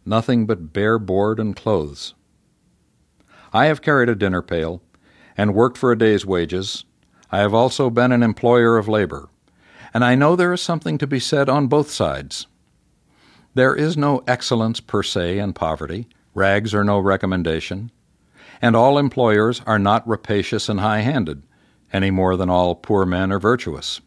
nothing 0.07 0.47
but 0.47 0.73
bare 0.73 0.97
board 0.97 1.39
and 1.39 1.55
clothes. 1.55 2.15
I 3.53 3.67
have 3.67 3.83
carried 3.83 4.09
a 4.09 4.15
dinner 4.15 4.41
pail 4.41 4.81
and 5.37 5.53
worked 5.53 5.77
for 5.77 5.91
a 5.91 5.97
day's 5.97 6.25
wages. 6.25 6.83
I 7.33 7.39
have 7.39 7.53
also 7.53 7.89
been 7.89 8.11
an 8.11 8.23
employer 8.23 8.77
of 8.77 8.89
labor, 8.89 9.29
and 9.93 10.03
I 10.03 10.15
know 10.15 10.35
there 10.35 10.51
is 10.51 10.61
something 10.61 10.97
to 10.97 11.07
be 11.07 11.19
said 11.19 11.47
on 11.47 11.67
both 11.67 11.89
sides. 11.89 12.45
There 13.53 13.73
is 13.73 13.95
no 13.95 14.21
excellence 14.27 14.81
per 14.81 15.01
se 15.01 15.39
in 15.39 15.53
poverty, 15.53 16.07
rags 16.33 16.73
are 16.73 16.83
no 16.83 16.99
recommendation, 16.99 17.91
and 18.61 18.75
all 18.75 18.97
employers 18.97 19.61
are 19.65 19.79
not 19.79 20.07
rapacious 20.07 20.67
and 20.67 20.81
high 20.81 20.99
handed, 20.99 21.43
any 21.93 22.11
more 22.11 22.35
than 22.35 22.49
all 22.49 22.75
poor 22.75 23.05
men 23.05 23.31
are 23.31 23.39
virtuous. 23.39 24.01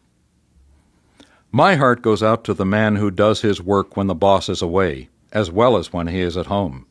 My 1.51 1.75
heart 1.75 2.03
goes 2.03 2.21
out 2.21 2.43
to 2.43 2.53
the 2.53 2.65
man 2.65 2.97
who 2.97 3.09
does 3.09 3.41
his 3.41 3.61
work 3.61 3.97
when 3.97 4.07
the 4.07 4.13
boss 4.13 4.49
is 4.49 4.61
away, 4.61 5.09
as 5.31 5.49
well 5.49 5.77
as 5.77 5.91
when 5.91 6.07
he 6.07 6.21
is 6.21 6.37
at 6.37 6.45
home, 6.45 6.85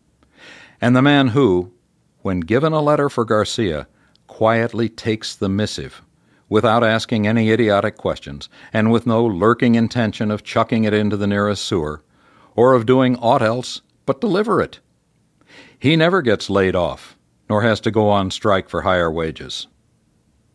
and 0.80 0.96
the 0.96 1.02
man 1.02 1.28
who, 1.28 1.72
when 2.22 2.40
given 2.40 2.72
a 2.72 2.80
letter 2.80 3.08
for 3.08 3.24
Garcia, 3.24 3.86
quietly 4.26 4.88
takes 4.88 5.36
the 5.36 5.48
missive 5.48 6.02
without 6.54 6.84
asking 6.84 7.26
any 7.26 7.50
idiotic 7.50 7.96
questions, 7.96 8.48
and 8.72 8.92
with 8.92 9.08
no 9.08 9.26
lurking 9.26 9.74
intention 9.74 10.30
of 10.30 10.44
chucking 10.44 10.84
it 10.84 10.94
into 10.94 11.16
the 11.16 11.26
nearest 11.26 11.64
sewer, 11.64 12.00
or 12.54 12.74
of 12.74 12.86
doing 12.86 13.16
aught 13.16 13.42
else 13.42 13.80
but 14.06 14.20
deliver 14.20 14.60
it. 14.60 14.78
He 15.76 15.96
never 15.96 16.22
gets 16.22 16.48
laid 16.48 16.76
off, 16.76 17.18
nor 17.50 17.62
has 17.62 17.80
to 17.80 17.90
go 17.90 18.08
on 18.08 18.30
strike 18.30 18.68
for 18.68 18.82
higher 18.82 19.10
wages. 19.10 19.66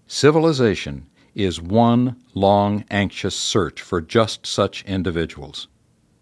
Civilization 0.07 1.05
is 1.35 1.61
one 1.61 2.15
long, 2.33 2.85
anxious 2.89 3.35
search 3.35 3.81
for 3.81 3.99
just 3.99 4.47
such 4.47 4.85
individuals. 4.85 5.67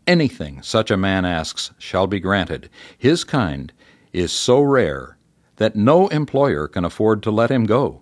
Anything 0.08 0.60
such 0.64 0.90
a 0.90 0.98
man 0.98 1.24
asks 1.24 1.70
shall 1.78 2.08
be 2.08 2.20
granted. 2.20 2.68
His 2.98 3.24
kind 3.24 3.72
is 4.12 4.32
so 4.32 4.60
rare 4.60 5.20
that 5.58 5.76
no 5.76 6.08
employer 6.08 6.68
can 6.68 6.84
afford 6.84 7.22
to 7.22 7.30
let 7.30 7.52
him 7.52 7.66
go. 7.66 8.02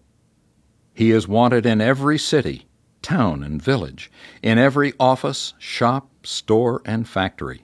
He 0.95 1.11
is 1.11 1.27
wanted 1.27 1.65
in 1.65 1.81
every 1.81 2.17
city, 2.17 2.67
town, 3.01 3.43
and 3.43 3.61
village, 3.61 4.09
in 4.41 4.57
every 4.57 4.93
office, 4.97 5.53
shop, 5.59 6.25
store, 6.25 6.81
and 6.85 7.07
factory. 7.07 7.63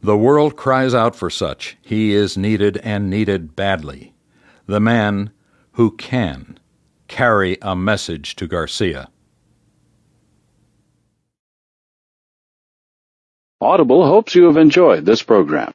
The 0.00 0.16
world 0.16 0.56
cries 0.56 0.94
out 0.94 1.14
for 1.14 1.28
such. 1.28 1.76
He 1.82 2.14
is 2.14 2.38
needed 2.38 2.78
and 2.78 3.10
needed 3.10 3.54
badly. 3.54 4.14
The 4.64 4.80
man 4.80 5.30
who 5.72 5.90
can 5.96 6.58
carry 7.06 7.58
a 7.60 7.76
message 7.76 8.34
to 8.36 8.46
Garcia. 8.46 9.10
Audible 13.60 14.06
hopes 14.06 14.34
you 14.34 14.44
have 14.44 14.56
enjoyed 14.56 15.04
this 15.04 15.22
program. 15.22 15.72